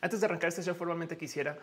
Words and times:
Antes 0.00 0.20
de 0.20 0.26
arrancar 0.26 0.48
este 0.48 0.62
show 0.62 0.74
formalmente 0.74 1.16
quisiera 1.16 1.56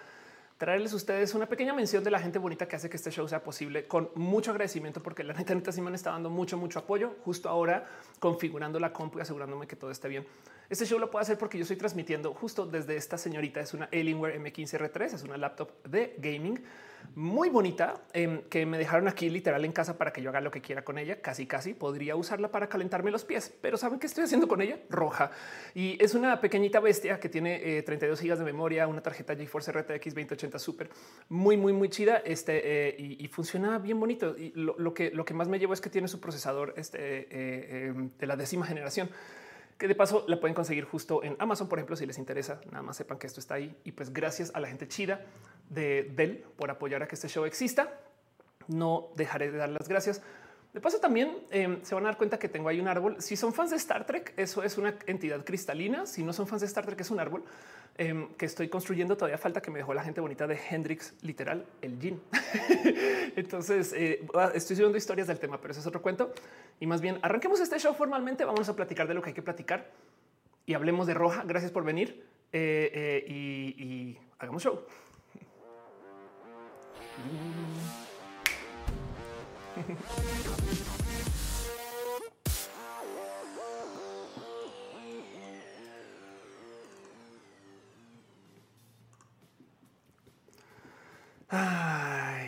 traerles 0.58 0.94
a 0.94 0.96
ustedes 0.96 1.36
una 1.36 1.48
pequeña 1.48 1.74
mención 1.74 2.04
de 2.04 2.12
la 2.12 2.20
gente 2.20 2.40
bonita 2.40 2.68
que 2.68 2.78
hace 2.78 2.90
que 2.90 2.96
este 2.96 3.12
show 3.12 3.28
sea 3.28 3.44
posible 3.44 3.88
con 3.88 4.10
mucho 4.16 4.52
agradecimiento 4.52 5.04
porque 5.04 5.24
la 5.24 5.34
neta 5.34 5.54
neta 5.54 5.72
sí 5.72 5.82
me 5.82 5.94
está 5.94 6.12
dando 6.12 6.30
mucho, 6.30 6.58
mucho 6.58 6.80
apoyo 6.80 7.16
justo 7.26 7.50
ahora 7.50 7.86
configurando 8.20 8.80
la 8.80 8.94
compu 8.94 9.20
y 9.20 9.22
asegurándome 9.22 9.68
que 9.68 9.76
todo 9.76 9.92
esté 9.92 10.08
bien. 10.08 10.26
Este 10.70 10.86
show 10.86 10.98
lo 10.98 11.12
puedo 11.12 11.22
hacer 11.22 11.38
porque 11.38 11.58
yo 11.58 11.64
estoy 11.64 11.78
transmitiendo 11.78 12.34
justo 12.34 12.66
desde 12.66 12.96
esta 12.96 13.18
señorita. 13.18 13.60
Es 13.60 13.74
una 13.74 13.86
Alienware 13.86 14.40
M15R3, 14.42 15.14
es 15.14 15.24
una 15.24 15.38
laptop 15.38 15.70
de 15.84 16.16
gaming 16.18 16.64
muy 17.14 17.50
bonita 17.50 18.02
em, 18.14 18.42
que 18.50 18.66
me 18.66 18.78
dejaron 18.78 19.08
aquí 19.08 19.30
literal 19.30 19.64
en 19.64 19.72
casa 19.72 19.98
para 19.98 20.12
que 20.12 20.22
yo 20.22 20.30
haga 20.30 20.42
lo 20.42 20.50
que 20.50 20.62
quiera 20.62 20.84
con 20.84 20.98
ella. 20.98 21.22
Casi, 21.22 21.46
casi 21.46 21.74
podría 21.74 22.16
usarla 22.16 22.52
para 22.52 22.68
calentarme 22.68 23.12
los 23.12 23.26
pies, 23.26 23.54
pero 23.62 23.78
saben 23.78 24.00
qué 24.00 24.08
estoy 24.08 24.24
haciendo 24.24 24.48
con 24.48 24.62
ella? 24.62 24.80
Roja 24.90 25.32
y 25.74 26.02
es 26.04 26.16
una 26.16 26.42
pequeñita 26.42 26.80
bestia 26.80 27.20
que 27.20 27.30
tiene 27.30 27.84
32 27.84 28.20
eh, 28.20 28.22
gigas 28.22 28.40
de 28.40 28.46
memoria, 28.46 28.88
una 28.88 29.02
tarjeta 29.02 29.36
GeForce 29.36 29.72
RTX 29.72 30.16
2080 30.16 30.45
Super 30.58 30.90
muy, 31.30 31.58
muy, 31.58 31.74
muy 31.74 31.90
chida. 31.90 32.18
Este 32.18 32.90
eh, 32.90 32.96
y, 32.98 33.28
funciona 33.28 33.78
bien 33.80 34.00
bonito. 34.00 34.38
Y 34.38 34.52
lo, 34.56 34.94
que, 34.94 35.12
lo 35.12 35.26
que 35.26 35.34
más 35.34 35.48
me 35.48 35.60
llevo 35.60 35.74
es 35.74 35.82
que 35.82 35.90
tiene 35.90 36.08
su 36.08 36.20
procesador 36.20 36.74
este, 36.78 37.00
eh, 37.00 37.88
em, 37.88 38.12
de 38.18 38.28
la 38.28 38.36
décima 38.36 38.66
generación 38.66 39.10
que 39.78 39.88
de 39.90 39.96
paso 39.96 40.24
la 40.28 40.40
pueden 40.40 40.56
conseguir 40.56 40.86
justo 40.86 41.22
en 41.22 41.36
Amazon, 41.38 41.68
por 41.68 41.80
ejemplo, 41.80 41.98
si 41.98 42.06
les 42.06 42.18
interesa, 42.18 42.62
nada 42.72 42.82
más 42.82 42.96
sepan 42.96 43.18
que 43.18 43.28
esto 43.28 43.42
está 43.42 43.56
ahí. 43.56 43.76
Y 43.84 43.92
pues 43.92 44.14
gracias 44.14 44.52
a 44.56 44.62
la 44.62 44.70
gente 44.70 44.88
chida 44.88 45.26
de 45.70 46.10
Dell 46.16 46.46
por 46.56 46.72
apoyar 46.72 47.04
a 47.04 47.08
que 47.08 47.16
este 47.16 47.28
show 47.28 47.44
exista. 47.46 48.00
No 48.68 49.10
dejaré 49.16 49.52
de 49.52 49.58
dar 49.58 49.70
las 49.70 49.90
gracias. 49.90 50.22
De 50.76 50.82
paso, 50.82 51.00
también 51.00 51.38
em, 51.52 51.82
se 51.84 51.96
van 51.96 52.04
a 52.04 52.10
dar 52.10 52.18
cuenta 52.18 52.38
que 52.38 52.50
tengo 52.50 52.68
ahí 52.68 52.82
un 52.82 52.90
árbol. 52.90 53.16
Si 53.20 53.38
son 53.38 53.54
fans 53.54 53.72
de 53.72 53.78
Star 53.78 54.06
Trek, 54.06 54.34
eso 54.36 54.62
es 54.62 54.78
una 54.78 54.94
entidad 55.08 55.46
cristalina. 55.46 56.06
Si 56.06 56.22
no 56.22 56.34
son 56.34 56.48
fans 56.48 56.60
de 56.64 56.68
Star 56.68 56.86
Trek, 56.86 57.00
es 57.00 57.10
un 57.12 57.22
árbol 57.22 57.46
em, 57.98 58.28
que 58.34 58.46
estoy 58.46 58.68
construyendo. 58.68 59.16
Todavía 59.16 59.38
falta 59.38 59.62
que 59.62 59.72
me 59.72 59.80
dejó 59.80 59.94
la 59.94 60.04
gente 60.04 60.20
bonita 60.20 60.48
de 60.48 60.60
Hendrix, 60.70 61.14
literal, 61.22 61.66
el 61.82 61.98
Jin. 62.02 62.22
Entonces, 63.38 63.94
eh, 63.94 64.28
estoy 64.54 64.76
subiendo 64.76 64.98
historias 64.98 65.28
del 65.28 65.40
tema, 65.40 65.62
pero 65.62 65.72
eso 65.72 65.80
es 65.80 65.88
otro 65.88 66.02
cuento. 66.02 66.34
Y 66.82 66.88
más 66.88 67.00
bien, 67.00 67.20
arranquemos 67.22 67.62
este 67.62 67.80
show 67.80 67.94
formalmente. 67.94 68.44
Vamos 68.44 68.68
a 68.68 68.76
platicar 68.76 69.08
de 69.08 69.14
lo 69.14 69.22
que 69.22 69.30
hay 69.30 69.34
que 69.34 69.42
platicar 69.42 69.90
y 70.66 70.74
hablemos 70.74 71.08
de 71.08 71.14
Roja. 71.14 71.46
Gracias 71.48 71.72
por 71.72 71.86
venir 71.86 72.22
eh, 72.52 73.24
eh, 73.26 73.74
y 73.78 74.18
hagamos 74.40 74.62
show. 74.62 74.82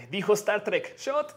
Dijo 0.10 0.34
Star 0.34 0.64
Trek 0.64 0.98
Shot. 0.98 1.36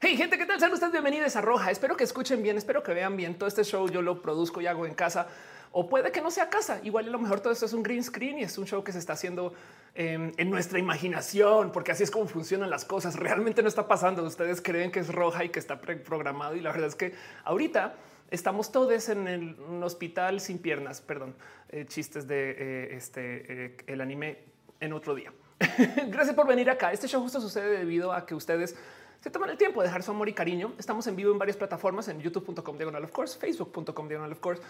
hey, 0.00 0.16
gente, 0.16 0.36
¿qué 0.36 0.44
tal? 0.44 0.58
Sean 0.58 0.72
ustedes 0.72 0.90
bienvenidos 0.92 1.36
a 1.36 1.40
Roja. 1.40 1.70
Espero 1.70 1.96
que 1.96 2.02
escuchen 2.04 2.42
bien, 2.42 2.58
espero 2.58 2.82
que 2.82 2.92
vean 2.92 3.16
bien. 3.16 3.38
Todo 3.38 3.48
este 3.48 3.62
show 3.62 3.88
yo 3.88 4.02
lo 4.02 4.20
produzco 4.20 4.60
y 4.60 4.66
hago 4.66 4.86
en 4.86 4.94
casa 4.94 5.28
o 5.72 5.88
puede 5.88 6.12
que 6.12 6.20
no 6.20 6.30
sea 6.30 6.48
casa. 6.48 6.80
Igual 6.82 7.08
a 7.08 7.10
lo 7.10 7.18
mejor 7.18 7.40
todo 7.40 7.52
esto 7.52 7.66
es 7.66 7.72
un 7.72 7.82
green 7.82 8.02
screen 8.02 8.38
y 8.38 8.42
es 8.42 8.58
un 8.58 8.66
show 8.66 8.82
que 8.82 8.92
se 8.92 8.98
está 8.98 9.12
haciendo 9.12 9.54
em, 10.00 10.30
en 10.36 10.48
nuestra 10.48 10.78
imaginación, 10.78 11.72
porque 11.72 11.90
así 11.90 12.04
es 12.04 12.10
como 12.12 12.28
funcionan 12.28 12.70
las 12.70 12.84
cosas. 12.84 13.16
Realmente 13.16 13.62
no 13.62 13.68
está 13.68 13.88
pasando. 13.88 14.22
Ustedes 14.22 14.60
creen 14.62 14.92
que 14.92 15.00
es 15.00 15.12
roja 15.12 15.44
y 15.44 15.48
que 15.48 15.58
está 15.58 15.80
programado. 15.80 16.54
Y 16.54 16.60
la 16.60 16.70
verdad 16.70 16.86
es 16.86 16.94
que 16.94 17.14
ahorita 17.42 17.96
estamos 18.30 18.70
todos 18.70 19.08
en 19.08 19.56
un 19.68 19.82
hospital 19.82 20.40
sin 20.40 20.58
piernas. 20.58 21.00
Perdón, 21.00 21.34
eh, 21.70 21.84
chistes 21.86 22.28
de 22.28 22.50
eh, 22.50 22.96
este 22.96 23.64
eh, 23.64 23.76
el 23.88 24.00
anime 24.00 24.38
en 24.78 24.92
otro 24.92 25.16
día. 25.16 25.32
Gracias 26.06 26.36
por 26.36 26.46
venir 26.46 26.70
acá. 26.70 26.92
Este 26.92 27.08
show 27.08 27.20
justo 27.20 27.40
sucede 27.40 27.78
debido 27.78 28.12
a 28.12 28.24
que 28.24 28.36
ustedes 28.36 28.76
se 29.20 29.30
toman 29.30 29.50
el 29.50 29.56
tiempo 29.56 29.80
de 29.80 29.88
dejar 29.88 30.04
su 30.04 30.12
amor 30.12 30.28
y 30.28 30.32
cariño. 30.32 30.74
Estamos 30.78 31.08
en 31.08 31.16
vivo 31.16 31.32
en 31.32 31.38
varias 31.38 31.56
plataformas 31.56 32.06
en 32.06 32.20
youtube.com 32.20 32.76
diagonal 32.76 33.02
of 33.02 33.10
course, 33.10 33.36
facebook.com 33.36 34.06
diagonal 34.06 34.30
of 34.30 34.38
course 34.38 34.62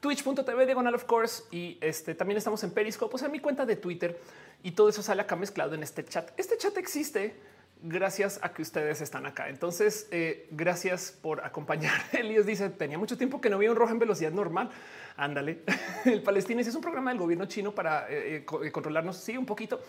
twitch.tv 0.00 0.66
diagonal 0.66 0.94
of 0.94 1.04
course 1.04 1.44
y 1.50 1.78
este 1.80 2.14
también 2.14 2.38
estamos 2.38 2.62
en 2.64 2.70
Periscope, 2.70 3.14
o 3.14 3.18
sea, 3.18 3.28
mi 3.28 3.40
cuenta 3.40 3.66
de 3.66 3.76
Twitter 3.76 4.18
y 4.62 4.72
todo 4.72 4.88
eso 4.88 5.02
sale 5.02 5.22
acá 5.22 5.36
mezclado 5.36 5.74
en 5.74 5.82
este 5.82 6.04
chat. 6.04 6.30
Este 6.36 6.56
chat 6.56 6.76
existe 6.78 7.34
gracias 7.82 8.40
a 8.42 8.52
que 8.52 8.62
ustedes 8.62 9.00
están 9.00 9.26
acá. 9.26 9.48
Entonces, 9.48 10.08
eh, 10.10 10.48
gracias 10.50 11.16
por 11.22 11.44
acompañar. 11.44 12.00
Elias 12.12 12.46
dice, 12.46 12.68
tenía 12.70 12.98
mucho 12.98 13.16
tiempo 13.16 13.40
que 13.40 13.50
no 13.50 13.56
había 13.56 13.70
un 13.70 13.76
rojo 13.76 13.92
en 13.92 13.98
velocidad 13.98 14.32
normal. 14.32 14.70
Ándale. 15.18 15.58
El 16.04 16.22
Palestina 16.22 16.60
es 16.60 16.74
un 16.74 16.80
programa 16.80 17.10
del 17.10 17.18
gobierno 17.18 17.46
chino 17.46 17.74
para 17.74 18.08
eh, 18.08 18.36
eh, 18.36 18.70
controlarnos. 18.72 19.16
Sí, 19.16 19.36
un 19.36 19.44
poquito. 19.44 19.80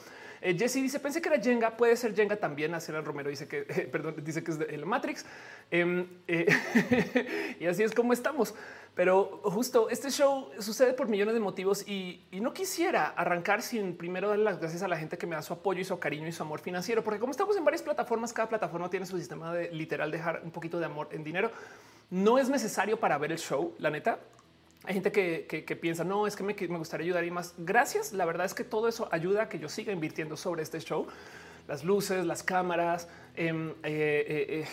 Jesse 0.41 0.75
dice, 0.75 0.99
pensé 0.99 1.21
que 1.21 1.29
era 1.29 1.39
Jenga, 1.39 1.75
puede 1.77 1.95
ser 1.97 2.15
Jenga 2.15 2.35
también. 2.35 2.73
el 2.73 3.05
Romero 3.05 3.29
dice 3.29 3.47
que, 3.47 3.61
perdón, 3.91 4.15
dice 4.23 4.43
que 4.43 4.51
es 4.51 4.59
el 4.59 4.87
Matrix. 4.87 5.25
Em, 5.69 6.07
y 7.59 7.65
así 7.67 7.83
es 7.83 7.93
como 7.93 8.11
estamos. 8.11 8.55
Pero 8.95 9.41
justo 9.43 9.87
este 9.89 10.09
show 10.09 10.49
sucede 10.57 10.93
por 10.93 11.07
millones 11.07 11.35
de 11.35 11.39
motivos 11.39 11.87
y, 11.87 12.25
no 12.31 12.51
quisiera 12.51 13.09
arrancar 13.09 13.61
sin 13.61 13.95
primero 13.95 14.29
dar 14.29 14.39
las 14.39 14.59
gracias 14.59 14.81
a 14.81 14.87
la 14.87 14.97
gente 14.97 15.17
que 15.17 15.27
me 15.27 15.35
da 15.35 15.43
su 15.43 15.53
apoyo 15.53 15.81
y 15.81 15.85
su 15.85 15.99
cariño 15.99 16.27
y 16.27 16.31
su 16.31 16.41
amor 16.41 16.59
financiero, 16.59 17.03
porque 17.03 17.19
como 17.19 17.31
estamos 17.31 17.55
en 17.55 17.63
varias 17.63 17.83
plataformas, 17.83 18.33
cada 18.33 18.49
plataforma 18.49 18.89
tiene 18.89 19.05
su 19.05 19.17
sistema 19.17 19.53
de 19.53 19.69
literal 19.71 20.09
dejar 20.09 20.41
un 20.43 20.51
poquito 20.51 20.79
de 20.79 20.85
amor 20.85 21.09
en 21.11 21.23
dinero. 21.23 21.51
No 22.09 22.39
es 22.39 22.49
necesario 22.49 22.99
para 22.99 23.17
ver 23.19 23.31
el 23.31 23.37
show, 23.37 23.75
la 23.77 23.91
neta. 23.91 24.19
Hay 24.85 24.93
gente 24.93 25.11
que, 25.11 25.75
piensa, 25.75 26.03
no, 26.03 26.25
es 26.25 26.35
que 26.35 26.43
me, 26.43 26.53
gustaría 26.77 27.05
ayudar 27.05 27.23
y 27.25 27.31
más. 27.31 27.53
Gracias. 27.57 28.13
La 28.13 28.25
verdad 28.25 28.45
es 28.45 28.53
que 28.53 28.63
todo 28.63 28.87
eso 28.87 29.09
ayuda 29.11 29.43
a 29.43 29.49
que 29.49 29.59
yo 29.59 29.69
siga 29.69 29.91
invirtiendo 29.91 30.37
sobre 30.37 30.63
este 30.63 30.79
show. 30.79 31.05
Las 31.67 31.83
luces, 31.83 32.25
las 32.25 32.43
cámaras, 32.43 33.07
em, 33.35 33.71
eh, 33.83 34.63
eh, 34.63 34.65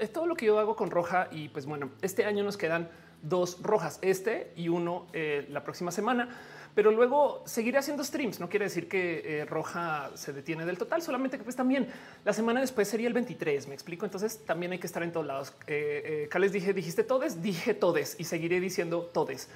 eh, 0.00 0.08
todo 0.08 0.26
lo 0.26 0.36
que 0.36 0.46
yo 0.46 0.58
hago 0.58 0.76
con 0.76 0.90
Roja. 0.90 1.28
Y 1.30 1.48
pues 1.48 1.66
bueno, 1.66 1.90
este 2.02 2.24
año 2.24 2.44
nos 2.44 2.56
quedan 2.56 2.88
dos 3.22 3.62
rojas, 3.62 3.98
este 4.02 4.52
y 4.56 4.68
uno 4.68 5.06
eh, 5.12 5.46
la 5.50 5.64
próxima 5.64 5.90
semana. 5.90 6.28
Pero 6.78 6.92
luego 6.92 7.42
seguiré 7.44 7.76
haciendo 7.78 8.04
streams. 8.04 8.38
No 8.38 8.48
quiere 8.48 8.66
decir 8.66 8.88
que 8.88 9.40
eh, 9.40 9.44
roja 9.44 10.12
se 10.14 10.32
detiene 10.32 10.64
del 10.64 10.78
total, 10.78 11.02
solamente 11.02 11.36
que 11.36 11.42
pues 11.42 11.56
también 11.56 11.88
la 12.24 12.32
semana 12.32 12.60
después 12.60 12.86
sería 12.86 13.08
el 13.08 13.14
23. 13.14 13.66
Me 13.66 13.74
explico. 13.74 14.04
Entonces 14.04 14.44
también 14.46 14.70
hay 14.70 14.78
que 14.78 14.86
estar 14.86 15.02
en 15.02 15.10
todos 15.10 15.26
lados. 15.26 15.52
Eh, 15.66 16.28
eh 16.32 16.48
dije, 16.50 16.72
dijiste 16.72 17.02
todes, 17.02 17.42
dije 17.42 17.74
todes 17.74 18.14
y 18.20 18.22
seguiré 18.22 18.60
diciendo 18.60 19.10
todes. 19.12 19.48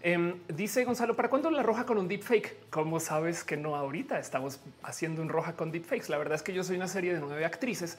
Em, 0.00 0.36
dice 0.48 0.86
Gonzalo, 0.86 1.14
¿para 1.14 1.28
cuándo 1.28 1.50
la 1.50 1.62
roja 1.62 1.84
con 1.84 1.98
un 1.98 2.08
deepfake? 2.08 2.70
¿Cómo 2.70 2.98
sabes 2.98 3.44
que 3.44 3.58
no 3.58 3.76
ahorita 3.76 4.18
estamos 4.18 4.58
haciendo 4.82 5.20
un 5.20 5.28
roja 5.28 5.56
con 5.56 5.70
deepfakes? 5.70 6.08
La 6.08 6.16
verdad 6.16 6.36
es 6.36 6.42
que 6.42 6.54
yo 6.54 6.64
soy 6.64 6.76
una 6.76 6.88
serie 6.88 7.12
de 7.12 7.20
nueve 7.20 7.44
actrices 7.44 7.98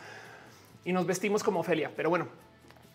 y 0.85 0.91
nos 0.91 1.05
vestimos 1.05 1.43
como 1.43 1.59
Ofelia, 1.59 1.91
pero 1.95 2.09
bueno, 2.09 2.27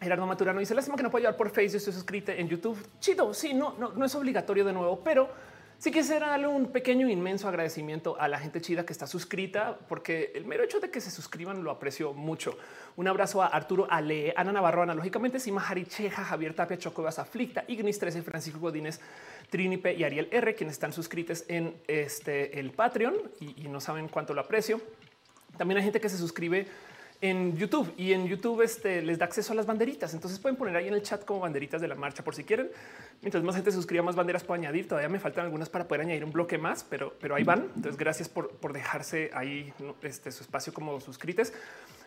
Gerardo 0.01 0.27
Maturano 0.27 0.59
dice 0.59 0.75
lástima 0.75 0.97
que 0.97 1.05
no 1.05 1.13
puedo 1.13 1.23
llevar 1.23 1.37
por 1.37 1.51
Facebook. 1.51 1.77
Estoy 1.77 1.93
suscrito 1.93 2.33
en 2.33 2.49
YouTube. 2.49 2.77
Chido. 2.99 3.33
Sí, 3.33 3.55
no, 3.55 3.77
no, 3.79 3.93
no 3.93 4.05
es 4.05 4.13
obligatorio 4.17 4.65
de 4.65 4.73
nuevo, 4.73 4.99
pero 5.05 5.31
sí 5.79 5.91
quisiera 5.91 6.29
darle 6.29 6.47
un 6.47 6.67
pequeño, 6.67 7.09
inmenso 7.09 7.49
agradecimiento 7.49 8.21
a 8.21 8.29
la 8.29 8.39
gente 8.39 8.61
chida 8.61 8.85
que 8.85 8.93
está 8.93 9.07
suscrita, 9.07 9.79
porque 9.89 10.33
el 10.35 10.45
mero 10.45 10.65
hecho 10.65 10.81
de 10.81 10.91
que 10.91 11.01
se 11.01 11.11
suscriban 11.11 11.63
lo 11.63 11.71
aprecio 11.71 12.13
mucho. 12.13 12.59
Un 12.97 13.09
abrazo 13.09 13.43
a 13.43 13.47
Arturo 13.47 13.87
Ale, 13.91 14.33
Ana 14.37 14.53
Navarro, 14.53 14.83
analógicamente, 14.83 15.41
Sima 15.41 15.65
Cheja, 15.87 16.25
Javier 16.25 16.55
Tapia, 16.55 16.79
Chocobas 16.79 17.19
Aflicta, 17.19 17.65
Ignis 17.69 17.99
13, 17.99 18.23
Francisco 18.23 18.59
Godínez, 18.59 19.01
Trinipe 19.51 19.95
y 19.95 20.05
Ariel 20.05 20.29
R, 20.31 20.55
quienes 20.55 20.75
están 20.75 20.93
suscritos 20.93 21.45
en 21.49 21.75
este 21.87 22.59
el 22.59 22.71
Patreon 22.71 23.15
y, 23.41 23.65
y 23.65 23.69
no 23.69 23.81
saben 23.81 24.09
cuánto 24.09 24.35
lo 24.35 24.41
aprecio. 24.41 24.81
También 25.57 25.79
hay 25.79 25.85
gente 25.85 26.01
que 26.01 26.09
se 26.09 26.19
suscribe 26.19 26.67
en 27.21 27.56
YouTube 27.56 27.93
y 27.97 28.12
en 28.12 28.27
YouTube 28.27 28.62
este, 28.62 29.03
les 29.03 29.19
da 29.19 29.27
acceso 29.27 29.53
a 29.53 29.56
las 29.56 29.66
banderitas. 29.66 30.12
Entonces 30.15 30.38
pueden 30.38 30.56
poner 30.56 30.77
ahí 30.77 30.88
en 30.88 30.94
el 30.94 31.03
chat 31.03 31.25
como 31.25 31.41
banderitas 31.41 31.81
de 31.81 31.88
la 31.88 31.94
marcha 31.94 32.22
por 32.22 32.34
si 32.34 32.44
quieren. 32.44 32.71
Mientras 33.22 33.43
más 33.43 33.54
gente 33.54 33.72
suscriba, 33.72 34.03
más 34.03 34.16
banderas 34.16 34.44
puedo 34.44 34.60
añadir. 34.60 34.87
Todavía 34.87 35.09
me 35.09 35.19
faltan 35.19 35.44
algunas 35.44 35.69
para 35.69 35.88
poder 35.88 36.03
añadir 36.03 36.25
un 36.25 36.32
bloque 36.32 36.59
más, 36.59 36.84
pero, 36.84 37.15
pero 37.21 37.34
ahí 37.34 37.44
van. 37.44 37.71
Entonces, 37.75 37.97
gracias 37.97 38.28
por, 38.28 38.72
dejarse 38.72 39.30
ahí 39.33 39.72
este, 40.03 40.30
su 40.30 40.42
espacio 40.42 40.72
como 40.72 41.01
suscrites. 41.01 41.53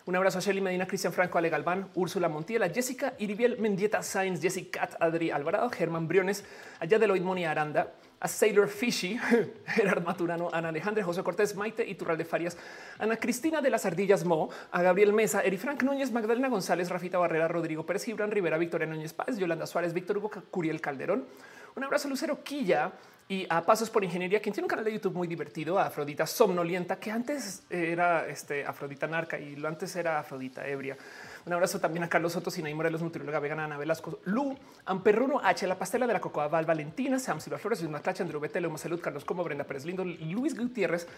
Un 0.06 0.16
abrazo 0.16 0.38
a 0.38 0.40
Shelly 0.40 0.60
Medina, 0.60 0.86
Cristian 0.86 1.12
Franco, 1.12 1.38
Ale 1.38 1.50
Galván, 1.50 1.88
Úrsula 1.94 2.28
Montiela, 2.28 2.70
Jessica 2.70 3.14
Iribiel 3.18 3.58
Mendieta 3.58 4.02
Sainz, 4.02 4.40
Jessica 4.40 4.88
Adri 4.98 5.30
Alvarado, 5.30 5.68
Germán 5.70 6.08
Briones, 6.08 6.44
allá 6.78 6.98
de 6.98 7.06
Loid 7.06 7.22
Moni 7.22 7.44
Aranda, 7.44 7.92
a 8.20 8.28
Sailor 8.28 8.68
Fishy, 8.68 9.18
Gerard 9.66 10.04
Maturano, 10.04 10.50
Ana 10.52 10.68
Alejandra, 10.68 11.02
José 11.02 11.22
Cortés, 11.22 11.56
Maite 11.56 11.88
y 11.88 11.94
de 11.94 12.24
Farias, 12.24 12.56
Ana 12.98 13.16
Cristina 13.16 13.62
de 13.62 13.70
las 13.70 13.86
Ardillas 13.86 14.24
Mo, 14.24 14.50
a 14.70 14.82
Gabriel 14.82 15.12
Mesa, 15.14 15.42
Eri 15.42 15.56
Frank 15.56 15.82
Núñez, 15.82 16.12
Magdalena 16.12 16.48
González, 16.48 16.90
Rafita 16.90 17.18
Barrera, 17.18 17.48
Rodrigo 17.48 17.86
Pérez, 17.86 18.04
Gibran 18.04 18.30
Rivera, 18.30 18.58
Victoria 18.58 18.86
Núñez 18.86 19.14
Paz, 19.14 19.38
Yolanda 19.38 19.66
Suárez, 19.66 19.94
Víctor 19.94 20.18
Hugo 20.18 20.30
Curiel 20.50 20.80
Calderón. 20.80 21.24
Un 21.74 21.84
abrazo 21.84 22.08
a 22.08 22.10
Lucero 22.10 22.42
Quilla 22.44 22.92
y 23.26 23.46
a 23.48 23.64
Pasos 23.64 23.88
por 23.88 24.04
Ingeniería, 24.04 24.40
quien 24.42 24.52
tiene 24.52 24.64
un 24.64 24.68
canal 24.70 24.84
de 24.84 24.92
YouTube 24.92 25.14
muy 25.14 25.28
divertido, 25.28 25.78
a 25.78 25.86
Afrodita 25.86 26.26
Somnolienta, 26.26 26.98
que 26.98 27.10
antes 27.10 27.62
era 27.70 28.26
este, 28.26 28.66
Afrodita 28.66 29.06
Narca 29.06 29.38
y 29.38 29.56
lo 29.56 29.68
antes 29.68 29.94
era 29.96 30.18
Afrodita 30.18 30.66
Ebria. 30.66 30.96
Un 31.50 31.54
abrazo 31.54 31.80
también 31.80 32.04
a 32.04 32.08
Carlos 32.08 32.34
Soto, 32.34 32.48
Sinaí 32.48 32.72
Morelos, 32.74 33.02
nutrióloga 33.02 33.40
vegana, 33.40 33.64
Ana 33.64 33.76
Velasco, 33.76 34.20
Lu, 34.24 34.56
Amperruno, 34.84 35.40
H, 35.42 35.66
La 35.66 35.76
Pastela 35.76 36.06
de 36.06 36.12
la 36.12 36.20
Cocoa, 36.20 36.46
Val, 36.46 36.64
Valentina, 36.64 37.18
Sam 37.18 37.40
Silva 37.40 37.58
Flores, 37.58 37.80
Luis 37.80 37.90
Maclacha, 37.90 38.22
Andrew 38.22 38.40
Betele, 38.40 38.70
Salud, 38.78 39.00
Carlos 39.00 39.24
Como, 39.24 39.42
Brenda 39.42 39.64
Pérez 39.64 39.84
Lindo, 39.84 40.04
Luis 40.04 40.56
Gutiérrez, 40.56 41.08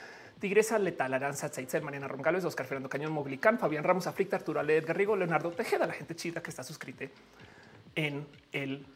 Tigresa 0.40 0.78
Letal, 0.78 1.12
Aranza, 1.12 1.50
Tzaitzel, 1.50 1.82
Mariana 1.82 2.08
Roncalves, 2.08 2.46
Oscar 2.46 2.64
Fernando 2.64 2.88
Cañón, 2.88 3.12
Moglicán, 3.12 3.58
Fabián 3.58 3.84
Ramos, 3.84 4.06
Aflicta, 4.06 4.36
Arturo 4.36 4.58
Ale, 4.58 4.78
Edgar 4.78 4.96
Rigo, 4.96 5.16
Leonardo 5.16 5.50
Tejeda, 5.50 5.86
la 5.86 5.92
gente 5.92 6.16
chida 6.16 6.42
que 6.42 6.48
está 6.48 6.62
suscrita 6.62 7.04
en 7.94 8.26
el 8.52 8.86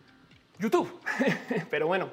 YouTube. 0.59 0.89
Pero 1.71 1.87
bueno, 1.87 2.09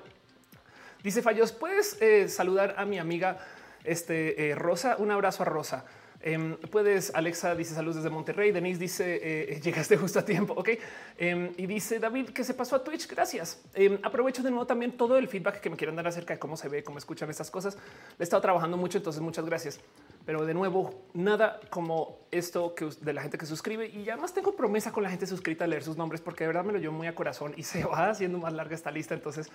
dice 1.01 1.21
Fallos, 1.21 1.53
puedes 1.53 1.95
eh, 2.01 2.27
saludar 2.27 2.75
a 2.77 2.83
mi 2.83 2.99
amiga 2.99 3.37
este, 3.85 4.49
eh, 4.49 4.55
Rosa. 4.55 4.97
Un 4.99 5.11
abrazo 5.11 5.43
a 5.43 5.45
Rosa. 5.45 5.85
Em, 6.25 6.55
puedes, 6.55 7.13
Alexa 7.13 7.53
dice 7.53 7.75
saludos 7.75 7.97
desde 7.97 8.09
Monterrey. 8.09 8.51
Denise 8.51 8.79
dice 8.79 9.19
eh, 9.21 9.59
llegaste 9.61 9.97
justo 9.97 10.19
a 10.19 10.25
tiempo. 10.25 10.53
Ok. 10.55 10.69
Em, 11.17 11.51
y 11.57 11.67
dice 11.67 11.99
David 11.99 12.29
que 12.29 12.45
se 12.45 12.53
pasó 12.53 12.77
a 12.77 12.83
Twitch. 12.83 13.07
Gracias. 13.07 13.61
Em, 13.73 13.99
aprovecho 14.01 14.41
de 14.41 14.49
nuevo 14.49 14.65
también 14.65 14.93
todo 14.93 15.17
el 15.17 15.27
feedback 15.27 15.59
que 15.59 15.69
me 15.69 15.75
quieran 15.75 15.97
dar 15.97 16.07
acerca 16.07 16.33
de 16.33 16.39
cómo 16.39 16.55
se 16.55 16.69
ve, 16.69 16.81
cómo 16.81 16.97
escuchan 16.97 17.29
estas 17.29 17.51
cosas. 17.51 17.75
Le 17.75 18.21
he 18.21 18.23
estado 18.23 18.41
trabajando 18.41 18.77
mucho, 18.77 18.97
entonces 18.97 19.21
muchas 19.21 19.45
gracias. 19.45 19.79
Pero 20.25 20.45
de 20.45 20.53
nuevo, 20.53 21.03
nada 21.13 21.59
como 21.69 22.19
esto 22.31 22.73
que 22.75 22.89
de 23.01 23.13
la 23.13 23.21
gente 23.21 23.37
que 23.37 23.45
suscribe 23.45 23.87
y 23.87 24.09
además 24.09 24.33
tengo 24.33 24.55
promesa 24.55 24.91
con 24.91 25.03
la 25.03 25.09
gente 25.09 25.27
suscrita 25.27 25.65
a 25.65 25.67
leer 25.67 25.83
sus 25.83 25.97
nombres 25.97 26.21
porque 26.21 26.45
de 26.45 26.47
verdad 26.47 26.63
me 26.63 26.71
lo 26.71 26.79
llevo 26.79 26.93
muy 26.93 27.07
a 27.07 27.15
corazón 27.15 27.53
y 27.57 27.63
se 27.63 27.83
va 27.83 28.09
haciendo 28.09 28.37
más 28.37 28.53
larga 28.53 28.73
esta 28.75 28.91
lista. 28.91 29.13
Entonces 29.13 29.51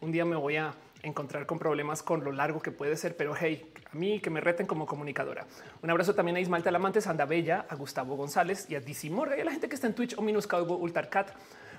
un 0.00 0.12
día 0.12 0.24
me 0.24 0.36
voy 0.36 0.56
a 0.56 0.74
encontrar 1.02 1.46
con 1.46 1.58
problemas 1.58 2.02
con 2.02 2.22
lo 2.22 2.32
largo 2.32 2.60
que 2.60 2.70
puede 2.70 2.96
ser, 2.96 3.16
pero 3.16 3.34
hey, 3.34 3.72
a 3.90 3.96
mí 3.96 4.20
que 4.20 4.28
me 4.28 4.40
reten 4.40 4.66
como 4.66 4.86
comunicadora. 4.86 5.46
Un 5.82 5.90
abrazo 5.90 6.14
también 6.14 6.36
a 6.36 6.40
Ismael 6.40 6.62
Talamante, 6.62 7.00
Sanda 7.00 7.24
Bella, 7.24 7.64
a 7.68 7.74
Gustavo 7.74 8.16
González 8.16 8.66
y 8.68 8.74
a 8.74 8.80
DC 8.80 9.08
Morga 9.08 9.36
y 9.38 9.40
a 9.40 9.44
la 9.44 9.52
gente 9.52 9.68
que 9.68 9.74
está 9.74 9.86
en 9.86 9.94
Twitch 9.94 10.16
o 10.18 10.22
Minus 10.22 10.46
Cowboy 10.46 10.78
Ultarcat 10.80 11.30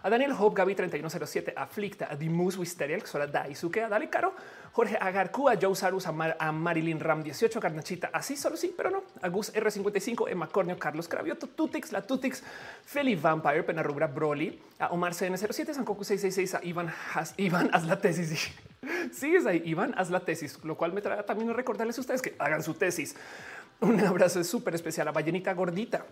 a 0.03 0.09
Daniel 0.09 0.33
Hope, 0.37 0.55
Gaby 0.55 0.75
3107, 0.75 1.53
Aflicta, 1.55 2.07
a 2.09 2.15
Dimus 2.15 2.57
Wisteria, 2.57 2.97
Xora 2.99 3.27
Daisuke, 3.27 3.83
a 3.83 3.89
Dale 3.89 4.09
Caro, 4.09 4.33
Jorge 4.73 4.97
Agarcu, 4.99 5.49
a 5.49 5.57
Joe 5.61 5.75
Sarus, 5.75 6.07
a, 6.07 6.51
Marilyn 6.51 6.99
Ram 6.99 7.21
18, 7.21 7.59
a 7.59 7.61
Garnachita, 7.61 8.09
así 8.13 8.35
solo 8.35 8.57
sí, 8.57 8.73
pero 8.75 8.89
no, 8.89 9.03
a 9.21 9.29
Gus 9.29 9.53
R55, 9.53 10.29
Emma 10.29 10.47
Cornio, 10.47 10.77
Carlos 10.79 11.07
Cravioto, 11.07 11.47
Tutix, 11.47 11.91
la 11.91 12.01
Tutix, 12.01 12.41
Feli 12.85 13.15
Vampire, 13.15 13.63
Penarrubra 13.63 14.07
Broly, 14.07 14.59
a 14.79 14.87
Omar 14.87 15.13
CN07, 15.13 15.73
Sankoku 15.73 16.03
666, 16.03 16.55
a 16.55 16.65
Iván, 16.65 16.93
Has, 17.13 17.33
Iván, 17.37 17.69
haz 17.73 17.85
la 17.85 17.99
tesis. 17.99 18.51
Sigues 19.11 19.45
ahí, 19.47 19.61
Iván, 19.65 19.93
haz 19.97 20.09
la 20.09 20.21
tesis, 20.21 20.57
lo 20.63 20.75
cual 20.75 20.93
me 20.93 21.01
trae 21.01 21.21
también 21.23 21.49
a 21.49 21.53
recordarles 21.53 21.97
a 21.97 22.01
ustedes 22.01 22.21
que 22.21 22.35
hagan 22.39 22.63
su 22.63 22.73
tesis. 22.73 23.15
Un 23.81 23.99
abrazo 23.99 24.43
súper 24.43 24.75
especial 24.75 25.07
a 25.07 25.11
Ballenita 25.11 25.53
Gordita 25.53 26.05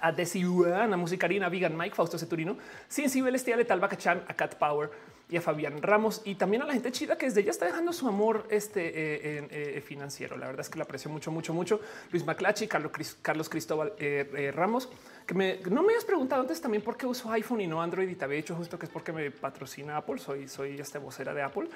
a 0.00 0.12
Desiuana, 0.12 0.96
Musicarina, 0.96 1.48
Vegan, 1.48 1.76
Mike, 1.76 1.94
Fausto 1.94 2.18
Ceturino, 2.18 2.56
Sin 2.88 3.08
Celestial, 3.08 3.58
Letal, 3.58 3.80
Bacachan, 3.80 4.22
a 4.28 4.34
Cat 4.34 4.56
Power 4.56 4.90
y 5.28 5.36
a 5.36 5.40
Fabián 5.40 5.82
Ramos 5.82 6.22
y 6.24 6.36
también 6.36 6.62
a 6.62 6.66
la 6.66 6.72
gente 6.72 6.92
chida 6.92 7.18
que 7.18 7.26
desde 7.26 7.42
ya 7.42 7.50
está 7.50 7.66
dejando 7.66 7.92
su 7.92 8.06
amor 8.06 8.46
este, 8.48 8.86
eh, 8.86 9.48
eh, 9.50 9.80
financiero. 9.80 10.36
La 10.36 10.46
verdad 10.46 10.60
es 10.60 10.70
que 10.70 10.78
la 10.78 10.84
aprecio 10.84 11.10
mucho, 11.10 11.32
mucho, 11.32 11.52
mucho. 11.52 11.80
Luis 12.12 12.24
Maclachi, 12.24 12.68
Carlos, 12.68 13.48
Cristóbal 13.48 13.94
eh, 13.98 14.52
Ramos, 14.54 14.88
que 15.26 15.34
me, 15.34 15.58
no 15.68 15.82
me 15.82 15.94
has 15.96 16.04
preguntado 16.04 16.42
antes 16.42 16.60
también 16.60 16.82
por 16.82 16.96
qué 16.96 17.06
uso 17.06 17.30
iPhone 17.32 17.60
y 17.60 17.66
no 17.66 17.82
Android 17.82 18.08
y 18.08 18.14
te 18.14 18.24
había 18.24 18.36
dicho 18.36 18.54
justo 18.54 18.78
que 18.78 18.86
es 18.86 18.92
porque 18.92 19.12
me 19.12 19.30
patrocina 19.32 19.96
Apple. 19.96 20.18
Soy, 20.18 20.46
soy 20.46 20.78
esta 20.78 21.00
vocera 21.00 21.34
de 21.34 21.42
Apple. 21.42 21.68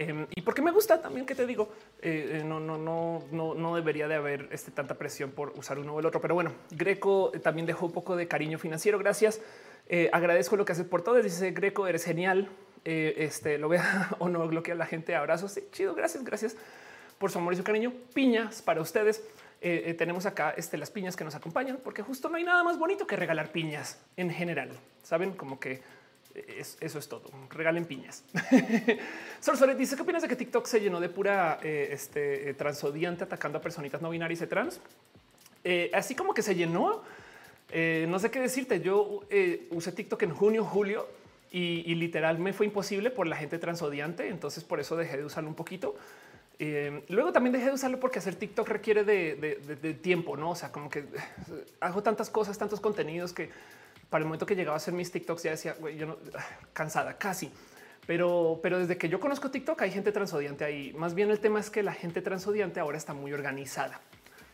Em, 0.00 0.28
y 0.32 0.42
porque 0.42 0.62
me 0.62 0.70
gusta 0.70 1.00
también 1.00 1.26
que 1.26 1.34
te 1.34 1.44
digo, 1.44 1.72
eh, 2.00 2.38
eh, 2.38 2.44
no, 2.44 2.60
no, 2.60 2.78
no, 2.78 3.24
no, 3.32 3.54
no 3.54 3.74
debería 3.74 4.06
de 4.06 4.14
haber 4.14 4.48
este, 4.52 4.70
tanta 4.70 4.94
presión 4.94 5.32
por 5.32 5.50
usar 5.58 5.76
uno 5.80 5.92
o 5.92 5.98
el 5.98 6.06
otro. 6.06 6.20
Pero 6.20 6.36
bueno, 6.36 6.52
Greco 6.70 7.32
eh, 7.34 7.40
también 7.40 7.66
dejó 7.66 7.86
un 7.86 7.92
poco 7.92 8.14
de 8.14 8.28
cariño 8.28 8.58
financiero. 8.60 8.98
Gracias. 8.98 9.40
agradezco 10.12 10.56
lo 10.56 10.64
que 10.64 10.72
haces 10.72 10.86
por 10.86 11.02
todo. 11.02 11.20
Dice 11.20 11.50
Greco, 11.50 11.88
eres 11.88 12.04
genial. 12.04 12.48
este 12.84 13.58
lo 13.58 13.68
vea 13.68 14.10
o 14.20 14.28
no 14.28 14.46
bloquea 14.46 14.76
la 14.76 14.86
gente. 14.86 15.16
Abrazos. 15.16 15.50
Sí, 15.52 15.64
chido. 15.72 15.96
Gracias, 15.96 16.22
gracias 16.22 16.56
por 17.18 17.32
su 17.32 17.38
amor 17.40 17.54
y 17.54 17.56
su 17.56 17.64
cariño. 17.64 17.92
Piñas 18.14 18.62
para 18.62 18.80
ustedes. 18.80 19.24
tenemos 19.60 20.26
acá 20.26 20.54
este, 20.56 20.78
las 20.78 20.92
piñas 20.92 21.16
que 21.16 21.24
nos 21.24 21.34
acompañan, 21.34 21.80
porque 21.82 22.02
justo 22.02 22.28
no 22.28 22.36
hay 22.36 22.44
nada 22.44 22.62
más 22.62 22.78
bonito 22.78 23.04
que 23.04 23.16
regalar 23.16 23.50
piñas 23.50 23.98
en 24.16 24.30
general. 24.30 24.70
Saben 25.02 25.32
como 25.32 25.58
que 25.58 25.82
eso 26.80 26.98
es 26.98 27.08
todo. 27.08 27.30
Regalen 27.50 27.84
piñas. 27.84 28.24
Sorsoret 29.40 29.76
dice 29.76 29.96
qué 29.96 30.02
opinas 30.02 30.22
de 30.22 30.28
que 30.28 30.36
TikTok 30.36 30.66
se 30.66 30.80
llenó 30.80 31.00
de 31.00 31.08
pura 31.08 31.58
eh, 31.62 31.90
este, 31.92 32.50
eh, 32.50 32.54
transodiante 32.54 33.24
atacando 33.24 33.58
a 33.58 33.60
personitas 33.60 34.02
no 34.02 34.10
binarias 34.10 34.42
y 34.42 34.46
trans. 34.46 34.80
Eh, 35.64 35.90
así 35.94 36.14
como 36.14 36.34
que 36.34 36.42
se 36.42 36.54
llenó. 36.54 37.02
no 37.72 38.18
sé 38.18 38.30
qué 38.30 38.40
decirte. 38.40 38.80
Yo 38.80 39.22
usé 39.70 39.92
TikTok 39.92 40.22
en 40.22 40.30
junio, 40.30 40.64
julio 40.64 41.08
y, 41.50 41.94
literal 41.94 42.38
me 42.38 42.52
fue 42.52 42.66
imposible 42.66 43.10
por 43.10 43.26
la 43.26 43.36
gente 43.36 43.58
transodiante. 43.58 44.28
Entonces 44.28 44.64
por 44.64 44.80
eso 44.80 44.96
dejé 44.96 45.16
de 45.16 45.24
usarlo 45.24 45.48
un 45.48 45.56
poquito. 45.56 45.96
luego 47.08 47.32
también 47.32 47.52
dejé 47.52 47.66
de 47.66 47.72
usarlo 47.72 48.00
porque 48.00 48.18
hacer 48.18 48.34
TikTok 48.34 48.68
requiere 48.68 49.04
de, 49.04 49.98
tiempo, 50.02 50.36
no? 50.36 50.50
O 50.50 50.56
sea, 50.56 50.72
como 50.72 50.88
que 50.90 51.04
hago 51.80 52.02
tantas 52.02 52.30
cosas, 52.30 52.58
tantos 52.58 52.80
contenidos 52.80 53.32
que 53.32 53.50
para 54.10 54.22
el 54.22 54.26
momento 54.26 54.46
que 54.46 54.54
llegaba 54.54 54.74
a 54.74 54.78
hacer 54.78 54.94
mis 54.94 55.10
TikToks 55.10 55.42
ya 55.42 55.50
decía, 55.52 55.76
yo 55.96 56.06
no 56.06 56.16
cansada 56.72 57.18
casi. 57.18 57.52
Pero, 58.06 58.58
pero 58.62 58.78
desde 58.78 58.96
que 58.96 59.08
yo 59.10 59.20
conozco 59.20 59.50
TikTok 59.50 59.82
hay 59.82 59.90
gente 59.90 60.12
transodiante 60.12 60.64
ahí. 60.64 60.94
Más 60.94 61.14
bien 61.14 61.30
el 61.30 61.40
tema 61.40 61.60
es 61.60 61.68
que 61.68 61.82
la 61.82 61.92
gente 61.92 62.22
transodiante 62.22 62.80
ahora 62.80 62.96
está 62.96 63.12
muy 63.12 63.34
organizada. 63.34 64.00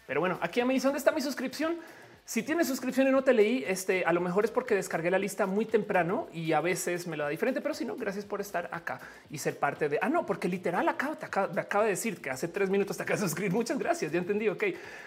Pero 0.06 0.21
bueno, 0.21 0.39
aquí 0.43 0.62
me 0.65 0.75
dice 0.75 0.89
dónde 0.89 0.99
está 0.99 1.12
mi 1.12 1.21
suscripción. 1.21 1.77
Si 2.26 2.43
tienes 2.43 2.69
suscripción 2.69 3.06
y 3.06 3.11
no 3.11 3.23
te 3.23 3.35
leí, 3.35 3.65
este 3.67 4.06
a 4.06 4.12
lo 4.15 4.23
mejor 4.23 4.47
es 4.47 4.50
porque 4.50 4.75
descargué 4.75 5.11
la 5.11 5.19
lista 5.19 5.44
muy 5.44 5.67
temprano 5.67 6.26
y 6.32 6.53
a 6.53 6.62
veces 6.62 7.06
me 7.06 7.19
lo 7.19 7.25
da 7.25 7.29
diferente, 7.29 7.61
pero 7.61 7.75
si 7.75 7.85
no, 7.85 7.97
gracias 7.97 8.25
por 8.25 8.41
estar 8.41 8.71
acá 8.73 8.99
y 9.31 9.37
ser 9.37 9.59
parte 9.59 9.91
de. 9.91 9.99
Ah, 10.00 10.09
no, 10.09 10.25
porque 10.25 10.49
literal 10.49 10.88
acá 10.88 11.15
te 11.17 11.26
acaba, 11.26 11.85
de 11.85 11.91
decir 11.91 12.23
que 12.23 12.31
hace 12.31 12.49
tres 12.49 12.71
minutos 12.71 12.97
te 12.97 13.03
acabas 13.03 13.21
de 13.21 13.26
suscribir. 13.26 13.53
Muchas 13.53 13.79
gracias. 13.79 14.11
Ya 14.11 14.19
entendí. 14.19 14.49
Ok, 14.49 14.65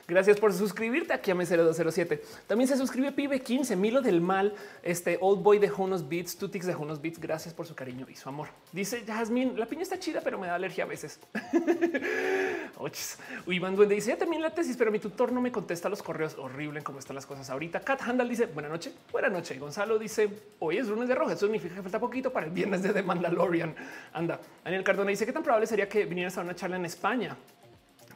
gracias 0.08 0.40
por 0.40 0.54
suscribirte 0.54 1.12
aquí 1.12 1.32
a 1.32 1.36
M0207. 1.36 2.22
También 2.46 2.68
se 2.68 2.78
suscribe 2.78 3.12
Pibe 3.12 3.42
15, 3.42 3.76
Milo 3.76 4.02
del 4.02 4.22
Mal, 4.22 4.54
este 4.84 5.18
Old 5.20 5.42
Boy 5.42 5.58
de 5.58 5.70
Junos 5.70 6.08
Beats, 6.08 6.38
Tutix 6.38 6.68
de 6.68 6.76
Junos 6.76 7.02
Beats. 7.02 7.20
Gracias 7.20 7.52
por 7.52 7.66
su 7.66 7.74
cariño 7.74 8.06
y 8.08 8.16
su 8.16 8.30
amor. 8.30 8.50
Dice 8.72 9.04
Jasmine, 9.08 9.58
la 9.58 9.66
piña 9.66 9.82
está 9.82 9.98
chida, 9.98 10.22
pero 10.22 10.38
me 10.38 10.46
da 10.46 10.54
alergia 10.54 10.84
a 10.84 10.88
veces. 10.88 11.20
Iván 13.48 13.76
Duende 13.76 13.96
dice 13.96 14.12
ya 14.12 14.18
terminé 14.18 14.44
la 14.44 14.52
tesis, 14.52 14.78
pero 14.78 14.92
mi 14.92 15.00
tutor 15.00 15.32
no 15.32 15.42
me 15.42 15.52
contesta 15.52 15.90
los 15.90 16.04
correos. 16.04 16.36
Horrible 16.38 16.78
en 16.78 16.84
cómo 16.84 17.00
están 17.08 17.16
las 17.16 17.26
cosas 17.26 17.50
ahorita. 17.50 17.80
Cat 17.80 18.02
Handal 18.02 18.28
dice 18.28 18.48
buena 18.48 18.68
noche, 18.68 18.92
buena 19.14 19.30
noche. 19.30 19.58
Gonzalo 19.58 19.98
dice 19.98 20.30
hoy 20.60 20.78
es 20.78 20.88
lunes 20.90 21.08
de 21.08 21.16
roja. 21.16 21.34
Eso 21.34 21.46
significa 21.46 21.76
que 21.76 21.82
falta 21.82 22.02
poquito 22.02 22.34
para 22.34 22.48
el 22.48 22.52
viernes 22.52 22.84
de 22.84 22.92
The 22.92 23.02
Mandalorian. 23.02 23.74
Anda. 24.12 24.42
Daniel 24.62 24.84
Cardona 24.84 25.10
dice 25.10 25.26
qué 25.26 25.32
tan 25.32 25.42
probable 25.42 25.68
sería 25.68 25.88
que 25.88 26.04
vinieras 26.04 26.38
a 26.38 26.42
una 26.42 26.54
charla 26.54 26.76
en 26.76 26.84
España. 26.84 27.38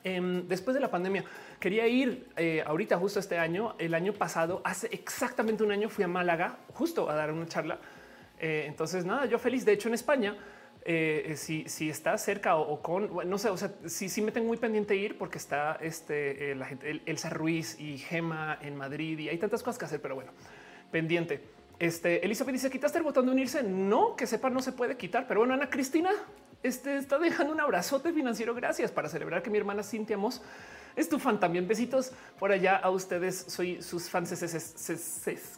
Em, 0.03 0.45
después 0.45 0.75
de 0.75 0.81
la 0.81 0.91
pandemia, 0.91 1.23
quería 1.57 1.87
ir 1.87 2.27
eh, 2.35 2.63
ahorita, 2.67 2.97
justo 2.97 3.21
este 3.21 3.37
año. 3.37 3.75
El 3.79 3.93
año 3.93 4.11
pasado, 4.11 4.59
hace 4.65 4.87
exactamente 4.91 5.63
un 5.63 5.71
año, 5.71 5.87
fui 5.87 6.03
a 6.03 6.09
Málaga 6.09 6.57
justo 6.73 7.09
a 7.09 7.15
dar 7.15 7.31
una 7.31 7.47
charla. 7.47 7.79
Eh, 8.39 8.65
entonces, 8.67 9.05
nada, 9.05 9.25
yo 9.25 9.39
feliz. 9.39 9.63
De 9.63 9.71
hecho, 9.71 9.87
en 9.87 9.93
España 9.93 10.35
eh, 10.83 11.23
eh, 11.27 11.37
si, 11.37 11.69
si, 11.69 11.91
está 11.91 12.17
cerca 12.17 12.55
o, 12.55 12.81
con, 12.81 13.29
no 13.29 13.37
sé, 13.37 13.49
o 13.49 13.57
sea, 13.57 13.71
sí, 13.85 14.09
sí 14.09 14.21
me 14.21 14.31
tengo 14.31 14.47
muy 14.47 14.57
pendiente 14.57 14.95
ir 14.95 15.15
porque 15.15 15.37
está 15.37 15.77
este, 15.79 16.51
eh, 16.51 16.55
la 16.55 16.65
gente, 16.65 17.01
Elsa 17.05 17.29
Ruiz 17.29 17.79
y 17.79 17.99
Gema 17.99 18.57
en 18.61 18.75
Madrid 18.75 19.19
y 19.19 19.29
hay 19.29 19.37
tantas 19.37 19.61
cosas 19.61 19.77
que 19.77 19.85
hacer, 19.85 20.01
pero 20.01 20.15
bueno, 20.15 20.31
pendiente. 20.91 21.43
Este 21.77 22.25
Elizabeth 22.25 22.53
dice: 22.53 22.69
Quitaste 22.69 22.99
el 22.99 23.03
botón 23.03 23.25
de 23.25 23.31
unirse. 23.31 23.63
No, 23.63 24.15
que 24.15 24.27
sepa, 24.27 24.51
no 24.51 24.61
se 24.61 24.71
puede 24.71 24.97
quitar. 24.97 25.27
Pero 25.27 25.39
bueno, 25.39 25.55
Ana 25.55 25.69
Cristina 25.69 26.11
este, 26.61 26.97
está 26.97 27.17
dejando 27.17 27.53
un 27.53 27.59
abrazote 27.59 28.13
financiero. 28.13 28.53
Gracias 28.53 28.91
para 28.91 29.09
celebrar 29.09 29.41
que 29.41 29.49
mi 29.49 29.57
hermana 29.57 29.81
Cintia 29.81 30.15
Moss 30.15 30.43
es 30.95 31.09
tu 31.09 31.17
fan. 31.17 31.39
También 31.39 31.67
besitos 31.67 32.11
por 32.37 32.51
allá 32.51 32.77
a 32.77 32.91
ustedes. 32.91 33.45
Soy 33.47 33.81
sus 33.81 34.09
fans 34.09 34.31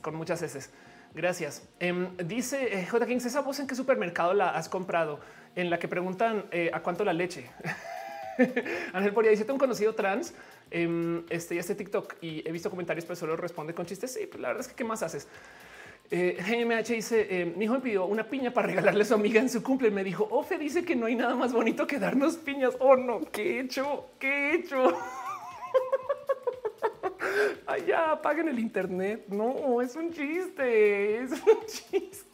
con 0.02 0.16
muchas 0.16 0.42
heces. 0.42 0.70
Gracias. 1.16 1.68
Em, 1.80 2.16
dice 2.18 2.80
eh, 2.80 2.86
J. 2.86 3.06
King, 3.06 3.18
esa 3.18 3.42
voz 3.42 3.60
en 3.60 3.68
qué 3.68 3.76
supermercado 3.76 4.34
la 4.34 4.50
has 4.50 4.68
comprado, 4.68 5.20
en 5.56 5.70
la 5.70 5.78
que 5.78 5.88
preguntan 5.88 6.46
eh, 6.52 6.72
a 6.74 6.82
cuánto 6.82 7.06
la 7.06 7.14
leche. 7.14 7.50
Ángel 8.94 9.14
Poria 9.14 9.30
dice: 9.30 9.44
Tengo 9.44 9.56
un 9.56 9.60
conocido 9.60 9.94
trans. 9.94 10.34
Eh, 10.72 11.22
este, 11.30 11.58
este 11.58 11.76
TikTok 11.76 12.16
y 12.22 12.48
he 12.48 12.52
visto 12.52 12.70
comentarios, 12.70 13.06
pero 13.06 13.16
solo 13.16 13.36
responde 13.36 13.76
con 13.76 13.86
chistes. 13.86 14.14
Sí, 14.14 14.26
pues 14.26 14.42
la 14.42 14.48
verdad 14.50 14.62
es 14.62 14.68
que 14.70 14.76
qué 14.76 14.84
más 14.84 15.04
haces. 15.04 15.28
Eh, 16.10 16.38
GMH 16.40 16.94
dice: 16.94 17.42
em, 17.42 17.54
Mi 17.58 17.66
hijo 17.66 17.76
me 17.76 17.82
pidió 17.82 18.06
una 18.06 18.28
piña 18.28 18.52
para 18.52 18.68
regalarle 18.68 19.04
a 19.04 19.06
su 19.06 19.14
amiga 19.14 19.40
en 19.40 19.50
su 19.50 19.62
cumple. 19.62 19.92
Me 19.92 20.04
dijo: 20.04 20.28
Ofe 20.32 20.58
dice 20.58 20.84
que 20.84 20.96
no 20.96 21.06
hay 21.06 21.16
nada 21.16 21.36
más 21.36 21.54
bonito 21.54 21.86
que 21.86 22.00
darnos 22.00 22.38
piñas. 22.38 22.74
Oh, 22.80 22.96
no, 22.96 23.22
qué 23.32 23.58
he 23.58 23.60
hecho, 23.60 24.10
qué 24.18 24.50
he 24.50 24.56
hecho. 24.56 24.98
Ay, 27.66 27.86
ya 27.88 28.12
apaguen 28.12 28.48
el 28.48 28.60
Internet. 28.60 29.26
No, 29.28 29.82
es 29.82 29.96
un 29.96 30.12
chiste, 30.12 31.24
es 31.24 31.32
un 31.32 31.66
chiste. 31.66 32.34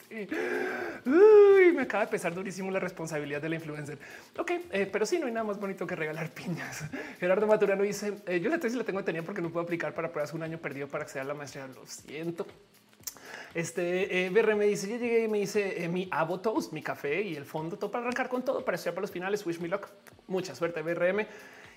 Uy, 1.05 1.71
me 1.73 1.83
acaba 1.83 2.05
de 2.05 2.11
pesar 2.11 2.33
durísimo 2.33 2.71
la 2.71 2.79
responsabilidad 2.79 3.41
de 3.41 3.49
la 3.49 3.55
influencer. 3.55 3.99
Ok, 4.37 4.51
eh, 4.71 4.89
pero 4.91 5.05
sí, 5.05 5.19
no 5.19 5.27
hay 5.27 5.31
nada 5.31 5.45
más 5.45 5.59
bonito 5.59 5.85
que 5.85 5.95
regalar 5.95 6.29
piñas. 6.33 6.85
Gerardo 7.19 7.45
Maturano 7.45 7.83
dice: 7.83 8.13
eh, 8.25 8.39
Yo 8.39 8.49
la 8.49 8.57
tesis 8.59 8.77
la 8.77 8.83
tengo 8.83 9.03
tenía 9.03 9.23
porque 9.23 9.41
no 9.41 9.49
puedo 9.49 9.63
aplicar 9.63 9.93
para 9.93 10.11
pruebas 10.11 10.33
un 10.33 10.41
año 10.41 10.57
perdido 10.57 10.87
para 10.87 11.03
acceder 11.03 11.21
a 11.21 11.27
la 11.27 11.33
maestría. 11.35 11.67
Lo 11.67 11.85
siento. 11.85 12.47
Este 13.53 14.25
eh, 14.25 14.29
dice: 14.67 14.89
Yo 14.89 14.97
llegué 14.97 15.25
y 15.25 15.27
me 15.27 15.39
hice 15.39 15.87
mi 15.89 16.07
Avo 16.11 16.39
Toast, 16.39 16.73
mi 16.73 16.81
café 16.81 17.21
y 17.21 17.35
el 17.35 17.45
fondo, 17.45 17.77
todo 17.77 17.91
para 17.91 18.05
arrancar 18.05 18.29
con 18.29 18.43
todo 18.43 18.65
para 18.65 18.75
estudiar 18.75 18.95
para 18.95 19.03
los 19.03 19.11
finales. 19.11 19.45
Wish 19.45 19.59
me 19.59 19.67
luck. 19.67 19.87
Mucha 20.27 20.55
suerte, 20.55 20.81
BRM. 20.81 21.25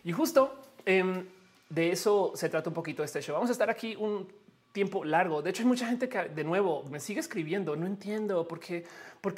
Y 0.05 0.13
justo 0.13 0.59
em, 0.87 1.25
de 1.73 1.91
eso 1.91 2.33
se 2.35 2.49
trata 2.51 2.69
un 2.69 2.75
poquito 2.75 3.03
este 3.03 3.23
show. 3.23 3.35
Vamos 3.35 3.49
a 3.49 3.53
estar 3.53 3.71
aquí 3.71 3.97
un 3.97 4.29
tiempo 4.73 5.05
largo. 5.05 5.41
De 5.41 5.51
hecho, 5.51 5.63
hay 5.63 5.69
mucha 5.69 5.87
gente 5.87 6.09
que 6.09 6.29
de 6.29 6.45
nuevo 6.45 6.85
me 6.91 7.01
sigue 7.01 7.21
escribiendo. 7.21 7.77
No 7.77 7.87
entiendo 7.87 8.47
por 8.47 8.61
qué, 8.61 8.85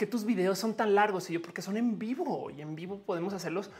tus 0.06 0.24
videos 0.24 0.58
son 0.58 0.74
tan 0.74 0.96
largos 0.96 1.30
y 1.30 1.34
yo 1.34 1.42
porque 1.42 1.62
son 1.62 1.76
en 1.76 1.96
vivo 1.98 2.50
y 2.50 2.60
en 2.60 2.74
vivo 2.74 2.98
podemos 2.98 3.32
hacerlos 3.34 3.70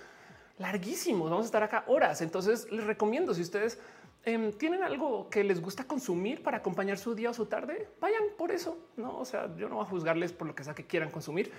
larguísimos. 0.59 1.31
Vamos 1.31 1.47
a 1.47 1.49
estar 1.49 1.65
acá 1.65 1.85
horas. 1.89 2.21
Entonces 2.21 2.71
les 2.71 2.85
recomiendo 2.85 3.35
si 3.35 3.43
ustedes 3.43 3.81
em, 4.25 4.53
tienen 4.53 4.85
algo 4.85 5.29
que 5.29 5.43
les 5.43 5.61
gusta 5.61 5.85
consumir 5.85 6.41
para 6.45 6.59
acompañar 6.59 6.97
su 6.97 7.17
día 7.17 7.31
o 7.31 7.35
su 7.35 7.47
tarde, 7.47 7.89
vayan 8.01 8.23
por 8.39 8.53
eso. 8.53 8.79
No, 8.97 9.19
o 9.19 9.25
sea, 9.25 9.51
yo 9.57 9.69
no 9.69 9.77
voy 9.77 9.85
a 9.85 9.89
juzgarles 9.89 10.33
por 10.33 10.47
lo 10.47 10.55
que 10.55 10.63
sea 10.63 10.75
que 10.75 10.87
quieran 10.87 11.11
consumir. 11.11 11.51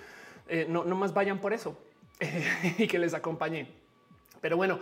Eh, 0.48 0.66
no, 0.66 0.84
no 0.84 0.96
más 0.96 1.12
vayan 1.12 1.40
por 1.40 1.52
eso 1.52 1.76
y 2.78 2.86
que 2.86 2.98
les 2.98 3.12
acompañe. 3.12 3.68
Pero 4.40 4.56
bueno, 4.56 4.78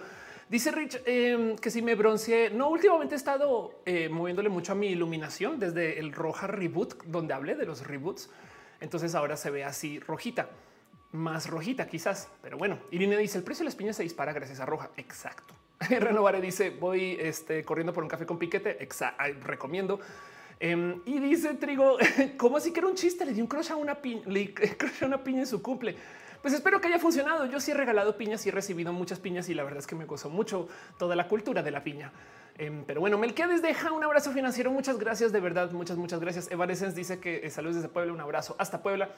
Dice 0.55 0.71
Rich 0.71 1.01
em, 1.05 1.57
que 1.57 1.69
si 1.69 1.83
me 1.83 1.97
bronceé, 1.97 2.49
no, 2.49 2.69
últimamente 2.69 3.17
he 3.17 3.19
estado 3.19 3.83
eh, 3.85 4.09
moviéndole 4.09 4.49
mucho 4.49 4.71
a 4.71 4.77
mi 4.77 4.87
iluminación 4.87 5.59
desde 5.59 5.99
el 5.99 6.13
roja 6.13 6.47
reboot, 6.47 7.03
donde 7.07 7.35
hablé 7.35 7.57
de 7.57 7.67
los 7.67 7.85
reboots. 7.85 8.31
Entonces 8.81 9.17
ahora 9.17 9.37
se 9.37 9.51
ve 9.51 9.65
así 9.65 9.99
rojita, 9.99 10.51
más 11.11 11.51
rojita 11.51 11.89
quizás. 11.89 12.29
Pero 12.41 12.57
bueno, 12.57 12.79
Irene 12.93 13.17
dice 13.17 13.37
el 13.37 13.43
precio 13.43 13.65
de 13.65 13.65
las 13.65 13.75
piñas 13.75 13.97
se 13.97 14.05
dispara 14.05 14.33
gracias 14.33 14.61
a 14.61 14.65
roja. 14.65 14.91
Exacto. 14.97 15.55
Renovare 15.91 16.41
dice 16.41 16.71
voy 16.71 17.17
este, 17.19 17.65
corriendo 17.65 17.93
por 17.93 18.05
un 18.05 18.09
café 18.09 18.25
con 18.25 18.39
piquete. 18.39 18.79
Recomiendo. 19.43 19.99
Em, 20.61 21.03
y 21.05 21.19
dice 21.19 21.55
Trigo, 21.55 21.97
¿cómo 22.37 22.59
así 22.59 22.73
que 22.73 22.79
era 22.79 22.87
un 22.87 22.95
chiste? 22.95 23.27
Le 23.27 23.33
di 23.33 23.41
un 23.41 23.49
crush 23.49 23.73
a 23.73 23.77
una 23.77 23.97
piña, 23.97 24.23
le 24.27 24.55
crush 24.79 25.03
a 25.03 25.07
una 25.07 25.25
piña 25.25 25.41
en 25.41 25.47
su 25.49 25.61
cumple. 25.61 25.97
Pues 26.45 26.53
espero 26.53 26.79
que 26.79 26.89
haya 26.89 26.99
funcionado. 26.99 27.47
Yo 27.47 27.59
sí 27.59 27.71
he 27.71 27.75
regalado 27.75 28.19
piñas 28.19 28.45
y 28.45 28.51
he 28.51 28.53
recibido 28.53 28.93
muchas 28.93 29.19
piñas 29.19 29.49
y 29.49 29.55
la 29.55 29.65
verdad 29.65 29.79
es 29.79 29.87
que 29.87 29.95
me 29.95 30.05
gozó 30.05 30.29
mucho 30.29 30.69
toda 30.99 31.17
la 31.17 31.27
cultura 31.27 31.63
de 31.63 31.71
la 31.71 31.83
piña. 31.83 32.13
Em, 32.59 32.85
pero 32.85 33.01
bueno, 33.01 33.17
Melquiades 33.17 33.63
deja 33.63 33.93
un 33.93 34.05
abrazo 34.05 34.31
financiero. 34.31 34.71
Muchas 34.71 34.99
gracias, 34.99 35.33
de 35.33 35.41
verdad. 35.41 35.71
Muchas, 35.71 35.97
muchas 35.97 36.21
gracias. 36.21 36.51
Evanescence 36.51 36.95
dice 36.95 37.19
que 37.19 37.47
eh, 37.47 37.49
saludos 37.49 37.77
desde 37.77 37.89
Puebla. 37.89 38.13
Un 38.13 38.21
abrazo 38.21 38.57
hasta 38.59 38.83
Puebla. 38.83 39.09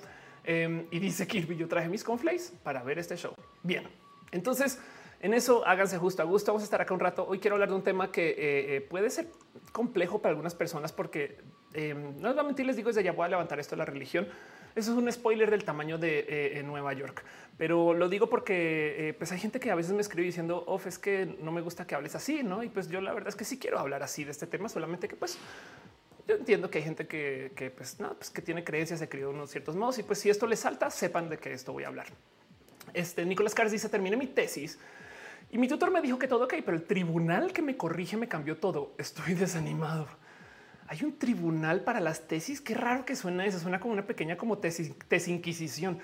Em, 0.44 0.86
y 0.92 1.00
dice 1.00 1.26
Kirby, 1.26 1.56
yo 1.56 1.66
traje 1.66 1.88
mis 1.88 2.04
conflays 2.04 2.52
para 2.62 2.84
ver 2.84 3.00
este 3.00 3.16
show. 3.16 3.34
Bien, 3.64 3.88
entonces 4.30 4.78
en 5.18 5.34
eso 5.34 5.66
háganse 5.66 5.98
justo 5.98 6.22
a 6.22 6.26
gusto. 6.26 6.52
Vamos 6.52 6.62
a 6.62 6.66
estar 6.66 6.80
acá 6.80 6.94
un 6.94 7.00
rato. 7.00 7.26
Hoy 7.28 7.40
quiero 7.40 7.56
hablar 7.56 7.70
de 7.70 7.74
un 7.74 7.82
tema 7.82 8.12
que 8.12 8.28
eh, 8.28 8.76
eh, 8.76 8.80
puede 8.82 9.10
ser 9.10 9.26
complejo 9.72 10.22
para 10.22 10.30
algunas 10.30 10.54
personas 10.54 10.92
porque 10.92 11.38
em, 11.74 12.20
no 12.20 12.28
les 12.28 12.36
voy 12.36 12.44
a 12.44 12.46
mentir, 12.46 12.66
les 12.66 12.76
digo 12.76 12.90
desde 12.90 13.02
ya 13.02 13.10
voy 13.10 13.24
a 13.24 13.30
levantar 13.30 13.58
esto 13.58 13.74
de 13.74 13.78
la 13.78 13.84
religión 13.84 14.28
eso 14.76 14.92
es 14.92 14.98
un 14.98 15.10
spoiler 15.10 15.50
del 15.50 15.64
tamaño 15.64 15.96
de 15.96 16.26
eh, 16.28 16.62
Nueva 16.62 16.92
York, 16.92 17.24
pero 17.56 17.94
lo 17.94 18.10
digo 18.10 18.28
porque 18.28 19.08
eh, 19.08 19.14
pues 19.14 19.32
hay 19.32 19.38
gente 19.38 19.58
que 19.58 19.70
a 19.70 19.74
veces 19.74 19.92
me 19.92 20.02
escribe 20.02 20.26
diciendo, 20.26 20.64
of 20.66 20.86
es 20.86 20.98
que 20.98 21.36
no 21.40 21.50
me 21.50 21.62
gusta 21.62 21.86
que 21.86 21.94
hables 21.94 22.14
así, 22.14 22.42
no? 22.42 22.62
Y 22.62 22.68
pues 22.68 22.88
yo 22.90 23.00
la 23.00 23.14
verdad 23.14 23.30
es 23.30 23.36
que 23.36 23.44
sí 23.44 23.58
quiero 23.58 23.78
hablar 23.78 24.02
así 24.02 24.24
de 24.24 24.32
este 24.32 24.46
tema, 24.46 24.68
solamente 24.68 25.08
que 25.08 25.16
pues 25.16 25.38
yo 26.28 26.34
entiendo 26.34 26.68
que 26.68 26.78
hay 26.78 26.84
gente 26.84 27.06
que, 27.06 27.72
pues 27.74 27.98
no, 28.00 28.12
pues 28.14 28.28
que 28.28 28.42
tiene 28.42 28.64
creencias, 28.64 29.00
se 29.00 29.08
crió 29.08 29.30
unos 29.30 29.50
ciertos 29.50 29.76
modos 29.76 29.98
y 29.98 30.02
pues 30.02 30.18
si 30.18 30.28
esto 30.28 30.46
les 30.46 30.60
salta, 30.60 30.90
sepan 30.90 31.30
de 31.30 31.38
qué 31.38 31.54
esto 31.54 31.72
voy 31.72 31.84
a 31.84 31.88
hablar. 31.88 32.08
Este 32.92 33.24
Nicolás 33.24 33.54
Cars 33.54 33.72
dice 33.72 33.88
terminé 33.88 34.16
mi 34.18 34.26
tesis 34.26 34.78
y 35.50 35.56
mi 35.56 35.68
tutor 35.68 35.90
me 35.90 36.02
dijo 36.02 36.18
que 36.18 36.28
todo 36.28 36.44
ok, 36.44 36.54
pero 36.62 36.76
el 36.76 36.84
tribunal 36.84 37.54
que 37.54 37.62
me 37.62 37.78
corrige 37.78 38.18
me 38.18 38.28
cambió 38.28 38.58
todo. 38.58 38.92
Estoy 38.98 39.32
desanimado 39.32 40.06
hay 40.88 41.02
un 41.02 41.18
tribunal 41.18 41.82
para 41.82 42.00
las 42.00 42.28
tesis. 42.28 42.60
Qué 42.60 42.74
raro 42.74 43.04
que 43.04 43.16
suena 43.16 43.44
eso. 43.44 43.58
Suena 43.58 43.80
como 43.80 43.92
una 43.92 44.06
pequeña 44.06 44.36
como 44.36 44.58
tesis, 44.58 44.92
tesinquisición. 45.08 45.98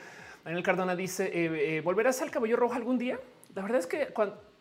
Daniel 0.44 0.62
Cardona 0.62 0.96
dice 0.96 1.26
eh, 1.26 1.76
eh, 1.76 1.80
volverás 1.82 2.20
al 2.22 2.30
cabello 2.30 2.56
rojo 2.56 2.74
algún 2.74 2.98
día. 2.98 3.18
La 3.54 3.62
verdad 3.62 3.78
es 3.78 3.86
que 3.86 4.08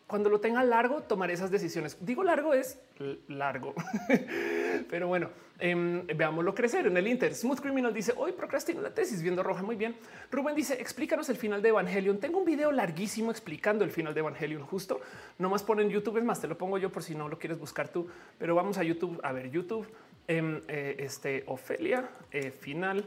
cuando, 0.08 0.30
lo 0.30 0.40
tenga 0.42 0.64
largo, 0.64 1.02
tomaré 1.04 1.34
esas 1.34 1.50
decisiones. 1.50 1.98
Digo 2.02 2.24
largo 2.24 2.54
es 2.54 2.78
largo, 3.30 3.74
pero 4.90 5.08
bueno, 5.08 5.30
eh, 5.58 6.04
veámoslo 6.16 6.54
crecer 6.54 6.88
en 6.88 6.98
el 6.98 7.08
Inter. 7.08 7.34
Smooth 7.34 7.62
Criminal 7.62 7.94
dice 7.94 8.14
hoy 8.18 8.34
procrastino 8.34 8.82
la 8.82 8.94
tesis 8.94 9.22
viendo 9.22 9.42
roja. 9.42 9.64
Muy 9.64 9.78
bien. 9.78 9.96
Rubén 10.30 10.54
dice 10.54 10.74
explícanos 10.74 11.30
el 11.30 11.38
final 11.38 11.62
de 11.62 11.70
Evangelion. 11.70 12.20
Tengo 12.20 12.40
un 12.40 12.46
video 12.46 12.72
larguísimo 12.74 13.32
explicando 13.32 13.86
el 13.86 13.92
final 13.92 14.14
de 14.14 14.20
Evangelion. 14.20 14.64
Justo 14.64 15.00
no 15.40 15.50
más 15.50 15.64
ponen 15.64 15.90
YouTube. 15.90 16.18
Es 16.18 16.26
más, 16.26 16.42
te 16.42 16.48
lo 16.48 16.58
pongo 16.58 16.78
yo 16.78 16.92
por 16.92 17.04
si 17.04 17.16
no 17.16 17.30
lo 17.30 17.40
quieres 17.40 17.58
buscar 17.58 17.88
tú, 17.88 18.08
pero 18.38 18.54
vamos 18.54 18.78
a 18.78 18.84
YouTube 18.84 19.20
a 19.24 19.32
ver 19.32 19.50
YouTube. 19.50 19.88
Eh, 20.34 20.96
este 21.00 21.44
Ofelia 21.48 22.10
eh, 22.32 22.52
final 22.52 23.04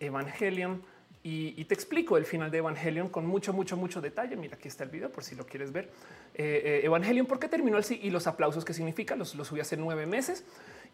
Evangelion 0.00 0.82
y, 1.22 1.64
te 1.66 1.74
explico 1.74 2.16
el 2.16 2.24
final 2.24 2.50
de 2.50 2.58
Evangelion 2.58 3.08
con 3.08 3.26
mucho, 3.26 3.52
mucho, 3.52 3.76
mucho 3.76 4.00
detalle. 4.00 4.34
Mira, 4.34 4.56
aquí 4.56 4.66
está 4.66 4.82
el 4.82 4.90
video 4.90 5.08
por 5.08 5.22
si 5.22 5.36
lo 5.36 5.46
quieres 5.46 5.70
ver. 5.70 5.88
Eh, 6.34 6.80
Evangelion, 6.82 7.26
¿por 7.26 7.38
qué 7.38 7.46
terminó 7.46 7.76
el 7.76 7.84
sí? 7.84 8.00
Y 8.02 8.10
los 8.10 8.26
aplausos 8.26 8.64
que 8.64 8.74
significa, 8.74 9.14
los, 9.14 9.36
los 9.36 9.46
subí 9.46 9.60
hace 9.60 9.76
nueve 9.76 10.06
meses 10.06 10.44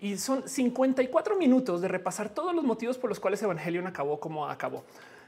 y 0.01 0.19
son 0.19 0.47
54 0.47 1.39
minutos 1.39 1.81
de 1.81 1.89
repasar 1.89 2.29
todos 2.29 2.55
los 2.55 2.65
motivos 2.65 2.99
por 2.99 3.09
los 3.09 3.21
cuales 3.21 3.43
Evangelion 3.43 3.87
acabó 3.87 4.21
como 4.21 4.47
acabó. 4.49 4.85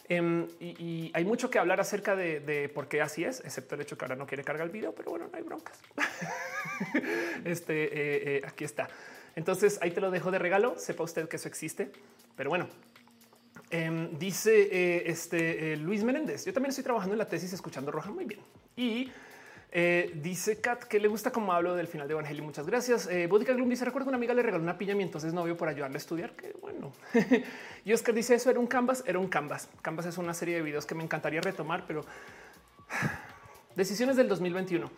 Em, 0.08 0.48
y, 0.58 1.10
hay 1.14 1.24
mucho 1.24 1.48
que 1.48 1.58
hablar 1.58 1.80
acerca 1.80 2.14
de, 2.16 2.70
por 2.74 2.88
qué 2.88 3.00
así 3.00 3.24
es, 3.24 3.40
excepto 3.40 3.76
el 3.76 3.82
hecho 3.82 3.96
que 3.96 4.04
ahora 4.04 4.16
no 4.16 4.26
quiere 4.26 4.44
cargar 4.44 4.66
el 4.66 4.72
video, 4.72 4.92
pero 4.92 5.10
bueno, 5.12 5.28
no 5.30 5.38
hay 5.38 5.44
broncas. 5.44 5.80
este 7.44 8.42
aquí 8.44 8.64
está. 8.64 8.90
Entonces 9.36 9.78
ahí 9.82 9.90
te 9.90 10.00
lo 10.00 10.10
dejo 10.10 10.30
de 10.30 10.38
regalo. 10.38 10.78
Sepa 10.78 11.04
usted 11.04 11.28
que 11.28 11.36
eso 11.36 11.48
existe. 11.48 11.90
Pero 12.36 12.50
bueno, 12.50 12.68
em, 13.70 14.18
dice 14.18 14.68
eh, 14.70 15.02
este 15.06 15.72
eh, 15.72 15.76
Luis 15.76 16.04
Menéndez. 16.04 16.44
Yo 16.44 16.52
también 16.52 16.70
estoy 16.70 16.84
trabajando 16.84 17.14
en 17.14 17.18
la 17.18 17.28
tesis 17.28 17.52
escuchando 17.52 17.90
Roja 17.90 18.10
muy 18.10 18.24
bien. 18.24 18.40
Y 18.76 19.10
eh, 19.72 20.10
dice 20.16 20.60
Kat 20.60 20.82
que 20.84 20.98
le 20.98 21.06
gusta 21.06 21.30
cómo 21.30 21.52
hablo 21.52 21.76
del 21.76 21.86
final 21.86 22.08
de 22.08 22.12
Evangelio. 22.12 22.42
Muchas 22.42 22.66
gracias. 22.66 23.06
Eh, 23.06 23.28
Gloom 23.28 23.68
dice: 23.68 23.84
Recuerdo 23.84 24.06
que 24.06 24.08
una 24.08 24.16
amiga 24.16 24.34
le 24.34 24.42
regaló 24.42 24.62
una 24.62 24.76
piña 24.76 24.94
a 24.94 24.96
mi 24.96 25.04
entonces 25.04 25.32
novio 25.32 25.56
por 25.56 25.68
ayudarle 25.68 25.96
a 25.96 25.98
estudiar. 25.98 26.32
Que 26.32 26.54
bueno. 26.60 26.92
y 27.84 27.92
Oscar 27.92 28.14
dice: 28.14 28.34
Eso 28.34 28.50
era 28.50 28.58
un 28.58 28.66
canvas, 28.66 29.04
era 29.06 29.18
un 29.18 29.28
canvas. 29.28 29.68
Canvas 29.82 30.06
es 30.06 30.18
una 30.18 30.34
serie 30.34 30.56
de 30.56 30.62
videos 30.62 30.86
que 30.86 30.96
me 30.96 31.04
encantaría 31.04 31.40
retomar, 31.40 31.84
pero 31.86 32.04
decisiones 33.76 34.16
del 34.16 34.28
2021 34.28 34.90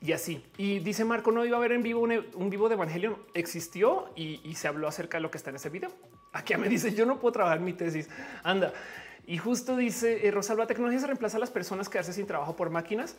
y 0.00 0.12
así. 0.12 0.44
Y 0.56 0.78
dice 0.80 1.04
Marco, 1.04 1.30
no 1.32 1.44
iba 1.44 1.56
a 1.56 1.58
haber 1.58 1.72
en 1.72 1.82
vivo 1.82 2.00
un, 2.00 2.50
vivo 2.50 2.68
de 2.68 2.74
Evangelion. 2.74 3.16
Existió 3.34 4.10
y, 4.16 4.54
se 4.54 4.68
habló 4.68 4.88
acerca 4.88 5.18
de 5.18 5.22
lo 5.22 5.30
que 5.30 5.38
está 5.38 5.50
en 5.50 5.56
ese 5.56 5.68
video. 5.68 5.90
Aquí 6.32 6.56
me 6.56 6.68
dice, 6.68 6.94
yo 6.94 7.06
no 7.06 7.18
puedo 7.18 7.32
trabajar 7.32 7.60
mi 7.60 7.72
tesis. 7.72 8.08
Anda. 8.42 8.72
Y 9.26 9.38
justo 9.38 9.76
dice 9.76 10.26
eh, 10.26 10.30
Rosalba, 10.30 10.66
tecnología 10.66 11.00
se 11.00 11.06
reemplaza 11.06 11.36
a 11.36 11.40
las 11.40 11.50
personas 11.50 11.88
que 11.88 11.98
hacen 11.98 12.14
sin 12.14 12.26
trabajo 12.26 12.56
por 12.56 12.70
máquinas. 12.70 13.16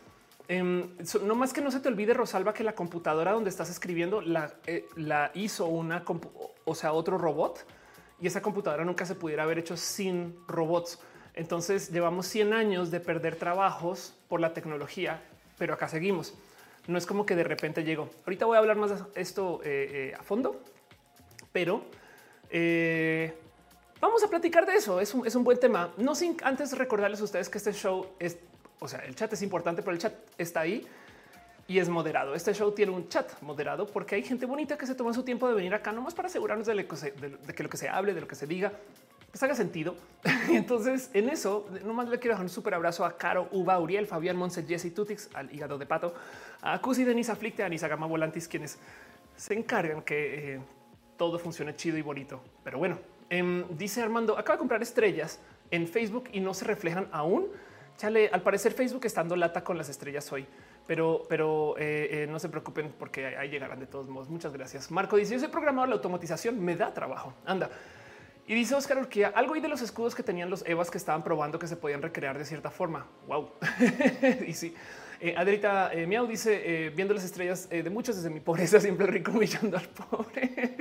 Em, 0.47 0.89
no 1.23 1.35
más 1.35 1.53
que 1.53 1.61
no 1.61 1.71
se 1.71 1.79
te 1.79 1.87
olvide, 1.87 2.13
Rosalba, 2.13 2.53
que 2.53 2.63
la 2.63 2.73
computadora 2.73 3.31
donde 3.31 3.49
estás 3.49 3.69
escribiendo 3.69 4.21
la, 4.21 4.53
eh, 4.65 4.87
la 4.95 5.31
hizo 5.35 5.67
una, 5.67 6.03
o 6.65 6.75
sea, 6.75 6.93
otro 6.93 7.17
robot 7.17 7.65
y 8.19 8.27
esa 8.27 8.41
computadora 8.41 8.85
nunca 8.85 9.05
se 9.05 9.15
pudiera 9.15 9.43
haber 9.43 9.59
hecho 9.59 9.75
sin 9.75 10.35
robots. 10.47 10.99
Entonces 11.33 11.89
llevamos 11.91 12.27
100 12.27 12.53
años 12.53 12.91
de 12.91 12.99
perder 12.99 13.35
trabajos 13.35 14.13
por 14.27 14.39
la 14.39 14.53
tecnología, 14.53 15.23
pero 15.57 15.73
acá 15.73 15.87
seguimos. 15.87 16.35
No 16.87 16.97
es 16.97 17.05
como 17.05 17.25
que 17.25 17.35
de 17.35 17.43
repente 17.43 17.83
llego. 17.83 18.09
Ahorita 18.25 18.45
voy 18.45 18.55
a 18.55 18.59
hablar 18.59 18.77
más 18.77 18.91
de 18.91 19.21
esto 19.21 19.61
eh, 19.63 20.11
eh, 20.11 20.15
a 20.17 20.23
fondo, 20.23 20.61
pero 21.51 21.83
eh, 22.49 23.33
vamos 23.99 24.23
a 24.23 24.27
platicar 24.27 24.65
de 24.65 24.75
eso. 24.75 24.99
Es 24.99 25.13
un, 25.13 25.43
buen 25.43 25.59
tema. 25.59 25.93
No 25.97 26.15
sin 26.15 26.37
antes 26.43 26.77
recordarles 26.77 27.21
a 27.21 27.23
ustedes 27.23 27.49
que 27.49 27.59
este 27.59 27.73
show 27.73 28.07
es, 28.19 28.37
o 28.79 28.87
sea, 28.87 28.99
el 28.99 29.15
chat 29.15 29.31
es 29.33 29.41
importante, 29.41 29.81
pero 29.81 29.93
el 29.93 29.99
chat 29.99 30.13
está 30.37 30.61
ahí 30.61 30.85
y 31.67 31.79
es 31.79 31.87
moderado. 31.87 32.33
Este 32.33 32.53
show 32.53 32.71
tiene 32.71 32.91
un 32.91 33.07
chat 33.07 33.39
moderado 33.41 33.85
porque 33.85 34.15
hay 34.15 34.23
gente 34.23 34.45
bonita 34.45 34.77
que 34.77 34.87
se 34.87 34.95
toma 34.95 35.13
su 35.13 35.23
tiempo 35.23 35.47
de 35.47 35.53
venir 35.53 35.73
acá 35.73 35.91
nomás 35.91 36.15
para 36.15 36.27
asegurarnos 36.27 36.65
de, 36.65 36.73
de 36.75 37.53
que 37.53 37.63
lo 37.63 37.69
que 37.69 37.77
se 37.77 37.87
hable, 37.87 38.13
de 38.13 38.21
lo 38.21 38.27
que 38.27 38.35
se 38.35 38.47
diga, 38.47 38.73
pues 39.31 39.41
haga 39.43 39.55
sentido. 39.55 39.95
y 40.49 40.55
entonces 40.55 41.09
en 41.13 41.29
eso 41.29 41.67
nomás 41.85 42.09
le 42.09 42.19
quiero 42.19 42.33
dejar 42.33 42.45
un 42.45 42.49
súper 42.49 42.73
abrazo 42.73 43.05
a 43.05 43.17
Caro, 43.17 43.47
Uva, 43.51 43.79
Uriel, 43.79 44.05
Fabián, 44.05 44.35
Monse, 44.35 44.63
Jesse, 44.63 44.93
Tutix, 44.93 45.29
al 45.33 45.53
hígado 45.53 45.77
de 45.77 45.85
pato, 45.85 46.13
a 46.61 46.79
Cusi, 46.79 47.03
Denise, 47.03 47.31
Aflicte, 47.31 47.63
a 47.63 47.65
Anisa 47.65 47.87
Gama 47.87 48.05
Volantis, 48.05 48.47
quienes 48.47 48.77
se 49.35 49.53
encargan 49.53 50.01
que 50.01 50.55
eh, 50.55 50.59
todo 51.17 51.39
funcione 51.39 51.75
chido 51.75 51.97
y 51.97 52.01
bonito. 52.01 52.41
Pero 52.63 52.77
bueno, 52.77 52.99
em, 53.29 53.65
dice 53.77 54.01
Armando, 54.01 54.37
acaba 54.37 54.55
de 54.55 54.59
comprar 54.59 54.81
estrellas 54.81 55.39
en 55.71 55.87
Facebook 55.87 56.29
y 56.31 56.39
no 56.39 56.53
se 56.53 56.65
reflejan 56.65 57.07
aún. 57.11 57.47
Chale, 57.97 58.29
al 58.31 58.41
parecer 58.41 58.73
Facebook 58.73 59.05
está 59.05 59.21
dando 59.21 59.35
lata 59.35 59.63
con 59.63 59.77
las 59.77 59.89
estrellas 59.89 60.31
hoy, 60.31 60.45
pero, 60.87 61.25
pero 61.29 61.75
eh, 61.77 62.23
eh, 62.23 62.27
no 62.27 62.39
se 62.39 62.49
preocupen 62.49 62.93
porque 62.97 63.37
ahí 63.37 63.49
llegarán 63.49 63.79
de 63.79 63.87
todos 63.87 64.07
modos. 64.07 64.29
Muchas 64.29 64.53
gracias. 64.53 64.91
Marco 64.91 65.17
dice: 65.17 65.33
Yo 65.33 65.39
soy 65.39 65.49
programador, 65.49 65.89
la 65.89 65.95
automatización 65.95 66.63
me 66.63 66.75
da 66.75 66.93
trabajo. 66.93 67.33
Anda. 67.45 67.69
Y 68.47 68.55
dice 68.55 68.75
Oscar 68.75 68.97
Urquía, 68.97 69.31
algo 69.35 69.55
y 69.55 69.61
de 69.61 69.69
los 69.69 69.81
escudos 69.81 70.15
que 70.15 70.23
tenían 70.23 70.49
los 70.49 70.65
Evas 70.65 70.89
que 70.89 70.97
estaban 70.97 71.23
probando 71.23 71.59
que 71.59 71.67
se 71.67 71.77
podían 71.77 72.01
recrear 72.01 72.37
de 72.37 72.45
cierta 72.45 72.69
forma. 72.69 73.05
Wow. 73.27 73.51
y 74.47 74.53
sí. 74.53 74.75
Eh, 75.23 75.35
Adrita 75.37 75.93
eh, 75.93 76.07
Miau 76.07 76.25
dice, 76.25 76.63
eh, 76.65 76.89
viendo 76.89 77.13
las 77.13 77.23
estrellas 77.23 77.69
de 77.69 77.87
muchos 77.91 78.15
desde 78.15 78.31
mi 78.31 78.39
pobreza, 78.39 78.79
siempre 78.81 79.05
rico 79.05 79.29
humillando 79.29 79.77
al 79.77 79.87
pobre. 79.87 80.75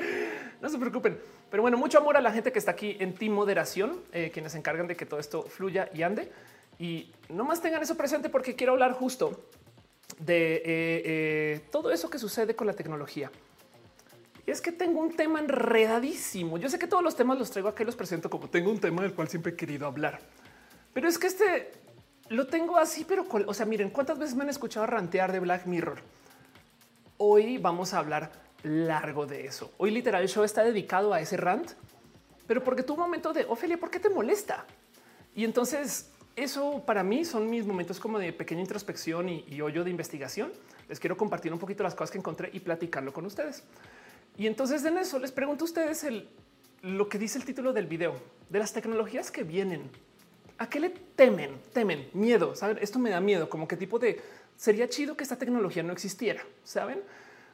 no 0.62 0.68
se 0.70 0.78
preocupen. 0.78 1.20
Pero 1.50 1.62
bueno, 1.62 1.76
mucho 1.76 1.98
amor 1.98 2.16
a 2.16 2.22
la 2.22 2.32
gente 2.32 2.50
que 2.50 2.58
está 2.58 2.70
aquí 2.70 2.96
en 3.00 3.14
Team 3.14 3.34
Moderación, 3.34 4.00
quienes 4.32 4.52
se 4.52 4.58
encargan 4.58 4.86
de 4.86 4.96
que 4.96 5.04
todo 5.04 5.20
esto 5.20 5.42
fluya 5.42 5.90
y 5.92 6.02
ande. 6.02 6.30
Y 6.78 7.12
no 7.28 7.44
más 7.44 7.60
tengan 7.60 7.82
eso 7.82 7.96
presente 7.96 8.30
porque 8.30 8.56
quiero 8.56 8.72
hablar 8.72 8.92
justo 8.92 9.44
de 10.18 11.60
todo 11.70 11.90
eso 11.90 12.08
que 12.08 12.18
sucede 12.18 12.54
con 12.54 12.66
la 12.66 12.72
tecnología. 12.72 13.30
Y 14.46 14.50
es 14.52 14.60
que 14.60 14.72
tengo 14.72 15.00
un 15.00 15.14
tema 15.16 15.40
enredadísimo. 15.40 16.56
Yo 16.56 16.70
sé 16.70 16.78
que 16.78 16.86
todos 16.86 17.02
los 17.02 17.16
temas 17.16 17.38
los 17.38 17.50
traigo 17.50 17.68
aquí, 17.68 17.84
los 17.84 17.96
presento 17.96 18.30
como 18.30 18.48
tengo 18.48 18.70
un 18.70 18.78
tema 18.78 19.02
del 19.02 19.12
cual 19.12 19.28
siempre 19.28 19.52
he 19.52 19.56
querido 19.56 19.86
hablar. 19.86 20.20
Pero 20.92 21.08
es 21.08 21.18
que 21.18 21.26
este 21.26 21.72
lo 22.30 22.46
tengo 22.46 22.78
así, 22.78 23.04
pero 23.04 23.26
o 23.28 23.54
sea, 23.54 23.66
miren 23.66 23.90
cuántas 23.90 24.18
veces 24.18 24.36
me 24.36 24.44
han 24.44 24.50
escuchado 24.50 24.86
rantear 24.86 25.32
de 25.32 25.40
Black 25.40 25.66
Mirror. 25.66 25.98
Hoy 27.18 27.58
vamos 27.58 27.92
a 27.92 27.98
hablar 27.98 28.30
largo 28.62 29.26
de 29.26 29.46
eso. 29.46 29.72
Hoy 29.78 29.90
literal 29.90 30.22
el 30.22 30.28
show 30.28 30.44
está 30.44 30.62
dedicado 30.62 31.12
a 31.12 31.20
ese 31.20 31.36
rant, 31.36 31.72
pero 32.46 32.62
porque 32.62 32.84
tu 32.84 32.96
momento 32.96 33.32
de 33.32 33.44
Ofelia, 33.48 33.78
¿por 33.78 33.90
qué 33.90 33.98
te 33.98 34.08
molesta? 34.08 34.64
Y 35.34 35.44
entonces 35.44 36.12
eso 36.36 36.84
para 36.86 37.02
mí 37.02 37.24
son 37.24 37.50
mis 37.50 37.66
momentos 37.66 37.98
como 37.98 38.20
de 38.20 38.32
pequeña 38.32 38.60
introspección 38.60 39.28
y, 39.28 39.60
hoyo 39.60 39.82
de 39.82 39.90
investigación. 39.90 40.52
Les 40.88 41.00
quiero 41.00 41.16
compartir 41.16 41.52
un 41.52 41.58
poquito 41.58 41.82
las 41.82 41.96
cosas 41.96 42.12
que 42.12 42.18
encontré 42.18 42.50
y 42.52 42.60
platicarlo 42.60 43.12
con 43.12 43.26
ustedes. 43.26 43.64
Y 44.38 44.46
entonces 44.46 44.84
en 44.84 44.98
eso 44.98 45.18
les 45.18 45.32
pregunto 45.32 45.64
a 45.64 45.66
ustedes 45.66 46.04
el, 46.04 46.28
lo 46.82 47.08
que 47.08 47.18
dice 47.18 47.38
el 47.38 47.44
título 47.44 47.72
del 47.72 47.86
video 47.86 48.14
de 48.48 48.60
las 48.60 48.72
tecnologías 48.72 49.32
que 49.32 49.42
vienen 49.42 49.90
¿A 50.60 50.68
qué 50.68 50.78
le 50.78 50.90
temen? 50.90 51.58
Temen, 51.72 52.10
miedo. 52.12 52.54
¿Saben? 52.54 52.76
Esto 52.82 52.98
me 52.98 53.08
da 53.08 53.18
miedo, 53.18 53.48
como 53.48 53.66
que 53.66 53.78
tipo 53.78 53.98
de 53.98 54.20
sería 54.56 54.90
chido 54.90 55.16
que 55.16 55.24
esta 55.24 55.36
tecnología 55.36 55.82
no 55.82 55.90
existiera. 55.90 56.42
Saben? 56.64 57.00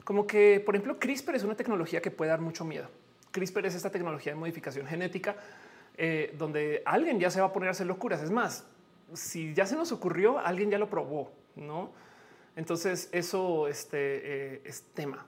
Como 0.02 0.26
que, 0.26 0.60
por 0.66 0.75
ejemplo, 0.75 0.98
CRISPR 0.98 1.36
es 1.36 1.44
una 1.44 1.54
tecnología 1.54 2.02
que 2.02 2.10
puede 2.10 2.30
dar 2.32 2.40
mucho 2.40 2.64
miedo. 2.64 2.88
CRISPR 3.30 3.66
es 3.66 3.76
esta 3.76 3.90
tecnología 3.90 4.32
de 4.32 4.38
modificación 4.40 4.88
genética 4.88 5.36
eh, 5.96 6.34
donde 6.36 6.82
alguien 6.84 7.20
ya 7.20 7.30
se 7.30 7.40
va 7.40 7.46
a 7.46 7.52
poner 7.52 7.68
a 7.68 7.72
hacer 7.72 7.86
locuras. 7.86 8.20
Es 8.22 8.32
más, 8.32 8.66
si 9.14 9.54
ya 9.54 9.66
se 9.66 9.76
nos 9.76 9.92
ocurrió, 9.92 10.40
alguien 10.40 10.68
ya 10.68 10.78
lo 10.78 10.90
probó, 10.90 11.30
no? 11.54 11.92
Entonces, 12.56 13.08
eso 13.12 13.68
este, 13.68 13.98
eh, 14.54 14.62
es 14.64 14.82
tema. 14.94 15.25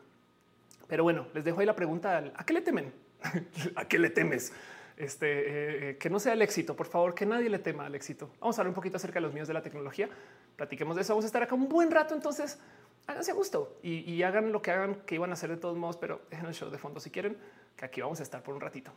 Pero 0.89 1.05
bueno, 1.05 1.29
les 1.33 1.45
dejo 1.45 1.61
ahí 1.61 1.67
la 1.67 1.77
pregunta: 1.77 2.25
¿a 2.35 2.45
qué 2.45 2.55
le 2.55 2.61
temen? 2.61 2.93
¿A 3.77 3.85
qué 3.85 4.01
le 4.01 4.11
temes? 4.11 4.53
Este, 4.99 5.27
eh, 5.27 5.91
eh, 5.91 5.97
que 5.97 6.11
no 6.11 6.19
sea 6.19 6.33
el 6.33 6.43
éxito, 6.43 6.75
por 6.75 6.87
favor, 6.87 7.15
que 7.15 7.25
nadie 7.25 7.49
le 7.49 7.59
tema 7.59 7.87
al 7.87 7.95
éxito. 7.95 8.31
Vamos 8.41 8.59
a 8.59 8.63
hablar 8.63 8.71
un 8.71 8.75
poquito 8.75 8.97
acerca 8.97 9.15
de 9.15 9.21
los 9.23 9.33
míos 9.33 9.47
de 9.47 9.55
la 9.55 9.63
tecnología. 9.63 10.09
Platiquemos 10.57 10.97
de 10.97 11.03
eso. 11.03 11.13
Vamos 11.13 11.25
a 11.25 11.27
estar 11.27 11.43
acá 11.43 11.55
un 11.55 11.69
buen 11.69 11.91
rato. 11.91 12.15
Entonces, 12.15 12.59
háganse 13.07 13.31
a 13.31 13.35
gusto 13.35 13.79
y, 13.83 14.23
hagan 14.23 14.53
lo 14.53 14.61
que 14.61 14.73
hagan 14.73 14.97
que 15.07 15.15
iban 15.15 15.31
a 15.31 15.35
hacer 15.35 15.51
de 15.51 15.57
todos 15.57 15.77
modos, 15.77 15.97
pero 15.97 16.21
dejen 16.31 16.47
el 16.47 16.55
show 16.55 16.69
de 16.69 16.79
fondo 16.79 17.01
si 17.01 17.11
quieren, 17.11 17.39
que 17.77 17.85
aquí 17.85 18.01
vamos 18.01 18.21
a 18.21 18.23
estar 18.25 18.43
por 18.43 18.55
un 18.55 18.61
ratito. 18.61 18.93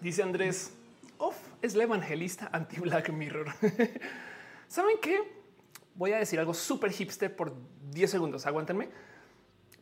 Dice 0.00 0.22
Andrés, 0.22 0.77
es 1.62 1.74
la 1.74 1.84
evangelista 1.84 2.50
anti 2.52 2.80
Black 2.80 3.10
Mirror. 3.10 3.48
¿Saben 4.68 4.98
qué? 5.00 5.20
Voy 5.94 6.12
a 6.12 6.18
decir 6.18 6.38
algo 6.38 6.54
súper 6.54 6.92
hipster 6.92 7.34
por 7.34 7.54
10 7.90 8.10
segundos. 8.10 8.46
Aguántenme. 8.46 8.88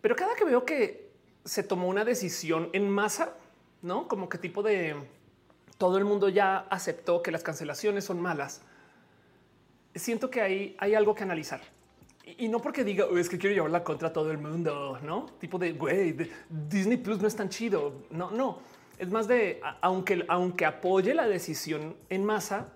Pero 0.01 0.17
cada 0.17 0.35
que 0.35 0.45
veo 0.45 0.65
que 0.65 1.11
se 1.45 1.63
tomó 1.63 1.89
una 1.89 2.05
decisión 2.05 2.71
en 2.73 2.89
masa, 2.89 3.35
no 3.83 4.09
como 4.09 4.29
que 4.29 4.39
tipo 4.39 4.63
de 4.63 4.97
todo 5.79 5.99
el 5.99 6.05
mundo 6.05 6.29
ya 6.29 6.59
aceptó 6.71 7.23
que 7.23 7.31
las 7.31 7.43
cancelaciones 7.43 8.05
son 8.05 8.21
malas. 8.21 8.63
Siento 9.95 10.31
que 10.31 10.41
hay, 10.41 10.77
hay 10.79 10.95
algo 10.95 11.15
que 11.15 11.23
analizar 11.23 11.61
y, 12.27 12.49
no 12.49 12.61
porque 12.61 12.83
diga 12.83 13.07
es 13.17 13.29
que 13.29 13.39
quiero 13.39 13.55
llevarla 13.55 13.85
contra 13.85 14.13
todo 14.13 14.33
el 14.33 14.39
mundo, 14.39 14.99
no 15.03 15.27
tipo 15.39 15.59
de 15.59 15.73
güey, 15.73 16.17
Disney 16.49 16.97
Plus 16.97 17.21
no 17.21 17.29
es 17.29 17.37
tan 17.37 17.49
chido. 17.49 18.03
No, 18.11 18.31
no 18.33 18.59
es 18.99 19.11
más 19.11 19.29
de, 19.29 19.61
aunque, 19.81 20.25
aunque 20.29 20.65
apoye 20.65 21.15
la 21.15 21.29
decisión 21.29 21.97
en 22.09 22.25
masa, 22.25 22.69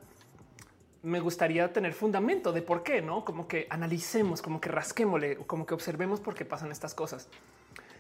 me 1.03 1.21
gustaría 1.21 1.73
tener 1.73 1.95
fundamento 1.95 2.53
de 2.53 2.63
por 2.63 2.83
qué, 2.83 3.01
no 3.01 3.25
como 3.25 3.49
que 3.49 3.67
analicemos, 3.71 4.43
como 4.43 4.61
que 4.61 4.69
rasquémosle, 4.69 5.37
como 5.47 5.65
que 5.65 5.75
observemos 5.75 6.21
por 6.21 6.35
qué 6.35 6.45
pasan 6.45 6.71
estas 6.73 6.95
cosas. 6.95 7.29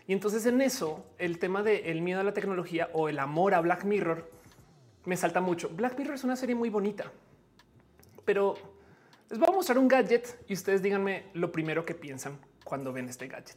Y 0.06 0.12
entonces 0.12 0.44
en 0.46 0.60
eso, 0.60 1.04
el 1.18 1.38
tema 1.38 1.62
del 1.62 2.02
miedo 2.02 2.20
a 2.20 2.24
la 2.24 2.34
tecnología 2.34 2.90
o 2.92 3.08
el 3.08 3.18
amor 3.18 3.54
a 3.54 3.60
Black 3.60 3.84
Mirror 3.84 4.30
me 5.04 5.16
salta 5.16 5.40
mucho. 5.40 5.70
Black 5.70 5.98
Mirror 5.98 6.14
es 6.14 6.24
una 6.24 6.36
serie 6.36 6.54
muy 6.54 6.68
bonita, 6.68 7.10
pero 8.24 8.54
les 9.30 9.38
voy 9.38 9.48
a 9.48 9.52
mostrar 9.52 9.78
un 9.78 9.88
gadget 9.88 10.44
y 10.48 10.52
ustedes 10.52 10.82
díganme 10.82 11.30
lo 11.34 11.52
primero 11.52 11.86
que 11.86 11.94
piensan 11.94 12.38
cuando 12.64 12.92
ven 12.92 13.08
este 13.08 13.28
gadget. 13.28 13.56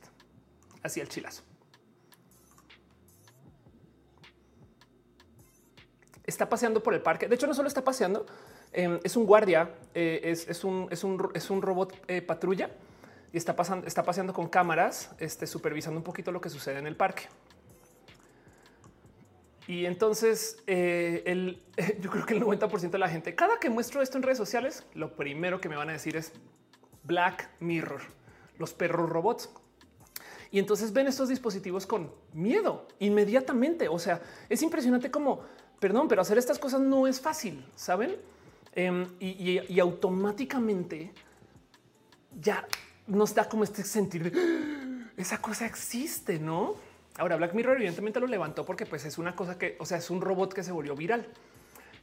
Así 0.84 1.02
el 1.02 1.10
chilazo. 1.10 1.44
Está 6.26 6.50
paseando 6.50 6.82
por 6.82 6.94
el 6.94 7.02
parque. 7.02 7.28
De 7.28 7.36
hecho, 7.36 7.48
no 7.48 7.54
solo 7.54 7.68
está 7.68 7.84
paseando, 7.84 8.26
em, 8.72 9.00
es 9.04 9.16
un 9.16 9.26
guardia, 9.26 9.72
eh, 9.94 10.22
es, 10.24 10.64
un, 10.64 10.88
es, 10.92 11.04
un, 11.04 11.62
robot 11.62 11.94
eh, 12.08 12.22
patrulla 12.22 12.70
y 13.32 13.38
está, 13.38 13.56
pasando, 13.56 13.88
está 13.88 14.04
paseando 14.04 14.34
con 14.34 14.48
cámaras, 14.48 15.12
este, 15.20 15.48
supervisando 15.48 16.00
un 16.00 16.04
poquito 16.04 16.32
lo 16.32 16.42
que 16.42 16.50
sucede 16.50 16.80
en 16.80 16.88
el 16.88 16.96
parque. 16.96 17.24
Y 19.68 19.86
entonces 19.86 20.62
eh, 20.68 21.24
el, 21.26 21.62
yo 22.00 22.10
creo 22.10 22.26
que 22.26 22.34
el 22.34 22.44
90% 22.44 22.90
de 22.90 22.98
la 22.98 23.10
gente, 23.10 23.36
cada 23.36 23.60
que 23.60 23.70
muestro 23.70 24.02
esto 24.02 24.18
en 24.18 24.24
redes 24.24 24.38
sociales, 24.38 24.86
lo 24.94 25.16
primero 25.16 25.62
que 25.62 25.70
me 25.70 25.76
van 25.76 25.90
a 25.90 25.94
decir 25.94 26.16
es 26.16 26.34
Black 27.04 27.50
Mirror, 27.60 28.02
los 28.58 28.74
perros 28.74 29.10
robots. 29.10 29.50
Y 30.52 30.60
entonces 30.60 30.94
ven 30.94 31.08
estos 31.08 31.30
dispositivos 31.30 31.88
con 31.88 32.14
miedo 32.32 32.88
inmediatamente. 33.00 33.88
O 33.88 33.98
sea, 33.98 34.22
es 34.50 34.62
impresionante 34.62 35.10
cómo 35.10 35.42
Perdón, 35.84 36.08
pero 36.08 36.22
hacer 36.22 36.38
estas 36.38 36.60
cosas 36.60 36.80
no 36.80 37.08
es 37.08 37.20
fácil, 37.20 37.62
¿saben? 37.76 38.16
Em, 38.74 39.06
y, 39.20 39.78
automáticamente 39.82 41.12
ya 42.40 42.66
nos 43.06 43.36
da 43.36 43.50
como 43.50 43.66
este 43.66 43.84
sentir 43.84 44.32
de 44.32 44.40
ah, 44.40 45.12
esa 45.18 45.42
cosa 45.42 45.66
existe, 45.66 46.40
¿no? 46.40 46.76
Ahora 47.18 47.36
Black 47.36 47.54
Mirror 47.54 47.76
evidentemente 47.76 48.22
lo 48.22 48.28
levantó 48.28 48.66
porque 48.66 48.86
pues 48.86 49.04
es 49.04 49.18
una 49.18 49.36
cosa 49.36 49.58
que, 49.58 49.76
o 49.78 49.86
sea, 49.86 49.98
es 49.98 50.10
un 50.10 50.22
robot 50.22 50.54
que 50.54 50.64
se 50.64 50.72
volvió 50.72 50.96
viral. 50.96 51.28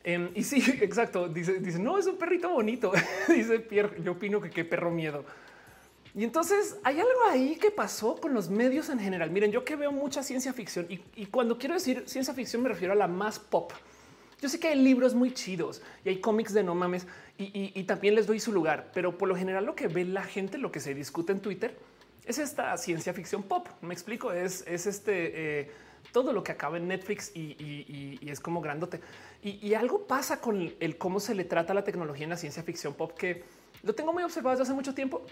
Em, 0.04 0.30
y 0.34 0.42
sí, 0.42 0.62
exacto. 0.82 1.30
Dice, 1.30 1.54
dice, 1.54 1.78
no, 1.78 1.96
es 1.96 2.04
un 2.04 2.18
perrito 2.18 2.50
bonito. 2.50 2.92
dice 3.28 3.60
Pierre, 3.60 4.02
yo 4.02 4.12
opino 4.12 4.42
que 4.42 4.50
qué 4.50 4.66
perro 4.66 4.90
miedo. 4.90 5.24
Y 6.14 6.24
entonces 6.24 6.76
hay 6.82 6.98
algo 6.98 7.24
ahí 7.28 7.56
que 7.56 7.70
pasó 7.70 8.16
con 8.16 8.34
los 8.34 8.50
medios 8.50 8.88
en 8.88 8.98
general. 8.98 9.30
Miren, 9.30 9.52
yo 9.52 9.64
que 9.64 9.76
veo 9.76 9.92
mucha 9.92 10.22
ciencia 10.22 10.52
ficción 10.52 10.86
y, 10.88 11.26
cuando 11.26 11.58
quiero 11.58 11.74
decir 11.74 12.04
ciencia 12.06 12.34
ficción 12.34 12.62
me 12.62 12.68
refiero 12.68 12.92
a 12.92 12.96
la 12.96 13.06
más 13.06 13.38
pop. 13.38 13.72
Yo 14.40 14.48
sé 14.48 14.58
que 14.58 14.68
hay 14.68 14.78
libros 14.78 15.14
muy 15.14 15.32
chidos 15.32 15.82
y 16.04 16.08
hay 16.08 16.20
cómics 16.20 16.52
de 16.54 16.62
no 16.62 16.74
mames 16.74 17.06
y, 17.38 17.82
también 17.84 18.14
les 18.14 18.26
doy 18.26 18.40
su 18.40 18.52
lugar, 18.52 18.90
pero 18.92 19.16
por 19.16 19.28
lo 19.28 19.36
general 19.36 19.64
lo 19.64 19.74
que 19.74 19.86
ve 19.86 20.04
la 20.04 20.24
gente, 20.24 20.58
lo 20.58 20.72
que 20.72 20.80
se 20.80 20.94
discute 20.94 21.32
en 21.32 21.40
Twitter 21.40 21.78
es 22.26 22.38
esta 22.38 22.76
ciencia 22.76 23.12
ficción 23.12 23.42
pop. 23.42 23.68
Me 23.80 23.94
explico, 23.94 24.32
es, 24.32 24.64
es 24.66 24.86
este 24.86 25.60
eh, 25.60 25.70
todo 26.12 26.32
lo 26.32 26.42
que 26.42 26.52
acaba 26.52 26.76
en 26.76 26.88
Netflix 26.88 27.30
y, 27.34 28.18
es 28.28 28.40
como 28.40 28.60
grandote. 28.60 29.00
Y, 29.42 29.74
algo 29.74 30.06
pasa 30.06 30.40
con 30.40 30.74
el 30.80 30.98
cómo 30.98 31.20
se 31.20 31.34
le 31.34 31.44
trata 31.44 31.72
la 31.72 31.84
tecnología 31.84 32.24
en 32.24 32.30
la 32.30 32.36
ciencia 32.36 32.62
ficción 32.62 32.94
pop 32.94 33.12
que 33.16 33.44
lo 33.82 33.94
tengo 33.94 34.12
muy 34.12 34.22
observado 34.22 34.56
desde 34.56 34.64
hace 34.64 34.74
mucho 34.74 34.94
tiempo 34.94 35.24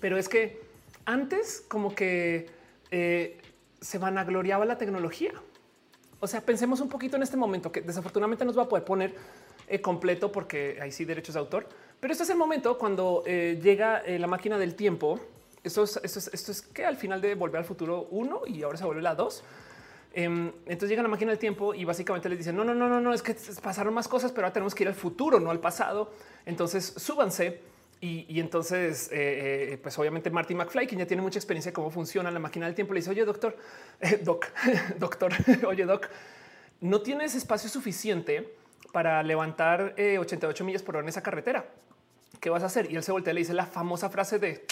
pero 0.00 0.16
es 0.16 0.28
que 0.28 0.60
antes 1.04 1.64
como 1.68 1.94
que 1.94 2.46
eh, 2.90 3.38
se 3.80 3.98
vanagloriaba 3.98 4.64
la 4.64 4.78
tecnología. 4.78 5.32
O 6.20 6.26
sea, 6.26 6.40
pensemos 6.40 6.80
un 6.80 6.88
poquito 6.88 7.16
en 7.16 7.22
este 7.22 7.36
momento 7.36 7.70
que 7.70 7.82
desafortunadamente 7.82 8.44
nos 8.44 8.56
va 8.56 8.62
a 8.62 8.68
poder 8.68 8.84
poner 8.84 9.14
eh, 9.68 9.80
completo 9.80 10.32
porque 10.32 10.78
hay 10.80 10.90
sí 10.90 11.04
derechos 11.04 11.34
de 11.34 11.40
autor, 11.40 11.68
pero 12.00 12.12
este 12.12 12.24
es 12.24 12.30
el 12.30 12.36
momento 12.36 12.78
cuando 12.78 13.22
eh, 13.26 13.58
llega 13.62 14.02
la 14.06 14.26
máquina 14.26 14.58
del 14.58 14.74
tiempo. 14.74 15.20
Esto 15.62 15.84
es, 15.84 15.98
esto 16.02 16.52
es, 16.52 16.62
que 16.62 16.84
al 16.84 16.96
final 16.96 17.20
de 17.20 17.34
volver 17.34 17.58
al 17.58 17.64
futuro 17.64 18.08
uno 18.10 18.42
y 18.46 18.62
ahora 18.62 18.78
se 18.78 18.84
vuelve 18.84 19.02
la 19.02 19.14
dos. 19.14 19.42
Em, 20.12 20.52
entonces 20.66 20.90
llega 20.90 21.02
la 21.02 21.08
máquina 21.08 21.32
del 21.32 21.38
tiempo 21.38 21.74
y 21.74 21.84
básicamente 21.84 22.28
les 22.28 22.38
dicen 22.38 22.54
no, 22.54 22.64
no, 22.64 22.74
no, 22.74 22.88
no, 22.88 23.00
no, 23.00 23.12
es 23.12 23.22
que 23.22 23.34
pasaron 23.62 23.92
más 23.92 24.06
cosas, 24.06 24.30
pero 24.30 24.46
ahora 24.46 24.52
tenemos 24.52 24.74
que 24.74 24.84
ir 24.84 24.88
al 24.88 24.94
futuro, 24.94 25.40
no 25.40 25.50
al 25.50 25.60
pasado. 25.60 26.12
Entonces 26.46 26.84
súbanse 26.84 27.60
y, 28.00 28.38
entonces, 28.38 29.08
eh, 29.12 29.72
eh, 29.72 29.78
pues 29.78 29.98
obviamente 29.98 30.28
Marty 30.28 30.54
McFly, 30.54 30.86
quien 30.86 30.98
ya 30.98 31.06
tiene 31.06 31.22
mucha 31.22 31.38
experiencia 31.38 31.70
de 31.70 31.74
cómo 31.74 31.90
funciona 31.90 32.30
la 32.30 32.38
máquina 32.38 32.66
del 32.66 32.74
tiempo, 32.74 32.92
le 32.92 33.00
dice, 33.00 33.10
oye, 33.10 33.24
doctor, 33.24 33.56
eh, 34.00 34.20
doc, 34.22 34.46
doctor, 34.98 35.32
oye, 35.66 35.86
doc, 35.86 36.08
no 36.80 37.00
tienes 37.00 37.34
espacio 37.34 37.70
suficiente 37.70 38.54
para 38.92 39.22
levantar 39.22 39.94
88 39.98 40.62
eh, 40.62 40.66
millas 40.66 40.82
por 40.82 40.96
hora 40.96 41.02
en 41.02 41.08
esa 41.08 41.22
carretera. 41.22 41.64
¿Qué 42.40 42.50
vas 42.50 42.62
a 42.62 42.66
hacer? 42.66 42.92
Y 42.92 42.96
él 42.96 43.02
se 43.02 43.10
voltea 43.10 43.32
y 43.32 43.34
le 43.34 43.40
dice 43.40 43.54
la 43.54 43.66
famosa 43.66 44.10
frase 44.10 44.38
de 44.38 44.66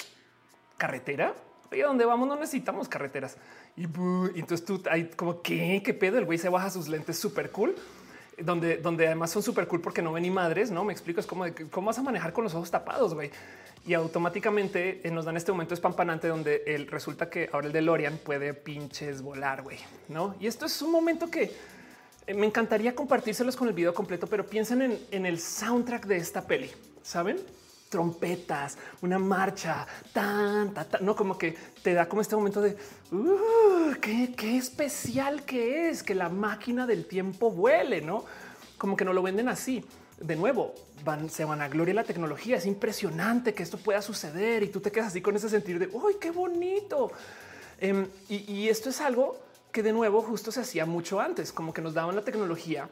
carretera. 0.76 1.35
Oye, 1.70 1.82
¿dónde 1.82 2.04
vamos? 2.04 2.28
No 2.28 2.37
necesitamos 2.37 2.88
carreteras. 2.88 3.38
Y, 3.76 3.85
entonces 3.85 4.64
tú 4.64 4.82
hay 4.90 5.06
como 5.06 5.40
que 5.40 5.82
qué 5.82 5.94
pedo. 5.94 6.18
El 6.18 6.26
güey 6.26 6.38
se 6.38 6.50
baja 6.50 6.70
sus 6.70 6.88
lentes 6.88 7.18
súper 7.18 7.50
cool, 7.50 7.74
donde, 8.38 8.80
además 9.06 9.30
son 9.30 9.42
súper 9.42 9.66
cool 9.66 9.80
porque 9.80 10.02
no 10.02 10.12
ven 10.12 10.22
ni 10.22 10.30
madres. 10.30 10.70
No 10.70 10.84
me 10.84 10.92
explico. 10.92 11.20
Es 11.20 11.26
como 11.26 11.44
de 11.44 11.54
cómo 11.68 11.88
vas 11.88 11.98
a 11.98 12.02
manejar 12.02 12.32
con 12.32 12.44
los 12.44 12.54
ojos 12.54 12.70
tapados, 12.70 13.14
güey. 13.14 13.30
Y 13.84 13.94
automáticamente 13.94 15.00
eh, 15.02 15.10
nos 15.10 15.24
dan 15.24 15.36
este 15.36 15.50
momento 15.50 15.74
espampanante 15.74 16.28
donde 16.28 16.62
el, 16.66 16.86
resulta 16.86 17.28
que 17.28 17.50
ahora 17.52 17.66
el 17.66 17.72
de 17.72 17.82
Lorian 17.82 18.18
puede 18.18 18.54
pinches 18.54 19.22
volar, 19.22 19.62
güey. 19.62 19.78
No, 20.08 20.36
y 20.38 20.46
esto 20.46 20.66
es 20.66 20.82
un 20.82 20.92
momento 20.92 21.30
que 21.30 21.52
eh, 22.26 22.34
me 22.34 22.46
encantaría 22.46 22.94
compartírselos 22.94 23.56
con 23.56 23.66
el 23.68 23.74
video 23.74 23.92
completo, 23.92 24.26
pero 24.28 24.46
piensen 24.46 24.82
en, 24.82 24.98
en 25.10 25.26
el 25.26 25.40
soundtrack 25.40 26.06
de 26.06 26.16
esta 26.16 26.46
peli. 26.46 26.70
Saben? 27.02 27.38
Trompetas, 27.92 28.78
una 29.02 29.18
marcha, 29.18 29.87
tan, 30.14 30.72
tan, 30.72 30.87
no 31.02 31.14
como 31.14 31.37
que 31.37 31.55
te 31.83 31.92
da 31.92 32.09
como 32.09 32.22
este 32.22 32.35
momento 32.35 32.62
de 32.62 32.74
uh, 33.12 33.92
qué, 34.00 34.33
qué, 34.35 34.57
especial 34.57 35.44
que 35.44 35.90
es 35.90 36.02
que 36.02 36.14
la 36.14 36.31
máquina 36.31 36.87
del 36.87 37.05
tiempo 37.05 37.50
vuele, 37.50 38.00
no 38.00 38.24
como 38.78 38.96
que 38.96 39.05
no 39.05 39.12
lo 39.12 39.22
venden 39.22 39.48
así. 39.48 39.85
De 40.18 40.37
nuevo, 40.37 40.74
van, 41.05 41.28
se 41.28 41.44
van 41.44 41.61
a 41.61 41.68
gloria 41.68 41.92
la 41.92 42.05
tecnología. 42.05 42.57
Es 42.57 42.64
impresionante 42.64 43.52
que 43.52 43.62
esto 43.62 43.76
pueda 43.76 44.00
suceder 44.00 44.62
y 44.62 44.68
tú 44.68 44.81
te 44.81 44.90
quedas 44.90 45.09
así 45.09 45.20
con 45.20 45.37
ese 45.37 45.50
sentir 45.50 45.78
de 45.78 45.88
uy, 45.92 46.14
qué 46.18 46.31
bonito. 46.31 47.12
Em, 47.78 48.07
y, 48.28 48.50
y 48.50 48.68
esto 48.70 48.88
es 48.88 49.00
algo 49.02 49.38
que 49.70 49.83
de 49.83 49.92
nuevo 49.92 50.22
justo 50.22 50.50
se 50.50 50.61
hacía 50.61 50.87
mucho 50.87 51.20
antes, 51.20 51.52
como 51.52 51.74
que 51.74 51.83
nos 51.83 51.92
daban 51.92 52.16
la 52.16 52.22
tecnología 52.22 52.88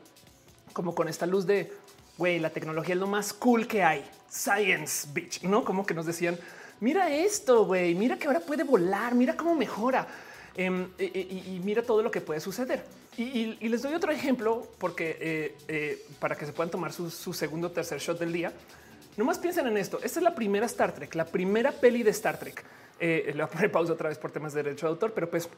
como 0.72 0.94
con 0.94 1.08
esta 1.08 1.26
luz 1.26 1.46
de 1.46 1.72
güey, 2.20 2.38
la 2.38 2.50
tecnología 2.50 2.94
es 2.94 3.00
lo 3.00 3.06
más 3.06 3.32
cool 3.32 3.66
que 3.66 3.82
hay. 3.82 4.04
Science, 4.30 5.08
bitch, 5.12 5.42
no 5.42 5.64
como 5.64 5.84
que 5.84 5.92
nos 5.92 6.06
decían, 6.06 6.38
mira 6.78 7.10
esto, 7.10 7.64
güey, 7.64 7.94
mira 7.94 8.16
que 8.16 8.28
ahora 8.28 8.40
puede 8.40 8.62
volar, 8.62 9.14
mira 9.14 9.36
cómo 9.36 9.56
mejora 9.56 10.06
em, 10.54 10.88
y, 10.98 11.60
mira 11.64 11.82
todo 11.82 12.02
lo 12.02 12.10
que 12.10 12.20
puede 12.20 12.40
suceder. 12.40 12.84
Y, 13.16 13.68
les 13.68 13.82
doy 13.82 13.92
otro 13.92 14.12
ejemplo 14.12 14.66
porque 14.78 15.16
eh, 15.20 15.56
eh, 15.68 16.06
para 16.20 16.36
que 16.36 16.46
se 16.46 16.52
puedan 16.52 16.70
tomar 16.70 16.92
su, 16.92 17.10
segundo 17.32 17.66
o 17.66 17.70
tercer 17.70 17.98
shot 17.98 18.18
del 18.18 18.32
día. 18.32 18.52
Nomás 19.16 19.38
piensen 19.38 19.66
en 19.66 19.76
esto. 19.76 19.98
Esta 20.02 20.20
es 20.20 20.22
la 20.22 20.34
primera 20.34 20.64
Star 20.66 20.94
Trek, 20.94 21.14
la 21.14 21.24
primera 21.24 21.72
peli 21.72 22.02
de 22.02 22.10
Star 22.10 22.38
Trek. 22.38 22.64
Eh, 23.00 23.24
le 23.26 23.32
voy 23.32 23.42
a 23.42 23.46
poner 23.48 23.72
pausa 23.72 23.92
otra 23.92 24.08
vez 24.08 24.18
por 24.18 24.30
temas 24.30 24.54
de 24.54 24.62
derecho 24.62 24.86
de 24.86 24.90
autor, 24.90 25.12
pero 25.12 25.28
pues 25.28 25.48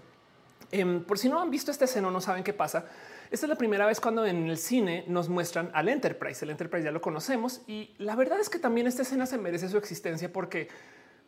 em, 0.71 1.05
por 1.05 1.19
si 1.19 1.29
no 1.29 1.41
han 1.41 1.51
visto 1.51 1.71
esta 1.71 1.85
escena, 1.85 2.11
no 2.11 2.21
saben 2.21 2.43
qué 2.43 2.55
pasa. 2.55 2.87
Esta 3.33 3.47
es 3.47 3.49
la 3.49 3.57
primera 3.57 3.87
vez 3.87 3.99
cuando 3.99 4.27
en 4.27 4.51
el 4.51 4.59
cine 4.59 5.05
nos 5.09 5.31
muestran 5.31 5.71
al 5.73 5.89
Enterprise. 5.89 6.45
El 6.45 6.51
Enterprise 6.51 6.85
ya 6.85 6.91
lo 6.91 7.01
conocemos 7.01 7.63
y 7.67 7.95
la 7.97 8.15
verdad 8.15 8.39
es 8.39 8.51
que 8.51 8.59
también 8.59 8.87
esta 8.87 9.01
escena 9.01 9.25
se 9.25 9.39
merece 9.39 9.71
su 9.71 9.79
existencia 9.79 10.31
porque 10.31 10.69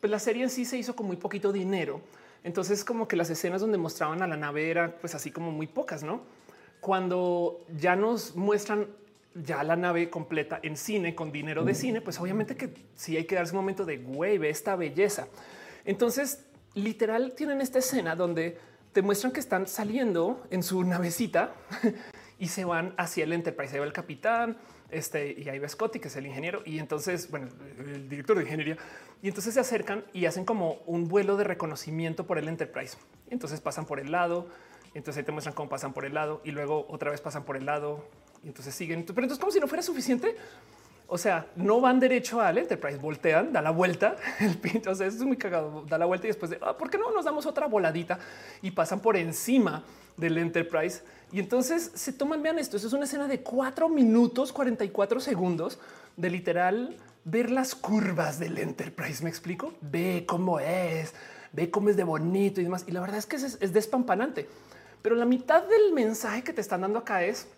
pues, 0.03 0.11
la 0.11 0.19
serie 0.19 0.43
en 0.43 0.51
sí 0.51 0.67
se 0.67 0.77
hizo 0.77 0.95
con 0.95 1.07
muy 1.07 1.17
poquito 1.17 1.51
dinero. 1.51 2.03
Entonces 2.43 2.85
como 2.85 3.09
que 3.09 3.17
las 3.17 3.31
escenas 3.31 3.63
donde 3.63 3.79
mostraban 3.79 4.21
a 4.21 4.27
la 4.27 4.37
nave 4.37 4.71
eran 4.71 4.97
pues 5.01 5.15
así 5.15 5.31
como 5.31 5.51
muy 5.51 5.67
pocas, 5.67 6.03
¿no? 6.03 6.21
Cuando 6.83 7.65
ya 7.75 7.97
nos 7.97 8.37
muestran 8.37 8.87
ya 9.35 9.65
la 9.65 9.75
nave 9.75 10.11
completa 10.11 10.61
en 10.63 10.77
cine 10.77 11.15
con 11.15 11.33
dinero 11.33 11.65
de 11.65 11.75
cine, 11.75 12.03
pues 12.03 12.21
obviamente 12.21 12.55
que 12.55 12.75
sí 12.95 13.17
hay 13.17 13.25
que 13.25 13.35
darse 13.35 13.55
un 13.55 13.61
momento 13.61 13.87
de 13.87 13.97
güey, 13.97 14.37
ve 14.37 14.51
esta 14.51 14.77
belleza. 14.77 15.27
Entonces, 15.87 16.45
literal 16.75 17.33
tienen 17.35 17.63
esta 17.63 17.79
escena 17.79 18.15
donde 18.15 18.59
te 18.95 19.03
muestran 19.03 19.33
que 19.33 19.41
están 19.41 19.67
saliendo 19.67 20.47
en 20.51 20.63
su 20.63 20.83
navecita 20.85 21.53
y 22.39 22.47
se 22.47 22.65
van 22.65 22.95
hacia 22.97 23.25
el 23.25 23.33
Enterprise. 23.33 23.75
Ahí 23.75 23.81
va 23.81 23.87
el 23.87 23.93
capitán 23.93 24.57
este, 24.89 25.35
y 25.37 25.49
ahí 25.49 25.59
va 25.59 25.69
Scotty, 25.69 25.99
que 25.99 26.07
es 26.07 26.17
el 26.17 26.27
ingeniero. 26.27 26.63
Y 26.65 26.79
entonces, 26.79 27.29
bueno, 27.29 27.49
el 27.77 28.09
director 28.09 28.37
de 28.37 28.45
ingeniería. 28.45 28.79
Y 29.21 29.29
entonces 29.29 29.55
se 29.55 29.61
acercan 29.61 30.05
y 30.13 30.27
hacen 30.27 30.45
como 30.45 30.75
un 30.87 31.09
vuelo 31.09 31.37
de 31.37 31.43
reconocimiento 31.43 32.25
por 32.25 32.39
el 32.39 32.49
Enterprise. 32.49 32.97
Entonces 33.31 33.61
pasan 33.61 33.85
por 33.85 33.99
el 33.99 34.13
lado. 34.13 34.47
Entonces 34.95 35.19
ahí 35.19 35.25
te 35.25 35.33
muestran 35.33 35.57
cómo 35.57 35.69
pasan 35.69 35.93
por 35.93 36.05
el 36.05 36.15
lado 36.15 36.41
y 36.45 36.53
luego 36.53 36.87
otra 36.89 37.11
vez 37.11 37.21
pasan 37.21 37.45
por 37.45 37.57
el 37.57 37.67
lado 37.67 38.09
y 38.45 38.47
entonces 38.47 38.77
siguen. 38.77 39.05
Pero 39.05 39.23
entonces 39.23 39.41
como 39.41 39.51
si 39.51 39.59
no 39.59 39.67
fuera 39.67 39.83
suficiente, 39.83 40.37
o 41.07 41.19
sea, 41.19 41.47
no 41.57 41.81
van 41.81 42.01
derecho 42.01 42.41
al 42.41 42.59
Enterprise, 42.59 42.99
voltean, 42.99 43.53
da 43.53 43.61
la 43.61 43.71
vuelta, 43.71 44.17
el 44.41 44.57
pinto, 44.57 44.91
o 44.91 44.95
sea, 44.95 45.07
es 45.07 45.21
muy 45.21 45.37
cagado, 45.37 45.85
da 45.89 45.99
la 45.99 46.07
vuelta 46.07 46.27
y 46.27 46.31
después 46.31 46.51
de, 46.51 46.59
ah, 46.63 46.77
¿por 46.77 46.91
qué 46.91 46.99
no 46.99 47.11
nos 47.13 47.25
damos 47.25 47.47
otra 47.47 47.67
voladita 47.67 48.19
y 48.63 48.71
pasan 48.71 49.01
por 49.01 49.17
encima 49.17 49.85
del 50.17 50.39
Enterprise? 50.39 51.03
Y 51.33 51.41
entonces 51.41 51.91
se 51.95 52.13
toman, 52.13 52.43
vean 52.43 52.59
esto, 52.59 52.77
eso 52.77 52.87
es 52.87 52.93
una 52.93 53.05
escena 53.05 53.29
de 53.29 53.41
cuatro 53.41 53.89
minutos, 53.89 54.53
44 54.53 55.21
segundos 55.21 55.79
de 56.17 56.31
literal 56.31 56.97
ver 57.25 57.51
las 57.51 57.75
curvas 57.75 58.39
del 58.39 58.59
Enterprise, 58.59 59.23
¿me 59.23 59.31
explico? 59.31 59.75
Ve 59.81 60.25
cómo 60.27 60.61
es, 60.61 61.15
ve 61.53 61.71
cómo 61.71 61.89
es 61.89 61.97
de 61.97 62.05
bonito 62.05 62.61
y 62.61 62.65
demás. 62.65 62.85
Y 62.87 62.93
la 62.93 63.01
verdad 63.01 63.19
es 63.19 63.27
que 63.27 63.37
es, 63.37 63.59
es 63.61 63.73
despampanante. 63.73 64.49
Pero 65.03 65.17
la 65.17 65.25
mitad 65.25 65.63
del 65.65 65.93
mensaje 65.93 66.43
que 66.43 66.53
te 66.53 66.61
están 66.61 66.83
dando 66.83 66.99
acá 66.99 67.25
es, 67.25 67.49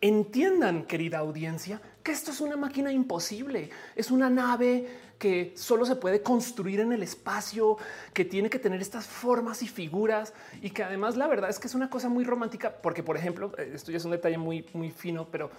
entiendan, 0.00 0.84
querida 0.84 1.18
audiencia, 1.18 1.80
que 2.02 2.12
esto 2.12 2.30
es 2.30 2.40
una 2.40 2.56
máquina 2.56 2.92
imposible. 2.92 3.70
Es 3.94 4.10
una 4.10 4.30
nave 4.30 4.86
que 5.18 5.52
solo 5.54 5.84
se 5.84 5.96
puede 5.96 6.22
construir 6.22 6.80
en 6.80 6.92
el 6.92 7.02
espacio, 7.02 7.76
que 8.14 8.24
tiene 8.24 8.48
que 8.48 8.58
tener 8.58 8.80
estas 8.80 9.06
formas 9.06 9.62
y 9.62 9.68
figuras 9.68 10.32
y 10.62 10.70
que 10.70 10.82
además 10.82 11.16
la 11.16 11.26
verdad 11.26 11.50
es 11.50 11.58
que 11.58 11.66
es 11.66 11.74
una 11.74 11.90
cosa 11.90 12.08
muy 12.08 12.24
romántica 12.24 12.74
porque, 12.82 13.02
por 13.02 13.18
ejemplo, 13.18 13.52
eh, 13.58 13.72
esto 13.74 13.90
ya 13.92 13.98
es 13.98 14.04
un 14.04 14.12
detalle 14.12 14.38
muy, 14.38 14.64
muy 14.72 14.90
fino, 14.90 15.28
pero 15.30 15.50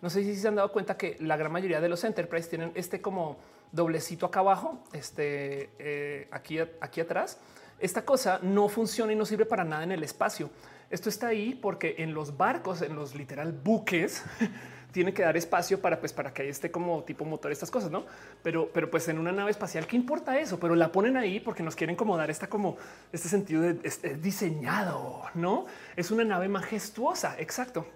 no 0.00 0.08
sé 0.08 0.24
si 0.24 0.34
se 0.34 0.48
han 0.48 0.54
dado 0.54 0.72
cuenta 0.72 0.96
que 0.96 1.16
la 1.20 1.36
gran 1.36 1.52
mayoría 1.52 1.82
de 1.82 1.90
los 1.90 2.02
Enterprise 2.04 2.48
tienen 2.48 2.72
este 2.74 3.02
como 3.02 3.36
doblecito 3.72 4.24
acá 4.24 4.40
abajo, 4.40 4.82
este 4.94 5.70
eh, 5.78 6.28
aquí, 6.30 6.58
aquí 6.80 7.02
atrás. 7.02 7.38
Esta 7.78 8.04
cosa 8.04 8.40
no 8.42 8.68
funciona 8.68 9.12
y 9.12 9.16
no 9.16 9.26
sirve 9.26 9.44
para 9.44 9.64
nada 9.64 9.84
en 9.84 9.92
el 9.92 10.02
espacio. 10.02 10.50
Esto 10.90 11.08
está 11.08 11.28
ahí 11.28 11.54
porque 11.54 11.96
en 11.98 12.14
los 12.14 12.36
barcos, 12.36 12.82
en 12.82 12.96
los 12.96 13.14
literal 13.14 13.52
buques, 13.52 14.24
tiene 14.92 15.14
que 15.14 15.22
dar 15.22 15.36
espacio 15.36 15.80
para, 15.80 16.00
pues, 16.00 16.12
para 16.12 16.32
que 16.32 16.48
esté 16.48 16.70
como 16.70 17.04
tipo 17.04 17.24
motor 17.24 17.52
estas 17.52 17.70
cosas, 17.70 17.90
no? 17.90 18.04
Pero, 18.42 18.70
pero 18.72 18.90
pues 18.90 19.08
en 19.08 19.18
una 19.18 19.32
nave 19.32 19.50
espacial, 19.50 19.86
¿qué 19.86 19.96
importa 19.96 20.38
eso? 20.38 20.58
Pero 20.58 20.74
la 20.74 20.92
ponen 20.92 21.16
ahí 21.16 21.40
porque 21.40 21.62
nos 21.62 21.76
quieren 21.76 21.96
como 21.96 22.16
dar 22.16 22.30
esta 22.30 22.48
como 22.48 22.76
este 23.12 23.28
sentido 23.28 23.62
de 23.62 23.74
diseñado, 24.20 25.22
no? 25.34 25.66
Es 25.96 26.10
una 26.10 26.24
nave 26.24 26.48
majestuosa. 26.48 27.36
Exacto. 27.38 27.86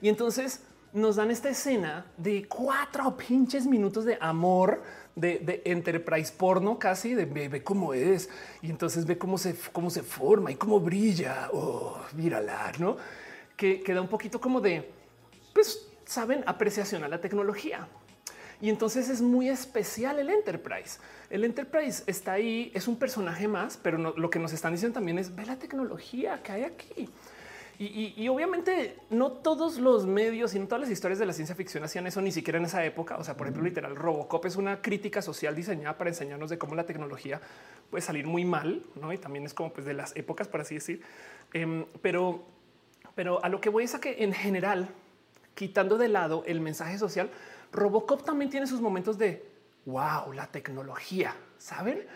Y 0.00 0.08
entonces 0.08 0.62
nos 0.92 1.16
dan 1.16 1.30
esta 1.30 1.48
escena 1.48 2.06
de 2.16 2.46
cuatro 2.46 3.16
pinches 3.16 3.66
minutos 3.66 4.04
de 4.04 4.16
amor 4.20 4.82
de, 5.16 5.62
Enterprise 5.64 6.32
porno 6.32 6.78
casi 6.78 7.14
de 7.14 7.24
ve, 7.24 7.62
cómo 7.62 7.94
es 7.94 8.28
y 8.62 8.70
entonces 8.70 9.06
ve 9.06 9.18
cómo 9.18 9.38
se, 9.38 9.56
cómo 9.72 9.90
se 9.90 10.02
forma 10.02 10.50
y 10.50 10.56
cómo 10.56 10.80
brilla. 10.80 11.50
Oh, 11.52 11.98
mírala, 12.14 12.72
no? 12.78 12.96
Que 13.56 13.82
queda 13.82 14.00
un 14.00 14.08
poquito 14.08 14.40
como 14.40 14.60
de 14.60 14.90
pues 15.52 15.88
saben 16.14 16.44
apreciación 16.46 17.04
a 17.04 17.08
la 17.08 17.20
tecnología. 17.20 17.86
Y 18.60 18.70
entonces 18.70 19.08
es 19.08 19.20
muy 19.20 19.48
especial 19.48 20.18
el 20.18 20.30
Enterprise. 20.30 20.98
El 21.28 21.44
Enterprise 21.44 22.04
está 22.06 22.32
ahí, 22.32 22.70
es 22.72 22.88
un 22.88 22.96
personaje 22.96 23.48
más, 23.48 23.76
pero 23.76 23.98
lo 23.98 24.30
que 24.30 24.38
nos 24.38 24.52
están 24.52 24.72
diciendo 24.72 24.94
también 24.94 25.18
es 25.18 25.34
ve 25.34 25.44
la 25.44 25.56
tecnología 25.56 26.42
que 26.42 26.52
hay 26.52 26.62
aquí. 26.62 27.10
Y, 27.76 28.28
obviamente 28.28 28.96
no 29.10 29.32
todos 29.32 29.78
los 29.78 30.06
medios 30.06 30.54
y 30.54 30.60
no 30.60 30.66
todas 30.66 30.82
las 30.82 30.90
historias 30.90 31.18
de 31.18 31.26
la 31.26 31.32
ciencia 31.32 31.56
ficción 31.56 31.82
hacían 31.82 32.06
eso 32.06 32.20
ni 32.20 32.30
siquiera 32.30 32.58
en 32.58 32.66
esa 32.66 32.84
época. 32.84 33.16
O 33.16 33.24
sea, 33.24 33.36
por 33.36 33.48
ejemplo, 33.48 33.64
literal 33.64 33.96
Robocop 33.96 34.46
es 34.46 34.54
una 34.54 34.80
crítica 34.80 35.20
social 35.22 35.56
diseñada 35.56 35.98
para 35.98 36.10
enseñarnos 36.10 36.50
de 36.50 36.56
cómo 36.56 36.76
la 36.76 36.86
tecnología 36.86 37.40
puede 37.90 38.02
salir 38.02 38.26
muy 38.26 38.44
mal, 38.44 38.84
¿no? 38.94 39.12
Y 39.12 39.18
también 39.18 39.44
es 39.44 39.54
como 39.54 39.72
pues 39.72 39.84
de 39.86 39.94
las 39.94 40.14
épocas, 40.14 40.46
por 40.46 40.60
así 40.60 40.76
decir. 40.76 41.02
Em, 41.52 41.84
pero, 42.00 42.44
pero 43.16 43.44
a 43.44 43.48
lo 43.48 43.60
que 43.60 43.70
voy 43.70 43.84
es 43.84 43.94
a 43.96 44.00
que 44.00 44.22
en 44.22 44.32
general, 44.32 44.88
quitando 45.54 45.98
de 45.98 46.08
lado 46.08 46.42
el 46.46 46.60
mensaje 46.60 46.98
social, 46.98 47.30
Robocop 47.72 48.24
también 48.24 48.50
tiene 48.50 48.66
sus 48.66 48.80
momentos 48.80 49.18
de 49.18 49.48
wow, 49.86 50.32
la 50.32 50.46
tecnología, 50.46 51.34
¿saben? 51.58 52.06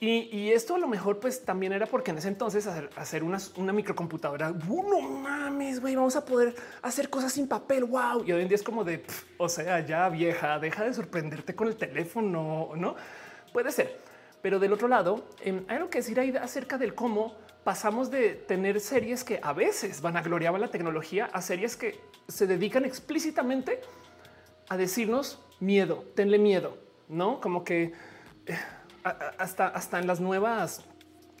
Y, 0.00 0.52
esto 0.52 0.76
a 0.76 0.78
lo 0.78 0.86
mejor 0.86 1.18
pues 1.18 1.44
también 1.44 1.72
era 1.72 1.84
porque 1.86 2.12
en 2.12 2.18
ese 2.18 2.28
entonces 2.28 2.68
hacer, 2.68 3.24
una, 3.24 3.72
microcomputadora, 3.72 4.50
no 4.50 5.00
mames, 5.00 5.80
güey, 5.80 5.96
vamos 5.96 6.14
a 6.14 6.24
poder 6.24 6.54
hacer 6.82 7.10
cosas 7.10 7.32
sin 7.32 7.48
papel, 7.48 7.82
wow. 7.84 8.22
Y 8.24 8.30
hoy 8.30 8.42
en 8.42 8.48
día 8.48 8.54
es 8.54 8.62
como 8.62 8.84
de, 8.84 9.04
o 9.38 9.48
sea, 9.48 9.84
ya 9.84 10.08
vieja, 10.08 10.60
deja 10.60 10.84
de 10.84 10.94
sorprenderte 10.94 11.56
con 11.56 11.66
el 11.66 11.74
teléfono, 11.74 12.70
¿no? 12.76 12.94
Puede 13.52 13.72
ser. 13.72 13.98
Pero 14.40 14.60
del 14.60 14.72
otro 14.72 14.86
lado, 14.86 15.24
em, 15.40 15.64
hay 15.66 15.78
algo 15.78 15.90
que 15.90 15.98
decir 15.98 16.20
ahí 16.20 16.32
acerca 16.36 16.78
del 16.78 16.94
cómo 16.94 17.34
pasamos 17.68 18.10
de 18.10 18.30
tener 18.30 18.80
series 18.80 19.24
que 19.24 19.40
a 19.42 19.52
veces 19.52 20.00
van 20.00 20.16
a 20.16 20.22
gloriar 20.22 20.58
la 20.58 20.68
tecnología 20.68 21.26
a 21.26 21.42
series 21.42 21.76
que 21.76 22.00
se 22.26 22.46
dedican 22.46 22.86
explícitamente 22.86 23.82
a 24.70 24.78
decirnos 24.78 25.38
miedo, 25.60 26.02
tenle 26.14 26.38
miedo, 26.38 26.78
¿no? 27.10 27.42
Como 27.42 27.64
que... 27.64 27.92
Eh, 28.46 28.56
hasta, 29.36 29.68
hasta 29.68 29.98
en 29.98 30.06
las 30.06 30.18
nuevas 30.18 30.82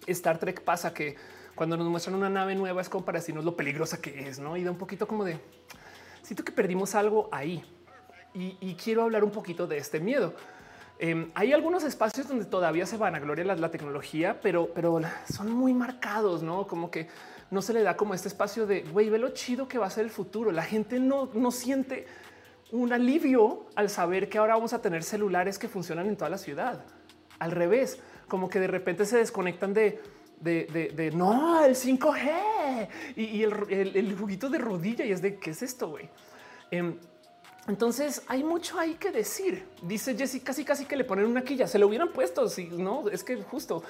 Star 0.06 0.36
Trek 0.36 0.60
pasa 0.60 0.92
que 0.92 1.16
cuando 1.54 1.78
nos 1.78 1.86
muestran 1.86 2.14
una 2.14 2.28
nave 2.28 2.54
nueva 2.54 2.82
es 2.82 2.90
como 2.90 3.06
para 3.06 3.20
decirnos 3.20 3.46
lo 3.46 3.56
peligrosa 3.56 3.98
que 4.02 4.28
es, 4.28 4.38
¿no? 4.38 4.54
Y 4.58 4.64
da 4.64 4.70
un 4.70 4.76
poquito 4.76 5.08
como 5.08 5.24
de 5.24 5.40
siento 6.20 6.44
que 6.44 6.52
perdimos 6.52 6.94
algo 6.94 7.30
ahí 7.32 7.64
y, 8.34 8.74
quiero 8.74 9.02
hablar 9.02 9.24
un 9.24 9.30
poquito 9.30 9.66
de 9.66 9.78
este 9.78 9.98
miedo. 9.98 10.34
Em, 11.00 11.30
hay 11.34 11.52
algunos 11.52 11.84
espacios 11.84 12.26
donde 12.26 12.44
todavía 12.44 12.84
se 12.84 12.96
van 12.96 13.14
a 13.14 13.20
gloria 13.20 13.44
la, 13.44 13.70
tecnología, 13.70 14.40
pero, 14.40 14.70
pero 14.74 15.00
son 15.32 15.52
muy 15.52 15.72
marcados, 15.72 16.42
no 16.42 16.66
como 16.66 16.90
que 16.90 17.06
no 17.50 17.62
se 17.62 17.72
le 17.72 17.82
da 17.82 17.96
como 17.96 18.14
este 18.14 18.26
espacio 18.26 18.66
de 18.66 18.82
güey, 18.82 19.08
ve 19.08 19.18
lo 19.18 19.28
chido 19.30 19.68
que 19.68 19.78
va 19.78 19.86
a 19.86 19.90
ser 19.90 20.04
el 20.04 20.10
futuro. 20.10 20.50
La 20.50 20.64
gente 20.64 20.98
no, 20.98 21.30
no 21.34 21.50
siente 21.52 22.06
un 22.72 22.92
alivio 22.92 23.66
al 23.76 23.90
saber 23.90 24.28
que 24.28 24.38
ahora 24.38 24.54
vamos 24.54 24.72
a 24.72 24.82
tener 24.82 25.04
celulares 25.04 25.58
que 25.58 25.68
funcionan 25.68 26.06
en 26.08 26.16
toda 26.16 26.30
la 26.30 26.38
ciudad. 26.38 26.84
Al 27.38 27.52
revés, 27.52 28.00
como 28.26 28.48
que 28.48 28.58
de 28.58 28.66
repente 28.66 29.06
se 29.06 29.18
desconectan 29.18 29.72
de, 29.72 30.00
de, 30.40 31.12
no, 31.14 31.64
el 31.64 31.74
5G 31.74 32.88
y, 33.16 33.42
el, 33.42 34.16
juguito 34.16 34.50
de 34.50 34.58
rodilla 34.58 35.04
y 35.04 35.12
es 35.12 35.22
de 35.22 35.38
qué 35.38 35.50
es 35.50 35.62
esto, 35.62 35.90
güey. 35.90 36.08
Em, 36.70 36.98
entonces 37.68 38.22
hay 38.28 38.42
mucho 38.42 38.78
ahí 38.78 38.94
que 38.94 39.12
decir. 39.12 39.66
Dice 39.82 40.16
Jessica, 40.16 40.46
casi 40.46 40.64
casi 40.64 40.84
que 40.86 40.96
le 40.96 41.04
ponen 41.04 41.26
una 41.26 41.42
quilla. 41.44 41.66
Se 41.66 41.78
lo 41.78 41.86
hubieran 41.86 42.12
puesto. 42.12 42.48
Si 42.48 42.64
no, 42.66 43.08
es 43.10 43.22
que 43.22 43.36
justo 43.36 43.82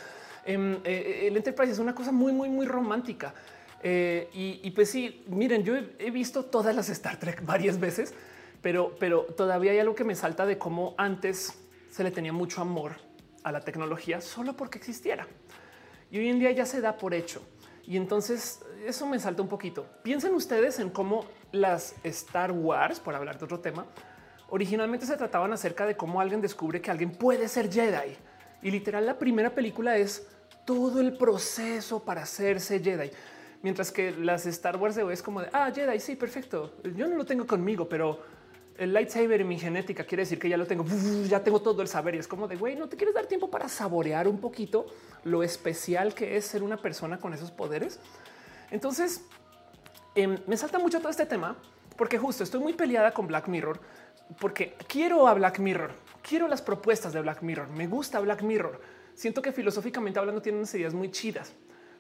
em, 0.44 0.74
eh, 0.74 0.80
eh, 0.84 1.26
el 1.28 1.36
Enterprise 1.36 1.72
es 1.72 1.78
una 1.78 1.94
cosa 1.94 2.10
muy, 2.10 2.32
muy, 2.32 2.48
muy 2.48 2.66
romántica. 2.66 3.32
Eh, 3.80 4.28
y, 4.32 4.70
pues 4.72 4.90
sí, 4.90 5.22
miren, 5.28 5.62
yo 5.62 5.76
he, 5.76 6.10
visto 6.10 6.44
todas 6.44 6.74
las 6.74 6.88
Star 6.88 7.20
Trek 7.20 7.44
varias 7.46 7.78
veces, 7.78 8.12
pero, 8.60 8.96
pero 8.98 9.22
todavía 9.22 9.70
hay 9.70 9.78
algo 9.78 9.94
que 9.94 10.02
me 10.02 10.16
salta 10.16 10.44
de 10.46 10.58
cómo 10.58 10.96
antes 10.98 11.54
se 11.92 12.02
le 12.02 12.10
tenía 12.10 12.32
mucho 12.32 12.60
amor 12.60 12.96
a 13.44 13.52
la 13.52 13.60
tecnología 13.60 14.20
solo 14.20 14.56
porque 14.56 14.78
existiera. 14.78 15.28
Y 16.10 16.18
hoy 16.18 16.28
en 16.28 16.40
día 16.40 16.50
ya 16.50 16.66
se 16.66 16.80
da 16.80 16.96
por 16.96 17.14
hecho. 17.14 17.40
Y 17.86 17.96
entonces 17.96 18.60
eso 18.84 19.06
me 19.06 19.20
salta 19.20 19.42
un 19.42 19.48
poquito. 19.48 19.86
Piensen 20.02 20.34
ustedes 20.34 20.80
en 20.80 20.90
cómo 20.90 21.24
las 21.52 21.94
Star 22.04 22.52
Wars, 22.52 23.00
por 23.00 23.14
hablar 23.14 23.38
de 23.38 23.44
otro 23.44 23.60
tema, 23.60 23.86
originalmente 24.50 25.06
se 25.06 25.16
trataban 25.16 25.52
acerca 25.52 25.86
de 25.86 25.96
cómo 25.96 26.20
alguien 26.20 26.40
descubre 26.40 26.80
que 26.80 26.90
alguien 26.90 27.10
puede 27.10 27.48
ser 27.48 27.72
Jedi. 27.72 28.16
Y 28.62 28.70
literal 28.70 29.06
la 29.06 29.18
primera 29.18 29.54
película 29.54 29.96
es 29.96 30.26
todo 30.64 31.00
el 31.00 31.16
proceso 31.16 32.00
para 32.00 32.22
hacerse 32.22 32.80
Jedi. 32.80 33.10
Mientras 33.62 33.90
que 33.90 34.12
las 34.12 34.46
Star 34.46 34.76
Wars 34.76 34.94
de 34.94 35.02
hoy 35.02 35.14
es 35.14 35.22
como 35.22 35.40
de, 35.40 35.48
ah, 35.52 35.70
Jedi, 35.74 35.98
sí, 36.00 36.16
perfecto. 36.16 36.74
Yo 36.94 37.08
no 37.08 37.16
lo 37.16 37.24
tengo 37.24 37.46
conmigo, 37.46 37.88
pero 37.88 38.20
el 38.78 38.92
lightsaber 38.92 39.40
en 39.40 39.48
mi 39.48 39.58
genética 39.58 40.04
quiere 40.04 40.22
decir 40.22 40.38
que 40.38 40.48
ya 40.48 40.56
lo 40.56 40.66
tengo, 40.66 40.84
ya 41.28 41.42
tengo 41.42 41.60
todo 41.60 41.82
el 41.82 41.88
saber 41.88 42.14
y 42.14 42.18
es 42.18 42.28
como 42.28 42.46
de, 42.46 42.56
güey, 42.56 42.76
no 42.76 42.88
te 42.88 42.96
quieres 42.96 43.14
dar 43.14 43.26
tiempo 43.26 43.50
para 43.50 43.68
saborear 43.68 44.28
un 44.28 44.38
poquito 44.38 44.86
lo 45.24 45.42
especial 45.42 46.14
que 46.14 46.36
es 46.36 46.46
ser 46.46 46.62
una 46.62 46.76
persona 46.76 47.18
con 47.18 47.34
esos 47.34 47.50
poderes. 47.50 47.98
Entonces, 48.70 49.24
em, 50.22 50.38
me 50.46 50.56
salta 50.56 50.78
mucho 50.78 50.98
todo 50.98 51.10
este 51.10 51.26
tema 51.26 51.56
porque 51.96 52.18
justo 52.18 52.44
estoy 52.44 52.60
muy 52.60 52.74
peleada 52.74 53.12
con 53.12 53.26
Black 53.26 53.48
Mirror 53.48 53.80
porque 54.40 54.74
quiero 54.86 55.26
a 55.26 55.34
Black 55.34 55.58
Mirror, 55.58 55.92
quiero 56.22 56.48
las 56.48 56.62
propuestas 56.62 57.12
de 57.12 57.20
Black 57.20 57.42
Mirror, 57.42 57.68
me 57.68 57.86
gusta 57.86 58.20
Black 58.20 58.42
Mirror. 58.42 58.80
Siento 59.14 59.42
que 59.42 59.52
filosóficamente 59.52 60.18
hablando 60.18 60.42
tiene 60.42 60.58
unas 60.58 60.74
ideas 60.74 60.94
muy 60.94 61.10
chidas, 61.10 61.54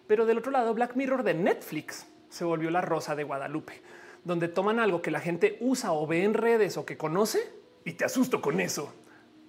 pero 0.06 0.26
del 0.26 0.38
otro 0.38 0.52
lado 0.52 0.74
Black 0.74 0.94
Mirror 0.94 1.22
de 1.22 1.34
Netflix 1.34 2.06
se 2.28 2.44
volvió 2.44 2.70
la 2.70 2.80
rosa 2.80 3.16
de 3.16 3.24
Guadalupe 3.24 3.82
donde 4.24 4.48
toman 4.48 4.78
algo 4.78 5.02
que 5.02 5.10
la 5.10 5.20
gente 5.20 5.56
usa 5.60 5.92
o 5.92 6.06
ve 6.06 6.24
en 6.24 6.34
redes 6.34 6.76
o 6.76 6.84
que 6.84 6.96
conoce 6.96 7.40
y 7.84 7.92
te 7.92 8.04
asusto 8.04 8.40
con 8.40 8.60
eso. 8.60 8.92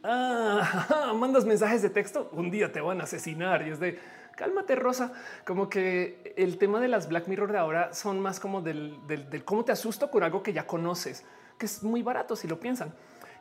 Ah, 0.04 1.14
mandas 1.16 1.46
mensajes 1.46 1.82
de 1.82 1.90
texto, 1.90 2.30
un 2.32 2.50
día 2.50 2.72
te 2.72 2.82
van 2.82 3.02
a 3.02 3.04
asesinar 3.04 3.68
y 3.68 3.72
es 3.72 3.80
de 3.80 4.00
cálmate 4.40 4.74
Rosa, 4.76 5.12
como 5.46 5.70
que 5.70 6.34
el 6.38 6.58
tema 6.58 6.80
de 6.80 6.88
las 6.88 7.10
Black 7.10 7.28
Mirror 7.28 7.52
de 7.52 7.58
ahora 7.58 7.94
son 7.94 8.22
más 8.22 8.40
como 8.40 8.62
del, 8.62 8.98
cómo 9.44 9.66
te 9.66 9.74
asusto 9.74 10.10
con 10.10 10.24
algo 10.24 10.42
que 10.42 10.54
ya 10.54 10.66
conoces, 10.66 11.26
que 11.58 11.66
es 11.66 11.84
muy 11.84 12.04
barato 12.04 12.38
si 12.38 12.48
lo 12.48 12.58
piensan. 12.58 12.94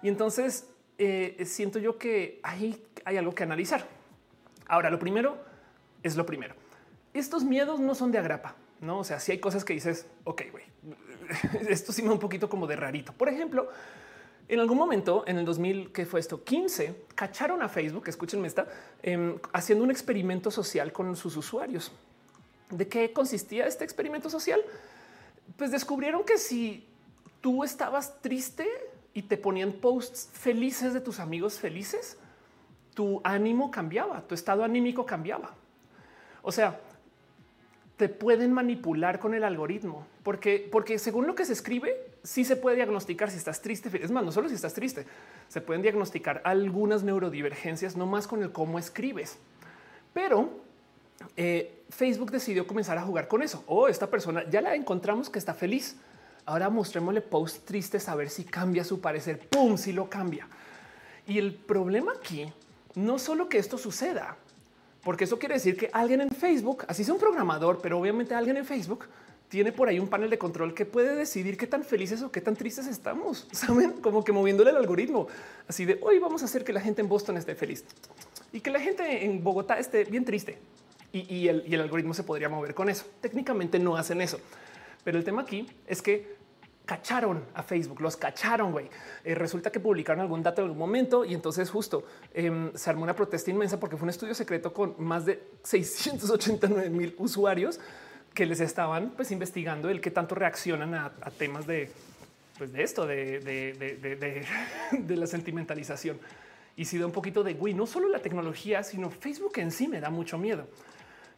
Y 0.03 0.09
entonces 0.09 0.69
eh, 0.99 1.41
siento 1.47 1.79
yo 1.79 1.99
que 1.99 2.41
ahí 2.43 2.85
hay 3.05 3.17
algo 3.17 3.33
que 3.33 3.45
analizar. 3.45 3.87
Ahora, 4.67 4.91
lo 4.91 4.99
primero 4.99 5.39
es 6.03 6.17
lo 6.17 6.27
primero. 6.27 6.57
Estos 7.15 7.45
miedos 7.45 7.79
no 7.79 7.95
son 7.95 8.11
de 8.11 8.19
agrapa, 8.19 8.57
no? 8.81 8.99
O 8.99 9.05
sea, 9.05 9.21
si 9.21 9.31
hay 9.31 9.39
cosas 9.39 9.65
que 9.65 9.75
dices, 9.75 10.09
ok, 10.25 10.43
güey, 10.51 10.65
esto 11.69 11.93
sí 11.93 12.03
me 12.03 12.09
da 12.09 12.15
un 12.15 12.21
poquito 12.21 12.49
como 12.49 12.67
de 12.67 12.75
rarito. 12.75 13.13
Por 13.13 13.29
ejemplo, 13.29 13.69
en 14.49 14.61
algún 14.61 14.79
momento, 14.79 15.25
en 15.27 15.37
el 15.39 15.45
2000, 15.45 15.93
que 15.93 16.07
fue 16.07 16.21
esto? 16.21 16.43
15, 16.43 17.05
cacharon 17.15 17.63
a 17.63 17.69
Facebook, 17.69 18.09
escúchenme 18.09 18.49
esta, 18.49 18.67
em, 19.03 19.39
haciendo 19.53 19.85
un 19.85 19.91
experimento 19.91 20.51
social 20.51 20.91
con 20.93 21.15
sus 21.17 21.37
usuarios. 21.37 21.93
¿De 22.71 22.89
qué 22.89 23.13
consistía 23.13 23.67
este 23.67 23.85
experimento 23.85 24.31
social? 24.31 24.61
Pues 25.57 25.71
descubrieron 25.71 26.25
que 26.25 26.39
si 26.39 26.87
tú 27.43 27.63
estabas 27.63 28.21
triste 28.23 28.67
y 29.13 29.23
te 29.23 29.37
ponían 29.37 29.73
posts 29.73 30.31
felices 30.33 30.95
de 30.95 31.01
tus 31.01 31.21
amigos 31.21 31.59
felices, 31.59 32.17
tu 32.95 33.21
ánimo 33.25 33.71
cambiaba, 33.71 34.23
tu 34.23 34.35
estado 34.35 34.65
anímico 34.65 35.05
cambiaba. 35.05 35.55
O 36.43 36.53
sea, 36.53 36.81
te 37.99 38.09
pueden 38.09 38.53
manipular 38.53 39.19
con 39.19 39.35
el 39.35 39.45
algoritmo, 39.45 40.07
porque, 40.23 40.67
porque 40.73 40.99
según 40.99 41.27
lo 41.27 41.35
que 41.35 41.45
se 41.45 41.53
escribe, 41.53 42.08
sí 42.23 42.45
se 42.45 42.57
puede 42.57 42.77
diagnosticar 42.77 43.31
si 43.31 43.37
estás 43.37 43.61
triste. 43.61 43.91
Es 44.03 44.11
más, 44.11 44.25
no 44.25 44.33
solo 44.33 44.49
si 44.49 44.55
estás 44.55 44.75
triste, 44.75 45.07
se 45.49 45.61
pueden 45.61 45.83
diagnosticar 45.83 46.43
algunas 46.45 47.03
neurodivergencias, 47.03 47.97
no 47.97 48.07
más 48.07 48.27
con 48.27 48.43
el 48.43 48.53
cómo 48.53 48.79
escribes. 48.79 49.39
Pero 50.13 50.51
eh, 51.37 51.83
Facebook 51.91 52.31
decidió 52.31 52.67
comenzar 52.67 52.99
a 52.99 53.03
jugar 53.03 53.29
con 53.29 53.43
eso. 53.43 53.65
O 53.67 53.83
oh, 53.83 53.89
esta 53.89 54.09
persona 54.09 54.49
ya 54.51 54.61
la 54.61 54.75
encontramos 54.75 55.31
que 55.31 55.39
está 55.39 55.55
feliz. 55.55 55.97
Ahora 56.45 56.71
mostrémosle 56.71 57.21
post 57.21 57.67
tristes 57.67 58.09
a 58.09 58.15
ver 58.15 58.31
si 58.31 58.45
cambia 58.45 58.85
su 58.85 59.01
parecer. 59.01 59.39
Pum, 59.49 59.77
si 59.77 59.93
lo 59.93 60.09
cambia. 60.09 60.49
Y 61.27 61.39
el 61.39 61.55
problema 61.55 62.13
aquí 62.13 62.51
no 62.95 63.19
solo 63.19 63.49
que 63.49 63.59
esto 63.59 63.79
suceda, 63.79 64.37
porque 65.03 65.25
eso 65.25 65.39
quiere 65.39 65.55
decir 65.55 65.77
que 65.77 65.91
alguien 65.93 66.21
en 66.21 66.31
Facebook, 66.31 66.85
así 66.89 67.05
sea 67.05 67.15
un 67.15 67.21
programador, 67.21 67.81
pero 67.81 67.99
obviamente 67.99 68.35
alguien 68.35 68.57
en 68.57 68.65
Facebook 68.65 69.07
tiene 69.49 69.73
por 69.73 69.89
ahí 69.89 69.99
un 69.99 70.09
panel 70.09 70.31
de 70.31 70.39
control 70.39 70.75
que 70.75 70.85
puede 70.85 71.15
decidir 71.15 71.57
qué 71.57 71.67
tan 71.67 71.83
felices 71.83 72.23
o 72.23 72.31
qué 72.31 72.41
tan 72.41 72.55
tristes 72.55 72.87
estamos. 72.87 73.49
Saben, 73.53 73.93
como 73.93 74.25
que 74.25 74.33
moviéndole 74.33 74.71
el 74.71 74.77
algoritmo 74.77 75.29
así 75.67 75.85
de 75.85 75.99
hoy 76.03 76.19
vamos 76.19 76.43
a 76.43 76.45
hacer 76.45 76.65
que 76.65 76.73
la 76.73 76.81
gente 76.81 77.01
en 77.01 77.09
Boston 77.09 77.37
esté 77.37 77.55
feliz 77.55 77.85
y 78.53 78.61
que 78.61 78.71
la 78.71 78.81
gente 78.81 79.25
en 79.25 79.43
Bogotá 79.43 79.79
esté 79.79 80.05
bien 80.05 80.25
triste. 80.25 80.59
Y, 81.11 81.49
el, 81.49 81.65
y 81.67 81.75
el 81.75 81.81
algoritmo 81.81 82.13
se 82.13 82.23
podría 82.23 82.51
mover 82.51 82.75
con 82.75 82.91
eso. 82.91 83.07
Técnicamente 83.23 83.79
no 83.79 83.97
hacen 83.97 84.21
eso, 84.21 84.39
pero 85.05 85.17
el 85.17 85.25
tema 85.25 85.41
aquí 85.41 85.67
es 85.87 86.03
que 86.03 86.37
cacharon 86.85 87.45
a 87.55 87.63
Facebook, 87.63 88.01
los 88.01 88.17
cacharon, 88.17 88.73
güey. 88.73 88.89
Eh, 89.23 89.35
resulta 89.35 89.71
que 89.71 89.81
publicaron 89.81 90.21
algún 90.21 90.43
dato 90.43 90.63
en 90.63 90.67
algún 90.67 90.79
momento 90.79 91.25
y 91.25 91.35
entonces 91.35 91.71
justo 91.71 92.05
em, 92.33 92.73
se 92.75 92.91
armó 92.91 93.03
una 93.03 93.15
protesta 93.15 93.51
inmensa 93.51 93.81
porque 93.81 93.97
fue 93.97 94.05
un 94.05 94.11
estudio 94.11 94.35
secreto 94.35 94.73
con 94.73 94.95
más 94.99 95.27
de 95.27 95.43
689 95.63 96.91
mil 96.91 97.15
usuarios 97.19 97.81
que 98.39 98.47
les 98.47 98.61
estaban 98.61 99.11
pues 99.17 99.33
investigando 99.33 99.89
el 99.89 100.01
que 100.01 100.13
tanto 100.13 100.37
reaccionan 100.37 100.95
a, 100.95 101.11
temas 101.37 101.67
de, 101.67 101.91
pues, 102.57 102.73
de 102.73 102.85
esto, 102.85 103.05
de, 103.05 103.41
de, 103.41 105.17
la 105.17 105.27
sentimentalización. 105.27 106.21
Y 106.77 106.85
si 106.85 106.99
da 106.99 107.07
un 107.07 107.11
poquito 107.11 107.43
de, 107.43 107.55
güey, 107.55 107.75
no 107.75 107.85
solo 107.85 108.09
la 108.09 108.21
tecnología, 108.21 108.85
sino 108.85 109.11
Facebook 109.11 109.55
en 109.57 109.73
sí 109.73 109.89
me 109.89 109.99
da 109.99 110.11
mucho 110.11 110.39
miedo. 110.39 110.69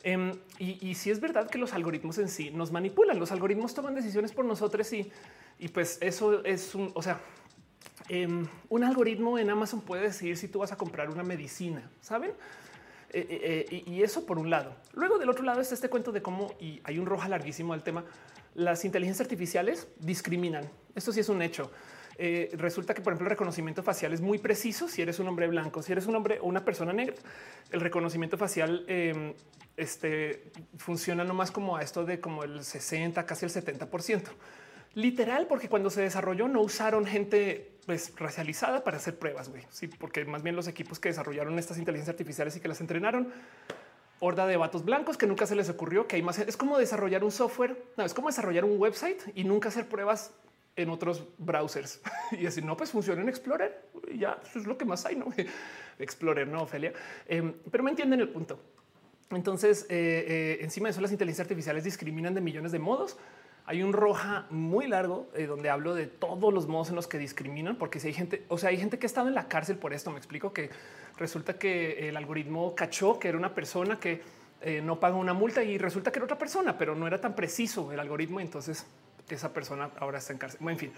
Em, 0.02 0.32
y, 0.58 0.94
si 0.94 1.10
es 1.10 1.20
verdad 1.20 1.48
que 1.48 1.56
los 1.56 1.72
algoritmos 1.72 2.18
en 2.18 2.28
sí 2.28 2.50
nos 2.50 2.70
manipulan, 2.70 3.18
los 3.18 3.32
algoritmos 3.32 3.72
toman 3.72 3.94
decisiones 3.94 4.32
por 4.32 4.44
nosotros 4.44 4.92
y, 4.92 5.10
y 5.58 5.68
pues 5.68 5.96
eso 6.02 6.44
es 6.44 6.74
un, 6.74 6.90
o 6.92 7.00
sea, 7.00 7.18
em, 8.10 8.46
un 8.68 8.84
algoritmo 8.84 9.38
en 9.38 9.48
Amazon 9.48 9.80
puede 9.80 10.02
decidir 10.02 10.36
si 10.36 10.48
tú 10.48 10.58
vas 10.58 10.70
a 10.70 10.76
comprar 10.76 11.08
una 11.08 11.22
medicina, 11.22 11.90
saben? 12.02 12.32
Eh, 13.12 13.26
eh, 13.28 13.66
eh, 13.70 13.82
y 13.86 14.02
eso 14.02 14.24
por 14.24 14.38
un 14.38 14.50
lado. 14.50 14.74
Luego 14.94 15.18
del 15.18 15.28
otro 15.28 15.44
lado 15.44 15.60
está 15.60 15.74
este 15.74 15.88
cuento 15.88 16.12
de 16.12 16.22
cómo 16.22 16.54
y 16.60 16.80
hay 16.84 16.98
un 16.98 17.06
roja 17.06 17.28
larguísimo 17.28 17.72
al 17.72 17.82
tema. 17.82 18.04
Las 18.54 18.84
inteligencias 18.84 19.26
artificiales 19.26 19.88
discriminan. 19.98 20.68
Esto 20.94 21.12
sí 21.12 21.20
es 21.20 21.28
un 21.28 21.42
hecho. 21.42 21.70
resulta 22.52 22.92
que, 22.92 23.00
por 23.00 23.12
ejemplo, 23.12 23.26
el 23.26 23.30
reconocimiento 23.30 23.82
facial 23.82 24.12
es 24.12 24.20
muy 24.20 24.38
preciso 24.38 24.88
si 24.88 25.00
eres 25.00 25.18
un 25.18 25.28
hombre 25.28 25.46
blanco, 25.48 25.82
si 25.82 25.92
eres 25.92 26.06
un 26.06 26.14
hombre 26.16 26.38
o 26.40 26.46
una 26.46 26.64
persona 26.64 26.92
negra. 26.92 27.16
El 27.70 27.80
reconocimiento 27.80 28.36
facial 28.36 28.84
em, 28.88 29.34
este, 29.76 30.52
funciona 30.76 31.24
nomás 31.24 31.50
como 31.50 31.76
a 31.76 31.82
esto 31.82 32.04
de 32.04 32.20
como 32.20 32.44
el 32.44 32.62
60, 32.62 33.24
casi 33.24 33.46
el 33.46 33.50
70 33.50 33.86
por 33.86 34.02
ciento. 34.02 34.30
Literal, 34.94 35.46
porque 35.46 35.68
cuando 35.68 35.88
se 35.88 36.02
desarrolló 36.02 36.48
no 36.48 36.60
usaron 36.60 37.06
gente 37.06 37.78
pues, 37.90 38.12
racializada 38.14 38.84
para 38.84 38.98
hacer 38.98 39.18
pruebas, 39.18 39.48
güey. 39.48 39.64
Sí, 39.68 39.88
porque 39.88 40.24
más 40.24 40.44
bien 40.44 40.54
los 40.54 40.68
equipos 40.68 41.00
que 41.00 41.08
desarrollaron 41.08 41.58
estas 41.58 41.76
inteligencias 41.76 42.14
artificiales 42.14 42.54
y 42.54 42.60
que 42.60 42.68
las 42.68 42.80
entrenaron, 42.80 43.32
horda 44.20 44.46
de 44.46 44.56
vatos 44.56 44.84
blancos 44.84 45.16
que 45.16 45.26
nunca 45.26 45.44
se 45.44 45.56
les 45.56 45.68
ocurrió 45.68 46.06
que 46.06 46.14
hay 46.14 46.22
más. 46.22 46.38
Es 46.38 46.56
como 46.56 46.78
desarrollar 46.78 47.24
un 47.24 47.32
software, 47.32 47.82
no, 47.96 48.04
es 48.04 48.14
como 48.14 48.28
desarrollar 48.28 48.64
un 48.64 48.80
website 48.80 49.20
y 49.34 49.42
nunca 49.42 49.70
hacer 49.70 49.88
pruebas 49.88 50.32
en 50.76 50.88
otros 50.88 51.26
browsers 51.36 52.00
y 52.30 52.44
decir 52.44 52.64
no, 52.64 52.76
pues 52.76 52.92
funciona 52.92 53.22
en 53.22 53.28
Explorer. 53.28 53.90
Ya 54.14 54.40
eso 54.40 54.60
es 54.60 54.68
lo 54.68 54.78
que 54.78 54.84
más 54.84 55.04
hay, 55.04 55.16
no 55.16 55.26
Explorer, 55.98 56.46
no 56.46 56.62
Ophelia. 56.62 56.92
Em, 57.26 57.52
pero 57.72 57.82
me 57.82 57.90
entienden 57.90 58.20
el 58.20 58.28
punto. 58.28 58.60
Entonces, 59.30 59.84
eh, 59.88 60.24
eh, 60.28 60.58
encima 60.60 60.86
de 60.86 60.92
eso, 60.92 61.00
las 61.00 61.10
inteligencias 61.10 61.46
artificiales 61.46 61.82
discriminan 61.82 62.34
de 62.34 62.40
millones 62.40 62.70
de 62.70 62.78
modos. 62.78 63.16
Hay 63.66 63.82
un 63.82 63.92
roja 63.92 64.46
muy 64.50 64.88
largo 64.88 65.28
eh, 65.34 65.46
donde 65.46 65.70
hablo 65.70 65.94
de 65.94 66.06
todos 66.06 66.52
los 66.52 66.66
modos 66.66 66.90
en 66.90 66.96
los 66.96 67.06
que 67.06 67.18
discriminan, 67.18 67.76
porque 67.76 68.00
si 68.00 68.08
hay 68.08 68.14
gente, 68.14 68.44
o 68.48 68.58
sea, 68.58 68.70
hay 68.70 68.78
gente 68.78 68.98
que 68.98 69.06
ha 69.06 69.08
estado 69.08 69.28
en 69.28 69.34
la 69.34 69.48
cárcel 69.48 69.76
por 69.76 69.92
esto. 69.92 70.10
Me 70.10 70.18
explico 70.18 70.52
que 70.52 70.70
resulta 71.18 71.58
que 71.58 72.08
el 72.08 72.16
algoritmo 72.16 72.74
cachó 72.74 73.18
que 73.18 73.28
era 73.28 73.38
una 73.38 73.54
persona 73.54 74.00
que 74.00 74.22
eh, 74.62 74.80
no 74.82 74.98
paga 74.98 75.16
una 75.16 75.34
multa 75.34 75.62
y 75.62 75.78
resulta 75.78 76.10
que 76.10 76.18
era 76.18 76.24
otra 76.24 76.38
persona, 76.38 76.76
pero 76.76 76.94
no 76.94 77.06
era 77.06 77.20
tan 77.20 77.34
preciso 77.34 77.92
el 77.92 78.00
algoritmo. 78.00 78.40
Entonces 78.40 78.86
esa 79.34 79.52
persona 79.52 79.90
ahora 79.98 80.18
está 80.18 80.32
en 80.32 80.38
cárcel. 80.38 80.58
Bueno, 80.60 80.74
en 80.74 80.78
fin. 80.78 80.92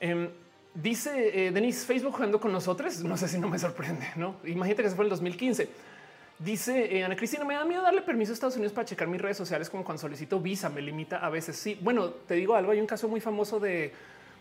Em, 0.00 0.30
dice 0.74 1.46
eh, 1.46 1.50
Denis, 1.50 1.84
Facebook 1.84 2.14
jugando 2.14 2.40
con 2.40 2.52
nosotros. 2.52 3.02
No 3.04 3.16
sé 3.16 3.28
si 3.28 3.38
no 3.38 3.48
me 3.48 3.58
sorprende, 3.58 4.06
no? 4.16 4.36
Imagínate 4.44 4.82
que 4.82 4.90
se 4.90 4.96
fue 4.96 5.04
el 5.04 5.10
2015. 5.10 5.68
Dice 6.40 6.96
eh, 6.96 7.04
Ana 7.04 7.16
Cristina, 7.16 7.44
me 7.44 7.52
da 7.52 7.66
miedo 7.66 7.82
darle 7.82 8.00
permiso 8.00 8.32
a 8.32 8.34
Estados 8.34 8.56
Unidos 8.56 8.72
para 8.72 8.86
checar 8.86 9.06
mis 9.06 9.20
redes 9.20 9.36
sociales 9.36 9.68
como 9.68 9.84
cuando 9.84 10.00
solicito 10.00 10.40
visa, 10.40 10.70
me 10.70 10.80
limita 10.80 11.18
a 11.18 11.28
veces. 11.28 11.54
Sí, 11.56 11.78
bueno, 11.82 12.08
te 12.08 12.32
digo 12.34 12.56
algo, 12.56 12.72
hay 12.72 12.80
un 12.80 12.86
caso 12.86 13.08
muy 13.08 13.20
famoso 13.20 13.60
de 13.60 13.92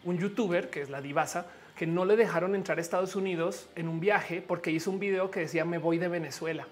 un 0.06 0.18
youtuber 0.18 0.70
que 0.70 0.82
es 0.82 0.90
la 0.90 1.02
divasa 1.02 1.48
que 1.76 1.86
no 1.86 2.06
le 2.06 2.16
dejaron 2.16 2.56
entrar 2.56 2.78
a 2.78 2.82
Estados 2.82 3.18
Unidos 3.18 3.68
en 3.76 3.90
un 3.90 4.00
viaje 4.00 4.42
porque 4.42 4.72
hizo 4.72 4.92
un 4.92 5.00
video 5.00 5.30
que 5.30 5.42
decía 5.42 5.66
me 5.66 5.78
voy 5.78 5.98
de 5.98 6.08
Venezuela. 6.08 6.68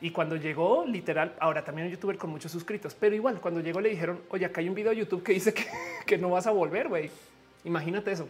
Y 0.00 0.10
cuando 0.10 0.34
llegó, 0.34 0.84
literal, 0.84 1.36
ahora 1.38 1.64
también 1.64 1.86
un 1.86 1.92
youtuber 1.92 2.18
con 2.18 2.30
muchos 2.30 2.50
suscritos, 2.50 2.96
pero 2.98 3.14
igual 3.14 3.40
cuando 3.40 3.60
llegó 3.60 3.80
le 3.80 3.90
dijeron, 3.90 4.20
oye, 4.30 4.46
acá 4.46 4.60
hay 4.60 4.68
un 4.68 4.74
video 4.74 4.90
de 4.90 4.96
YouTube 4.96 5.22
que 5.22 5.32
dice 5.32 5.54
que, 5.54 5.64
que 6.06 6.18
no 6.18 6.30
vas 6.30 6.48
a 6.48 6.50
volver, 6.50 6.88
güey. 6.88 7.08
Imagínate 7.64 8.10
eso. 8.10 8.28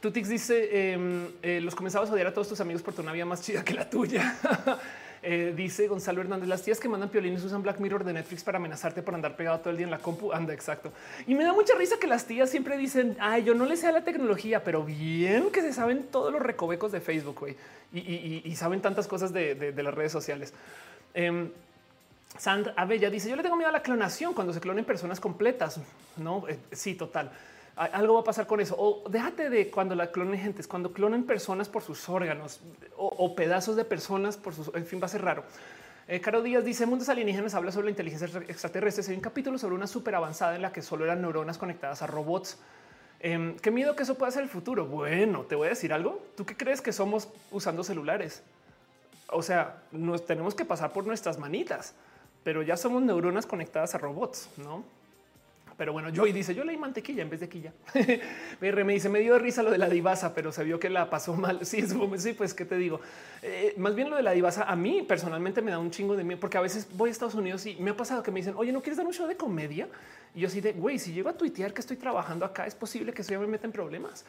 Tutix 0.00 0.28
dice, 0.28 0.92
em, 0.92 1.28
eh, 1.40 1.60
los 1.60 1.76
comenzabas 1.76 2.10
a 2.10 2.14
odiar 2.14 2.26
a 2.26 2.34
todos 2.34 2.48
tus 2.48 2.60
amigos 2.60 2.82
por 2.82 2.94
tu 2.94 3.02
una 3.02 3.12
vida 3.12 3.26
más 3.26 3.42
chida 3.42 3.64
que 3.64 3.74
la 3.74 3.88
tuya. 3.88 4.36
Eh, 5.22 5.52
dice 5.54 5.86
Gonzalo 5.86 6.22
Hernández, 6.22 6.48
las 6.48 6.62
tías 6.62 6.80
que 6.80 6.88
mandan 6.88 7.10
piolines 7.10 7.44
usan 7.44 7.62
Black 7.62 7.78
Mirror 7.78 8.04
de 8.04 8.14
Netflix 8.14 8.42
para 8.42 8.56
amenazarte 8.56 9.02
por 9.02 9.14
andar 9.14 9.36
pegado 9.36 9.58
todo 9.60 9.70
el 9.70 9.76
día 9.76 9.84
en 9.84 9.90
la 9.90 9.98
compu. 9.98 10.32
Anda, 10.32 10.54
exacto. 10.54 10.92
Y 11.26 11.34
me 11.34 11.44
da 11.44 11.52
mucha 11.52 11.74
risa 11.74 11.96
que 12.00 12.06
las 12.06 12.26
tías 12.26 12.48
siempre 12.48 12.78
dicen, 12.78 13.16
ay, 13.20 13.44
yo 13.44 13.54
no 13.54 13.66
le 13.66 13.76
sé 13.76 13.92
la 13.92 14.02
tecnología, 14.02 14.64
pero 14.64 14.82
bien 14.82 15.50
que 15.50 15.60
se 15.60 15.74
saben 15.74 16.04
todos 16.10 16.32
los 16.32 16.40
recovecos 16.40 16.90
de 16.90 17.00
Facebook 17.00 17.54
y, 17.92 18.54
saben 18.56 18.80
tantas 18.80 19.06
cosas 19.06 19.32
de, 19.32 19.74
las 19.76 19.94
redes 19.94 20.12
sociales. 20.12 20.54
Eh, 21.14 21.50
Sandra 22.38 22.72
Abella 22.76 23.10
dice: 23.10 23.28
Yo 23.28 23.36
le 23.36 23.42
tengo 23.42 23.56
miedo 23.56 23.68
a 23.68 23.72
la 23.72 23.82
clonación 23.82 24.32
cuando 24.32 24.52
se 24.52 24.60
clonen 24.60 24.84
personas 24.84 25.20
completas. 25.20 25.80
No, 26.16 26.46
eh, 26.48 26.58
sí, 26.72 26.94
total 26.94 27.30
algo 27.76 28.14
va 28.14 28.20
a 28.20 28.24
pasar 28.24 28.46
con 28.46 28.60
eso. 28.60 28.74
O 28.78 29.08
déjate 29.08 29.50
de 29.50 29.70
cuando 29.70 29.94
la 29.94 30.10
clonen 30.10 30.38
gente, 30.38 30.60
es 30.60 30.68
cuando 30.68 30.92
clonen 30.92 31.24
personas 31.24 31.68
por 31.68 31.82
sus 31.82 32.08
órganos 32.08 32.60
o, 32.96 33.34
pedazos 33.34 33.76
de 33.76 33.84
personas 33.84 34.36
por 34.36 34.54
sus, 34.54 34.70
en 34.74 34.86
fin, 34.86 35.00
va 35.00 35.06
a 35.06 35.08
ser 35.08 35.22
raro. 35.22 35.44
Eh, 36.08 36.20
Caro 36.20 36.42
Díaz 36.42 36.64
dice 36.64 36.86
Mundos 36.86 37.08
Alienígenas 37.08 37.54
habla 37.54 37.72
sobre 37.72 37.86
la 37.86 37.90
inteligencia 37.90 38.26
extraterrestre. 38.48 39.04
Hay 39.08 39.14
un 39.14 39.20
capítulo 39.20 39.58
sobre 39.58 39.76
una 39.76 39.86
súper 39.86 40.14
avanzada 40.14 40.56
en 40.56 40.62
la 40.62 40.72
que 40.72 40.82
solo 40.82 41.04
eran 41.04 41.22
neuronas 41.22 41.56
conectadas 41.56 42.02
a 42.02 42.06
robots. 42.06 42.58
Em, 43.20 43.56
qué 43.56 43.70
miedo 43.70 43.94
que 43.94 44.02
eso 44.02 44.16
pueda 44.16 44.32
ser 44.32 44.42
el 44.42 44.48
futuro. 44.48 44.86
Bueno, 44.86 45.42
te 45.42 45.54
voy 45.54 45.66
a 45.66 45.70
decir 45.70 45.92
algo. 45.92 46.20
¿Tú 46.36 46.44
qué 46.44 46.56
crees 46.56 46.80
que 46.80 46.92
somos 46.92 47.28
usando 47.50 47.84
celulares? 47.84 48.42
O 49.28 49.42
sea, 49.42 49.82
nos 49.92 50.26
tenemos 50.26 50.54
que 50.54 50.64
pasar 50.64 50.92
por 50.92 51.06
nuestras 51.06 51.38
manitas, 51.38 51.94
pero 52.42 52.62
ya 52.62 52.76
somos 52.76 53.02
neuronas 53.02 53.46
conectadas 53.46 53.94
a 53.94 53.98
robots, 53.98 54.48
no? 54.56 54.82
Pero 55.80 55.94
bueno, 55.94 56.10
Joy 56.10 56.32
dice 56.32 56.54
yo 56.54 56.62
leí 56.62 56.76
mantequilla 56.76 57.22
en 57.22 57.30
vez 57.30 57.40
de 57.40 57.48
quilla. 57.48 57.72
me 58.60 58.92
dice 58.92 59.08
me 59.08 59.20
dio 59.20 59.38
risa 59.38 59.62
lo 59.62 59.70
de 59.70 59.78
la 59.78 59.88
divasa, 59.88 60.34
pero 60.34 60.52
se 60.52 60.62
vio 60.62 60.78
que 60.78 60.90
la 60.90 61.08
pasó 61.08 61.32
mal. 61.32 61.60
Sí, 61.64 61.82
sí, 62.18 62.32
pues 62.34 62.52
qué 62.52 62.66
te 62.66 62.76
digo. 62.76 63.00
Eh, 63.40 63.72
más 63.78 63.94
bien 63.94 64.10
lo 64.10 64.16
de 64.16 64.22
la 64.22 64.32
divasa 64.32 64.64
a 64.64 64.76
mí 64.76 65.02
personalmente 65.08 65.62
me 65.62 65.70
da 65.70 65.78
un 65.78 65.90
chingo 65.90 66.16
de 66.16 66.22
miedo 66.22 66.38
porque 66.38 66.58
a 66.58 66.60
veces 66.60 66.86
voy 66.92 67.08
a 67.08 67.12
Estados 67.12 67.34
Unidos 67.34 67.64
y 67.64 67.76
me 67.76 67.92
ha 67.92 67.96
pasado 67.96 68.22
que 68.22 68.30
me 68.30 68.40
dicen 68.40 68.56
oye, 68.58 68.72
no 68.72 68.82
quieres 68.82 68.98
dar 68.98 69.06
un 69.06 69.14
show 69.14 69.26
de 69.26 69.38
comedia? 69.38 69.88
Y 70.34 70.40
yo 70.40 70.48
así 70.48 70.60
de 70.60 70.74
güey, 70.74 70.98
si 70.98 71.14
llego 71.14 71.30
a 71.30 71.32
tuitear 71.32 71.72
que 71.72 71.80
estoy 71.80 71.96
trabajando 71.96 72.44
acá, 72.44 72.66
es 72.66 72.74
posible 72.74 73.14
que 73.14 73.22
eso 73.22 73.30
ya 73.30 73.38
me 73.38 73.46
meta 73.46 73.64
en 73.64 73.72
problemas. 73.72 74.26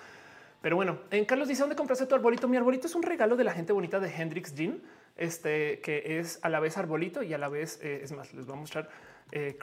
Pero 0.61 0.77
bueno, 0.77 0.99
en 1.11 1.25
Carlos 1.25 1.49
dice 1.49 1.63
dónde 1.63 1.75
compraste 1.75 2.05
tu 2.05 2.15
arbolito. 2.15 2.47
Mi 2.47 2.55
arbolito 2.55 2.87
es 2.87 2.95
un 2.95 3.03
regalo 3.03 3.35
de 3.35 3.43
la 3.43 3.51
gente 3.51 3.73
bonita 3.73 3.99
de 3.99 4.07
Hendrix 4.07 4.55
Jean, 4.55 4.81
este 5.17 5.81
que 5.81 6.17
es 6.19 6.39
a 6.43 6.47
la 6.47 6.61
vez 6.61 6.77
arbolito 6.77 7.23
y 7.23 7.33
a 7.33 7.37
la 7.37 7.49
vez 7.49 7.77
eh, 7.83 7.99
es 8.01 8.13
más, 8.13 8.33
les 8.33 8.45
voy 8.45 8.55
a 8.55 8.59
mostrar 8.61 8.89
eh, 9.33 9.57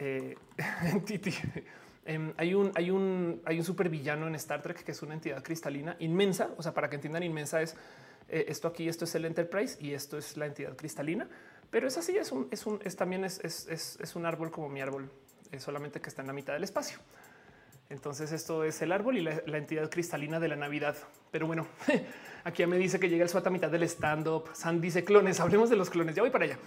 eh. 0.00 0.36
Em, 2.08 2.32
hay 2.36 2.54
un, 2.54 2.70
hay 2.76 2.92
un, 2.92 3.42
hay 3.44 3.58
un 3.58 3.64
super 3.64 3.88
villano 3.88 4.28
en 4.28 4.36
Star 4.36 4.62
Trek 4.62 4.84
que 4.84 4.92
es 4.92 5.02
una 5.02 5.14
entidad 5.14 5.42
cristalina 5.42 5.96
inmensa. 5.98 6.50
O 6.56 6.62
sea, 6.62 6.72
para 6.72 6.88
que 6.88 6.94
entiendan, 6.94 7.24
inmensa 7.24 7.60
es 7.60 7.74
eh, 8.28 8.44
esto 8.46 8.68
aquí, 8.68 8.88
esto 8.88 9.06
es 9.06 9.14
el 9.16 9.24
Enterprise 9.24 9.76
y 9.80 9.92
esto 9.92 10.16
es 10.16 10.36
la 10.36 10.46
entidad 10.46 10.76
cristalina. 10.76 11.28
Pero 11.68 11.88
es 11.88 11.98
así, 11.98 12.16
es 12.16 12.30
un, 12.30 12.46
es 12.52 12.64
un, 12.64 12.78
es 12.84 12.94
también 12.94 13.24
es, 13.24 13.40
es, 13.42 13.98
es 14.00 14.14
un 14.14 14.24
árbol 14.24 14.52
como 14.52 14.68
mi 14.68 14.80
árbol, 14.80 15.10
es 15.50 15.64
solamente 15.64 16.00
que 16.00 16.08
está 16.08 16.22
en 16.22 16.28
la 16.28 16.32
mitad 16.32 16.52
del 16.52 16.62
espacio. 16.62 17.00
Entonces 17.88 18.32
esto 18.32 18.64
es 18.64 18.82
el 18.82 18.90
árbol 18.90 19.16
y 19.16 19.22
la, 19.22 19.58
entidad 19.58 19.88
cristalina 19.90 20.40
de 20.40 20.48
la 20.48 20.56
Navidad. 20.56 20.96
Pero 21.30 21.46
bueno, 21.46 21.66
aquí 22.44 22.62
ya 22.62 22.66
me 22.66 22.78
dice 22.78 22.98
que 22.98 23.08
llega 23.08 23.22
el 23.22 23.28
suata 23.28 23.48
a 23.48 23.52
mitad 23.52 23.70
del 23.70 23.84
stand 23.84 24.26
up. 24.26 24.50
San 24.54 24.80
dice 24.80 25.04
clones. 25.04 25.38
Hablemos 25.38 25.70
de 25.70 25.76
los 25.76 25.88
clones. 25.88 26.16
Ya 26.16 26.22
voy 26.22 26.30
para 26.30 26.46
allá. 26.46 26.58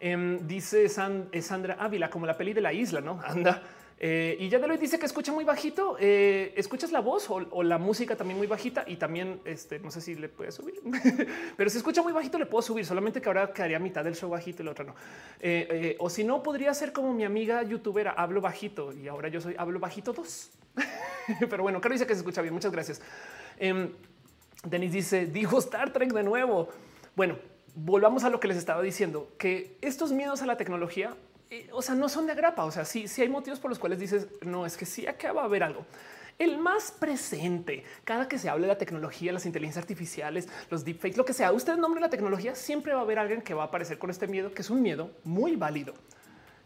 Em, 0.00 0.46
dice 0.46 0.84
eh, 0.84 1.42
Sandra 1.42 1.76
Ávila, 1.78 2.10
como 2.10 2.26
la 2.26 2.36
peli 2.36 2.52
de 2.52 2.60
la 2.60 2.72
isla, 2.72 3.00
no 3.00 3.20
anda. 3.24 3.62
Eh, 3.98 4.36
y 4.40 4.50
ya 4.50 4.58
de 4.58 4.68
lo 4.68 4.76
dice 4.76 4.98
que 4.98 5.06
escucha 5.06 5.32
muy 5.32 5.44
bajito. 5.44 5.96
Eh, 5.98 6.52
escuchas 6.56 6.92
la 6.92 7.00
voz 7.00 7.30
o, 7.30 7.62
la 7.62 7.78
música 7.78 8.14
también 8.14 8.36
muy 8.36 8.46
bajita 8.46 8.84
y 8.86 8.96
también 8.96 9.40
este, 9.46 9.78
no 9.78 9.90
sé 9.90 10.02
si 10.02 10.14
le 10.14 10.28
puede 10.28 10.52
subir, 10.52 10.82
pero 11.56 11.70
si 11.70 11.78
escucha 11.78 12.02
muy 12.02 12.12
bajito 12.12 12.38
le 12.38 12.44
puedo 12.44 12.60
subir, 12.60 12.84
solamente 12.84 13.22
que 13.22 13.28
ahora 13.28 13.52
quedaría 13.54 13.78
mitad 13.78 14.04
del 14.04 14.14
show 14.14 14.28
bajito 14.28 14.62
y 14.62 14.64
el 14.64 14.68
otro 14.68 14.84
no. 14.84 14.94
o 15.98 16.10
si 16.10 16.24
no, 16.24 16.42
podría 16.42 16.74
ser 16.74 16.92
como 16.92 17.14
mi 17.14 17.24
amiga 17.24 17.62
youtubera, 17.62 18.10
hablo 18.10 18.42
bajito 18.42 18.92
y 18.92 19.08
ahora 19.08 19.28
yo 19.28 19.40
soy 19.40 19.54
hablo 19.56 19.80
bajito 19.80 20.12
dos. 20.12 20.50
pero 21.50 21.62
bueno, 21.62 21.80
claro, 21.80 21.94
dice 21.94 22.06
que 22.06 22.14
se 22.14 22.20
escucha 22.20 22.42
bien. 22.42 22.54
Muchas 22.54 22.72
gracias. 22.72 23.00
Eh, 23.58 23.90
Denis 24.64 24.92
dice 24.92 25.26
dijo 25.26 25.58
Star 25.58 25.92
Trek 25.92 26.12
de 26.12 26.22
nuevo. 26.22 26.68
Bueno, 27.14 27.36
volvamos 27.76 28.24
a 28.24 28.30
lo 28.30 28.40
que 28.40 28.48
les 28.48 28.56
estaba 28.56 28.82
diciendo, 28.82 29.28
que 29.38 29.76
estos 29.82 30.10
miedos 30.10 30.42
a 30.42 30.46
la 30.46 30.56
tecnología, 30.56 31.14
eh, 31.50 31.68
o 31.72 31.82
sea, 31.82 31.94
no 31.94 32.08
son 32.08 32.26
de 32.26 32.32
agrapa. 32.32 32.64
O 32.64 32.72
sea, 32.72 32.84
sí, 32.84 33.06
sí 33.06 33.22
hay 33.22 33.28
motivos 33.28 33.60
por 33.60 33.70
los 33.70 33.78
cuales 33.78 34.00
dices, 34.00 34.26
no, 34.40 34.66
es 34.66 34.76
que 34.76 34.86
sí, 34.86 35.06
acá 35.06 35.32
va 35.32 35.42
a 35.42 35.44
haber 35.44 35.62
algo. 35.62 35.84
El 36.38 36.58
más 36.58 36.90
presente, 36.90 37.84
cada 38.04 38.28
que 38.28 38.38
se 38.38 38.48
hable 38.48 38.66
de 38.66 38.72
la 38.72 38.78
tecnología, 38.78 39.32
las 39.32 39.46
inteligencias 39.46 39.82
artificiales, 39.82 40.48
los 40.70 40.84
deepfakes, 40.84 41.16
lo 41.16 41.24
que 41.24 41.32
sea, 41.32 41.52
usted 41.52 41.76
nombre 41.76 42.00
la 42.00 42.10
tecnología, 42.10 42.54
siempre 42.54 42.92
va 42.92 43.00
a 43.00 43.02
haber 43.02 43.18
alguien 43.18 43.40
que 43.40 43.54
va 43.54 43.64
a 43.64 43.66
aparecer 43.66 43.98
con 43.98 44.10
este 44.10 44.26
miedo, 44.26 44.52
que 44.52 44.62
es 44.62 44.70
un 44.70 44.82
miedo 44.82 45.10
muy 45.24 45.56
válido. 45.56 45.94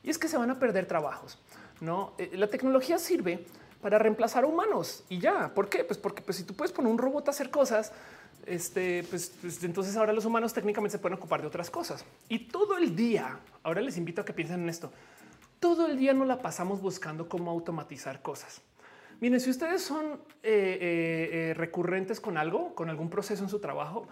Y 0.03 0.11
es 0.11 0.19
que 0.19 0.29
se 0.29 0.39
van 0.39 0.51
a 0.51 0.59
perder 0.59 0.87
trabajos. 0.87 1.39
No, 1.81 2.15
eh, 2.19 2.31
la 2.35 2.49
tecnología 2.49 2.99
sirve 2.99 3.45
para 3.81 3.99
reemplazar 3.99 4.45
humanos 4.45 5.05
y 5.09 5.19
ya. 5.19 5.53
¿Por 5.55 5.69
qué? 5.69 5.85
Pues 5.85 5.99
porque 5.99 6.23
pues, 6.23 6.37
si 6.37 6.45
tú 6.45 6.55
puedes 6.55 6.73
poner 6.73 6.91
un 6.91 6.99
robot 6.99 7.29
a 7.29 7.31
hacer 7.31 7.51
cosas, 7.51 7.93
este, 8.51 9.05
pues, 9.05 9.33
pues, 9.41 9.63
entonces 9.65 9.97
ahora 9.97 10.13
los 10.13 10.25
humanos 10.25 10.53
técnicamente 10.53 10.97
se 10.97 10.99
pueden 10.99 11.19
ocupar 11.19 11.41
de 11.41 11.47
otras 11.47 11.71
cosas. 11.71 12.05
Y 12.29 12.41
todo 12.41 12.77
el 12.77 12.97
día, 12.97 13.39
ahora 13.63 13.81
les 13.81 13.97
invito 13.97 14.21
a 14.21 14.25
que 14.25 14.33
piensen 14.33 14.63
en 14.63 14.69
esto, 14.69 14.93
todo 15.61 15.87
el 15.87 15.97
día 15.97 16.13
nos 16.15 16.27
la 16.27 16.41
pasamos 16.41 16.81
buscando 16.81 17.29
cómo 17.29 17.51
automatizar 17.51 18.23
cosas. 18.23 18.63
Miren, 19.21 19.39
si 19.39 19.51
ustedes 19.51 19.83
son 19.83 20.13
eh, 20.13 20.19
eh, 20.43 21.31
eh, 21.33 21.55
recurrentes 21.55 22.21
con 22.21 22.39
algo, 22.39 22.75
con 22.75 22.89
algún 22.89 23.11
proceso 23.11 23.43
en 23.43 23.51
su 23.51 23.61
trabajo, 23.61 24.09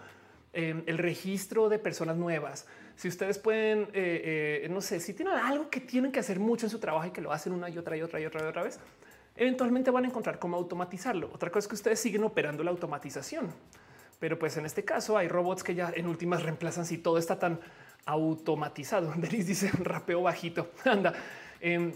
el 0.51 0.97
registro 0.97 1.69
de 1.69 1.77
personas 1.77 2.17
nuevas, 2.17 2.65
si 2.95 3.07
ustedes 3.07 3.37
pueden, 3.37 3.87
no 4.73 4.81
sé, 4.81 4.99
si 4.99 5.13
tienen 5.13 5.35
algo 5.35 5.69
que 5.69 5.79
tienen 5.79 6.11
que 6.11 6.19
hacer 6.19 6.39
mucho 6.39 6.65
en 6.65 6.71
su 6.71 6.79
trabajo 6.79 7.05
y 7.05 7.11
que 7.11 7.21
lo 7.21 7.31
hacen 7.31 7.53
una 7.53 7.69
y 7.69 7.77
otra 7.77 7.95
y 7.95 8.01
otra 8.01 8.19
y 8.19 8.25
otra 8.25 8.43
y 8.43 8.47
otra 8.47 8.63
vez, 8.63 8.79
eventualmente 9.35 9.91
van 9.91 10.05
a 10.05 10.07
encontrar 10.07 10.39
cómo 10.39 10.57
automatizarlo. 10.57 11.29
Otra 11.31 11.51
cosa 11.51 11.59
es 11.59 11.67
que 11.67 11.75
ustedes 11.75 11.99
siguen 11.99 12.23
operando 12.23 12.63
la 12.63 12.71
automatización. 12.71 13.53
Pero 14.19 14.37
pues 14.37 14.57
en 14.57 14.65
este 14.65 14.83
caso 14.83 15.17
hay 15.17 15.27
robots 15.27 15.63
que 15.63 15.75
ya 15.75 15.91
en 15.95 16.07
últimas 16.07 16.43
reemplazan 16.43 16.85
si 16.85 16.97
todo 16.97 17.17
está 17.17 17.39
tan 17.39 17.59
automatizado. 18.05 19.13
Denis 19.17 19.47
dice 19.47 19.71
rapeo 19.79 20.21
bajito. 20.21 20.71
Anda. 20.85 21.13
Eh, 21.61 21.95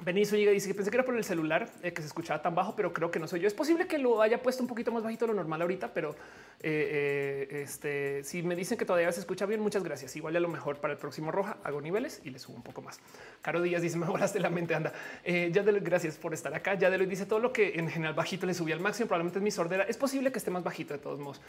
Benicio 0.00 0.38
llega 0.38 0.52
y 0.52 0.54
dice 0.54 0.68
que 0.68 0.74
pensé 0.74 0.90
que 0.90 0.96
era 0.96 1.04
por 1.04 1.16
el 1.16 1.24
celular 1.24 1.68
eh, 1.82 1.92
que 1.92 2.02
se 2.02 2.06
escuchaba 2.06 2.40
tan 2.40 2.54
bajo, 2.54 2.76
pero 2.76 2.92
creo 2.92 3.10
que 3.10 3.18
no 3.18 3.26
soy 3.26 3.40
yo. 3.40 3.48
Es 3.48 3.54
posible 3.54 3.88
que 3.88 3.98
lo 3.98 4.22
haya 4.22 4.40
puesto 4.40 4.62
un 4.62 4.68
poquito 4.68 4.92
más 4.92 5.02
bajito 5.02 5.26
de 5.26 5.32
lo 5.32 5.36
normal 5.36 5.60
ahorita, 5.62 5.92
pero 5.92 6.12
eh, 6.60 7.48
eh, 7.50 7.62
este, 7.62 8.22
si 8.22 8.42
me 8.44 8.54
dicen 8.54 8.78
que 8.78 8.84
todavía 8.84 9.10
se 9.10 9.18
escucha 9.18 9.44
bien, 9.44 9.60
muchas 9.60 9.82
gracias. 9.82 10.14
Igual 10.14 10.36
a 10.36 10.40
lo 10.40 10.48
mejor 10.48 10.76
para 10.76 10.92
el 10.92 11.00
próximo 11.00 11.32
roja 11.32 11.56
hago 11.64 11.80
niveles 11.80 12.20
y 12.24 12.30
le 12.30 12.38
subo 12.38 12.56
un 12.56 12.62
poco 12.62 12.80
más. 12.80 13.00
Caro 13.42 13.60
Díaz 13.60 13.82
dice: 13.82 13.98
Me 13.98 14.06
volaste 14.06 14.38
la 14.38 14.50
mente. 14.50 14.76
Anda, 14.76 14.92
ya 15.24 15.62
de 15.62 15.80
gracias 15.80 16.16
por 16.16 16.32
estar 16.32 16.54
acá. 16.54 16.74
Ya 16.74 16.90
de 16.90 16.98
lo 16.98 17.04
dice 17.04 17.26
todo 17.26 17.40
lo 17.40 17.52
que 17.52 17.74
en 17.74 17.88
general 17.90 18.14
bajito 18.14 18.46
le 18.46 18.54
subí 18.54 18.70
al 18.70 18.80
máximo. 18.80 19.08
Probablemente 19.08 19.40
es 19.40 19.42
mi 19.42 19.50
sordera. 19.50 19.82
Es 19.84 19.96
posible 19.96 20.30
que 20.30 20.38
esté 20.38 20.52
más 20.52 20.62
bajito 20.62 20.94
de 20.94 21.00
todos 21.00 21.18
modos. 21.18 21.40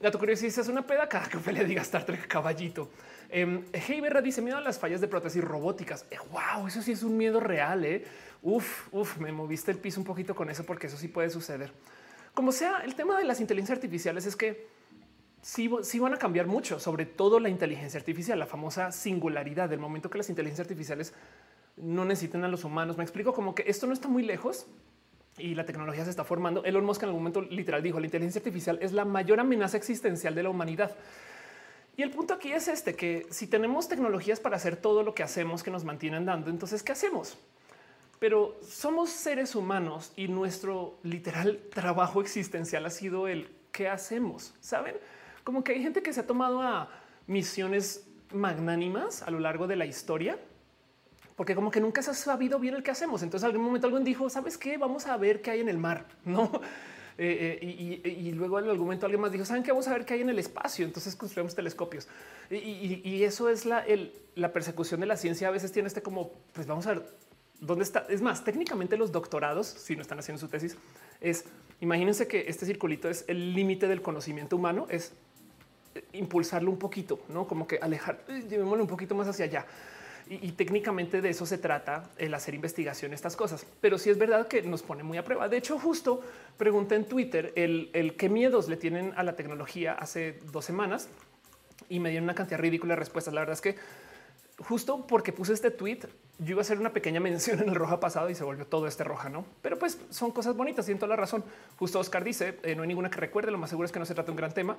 Gato 0.00 0.18
curioso 0.18 0.46
dice: 0.46 0.62
Es 0.62 0.68
una 0.68 0.86
peda 0.86 1.06
cada 1.06 1.28
que 1.28 1.52
le 1.52 1.64
diga 1.66 1.82
Star 1.82 2.06
Trek 2.06 2.26
caballito. 2.26 2.88
Eh, 3.32 3.64
hey 3.72 4.00
Berra 4.00 4.20
dice 4.20 4.42
miedo 4.42 4.58
a 4.58 4.60
las 4.60 4.78
fallas 4.78 5.00
de 5.00 5.08
prótesis 5.08 5.42
robóticas. 5.42 6.04
wow, 6.30 6.66
eso 6.66 6.82
sí 6.82 6.92
es 6.92 7.02
un 7.02 7.16
miedo 7.16 7.40
real. 7.40 7.84
Eh. 7.84 8.04
Uf, 8.42 8.88
uf, 8.92 9.18
me 9.18 9.32
moviste 9.32 9.70
el 9.70 9.78
piso 9.78 10.00
un 10.00 10.06
poquito 10.06 10.34
con 10.34 10.50
eso 10.50 10.64
porque 10.64 10.88
eso 10.88 10.96
sí 10.96 11.08
puede 11.08 11.30
suceder. 11.30 11.72
Como 12.34 12.52
sea, 12.52 12.78
el 12.84 12.94
tema 12.94 13.18
de 13.18 13.24
las 13.24 13.40
inteligencias 13.40 13.76
artificiales 13.76 14.26
es 14.26 14.36
que 14.36 14.68
sí, 15.42 15.98
van 15.98 16.14
a 16.14 16.16
cambiar 16.16 16.46
mucho, 16.46 16.78
sobre 16.78 17.06
todo 17.06 17.40
la 17.40 17.48
inteligencia 17.48 17.98
artificial, 17.98 18.38
la 18.38 18.46
famosa 18.46 18.92
singularidad 18.92 19.68
del 19.68 19.78
momento 19.78 20.10
que 20.10 20.18
las 20.18 20.28
inteligencias 20.28 20.66
artificiales 20.66 21.14
no 21.76 22.04
necesitan 22.04 22.44
a 22.44 22.48
los 22.48 22.64
humanos. 22.64 22.96
Me 22.96 23.04
explico 23.04 23.32
como 23.32 23.54
que 23.54 23.64
esto 23.66 23.86
no 23.86 23.92
está 23.92 24.08
muy 24.08 24.22
lejos 24.22 24.66
y 25.38 25.54
la 25.54 25.64
tecnología 25.64 26.04
se 26.04 26.10
está 26.10 26.24
formando. 26.24 26.64
Elon 26.64 26.84
Musk 26.84 27.02
en 27.02 27.08
algún 27.08 27.22
momento 27.22 27.42
literal 27.42 27.82
dijo 27.82 27.98
la 28.00 28.06
inteligencia 28.06 28.40
artificial 28.40 28.78
es 28.82 28.92
la 28.92 29.04
mayor 29.04 29.40
amenaza 29.40 29.76
existencial 29.76 30.34
de 30.34 30.42
la 30.42 30.50
humanidad. 30.50 30.94
Y 31.96 32.02
el 32.02 32.10
punto 32.10 32.34
aquí 32.34 32.52
es 32.52 32.68
este, 32.68 32.94
que 32.94 33.26
si 33.30 33.46
tenemos 33.46 33.88
tecnologías 33.88 34.40
para 34.40 34.56
hacer 34.56 34.76
todo 34.76 35.02
lo 35.02 35.14
que 35.14 35.22
hacemos 35.22 35.62
que 35.62 35.70
nos 35.70 35.84
mantienen 35.84 36.24
dando, 36.24 36.50
entonces, 36.50 36.82
¿qué 36.82 36.92
hacemos? 36.92 37.36
Pero 38.18 38.58
somos 38.62 39.10
seres 39.10 39.54
humanos 39.54 40.12
y 40.16 40.28
nuestro 40.28 40.98
literal 41.02 41.60
trabajo 41.72 42.20
existencial 42.20 42.84
ha 42.86 42.90
sido 42.90 43.28
el 43.28 43.50
qué 43.72 43.88
hacemos. 43.88 44.54
Saben 44.60 44.96
como 45.44 45.64
que 45.64 45.72
hay 45.72 45.82
gente 45.82 46.02
que 46.02 46.12
se 46.12 46.20
ha 46.20 46.26
tomado 46.26 46.60
a 46.60 46.90
misiones 47.26 48.06
magnánimas 48.32 49.22
a 49.22 49.30
lo 49.30 49.40
largo 49.40 49.66
de 49.66 49.76
la 49.76 49.86
historia, 49.86 50.38
porque 51.34 51.54
como 51.54 51.70
que 51.70 51.80
nunca 51.80 52.02
se 52.02 52.10
ha 52.10 52.14
sabido 52.14 52.58
bien 52.58 52.74
el 52.74 52.82
que 52.82 52.90
hacemos. 52.90 53.22
Entonces, 53.22 53.46
algún 53.46 53.64
momento 53.64 53.86
alguien 53.86 54.04
dijo, 54.04 54.28
sabes 54.28 54.58
qué? 54.58 54.76
Vamos 54.76 55.06
a 55.06 55.16
ver 55.16 55.40
qué 55.40 55.52
hay 55.52 55.60
en 55.60 55.68
el 55.70 55.78
mar, 55.78 56.06
no? 56.24 56.60
Eh, 57.22 57.58
eh, 57.60 58.08
y, 58.18 58.32
luego 58.32 58.58
en 58.58 58.64
algún 58.64 58.86
momento 58.86 59.04
alguien 59.04 59.20
más 59.20 59.30
dijo, 59.30 59.44
¿saben 59.44 59.62
qué? 59.62 59.72
Vamos 59.72 59.86
a 59.88 59.92
ver 59.92 60.06
qué 60.06 60.14
hay 60.14 60.22
en 60.22 60.30
el 60.30 60.38
espacio. 60.38 60.86
Entonces 60.86 61.14
construimos 61.14 61.54
telescopios. 61.54 62.08
Y, 62.50 63.22
eso 63.24 63.50
es 63.50 63.66
la, 63.66 63.84
la 64.36 64.52
persecución 64.54 65.00
de 65.00 65.06
la 65.06 65.18
ciencia. 65.18 65.48
A 65.48 65.50
veces 65.50 65.70
tiene 65.70 65.88
este 65.88 66.00
como, 66.00 66.32
pues 66.54 66.66
vamos 66.66 66.86
a 66.86 66.94
ver 66.94 67.02
dónde 67.60 67.84
está. 67.84 68.06
Es 68.08 68.22
más, 68.22 68.42
técnicamente 68.42 68.96
los 68.96 69.12
doctorados, 69.12 69.66
si 69.66 69.96
no 69.96 70.02
están 70.02 70.18
haciendo 70.18 70.40
su 70.40 70.48
tesis, 70.48 70.78
es, 71.20 71.44
imagínense 71.82 72.26
que 72.26 72.46
este 72.48 72.64
circulito 72.64 73.10
es 73.10 73.26
el 73.28 73.52
límite 73.52 73.86
del 73.86 74.00
conocimiento 74.00 74.56
humano, 74.56 74.86
es 74.88 75.12
impulsarlo 76.14 76.70
un 76.70 76.78
poquito, 76.78 77.20
no 77.28 77.46
como 77.46 77.66
que 77.66 77.78
alejar, 77.82 78.24
llevémoslo 78.48 78.82
un 78.82 78.88
poquito 78.88 79.14
más 79.14 79.28
hacia 79.28 79.44
allá. 79.44 79.66
Y, 80.32 80.52
técnicamente 80.52 81.20
de 81.20 81.30
eso 81.30 81.44
se 81.44 81.58
trata 81.58 82.04
el 82.16 82.32
hacer 82.34 82.54
investigación, 82.54 83.12
estas 83.12 83.34
cosas. 83.34 83.66
Pero 83.80 83.98
sí 83.98 84.10
es 84.10 84.16
verdad 84.16 84.46
que 84.46 84.62
nos 84.62 84.80
pone 84.84 85.02
muy 85.02 85.18
a 85.18 85.24
prueba. 85.24 85.48
De 85.48 85.56
hecho, 85.56 85.76
justo 85.76 86.22
pregunté 86.56 86.94
en 86.94 87.04
Twitter 87.04 87.52
el, 87.56 87.90
el 87.94 88.14
qué 88.14 88.28
miedos 88.28 88.68
le 88.68 88.76
tienen 88.76 89.12
a 89.16 89.24
la 89.24 89.34
tecnología 89.34 89.94
hace 89.94 90.38
dos 90.52 90.64
semanas 90.64 91.08
y 91.88 91.98
me 91.98 92.10
dieron 92.10 92.24
una 92.24 92.36
cantidad 92.36 92.60
ridícula 92.60 92.94
de 92.94 93.00
respuestas. 93.00 93.34
La 93.34 93.40
verdad 93.40 93.54
es 93.54 93.60
que 93.60 93.74
justo 94.68 95.06
porque 95.06 95.32
puse 95.32 95.52
este 95.52 95.70
tweet, 95.70 96.00
yo 96.38 96.52
iba 96.52 96.60
a 96.60 96.62
hacer 96.62 96.78
una 96.78 96.92
pequeña 96.92 97.20
mención 97.20 97.60
en 97.60 97.68
el 97.68 97.74
roja 97.74 98.00
pasado 98.00 98.30
y 98.30 98.34
se 98.34 98.44
volvió 98.44 98.66
todo 98.66 98.86
este 98.86 99.04
roja, 99.04 99.28
no? 99.28 99.44
Pero 99.60 99.78
pues 99.78 99.98
son 100.08 100.30
cosas 100.30 100.56
bonitas 100.56 100.86
toda 100.86 101.08
la 101.08 101.16
razón. 101.16 101.44
Justo 101.78 101.98
Oscar 101.98 102.24
dice: 102.24 102.58
eh, 102.62 102.74
no 102.74 102.82
hay 102.82 102.88
ninguna 102.88 103.10
que 103.10 103.18
recuerde. 103.18 103.50
Lo 103.50 103.58
más 103.58 103.70
seguro 103.70 103.86
es 103.86 103.92
que 103.92 103.98
no 103.98 104.06
se 104.06 104.14
trata 104.14 104.26
de 104.26 104.32
un 104.32 104.36
gran 104.36 104.52
tema. 104.52 104.76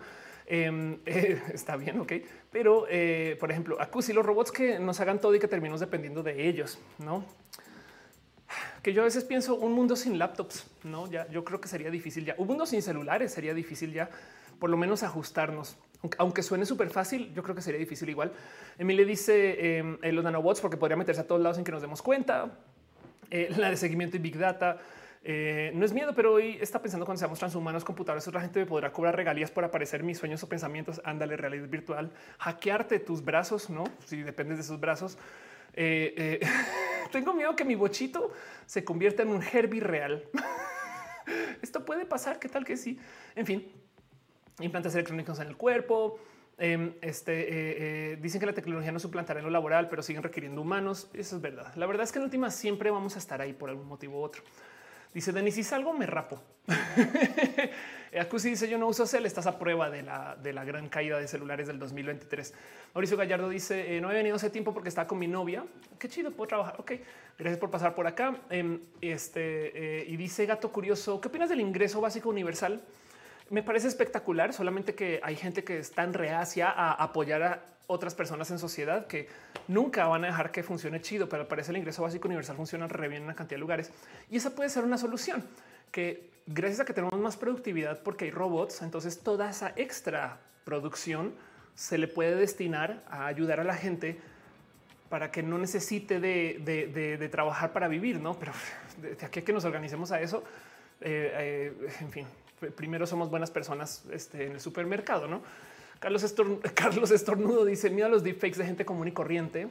Em, 0.48 1.00
eh, 1.06 1.42
está 1.54 1.76
bien, 1.76 2.00
ok. 2.00 2.14
Pero 2.52 2.86
eh, 2.90 3.38
por 3.40 3.52
ejemplo, 3.52 3.80
acusi 3.80 4.12
los 4.12 4.26
robots 4.26 4.52
que 4.52 4.80
nos 4.80 5.00
hagan 5.00 5.20
todo 5.20 5.36
y 5.36 5.40
que 5.40 5.48
terminemos 5.48 5.80
dependiendo 5.80 6.24
de 6.24 6.48
ellos, 6.48 6.80
no? 6.98 7.26
Que 8.82 8.92
yo 8.94 9.04
a 9.04 9.06
veces 9.06 9.24
pienso 9.24 9.56
un 9.56 9.74
mundo 9.74 9.96
sin 9.96 10.18
laptops, 10.18 10.66
no? 10.84 11.10
Ya 11.10 11.28
yo 11.30 11.44
creo 11.44 11.62
que 11.62 11.68
sería 11.68 11.92
difícil 11.92 12.26
ya. 12.26 12.34
Un 12.38 12.48
mundo 12.48 12.66
sin 12.66 12.82
celulares 12.82 13.32
sería 13.32 13.54
difícil 13.54 13.94
ya, 13.94 14.10
por 14.62 14.70
lo 14.70 14.78
menos 14.78 15.02
ajustarnos 15.02 15.76
aunque 16.18 16.42
suene 16.42 16.66
súper 16.66 16.90
fácil, 16.90 17.32
yo 17.34 17.44
creo 17.44 17.56
que 17.56 17.62
sería 17.62 17.80
difícil 17.80 18.10
igual. 18.10 18.32
Emily 18.78 19.06
dice 19.06 19.80
eh, 19.80 20.12
los 20.12 20.24
nanobots 20.24 20.60
porque 20.60 20.78
podría 20.78 20.98
meterse 20.98 21.22
a 21.22 21.28
todos 21.28 21.42
lados 21.42 21.58
sin 21.58 21.66
que 21.66 21.72
nos 21.72 21.82
demos 21.82 22.02
cuenta. 22.02 22.58
Eh, 23.30 23.54
la 23.58 23.70
de 23.70 23.78
seguimiento 23.78 24.18
y 24.18 24.20
big 24.20 24.38
data. 24.38 24.78
Eh, 25.24 25.72
no 25.76 25.86
es 25.86 25.94
miedo, 25.94 26.14
pero 26.16 26.34
hoy 26.34 26.58
está 26.60 26.82
pensando 26.82 27.06
cuando 27.06 27.20
seamos 27.20 27.38
transhumanos, 27.38 27.84
computadores, 27.84 28.28
otra 28.28 28.42
gente 28.42 28.60
me 28.60 28.66
podrá 28.66 28.92
cobrar 28.92 29.16
regalías 29.16 29.52
por 29.52 29.64
aparecer 29.64 30.02
mis 30.02 30.18
sueños 30.18 30.42
o 30.42 30.50
pensamientos. 30.50 31.00
Ándale, 31.06 31.38
realidad 31.38 31.68
virtual, 31.68 32.12
hackearte 32.40 33.00
tus 33.00 33.24
brazos, 33.24 33.70
no? 33.70 33.84
Si 34.06 34.24
dependes 34.24 34.58
de 34.58 34.64
sus 34.64 34.80
brazos. 34.80 35.20
Tengo 37.12 37.34
miedo 37.34 37.56
que 37.56 37.64
mi 37.64 37.76
bochito 37.76 38.32
se 38.66 38.84
convierta 38.84 39.22
en 39.22 39.30
un 39.30 39.44
Herbie 39.44 39.82
real. 39.82 40.26
Esto 41.62 41.86
puede 41.86 42.06
pasar. 42.06 42.40
¿Qué 42.40 42.50
tal 42.50 42.66
que 42.66 42.76
sí? 42.76 43.00
En 43.36 43.46
fin, 43.46 43.72
implantes 44.64 44.94
electrónicos 44.94 45.40
en 45.40 45.48
el 45.48 45.58
cuerpo. 45.58 46.20
Em, 46.64 46.94
este, 47.02 47.42
eh, 47.42 47.48
eh, 48.14 48.18
dicen 48.22 48.40
que 48.40 48.46
la 48.46 48.54
tecnología 48.54 48.92
no 48.92 49.00
suplantará 49.00 49.40
en 49.40 49.46
lo 49.46 49.52
laboral, 49.52 49.90
pero 49.90 50.04
siguen 50.04 50.22
requiriendo 50.22 50.62
humanos. 50.62 51.10
Eso 51.14 51.38
es 51.38 51.42
verdad. 51.42 51.74
La 51.76 51.88
verdad 51.88 52.04
es 52.04 52.12
que 52.12 52.20
en 52.20 52.26
última 52.26 52.52
siempre 52.52 52.92
vamos 52.92 53.16
a 53.16 53.20
estar 53.20 53.42
ahí 53.42 53.54
por 53.54 53.72
algún 53.72 53.88
motivo 53.88 54.20
u 54.20 54.24
otro. 54.24 54.44
Dice 55.12 55.32
Denis, 55.32 55.56
si 55.56 55.64
salgo 55.64 55.92
me 55.92 56.06
rapo. 56.06 56.40
Acusi 58.20 58.52
dice 58.52 58.70
yo 58.70 58.78
no 58.78 58.88
uso 58.88 59.08
cel, 59.08 59.26
estás 59.26 59.48
a 59.48 59.58
prueba 59.58 59.90
de 59.90 60.04
la, 60.04 60.36
de 60.36 60.54
la 60.54 60.64
gran 60.64 60.88
caída 60.88 61.18
de 61.18 61.28
celulares 61.28 61.66
del 61.66 61.80
2023. 61.80 62.54
Mauricio 62.94 63.18
Gallardo 63.18 63.50
dice 63.50 63.98
eh, 63.98 64.02
no 64.02 64.12
he 64.12 64.14
venido 64.14 64.36
hace 64.36 64.50
tiempo 64.52 64.72
porque 64.72 64.90
estaba 64.90 65.08
con 65.08 65.18
mi 65.18 65.28
novia. 65.28 65.66
Qué 65.98 66.10
chido, 66.10 66.30
puedo 66.30 66.48
trabajar. 66.48 66.76
Ok, 66.78 66.92
gracias 67.40 67.58
por 67.58 67.72
pasar 67.72 67.96
por 67.96 68.06
acá. 68.06 68.40
Em, 68.52 68.80
este 69.02 70.06
y 70.08 70.16
dice 70.16 70.46
gato 70.46 70.72
curioso, 70.72 71.20
¿qué 71.20 71.30
opinas 71.30 71.50
del 71.50 71.62
ingreso 71.62 72.00
básico 72.02 72.30
universal? 72.30 72.82
Me 73.52 73.62
parece 73.62 73.90
espectacular, 73.90 74.54
solamente 74.54 74.96
que 74.96 75.20
hay 75.24 75.36
gente 75.36 75.64
que 75.64 75.78
es 75.80 75.92
tan 75.92 76.14
reacia 76.14 76.70
a 76.70 76.94
apoyar 76.94 77.44
a 77.44 77.62
otras 77.88 78.16
personas 78.16 78.50
en 78.50 78.58
sociedad 78.58 79.08
que 79.08 79.28
nunca 79.68 80.08
van 80.08 80.24
a 80.24 80.28
dejar 80.28 80.52
que 80.52 80.64
funcione 80.64 81.02
chido, 81.02 81.28
pero 81.28 81.48
parece 81.48 81.72
el 81.72 81.78
ingreso 81.78 82.02
básico 82.02 82.30
universal 82.30 82.56
funciona 82.56 82.88
re 82.88 83.10
bien 83.10 83.24
en 83.24 83.26
una 83.26 83.36
cantidad 83.36 83.58
de 83.58 83.62
lugares 83.62 83.92
y 84.30 84.38
esa 84.38 84.56
puede 84.56 84.70
ser 84.70 84.86
una 84.86 84.98
solución 84.98 85.46
que 85.92 86.30
gracias 86.48 86.80
a 86.80 86.86
que 86.86 86.94
tenemos 86.94 87.20
más 87.20 87.36
productividad 87.36 88.00
porque 88.04 88.26
hay 88.26 88.32
robots, 88.32 88.82
entonces 88.82 89.20
toda 89.20 89.50
esa 89.50 89.74
extra 89.76 90.40
producción 90.64 91.34
se 91.76 91.98
le 91.98 92.08
puede 92.08 92.36
destinar 92.36 93.04
a 93.10 93.26
ayudar 93.26 93.60
a 93.60 93.66
la 93.66 93.76
gente 93.76 94.18
para 95.10 95.30
que 95.30 95.44
no 95.44 95.58
necesite 95.58 96.22
de, 96.22 97.30
trabajar 97.30 97.74
para 97.74 97.90
vivir, 97.90 98.22
no? 98.22 98.40
Pero 98.40 98.54
de 99.02 99.26
aquí 99.26 99.40
a 99.40 99.44
que 99.44 99.52
nos 99.52 99.66
organicemos 99.66 100.14
a 100.14 100.22
eso, 100.22 100.42
eh, 101.02 101.74
eh, 101.82 101.90
en 102.00 102.12
fin, 102.12 102.28
primero 102.70 103.08
somos 103.08 103.30
buenas 103.30 103.52
personas 103.52 104.04
este, 104.12 104.46
en 104.46 104.54
el 104.54 104.60
supermercado, 104.60 105.28
¿no? 105.28 105.42
Carlos, 106.00 106.36
Carlos 106.74 107.12
Estornudo 107.12 107.66
dice, 107.66 107.90
mira 107.90 108.10
los 108.10 108.24
deepfakes 108.24 108.58
de 108.58 108.66
gente 108.66 108.86
común 108.86 109.08
y 109.08 109.12
corriente. 109.12 109.68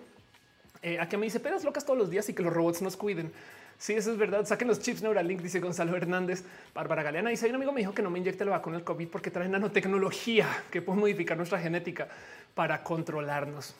Eh, 0.82 0.98
aquí 0.98 1.16
me 1.16 1.26
dice, 1.26 1.40
pedas 1.40 1.64
locas 1.64 1.84
todos 1.84 1.98
los 1.98 2.10
días 2.10 2.28
y 2.28 2.34
que 2.34 2.42
los 2.42 2.52
robots 2.52 2.82
nos 2.82 2.96
cuiden. 2.96 3.32
Sí, 3.78 3.94
eso 3.94 4.12
es 4.12 4.18
verdad. 4.18 4.44
Saquen 4.44 4.68
los 4.68 4.80
chips 4.80 5.02
Neuralink, 5.02 5.40
dice 5.40 5.58
Gonzalo 5.58 5.96
Hernández. 5.96 6.44
Bárbara 6.74 7.02
Galeana 7.02 7.30
dice, 7.30 7.48
un 7.48 7.54
amigo 7.54 7.72
me 7.72 7.80
dijo 7.80 7.94
que 7.94 8.02
no 8.02 8.10
me 8.10 8.18
inyecte 8.18 8.44
la 8.44 8.52
vacuna 8.52 8.76
del 8.76 8.84
COVID 8.84 9.08
porque 9.08 9.30
trae 9.30 9.48
nanotecnología 9.48 10.46
que 10.70 10.82
puede 10.82 11.00
modificar 11.00 11.36
nuestra 11.36 11.58
genética 11.58 12.08
para 12.54 12.82
controlarnos. 12.82 13.74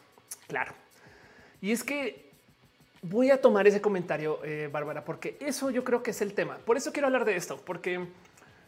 Claro. 0.49 0.73
Y 1.61 1.73
es 1.73 1.85
que 1.85 2.31
voy 3.03 3.31
a 3.31 3.41
tomar 3.41 3.67
ese 3.67 3.81
comentario, 3.81 4.41
eh, 4.43 4.69
Bárbara, 4.73 5.05
porque 5.05 5.37
eso 5.41 5.71
yo 5.71 5.85
creo 5.85 6.03
que 6.03 6.13
es 6.13 6.21
el 6.23 6.33
tema. 6.33 6.59
Por 6.59 6.77
eso 6.77 6.93
quiero 6.93 7.07
hablar 7.07 7.25
de 7.25 7.37
esto, 7.37 7.61
porque 7.65 8.07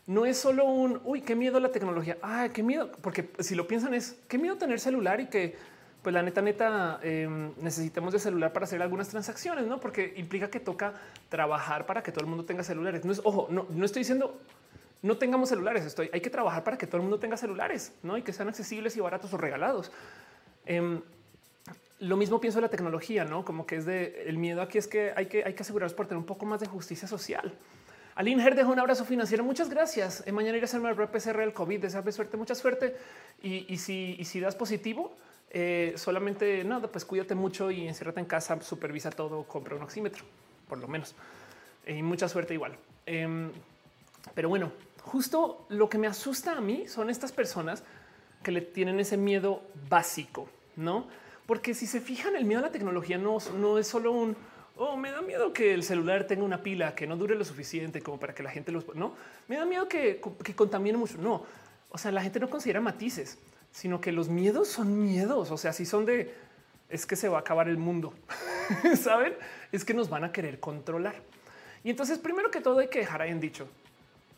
no 0.07 0.27
es 0.27 0.39
solo 0.39 0.65
un 0.65 1.01
uy, 1.05 1.23
qué 1.23 1.35
miedo 1.35 1.61
la 1.61 1.71
tecnología. 1.71 2.19
Ah, 2.23 2.49
qué 2.53 2.63
miedo, 2.63 2.91
porque 3.01 3.31
si 3.39 3.55
lo 3.55 3.67
piensan 3.67 3.95
es 3.95 4.19
qué 4.29 4.39
miedo 4.39 4.57
tener 4.57 4.81
celular 4.81 5.21
y 5.21 5.27
que 5.27 5.57
pues 6.03 6.13
la 6.13 6.23
neta, 6.23 6.43
neta, 6.43 6.99
em, 7.03 7.53
necesitemos 7.61 8.13
de 8.13 8.19
celular 8.19 8.53
para 8.53 8.65
hacer 8.65 8.83
algunas 8.83 9.09
transacciones, 9.09 9.67
no? 9.67 9.79
Porque 9.79 10.15
implica 10.17 10.51
que 10.51 10.59
toca 10.59 10.95
trabajar 11.29 11.87
para 11.87 12.03
que 12.03 12.11
todo 12.11 12.25
el 12.25 12.27
mundo 12.27 12.45
tenga 12.45 12.65
celulares. 12.65 13.05
No 13.05 13.13
es 13.13 13.21
ojo, 13.23 13.47
no, 13.51 13.67
no 13.71 13.85
estoy 13.85 14.01
diciendo 14.01 14.41
no 15.03 15.19
tengamos 15.19 15.49
celulares. 15.49 15.85
Estoy, 15.85 16.09
hay 16.13 16.21
que 16.21 16.31
trabajar 16.31 16.65
para 16.65 16.79
que 16.79 16.87
todo 16.87 16.99
el 16.99 17.03
mundo 17.03 17.19
tenga 17.19 17.37
celulares, 17.37 17.93
no? 18.03 18.17
Y 18.17 18.23
que 18.23 18.33
sean 18.33 18.49
accesibles 18.49 18.97
y 18.97 19.01
baratos 19.01 19.33
o 19.35 19.37
regalados. 19.37 19.93
Em, 20.65 21.03
lo 21.99 22.17
mismo 22.17 22.41
pienso 22.41 22.59
de 22.59 22.63
la 22.63 22.69
tecnología, 22.69 23.25
no 23.25 23.45
como 23.45 23.67
que 23.67 23.77
es 23.77 23.85
de 23.85 24.25
el 24.27 24.39
miedo 24.39 24.63
aquí 24.63 24.79
es 24.79 24.89
que 24.89 25.13
hay 25.15 25.27
que, 25.27 25.45
hay 25.45 25.55
que 25.55 25.63
asegurarnos 25.63 25.95
por 25.95 26.07
tener 26.07 26.19
un 26.19 26.27
poco 26.27 26.47
más 26.47 26.61
de 26.61 26.67
justicia 26.67 27.07
social. 27.07 27.53
Aline 28.15 28.43
Her 28.43 28.55
dejó 28.55 28.73
un 28.73 28.79
abrazo 28.79 29.05
financiero. 29.05 29.43
Muchas 29.43 29.71
gracias. 29.71 30.23
Eh, 30.27 30.33
mañana 30.33 30.57
iré 30.57 30.65
a 30.65 30.67
hacerme 30.67 30.91
el 30.91 30.97
PCR 30.97 31.39
del 31.39 31.53
COVID. 31.53 31.81
Desearle 31.81 32.13
suerte, 32.13 32.37
mucha 32.37 32.55
suerte. 32.55 32.97
Y, 33.43 33.77
si, 33.79 34.41
das 34.41 34.55
positivo, 34.55 35.17
eh, 35.51 35.95
solamente 35.97 36.63
nada, 36.65 36.89
pues 36.89 37.05
cuídate 37.05 37.35
mucho 37.35 37.71
y 37.71 37.89
enciérrate 37.89 38.21
en 38.21 38.27
casa, 38.27 38.61
supervisa 38.61 39.11
todo, 39.11 39.45
compra 39.45 39.77
un 39.77 39.83
oxímetro, 39.83 40.25
por 40.69 40.79
lo 40.79 40.89
menos. 40.89 41.15
Eh, 41.87 41.97
y 41.97 42.03
mucha 42.03 42.29
suerte 42.29 42.55
igual. 42.55 42.77
Em, 43.07 43.51
pero 44.35 44.49
bueno, 44.49 44.73
justo 45.01 45.67
lo 45.71 45.89
que 45.89 45.99
me 45.99 46.07
asusta 46.07 46.53
a 46.53 46.61
mí 46.61 46.87
son 46.87 47.11
estas 47.11 47.33
personas 47.33 47.83
que 48.43 48.53
le 48.53 48.61
tienen 48.61 49.01
ese 49.01 49.17
miedo 49.17 49.63
básico, 49.89 50.49
no? 50.77 51.07
Porque 51.47 51.75
si 51.75 51.87
se 51.87 52.01
fijan, 52.01 52.37
el 52.37 52.45
miedo 52.45 52.61
a 52.61 52.67
la 52.67 52.73
tecnología 52.73 53.19
no, 53.19 53.39
no 53.59 53.79
es 53.79 53.87
solo 53.87 54.13
un 54.13 54.37
oh, 54.83 54.97
me 54.97 55.11
da 55.11 55.23
miedo 55.23 55.53
que 55.53 55.75
el 55.75 55.83
celular 55.83 56.27
tenga 56.27 56.45
una 56.45 56.63
pila 56.63 56.95
que 56.95 57.07
no 57.07 57.17
dure 57.17 57.35
lo 57.35 57.45
suficiente 57.45 58.03
como 58.03 58.19
para 58.19 58.35
que 58.35 58.43
la 58.43 58.51
gente 58.51 58.73
los 58.73 58.95
no 58.95 59.15
me 59.49 59.57
da 59.57 59.65
miedo 59.65 59.89
que, 59.89 60.21
que 60.43 60.55
contamine 60.55 60.99
mucho. 60.99 61.19
No, 61.19 61.45
o 61.91 61.99
sea, 61.99 62.11
la 62.11 62.23
gente 62.23 62.41
no 62.41 62.51
considera 62.51 62.81
matices, 62.81 63.39
sino 63.71 64.01
que 64.01 64.13
los 64.13 64.29
miedos 64.29 64.69
son 64.69 65.03
miedos. 65.03 65.51
O 65.51 65.57
sea, 65.57 65.73
si 65.73 65.87
son 65.87 66.05
de 66.05 66.35
es 66.89 67.07
que 67.07 67.17
se 67.17 67.29
va 67.29 67.39
a 67.39 67.41
acabar 67.41 67.69
el 67.69 67.79
mundo, 67.79 68.13
saben? 69.01 69.35
Es 69.73 69.85
que 69.85 69.95
nos 69.95 70.11
van 70.11 70.25
a 70.25 70.33
querer 70.33 70.61
controlar. 70.61 71.15
Y 71.85 71.91
entonces, 71.91 72.19
primero 72.19 72.51
que 72.51 72.61
todo, 72.61 72.81
hay 72.81 72.89
que 72.89 72.99
dejar 72.99 73.23
ahí 73.23 73.31
en 73.31 73.41
dicho. 73.41 73.67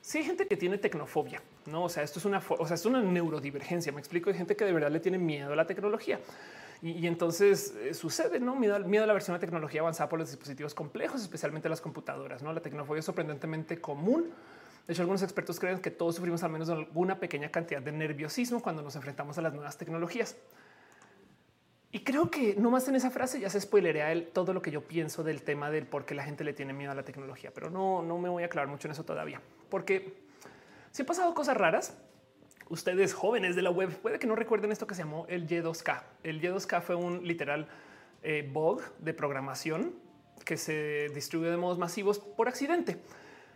Si 0.00 0.18
hay 0.18 0.24
gente 0.24 0.46
que 0.46 0.56
tiene 0.56 0.78
tecnofobia, 0.78 1.42
no? 1.66 1.84
O 1.84 1.88
sea, 1.88 2.02
esto 2.02 2.18
es 2.18 2.24
una, 2.24 2.42
o 2.46 2.66
sea, 2.66 2.74
es 2.74 2.86
una 2.86 3.02
neurodivergencia. 3.02 3.90
Me 3.90 4.00
explico. 4.00 4.30
Hay 4.30 4.36
gente 4.36 4.54
que 4.54 4.64
de 4.64 4.72
verdad 4.72 4.90
le 4.90 5.00
tiene 5.00 5.18
miedo 5.18 5.52
a 5.52 5.56
la 5.56 5.66
tecnología. 5.66 6.20
Y, 6.84 7.06
entonces 7.06 7.74
eh, 7.80 7.94
sucede, 7.94 8.40
¿no? 8.40 8.54
Miedo, 8.56 8.78
miedo, 8.80 9.04
a 9.04 9.06
la 9.06 9.14
versión 9.14 9.34
de 9.34 9.40
tecnología 9.40 9.80
avanzada 9.80 10.10
por 10.10 10.18
los 10.18 10.28
dispositivos 10.28 10.74
complejos, 10.74 11.22
especialmente 11.22 11.66
las 11.70 11.80
computadoras, 11.80 12.42
¿no? 12.42 12.52
La 12.52 12.60
tecnología 12.60 12.98
es 12.98 13.06
sorprendentemente 13.06 13.80
común. 13.80 14.30
De 14.86 14.92
hecho, 14.92 15.00
algunos 15.00 15.22
expertos 15.22 15.58
creen 15.58 15.78
que 15.78 15.90
todos 15.90 16.16
sufrimos 16.16 16.42
al 16.42 16.50
menos 16.50 16.68
alguna 16.68 17.18
pequeña 17.18 17.50
cantidad 17.50 17.80
de 17.80 17.90
nerviosismo 17.90 18.60
cuando 18.60 18.82
nos 18.82 18.96
enfrentamos 18.96 19.38
a 19.38 19.40
las 19.40 19.54
nuevas 19.54 19.78
tecnologías. 19.78 20.36
Y 21.90 22.00
creo 22.00 22.30
que 22.30 22.54
no 22.58 22.70
más 22.70 22.86
en 22.86 22.96
esa 22.96 23.10
frase 23.10 23.40
ya 23.40 23.48
se 23.48 23.62
spoilerea 23.62 24.12
el, 24.12 24.26
todo 24.26 24.52
lo 24.52 24.60
que 24.60 24.70
yo 24.70 24.82
pienso 24.82 25.24
del 25.24 25.42
tema 25.42 25.70
del 25.70 25.86
por 25.86 26.04
qué 26.04 26.14
la 26.14 26.24
gente 26.24 26.44
le 26.44 26.52
tiene 26.52 26.74
miedo 26.74 26.92
a 26.92 26.94
la 26.94 27.04
tecnología, 27.04 27.50
pero 27.54 27.70
no, 27.70 28.02
no 28.02 28.18
me 28.18 28.28
voy 28.28 28.42
a 28.42 28.46
aclarar 28.46 28.68
mucho 28.68 28.88
en 28.88 28.92
eso 28.92 29.04
todavía, 29.04 29.40
porque 29.70 30.12
si 30.90 31.00
han 31.00 31.06
pasado 31.06 31.32
cosas 31.32 31.56
raras, 31.56 31.96
ustedes 32.68 33.14
jóvenes 33.14 33.56
de 33.56 33.62
la 33.62 33.70
web 33.70 33.90
puede 34.00 34.18
que 34.18 34.26
no 34.26 34.34
recuerden 34.34 34.72
esto 34.72 34.86
que 34.86 34.94
se 34.94 35.02
llamó 35.02 35.26
el 35.28 35.46
Y2K. 35.46 36.02
El 36.22 36.40
Y2K 36.40 36.82
fue 36.82 36.94
un 36.94 37.26
literal 37.26 37.66
eh, 38.22 38.48
bug 38.52 38.82
de 38.98 39.14
programación 39.14 39.94
que 40.44 40.56
se 40.56 41.08
distribuye 41.14 41.50
de 41.50 41.56
modos 41.56 41.78
masivos 41.78 42.18
por 42.18 42.48
accidente, 42.48 42.98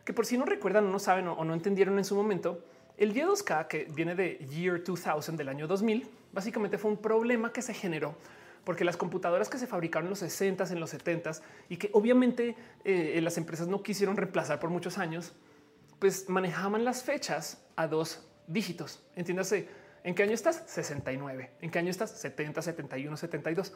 que 0.05 0.13
por 0.13 0.27
si 0.27 0.39
no 0.39 0.45
recuerdan 0.45 0.87
o 0.87 0.91
no 0.91 0.99
saben 0.99 1.29
o 1.29 1.45
no 1.45 1.55
entendieron 1.55 1.99
en 1.99 2.05
su 2.05 2.15
momento, 2.15 2.65
el 2.97 3.15
Y2K 3.15 3.67
que 3.69 3.85
viene 3.85 4.15
de 4.15 4.39
Year 4.51 4.83
2000 4.83 5.37
del 5.37 5.49
año 5.49 5.67
2000, 5.67 6.09
básicamente 6.33 6.79
fue 6.79 6.91
un 6.91 6.97
problema 6.97 7.53
que 7.53 7.63
se 7.63 7.75
generó 7.75 8.17
porque 8.69 8.85
las 8.85 8.99
computadoras 8.99 9.49
que 9.49 9.57
se 9.57 9.67
fabricaron 9.67 10.09
en 10.09 10.11
los 10.11 10.19
60 10.19 10.65
en 10.71 10.79
los 10.79 10.91
70 10.91 11.33
y 11.71 11.79
que 11.79 11.89
obviamente 11.95 12.55
eh, 12.85 13.19
las 13.23 13.39
empresas 13.39 13.67
no 13.67 13.83
quisieron 13.83 14.15
reemplazar 14.15 14.61
por 14.61 14.69
muchos 14.69 14.99
años, 14.99 15.33
pues 15.99 16.29
manejaban 16.29 16.85
las 16.85 17.03
fechas 17.03 17.65
a 17.77 17.87
dos 17.87 18.28
dígitos. 18.49 19.01
Entiéndase, 19.15 19.69
¿en 20.03 20.15
qué 20.15 20.25
año 20.25 20.33
estás? 20.33 20.65
69. 20.67 21.51
¿En 21.61 21.71
qué 21.71 21.79
año 21.79 21.91
estás? 21.91 22.11
70, 22.11 22.63
71, 22.63 23.17
72. 23.17 23.73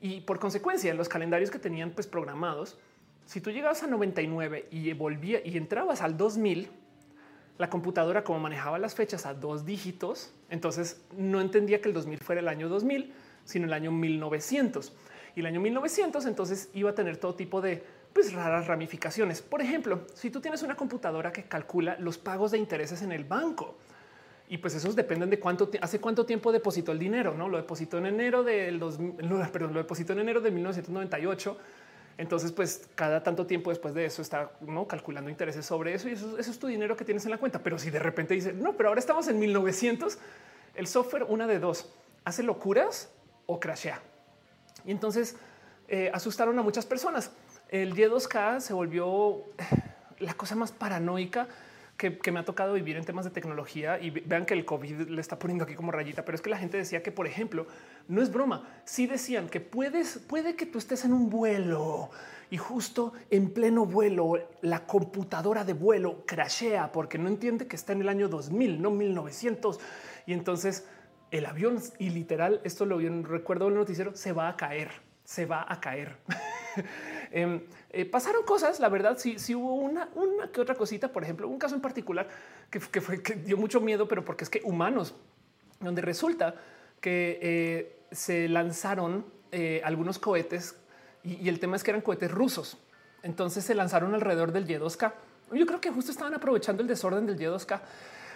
Y 0.00 0.20
por 0.20 0.38
consecuencia, 0.38 0.94
los 0.94 1.08
calendarios 1.08 1.50
que 1.50 1.58
tenían 1.58 1.90
pues 1.90 2.06
programados, 2.06 2.78
si 3.24 3.40
tú 3.40 3.50
llegabas 3.50 3.82
a 3.82 3.86
99 3.86 4.68
y 4.70 4.92
volvía 4.92 5.40
y 5.44 5.56
entrabas 5.56 6.02
al 6.02 6.16
2000, 6.16 6.70
la 7.58 7.70
computadora 7.70 8.24
como 8.24 8.40
manejaba 8.40 8.78
las 8.78 8.94
fechas 8.94 9.26
a 9.26 9.34
dos 9.34 9.64
dígitos, 9.64 10.32
entonces 10.50 11.00
no 11.16 11.40
entendía 11.40 11.80
que 11.80 11.88
el 11.88 11.94
2000 11.94 12.18
fuera 12.18 12.40
el 12.40 12.48
año 12.48 12.68
2000, 12.68 13.12
sino 13.44 13.66
el 13.66 13.72
año 13.72 13.92
1900. 13.92 14.92
Y 15.36 15.40
el 15.40 15.46
año 15.46 15.60
1900 15.60 16.26
entonces 16.26 16.70
iba 16.74 16.90
a 16.90 16.94
tener 16.94 17.16
todo 17.16 17.34
tipo 17.34 17.60
de 17.60 17.84
pues, 18.12 18.32
raras 18.32 18.66
ramificaciones. 18.66 19.42
Por 19.42 19.62
ejemplo, 19.62 20.06
si 20.14 20.30
tú 20.30 20.40
tienes 20.40 20.62
una 20.62 20.74
computadora 20.74 21.32
que 21.32 21.44
calcula 21.44 21.96
los 21.98 22.18
pagos 22.18 22.50
de 22.50 22.58
intereses 22.58 23.02
en 23.02 23.12
el 23.12 23.24
banco, 23.24 23.78
y 24.52 24.58
pues 24.58 24.74
esos 24.74 24.94
dependen 24.94 25.30
de 25.30 25.40
cuánto 25.40 25.70
hace 25.80 25.98
cuánto 25.98 26.26
tiempo 26.26 26.52
depositó 26.52 26.92
el 26.92 26.98
dinero, 26.98 27.32
no 27.32 27.48
lo 27.48 27.56
depositó 27.56 27.96
en 27.96 28.04
enero 28.04 28.44
del 28.44 28.78
dos, 28.78 28.98
perdón, 29.50 29.72
lo 29.72 29.78
depositó 29.78 30.12
en 30.12 30.18
enero 30.18 30.42
de 30.42 30.50
1998. 30.50 31.56
Entonces, 32.18 32.52
pues 32.52 32.86
cada 32.94 33.22
tanto 33.22 33.46
tiempo 33.46 33.70
después 33.70 33.94
de 33.94 34.04
eso 34.04 34.20
está 34.20 34.52
¿no? 34.60 34.86
calculando 34.86 35.30
intereses 35.30 35.64
sobre 35.64 35.94
eso 35.94 36.06
y 36.06 36.12
eso, 36.12 36.36
es 36.36 36.58
tu 36.58 36.66
dinero 36.66 36.98
que 36.98 37.04
tienes 37.06 37.24
en 37.24 37.30
la 37.30 37.38
cuenta. 37.38 37.60
Pero 37.60 37.78
si 37.78 37.88
de 37.88 37.98
repente 37.98 38.34
dice 38.34 38.52
no, 38.52 38.74
pero 38.74 38.90
ahora 38.90 38.98
estamos 38.98 39.26
en 39.26 39.38
1900, 39.38 40.18
el 40.74 40.86
software, 40.86 41.24
una 41.30 41.46
de 41.46 41.58
dos, 41.58 41.90
hace 42.26 42.42
locuras 42.42 43.10
o 43.46 43.58
crashea. 43.58 44.02
Y 44.84 44.90
entonces 44.90 45.34
eh, 45.88 46.10
asustaron 46.12 46.58
a 46.58 46.62
muchas 46.62 46.84
personas. 46.84 47.30
El 47.70 47.94
Y2K 47.94 48.60
se 48.60 48.74
volvió 48.74 49.44
la 50.18 50.34
cosa 50.34 50.56
más 50.56 50.72
paranoica 50.72 51.48
que, 51.96 52.32
me 52.32 52.40
ha 52.40 52.44
tocado 52.44 52.74
vivir 52.74 52.96
en 52.96 53.04
temas 53.04 53.24
de 53.24 53.30
tecnología 53.30 54.00
y 54.00 54.10
vean 54.10 54.44
que 54.44 54.54
el 54.54 54.64
COVID 54.64 55.08
le 55.08 55.20
está 55.20 55.38
poniendo 55.38 55.64
aquí 55.64 55.74
como 55.74 55.92
rayita, 55.92 56.24
pero 56.24 56.34
es 56.34 56.42
que 56.42 56.50
la 56.50 56.58
gente 56.58 56.76
decía 56.76 57.02
que, 57.02 57.12
por 57.12 57.26
ejemplo, 57.26 57.66
no 58.08 58.22
es 58.22 58.32
broma. 58.32 58.68
Si 58.84 59.06
decían 59.06 59.48
que 59.48 59.60
puedes, 59.60 60.18
puede 60.18 60.56
que 60.56 60.66
tú 60.66 60.78
estés 60.78 61.04
en 61.04 61.12
un 61.12 61.30
vuelo 61.30 62.10
y 62.50 62.56
justo 62.56 63.12
en 63.30 63.50
pleno 63.50 63.86
vuelo 63.86 64.34
la 64.60 64.86
computadora 64.86 65.64
de 65.64 65.74
vuelo 65.74 66.24
crashea 66.26 66.92
porque 66.92 67.18
no 67.18 67.28
entiende 67.28 67.66
que 67.66 67.76
está 67.76 67.92
en 67.92 68.02
el 68.02 68.08
año 68.08 68.28
2000, 68.28 68.82
no 68.82 68.90
1900. 68.90 69.78
Y 70.26 70.32
entonces 70.32 70.86
el 71.30 71.46
avión 71.46 71.80
y 71.98 72.10
literal, 72.10 72.60
esto 72.64 72.84
lo 72.84 72.98
vi 72.98 73.06
en 73.06 73.24
recuerdo 73.24 73.66
del 73.66 73.74
noticiero, 73.74 74.14
se 74.14 74.32
va 74.32 74.48
a 74.48 74.56
caer, 74.56 74.90
se 75.24 75.46
va 75.46 75.64
a 75.66 75.80
caer. 75.80 76.16
Em, 77.32 77.62
eh, 77.94 78.06
pasaron 78.06 78.42
cosas, 78.44 78.80
la 78.80 78.88
verdad, 78.88 79.18
sí, 79.18 79.54
hubo 79.54 79.74
una, 79.74 80.08
que 80.50 80.62
otra 80.62 80.74
cosita, 80.74 81.12
por 81.12 81.22
ejemplo, 81.22 81.46
un 81.46 81.58
caso 81.58 81.74
en 81.74 81.82
particular 81.82 82.26
que, 82.70 82.80
fue 82.80 83.22
que 83.22 83.34
dio 83.34 83.58
mucho 83.58 83.82
miedo, 83.82 84.08
pero 84.08 84.24
porque 84.24 84.44
es 84.44 84.50
que 84.50 84.62
humanos, 84.64 85.14
donde 85.78 86.00
resulta 86.00 86.54
que 87.02 87.38
eh, 87.42 87.96
se 88.10 88.48
lanzaron 88.48 89.26
eh, 89.50 89.82
algunos 89.84 90.18
cohetes 90.18 90.76
y, 91.22 91.46
el 91.50 91.60
tema 91.60 91.76
es 91.76 91.82
que 91.82 91.90
eran 91.90 92.00
cohetes 92.00 92.30
rusos. 92.30 92.78
Entonces 93.22 93.62
se 93.62 93.74
lanzaron 93.74 94.14
alrededor 94.14 94.52
del 94.52 94.66
Y2K. 94.66 95.12
Yo 95.52 95.66
creo 95.66 95.80
que 95.80 95.90
justo 95.90 96.10
estaban 96.10 96.32
aprovechando 96.32 96.80
el 96.80 96.88
desorden 96.88 97.26
del 97.26 97.38
Y2K. 97.38 97.80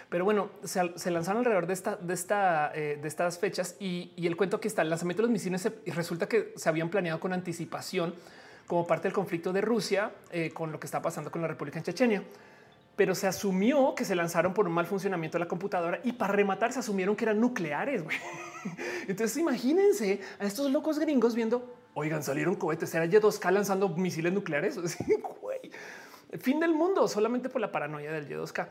Pero 0.09 0.23
bueno, 0.23 0.51
se, 0.63 1.11
lanzaron 1.11 1.39
alrededor 1.39 1.65
de, 1.65 2.95
de 2.95 3.07
estas 3.07 3.39
fechas 3.39 3.75
y, 3.79 4.13
el 4.17 4.37
cuento 4.37 4.59
que 4.59 4.67
está 4.67 4.83
el 4.83 4.89
lanzamiento 4.89 5.23
de 5.23 5.29
los 5.29 5.33
misiles 5.33 5.67
y 5.83 5.91
resulta 5.91 6.27
que 6.27 6.53
se 6.55 6.69
habían 6.69 6.89
planeado 6.89 7.19
con 7.19 7.33
anticipación 7.33 8.13
como 8.67 8.85
parte 8.85 9.07
del 9.07 9.13
conflicto 9.13 9.53
de 9.53 9.61
Rusia 9.61 10.11
eh, 10.29 10.51
con 10.51 10.71
lo 10.71 10.79
que 10.79 10.85
está 10.85 11.01
pasando 11.01 11.31
con 11.31 11.41
la 11.41 11.47
República 11.47 11.79
en 11.79 11.85
Chechenia. 11.85 12.23
Pero 12.95 13.15
se 13.15 13.27
asumió 13.27 13.95
que 13.95 14.03
se 14.03 14.15
lanzaron 14.15 14.53
por 14.53 14.67
un 14.67 14.73
mal 14.73 14.85
funcionamiento 14.85 15.37
de 15.37 15.45
la 15.45 15.47
computadora 15.47 15.99
y 16.03 16.13
para 16.13 16.33
rematar 16.33 16.73
se 16.73 16.79
asumieron 16.79 17.15
que 17.15 17.25
eran 17.25 17.39
nucleares. 17.39 18.03
Entonces 19.07 19.37
imagínense 19.37 20.19
a 20.39 20.45
estos 20.45 20.69
locos 20.71 20.99
gringos 20.99 21.35
viendo, 21.35 21.75
oigan, 21.93 22.23
salieron 22.23 22.55
cohetes, 22.55 22.93
era 22.93 23.05
Y2K 23.05 23.51
lanzando 23.51 23.89
misiles 23.89 24.33
nucleares. 24.33 24.79
Fin 26.39 26.59
del 26.59 26.73
mundo 26.73 27.07
solamente 27.07 27.49
por 27.49 27.61
la 27.61 27.71
paranoia 27.71 28.11
del 28.11 28.27
Y2K. 28.27 28.67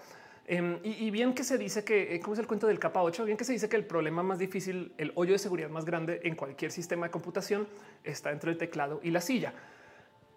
Em, 0.49 0.79
y, 0.85 1.11
bien 1.11 1.35
que 1.35 1.43
se 1.43 1.59
dice 1.59 1.83
que, 1.83 2.15
eh, 2.15 2.21
¿cómo 2.21 2.35
es 2.35 2.39
el 2.39 2.47
cuento 2.47 2.69
del 2.69 2.79
capa 2.79 3.03
8? 3.03 3.25
Bien 3.25 3.37
que 3.37 3.45
se 3.45 3.53
dice 3.53 3.69
que 3.69 3.75
el 3.75 3.85
problema 3.85 4.23
más 4.23 4.39
difícil, 4.39 4.93
el 4.97 5.11
hoyo 5.17 5.33
de 5.33 5.39
seguridad 5.39 5.69
más 5.69 5.85
grande 5.85 6.21
en 6.23 6.37
cualquier 6.37 6.71
sistema 6.71 7.07
de 7.07 7.11
computación 7.11 7.67
está 8.05 8.31
entre 8.31 8.53
el 8.53 8.59
teclado 8.59 9.01
y 9.03 9.11
la 9.11 9.21
silla. 9.21 9.53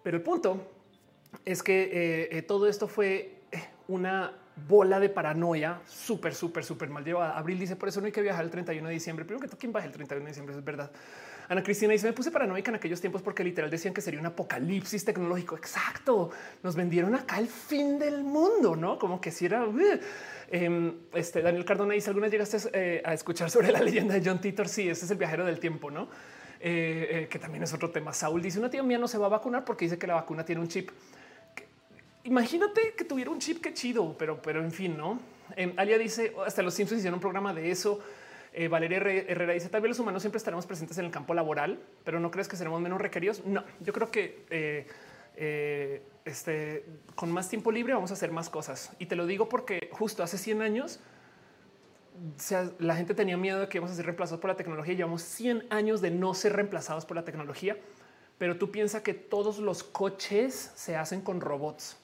Pero 0.02 0.16
el 0.16 0.22
punto 0.22 0.66
es 1.44 1.62
que 1.62 1.82
eh, 1.82 2.38
eh, 2.38 2.42
todo 2.42 2.66
esto 2.66 2.88
fue 2.88 3.42
eh, 3.52 3.64
una 3.88 4.32
bola 4.68 5.00
de 5.00 5.08
paranoia 5.08 5.80
súper, 5.86 6.34
súper, 6.34 6.64
súper 6.64 6.90
mal 6.90 7.04
llevada. 7.04 7.36
Abril 7.38 7.58
dice 7.58 7.76
por 7.76 7.88
eso 7.88 8.00
no 8.00 8.06
hay 8.06 8.12
que 8.12 8.22
viajar 8.22 8.44
el 8.44 8.50
31 8.50 8.88
de 8.88 8.94
diciembre. 8.94 9.24
Primero 9.24 9.42
que 9.42 9.48
tú, 9.48 9.56
¿quién 9.58 9.72
baja 9.72 9.86
el 9.86 9.92
31 9.92 10.24
de 10.24 10.30
diciembre? 10.30 10.56
Es 10.56 10.64
verdad. 10.64 10.90
Ana 11.48 11.62
Cristina 11.62 11.92
dice: 11.92 12.06
Me 12.06 12.12
puse 12.12 12.30
paranoica 12.30 12.70
en 12.70 12.76
aquellos 12.76 13.00
tiempos 13.00 13.22
porque 13.22 13.42
literal 13.42 13.70
decían 13.70 13.92
que 13.92 14.00
sería 14.00 14.20
un 14.20 14.26
apocalipsis 14.26 15.04
tecnológico. 15.04 15.56
Exacto. 15.56 16.30
Nos 16.62 16.76
vendieron 16.76 17.14
acá 17.14 17.38
el 17.38 17.48
fin 17.48 17.98
del 17.98 18.22
mundo, 18.22 18.76
no 18.76 18.98
como 18.98 19.20
que 19.20 19.30
si 19.30 19.46
era. 19.46 19.66
Uh, 19.66 19.80
em, 20.50 20.94
este 21.12 21.42
Daniel 21.42 21.64
Cardona 21.64 21.94
dice: 21.94 22.10
Algunas 22.10 22.30
llegaste 22.30 23.02
a 23.04 23.14
escuchar 23.14 23.50
sobre 23.50 23.72
la 23.72 23.80
leyenda 23.80 24.14
de 24.14 24.22
John 24.24 24.40
Titor. 24.40 24.68
Sí, 24.68 24.88
ese 24.88 25.04
es 25.06 25.10
el 25.10 25.18
viajero 25.18 25.44
del 25.44 25.58
tiempo, 25.58 25.90
no? 25.90 26.08
Eh, 26.62 27.22
eh, 27.22 27.28
que 27.28 27.38
también 27.38 27.64
es 27.64 27.72
otro 27.72 27.90
tema. 27.90 28.12
Saúl 28.12 28.42
dice 28.42 28.58
una 28.58 28.68
tía 28.68 28.82
mía 28.82 28.98
no 28.98 29.08
se 29.08 29.16
va 29.16 29.26
a 29.26 29.28
vacunar 29.30 29.64
porque 29.64 29.86
dice 29.86 29.98
que 29.98 30.06
la 30.06 30.14
vacuna 30.14 30.44
tiene 30.44 30.60
un 30.60 30.68
chip. 30.68 30.90
Imagínate 32.24 32.92
que 32.94 33.04
tuviera 33.04 33.30
un 33.30 33.38
chip 33.38 33.62
que 33.62 33.72
chido, 33.72 34.14
pero, 34.18 34.42
pero 34.42 34.62
en 34.62 34.70
fin, 34.70 34.94
no. 34.94 35.18
Eh, 35.56 35.72
Alia 35.78 35.96
dice 35.96 36.34
hasta 36.44 36.62
los 36.62 36.74
Simpsons 36.74 36.98
hicieron 36.98 37.16
un 37.16 37.20
programa 37.20 37.54
de 37.54 37.70
eso. 37.70 38.00
Valeria 38.68 38.98
Herrera 38.98 39.52
dice 39.52 39.68
tal 39.68 39.80
vez 39.80 39.90
los 39.90 40.00
humanos 40.00 40.22
siempre 40.22 40.38
estaremos 40.38 40.66
presentes 40.66 40.98
en 40.98 41.04
el 41.04 41.12
campo 41.12 41.34
laboral, 41.34 41.78
pero 42.02 42.18
no 42.18 42.32
crees 42.32 42.48
que 42.48 42.56
seremos 42.56 42.80
menos 42.80 43.00
requeridos. 43.00 43.46
No, 43.46 43.62
yo 43.78 43.92
creo 43.92 44.10
que 44.10 44.88
este, 46.24 46.84
con 47.14 47.30
más 47.30 47.48
tiempo 47.48 47.70
libre 47.70 47.94
vamos 47.94 48.10
a 48.10 48.14
hacer 48.14 48.32
más 48.32 48.50
cosas. 48.50 48.90
Y 48.98 49.06
te 49.06 49.14
lo 49.14 49.24
digo 49.26 49.48
porque 49.48 49.88
justo 49.92 50.24
hace 50.24 50.36
100 50.36 50.62
años 50.62 50.98
la 52.78 52.96
gente 52.96 53.14
tenía 53.14 53.36
miedo 53.36 53.60
de 53.60 53.68
que 53.68 53.78
íbamos 53.78 53.92
a 53.92 53.96
ser 53.96 54.04
reemplazados 54.04 54.40
por 54.40 54.50
la 54.50 54.56
tecnología. 54.56 54.94
Llevamos 54.94 55.22
100 55.22 55.66
años 55.70 56.00
de 56.00 56.10
no 56.10 56.34
ser 56.34 56.54
reemplazados 56.54 57.06
por 57.06 57.16
la 57.16 57.24
tecnología, 57.24 57.78
pero 58.38 58.58
tú 58.58 58.70
piensas 58.70 59.02
que 59.02 59.14
todos 59.14 59.58
los 59.58 59.82
coches 59.82 60.72
se 60.74 60.96
hacen 60.96 61.22
con 61.22 61.40
robots. 61.40 61.96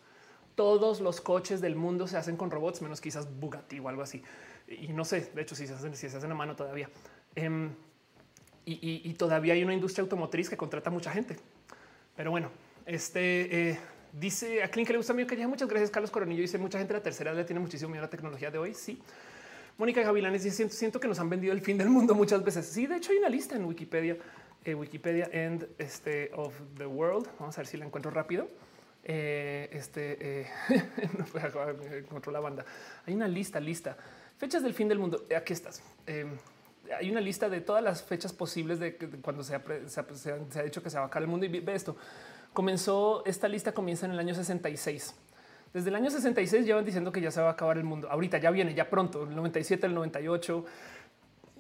Todos 0.55 1.01
los 1.01 1.21
coches 1.21 1.61
del 1.61 1.77
mundo 1.77 2.07
se 2.07 2.17
hacen 2.17 2.37
con 2.37 2.51
robots, 2.51 2.81
menos 2.81 3.01
quizás 3.01 3.29
Bugatti 3.39 3.79
o 3.79 3.89
algo 3.89 4.03
así. 4.03 4.23
Y 4.69 4.89
no 4.89 5.05
sé, 5.05 5.31
de 5.35 5.43
hecho, 5.43 5.55
si 5.55 5.67
se 5.67 5.75
hacen, 5.75 5.95
si 5.95 6.09
se 6.09 6.17
hacen 6.17 6.31
a 6.31 6.35
mano 6.35 6.57
todavía. 6.57 6.89
Em, 7.35 7.71
y, 8.64 9.14
todavía 9.14 9.55
hay 9.55 9.62
una 9.62 9.75
industria 9.75 10.03
automotriz 10.03 10.51
que 10.51 10.57
contrata 10.57 10.91
mucha 10.91 11.12
gente. 11.12 11.37
Pero 12.17 12.31
bueno, 12.31 12.51
este 12.85 13.71
eh, 13.71 13.79
dice 14.12 14.62
a 14.62 14.69
Clint 14.69 14.89
que 14.89 14.95
le 14.95 14.99
gusta 14.99 15.12
mío 15.12 15.27
que 15.27 15.37
ya 15.37 15.47
muchas 15.47 15.69
gracias, 15.69 15.91
Carlos 15.91 16.11
Coronillo. 16.11 16.43
Dice 16.43 16.59
mucha 16.59 16.79
gente 16.79 16.93
la 16.95 17.03
tercera 17.03 17.31
edad 17.31 17.47
tiene 17.47 17.61
muchísimo 17.61 17.91
miedo 17.91 18.03
a 18.03 18.07
la 18.07 18.11
tecnología 18.11 18.51
de 18.51 18.59
hoy. 18.59 18.75
Sí, 18.75 19.01
Mónica 19.79 20.01
Gavilanes 20.03 20.43
dice 20.43 20.68
siento, 20.70 20.99
que 20.99 21.07
nos 21.07 21.18
han 21.20 21.29
vendido 21.29 21.53
el 21.53 21.61
fin 21.61 21.77
del 21.77 21.91
mundo 21.91 22.14
muchas 22.14 22.43
veces. 22.43 22.66
Sí, 22.66 22.87
de 22.87 22.97
hecho 22.97 23.12
hay 23.12 23.18
una 23.18 23.29
lista 23.29 23.57
en 23.57 23.66
Wikipedia, 23.66 24.16
eh, 24.64 24.74
Wikipedia 24.74 25.29
End 25.31 25.68
este, 25.77 26.31
of 26.35 26.55
the 26.79 26.87
World. 26.87 27.29
Vamos 27.39 27.59
a 27.59 27.61
ver 27.61 27.66
si 27.66 27.77
la 27.77 27.85
encuentro 27.85 28.11
rápido. 28.11 28.49
Eh, 29.05 29.68
este 29.72 30.41
eh, 30.41 30.47
encontró 31.99 32.33
la 32.33 32.41
banda. 32.41 32.64
Hay 33.05 33.14
una 33.14 33.29
lista, 33.29 33.61
lista. 33.61 33.99
Fechas 34.39 34.62
del 34.62 34.72
fin 34.72 34.89
del 34.89 34.99
mundo. 34.99 35.27
Aquí 35.37 35.53
estás. 35.53 35.83
hay 36.07 37.11
una 37.11 37.20
lista 37.20 37.51
de 37.51 37.61
todas 37.61 37.85
las 37.85 38.03
fechas 38.03 38.33
posibles 38.33 38.79
de, 38.79 38.97
cuando 39.20 39.45
se 39.45 39.57
ha, 39.57 39.62
se, 39.87 40.01
ha, 40.01 40.62
dicho 40.62 40.83
que 40.83 40.89
se 40.89 40.97
va 40.97 41.05
a 41.05 41.07
acabar 41.09 41.24
el 41.24 41.29
mundo 41.29 41.45
y 41.45 41.61
ve 41.61 41.74
esto. 41.74 41.97
Comenzó 42.55 43.22
esta 43.27 43.47
lista 43.47 43.72
comienza 43.72 44.07
en 44.07 44.12
el 44.12 44.18
año 44.18 44.35
66. 44.35 45.14
Desde 45.77 45.91
el 45.91 45.97
año 45.97 46.09
66 46.09 46.64
llevan 46.64 46.87
diciendo 46.87 47.12
que 47.12 47.20
ya 47.20 47.31
se 47.31 47.43
va 47.43 47.49
a 47.49 47.53
acabar 47.53 47.77
el 47.77 47.85
mundo. 47.85 48.09
Ahorita 48.11 48.39
ya 48.39 48.51
viene, 48.51 48.72
ya 48.72 48.89
pronto, 48.89 49.24
el 49.24 49.37
97, 49.37 49.87
el 49.87 49.95
98. 49.95 50.64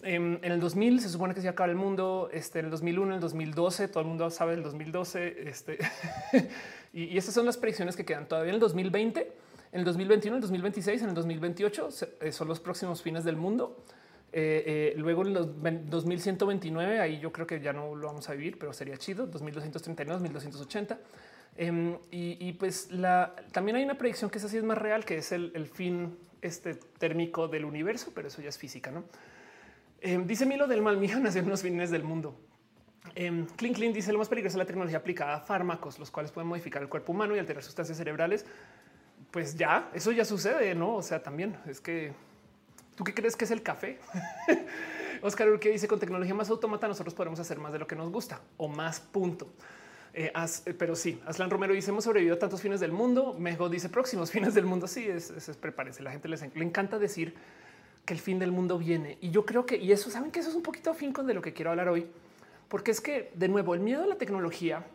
En, 0.04 0.38
el 0.40 0.58
2000 0.58 1.02
se 1.02 1.10
supone 1.10 1.34
que 1.34 1.42
se 1.42 1.48
acaba 1.50 1.68
el 1.68 1.76
mundo. 1.76 2.30
Este, 2.32 2.60
en 2.60 2.64
el 2.64 2.70
2001, 2.70 3.08
en 3.08 3.12
el 3.12 3.20
2012, 3.20 3.88
todo 3.88 4.00
el 4.00 4.06
mundo 4.06 4.30
sabe 4.30 4.52
del 4.52 4.62
2012. 4.62 5.48
Este, 5.50 5.76
y, 6.94 7.04
y 7.04 7.18
estas 7.18 7.34
son 7.34 7.44
las 7.44 7.58
predicciones 7.58 7.94
que 7.94 8.06
quedan 8.06 8.26
todavía 8.26 8.52
en 8.52 8.54
el 8.54 8.60
2020 8.60 9.32
en 9.72 9.80
el 9.80 9.84
2021, 9.84 10.36
en 10.36 10.36
el 10.36 10.40
2026, 10.40 11.02
en 11.02 11.08
el 11.10 11.14
2028 11.14 11.88
eh, 12.22 12.32
son 12.32 12.48
los 12.48 12.60
próximos 12.60 13.02
fines 13.02 13.24
del 13.24 13.36
mundo. 13.36 13.84
Eh, 14.32 14.64
eh, 14.66 14.94
luego 14.96 15.26
en 15.26 15.34
los 15.34 15.62
2129, 15.62 17.00
ahí 17.00 17.20
yo 17.20 17.30
creo 17.30 17.46
que 17.46 17.60
ya 17.60 17.74
no 17.74 17.94
lo 17.94 18.06
vamos 18.06 18.26
a 18.30 18.32
vivir, 18.32 18.58
pero 18.58 18.72
sería 18.72 18.96
chido. 18.96 19.26
2239, 19.26 20.30
2280. 20.32 20.98
Em, 21.56 21.96
y, 22.10 22.52
pues 22.52 22.88
también 23.52 23.76
hay 23.76 23.84
una 23.84 23.96
predicción 23.96 24.30
que 24.30 24.38
es 24.38 24.44
así 24.44 24.58
es 24.58 24.64
más 24.64 24.76
real, 24.76 25.04
que 25.04 25.18
es 25.18 25.32
el, 25.32 25.66
fin 25.72 26.18
este 26.42 26.74
térmico 26.74 27.48
del 27.48 27.64
universo, 27.64 28.12
pero 28.14 28.28
eso 28.28 28.42
ya 28.42 28.50
es 28.50 28.58
física. 28.58 28.90
No 28.90 29.04
em, 30.00 30.26
dice 30.26 30.44
Milo 30.46 30.66
del 30.66 30.82
mal, 30.82 30.98
mija 30.98 31.18
nació 31.20 31.42
en 31.42 31.48
los 31.48 31.62
fines 31.62 31.90
del 31.90 32.04
mundo. 32.04 32.38
Clean 33.56 33.92
dice 33.92 34.12
lo 34.12 34.18
más 34.18 34.28
peligroso 34.28 34.56
es 34.56 34.58
la 34.58 34.66
tecnología 34.66 34.98
aplicada 34.98 35.36
a 35.36 35.40
fármacos, 35.40 35.98
los 35.98 36.10
cuales 36.10 36.32
pueden 36.32 36.48
modificar 36.48 36.82
el 36.82 36.88
cuerpo 36.88 37.12
humano 37.12 37.36
y 37.36 37.38
alterar 37.38 37.62
sustancias 37.62 37.96
cerebrales 37.96 38.44
pues 39.30 39.56
ya, 39.56 39.90
eso 39.92 40.12
ya 40.12 40.24
sucede, 40.24 40.74
¿no? 40.74 40.94
O 40.94 41.02
sea, 41.02 41.22
también 41.22 41.56
es 41.66 41.80
que 41.80 42.12
tú 42.94 43.04
qué 43.04 43.14
crees 43.14 43.36
que 43.36 43.44
es 43.44 43.50
el 43.50 43.62
café. 43.62 43.98
Oscar 45.22 45.58
que 45.58 45.70
dice 45.70 45.88
con 45.88 45.98
tecnología 45.98 46.34
más 46.34 46.50
automata 46.50 46.88
nosotros 46.88 47.14
podemos 47.14 47.40
hacer 47.40 47.58
más 47.58 47.72
de 47.72 47.78
lo 47.78 47.86
que 47.86 47.96
nos 47.96 48.10
gusta 48.10 48.40
o 48.56 48.68
más 48.68 49.00
punto. 49.00 49.52
Eh, 50.18 50.32
eh, 50.34 50.72
pero 50.72 50.96
sí, 50.96 51.20
Aslan 51.26 51.50
Romero 51.50 51.74
dice 51.74 51.90
hemos 51.90 52.04
sobrevivido 52.04 52.36
a 52.36 52.38
tantos 52.38 52.62
fines 52.62 52.80
del 52.80 52.90
mundo. 52.90 53.36
Mego 53.38 53.68
dice 53.68 53.90
próximos 53.90 54.30
fines 54.30 54.54
del 54.54 54.64
mundo. 54.64 54.88
Sí, 54.88 55.06
es, 55.06 55.30
es, 55.30 55.54
prepárense. 55.58 56.02
La 56.02 56.10
gente 56.10 56.26
les 56.26 56.40
le 56.40 56.64
encanta 56.64 56.98
decir 56.98 57.34
que 58.06 58.14
el 58.14 58.20
fin 58.20 58.38
del 58.38 58.50
mundo 58.50 58.78
viene. 58.78 59.18
Y 59.20 59.30
yo 59.30 59.44
creo 59.44 59.66
que, 59.66 59.76
y 59.76 59.92
eso 59.92 60.10
saben 60.10 60.30
que 60.30 60.40
eso 60.40 60.48
es 60.48 60.56
un 60.56 60.62
poquito 60.62 60.94
fin 60.94 61.12
con 61.12 61.26
de 61.26 61.34
lo 61.34 61.42
que 61.42 61.52
quiero 61.52 61.70
hablar 61.70 61.90
hoy, 61.90 62.06
porque 62.68 62.92
es 62.92 63.02
que 63.02 63.30
de 63.34 63.48
nuevo 63.48 63.74
el 63.74 63.80
miedo 63.80 64.04
a 64.04 64.06
la 64.06 64.16
tecnología 64.16 64.86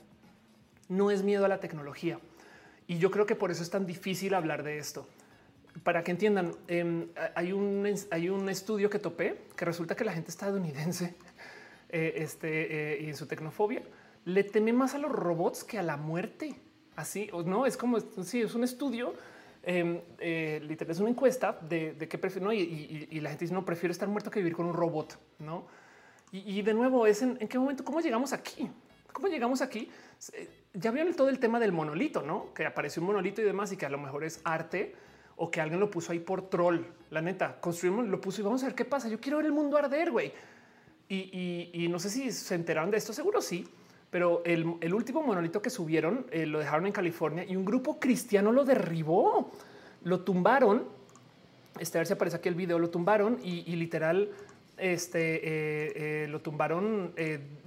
no 0.89 1.11
es 1.11 1.21
miedo 1.21 1.45
a 1.45 1.47
la 1.47 1.59
tecnología. 1.59 2.19
Y 2.87 2.97
yo 2.97 3.11
creo 3.11 3.27
que 3.27 3.35
por 3.35 3.51
eso 3.51 3.61
es 3.61 3.69
tan 3.69 3.85
difícil 3.85 4.33
hablar 4.33 4.63
de 4.63 4.79
esto. 4.79 5.07
Para 5.83 6.03
que 6.03 6.11
entiendan, 6.11 6.55
em, 6.67 7.09
hay, 7.35 7.51
un, 7.51 7.87
hay 8.09 8.29
un 8.29 8.49
estudio 8.49 8.89
que 8.89 8.97
topé 8.97 9.41
que 9.55 9.65
resulta 9.65 9.95
que 9.95 10.03
la 10.03 10.13
gente 10.13 10.31
estadounidense 10.31 11.13
eh, 11.89 12.13
este, 12.15 12.97
y 13.01 13.07
en 13.07 13.15
su 13.15 13.27
tecnofobia 13.27 13.83
le 14.25 14.43
teme 14.43 14.73
más 14.73 14.95
a 14.95 14.97
los 14.97 15.11
robots 15.11 15.63
que 15.63 15.77
a 15.77 15.83
la 15.83 15.97
muerte. 15.97 16.55
Así 16.95 17.29
o 17.31 17.43
no 17.43 17.65
es 17.65 17.77
como 17.77 17.99
si 17.99 18.41
es 18.41 18.53
un 18.53 18.63
estudio 18.63 19.13
em, 19.63 20.01
eh, 20.19 20.59
literal, 20.63 20.91
es 20.91 20.99
una 20.99 21.09
encuesta 21.09 21.57
de, 21.61 21.93
de 21.93 22.07
qué 22.07 22.17
prefiero. 22.17 22.51
Y, 22.53 23.19
la 23.21 23.29
gente 23.29 23.45
dice 23.45 23.53
no 23.53 23.65
prefiero 23.65 23.91
estar 23.91 24.07
muerto 24.07 24.29
que 24.29 24.39
vivir 24.39 24.55
con 24.55 24.65
un 24.65 24.73
robot. 24.73 25.17
No, 25.39 25.65
y, 26.31 26.61
de 26.61 26.73
nuevo 26.73 27.07
es 27.07 27.21
en, 27.21 27.37
qué 27.37 27.57
momento, 27.57 27.83
cómo 27.83 28.01
llegamos 28.01 28.33
aquí, 28.33 28.69
cómo 29.11 29.27
llegamos 29.27 29.61
aquí 29.61 29.89
ya 30.73 30.91
vieron 30.91 31.13
todo 31.13 31.29
el 31.29 31.39
tema 31.39 31.59
del 31.59 31.71
monolito, 31.71 32.21
no? 32.21 32.53
Que 32.53 32.65
apareció 32.65 33.01
un 33.01 33.07
monolito 33.07 33.41
y 33.41 33.45
demás, 33.45 33.71
y 33.71 33.77
que 33.77 33.85
a 33.85 33.89
lo 33.89 33.97
mejor 33.97 34.23
es 34.23 34.39
arte 34.43 34.95
o 35.35 35.49
que 35.49 35.59
alguien 35.59 35.79
lo 35.79 35.89
puso 35.89 36.11
ahí 36.11 36.19
por 36.19 36.49
troll. 36.49 36.79
La 37.09 37.21
neta, 37.21 37.59
construimos, 37.59 38.07
lo 38.07 38.21
puso 38.21 38.41
y 38.41 38.43
vamos 38.43 38.63
a 38.63 38.67
ver 38.67 38.75
qué 38.75 38.85
pasa. 38.85 39.09
Yo 39.09 39.19
quiero 39.19 39.37
ver 39.37 39.47
el 39.47 39.51
mundo 39.51 39.77
arder, 39.77 40.11
güey. 40.11 40.31
Y, 41.09 41.87
no 41.89 41.99
sé 41.99 42.09
si 42.09 42.31
se 42.31 42.55
enteraron 42.55 42.89
de 42.89 42.97
esto, 42.97 43.11
seguro 43.11 43.41
sí, 43.41 43.67
pero 44.11 44.41
el, 44.43 44.93
último 44.93 45.23
monolito 45.23 45.61
que 45.61 45.69
subieron 45.69 46.25
eh, 46.31 46.45
lo 46.45 46.59
dejaron 46.59 46.85
en 46.85 46.91
California 46.91 47.45
y 47.47 47.55
un 47.55 47.63
grupo 47.63 47.97
cristiano 47.97 48.51
lo 48.51 48.65
derribó, 48.65 49.51
lo 50.03 50.19
tumbaron. 50.19 50.83
Este, 51.79 51.97
a 51.97 52.01
ver 52.01 52.07
si 52.07 52.13
aparece 52.13 52.35
aquí 52.35 52.49
el 52.49 52.55
video, 52.55 52.77
lo 52.77 52.89
tumbaron 52.89 53.39
y, 53.41 53.73
literal 53.77 54.29
este, 54.77 55.35
eh, 55.35 56.23
eh, 56.23 56.27
lo 56.27 56.41
tumbaron 56.41 57.13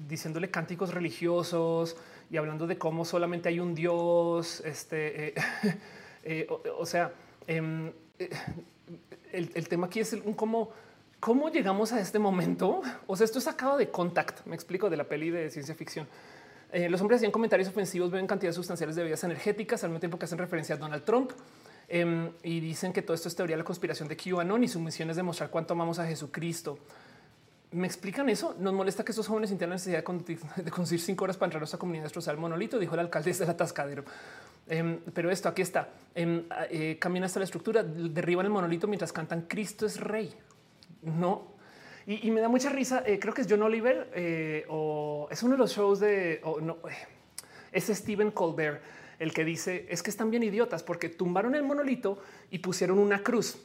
diciéndole 0.07 0.51
cánticos 0.51 0.93
religiosos, 0.93 1.97
y 2.31 2.37
hablando 2.37 2.67
de 2.67 2.77
cómo 2.77 3.07
solamente 3.07 3.49
hay 3.49 3.61
un 3.61 3.75
Dios, 3.75 4.61
este, 4.61 5.35
o, 6.79 6.85
sea, 6.85 7.13
em, 7.47 7.91
el, 9.33 9.69
tema 9.69 9.87
aquí 9.87 10.01
es 10.01 10.13
un 10.13 10.35
cómo, 10.35 10.71
cómo 11.21 11.49
llegamos 11.49 11.93
a 11.95 12.01
este 12.01 12.19
momento. 12.19 12.83
O 13.07 13.17
sea, 13.17 13.25
esto 13.25 13.39
es 13.39 13.45
sacado 13.45 13.79
de 13.79 13.91
Contact, 13.91 14.45
me 14.45 14.55
explico, 14.55 14.91
de 14.91 14.99
la 14.99 15.05
peli 15.05 15.31
de 15.31 15.49
ciencia 15.49 15.75
ficción. 15.75 16.07
Los 16.89 17.01
hombres 17.01 17.19
hacían 17.19 17.33
comentarios 17.33 17.69
ofensivos, 17.69 18.11
ven 18.11 18.27
cantidades 18.27 18.57
sustanciales 18.57 18.97
de 18.97 19.03
bebidas 19.03 19.23
energéticas 19.25 19.85
al 19.85 19.91
mismo 19.91 20.01
tiempo 20.01 20.19
que 20.19 20.25
hacen 20.25 20.39
referencia 20.39 20.75
a 20.75 20.79
Donald 20.79 21.05
Trump. 21.05 21.33
Em, 21.87 22.31
y 22.43 22.61
dicen 22.61 22.93
que 22.93 23.03
todo 23.03 23.15
esto 23.15 23.29
es 23.29 23.37
teoría 23.37 23.57
de 23.57 23.63
la 23.63 23.65
conspiración 23.65 24.09
de 24.09 24.17
QAnon 24.17 24.65
y 24.65 24.69
su 24.69 24.81
misión 24.81 25.11
es 25.11 25.17
demostrar 25.17 25.51
cuánto 25.51 25.75
amamos 25.75 25.99
a 25.99 26.07
Jesucristo 26.07 26.79
me 27.75 27.87
explican 27.87 28.29
eso. 28.29 28.55
Nos 28.59 28.73
molesta 28.73 29.05
que 29.05 29.13
estos 29.13 29.27
jóvenes 29.27 29.51
sintieran 29.51 29.71
la 29.71 29.75
necesidad 29.75 30.05
de, 30.63 30.71
conseguir 30.71 31.05
cinco 31.05 31.25
horas 31.25 31.37
para 31.37 31.49
entrar 31.49 31.63
a 31.63 31.65
esta 31.65 31.77
comunidad 31.77 32.05
destrozar 32.05 32.35
el 32.35 32.41
monolito, 32.41 32.79
dijo 32.79 32.95
el 32.95 33.01
alcalde 33.01 33.33
del 33.33 33.51
atascadero. 33.51 34.05
Em, 34.69 35.01
pero 35.13 35.31
esto 35.31 35.49
aquí 35.49 35.63
está. 35.63 35.89
Em, 36.15 36.45
eh, 36.71 36.97
camina 37.01 37.27
hasta 37.27 37.41
la 37.41 37.45
estructura, 37.45 37.83
derriban 37.83 38.47
el 38.47 38.53
monolito 38.53 38.87
mientras 38.87 39.13
cantan 39.13 39.43
Cristo 39.43 39.87
es 39.87 40.01
rey. 40.01 40.33
No. 41.03 41.54
Y, 42.07 42.31
me 42.31 42.41
da 42.41 42.49
mucha 42.49 42.69
risa. 42.69 43.03
Eh, 43.07 43.19
creo 43.19 43.33
que 43.33 43.43
es 43.43 43.47
John 43.49 43.63
Oliver 43.63 44.11
eh, 44.15 44.67
o 44.69 45.27
es 45.31 45.43
uno 45.43 45.53
de 45.53 45.59
los 45.59 45.75
shows 45.75 46.01
de 46.01 46.41
no, 46.61 46.77
es 47.73 47.87
Stephen 47.87 48.31
Colbert 48.31 48.83
el 49.19 49.33
que 49.33 49.45
dice 49.45 49.87
es 49.89 50.03
que 50.03 50.11
están 50.11 50.31
bien 50.31 50.43
idiotas 50.43 50.83
porque 50.83 51.09
tumbaron 51.09 51.55
el 51.55 51.63
monolito 51.63 52.19
y 52.51 52.59
pusieron 52.59 52.99
una 52.99 53.23
cruz 53.23 53.59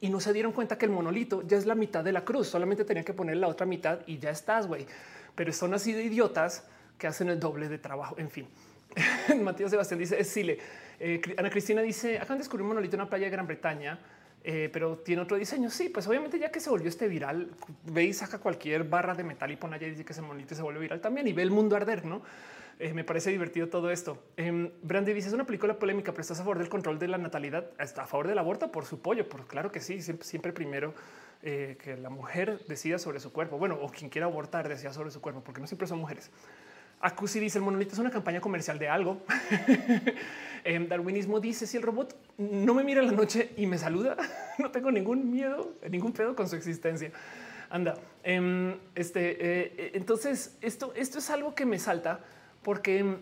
y 0.00 0.08
no 0.08 0.20
se 0.20 0.32
dieron 0.32 0.52
cuenta 0.52 0.78
que 0.78 0.86
el 0.86 0.92
monolito 0.92 1.42
ya 1.46 1.58
es 1.58 1.66
la 1.66 1.74
mitad 1.74 2.02
de 2.02 2.12
la 2.12 2.24
cruz. 2.24 2.48
Solamente 2.48 2.84
tenían 2.84 3.04
que 3.04 3.12
poner 3.12 3.36
la 3.36 3.48
otra 3.48 3.66
mitad 3.66 4.00
y 4.06 4.18
ya 4.18 4.30
estás, 4.30 4.66
güey. 4.66 4.86
Pero 5.34 5.52
son 5.52 5.74
así 5.74 5.92
de 5.92 6.02
idiotas 6.02 6.66
que 6.98 7.06
hacen 7.06 7.28
el 7.28 7.38
doble 7.38 7.68
de 7.68 7.78
trabajo. 7.78 8.14
En 8.18 8.30
fin, 8.30 8.46
Matías 9.42 9.70
Sebastián 9.70 10.00
dice 10.00 10.18
es. 10.18 10.36
Eh, 10.36 11.20
Ana 11.36 11.50
Cristina 11.50 11.82
dice 11.82 12.16
acaban 12.16 12.38
de 12.38 12.42
descubrir 12.42 12.62
un 12.62 12.68
monolito 12.68 12.96
en 12.96 13.02
una 13.02 13.10
playa 13.10 13.26
de 13.26 13.30
Gran 13.30 13.46
Bretaña. 13.46 13.98
Eh, 14.42 14.70
pero 14.72 14.96
tiene 14.98 15.22
otro 15.22 15.36
diseño. 15.36 15.70
Sí, 15.70 15.88
pues 15.88 16.06
obviamente 16.06 16.38
ya 16.38 16.50
que 16.50 16.60
se 16.60 16.70
volvió 16.70 16.88
este 16.88 17.08
viral, 17.08 17.50
ve 17.84 18.04
y 18.04 18.12
saca 18.12 18.38
cualquier 18.38 18.84
barra 18.84 19.14
de 19.14 19.22
metal 19.22 19.50
y 19.50 19.56
pone 19.56 19.76
allá 19.76 19.86
y 19.86 19.90
dice 19.90 20.04
que 20.04 20.12
ese 20.12 20.22
monolito 20.22 20.54
se 20.54 20.62
vuelve 20.62 20.80
viral 20.80 21.00
también 21.00 21.28
y 21.28 21.32
ve 21.32 21.42
el 21.42 21.50
mundo 21.50 21.76
arder, 21.76 22.04
¿no? 22.04 22.22
Eh, 22.80 22.94
me 22.94 23.04
parece 23.04 23.30
divertido 23.30 23.68
todo 23.68 23.90
esto. 23.90 24.16
Eh, 24.38 24.72
Brandy 24.82 25.12
dice 25.12 25.28
es 25.28 25.34
una 25.34 25.44
película 25.44 25.78
polémica, 25.78 26.12
pero 26.12 26.22
estás 26.22 26.40
a 26.40 26.44
favor 26.44 26.58
del 26.58 26.70
control 26.70 26.98
de 26.98 27.08
la 27.08 27.18
natalidad, 27.18 27.70
a 27.78 28.06
favor 28.06 28.26
del 28.26 28.38
aborto 28.38 28.72
por 28.72 28.86
su 28.86 29.02
pollo, 29.02 29.28
por 29.28 29.46
claro 29.46 29.70
que 29.70 29.80
sí, 29.80 30.00
siempre, 30.00 30.54
primero 30.54 30.94
eh, 31.42 31.76
que 31.84 31.98
la 31.98 32.08
mujer 32.08 32.58
decida 32.68 32.98
sobre 32.98 33.20
su 33.20 33.34
cuerpo. 33.34 33.58
Bueno, 33.58 33.76
o 33.82 33.90
quien 33.90 34.08
quiera 34.08 34.28
abortar 34.28 34.66
decida 34.66 34.94
sobre 34.94 35.10
su 35.10 35.20
cuerpo, 35.20 35.42
porque 35.44 35.60
no 35.60 35.66
siempre 35.66 35.86
son 35.86 35.98
mujeres. 35.98 36.30
Acusi 37.00 37.40
dice 37.40 37.58
el 37.58 37.64
monolito 37.64 37.92
es 37.92 37.98
una 37.98 38.10
campaña 38.10 38.40
comercial 38.40 38.78
de 38.78 38.88
algo. 38.88 39.18
Em, 40.62 40.86
darwinismo 40.86 41.40
dice 41.40 41.66
si 41.66 41.78
el 41.78 41.82
robot 41.82 42.14
no 42.36 42.74
me 42.74 42.84
mira 42.84 43.00
en 43.00 43.06
la 43.06 43.12
noche 43.14 43.52
y 43.56 43.66
me 43.66 43.78
saluda, 43.78 44.14
no 44.58 44.70
tengo 44.70 44.90
ningún 44.92 45.30
miedo, 45.30 45.72
ningún 45.88 46.12
pedo 46.12 46.36
con 46.36 46.50
su 46.50 46.56
existencia. 46.56 47.10
Anda, 47.70 47.94
em, 48.22 48.76
este, 48.94 49.38
eh, 49.40 49.90
entonces 49.94 50.58
esto, 50.60 50.92
esto 50.94 51.18
es 51.18 51.30
algo 51.30 51.54
que 51.54 51.64
me 51.64 51.78
salta 51.78 52.20
porque 52.62 53.16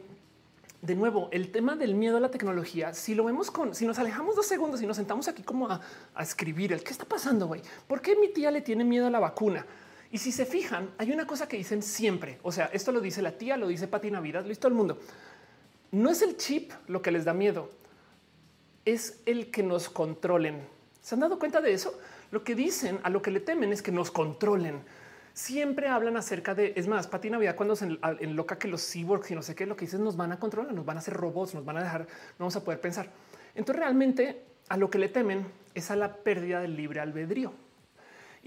de 0.80 0.94
nuevo, 0.94 1.28
el 1.32 1.50
tema 1.50 1.74
del 1.74 1.94
miedo 1.94 2.18
a 2.18 2.20
la 2.20 2.30
tecnología, 2.30 2.94
si 2.94 3.14
lo 3.14 3.24
vemos 3.24 3.50
con, 3.50 3.74
si 3.74 3.84
nos 3.84 3.98
alejamos 3.98 4.36
dos 4.36 4.46
segundos 4.46 4.80
y 4.80 4.86
nos 4.86 4.96
sentamos 4.96 5.26
aquí 5.26 5.42
como 5.42 5.68
a, 5.68 5.80
escribir 6.20 6.72
el 6.72 6.84
qué 6.84 6.92
está 6.92 7.04
pasando, 7.04 7.48
güey, 7.48 7.62
¿por 7.88 8.00
qué 8.00 8.14
mi 8.14 8.28
tía 8.28 8.50
le 8.50 8.60
tiene 8.60 8.84
miedo 8.84 9.06
a 9.06 9.10
la 9.10 9.18
vacuna? 9.18 9.66
Y 10.10 10.18
si 10.18 10.32
se 10.32 10.46
fijan, 10.46 10.90
hay 10.98 11.12
una 11.12 11.26
cosa 11.26 11.48
que 11.48 11.56
dicen 11.56 11.82
siempre. 11.82 12.38
O 12.42 12.52
sea, 12.52 12.66
esto 12.72 12.92
lo 12.92 13.00
dice 13.00 13.20
la 13.22 13.32
tía, 13.32 13.56
lo 13.56 13.68
dice 13.68 13.88
Pati 13.88 14.10
Navidad, 14.10 14.42
lo 14.42 14.48
dice 14.48 14.60
todo 14.60 14.70
el 14.70 14.78
mundo. 14.78 14.98
No 15.90 16.10
es 16.10 16.22
el 16.22 16.36
chip 16.36 16.72
lo 16.86 17.02
que 17.02 17.10
les 17.10 17.24
da 17.24 17.34
miedo, 17.34 17.70
es 18.84 19.20
el 19.26 19.50
que 19.50 19.62
nos 19.62 19.88
controlen. 19.88 20.60
¿Se 21.02 21.14
han 21.14 21.20
dado 21.20 21.38
cuenta 21.38 21.60
de 21.60 21.72
eso? 21.72 21.98
Lo 22.30 22.44
que 22.44 22.54
dicen 22.54 23.00
a 23.02 23.10
lo 23.10 23.22
que 23.22 23.30
le 23.30 23.40
temen 23.40 23.72
es 23.72 23.82
que 23.82 23.92
nos 23.92 24.10
controlen 24.10 24.82
siempre 25.38 25.86
hablan 25.86 26.16
acerca 26.16 26.52
de, 26.52 26.72
es 26.74 26.88
más, 26.88 27.06
Pati 27.06 27.30
Navidad 27.30 27.54
cuando 27.54 27.76
se 27.76 27.86
enloca 28.18 28.58
que 28.58 28.66
los 28.66 28.82
cyborgs 28.90 29.30
y 29.30 29.36
no 29.36 29.42
sé 29.42 29.54
qué, 29.54 29.66
lo 29.66 29.76
que 29.76 29.84
dicen 29.84 30.02
nos 30.02 30.16
van 30.16 30.32
a 30.32 30.40
controlar, 30.40 30.74
nos 30.74 30.84
van 30.84 30.96
a 30.96 31.00
hacer 31.00 31.14
robots, 31.14 31.54
nos 31.54 31.64
van 31.64 31.76
a 31.76 31.82
dejar, 31.84 32.00
no 32.00 32.40
vamos 32.40 32.56
a 32.56 32.64
poder 32.64 32.80
pensar. 32.80 33.08
Entonces 33.54 33.80
realmente 33.80 34.42
a 34.68 34.76
lo 34.76 34.90
que 34.90 34.98
le 34.98 35.08
temen 35.08 35.46
es 35.74 35.92
a 35.92 35.96
la 35.96 36.12
pérdida 36.12 36.60
del 36.60 36.74
libre 36.74 36.98
albedrío. 36.98 37.52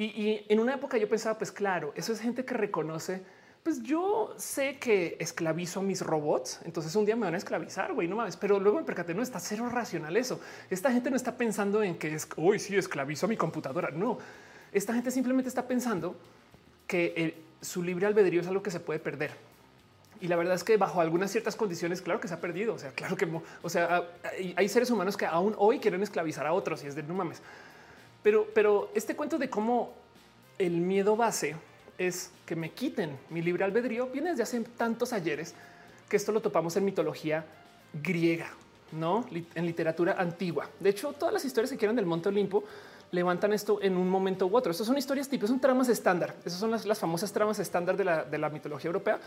Y, 0.04 0.46
en 0.50 0.60
una 0.60 0.74
época 0.74 0.98
yo 0.98 1.08
pensaba, 1.08 1.38
pues 1.38 1.52
claro, 1.52 1.94
eso 1.96 2.12
es 2.12 2.20
gente 2.20 2.44
que 2.44 2.56
reconoce, 2.56 3.22
pues 3.62 3.84
yo 3.84 4.34
sé 4.36 4.80
que 4.80 5.16
esclavizo 5.20 5.82
a 5.82 5.84
mis 5.84 6.02
robots, 6.02 6.60
entonces 6.66 6.96
un 6.96 7.06
día 7.06 7.16
me 7.16 7.26
van 7.26 7.36
a 7.36 7.38
esclavizar, 7.38 7.94
güey, 7.94 8.08
no 8.08 8.16
mames, 8.16 8.36
pero 8.36 8.60
luego 8.60 8.80
me 8.80 8.84
percaté, 8.84 9.14
no 9.14 9.22
está 9.22 9.40
cero 9.40 9.70
racional 9.70 10.18
eso. 10.18 10.40
Esta 10.72 10.92
gente 10.92 11.12
no 11.12 11.16
está 11.16 11.38
pensando 11.38 11.84
en 11.84 12.00
que 12.00 12.16
es, 12.16 12.28
hoy 12.38 12.58
sí 12.58 12.76
esclavizo 12.76 13.28
a 13.28 13.30
mi 13.30 13.38
computadora, 13.38 13.92
no. 13.92 14.18
Esta 14.72 14.92
gente 14.96 15.12
simplemente 15.12 15.50
está 15.50 15.68
pensando 15.68 16.16
que 16.88 17.36
su 17.62 17.84
libre 17.84 18.08
albedrío 18.08 18.42
es 18.42 18.48
algo 18.48 18.64
que 18.64 18.72
se 18.72 18.80
puede 18.80 19.00
perder. 19.00 19.30
Y 20.20 20.28
la 20.28 20.36
verdad 20.36 20.56
es 20.56 20.64
que 20.64 20.78
bajo 20.78 21.00
algunas 21.00 21.32
ciertas 21.32 21.56
condiciones, 21.56 22.02
claro 22.02 22.20
que 22.20 22.28
se 22.28 22.34
ha 22.34 22.42
perdido. 22.42 22.74
O 22.74 22.80
sea, 22.80 22.92
claro 22.92 23.16
que, 23.16 23.28
o 23.62 23.70
sea, 23.70 24.04
hay 24.56 24.70
seres 24.70 24.90
humanos 24.90 25.16
que 25.16 25.28
aún 25.28 25.54
hoy 25.60 25.80
quieren 25.80 26.02
esclavizar 26.02 26.48
a 26.48 26.54
otros 26.54 26.84
y 26.84 26.88
es 26.88 26.96
de 26.96 27.04
no 27.04 27.14
mames. 27.14 27.42
Pero, 28.24 28.48
pero 28.54 28.92
este 28.94 29.16
cuento 29.16 29.38
de 29.38 29.50
cómo 29.50 29.94
el 30.58 30.74
miedo 30.74 31.16
base 31.16 31.56
es 31.98 32.32
que 32.46 32.56
me 32.56 32.72
quiten 32.72 33.18
mi 33.30 33.42
libre 33.42 33.64
albedrío 33.64 34.08
viene 34.08 34.32
desde 34.32 34.44
hace 34.44 34.60
tantos 34.62 35.14
ayeres 35.14 35.54
que 36.10 36.18
esto 36.18 36.32
lo 36.32 36.42
topamos 36.42 36.76
en 36.76 36.86
mitología 36.86 37.46
griega, 37.94 38.50
no 38.92 39.26
en 39.32 39.66
literatura 39.66 40.16
antigua. 40.18 40.70
De 40.80 40.90
hecho, 40.90 41.14
todas 41.14 41.34
las 41.34 41.46
historias 41.46 41.72
que 41.72 41.78
quieran 41.78 41.96
del 41.96 42.06
Monte 42.06 42.30
Olimpo 42.30 42.64
levantan 43.12 43.54
esto 43.54 43.80
en 43.82 43.98
un 43.98 44.10
momento 44.10 44.48
u 44.48 44.56
otro. 44.56 44.72
Estas 44.72 44.88
son 44.88 44.98
historias 44.98 45.28
tipo, 45.30 45.48
son 45.48 45.60
tramas 45.60 45.90
estándar. 45.90 46.36
Esas 46.46 46.60
son 46.60 46.72
las, 46.72 47.00
famosas 47.00 47.32
tramas 47.32 47.60
estándar 47.60 47.98
de 47.98 48.04
la, 48.04 48.24
de 48.24 48.38
la 48.38 48.50
mitología 48.50 48.88
europea 48.88 49.20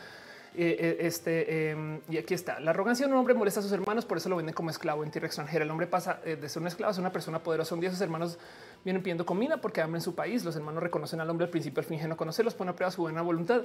eh, 0.57 0.77
eh, 0.79 0.97
este, 1.01 1.71
em, 1.71 2.01
y 2.09 2.17
aquí 2.17 2.33
está. 2.33 2.61
La 2.61 2.71
arrogancia 2.71 3.07
de 3.07 3.13
un 3.13 3.19
hombre 3.19 3.35
molesta 3.35 3.61
a 3.61 3.63
sus 3.63 3.73
hermanos, 3.73 4.05
por 4.05 4.19
eso 4.19 4.29
lo 4.29 4.37
venden 4.37 4.55
como 4.55 4.71
esclavo 4.71 5.03
en 5.03 5.11
tierra 5.11 5.27
extranjera. 5.27 5.65
El 5.65 5.71
hombre 5.71 5.87
pasa 5.87 6.21
eh, 6.25 6.37
de 6.37 6.49
ser 6.49 6.63
un 6.63 6.69
esclavo 6.69 6.91
a 6.91 6.95
ser 6.95 7.01
una 7.01 7.13
persona 7.13 7.41
poderosa. 7.41 7.75
Un 7.75 7.81
día 7.81 7.91
sus 7.91 8.01
hermanos 8.01 8.39
vienen 8.85 9.03
pidiendo 9.03 9.27
comida 9.27 9.57
porque 9.57 9.81
hambre 9.81 9.99
en 9.99 10.03
su 10.03 10.15
país. 10.15 10.45
Los 10.45 10.55
hermanos 10.55 10.83
reconocen 10.83 11.21
al 11.21 11.29
hombre 11.29 11.47
al 11.47 11.51
principio, 11.51 11.81
al 11.81 11.87
fingen 11.87 12.09
no 12.09 12.17
conocerlos, 12.17 12.55
pone 12.55 12.71
a 12.71 12.77
prueba 12.77 12.91
su 12.91 13.03
buena 13.03 13.23
voluntad 13.23 13.63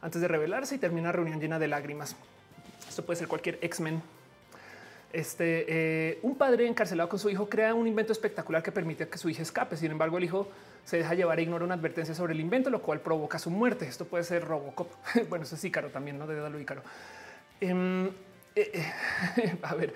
antes 0.00 0.20
de 0.20 0.28
rebelarse 0.28 0.74
y 0.74 0.78
termina 0.78 1.08
la 1.08 1.12
reunión 1.12 1.40
llena 1.40 1.58
de 1.58 1.68
lágrimas. 1.68 2.16
Esto 2.88 3.04
puede 3.04 3.18
ser 3.18 3.28
cualquier 3.28 3.58
X-Men 3.62 4.02
este, 5.12 5.66
eh, 5.68 6.18
un 6.22 6.36
padre 6.36 6.66
encarcelado 6.66 7.08
con 7.08 7.18
su 7.18 7.28
hijo 7.28 7.48
crea 7.48 7.74
un 7.74 7.86
invento 7.86 8.12
espectacular 8.12 8.62
que 8.62 8.72
permite 8.72 9.08
que 9.08 9.18
su 9.18 9.28
hija 9.28 9.42
escape. 9.42 9.76
Sin 9.76 9.90
embargo, 9.90 10.16
el 10.16 10.24
hijo 10.24 10.48
se 10.84 10.98
deja 10.98 11.14
llevar 11.14 11.38
e 11.38 11.42
ignora 11.42 11.64
una 11.64 11.74
advertencia 11.74 12.14
sobre 12.14 12.32
el 12.32 12.40
invento, 12.40 12.70
lo 12.70 12.82
cual 12.82 13.00
provoca 13.00 13.38
su 13.38 13.50
muerte. 13.50 13.86
Esto 13.86 14.04
puede 14.04 14.24
ser 14.24 14.44
Robocop. 14.44 14.90
bueno, 15.28 15.44
eso 15.44 15.54
es 15.54 15.64
Ícaro 15.64 15.90
también, 15.90 16.18
no 16.18 16.26
de 16.26 16.36
Dalo 16.36 16.58
Ícaro. 16.58 16.82
Em, 17.60 18.06
eh, 18.06 18.12
eh, 19.36 19.56
a 19.62 19.74
ver, 19.74 19.94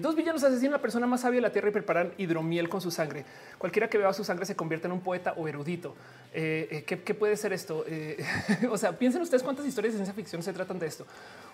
dos 0.00 0.14
villanos 0.14 0.44
asesinan 0.44 0.74
a 0.74 0.76
la 0.76 0.82
persona 0.82 1.06
más 1.06 1.22
sabia 1.22 1.38
de 1.38 1.42
la 1.42 1.52
tierra 1.52 1.70
y 1.70 1.72
preparan 1.72 2.12
hidromiel 2.18 2.68
con 2.68 2.80
su 2.80 2.90
sangre. 2.90 3.24
Cualquiera 3.56 3.88
que 3.88 3.98
beba 3.98 4.12
su 4.12 4.24
sangre 4.24 4.44
se 4.44 4.54
convierte 4.54 4.86
en 4.86 4.92
un 4.92 5.00
poeta 5.00 5.34
o 5.36 5.48
erudito. 5.48 5.96
¿qué, 6.32 7.16
puede 7.18 7.36
ser 7.36 7.52
esto? 7.52 7.84
o 8.70 8.76
sea, 8.76 8.98
piensen 8.98 9.22
ustedes 9.22 9.42
cuántas 9.42 9.66
historias 9.66 9.94
de 9.94 9.98
ciencia 9.98 10.14
ficción 10.14 10.42
se 10.42 10.52
tratan 10.52 10.78
de 10.78 10.86
esto. 10.86 11.06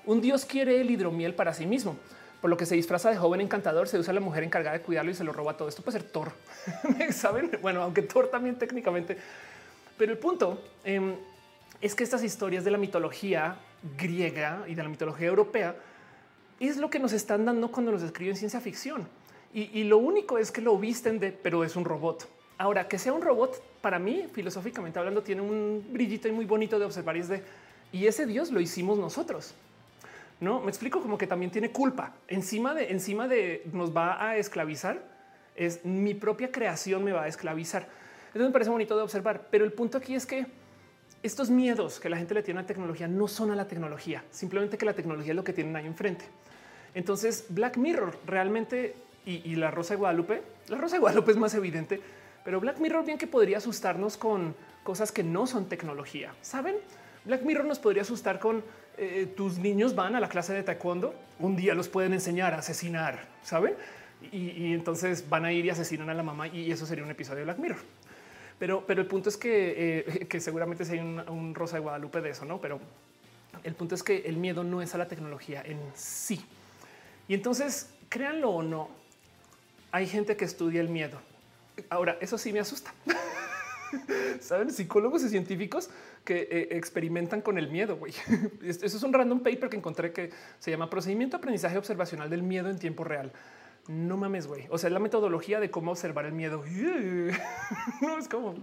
Un 0.04 0.20
dios 0.20 0.44
quiere 0.44 0.80
el 0.80 0.90
hidromiel 0.90 1.34
para 1.34 1.54
sí 1.54 1.64
mismo 1.64 1.96
por 2.45 2.51
lo 2.51 2.59
que 2.59 2.66
se 2.66 2.74
disfraza 2.74 3.09
de 3.09 3.16
joven 3.16 3.40
encantador, 3.40 3.88
se 3.88 3.99
usa 3.99 4.11
a 4.11 4.14
la 4.14 4.20
mujer 4.20 4.45
encargada 4.45 4.76
de 4.76 4.84
cuidarlo 4.84 5.11
y 5.11 5.14
se 5.14 5.24
lo 5.24 5.32
roba 5.32 5.57
todo. 5.57 5.66
Esto 5.66 5.80
puede 5.80 5.99
ser 5.99 6.11
Thor, 6.11 6.32
saben? 7.11 7.51
Bueno, 7.62 7.80
aunque 7.80 8.03
Thor 8.03 8.28
también 8.28 8.59
técnicamente, 8.59 9.16
pero 9.97 10.12
el 10.12 10.18
punto 10.18 10.61
em, 10.84 11.14
es 11.80 11.95
que 11.95 12.05
estas 12.05 12.22
historias 12.22 12.62
de 12.62 12.70
la 12.70 12.76
mitología 12.76 13.57
griega 13.97 14.62
y 14.68 14.74
de 14.74 14.82
la 14.82 14.90
mitología 14.90 15.26
europea 15.26 15.74
es 16.61 16.76
lo 16.76 16.90
que 16.90 16.99
nos 16.99 17.14
están 17.14 17.47
dando 17.47 17.72
cuando 17.72 17.92
nos 17.92 18.03
escriben 18.03 18.36
ciencia 18.36 18.61
ficción. 18.61 19.09
Y, 19.55 19.84
lo 19.84 19.97
único 19.97 20.36
es 20.36 20.53
que 20.53 20.61
lo 20.61 20.76
visten 20.76 21.18
de, 21.18 21.32
pero 21.32 21.64
es 21.64 21.76
un 21.76 21.86
robot. 21.86 22.28
Ahora, 22.59 22.88
que 22.88 22.99
sea 22.99 23.14
un 23.14 23.22
robot, 23.22 23.62
para 23.80 23.99
mí, 23.99 24.26
filosóficamente 24.34 24.99
hablando, 24.99 25.22
tiene 25.22 25.40
un 25.40 25.82
brillito 25.90 26.28
y 26.28 26.32
muy 26.32 26.45
bonito 26.45 26.78
de 26.78 26.84
observar 26.84 27.16
y 27.16 27.20
es 27.20 27.28
de, 27.28 27.42
y 27.90 28.07
ese 28.07 28.26
Dios 28.26 28.51
lo 28.51 28.61
hicimos 28.61 28.99
nosotros. 28.99 29.55
No 30.41 30.61
me 30.61 30.68
explico 30.68 31.01
como 31.01 31.16
que 31.16 31.26
también 31.26 31.51
tiene 31.51 31.70
culpa 31.70 32.14
encima 32.28 32.74
de 32.74 32.91
encima 32.91 33.28
de 33.28 33.62
nos 33.72 33.97
va 33.97 34.22
a 34.22 34.37
esclavizar. 34.37 35.03
Es 35.57 35.85
mi 35.85 36.14
propia 36.14 36.51
creación 36.51 37.05
me 37.05 37.12
va 37.12 37.22
a 37.22 37.28
esclavizar. 37.28 37.89
Entonces 38.28 38.49
me 38.49 38.53
parece 38.53 38.70
bonito 38.70 38.97
de 38.97 39.03
observar, 39.03 39.47
pero 39.51 39.64
el 39.64 39.72
punto 39.72 39.99
aquí 39.99 40.14
es 40.14 40.26
que 40.26 40.47
estos 41.22 41.51
miedos 41.51 42.01
que 42.01 42.09
la 42.09 42.16
gente 42.16 42.35
le 42.35 42.43
tiene 42.43 42.61
a 42.61 42.62
la 42.62 42.66
tecnología 42.66 43.09
no 43.09 43.28
son 43.28 43.51
a 43.51 43.57
la 43.57 43.66
tecnología, 43.66 44.24
simplemente 44.30 44.76
que 44.76 44.85
la 44.85 44.93
tecnología 44.93 45.32
es 45.32 45.37
lo 45.37 45.45
que 45.45 45.53
tienen 45.53 45.74
ahí 45.76 45.87
enfrente. 45.87 46.26
Entonces 46.95 47.47
Black 47.49 47.76
Mirror 47.76 48.18
realmente 48.26 48.95
y, 49.24 49.57
la 49.57 49.70
Rosa 49.70 49.95
de 49.95 49.99
Guadalupe, 49.99 50.43
la 50.68 50.76
Rosa 50.76 50.97
de 50.97 51.01
Guadalupe 51.01 51.30
es 51.30 51.39
más 51.39 51.55
evidente, 51.55 52.01
pero 52.45 52.61
Black 52.61 52.78
Mirror 52.78 53.07
bien 53.07 53.16
que 53.16 53.26
podría 53.26 53.57
asustarnos 53.57 54.18
con 54.18 54.55
cosas 54.82 55.12
que 55.12 55.22
no 55.22 55.47
son 55.47 55.66
tecnología. 55.66 56.35
Saben, 56.43 56.76
Black 57.24 57.43
Mirror 57.43 57.64
nos 57.64 57.78
podría 57.78 58.03
asustar 58.03 58.39
con 58.39 58.62
eh, 58.97 59.32
tus 59.36 59.59
niños 59.59 59.95
van 59.95 60.14
a 60.14 60.20
la 60.20 60.28
clase 60.28 60.53
de 60.53 60.62
taekwondo, 60.62 61.14
un 61.38 61.57
día 61.57 61.74
los 61.74 61.88
pueden 61.88 62.12
enseñar 62.12 62.55
a 62.55 62.59
asesinar, 62.59 63.26
¿saben? 63.42 63.74
Y, 64.32 64.72
entonces 64.72 65.28
van 65.28 65.45
a 65.45 65.53
ir 65.53 65.66
y 65.66 65.70
asesinan 65.70 66.09
a 66.09 66.14
la 66.14 66.22
mamá 66.22 66.49
y 66.49 66.70
eso 66.70 66.86
sería 66.86 67.05
un 67.05 67.11
episodio 67.11 67.40
de 67.40 67.45
Black 67.45 67.59
Mirror. 67.59 67.78
Pero, 68.59 68.84
pero 68.86 69.03
el 69.03 69.07
punto 69.07 69.28
es 69.28 69.36
que, 69.36 70.05
eh, 70.07 70.26
que 70.28 70.40
seguramente 70.40 70.84
hay 70.90 71.01
un, 71.01 71.20
un, 71.28 71.55
Rosa 71.55 71.76
de 71.76 71.82
Guadalupe 71.82 72.20
de 72.20 72.30
eso, 72.30 72.45
¿no? 72.45 72.61
Pero 72.61 72.80
el 73.62 73.74
punto 73.74 73.95
es 73.95 74.03
que 74.03 74.18
el 74.26 74.36
miedo 74.36 74.64
no 74.64 74.80
es 74.80 74.95
a 74.95 74.99
la 74.99 75.09
tecnología 75.09 75.62
en 75.64 75.78
sí. 75.95 76.45
Y 77.28 77.34
entonces, 77.34 77.90
créanlo 78.09 78.51
o 78.51 78.62
no, 78.62 78.88
hay 79.90 80.07
gente 80.07 80.36
que 80.36 80.45
estudia 80.45 80.80
el 80.80 80.88
miedo. 80.88 81.18
Ahora, 81.90 82.16
eso 82.20 82.38
sí 82.38 82.53
me 82.53 82.61
asusta. 82.61 82.95
Saben, 84.40 84.70
psicólogos 84.70 85.22
y 85.24 85.28
científicos 85.28 85.90
que 86.24 86.48
eh, 86.50 86.68
experimentan 86.72 87.40
con 87.40 87.58
el 87.58 87.68
miedo. 87.68 87.96
Güey. 87.96 88.12
Eso 88.64 88.84
es 88.84 89.02
un 89.02 89.12
random 89.12 89.40
paper 89.40 89.68
que 89.68 89.76
encontré 89.76 90.12
que 90.12 90.30
se 90.58 90.70
llama 90.70 90.90
procedimiento 90.90 91.36
de 91.36 91.38
aprendizaje 91.38 91.78
observacional 91.78 92.30
del 92.30 92.42
miedo 92.42 92.70
en 92.70 92.78
tiempo 92.78 93.04
real. 93.04 93.32
No 93.86 94.16
mames, 94.16 94.46
güey. 94.46 94.66
O 94.70 94.78
sea, 94.78 94.88
es 94.88 94.94
la 94.94 94.98
metodología 94.98 95.60
de 95.60 95.70
cómo 95.70 95.90
observar 95.90 96.24
el 96.24 96.32
miedo. 96.32 96.64
no 98.00 98.18
es 98.18 98.28
como 98.28 98.54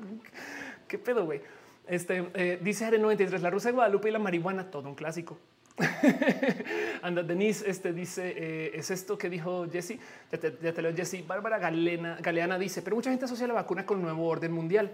qué 0.87 0.97
pedo, 0.97 1.25
güey. 1.25 1.41
Este 1.87 2.29
eh, 2.33 2.59
dice 2.61 2.85
Are 2.85 2.97
93, 2.97 3.41
la 3.41 3.49
rusa 3.49 3.69
de 3.69 3.73
Guadalupe 3.73 4.09
y 4.09 4.11
la 4.11 4.19
marihuana, 4.19 4.71
todo 4.71 4.89
un 4.89 4.95
clásico. 4.95 5.37
Anda, 7.01 7.23
Denise 7.23 7.69
este 7.69 7.93
dice: 7.93 8.33
eh, 8.35 8.71
Es 8.73 8.91
esto 8.91 9.17
que 9.17 9.29
dijo 9.29 9.67
Jesse. 9.71 9.99
Ya 10.31 10.39
te, 10.39 10.57
ya 10.61 10.73
te 10.73 10.81
leo, 10.81 10.93
Jesse. 10.95 11.25
Bárbara 11.25 11.59
Galena, 11.59 12.17
Galeana 12.21 12.57
dice: 12.57 12.81
Pero 12.81 12.95
mucha 12.95 13.09
gente 13.09 13.25
asocia 13.25 13.47
la 13.47 13.53
vacuna 13.53 13.85
con 13.85 13.99
el 13.99 14.03
nuevo 14.03 14.27
orden 14.27 14.51
mundial. 14.51 14.91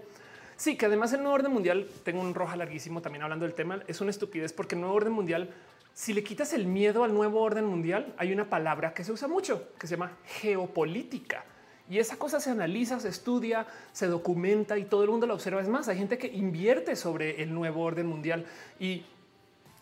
Sí, 0.58 0.76
que 0.76 0.86
además 0.86 1.12
el 1.12 1.20
nuevo 1.20 1.36
orden 1.36 1.52
mundial, 1.52 1.86
tengo 2.02 2.20
un 2.20 2.34
roja 2.34 2.56
larguísimo 2.56 3.00
también 3.00 3.22
hablando 3.22 3.44
del 3.44 3.54
tema, 3.54 3.80
es 3.86 4.00
una 4.00 4.10
estupidez 4.10 4.52
porque 4.52 4.74
el 4.74 4.80
nuevo 4.80 4.96
orden 4.96 5.12
mundial, 5.12 5.50
si 5.94 6.12
le 6.12 6.24
quitas 6.24 6.52
el 6.52 6.66
miedo 6.66 7.04
al 7.04 7.14
nuevo 7.14 7.40
orden 7.40 7.64
mundial, 7.64 8.12
hay 8.18 8.32
una 8.32 8.50
palabra 8.50 8.92
que 8.92 9.04
se 9.04 9.12
usa 9.12 9.28
mucho, 9.28 9.68
que 9.78 9.86
se 9.86 9.94
llama 9.94 10.16
geopolítica. 10.26 11.44
Y 11.88 12.00
esa 12.00 12.16
cosa 12.16 12.40
se 12.40 12.50
analiza, 12.50 12.98
se 12.98 13.08
estudia, 13.08 13.68
se 13.92 14.08
documenta 14.08 14.76
y 14.76 14.84
todo 14.84 15.04
el 15.04 15.10
mundo 15.10 15.28
lo 15.28 15.34
observa. 15.34 15.60
Es 15.60 15.68
más, 15.68 15.86
hay 15.86 15.96
gente 15.96 16.18
que 16.18 16.26
invierte 16.26 16.96
sobre 16.96 17.40
el 17.40 17.54
nuevo 17.54 17.82
orden 17.82 18.08
mundial 18.08 18.44
y 18.80 19.04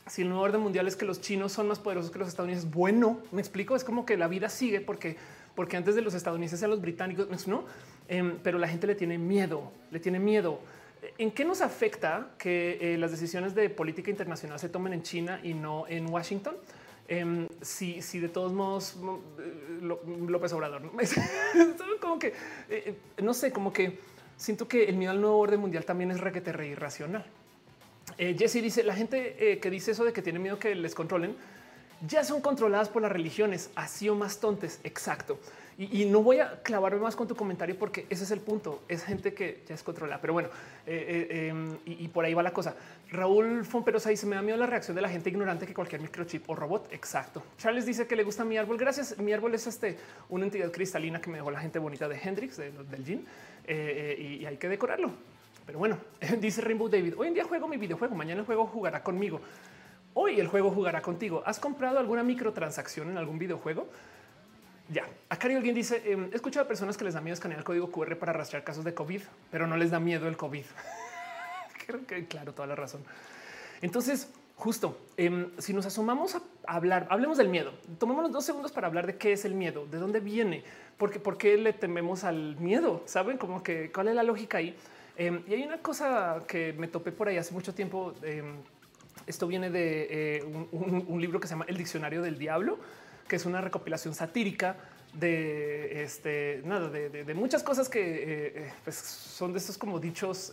si 0.06 0.22
el 0.22 0.28
nuevo 0.28 0.44
orden 0.44 0.60
mundial 0.60 0.86
es 0.86 0.94
que 0.94 1.06
los 1.06 1.22
chinos 1.22 1.52
son 1.52 1.68
más 1.68 1.78
poderosos 1.78 2.10
que 2.10 2.18
los 2.18 2.28
estadounidenses, 2.28 2.70
bueno, 2.70 3.22
me 3.32 3.40
explico, 3.40 3.76
es 3.76 3.82
como 3.82 4.04
que 4.04 4.18
la 4.18 4.28
vida 4.28 4.50
sigue 4.50 4.82
porque, 4.82 5.16
porque 5.54 5.78
antes 5.78 5.94
de 5.94 6.02
los 6.02 6.12
estadounidenses 6.12 6.62
a 6.62 6.68
los 6.68 6.82
británicos, 6.82 7.48
no, 7.48 7.64
Em, 8.08 8.38
pero 8.42 8.58
la 8.58 8.68
gente 8.68 8.86
le 8.86 8.94
tiene 8.94 9.18
miedo, 9.18 9.72
le 9.90 10.00
tiene 10.00 10.18
miedo. 10.18 10.60
¿En 11.18 11.30
qué 11.30 11.44
nos 11.44 11.60
afecta 11.60 12.30
que 12.38 12.78
eh, 12.80 12.98
las 12.98 13.10
decisiones 13.10 13.54
de 13.54 13.70
política 13.70 14.10
internacional 14.10 14.58
se 14.58 14.68
tomen 14.68 14.92
en 14.92 15.02
China 15.02 15.40
y 15.42 15.54
no 15.54 15.86
en 15.88 16.08
Washington? 16.10 16.56
Em, 17.08 17.48
si, 17.60 18.02
si, 18.02 18.18
de 18.18 18.28
todos 18.28 18.52
modos 18.52 18.96
mm, 18.96 20.26
López 20.28 20.52
Obrador, 20.52 20.82
¿no? 20.82 20.90
como 22.00 22.18
que 22.18 22.28
eh, 22.28 22.34
eh, 22.68 22.94
no 23.22 23.32
sé, 23.32 23.52
como 23.52 23.72
que 23.72 23.98
siento 24.36 24.66
que 24.66 24.84
el 24.84 24.96
miedo 24.96 25.12
al 25.12 25.20
nuevo 25.20 25.38
orden 25.38 25.60
mundial 25.60 25.84
también 25.84 26.10
es 26.10 26.20
requete 26.20 26.52
re 26.52 26.68
irracional. 26.68 27.24
Jesse 28.18 28.62
dice 28.62 28.82
la 28.84 28.94
gente 28.94 29.58
que 29.60 29.68
dice 29.68 29.90
eso 29.90 30.04
de 30.04 30.12
que 30.12 30.22
tiene 30.22 30.38
miedo 30.38 30.58
que 30.58 30.74
les 30.74 30.94
controlen 30.94 31.34
ya 32.06 32.24
son 32.24 32.40
controladas 32.40 32.88
por 32.88 33.02
las 33.02 33.10
religiones, 33.10 33.70
así 33.74 34.08
o 34.08 34.14
más 34.14 34.38
tontes. 34.38 34.80
Exacto. 34.84 35.38
Y, 35.78 36.06
no 36.06 36.22
voy 36.22 36.38
a 36.40 36.62
clavarme 36.62 37.00
más 37.00 37.14
con 37.14 37.28
tu 37.28 37.36
comentario 37.36 37.78
porque 37.78 38.06
ese 38.08 38.24
es 38.24 38.30
el 38.30 38.40
punto. 38.40 38.82
Es 38.88 39.04
gente 39.04 39.34
que 39.34 39.62
ya 39.68 39.74
es 39.74 39.82
controlada. 39.82 40.18
Pero 40.22 40.32
bueno, 40.32 40.48
eh, 40.86 41.28
eh, 41.30 41.48
em, 41.48 41.76
y, 41.84 42.08
por 42.08 42.24
ahí 42.24 42.32
va 42.32 42.42
la 42.42 42.52
cosa. 42.52 42.74
Raúl 43.10 43.62
Fomperosa 43.62 44.08
dice: 44.08 44.24
Me 44.26 44.36
da 44.36 44.42
miedo 44.42 44.56
la 44.56 44.64
reacción 44.64 44.94
de 44.94 45.02
la 45.02 45.10
gente 45.10 45.28
ignorante 45.28 45.66
que 45.66 45.74
cualquier 45.74 46.00
microchip 46.00 46.48
o 46.48 46.54
robot. 46.54 46.88
Exacto. 46.92 47.42
Charles 47.58 47.84
dice 47.84 48.06
que 48.06 48.16
le 48.16 48.24
gusta 48.24 48.42
mi 48.42 48.56
árbol. 48.56 48.78
Gracias. 48.78 49.18
Mi 49.18 49.34
árbol 49.34 49.54
es 49.54 49.66
este 49.66 49.98
una 50.30 50.46
entidad 50.46 50.72
cristalina 50.72 51.20
que 51.20 51.28
me 51.28 51.36
dejó 51.36 51.50
la 51.50 51.60
gente 51.60 51.78
bonita 51.78 52.08
de 52.08 52.18
Hendrix, 52.22 52.56
del 52.56 53.04
Jean, 53.04 53.26
eh, 53.66 54.38
y, 54.40 54.46
hay 54.46 54.56
que 54.56 54.70
decorarlo. 54.70 55.10
Pero 55.66 55.78
bueno, 55.78 55.98
dice 56.40 56.62
Rainbow 56.62 56.88
David: 56.88 57.14
Hoy 57.18 57.28
en 57.28 57.34
día 57.34 57.44
juego 57.44 57.68
mi 57.68 57.76
videojuego, 57.76 58.14
mañana 58.14 58.40
el 58.40 58.46
juego 58.46 58.66
jugará 58.66 59.02
conmigo. 59.02 59.42
Hoy 60.14 60.40
el 60.40 60.46
juego 60.46 60.70
jugará 60.70 61.02
contigo. 61.02 61.42
¿Has 61.44 61.60
comprado 61.60 61.98
alguna 61.98 62.22
microtransacción 62.22 63.10
en 63.10 63.18
algún 63.18 63.38
videojuego? 63.38 63.86
Ya, 64.88 65.08
acá 65.28 65.48
alguien 65.48 65.74
dice, 65.74 66.02
em, 66.04 66.30
he 66.32 66.36
escuchado 66.36 66.64
a 66.64 66.68
personas 66.68 66.96
que 66.96 67.04
les 67.04 67.14
da 67.14 67.20
miedo 67.20 67.34
escanear 67.34 67.58
el 67.58 67.64
código 67.64 67.90
QR 67.90 68.16
para 68.16 68.32
rastrear 68.32 68.62
casos 68.62 68.84
de 68.84 68.94
COVID, 68.94 69.20
pero 69.50 69.66
no 69.66 69.76
les 69.76 69.90
da 69.90 70.00
miedo 70.00 70.28
el 70.28 70.36
COVID. 70.36 70.64
Claro, 72.28 72.52
toda 72.52 72.66
la 72.66 72.74
razón. 72.74 73.00
Entonces, 73.80 74.28
justo, 74.56 74.98
em, 75.16 75.50
si 75.58 75.72
nos 75.72 75.86
asomamos 75.86 76.34
a 76.34 76.42
hablar, 76.66 77.06
hablemos 77.10 77.38
del 77.38 77.48
miedo. 77.48 77.72
Tomémonos 78.00 78.32
dos 78.32 78.44
segundos 78.44 78.72
para 78.72 78.88
hablar 78.88 79.06
de 79.06 79.16
qué 79.16 79.32
es 79.32 79.44
el 79.44 79.54
miedo, 79.54 79.86
de 79.86 79.98
dónde 79.98 80.18
viene, 80.18 80.64
porque 80.96 81.20
por 81.20 81.38
qué 81.38 81.56
le 81.56 81.72
tememos 81.72 82.24
al 82.24 82.56
miedo. 82.56 83.02
Saben 83.06 83.38
como 83.38 83.62
que 83.62 83.92
cuál 83.92 84.08
es 84.08 84.16
la 84.16 84.24
lógica 84.24 84.58
ahí. 84.58 84.76
Em, 85.16 85.42
y 85.46 85.54
hay 85.54 85.62
una 85.62 85.78
cosa 85.78 86.42
que 86.48 86.72
me 86.72 86.88
topé 86.88 87.12
por 87.12 87.28
ahí 87.28 87.36
hace 87.36 87.54
mucho 87.54 87.72
tiempo. 87.74 88.14
Em, 88.22 88.56
esto 89.26 89.46
viene 89.46 89.70
de 89.70 90.08
eh, 90.10 90.44
un, 90.44 91.20
libro 91.20 91.40
que 91.40 91.48
se 91.48 91.54
llama 91.54 91.64
El 91.68 91.76
Diccionario 91.76 92.22
del 92.22 92.38
Diablo, 92.38 92.78
que 93.28 93.36
es 93.36 93.46
una 93.46 93.60
recopilación 93.60 94.14
satírica 94.14 94.76
de 95.12 96.02
este 96.02 96.62
nada 96.64 96.90
de, 96.90 97.34
muchas 97.34 97.62
cosas 97.62 97.88
que 97.88 98.00
eh, 98.00 98.52
eh, 98.54 98.72
pues 98.84 98.96
son 98.96 99.52
de 99.52 99.58
estos 99.58 99.78
como 99.78 99.98
dichos 99.98 100.52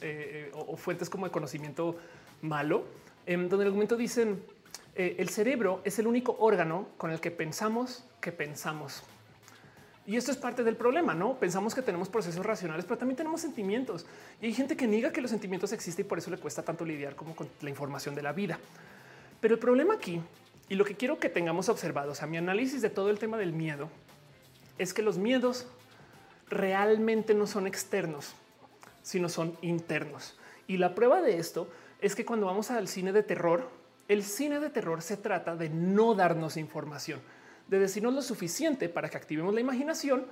o, 0.53 0.77
fuentes 0.77 1.09
como 1.09 1.25
de 1.25 1.31
conocimiento 1.31 1.97
malo, 2.41 2.85
en 3.25 3.49
donde 3.49 3.65
el 3.65 3.69
argumento 3.69 3.97
dicen 3.97 4.41
el 4.95 5.29
cerebro 5.29 5.81
es 5.83 5.97
el 5.99 6.07
único 6.07 6.37
órgano 6.39 6.87
con 6.97 7.11
el 7.11 7.19
que 7.19 7.31
pensamos 7.31 8.05
que 8.21 8.31
pensamos. 8.31 9.03
Y 10.05 10.17
esto 10.17 10.31
es 10.31 10.37
parte 10.37 10.63
del 10.63 10.75
problema, 10.75 11.13
¿no? 11.13 11.39
Pensamos 11.39 11.73
que 11.73 11.81
tenemos 11.81 12.09
procesos 12.09 12.45
racionales, 12.45 12.83
pero 12.83 12.97
también 12.97 13.15
tenemos 13.15 13.39
sentimientos. 13.39 14.05
Y 14.41 14.47
hay 14.47 14.53
gente 14.53 14.75
que 14.75 14.85
niega 14.85 15.13
que 15.13 15.21
los 15.21 15.31
sentimientos 15.31 15.71
existen 15.71 16.05
y 16.05 16.09
por 16.09 16.17
eso 16.17 16.29
le 16.29 16.37
cuesta 16.37 16.61
tanto 16.61 16.83
lidiar 16.83 17.15
como 17.15 17.35
con 17.35 17.47
la 17.61 17.69
información 17.69 18.13
de 18.13 18.21
la 18.21 18.33
vida. 18.33 18.59
Pero 19.39 19.53
el 19.53 19.59
problema 19.59 19.93
aquí, 19.93 20.21
y 20.69 20.75
lo 20.75 20.85
que 20.85 20.95
quiero 20.95 21.19
que 21.19 21.29
tengamos 21.29 21.69
observados 21.69 22.21
a 22.21 22.27
mi 22.27 22.37
análisis 22.37 22.81
de 22.81 22.89
todo 22.89 23.09
el 23.09 23.19
tema 23.19 23.37
del 23.37 23.53
miedo, 23.53 23.89
es 24.77 24.93
que 24.93 25.01
los 25.01 25.17
miedos 25.17 25.67
realmente 26.49 27.33
no 27.33 27.47
son 27.47 27.67
externos, 27.67 28.33
sino 29.01 29.29
son 29.29 29.57
internos. 29.61 30.37
Y 30.67 30.77
la 30.77 30.95
prueba 30.95 31.21
de 31.21 31.37
esto 31.37 31.69
es 32.01 32.15
que 32.15 32.25
cuando 32.25 32.47
vamos 32.47 32.71
al 32.71 32.87
cine 32.87 33.11
de 33.11 33.23
terror, 33.23 33.69
el 34.07 34.23
cine 34.23 34.59
de 34.59 34.69
terror 34.69 35.01
se 35.01 35.17
trata 35.17 35.55
de 35.55 35.69
no 35.69 36.15
darnos 36.15 36.57
información 36.57 37.21
de 37.67 37.79
decirnos 37.79 38.13
lo 38.13 38.21
suficiente 38.21 38.89
para 38.89 39.09
que 39.09 39.17
activemos 39.17 39.53
la 39.53 39.61
imaginación 39.61 40.25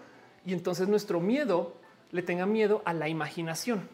y 0.46 0.54
entonces 0.54 0.88
nuestro 0.88 1.20
miedo 1.20 1.76
le 2.12 2.22
tenga 2.22 2.46
miedo 2.46 2.82
a 2.86 2.94
la 2.94 3.08
imaginación. 3.08 3.88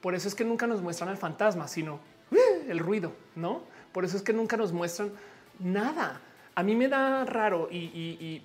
Por 0.00 0.14
eso 0.14 0.28
es 0.28 0.34
que 0.34 0.44
nunca 0.44 0.66
nos 0.66 0.82
muestran 0.82 1.08
al 1.08 1.16
fantasma, 1.16 1.68
sino 1.68 2.00
¡uh! 2.30 2.70
el 2.70 2.78
ruido, 2.78 3.12
¿no? 3.34 3.62
Por 3.92 4.04
eso 4.04 4.16
es 4.16 4.22
que 4.22 4.32
nunca 4.32 4.56
nos 4.56 4.72
muestran 4.72 5.12
nada. 5.58 6.20
A 6.54 6.62
mí 6.62 6.74
me 6.74 6.88
da 6.88 7.24
raro 7.24 7.68
y, 7.70 8.42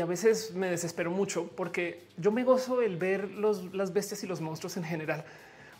a 0.00 0.06
veces 0.06 0.54
me 0.54 0.70
desespero 0.70 1.10
mucho 1.10 1.48
porque 1.48 2.04
yo 2.16 2.32
me 2.32 2.44
gozo 2.44 2.80
el 2.80 2.96
ver 2.96 3.30
las 3.30 3.92
bestias 3.92 4.24
y 4.24 4.26
los 4.26 4.40
monstruos 4.40 4.76
en 4.76 4.84
general. 4.84 5.24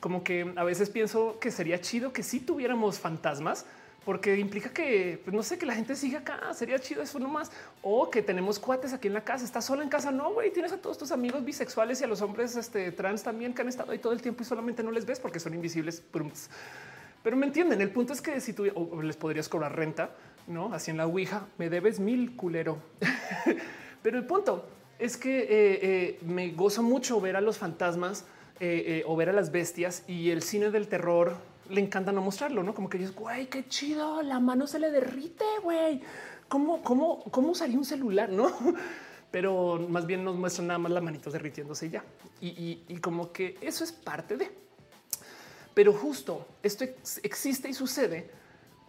Como 0.00 0.22
que 0.22 0.52
a 0.56 0.64
veces 0.64 0.90
pienso 0.90 1.38
que 1.40 1.50
sería 1.50 1.80
chido 1.80 2.12
que 2.12 2.22
si 2.22 2.40
tuviéramos 2.40 2.98
fantasmas, 2.98 3.64
porque 4.04 4.36
implica 4.36 4.70
que 4.70 5.20
pues, 5.24 5.34
no 5.34 5.42
sé 5.42 5.58
que 5.58 5.66
la 5.66 5.74
gente 5.74 5.94
siga 5.94 6.20
acá. 6.20 6.52
Sería 6.54 6.78
chido 6.78 7.02
eso 7.02 7.18
nomás. 7.18 7.52
O 7.82 8.10
que 8.10 8.22
tenemos 8.22 8.58
cuates 8.58 8.92
aquí 8.92 9.08
en 9.08 9.14
la 9.14 9.22
casa. 9.22 9.44
Estás 9.44 9.64
sola 9.64 9.82
en 9.82 9.88
casa. 9.88 10.10
No, 10.10 10.32
güey, 10.32 10.52
tienes 10.52 10.72
a 10.72 10.78
todos 10.78 10.98
tus 10.98 11.12
amigos 11.12 11.44
bisexuales 11.44 12.00
y 12.00 12.04
a 12.04 12.06
los 12.08 12.20
hombres 12.20 12.56
este, 12.56 12.90
trans 12.92 13.22
también 13.22 13.54
que 13.54 13.62
han 13.62 13.68
estado 13.68 13.92
ahí 13.92 13.98
todo 13.98 14.12
el 14.12 14.20
tiempo 14.20 14.42
y 14.42 14.46
solamente 14.46 14.82
no 14.82 14.90
les 14.90 15.06
ves 15.06 15.20
porque 15.20 15.38
son 15.38 15.54
invisibles. 15.54 16.02
Pero 17.22 17.36
me 17.36 17.46
entienden. 17.46 17.80
El 17.80 17.90
punto 17.90 18.12
es 18.12 18.20
que 18.20 18.40
si 18.40 18.52
tú 18.52 18.64
les 19.02 19.16
podrías 19.16 19.48
cobrar 19.48 19.76
renta, 19.76 20.10
no 20.46 20.72
así 20.72 20.90
en 20.90 20.96
la 20.96 21.06
Ouija, 21.06 21.46
me 21.58 21.70
debes 21.70 22.00
mil 22.00 22.36
culero. 22.36 22.78
Pero 24.02 24.18
el 24.18 24.26
punto 24.26 24.66
es 24.98 25.16
que 25.16 25.40
eh, 25.40 25.46
eh, 25.50 26.18
me 26.22 26.50
gozo 26.50 26.82
mucho 26.82 27.20
ver 27.20 27.36
a 27.36 27.40
los 27.40 27.58
fantasmas 27.58 28.24
eh, 28.60 29.02
o 29.06 29.16
ver 29.16 29.28
a 29.28 29.32
las 29.32 29.50
bestias 29.50 30.04
y 30.06 30.30
el 30.30 30.42
cine 30.42 30.70
del 30.70 30.88
terror 30.88 31.36
le 31.68 31.80
encanta 31.80 32.12
no 32.12 32.20
mostrarlo, 32.20 32.62
no 32.62 32.74
como 32.74 32.88
que 32.88 32.98
dices, 32.98 33.14
güey, 33.14 33.46
qué 33.48 33.66
chido, 33.66 34.22
la 34.22 34.40
mano 34.40 34.66
se 34.66 34.78
le 34.78 34.90
derrite, 34.90 35.44
güey. 35.62 36.02
¿Cómo, 36.48 36.82
cómo, 36.82 37.24
cómo 37.30 37.52
usaría 37.52 37.78
un 37.78 37.84
celular? 37.84 38.28
No, 38.28 38.52
pero 39.30 39.78
más 39.88 40.06
bien 40.06 40.22
nos 40.22 40.36
muestran 40.36 40.66
nada 40.66 40.78
más 40.78 40.92
las 40.92 41.02
manitos 41.02 41.32
derritiéndose 41.32 41.88
ya. 41.88 42.04
Y, 42.40 42.98
como 43.00 43.32
que 43.32 43.56
eso 43.60 43.84
es 43.84 43.92
parte 43.92 44.36
de. 44.36 44.50
Pero 45.74 45.92
justo 45.92 46.46
esto 46.62 46.84
existe 47.22 47.68
y 47.68 47.72
sucede 47.72 48.30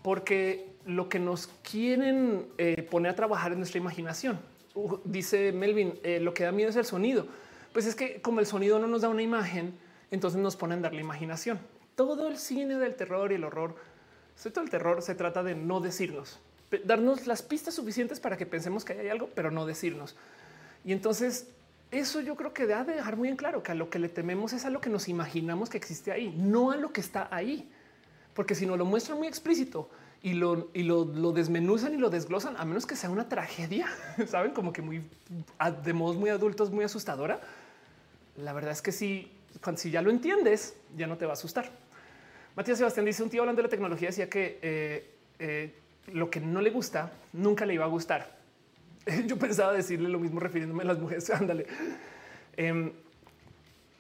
porque 0.02 0.73
lo 0.86 1.10
que 1.10 1.20
nos 1.20 1.48
quieren 1.70 2.48
eh, 2.58 2.88
poner 2.90 3.12
a 3.12 3.16
trabajar 3.16 3.52
es 3.52 3.58
nuestra 3.58 3.80
imaginación. 3.80 4.40
dice 5.06 5.52
Melvin, 5.52 6.00
eh, 6.04 6.20
lo 6.20 6.34
que 6.34 6.44
da 6.44 6.52
miedo 6.52 6.70
es 6.70 6.76
el 6.76 6.86
sonido. 6.86 7.28
Pues 7.72 7.86
es 7.86 7.96
que 7.96 8.22
como 8.22 8.40
el 8.40 8.46
sonido 8.46 8.80
no 8.80 8.88
nos 8.88 9.02
da 9.02 9.10
una 9.10 9.22
imagen, 9.22 9.74
entonces 10.12 10.40
nos 10.40 10.56
ponen 10.56 10.80
a 10.80 10.82
dar 10.84 10.94
la 10.94 11.02
imaginación 11.02 11.60
todo 11.96 12.28
el 12.28 12.38
cine 12.38 12.78
del 12.78 12.96
terror 12.96 13.32
y 13.32 13.36
el 13.36 13.44
horror, 13.44 13.76
sobre 14.36 14.54
todo 14.54 14.64
el 14.64 14.70
terror, 14.70 15.02
se 15.02 15.16
trata 15.16 15.44
de 15.44 15.56
no 15.56 15.80
decirnos, 15.80 16.40
darnos 16.86 17.28
las 17.28 17.42
pistas 17.42 17.76
suficientes 17.76 18.20
para 18.20 18.38
que 18.38 18.46
pensemos 18.46 18.84
que 18.84 18.94
hay 18.94 19.10
algo, 19.10 19.30
pero 19.36 19.52
no 19.52 19.66
decirnos. 19.66 20.16
Y 20.84 20.92
entonces 20.92 21.48
eso 21.92 22.20
yo 22.22 22.36
creo 22.36 22.54
que 22.54 22.66
da 22.66 22.84
de 22.84 22.96
dejar 22.96 23.16
muy 23.16 23.30
en 23.30 23.36
claro 23.36 23.62
que 23.62 23.72
a 23.72 23.76
lo 23.76 23.90
que 23.90 24.00
le 24.00 24.10
tememos 24.10 24.54
es 24.54 24.66
a 24.66 24.70
lo 24.70 24.82
que 24.82 24.90
nos 24.90 25.08
imaginamos 25.08 25.70
que 25.70 25.78
existe 25.78 26.12
ahí, 26.12 26.34
no 26.36 26.72
a 26.72 26.76
lo 26.76 26.92
que 26.92 27.02
está 27.02 27.28
ahí. 27.32 27.70
Porque 28.34 28.56
si 28.56 28.66
no 28.66 28.76
lo 28.76 28.86
muestran 28.86 29.20
muy 29.20 29.28
explícito 29.28 29.90
y 30.24 30.34
lo, 30.34 30.70
y 30.74 30.84
lo, 30.84 31.04
desmenuzan 31.34 31.94
y 31.94 31.98
lo 31.98 32.10
desglosan, 32.10 32.56
a 32.58 32.64
menos 32.64 32.86
que 32.88 32.96
sea 32.96 33.10
una 33.10 33.28
tragedia, 33.28 33.88
saben, 34.28 34.54
como 34.54 34.72
que 34.72 34.82
muy 34.82 35.04
de 35.84 35.94
modos 35.94 36.16
muy 36.16 36.30
adultos, 36.30 36.72
muy 36.72 36.86
asustadora. 36.86 37.42
La 38.38 38.54
verdad 38.54 38.72
es 38.72 38.82
que 38.82 38.94
si, 38.94 39.30
si 39.76 39.92
ya 39.92 40.02
lo 40.02 40.10
entiendes, 40.10 40.76
ya 40.96 41.08
no 41.08 41.18
te 41.18 41.26
va 41.26 41.32
a 41.32 41.34
asustar. 41.34 41.70
Matías 42.56 42.78
Sebastián 42.78 43.06
dice 43.06 43.22
un 43.22 43.30
tío 43.30 43.42
hablando 43.42 43.62
de 43.62 43.68
la 43.68 43.70
tecnología 43.70 44.10
decía 44.10 44.30
que 44.30 44.60
eh, 44.62 45.12
eh, 45.40 45.76
lo 46.14 46.30
que 46.30 46.40
no 46.40 46.62
le 46.62 46.70
gusta 46.70 47.12
nunca 47.34 47.66
le 47.66 47.74
iba 47.74 47.84
a 47.84 47.90
gustar. 47.90 48.38
Yo 49.28 49.38
pensaba 49.38 49.74
decirle 49.74 50.08
lo 50.08 50.20
mismo 50.20 50.40
refiriéndome 50.40 50.84
a 50.84 50.88
las 50.88 51.00
mujeres. 51.00 51.30
Ándale. 51.32 51.68
Em, 52.56 52.94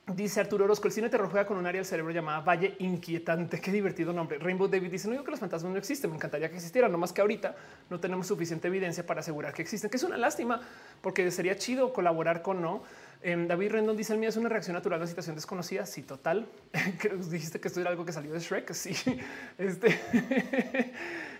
dice 0.08 0.39
Arturo 0.41 0.66
Orozco, 0.66 0.88
el 0.88 0.93
cine 0.93 1.10
terror 1.10 1.30
juega 1.30 1.45
con 1.45 1.58
un 1.58 1.66
área 1.66 1.80
del 1.80 1.86
cerebro 1.86 2.12
llamada 2.12 2.41
Valle 2.41 2.76
Inquietante. 2.80 3.60
Qué 3.62 3.72
divertido 3.72 4.14
nombre. 4.14 4.38
Rainbow 4.38 4.68
David 4.68 4.91
dice, 4.91 5.08
no 5.08 5.14
digo 5.14 5.24
que 5.24 5.32
los 5.32 5.39
fantasmas 5.39 5.72
no 5.72 5.78
existen, 5.78 6.10
me 6.10 6.18
encantaría 6.18 6.49
que 6.49 6.56
existieran, 6.56 6.91
no 6.91 6.97
más 6.97 7.14
que 7.14 7.22
ahorita 7.22 7.56
no 7.89 7.99
tenemos 7.99 8.28
suficiente 8.28 8.68
evidencia 8.68 9.06
para 9.06 9.22
asegurar 9.22 9.54
que 9.54 9.62
existen, 9.62 9.89
que 9.89 9.97
es 9.97 10.04
una 10.04 10.18
lástima 10.18 10.62
porque 11.01 11.30
sería 11.32 11.58
chido 11.58 11.93
colaborar 11.93 12.41
con 12.41 12.62
no 12.62 12.84
Em, 13.26 13.47
David 13.47 13.72
Rendon 13.72 13.95
dice 13.95 14.12
el 14.12 14.20
mío 14.20 14.28
es 14.28 14.36
una 14.36 14.49
reacción 14.49 14.74
natural 14.74 14.99
a 14.99 15.04
una 15.04 15.08
situación 15.08 15.36
desconocida. 15.36 15.86
Sí, 15.86 16.04
total. 16.04 16.45
dijiste 17.32 17.60
que 17.60 17.70
esto 17.70 17.80
era 17.80 17.89
algo 17.89 18.06
que 18.06 18.12
salió 18.12 18.34
de 18.34 18.39
Shrek. 18.39 18.74
Sí, 18.74 18.93
este 19.58 19.97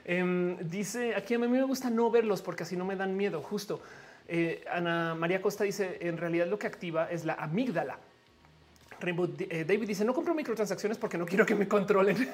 em, 0.06 0.58
dice 0.70 1.14
aquí 1.14 1.34
a 1.34 1.40
mí 1.40 1.48
me 1.50 1.62
gusta 1.64 1.90
no 1.90 2.10
verlos 2.10 2.42
porque 2.42 2.64
así 2.64 2.78
no 2.78 2.86
me 2.86 2.96
dan 2.96 3.18
miedo. 3.18 3.42
Justo 3.42 3.82
eh, 4.30 4.64
Ana 4.72 5.14
María 5.14 5.42
Costa 5.42 5.66
dice 5.66 5.98
en 6.00 6.18
realidad 6.18 6.48
lo 6.48 6.58
que 6.58 6.68
activa 6.68 7.12
es 7.12 7.26
la 7.26 7.34
amígdala. 7.34 8.00
Rainbow 9.04 9.30
eh, 9.38 9.66
David 9.66 9.88
dice 9.88 10.06
no 10.06 10.14
compro 10.14 10.34
microtransacciones 10.34 10.98
porque 10.98 11.18
no 11.18 11.26
quiero 11.26 11.46
que 11.46 11.56
me 11.56 11.68
controlen. 11.68 12.30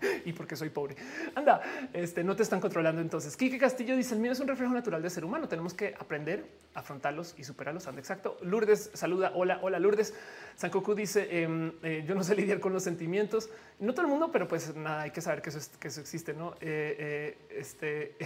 y 0.24 0.32
porque 0.32 0.56
soy 0.56 0.70
pobre. 0.70 0.96
Anda, 1.34 1.60
este 1.92 2.22
no 2.24 2.36
te 2.36 2.42
están 2.42 2.60
controlando. 2.60 3.00
Entonces, 3.00 3.36
Kike 3.36 3.58
Castillo 3.58 3.96
dice: 3.96 4.14
El 4.14 4.20
miedo 4.20 4.32
es 4.32 4.40
un 4.40 4.48
reflejo 4.48 4.72
natural 4.72 5.02
del 5.02 5.10
ser 5.10 5.24
humano. 5.24 5.48
Tenemos 5.48 5.74
que 5.74 5.94
aprender 5.98 6.46
afrontarlos 6.74 7.34
y 7.38 7.44
superarlos. 7.44 7.86
Anda, 7.86 8.00
exacto. 8.00 8.36
Lourdes 8.42 8.90
saluda. 8.94 9.32
Hola, 9.34 9.58
hola, 9.62 9.78
Lourdes. 9.78 10.14
Sankoku 10.56 10.94
dice: 10.94 11.42
em, 11.42 11.72
eh, 11.82 12.04
Yo 12.06 12.14
no 12.14 12.22
sé 12.22 12.34
lidiar 12.34 12.60
con 12.60 12.72
los 12.72 12.82
sentimientos. 12.82 13.48
No 13.78 13.92
todo 13.92 14.02
el 14.02 14.08
mundo, 14.08 14.30
pero 14.30 14.48
pues 14.48 14.74
nada, 14.74 15.02
hay 15.02 15.10
que 15.10 15.20
saber 15.20 15.42
que 15.42 15.50
eso, 15.50 15.60
que 15.78 15.88
eso 15.88 16.00
existe. 16.00 16.34
No, 16.34 16.54
eh, 16.60 17.38
este 17.50 18.16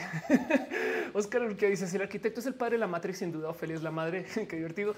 Oscar 1.13 1.57
que 1.57 1.69
dice: 1.71 1.87
Si 1.87 1.97
el 1.97 2.03
arquitecto 2.03 2.41
es 2.41 2.47
el 2.47 2.55
padre 2.55 2.73
de 2.73 2.79
la 2.79 2.87
Matrix, 2.87 3.19
sin 3.19 3.33
duda, 3.33 3.51
Ophelia 3.51 3.77
es 3.77 3.83
la 3.83 3.91
madre. 3.91 4.25
Qué 4.49 4.57
divertido. 4.57 4.95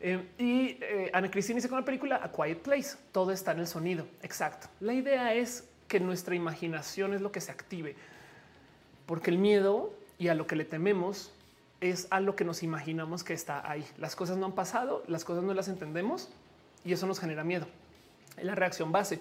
Em, 0.00 0.26
y 0.38 0.78
Ana 1.12 1.30
Cristina 1.30 1.56
dice 1.56 1.68
con 1.68 1.78
la 1.78 1.84
película 1.84 2.20
A 2.22 2.30
Quiet 2.30 2.58
Place. 2.58 2.96
Todo 3.12 3.32
está 3.32 3.52
en 3.52 3.60
el 3.60 3.66
sonido. 3.66 4.06
Exacto. 4.22 4.68
La 4.80 4.92
idea 4.92 5.34
es 5.34 5.64
que 5.88 6.00
nuestra 6.00 6.34
imaginación 6.34 7.14
es 7.14 7.20
lo 7.20 7.32
que 7.32 7.40
se 7.40 7.50
active, 7.50 7.96
porque 9.06 9.30
el 9.30 9.38
miedo 9.38 9.94
y 10.18 10.28
a 10.28 10.34
lo 10.34 10.46
que 10.46 10.56
le 10.56 10.64
tememos 10.64 11.32
es 11.80 12.08
a 12.10 12.20
lo 12.20 12.36
que 12.36 12.44
nos 12.44 12.62
imaginamos 12.62 13.22
que 13.22 13.34
está 13.34 13.68
ahí. 13.68 13.86
Las 13.98 14.16
cosas 14.16 14.36
no 14.36 14.46
han 14.46 14.52
pasado, 14.52 15.02
las 15.06 15.24
cosas 15.24 15.44
no 15.44 15.54
las 15.54 15.68
entendemos 15.68 16.30
y 16.84 16.92
eso 16.92 17.06
nos 17.06 17.20
genera 17.20 17.44
miedo. 17.44 17.66
Es 18.36 18.44
la 18.44 18.54
reacción 18.54 18.92
base. 18.92 19.20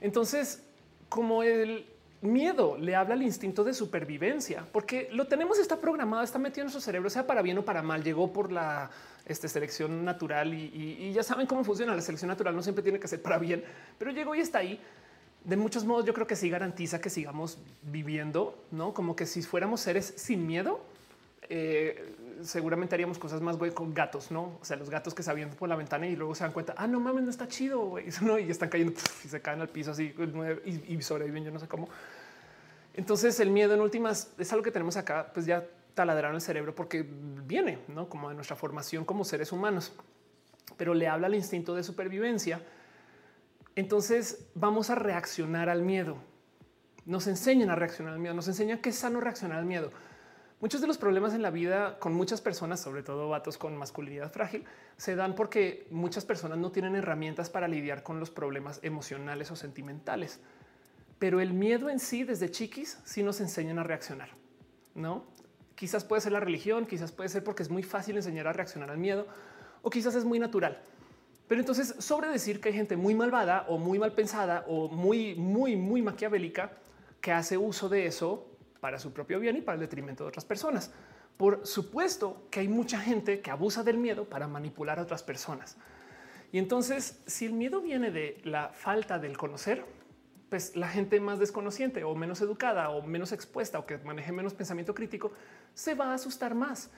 Entonces, 0.00 0.62
como 1.08 1.42
el 1.42 1.86
miedo 2.32 2.76
le 2.78 2.94
habla 2.94 3.14
al 3.14 3.22
instinto 3.22 3.64
de 3.64 3.74
supervivencia, 3.74 4.64
porque 4.72 5.08
lo 5.12 5.26
tenemos, 5.26 5.58
está 5.58 5.80
programado, 5.80 6.22
está 6.22 6.38
metido 6.38 6.62
en 6.62 6.66
nuestro 6.66 6.80
cerebro, 6.80 7.10
sea 7.10 7.26
para 7.26 7.42
bien 7.42 7.58
o 7.58 7.64
para 7.64 7.82
mal, 7.82 8.02
llegó 8.02 8.32
por 8.32 8.52
la 8.52 8.90
este, 9.26 9.48
selección 9.48 10.04
natural 10.04 10.54
y, 10.54 10.70
y 11.00 11.12
ya 11.12 11.22
saben 11.22 11.46
cómo 11.46 11.64
funciona. 11.64 11.94
La 11.94 12.02
selección 12.02 12.28
natural 12.28 12.54
no 12.54 12.62
siempre 12.62 12.82
tiene 12.82 13.00
que 13.00 13.08
ser 13.08 13.22
para 13.22 13.38
bien, 13.38 13.64
pero 13.98 14.10
llegó 14.10 14.34
y 14.34 14.40
está 14.40 14.58
ahí 14.58 14.80
de 15.46 15.56
muchos 15.56 15.84
modos 15.84 16.04
yo 16.04 16.12
creo 16.12 16.26
que 16.26 16.34
sí 16.34 16.50
garantiza 16.50 17.00
que 17.00 17.08
sigamos 17.08 17.58
viviendo, 17.82 18.58
¿no? 18.72 18.92
Como 18.92 19.14
que 19.14 19.26
si 19.26 19.42
fuéramos 19.42 19.80
seres 19.80 20.12
sin 20.16 20.44
miedo, 20.44 20.80
eh, 21.48 22.14
seguramente 22.42 22.94
haríamos 22.94 23.18
cosas 23.18 23.40
más 23.40 23.56
güey 23.56 23.72
con 23.72 23.94
gatos, 23.94 24.30
¿no? 24.30 24.58
O 24.60 24.64
sea, 24.64 24.76
los 24.76 24.90
gatos 24.90 25.14
que 25.14 25.22
se 25.22 25.46
por 25.48 25.68
la 25.68 25.76
ventana 25.76 26.06
y 26.06 26.16
luego 26.16 26.34
se 26.34 26.44
dan 26.44 26.52
cuenta, 26.52 26.74
ah, 26.76 26.86
no 26.86 27.00
mames, 27.00 27.24
no 27.24 27.30
está 27.30 27.48
chido, 27.48 27.80
güey, 27.86 28.06
¿no? 28.22 28.38
Y 28.38 28.50
están 28.50 28.68
cayendo 28.68 28.92
y 29.24 29.28
se 29.28 29.40
caen 29.40 29.60
al 29.60 29.68
piso 29.68 29.92
así 29.92 30.14
y, 30.64 31.02
sobreviven, 31.02 31.44
yo 31.44 31.50
no 31.50 31.58
sé 31.58 31.68
cómo. 31.68 31.88
Entonces 32.94 33.38
el 33.40 33.50
miedo 33.50 33.74
en 33.74 33.80
últimas 33.80 34.32
es 34.38 34.52
algo 34.52 34.62
que 34.62 34.70
tenemos 34.70 34.96
acá, 34.96 35.30
pues 35.32 35.46
ya 35.46 35.66
taladrado 35.94 36.32
en 36.32 36.36
el 36.36 36.42
cerebro 36.42 36.74
porque 36.74 37.06
viene, 37.46 37.78
¿no? 37.88 38.08
Como 38.08 38.28
de 38.28 38.34
nuestra 38.34 38.56
formación 38.56 39.04
como 39.04 39.24
seres 39.24 39.52
humanos, 39.52 39.92
pero 40.76 40.94
le 40.94 41.08
habla 41.08 41.26
al 41.26 41.34
instinto 41.34 41.74
de 41.74 41.82
supervivencia 41.82 42.60
entonces 43.76 44.46
vamos 44.54 44.88
a 44.88 44.94
reaccionar 44.94 45.68
al 45.68 45.82
miedo. 45.82 46.16
Nos 47.04 47.28
enseñan 47.28 47.70
a 47.70 47.76
reaccionar 47.76 48.14
al 48.14 48.18
miedo, 48.18 48.34
nos 48.34 48.48
enseñan 48.48 48.78
que 48.78 48.88
es 48.88 48.96
sano 48.96 49.20
reaccionar 49.20 49.58
al 49.58 49.66
miedo. 49.66 49.92
Muchos 50.58 50.80
de 50.80 50.86
los 50.86 50.96
problemas 50.96 51.34
en 51.34 51.42
la 51.42 51.50
vida 51.50 51.98
con 51.98 52.14
muchas 52.14 52.40
personas, 52.40 52.80
sobre 52.80 53.02
todo 53.02 53.28
vatos 53.28 53.58
con 53.58 53.76
masculinidad 53.76 54.32
frágil, 54.32 54.64
se 54.96 55.14
dan 55.14 55.34
porque 55.34 55.86
muchas 55.90 56.24
personas 56.24 56.56
no 56.56 56.72
tienen 56.72 56.96
herramientas 56.96 57.50
para 57.50 57.68
lidiar 57.68 58.02
con 58.02 58.20
los 58.20 58.30
problemas 58.30 58.80
emocionales 58.82 59.50
o 59.50 59.56
sentimentales. 59.56 60.40
Pero 61.18 61.40
el 61.40 61.52
miedo 61.52 61.90
en 61.90 61.98
sí, 61.98 62.24
desde 62.24 62.50
chiquis, 62.50 62.98
sí 63.04 63.22
nos 63.22 63.42
enseñan 63.42 63.78
a 63.78 63.82
reaccionar. 63.82 64.30
No, 64.94 65.26
quizás 65.74 66.04
puede 66.04 66.22
ser 66.22 66.32
la 66.32 66.40
religión, 66.40 66.86
quizás 66.86 67.12
puede 67.12 67.28
ser 67.28 67.44
porque 67.44 67.62
es 67.62 67.68
muy 67.68 67.82
fácil 67.82 68.16
enseñar 68.16 68.46
a 68.46 68.54
reaccionar 68.54 68.90
al 68.90 68.98
miedo, 68.98 69.26
o 69.82 69.90
quizás 69.90 70.14
es 70.14 70.24
muy 70.24 70.38
natural. 70.38 70.80
Pero 71.48 71.60
entonces, 71.60 71.94
sobre 71.98 72.28
decir 72.28 72.62
que 72.62 72.70
hay 72.70 72.74
gente 72.74 72.96
muy 72.96 73.14
malvada 73.14 73.66
o 73.68 73.76
muy 73.76 73.98
mal 73.98 74.12
pensada 74.12 74.64
o 74.66 74.88
muy, 74.88 75.34
muy, 75.34 75.76
muy 75.76 76.00
maquiavélica 76.00 76.72
que 77.20 77.30
hace 77.30 77.58
uso 77.58 77.90
de 77.90 78.06
eso 78.06 78.55
para 78.86 79.00
su 79.00 79.12
propio 79.12 79.40
bien 79.40 79.56
y 79.56 79.62
para 79.62 79.74
el 79.74 79.80
detrimento 79.80 80.22
de 80.22 80.28
otras 80.28 80.44
personas. 80.44 80.92
Por 81.36 81.66
supuesto 81.66 82.46
que 82.52 82.60
hay 82.60 82.68
mucha 82.68 83.00
gente 83.00 83.40
que 83.40 83.50
abusa 83.50 83.82
del 83.82 83.98
miedo 83.98 84.26
para 84.26 84.46
manipular 84.46 85.00
a 85.00 85.02
otras 85.02 85.24
personas. 85.24 85.76
Y 86.52 86.58
entonces, 86.58 87.20
si 87.26 87.46
el 87.46 87.52
miedo 87.52 87.80
viene 87.80 88.12
de 88.12 88.40
la 88.44 88.68
falta 88.68 89.18
del 89.18 89.36
conocer, 89.36 89.84
pues 90.48 90.76
la 90.76 90.86
gente 90.86 91.18
más 91.18 91.40
desconociente 91.40 92.04
o 92.04 92.14
menos 92.14 92.40
educada 92.42 92.90
o 92.90 93.02
menos 93.02 93.32
expuesta 93.32 93.80
o 93.80 93.86
que 93.86 93.98
maneje 93.98 94.30
menos 94.30 94.54
pensamiento 94.54 94.94
crítico 94.94 95.32
se 95.74 95.96
va 95.96 96.12
a 96.12 96.14
asustar 96.14 96.54
más. 96.54 96.88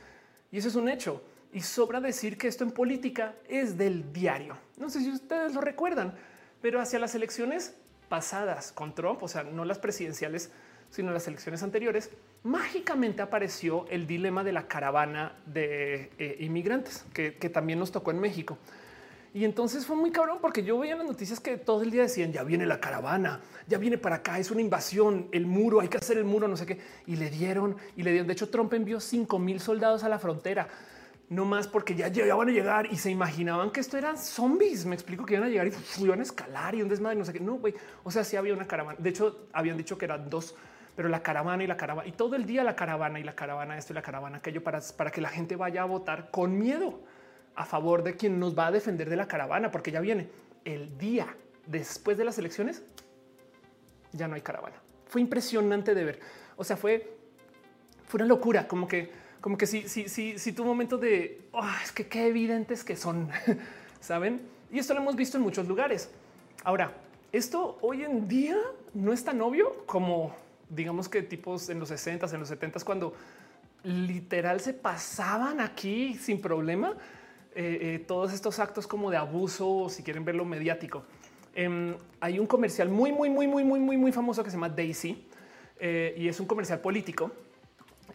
Y 0.53 0.59
eso 0.59 0.68
es 0.68 0.74
un 0.74 0.91
hecho. 0.91 1.22
Y 1.55 1.62
sobra 1.62 2.03
decir 2.03 2.36
que 2.36 2.49
esto 2.49 2.64
en 2.64 2.72
política 2.72 3.34
es 3.49 3.78
del 3.78 4.12
diario. 4.12 4.59
No 4.76 4.91
sé 4.91 5.01
si 5.01 5.11
ustedes 5.11 5.55
lo 5.55 5.62
recuerdan, 5.62 6.14
pero 6.61 6.82
hacia 6.82 6.99
las 6.99 7.14
elecciones 7.14 7.76
pasadas 8.11 8.72
con 8.72 8.95
Trump, 8.95 9.22
o 9.22 9.28
sea, 9.28 9.43
no 9.43 9.64
las 9.64 9.78
presidenciales, 9.78 10.53
sino 10.91 11.12
las 11.12 11.26
elecciones 11.28 11.62
anteriores, 11.62 12.11
mágicamente 12.43 13.22
apareció 13.22 13.86
el 13.89 14.07
dilema 14.07 14.45
de 14.45 14.53
la 14.53 14.68
caravana 14.68 15.36
de 15.47 16.11
eh, 16.18 16.36
inmigrantes 16.41 17.05
que, 17.12 17.34
que 17.34 17.49
también 17.49 17.78
nos 17.78 17.93
tocó 17.93 18.11
en 18.11 18.20
México. 18.20 18.59
Y 19.34 19.45
entonces 19.45 19.84
fue 19.84 19.95
muy 19.95 20.11
cabrón 20.11 20.39
porque 20.41 20.64
yo 20.64 20.78
veía 20.78 20.97
las 20.97 21.07
noticias 21.07 21.39
que 21.39 21.59
todo 21.59 21.82
el 21.82 21.91
día 21.91 22.03
decían 22.03 22.32
ya 22.32 22.43
viene 22.43 22.64
la 22.64 22.80
caravana, 22.80 23.41
ya 23.66 23.78
viene 23.78 23.99
para 23.99 24.16
acá, 24.16 24.39
es 24.39 24.51
una 24.51 24.62
invasión, 24.62 25.28
el 25.32 25.47
muro, 25.47 25.80
hay 25.80 25.89
que 25.89 25.99
hacer 25.99 26.16
el 26.16 26.24
muro, 26.24 26.49
no 26.49 26.57
sé 26.57 26.64
qué. 26.64 26.80
Y 27.07 27.16
le 27.16 27.28
dieron 27.28 27.76
y 27.97 28.03
le 28.03 28.11
dieron. 28.11 28.26
De 28.26 28.32
hecho, 28.32 28.49
Trump 28.49 28.72
envió 28.72 29.01
5 29.01 29.39
mil 29.39 29.61
soldados 29.61 30.03
a 30.03 30.09
la 30.09 30.18
frontera, 30.18 30.68
no 31.28 31.45
más 31.45 31.68
porque 31.68 31.95
ya, 31.95 32.09
ya 32.09 32.34
van 32.34 32.49
a 32.49 32.53
llegar 32.53 32.86
y 32.91 32.97
se 32.97 33.11
imaginaban 33.11 33.70
que 33.70 33.80
esto 33.80 33.99
eran 33.99 34.16
zombies. 34.16 34.86
Me 34.86 34.95
explico 34.95 35.26
que 35.26 35.34
iban 35.34 35.47
a 35.47 35.51
llegar 35.51 35.68
y 35.68 36.03
iban 36.03 36.20
a 36.20 36.22
escalar 36.22 36.74
y 36.74 36.82
un 36.82 36.89
desmadre, 36.89 37.16
no 37.16 37.24
sé 37.24 37.34
qué. 37.34 37.41
No, 37.41 37.57
güey. 37.57 37.74
O 38.05 38.11
sea, 38.11 38.24
sí 38.24 38.36
había 38.36 38.55
una 38.55 38.66
caravana. 38.66 38.99
De 38.99 39.11
hecho, 39.11 39.47
habían 39.53 39.76
dicho 39.76 39.99
que 39.99 40.07
eran 40.07 40.30
dos, 40.30 40.55
pero 40.99 41.09
la 41.09 41.23
caravana 41.23 41.63
y 41.63 41.69
la 41.69 41.77
caravana 41.77 42.09
y 42.09 42.11
todo 42.11 42.35
el 42.35 42.45
día 42.45 42.65
la 42.65 42.75
caravana 42.75 43.21
y 43.21 43.23
la 43.23 43.37
caravana, 43.37 43.79
esto 43.79 43.93
y 43.93 43.95
la 43.95 44.03
caravana, 44.03 44.39
aquello 44.39 44.65
para, 44.65 44.81
para 44.97 45.13
que 45.13 45.21
la 45.21 45.29
gente 45.29 45.55
vaya 45.55 45.83
a 45.83 45.85
votar 45.85 46.33
con 46.33 46.59
miedo 46.59 46.99
a 47.55 47.65
favor 47.65 48.03
de 48.03 48.17
quien 48.17 48.41
nos 48.41 48.59
va 48.59 48.67
a 48.67 48.73
defender 48.73 49.09
de 49.09 49.15
la 49.15 49.29
caravana, 49.29 49.71
porque 49.71 49.93
ya 49.93 50.01
viene 50.01 50.29
el 50.65 50.99
día 50.99 51.37
después 51.69 52.19
de 52.19 52.25
las 52.25 52.37
elecciones. 52.39 52.83
Ya 54.11 54.27
no 54.27 54.35
hay 54.35 54.41
caravana. 54.41 54.75
Fue 55.07 55.21
impresionante 55.21 55.95
de 55.95 56.03
ver. 56.03 56.21
O 56.57 56.65
sea, 56.65 56.77
fue, 56.77 57.17
fue 58.09 58.19
una 58.19 58.27
locura, 58.27 58.67
como 58.67 58.89
que, 58.89 59.13
como 59.41 59.57
que 59.57 59.69
si, 59.69 59.89
si, 59.89 60.09
si, 60.09 60.37
si 60.37 60.53
tu 60.53 60.65
momento 60.65 60.99
de 60.99 61.49
oh, 61.53 61.65
es 61.81 61.93
que 61.93 62.09
qué 62.09 62.27
evidentes 62.27 62.83
que 62.83 62.97
son, 62.97 63.31
saben? 64.01 64.41
Y 64.73 64.81
esto 64.81 64.95
lo 64.95 65.01
hemos 65.01 65.15
visto 65.15 65.37
en 65.37 65.45
muchos 65.45 65.69
lugares. 65.69 66.11
Ahora, 66.65 66.93
esto 67.31 67.79
hoy 67.83 68.03
en 68.03 68.27
día 68.27 68.57
no 68.95 69.13
es 69.13 69.23
tan 69.23 69.41
obvio 69.43 69.87
como 69.87 70.48
digamos 70.71 71.09
que 71.09 71.23
tipos 71.23 71.69
en 71.69 71.79
los 71.79 71.89
60 71.89 72.27
en 72.27 72.41
los 72.41 72.49
70 72.49 72.81
cuando 72.81 73.14
literal 73.85 74.61
se 74.61 74.75
pasaban 74.75 75.61
aquí 75.61 76.14
sin 76.14 76.41
problema 76.41 76.95
eh, 77.55 77.79
eh, 77.81 78.05
todos 78.07 78.33
estos 78.33 78.59
actos 78.59 78.87
como 78.87 79.11
de 79.11 79.16
abuso, 79.16 79.89
si 79.89 80.03
quieren 80.03 80.25
verlo 80.25 80.45
mediático. 80.45 81.03
Em, 81.55 81.97
hay 82.21 82.39
un 82.39 82.47
comercial 82.47 82.89
muy, 82.89 83.11
muy, 83.11 83.29
muy, 83.31 83.49
muy, 83.49 83.64
muy, 83.64 83.81
muy, 83.81 83.97
muy 83.97 84.12
famoso 84.12 84.45
que 84.45 84.51
se 84.51 84.57
llama 84.57 84.69
Daisy 84.69 85.27
eh, 85.81 86.14
y 86.16 86.29
es 86.29 86.39
un 86.39 86.47
comercial 86.47 86.81
político. 86.81 87.33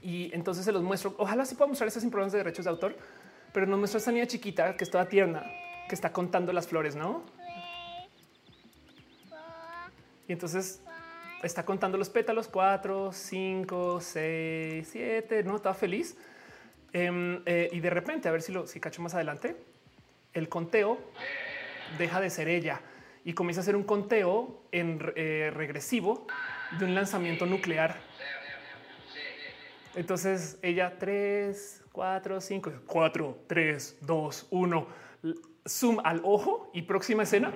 Y 0.01 0.33
entonces 0.33 0.63
se 0.63 0.71
los 0.71 0.81
muestro. 0.81 1.15
Ojalá 1.17 1.45
sí 1.45 1.55
pueda 1.55 1.67
mostrar 1.67 1.87
esto 1.87 1.99
sin 1.99 2.09
problemas 2.09 2.31
de 2.31 2.37
derechos 2.37 2.65
de 2.65 2.71
autor, 2.71 2.95
pero 3.51 3.65
nos 3.65 3.79
muestra 3.79 3.97
esta 3.97 4.11
niña 4.11 4.27
chiquita 4.27 4.77
que 4.77 4.83
es 4.83 4.89
toda 4.89 5.09
tierna, 5.09 5.43
que 5.89 5.95
está 5.95 6.13
contando 6.13 6.53
las 6.53 6.67
flores, 6.67 6.95
no? 6.95 7.23
Y 10.27 10.31
entonces 10.31 10.81
está 11.43 11.65
contando 11.65 11.97
los 11.97 12.09
pétalos, 12.09 12.47
cuatro, 12.47 13.11
cinco, 13.11 13.99
seis, 14.01 14.87
siete, 14.91 15.43
no 15.43 15.57
estaba 15.57 15.75
feliz. 15.75 16.17
Em, 16.93 17.41
eh, 17.45 17.69
y 17.71 17.79
de 17.79 17.89
repente, 17.89 18.29
a 18.29 18.31
ver 18.31 18.41
si 18.41 18.51
lo 18.51 18.65
si 18.67 18.79
cacho 18.79 19.01
más 19.01 19.13
adelante, 19.13 19.55
el 20.33 20.49
conteo 20.49 20.99
deja 21.97 22.21
de 22.21 22.29
ser 22.29 22.47
ella 22.47 22.81
y 23.25 23.33
comienza 23.33 23.61
a 23.61 23.63
hacer 23.63 23.75
un 23.75 23.83
conteo 23.83 24.63
en 24.71 24.99
eh, 25.15 25.51
regresivo 25.53 26.27
de 26.79 26.85
un 26.85 26.95
lanzamiento 26.95 27.45
nuclear. 27.45 27.97
Entonces 29.95 30.57
ella 30.61 30.97
3, 30.97 31.83
4, 31.91 32.41
5, 32.41 32.71
4, 32.87 33.37
3, 33.47 33.97
2, 34.01 34.47
1, 34.49 34.87
zoom 35.67 35.99
al 36.03 36.21
ojo 36.23 36.71
y 36.73 36.83
próxima 36.83 37.23
escena. 37.23 37.51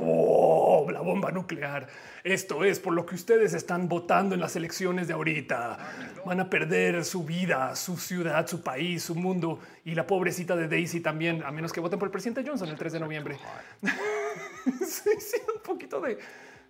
¡Oh, 0.00 0.88
la 0.90 1.00
bomba 1.00 1.30
nuclear. 1.30 1.88
Esto 2.24 2.64
es 2.64 2.78
por 2.78 2.92
lo 2.94 3.04
que 3.04 3.14
ustedes 3.14 3.52
están 3.54 3.88
votando 3.88 4.34
en 4.34 4.40
las 4.40 4.56
elecciones 4.56 5.08
de 5.08 5.14
ahorita. 5.14 5.78
Van 6.24 6.40
a 6.40 6.48
perder 6.48 7.04
su 7.04 7.24
vida, 7.24 7.74
su 7.74 7.96
ciudad, 7.96 8.46
su 8.46 8.62
país, 8.62 9.02
su 9.02 9.14
mundo 9.14 9.58
y 9.84 9.94
la 9.94 10.06
pobrecita 10.06 10.54
de 10.56 10.68
Daisy 10.68 11.00
también, 11.00 11.42
a 11.42 11.50
menos 11.50 11.72
que 11.72 11.80
voten 11.80 11.98
por 11.98 12.06
el 12.06 12.12
presidente 12.12 12.48
Johnson 12.48 12.68
el 12.68 12.76
3 12.76 12.92
de 12.92 13.00
noviembre. 13.00 13.38
sí, 14.86 15.10
sí, 15.18 15.36
un 15.54 15.62
poquito 15.62 16.00
de 16.00 16.18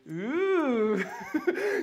uh, 0.06 0.96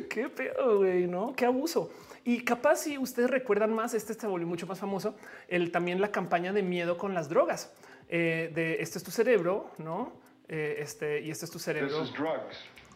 qué 0.10 0.30
pedo, 0.30 0.78
güey, 0.80 1.08
no? 1.08 1.34
Qué 1.36 1.46
abuso. 1.46 1.92
Y 2.26 2.44
capaz 2.44 2.78
si 2.78 2.98
ustedes 2.98 3.30
recuerdan 3.30 3.74
más, 3.74 3.94
este 3.94 4.14
se 4.14 4.28
volvió 4.28 4.48
mucho 4.48 4.68
más 4.68 4.80
famoso, 4.80 5.16
el 5.48 5.72
también 5.72 6.02
la 6.02 6.12
campaña 6.12 6.54
de 6.54 6.64
miedo 6.64 6.98
con 6.98 7.14
las 7.14 7.30
drogas. 7.30 7.72
Eh, 8.10 8.52
de 8.54 8.82
este 8.82 8.98
es 8.98 9.04
tu 9.04 9.12
cerebro, 9.12 9.70
no? 9.78 10.12
Eh, 10.50 10.78
este 10.80 11.22
y 11.22 11.30
este 11.30 11.46
es 11.46 11.52
tu 11.52 11.60
cerebro. 11.60 12.04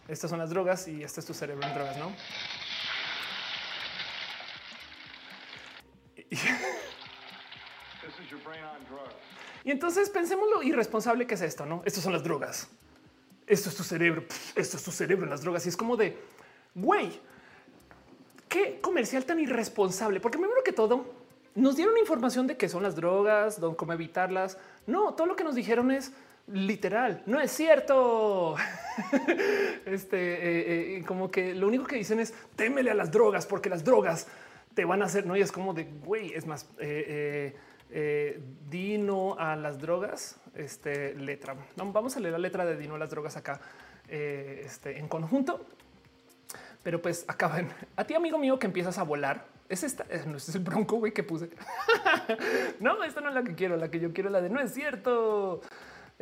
Estas 0.07 0.29
son 0.29 0.39
las 0.39 0.49
drogas 0.49 0.87
y 0.87 1.03
este 1.03 1.19
es 1.19 1.25
tu 1.25 1.33
cerebro 1.35 1.65
en 1.65 1.73
drogas, 1.73 1.97
¿no? 1.97 2.11
Y 9.63 9.71
entonces 9.71 10.09
pensemos 10.09 10.49
lo 10.49 10.63
irresponsable 10.63 11.27
que 11.27 11.35
es 11.35 11.41
esto, 11.41 11.65
¿no? 11.65 11.83
Estas 11.85 12.03
son 12.03 12.11
las 12.11 12.23
drogas. 12.23 12.69
Esto 13.45 13.69
es 13.69 13.75
tu 13.75 13.83
cerebro. 13.83 14.25
Esto 14.55 14.77
es 14.77 14.83
tu 14.83 14.91
cerebro 14.91 15.23
en 15.23 15.29
las 15.29 15.41
drogas. 15.41 15.65
Y 15.65 15.69
es 15.69 15.77
como 15.77 15.95
de, 15.95 16.17
güey, 16.73 17.21
qué 18.49 18.79
comercial 18.81 19.25
tan 19.25 19.39
irresponsable. 19.39 20.19
Porque 20.19 20.39
primero 20.39 20.63
que 20.65 20.73
todo, 20.73 21.13
nos 21.55 21.75
dieron 21.75 21.97
información 21.97 22.47
de 22.47 22.57
qué 22.57 22.67
son 22.67 22.83
las 22.83 22.95
drogas, 22.95 23.59
cómo 23.77 23.93
evitarlas. 23.93 24.57
No, 24.87 25.13
todo 25.13 25.27
lo 25.27 25.35
que 25.35 25.43
nos 25.43 25.55
dijeron 25.55 25.91
es 25.91 26.11
literal. 26.47 27.23
No 27.25 27.39
es 27.39 27.51
cierto. 27.51 28.55
este, 29.85 30.17
eh, 30.17 30.97
eh, 30.97 31.03
como 31.05 31.31
que 31.31 31.53
lo 31.53 31.67
único 31.67 31.85
que 31.85 31.95
dicen 31.95 32.19
es 32.19 32.33
témele 32.55 32.91
a 32.91 32.93
las 32.93 33.11
drogas 33.11 33.45
porque 33.45 33.69
las 33.69 33.83
drogas 33.83 34.27
te 34.73 34.85
van 34.85 35.01
a 35.01 35.05
hacer. 35.05 35.25
No, 35.25 35.35
y 35.35 35.41
es 35.41 35.51
como 35.51 35.73
de 35.73 35.85
güey. 35.85 36.33
Es 36.33 36.45
más, 36.45 36.67
eh, 36.79 37.53
dino 38.69 39.35
a 39.37 39.55
las 39.55 39.79
drogas. 39.79 40.39
Este 40.55 41.15
letra. 41.15 41.55
Vamos 41.75 42.15
a 42.15 42.19
leer 42.19 42.33
la 42.33 42.37
letra 42.37 42.65
de 42.65 42.77
dino 42.77 42.95
a 42.95 42.99
las 42.99 43.09
drogas 43.09 43.37
acá 43.37 43.59
este, 44.07 44.99
en 44.99 45.07
conjunto. 45.07 45.65
Pero 46.83 47.01
pues 47.01 47.23
acaban 47.27 47.69
a 47.95 48.03
ti, 48.03 48.13
amigo 48.13 48.37
mío, 48.37 48.59
que 48.59 48.67
empiezas 48.67 48.97
a 48.97 49.03
volar. 49.03 49.45
Es 49.69 49.83
esta, 49.83 50.03
no, 50.27 50.37
este 50.37 50.51
es 50.51 50.55
el 50.55 50.61
bronco 50.61 51.01
que 51.01 51.23
puse. 51.23 51.49
no, 52.79 53.03
esta 53.03 53.21
no 53.21 53.29
es 53.29 53.35
la 53.35 53.43
que 53.43 53.55
quiero. 53.55 53.77
La 53.77 53.89
que 53.89 53.99
yo 53.99 54.13
quiero, 54.13 54.29
la 54.29 54.41
de 54.41 54.49
no 54.49 54.59
es 54.59 54.73
cierto. 54.73 55.61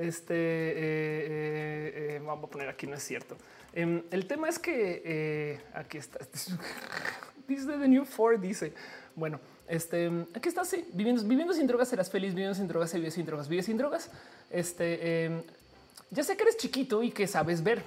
Este 0.02 0.34
eh, 0.34 0.74
eh, 0.78 2.16
eh, 2.16 2.22
vamos 2.26 2.46
a 2.46 2.52
poner 2.52 2.68
aquí, 2.70 2.88
no 2.88 2.96
es 2.96 3.04
cierto. 3.04 3.38
Em, 3.72 4.02
el 4.10 4.26
tema 4.26 4.50
es 4.50 4.58
que 4.58 5.60
aquí 5.74 5.98
está. 5.98 6.20
Dice 7.48 7.68
The 7.68 7.88
New 7.88 8.06
Ford, 8.06 8.40
dice, 8.40 8.74
bueno, 9.16 9.40
este 9.68 10.10
aquí 10.34 10.50
está. 10.50 10.64
Sí, 10.66 10.86
viviendo, 10.94 11.22
viviendo 11.24 11.54
sin 11.54 11.68
drogas 11.68 11.90
serás 11.90 12.10
feliz, 12.10 12.34
viviendo 12.34 12.56
sin 12.56 12.68
drogas, 12.68 12.94
vives 12.94 13.14
sin 13.14 13.26
drogas, 13.26 13.48
vives 13.48 13.66
sin 13.66 13.78
drogas. 13.78 14.10
Este 14.50 15.26
em, 15.26 15.44
ya 16.10 16.24
sé 16.24 16.36
que 16.36 16.44
eres 16.44 16.58
chiquito 16.58 17.04
y 17.04 17.12
que 17.12 17.28
sabes 17.28 17.62
ver 17.62 17.84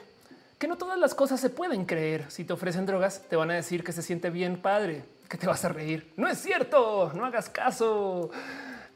que 0.58 0.68
no 0.68 0.76
todas 0.76 0.98
las 0.98 1.14
cosas 1.14 1.40
se 1.40 1.50
pueden 1.50 1.84
creer. 1.84 2.30
Si 2.30 2.44
te 2.44 2.52
ofrecen 2.52 2.86
drogas, 2.86 3.22
te 3.28 3.36
van 3.36 3.50
a 3.50 3.54
decir 3.54 3.82
que 3.82 3.92
se 3.92 4.02
siente 4.02 4.30
bien 4.30 4.60
padre, 4.60 5.04
que 5.28 5.36
te 5.36 5.46
vas 5.46 5.64
a 5.64 5.68
reír. 5.68 6.12
No 6.16 6.28
es 6.28 6.38
cierto, 6.38 7.12
no 7.14 7.24
hagas 7.24 7.48
caso. 7.48 8.30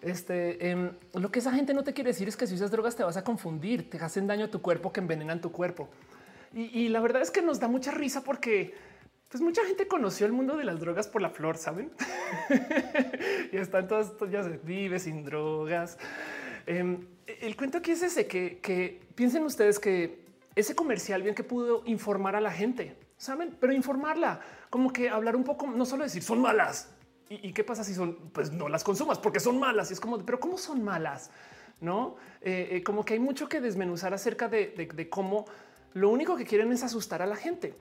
Este, 0.01 0.71
em, 0.71 0.93
lo 1.15 1.31
que 1.31 1.41
esa 1.41 1.53
gente 1.53 1.75
no 1.75 1.83
te 1.83 1.93
quiere 1.93 2.11
decir 2.11 2.29
es 2.29 2.37
que 2.37 2.47
si 2.47 2.55
usas 2.55 2.71
drogas 2.71 2.95
te 2.95 3.03
vas 3.03 3.17
a 3.17 3.25
confundir, 3.25 3.91
te 3.91 3.99
hacen 3.99 4.27
daño 4.27 4.47
a 4.47 4.51
tu 4.51 4.63
cuerpo 4.63 4.93
que 4.93 5.01
envenenan 5.01 5.41
tu 5.41 5.51
cuerpo. 5.51 5.89
Y, 6.55 6.89
la 6.89 7.01
verdad 7.01 7.21
es 7.21 7.31
que 7.31 7.43
nos 7.43 7.61
da 7.61 7.69
mucha 7.69 7.91
risa 7.91 8.25
porque 8.25 8.75
pues 9.29 9.43
mucha 9.43 9.63
gente 9.67 9.87
conoció 9.87 10.25
el 10.25 10.33
mundo 10.33 10.57
de 10.57 10.65
las 10.65 10.81
drogas 10.81 11.07
por 11.07 11.21
la 11.21 11.29
flor, 11.29 11.59
saben? 11.59 11.93
y 13.53 13.57
están 13.59 13.87
todas, 13.87 14.13
ya 14.31 14.43
se 14.43 14.57
vive 14.57 14.99
sin 14.99 15.25
drogas. 15.25 15.99
Em, 16.67 17.07
el 17.27 17.55
cuento 17.55 17.79
aquí 17.79 17.91
es 17.91 18.03
ese 18.03 18.27
que, 18.27 18.61
que 18.61 18.99
piensen 19.15 19.43
ustedes 19.45 19.79
que 19.79 20.25
ese 20.55 20.75
comercial 20.75 21.23
bien 21.23 21.35
que 21.35 21.45
pudo 21.45 21.83
informar 21.85 22.35
a 22.35 22.41
la 22.41 22.51
gente, 22.51 22.97
saben, 23.19 23.55
pero 23.61 23.75
informarla 23.75 24.41
como 24.71 24.93
que 24.93 25.11
hablar 25.11 25.37
un 25.37 25.45
poco, 25.45 25.67
no 25.67 25.85
solo 25.85 26.05
decir 26.05 26.23
son 26.23 26.41
malas, 26.41 26.91
¿Y, 27.31 27.53
qué 27.53 27.63
pasa 27.63 27.85
si 27.85 27.95
son? 27.95 28.17
Pues 28.33 28.53
no 28.53 28.69
las 28.69 28.85
consumas 28.85 29.19
porque 29.19 29.41
son 29.41 29.59
malas. 29.59 29.91
Y 29.91 29.95
es 29.95 30.01
como, 30.01 30.19
pero 30.25 30.41
¿cómo 30.41 30.57
son 30.57 30.83
malas? 30.83 31.31
No, 31.81 32.17
eh, 32.41 32.69
eh, 32.73 32.83
como 32.83 33.05
que 33.05 33.15
hay 33.15 33.21
mucho 33.21 33.49
que 33.49 33.61
desmenuzar 33.61 34.13
acerca 34.15 34.49
de, 34.49 35.09
cómo 35.11 35.45
lo 35.95 36.09
único 36.11 36.37
que 36.37 36.45
quieren 36.45 36.73
es 36.73 36.83
asustar 36.83 37.23
a 37.23 37.27
la 37.27 37.37
gente. 37.37 37.75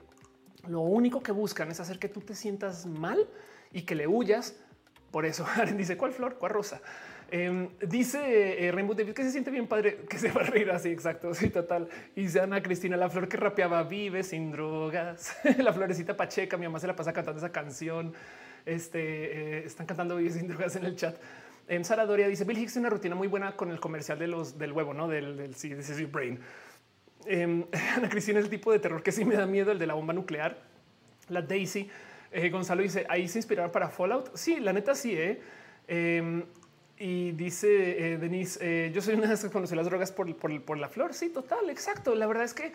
Lo 0.66 0.80
único 0.80 1.22
que 1.22 1.32
buscan 1.32 1.70
es 1.70 1.80
hacer 1.80 1.98
que 1.98 2.08
tú 2.08 2.20
te 2.20 2.34
sientas 2.34 2.86
mal 2.86 3.26
y 3.72 3.82
que 3.82 3.94
le 3.94 4.06
huyas. 4.06 4.56
Por 5.10 5.24
eso 5.24 5.46
dice 5.76 5.96
cuál 5.96 6.12
flor, 6.12 6.36
cuál 6.38 6.52
rosa. 6.52 6.80
Em, 7.30 7.68
dice 7.80 8.66
eh, 8.66 8.72
Rainbow 8.72 8.96
David 8.96 9.12
que 9.12 9.22
se 9.22 9.30
siente 9.30 9.50
bien 9.50 9.66
padre 9.66 9.98
que 10.08 10.18
se 10.18 10.30
va 10.30 10.42
a 10.42 10.44
reír 10.44 10.70
así. 10.70 10.90
Exacto. 10.90 11.32
Sí, 11.34 11.48
total. 11.48 11.88
Y 12.14 12.22
dice 12.22 12.40
Ana 12.40 12.62
Cristina, 12.62 12.96
la 12.96 13.08
flor 13.08 13.28
que 13.28 13.36
rapeaba 13.36 13.82
vive 13.82 14.22
sin 14.22 14.52
drogas. 14.52 15.36
la 15.58 15.72
florecita 15.72 16.16
Pacheca. 16.16 16.56
Mi 16.56 16.66
mamá 16.66 16.78
se 16.78 16.86
la 16.86 16.94
pasa 16.94 17.12
cantando 17.12 17.38
esa 17.38 17.50
canción. 17.50 18.14
Este, 18.68 18.98
eh, 19.00 19.62
están 19.64 19.86
cantando 19.86 20.20
y 20.20 20.30
sin 20.30 20.46
drogas 20.46 20.76
en 20.76 20.84
el 20.84 20.94
chat. 20.94 21.16
En 21.68 21.84
Sara 21.84 22.04
Doria 22.04 22.28
dice 22.28 22.44
Bill 22.44 22.58
Hicks 22.58 22.74
tiene 22.74 22.86
una 22.86 22.94
rutina 22.94 23.14
muy 23.14 23.28
buena 23.28 23.56
con 23.56 23.70
el 23.70 23.80
comercial 23.80 24.18
de 24.18 24.26
los 24.26 24.58
del 24.58 24.72
huevo, 24.72 24.94
no 24.94 25.08
del, 25.08 25.36
del 25.36 25.54
sí, 25.54 25.74
this 25.74 25.88
is 25.88 25.98
your 25.98 26.10
brain. 26.10 26.38
Eh, 27.26 27.42
Ana 27.96 28.08
Cristina 28.08 28.38
es 28.38 28.44
el 28.44 28.50
tipo 28.50 28.70
de 28.70 28.78
terror 28.78 29.02
que 29.02 29.10
sí 29.10 29.24
me 29.24 29.36
da 29.36 29.46
miedo, 29.46 29.72
el 29.72 29.78
de 29.78 29.86
la 29.86 29.94
bomba 29.94 30.12
nuclear. 30.12 30.58
La 31.30 31.42
Daisy 31.42 31.90
eh, 32.30 32.50
Gonzalo 32.50 32.82
dice 32.82 33.06
ahí 33.08 33.26
se 33.26 33.38
inspiraron 33.38 33.72
para 33.72 33.88
Fallout. 33.88 34.34
Sí, 34.34 34.60
la 34.60 34.72
neta 34.72 34.94
sí. 34.94 35.14
Eh. 35.16 35.40
Em, 35.86 36.44
y 36.98 37.30
dice 37.30 38.18
Denise, 38.18 38.90
yo 38.92 39.00
soy 39.00 39.14
una 39.14 39.22
de 39.22 39.28
las 39.28 39.44
que 39.44 39.50
conoce 39.50 39.76
las 39.76 39.86
drogas 39.86 40.10
por, 40.10 40.34
por 40.34 40.78
la 40.78 40.88
flor. 40.88 41.14
Sí, 41.14 41.28
total, 41.28 41.70
exacto. 41.70 42.14
La 42.16 42.26
verdad 42.26 42.42
es 42.42 42.54
que 42.54 42.72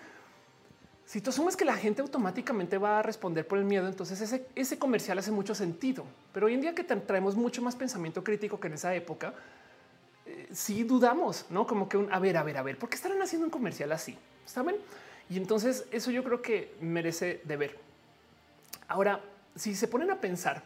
si 1.05 1.21
tú 1.21 1.29
asumes 1.29 1.55
que 1.55 1.65
la 1.65 1.75
gente 1.75 2.01
automáticamente 2.01 2.77
va 2.77 2.99
a 2.99 3.01
responder 3.01 3.45
por 3.45 3.57
el 3.57 3.65
miedo, 3.65 3.87
entonces 3.87 4.21
ese, 4.55 4.79
comercial 4.79 5.19
hace 5.19 5.31
mucho 5.31 5.53
sentido. 5.53 6.05
Pero 6.33 6.47
hoy 6.47 6.53
en 6.53 6.61
día 6.61 6.73
que 6.73 6.83
traemos 6.83 7.35
mucho 7.35 7.61
más 7.61 7.75
pensamiento 7.75 8.23
crítico 8.23 8.59
que 8.59 8.67
en 8.67 8.73
esa 8.73 8.95
época, 8.95 9.33
eh, 10.25 10.47
sí 10.51 10.83
dudamos, 10.83 11.45
no 11.49 11.67
como 11.67 11.89
que 11.89 11.97
un 11.97 12.11
a 12.11 12.19
ver, 12.19 12.37
a 12.37 12.43
ver, 12.43 12.57
a 12.57 12.63
ver, 12.63 12.77
¿por 12.77 12.89
qué 12.89 12.95
estarán 12.95 13.21
haciendo 13.21 13.45
un 13.45 13.51
comercial 13.51 13.91
así? 13.91 14.17
Saben? 14.45 14.77
Y 15.29 15.37
entonces 15.37 15.85
eso 15.91 16.11
yo 16.11 16.23
creo 16.23 16.41
que 16.41 16.73
merece 16.79 17.41
de 17.43 17.57
ver. 17.57 17.79
Ahora, 18.87 19.21
si 19.55 19.75
se 19.75 19.87
ponen 19.87 20.09
a 20.11 20.21
pensar 20.21 20.63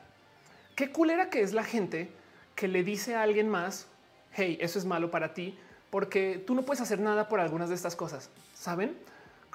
qué 0.75 0.91
culera 0.91 1.29
que 1.29 1.41
es 1.41 1.53
la 1.53 1.63
gente 1.63 2.09
que 2.55 2.67
le 2.67 2.83
dice 2.83 3.15
a 3.15 3.23
alguien 3.23 3.49
más, 3.49 3.87
hey, 4.33 4.57
eso 4.61 4.77
es 4.77 4.85
malo 4.85 5.09
para 5.09 5.33
ti, 5.33 5.57
porque 5.89 6.43
tú 6.45 6.53
no 6.53 6.63
puedes 6.63 6.81
hacer 6.81 6.99
nada 6.99 7.27
por 7.27 7.39
algunas 7.39 7.69
de 7.69 7.75
estas 7.75 7.95
cosas. 7.95 8.29
Saben? 8.53 8.97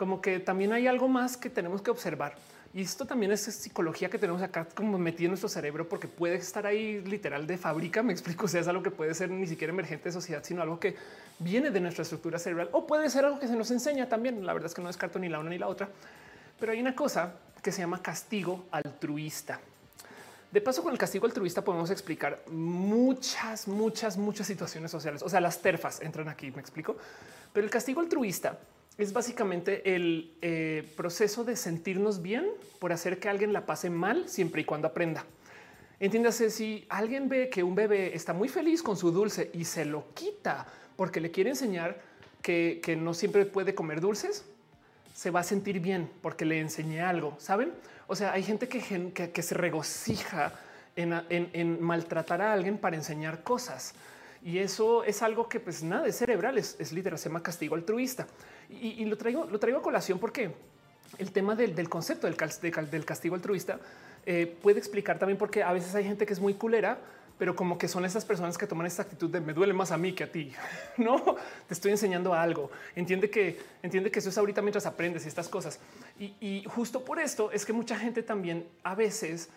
Como 0.03 0.21
que 0.21 0.41
también 0.41 0.73
hay 0.73 0.89
algo 0.89 1.07
más 1.07 1.37
que 1.37 1.49
tenemos 1.49 1.81
que 1.81 1.89
observar. 1.89 2.35
Y 2.75 2.83
esto 2.83 3.05
también 3.05 3.31
es 3.31 3.43
psicología 3.43 4.11
que 4.11 4.19
tenemos 4.19 4.43
acá 4.43 4.67
como 4.75 4.99
metida 4.99 5.27
en 5.27 5.31
nuestro 5.31 5.49
cerebro, 5.49 5.89
porque 5.89 6.09
puede 6.09 6.35
estar 6.35 6.67
ahí 6.67 7.01
literal 7.03 7.47
de 7.47 7.57
fábrica. 7.57 8.03
Me 8.03 8.13
explico, 8.13 8.47
o 8.47 8.49
sea, 8.49 8.63
es 8.63 8.67
algo 8.67 8.83
que 8.83 8.91
puede 8.91 9.15
ser 9.15 9.31
ni 9.31 9.47
siquiera 9.47 9.73
emergente 9.73 10.07
de 10.07 10.13
sociedad, 10.13 10.43
sino 10.43 10.61
algo 10.61 10.81
que 10.81 10.97
viene 11.39 11.71
de 11.71 11.79
nuestra 11.79 12.03
estructura 12.03 12.41
cerebral 12.41 12.69
o 12.73 12.85
puede 12.85 13.09
ser 13.11 13.27
algo 13.27 13.39
que 13.39 13.47
se 13.47 13.55
nos 13.55 13.71
enseña 13.71 14.09
también. 14.09 14.45
La 14.45 14.53
verdad 14.55 14.67
es 14.67 14.75
que 14.75 14.83
no 14.83 14.89
descarto 14.89 15.21
ni 15.21 15.29
la 15.29 15.39
una 15.39 15.51
ni 15.51 15.59
la 15.59 15.69
otra, 15.69 15.89
pero 16.59 16.73
hay 16.73 16.81
una 16.81 16.97
cosa 16.97 17.35
que 17.63 17.71
se 17.71 17.79
llama 17.79 18.03
castigo 18.03 18.65
altruista. 18.73 19.61
De 20.51 20.61
paso, 20.61 20.83
con 20.83 20.91
el 20.93 20.99
castigo 20.99 21.27
altruista 21.27 21.63
podemos 21.63 21.91
explicar 21.91 22.43
muchas, 22.51 23.69
muchas, 23.69 24.17
muchas 24.17 24.49
situaciones 24.49 24.91
sociales. 24.91 25.23
O 25.23 25.29
sea, 25.29 25.41
las 25.41 25.63
terfas 25.63 26.01
entran 26.03 26.29
aquí, 26.29 26.51
me 26.51 26.61
explico. 26.61 26.97
Pero 27.53 27.65
el 27.65 27.71
castigo 27.71 28.01
altruista 28.01 28.59
es 28.99 29.13
básicamente 29.13 29.95
el 29.95 30.35
eh, 30.43 30.91
proceso 30.97 31.45
de 31.45 31.57
sentirnos 31.57 32.23
bien 32.23 32.47
por 32.79 32.93
hacer 32.93 33.19
que 33.19 33.29
alguien 33.29 33.53
la 33.53 33.67
pase 33.67 33.91
mal 33.91 34.29
siempre 34.29 34.63
y 34.63 34.65
cuando 34.65 34.89
aprenda. 34.89 35.25
Entiéndase, 35.99 36.51
si 36.51 36.85
alguien 36.89 37.29
ve 37.29 37.49
que 37.49 37.63
un 37.63 37.75
bebé 37.75 38.15
está 38.15 38.33
muy 38.33 38.49
feliz 38.49 38.83
con 38.83 38.97
su 38.97 39.13
dulce 39.13 39.51
y 39.55 39.65
se 39.65 39.85
lo 39.85 40.13
quita 40.15 40.67
porque 40.97 41.21
le 41.21 41.31
quiere 41.31 41.51
enseñar 41.51 42.01
que, 42.43 42.81
no 42.99 43.15
siempre 43.15 43.47
puede 43.47 43.75
comer 43.75 44.01
dulces, 44.01 44.45
se 45.15 45.31
va 45.31 45.41
a 45.41 45.45
sentir 45.45 45.79
bien 45.81 46.11
porque 46.21 46.45
le 46.45 46.59
enseñé 46.59 47.03
algo, 47.03 47.37
¿saben? 47.39 47.73
O 48.09 48.17
sea, 48.17 48.33
hay 48.33 48.43
gente 48.43 48.69
que, 48.69 49.43
se 49.43 49.55
regocija 49.55 50.53
en, 50.97 51.13
en 51.31 51.81
maltratar 51.81 52.43
a 52.43 52.53
alguien 52.53 52.79
para 52.79 52.97
enseñar 52.97 53.43
cosas. 53.43 53.95
Y 54.45 54.59
eso 54.59 55.05
es 55.05 55.23
algo 55.23 55.49
que 55.49 55.61
pues 55.61 55.85
nada, 55.85 56.07
es 56.09 56.17
cerebral, 56.17 56.59
es, 56.59 56.75
es 56.81 56.93
literal, 56.93 57.19
se 57.19 57.29
llama 57.29 57.43
castigo 57.43 57.77
altruista. 57.77 58.27
Y, 58.81 59.05
lo 59.05 59.17
traigo, 59.17 59.45
lo 59.45 59.59
traigo 59.59 59.79
a 59.79 59.83
colación 59.83 60.19
porque 60.19 60.53
el 61.19 61.33
tema 61.33 61.55
del, 61.55 61.89
concepto 61.89 62.27
del, 62.27 62.37
del, 62.91 63.05
castigo 63.05 63.35
altruista 63.35 63.79
eh, 64.25 64.57
puede 64.63 64.79
explicar 64.79 65.19
también 65.19 65.39
porque 65.39 65.63
a 65.63 65.73
veces 65.73 65.95
hay 65.95 66.05
gente 66.05 66.27
que 66.27 66.33
es 66.33 66.41
muy 66.41 66.55
culera, 66.55 66.99
pero 67.39 67.57
como 67.57 67.77
que 67.77 67.89
son 67.89 68.05
esas 68.05 68.25
personas 68.25 68.57
que 68.57 68.67
toman 68.67 68.87
esta 68.87 69.03
actitud 69.03 69.29
de 69.29 69.41
me 69.41 69.53
duele 69.53 69.73
más 69.73 69.91
a 69.91 69.99
mí 69.99 70.13
que 70.13 70.25
a 70.25 70.31
ti. 70.31 70.53
No 70.97 71.37
te 71.67 71.75
estoy 71.75 71.91
enseñando 71.91 72.35
algo. 72.35 72.71
Entiende 72.95 73.31
que 73.31 73.59
entiende 73.83 74.11
que 74.11 74.21
eso 74.21 74.29
es 74.29 74.39
ahorita 74.39 74.63
mientras 74.63 74.87
aprendes 74.87 75.27
estas 75.27 75.49
cosas. 75.49 75.81
Y, 76.19 76.65
justo 76.69 77.05
por 77.05 77.19
esto 77.19 77.51
es 77.51 77.65
que 77.65 77.73
mucha 77.73 77.99
gente 77.99 78.23
también 78.23 78.69
a 78.83 78.95
veces 78.95 79.49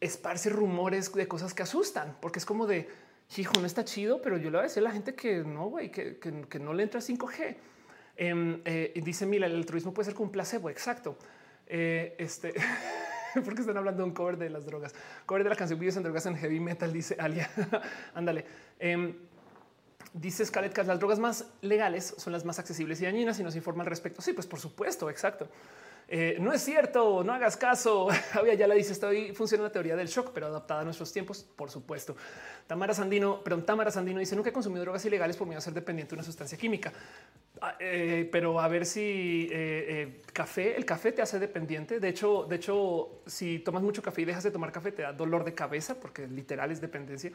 esparce 0.00 0.50
rumores 0.50 1.12
de 1.12 1.26
cosas 1.26 1.54
que 1.54 1.62
asustan, 1.62 2.16
porque 2.20 2.38
es 2.38 2.44
como 2.44 2.66
de 2.66 2.88
hijo, 3.36 3.52
no 3.60 3.66
está 3.66 3.84
chido, 3.84 4.22
pero 4.22 4.36
yo 4.36 4.44
le 4.44 4.56
voy 4.56 4.60
a 4.60 4.62
decir 4.62 4.80
a 4.80 4.84
la 4.84 4.90
gente 4.90 5.14
que 5.14 5.38
no, 5.38 5.66
güey, 5.66 5.90
que, 5.90 6.18
que, 6.18 6.58
no 6.58 6.72
le 6.72 6.82
entra 6.82 7.00
5G. 7.00 7.56
Em, 8.20 8.60
eh, 8.64 8.92
dice 8.96 9.26
Mila, 9.26 9.46
el 9.46 9.54
altruismo 9.54 9.94
puede 9.94 10.06
ser 10.06 10.14
como 10.14 10.26
un 10.26 10.32
placebo. 10.32 10.68
Exacto. 10.68 11.16
Eh, 11.68 12.16
este, 12.18 12.52
porque 13.44 13.60
están 13.60 13.76
hablando 13.76 14.02
de 14.02 14.08
un 14.08 14.14
cover 14.14 14.36
de 14.36 14.50
las 14.50 14.66
drogas, 14.66 14.92
cover 15.24 15.44
de 15.44 15.50
la 15.50 15.56
canción 15.56 15.78
Videos 15.78 15.96
en 15.96 16.02
drogas 16.02 16.26
en 16.26 16.36
heavy 16.36 16.58
metal. 16.58 16.92
Dice 16.92 17.16
Alia. 17.18 17.48
Ándale. 18.14 18.44
Em, 18.80 19.14
dice 20.12 20.44
Scarlett 20.44 20.72
que 20.72 20.82
las 20.82 20.98
drogas 20.98 21.20
más 21.20 21.46
legales 21.60 22.14
son 22.16 22.32
las 22.32 22.44
más 22.44 22.58
accesibles 22.58 23.00
y 23.00 23.04
dañinas 23.04 23.38
y 23.38 23.44
nos 23.44 23.54
informa 23.54 23.84
al 23.84 23.88
respecto. 23.88 24.20
Sí, 24.20 24.32
pues 24.32 24.48
por 24.48 24.58
supuesto. 24.58 25.08
Exacto. 25.08 25.48
Eh, 26.10 26.38
no 26.40 26.54
es 26.54 26.62
cierto, 26.62 27.22
no 27.22 27.34
hagas 27.34 27.56
caso. 27.56 28.08
Había 28.32 28.54
ya 28.54 28.66
la 28.66 28.74
dice, 28.74 28.94
estoy 28.94 29.32
funciona 29.34 29.64
la 29.64 29.70
teoría 29.70 29.94
del 29.94 30.08
shock, 30.08 30.30
pero 30.32 30.46
adaptada 30.46 30.80
a 30.80 30.84
nuestros 30.84 31.12
tiempos, 31.12 31.44
por 31.54 31.70
supuesto. 31.70 32.16
Tamara 32.66 32.94
Sandino, 32.94 33.44
perdón, 33.44 33.66
Tamara 33.66 33.90
Sandino 33.90 34.18
dice 34.18 34.34
nunca 34.34 34.48
he 34.48 34.52
consumido 34.52 34.82
drogas 34.82 35.04
ilegales 35.04 35.36
por 35.36 35.46
miedo 35.46 35.58
a 35.58 35.60
ser 35.60 35.74
dependiente 35.74 36.10
de 36.10 36.14
una 36.16 36.24
sustancia 36.24 36.56
química. 36.56 36.92
Ah, 37.60 37.76
eh, 37.80 38.28
pero 38.30 38.60
a 38.60 38.68
ver 38.68 38.86
si 38.86 39.48
eh, 39.50 40.20
café, 40.32 40.76
el 40.76 40.84
café 40.84 41.12
te 41.12 41.22
hace 41.22 41.38
dependiente. 41.38 42.00
De 42.00 42.08
hecho, 42.08 42.46
de 42.48 42.56
hecho, 42.56 43.22
si 43.26 43.58
tomas 43.58 43.82
mucho 43.82 44.02
café 44.02 44.22
y 44.22 44.24
dejas 44.24 44.44
de 44.44 44.50
tomar 44.50 44.72
café, 44.72 44.92
te 44.92 45.02
da 45.02 45.12
dolor 45.12 45.44
de 45.44 45.54
cabeza 45.54 45.98
porque 45.98 46.26
literal 46.26 46.70
es 46.70 46.80
dependencia. 46.80 47.32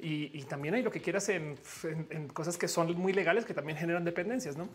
Y, 0.00 0.42
también 0.44 0.74
hay 0.74 0.82
lo 0.82 0.92
que 0.92 1.00
quieras 1.00 1.28
en, 1.28 1.56
cosas 2.32 2.56
que 2.56 2.68
son 2.68 2.96
muy 2.96 3.12
legales 3.12 3.44
que 3.44 3.52
también 3.52 3.76
generan 3.76 4.04
dependencias, 4.04 4.56
no? 4.56 4.68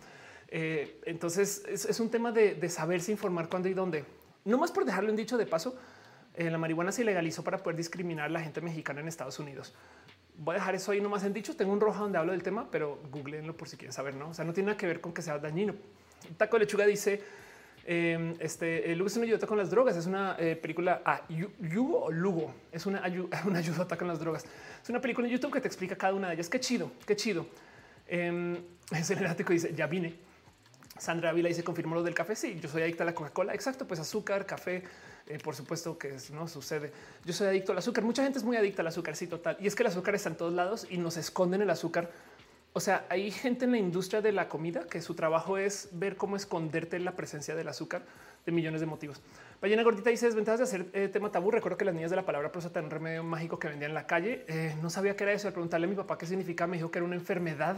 Eh, 0.49 0.99
entonces 1.05 1.63
es, 1.67 1.99
un 1.99 2.09
tema 2.09 2.31
de, 2.31 2.69
saberse 2.69 3.11
informar 3.11 3.47
cuándo 3.47 3.69
y 3.69 3.73
dónde. 3.73 4.03
No 4.43 4.57
más 4.57 4.72
por 4.72 4.84
dejarlo 4.84 5.09
en 5.09 5.15
dicho 5.15 5.38
de 5.38 5.45
paso, 5.45 5.77
eh, 6.35 6.49
la 6.49 6.57
marihuana 6.57 6.91
se 6.91 7.03
legalizó 7.03 7.43
para 7.43 7.60
poder 7.60 7.77
discriminar 7.77 8.26
a 8.26 8.30
la 8.30 8.41
gente 8.41 8.61
mexicana 8.61 9.01
en 9.01 9.07
Estados 9.07 9.39
Unidos. 9.39 9.73
Voy 10.35 10.55
a 10.55 10.60
dejar 10.60 10.76
eso 10.76 10.91
ahí 10.91 11.01
nomás 11.01 11.23
en 11.23 11.34
dicho. 11.34 11.55
Tengo 11.55 11.72
un 11.73 11.80
rojo 11.80 12.01
donde 12.01 12.18
hablo 12.18 12.31
del 12.31 12.41
tema, 12.41 12.68
pero 12.72 12.99
googleenlo 13.11 13.55
por 13.55 13.69
si 13.69 13.77
quieren 13.77 13.93
saber. 13.93 14.15
No, 14.15 14.30
o 14.30 14.34
sea, 14.34 14.43
no 14.43 14.53
tiene 14.53 14.68
nada 14.68 14.77
que 14.77 14.88
ver 14.88 14.99
con 14.99 15.14
que 15.14 15.22
sea 15.22 15.38
dañino. 15.38 15.76
Taco 16.38 16.57
de 16.57 16.65
lechuga 16.65 16.85
dice: 16.85 17.22
eh, 17.85 18.35
Este 18.39 18.91
el 18.91 18.97
Lugo 18.97 19.10
es 19.10 19.18
una 19.18 19.26
ayuda 19.26 19.45
con 19.45 19.57
las 19.57 19.69
drogas. 19.69 19.95
Es 19.95 20.07
una 20.07 20.35
película 20.38 21.01
a 21.05 21.14
ah, 21.14 21.22
Yugo 21.30 22.05
o 22.05 22.11
Lugo. 22.11 22.53
Es 22.72 22.88
una, 22.88 23.03
una 23.45 23.60
ayuda 23.60 23.88
con 23.95 24.07
las 24.07 24.19
drogas. 24.19 24.45
Es 24.81 24.89
una 24.89 24.99
película 24.99 25.27
en 25.27 25.34
YouTube 25.34 25.53
que 25.53 25.61
te 25.61 25.68
explica 25.68 25.95
cada 25.95 26.14
una 26.14 26.30
de 26.30 26.34
ellas. 26.34 26.49
Qué 26.49 26.60
chido, 26.60 26.91
qué 27.05 27.15
chido. 27.15 27.45
Eh, 28.05 28.61
ese 28.91 29.15
dice: 29.47 29.73
Ya 29.73 29.88
vine. 29.88 30.14
Sandra 30.97 31.31
Ávila 31.31 31.49
dice 31.49 31.64
confirmó 31.64 31.95
lo 31.95 32.03
del 32.03 32.14
café. 32.14 32.35
Sí, 32.35 32.60
yo 32.61 32.69
soy 32.69 32.84
adicta 32.84 33.03
a 33.03 33.05
la 33.05 33.15
Coca-Cola. 33.15 33.53
Exacto, 33.53 33.88
pues 33.88 33.99
azúcar, 33.99 34.45
café, 34.45 34.84
eh, 35.27 35.39
por 35.43 35.55
supuesto 35.55 35.97
que 35.97 36.17
no 36.33 36.47
sucede. 36.47 36.91
Yo 37.25 37.33
soy 37.33 37.47
adicto 37.47 37.71
al 37.71 37.77
azúcar. 37.77 38.03
Mucha 38.03 38.23
gente 38.23 38.39
es 38.39 38.45
muy 38.45 38.57
adicta 38.57 38.81
al 38.81 38.87
azúcar, 38.87 39.15
sí, 39.15 39.27
total. 39.27 39.57
Y 39.59 39.67
es 39.67 39.75
que 39.75 39.83
el 39.83 39.87
azúcar 39.87 40.15
está 40.15 40.29
en 40.29 40.35
todos 40.35 40.53
lados 40.53 40.87
y 40.89 40.97
nos 40.97 41.17
esconden 41.17 41.61
el 41.61 41.69
azúcar. 41.69 42.11
O 42.73 42.79
sea, 42.79 43.05
hay 43.09 43.29
gente 43.29 43.65
en 43.65 43.71
la 43.71 43.77
industria 43.77 44.21
de 44.21 44.31
la 44.31 44.49
comida 44.49 44.87
que 44.87 45.01
su 45.01 45.13
trabajo 45.13 45.57
es 45.57 45.89
ver 45.91 46.17
cómo 46.17 46.35
esconderte 46.35 46.97
la 46.99 47.15
presencia 47.15 47.55
del 47.55 47.67
azúcar 47.67 48.01
de 48.45 48.51
millones 48.51 48.81
de 48.81 48.87
motivos. 48.87 49.21
Ballena 49.61 49.83
Gordita 49.83 50.09
dice 50.09 50.25
desventajas 50.25 50.59
de 50.59 50.63
hacer 50.63 50.85
eh, 50.93 51.07
tema 51.07 51.31
tabú. 51.31 51.51
Recuerdo 51.51 51.77
que 51.77 51.85
las 51.85 51.93
niñas 51.93 52.09
de 52.09 52.17
la 52.17 52.25
palabra 52.25 52.51
prosa 52.51 52.71
un 52.81 52.89
remedio 52.89 53.23
mágico 53.23 53.59
que 53.59 53.69
vendían 53.69 53.91
en 53.91 53.95
la 53.95 54.07
calle. 54.07 54.43
Eh, 54.47 54.75
no 54.81 54.89
sabía 54.89 55.15
qué 55.15 55.23
era 55.23 55.33
eso. 55.33 55.47
Al 55.47 55.53
preguntarle 55.53 55.85
a 55.85 55.89
mi 55.89 55.95
papá 55.95 56.17
qué 56.17 56.25
significa, 56.25 56.67
me 56.67 56.77
dijo 56.77 56.91
que 56.91 56.97
era 56.97 57.05
una 57.05 57.15
enfermedad 57.15 57.77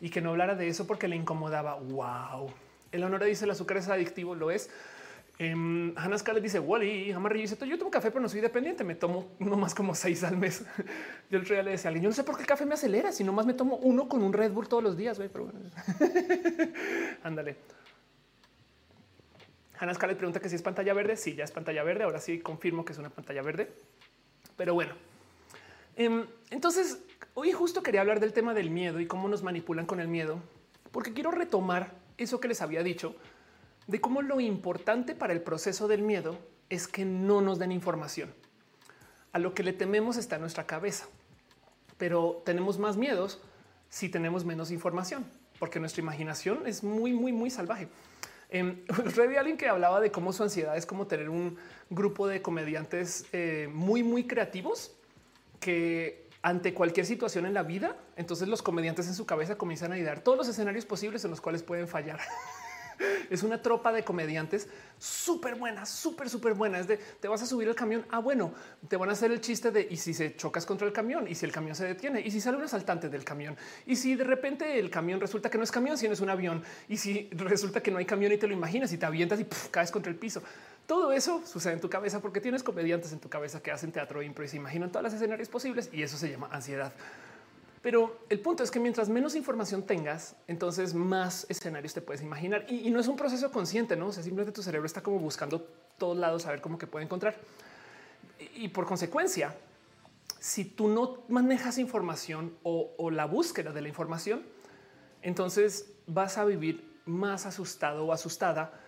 y 0.00 0.10
que 0.10 0.20
no 0.20 0.30
hablara 0.30 0.54
de 0.54 0.68
eso 0.68 0.86
porque 0.86 1.08
le 1.08 1.16
incomodaba. 1.16 1.74
Wow. 1.76 2.52
El 2.92 3.02
honor 3.02 3.24
dice 3.24 3.44
el 3.44 3.50
azúcar 3.50 3.78
es 3.78 3.88
adictivo. 3.88 4.34
Lo 4.34 4.50
es. 4.50 4.70
Eh, 5.38 5.52
Hannah 5.96 6.16
Scarlett 6.16 6.42
dice 6.42 6.58
Wally, 6.58 7.12
Amarillo 7.12 7.42
dice 7.42 7.68
yo 7.68 7.78
tomo 7.78 7.90
café, 7.90 8.10
pero 8.10 8.22
no 8.22 8.28
soy 8.28 8.40
dependiente. 8.40 8.84
Me 8.84 8.94
tomo 8.94 9.32
no 9.38 9.56
más 9.56 9.74
como 9.74 9.94
seis 9.94 10.24
al 10.24 10.36
mes. 10.36 10.64
yo 11.30 11.38
el 11.38 11.42
otro 11.42 11.54
día 11.54 11.62
le 11.62 11.72
decía 11.72 11.88
a 11.88 11.90
alguien, 11.90 12.04
yo 12.04 12.08
no 12.08 12.14
sé 12.14 12.24
por 12.24 12.36
qué 12.36 12.42
el 12.42 12.48
café 12.48 12.64
me 12.64 12.74
acelera, 12.74 13.12
si 13.12 13.22
más 13.24 13.44
me 13.44 13.54
tomo 13.54 13.76
uno 13.76 14.08
con 14.08 14.22
un 14.22 14.32
Red 14.32 14.52
Bull 14.52 14.68
todos 14.68 14.82
los 14.82 14.96
días. 14.96 15.18
Pero 15.18 15.44
bueno, 15.44 15.60
ándale. 17.22 17.56
Hannah 19.78 19.92
Scarlett 19.92 20.16
pregunta 20.16 20.40
que 20.40 20.48
si 20.48 20.56
es 20.56 20.62
pantalla 20.62 20.94
verde. 20.94 21.16
Sí, 21.16 21.34
ya 21.34 21.44
es 21.44 21.52
pantalla 21.52 21.82
verde. 21.82 22.04
Ahora 22.04 22.18
sí 22.18 22.40
confirmo 22.40 22.84
que 22.84 22.92
es 22.92 22.98
una 22.98 23.10
pantalla 23.10 23.42
verde. 23.42 23.70
Pero 24.56 24.72
bueno, 24.72 24.94
em, 25.96 26.26
entonces 26.50 26.98
hoy 27.34 27.52
justo 27.52 27.82
quería 27.82 28.00
hablar 28.00 28.20
del 28.20 28.32
tema 28.32 28.54
del 28.54 28.70
miedo 28.70 29.00
y 29.00 29.06
cómo 29.06 29.28
nos 29.28 29.42
manipulan 29.42 29.84
con 29.84 30.00
el 30.00 30.08
miedo, 30.08 30.40
porque 30.92 31.12
quiero 31.12 31.30
retomar 31.30 31.92
eso 32.16 32.40
que 32.40 32.48
les 32.48 32.62
había 32.62 32.82
dicho 32.82 33.14
de 33.86 34.00
cómo 34.00 34.22
lo 34.22 34.40
importante 34.40 35.14
para 35.14 35.32
el 35.32 35.42
proceso 35.42 35.88
del 35.88 36.02
miedo 36.02 36.38
es 36.68 36.88
que 36.88 37.04
no 37.04 37.40
nos 37.40 37.58
den 37.58 37.72
información. 37.72 38.34
A 39.32 39.38
lo 39.38 39.54
que 39.54 39.62
le 39.62 39.72
tememos 39.72 40.16
está 40.16 40.36
en 40.36 40.40
nuestra 40.42 40.66
cabeza, 40.66 41.06
pero 41.98 42.42
tenemos 42.44 42.78
más 42.78 42.96
miedos 42.96 43.40
si 43.88 44.08
tenemos 44.08 44.44
menos 44.44 44.70
información, 44.70 45.24
porque 45.58 45.78
nuestra 45.78 46.02
imaginación 46.02 46.66
es 46.66 46.82
muy, 46.82 47.12
muy, 47.12 47.32
muy 47.32 47.50
salvaje. 47.50 47.88
Eh, 48.48 48.84
alguien 49.36 49.56
que 49.56 49.68
hablaba 49.68 50.00
de 50.00 50.12
cómo 50.12 50.32
su 50.32 50.44
ansiedad 50.44 50.76
es 50.76 50.86
como 50.86 51.08
tener 51.08 51.28
un 51.28 51.56
grupo 51.90 52.28
de 52.28 52.42
comediantes 52.42 53.26
eh, 53.32 53.68
muy, 53.72 54.04
muy 54.04 54.28
creativos 54.28 54.94
que 55.58 56.28
ante 56.42 56.72
cualquier 56.72 57.06
situación 57.06 57.44
en 57.44 57.54
la 57.54 57.64
vida, 57.64 57.96
entonces 58.14 58.46
los 58.46 58.62
comediantes 58.62 59.08
en 59.08 59.14
su 59.14 59.26
cabeza 59.26 59.58
comienzan 59.58 59.90
a 59.90 59.98
idear 59.98 60.20
todos 60.20 60.38
los 60.38 60.46
escenarios 60.46 60.86
posibles 60.86 61.24
en 61.24 61.32
los 61.32 61.40
cuales 61.40 61.64
pueden 61.64 61.88
fallar. 61.88 62.20
es 63.30 63.42
una 63.42 63.60
tropa 63.62 63.92
de 63.92 64.04
comediantes 64.04 64.68
súper 64.98 65.54
buena, 65.54 65.84
súper, 65.86 66.30
súper 66.30 66.54
buena. 66.54 66.78
Es 66.78 66.86
de 66.86 66.96
te 66.96 67.28
vas 67.28 67.42
a 67.42 67.46
subir 67.46 67.68
al 67.68 67.74
camión. 67.74 68.06
Ah, 68.10 68.18
bueno, 68.18 68.52
te 68.88 68.96
van 68.96 69.08
a 69.08 69.12
hacer 69.12 69.30
el 69.30 69.40
chiste 69.40 69.70
de 69.70 69.86
y 69.90 69.96
si 69.96 70.14
se 70.14 70.36
chocas 70.36 70.66
contra 70.66 70.86
el 70.86 70.92
camión 70.92 71.28
y 71.28 71.34
si 71.34 71.44
el 71.44 71.52
camión 71.52 71.74
se 71.74 71.84
detiene 71.84 72.20
y 72.20 72.30
si 72.30 72.40
sale 72.40 72.56
un 72.56 72.64
asaltante 72.64 73.08
del 73.08 73.24
camión 73.24 73.56
y 73.86 73.96
si 73.96 74.14
de 74.14 74.24
repente 74.24 74.78
el 74.78 74.90
camión 74.90 75.20
resulta 75.20 75.50
que 75.50 75.58
no 75.58 75.64
es 75.64 75.70
camión, 75.70 75.98
sino 75.98 76.12
es 76.12 76.20
un 76.20 76.30
avión 76.30 76.62
y 76.88 76.96
si 76.96 77.28
resulta 77.32 77.82
que 77.82 77.90
no 77.90 77.98
hay 77.98 78.06
camión 78.06 78.32
y 78.32 78.38
te 78.38 78.46
lo 78.46 78.54
imaginas 78.54 78.92
y 78.92 78.98
te 78.98 79.06
avientas 79.06 79.40
y 79.40 79.46
caes 79.70 79.90
contra 79.90 80.10
el 80.10 80.18
piso. 80.18 80.42
Todo 80.86 81.12
eso 81.12 81.42
sucede 81.44 81.74
en 81.74 81.80
tu 81.80 81.90
cabeza 81.90 82.20
porque 82.20 82.40
tienes 82.40 82.62
comediantes 82.62 83.12
en 83.12 83.18
tu 83.18 83.28
cabeza 83.28 83.60
que 83.60 83.72
hacen 83.72 83.90
teatro 83.90 84.22
impro 84.22 84.44
y 84.44 84.48
se 84.48 84.56
imaginan 84.56 84.90
todos 84.90 85.02
los 85.02 85.12
escenarios 85.12 85.48
posibles 85.48 85.90
y 85.92 86.02
eso 86.02 86.16
se 86.16 86.30
llama 86.30 86.48
ansiedad. 86.52 86.92
Pero 87.86 88.18
el 88.30 88.40
punto 88.40 88.64
es 88.64 88.72
que 88.72 88.80
mientras 88.80 89.08
menos 89.08 89.36
información 89.36 89.84
tengas, 89.84 90.34
entonces 90.48 90.92
más 90.92 91.46
escenarios 91.48 91.94
te 91.94 92.00
puedes 92.00 92.20
imaginar 92.20 92.66
y, 92.68 92.90
no 92.90 92.98
es 92.98 93.06
un 93.06 93.14
proceso 93.14 93.52
consciente, 93.52 93.94
no? 93.94 94.08
O 94.08 94.12
sea, 94.12 94.24
simplemente 94.24 94.52
tu 94.52 94.60
cerebro 94.60 94.86
está 94.86 95.04
como 95.04 95.20
buscando 95.20 95.60
todos 95.96 96.16
lados 96.16 96.46
a 96.46 96.50
ver 96.50 96.60
cómo 96.60 96.78
que 96.78 96.88
puede 96.88 97.04
encontrar. 97.04 97.36
Y, 98.56 98.66
por 98.70 98.86
consecuencia, 98.86 99.54
si 100.40 100.64
tú 100.64 100.88
no 100.88 101.22
manejas 101.28 101.78
información 101.78 102.56
o, 102.64 103.08
la 103.12 103.24
búsqueda 103.24 103.72
de 103.72 103.80
la 103.80 103.86
información, 103.86 104.42
entonces 105.22 105.92
vas 106.08 106.38
a 106.38 106.44
vivir 106.44 107.00
más 107.04 107.46
asustado 107.46 108.04
o 108.04 108.12
asustada 108.12 108.80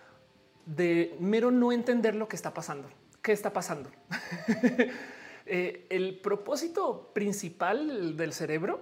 de 0.65 1.15
mero 1.21 1.51
no 1.51 1.71
entender 1.71 2.15
lo 2.15 2.27
que 2.27 2.35
está 2.35 2.53
pasando. 2.53 2.89
¿Qué 3.21 3.31
está 3.31 3.53
pasando? 3.53 3.89
Eh, 5.51 5.87
el 5.89 6.19
propósito 6.19 7.09
principal 7.11 8.15
del 8.15 8.33
cerebro, 8.33 8.81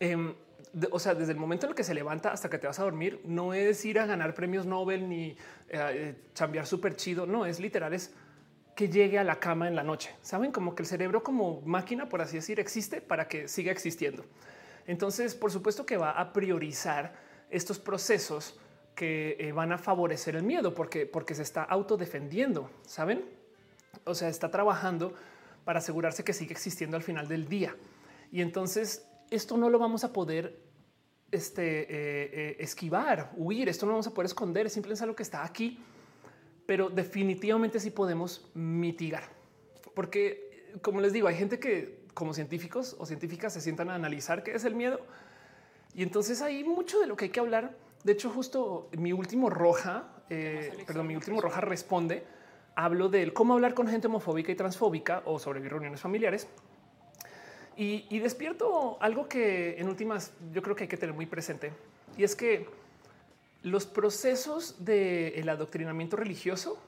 em, 0.00 0.34
o 0.90 0.98
sea, 0.98 1.14
desde 1.14 1.32
el 1.32 1.38
momento 1.38 1.66
en 1.66 1.70
el 1.70 1.76
que 1.76 1.84
se 1.84 1.94
levanta 1.94 2.32
hasta 2.32 2.48
que 2.48 2.58
te 2.58 2.66
vas 2.66 2.78
a 2.78 2.84
dormir, 2.84 3.20
no 3.24 3.54
es 3.54 3.84
ir 3.84 3.98
a 3.98 4.06
ganar 4.06 4.34
premios 4.34 4.66
Nobel 4.66 5.08
ni 5.08 5.36
eh, 5.68 6.14
chambear 6.34 6.66
súper 6.66 6.96
chido. 6.96 7.26
No 7.26 7.46
es 7.46 7.60
literal, 7.60 7.92
es 7.92 8.12
que 8.74 8.88
llegue 8.88 9.18
a 9.18 9.24
la 9.24 9.38
cama 9.40 9.68
en 9.68 9.76
la 9.76 9.82
noche. 9.82 10.14
Saben 10.22 10.52
como 10.52 10.74
que 10.74 10.82
el 10.82 10.86
cerebro, 10.88 11.22
como 11.22 11.60
máquina, 11.62 12.08
por 12.08 12.22
así 12.22 12.36
decir, 12.36 12.60
existe 12.60 13.00
para 13.00 13.28
que 13.28 13.48
siga 13.48 13.72
existiendo. 13.72 14.24
Entonces, 14.86 15.34
por 15.34 15.50
supuesto 15.50 15.84
que 15.84 15.96
va 15.96 16.12
a 16.12 16.32
priorizar 16.32 17.14
estos 17.50 17.78
procesos 17.78 18.58
que 18.94 19.36
eh, 19.38 19.52
van 19.52 19.72
a 19.72 19.78
favorecer 19.78 20.36
el 20.36 20.44
miedo 20.44 20.74
porque, 20.74 21.06
porque 21.06 21.34
se 21.34 21.42
está 21.42 21.62
autodefendiendo. 21.64 22.70
Saben? 22.86 23.24
O 24.04 24.14
sea, 24.14 24.28
está 24.28 24.50
trabajando 24.50 25.14
para 25.64 25.80
asegurarse 25.80 26.24
que 26.24 26.32
sigue 26.32 26.52
existiendo 26.52 26.96
al 26.96 27.02
final 27.02 27.28
del 27.28 27.48
día. 27.48 27.76
Y 28.32 28.40
entonces 28.40 29.06
esto 29.30 29.56
no 29.56 29.70
lo 29.70 29.78
vamos 29.78 30.04
a 30.04 30.12
poder 30.12 30.60
este, 31.30 31.82
eh, 31.82 32.30
eh, 32.32 32.56
esquivar, 32.58 33.32
huir, 33.36 33.68
esto 33.68 33.86
no 33.86 33.92
vamos 33.92 34.06
a 34.06 34.14
poder 34.14 34.26
esconder, 34.26 34.68
simplemente 34.68 34.98
es 34.98 35.02
algo 35.02 35.16
que 35.16 35.22
está 35.22 35.44
aquí, 35.44 35.78
pero 36.66 36.90
definitivamente 36.90 37.80
sí 37.80 37.90
podemos 37.90 38.50
mitigar. 38.54 39.24
Porque, 39.94 40.78
como 40.82 41.00
les 41.00 41.12
digo, 41.12 41.28
hay 41.28 41.36
gente 41.36 41.58
que 41.58 42.00
como 42.14 42.34
científicos 42.34 42.96
o 42.98 43.06
científicas 43.06 43.52
se 43.52 43.60
sientan 43.60 43.90
a 43.90 43.94
analizar 43.94 44.42
qué 44.42 44.54
es 44.54 44.64
el 44.64 44.74
miedo. 44.74 45.00
Y 45.94 46.02
entonces 46.02 46.42
hay 46.42 46.64
mucho 46.64 47.00
de 47.00 47.06
lo 47.06 47.16
que 47.16 47.26
hay 47.26 47.30
que 47.30 47.40
hablar. 47.40 47.76
De 48.04 48.12
hecho, 48.12 48.30
justo 48.30 48.88
mi 48.96 49.12
último 49.12 49.50
roja, 49.50 50.22
eh, 50.28 50.72
perdón, 50.86 51.06
mi 51.06 51.16
último 51.16 51.40
roja 51.40 51.60
responde 51.60 52.24
hablo 52.74 53.08
de 53.08 53.32
cómo 53.32 53.54
hablar 53.54 53.74
con 53.74 53.86
gente 53.88 54.06
homofóbica 54.06 54.52
y 54.52 54.54
transfóbica 54.54 55.22
o 55.26 55.38
sobre 55.38 55.60
reuniones 55.68 56.00
familiares. 56.00 56.48
Y, 57.76 58.18
despierto 58.18 58.98
algo 59.00 59.26
que 59.26 59.80
en 59.80 59.88
últimas 59.88 60.32
yo 60.52 60.62
creo 60.62 60.76
que 60.76 60.84
hay 60.84 60.88
que 60.88 60.98
tener 60.98 61.14
muy 61.14 61.24
presente 61.24 61.72
y 62.18 62.24
es 62.24 62.36
que 62.36 62.68
los 63.62 63.86
procesos 63.86 64.84
del 64.84 65.48
adoctrinamiento 65.48 66.16
religioso 66.16 66.78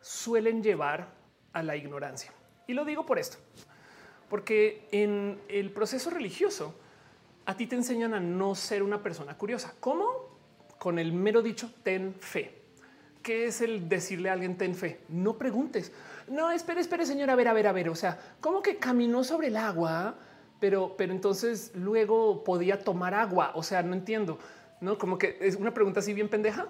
suelen 0.00 0.62
llevar 0.62 1.08
a 1.52 1.62
la 1.62 1.76
ignorancia. 1.76 2.32
Y 2.66 2.72
lo 2.72 2.84
digo 2.84 3.06
por 3.06 3.18
esto, 3.18 3.38
porque 4.28 4.88
en 4.90 5.40
el 5.48 5.70
proceso 5.70 6.10
religioso 6.10 6.74
a 7.46 7.56
ti 7.56 7.66
te 7.66 7.76
enseñan 7.76 8.14
a 8.14 8.20
no 8.20 8.54
ser 8.54 8.82
una 8.82 9.02
persona 9.02 9.36
curiosa. 9.36 9.74
¿Cómo? 9.80 10.38
Con 10.78 10.98
el 10.98 11.12
mero 11.12 11.42
dicho, 11.42 11.72
ten 11.82 12.14
fe. 12.14 12.62
¿Qué 13.22 13.46
es 13.46 13.60
el 13.60 13.88
decirle 13.88 14.30
a 14.30 14.34
alguien 14.34 14.56
ten 14.56 14.74
fe? 14.74 15.00
No 15.08 15.38
preguntes. 15.38 15.92
No, 16.28 16.50
espere, 16.50 16.80
espere, 16.80 17.06
señora, 17.06 17.34
a 17.34 17.36
ver, 17.36 17.48
a 17.48 17.52
ver, 17.52 17.66
a 17.66 17.72
ver. 17.72 17.88
O 17.88 17.94
sea, 17.94 18.18
¿cómo 18.40 18.62
que 18.62 18.76
caminó 18.76 19.24
sobre 19.24 19.48
el 19.48 19.56
agua? 19.56 20.16
Pero, 20.60 20.94
pero 20.96 21.12
entonces 21.12 21.72
luego 21.74 22.44
podía 22.44 22.78
tomar 22.82 23.14
agua. 23.14 23.52
O 23.54 23.62
sea, 23.62 23.82
no 23.82 23.94
entiendo. 23.94 24.38
No, 24.80 24.98
como 24.98 25.18
que 25.18 25.38
es 25.40 25.56
una 25.56 25.74
pregunta 25.74 26.00
así 26.00 26.14
bien 26.14 26.28
pendeja. 26.28 26.66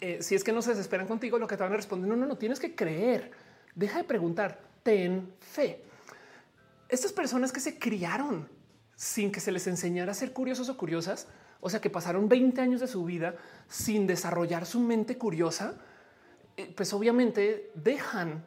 Eh, 0.00 0.18
si 0.22 0.34
es 0.34 0.44
que 0.44 0.52
no 0.52 0.62
se 0.62 0.70
desesperan 0.70 1.06
contigo, 1.06 1.38
lo 1.38 1.46
que 1.46 1.56
te 1.56 1.62
van 1.62 1.72
a 1.72 1.76
responder, 1.76 2.08
no, 2.08 2.16
no, 2.16 2.26
no 2.26 2.36
tienes 2.36 2.60
que 2.60 2.74
creer. 2.74 3.30
Deja 3.74 3.98
de 3.98 4.04
preguntar. 4.04 4.58
Ten 4.82 5.32
fe. 5.40 5.82
Estas 6.88 7.12
personas 7.12 7.52
que 7.52 7.60
se 7.60 7.78
criaron 7.78 8.48
sin 8.96 9.32
que 9.32 9.40
se 9.40 9.50
les 9.50 9.66
enseñara 9.66 10.12
a 10.12 10.14
ser 10.14 10.32
curiosos 10.32 10.68
o 10.68 10.76
curiosas, 10.76 11.26
o 11.60 11.70
sea, 11.70 11.80
que 11.80 11.90
pasaron 11.90 12.28
20 12.28 12.60
años 12.60 12.80
de 12.80 12.86
su 12.86 13.04
vida 13.04 13.34
sin 13.68 14.06
desarrollar 14.06 14.66
su 14.66 14.80
mente 14.80 15.16
curiosa, 15.16 15.74
eh, 16.56 16.72
pues 16.76 16.92
obviamente 16.92 17.70
dejan 17.74 18.46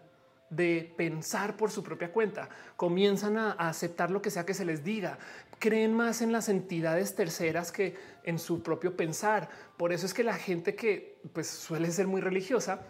de 0.49 0.93
pensar 0.95 1.57
por 1.57 1.71
su 1.71 1.83
propia 1.83 2.11
cuenta, 2.11 2.49
comienzan 2.75 3.37
a, 3.37 3.51
aceptar 3.51 4.11
lo 4.11 4.21
que 4.21 4.31
sea 4.31 4.45
que 4.45 4.53
se 4.53 4.65
les 4.65 4.83
diga, 4.83 5.17
creen 5.59 5.93
más 5.93 6.21
en 6.21 6.31
las 6.31 6.49
entidades 6.49 7.15
terceras 7.15 7.71
que 7.71 7.95
en 8.23 8.39
su 8.39 8.63
propio 8.63 8.95
pensar. 8.95 9.49
Por 9.77 9.91
eso 9.91 10.05
es 10.05 10.13
que 10.13 10.23
la 10.23 10.35
gente 10.35 10.75
que 10.75 11.19
pues, 11.33 11.47
suele 11.47 11.91
ser 11.91 12.07
muy 12.07 12.21
religiosa 12.21 12.81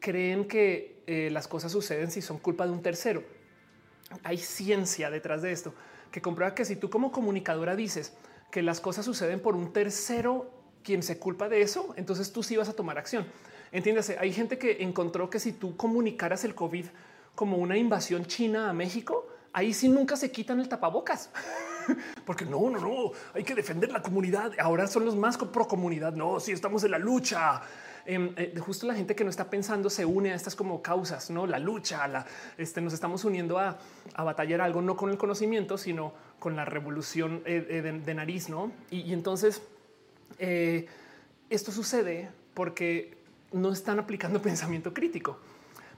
creen 0.00 0.46
que 0.46 1.02
eh, 1.06 1.30
las 1.30 1.48
cosas 1.48 1.72
suceden 1.72 2.10
si 2.10 2.22
son 2.22 2.38
culpa 2.38 2.66
de 2.66 2.72
un 2.72 2.82
tercero. 2.82 3.24
Hay 4.22 4.38
ciencia 4.38 5.10
detrás 5.10 5.42
de 5.42 5.52
esto 5.52 5.74
que 6.10 6.22
comprueba 6.22 6.54
que 6.54 6.64
si 6.64 6.76
tú 6.76 6.88
como 6.88 7.12
comunicadora 7.12 7.76
dices 7.76 8.12
que 8.50 8.62
las 8.62 8.80
cosas 8.80 9.04
suceden 9.04 9.40
por 9.40 9.56
un 9.56 9.72
tercero 9.72 10.50
quien 10.82 11.02
se 11.02 11.18
culpa 11.18 11.48
de 11.48 11.62
eso, 11.62 11.92
entonces 11.96 12.32
tú 12.32 12.42
sí 12.42 12.56
vas 12.56 12.68
a 12.68 12.72
tomar 12.72 12.96
acción. 12.96 13.26
Entiéndase, 13.76 14.16
hay 14.18 14.32
gente 14.32 14.56
que 14.56 14.82
encontró 14.82 15.28
que 15.28 15.38
si 15.38 15.52
tú 15.52 15.76
comunicaras 15.76 16.44
el 16.44 16.54
COVID 16.54 16.86
como 17.34 17.58
una 17.58 17.76
invasión 17.76 18.24
china 18.24 18.70
a 18.70 18.72
México, 18.72 19.28
ahí 19.52 19.74
sí 19.74 19.90
nunca 19.90 20.16
se 20.16 20.32
quitan 20.32 20.60
el 20.60 20.68
tapabocas. 20.70 21.28
Porque 22.24 22.46
no, 22.46 22.70
no, 22.70 22.80
no, 22.80 23.12
hay 23.34 23.44
que 23.44 23.54
defender 23.54 23.92
la 23.92 24.00
comunidad. 24.00 24.52
Ahora 24.58 24.86
son 24.86 25.04
los 25.04 25.14
más 25.14 25.36
pro 25.36 25.68
comunidad. 25.68 26.14
No, 26.14 26.40
si 26.40 26.52
estamos 26.52 26.84
en 26.84 26.92
la 26.92 26.98
lucha. 26.98 27.60
Em, 28.06 28.32
eh, 28.38 28.54
justo 28.58 28.86
la 28.86 28.94
gente 28.94 29.14
que 29.14 29.24
no 29.24 29.28
está 29.28 29.50
pensando 29.50 29.90
se 29.90 30.06
une 30.06 30.32
a 30.32 30.36
estas 30.36 30.56
como 30.56 30.80
causas, 30.80 31.28
no 31.28 31.46
la 31.46 31.58
lucha, 31.58 32.08
la, 32.08 32.24
este, 32.56 32.80
nos 32.80 32.94
estamos 32.94 33.26
uniendo 33.26 33.58
a, 33.58 33.76
a, 34.14 34.24
batallar 34.24 34.62
algo 34.62 34.80
no 34.80 34.96
con 34.96 35.10
el 35.10 35.18
conocimiento, 35.18 35.76
sino 35.76 36.14
con 36.38 36.56
la 36.56 36.64
revolución 36.64 37.42
eh, 37.44 37.66
eh, 37.68 37.82
de, 37.82 38.14
nariz, 38.14 38.48
no? 38.48 38.72
y 38.90 39.12
entonces 39.12 39.60
eh, 40.38 40.86
esto 41.50 41.72
sucede 41.72 42.30
porque 42.54 43.25
no 43.52 43.72
están 43.72 43.98
aplicando 43.98 44.42
pensamiento 44.42 44.92
crítico, 44.92 45.38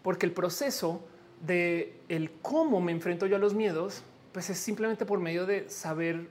porque 0.03 0.27
el 0.27 0.33
proceso 0.33 1.03
de 1.47 2.01
el 2.09 2.31
cómo 2.43 2.81
me 2.81 2.93
enfrento 2.93 3.27
yo 3.27 3.37
a 3.37 3.39
los 3.39 3.55
miedos, 3.55 4.03
pues 4.33 4.51
es 4.51 4.59
simplemente 4.59 5.07
por 5.07 5.21
medio 5.21 5.47
de 5.47 5.69
saber 5.69 6.31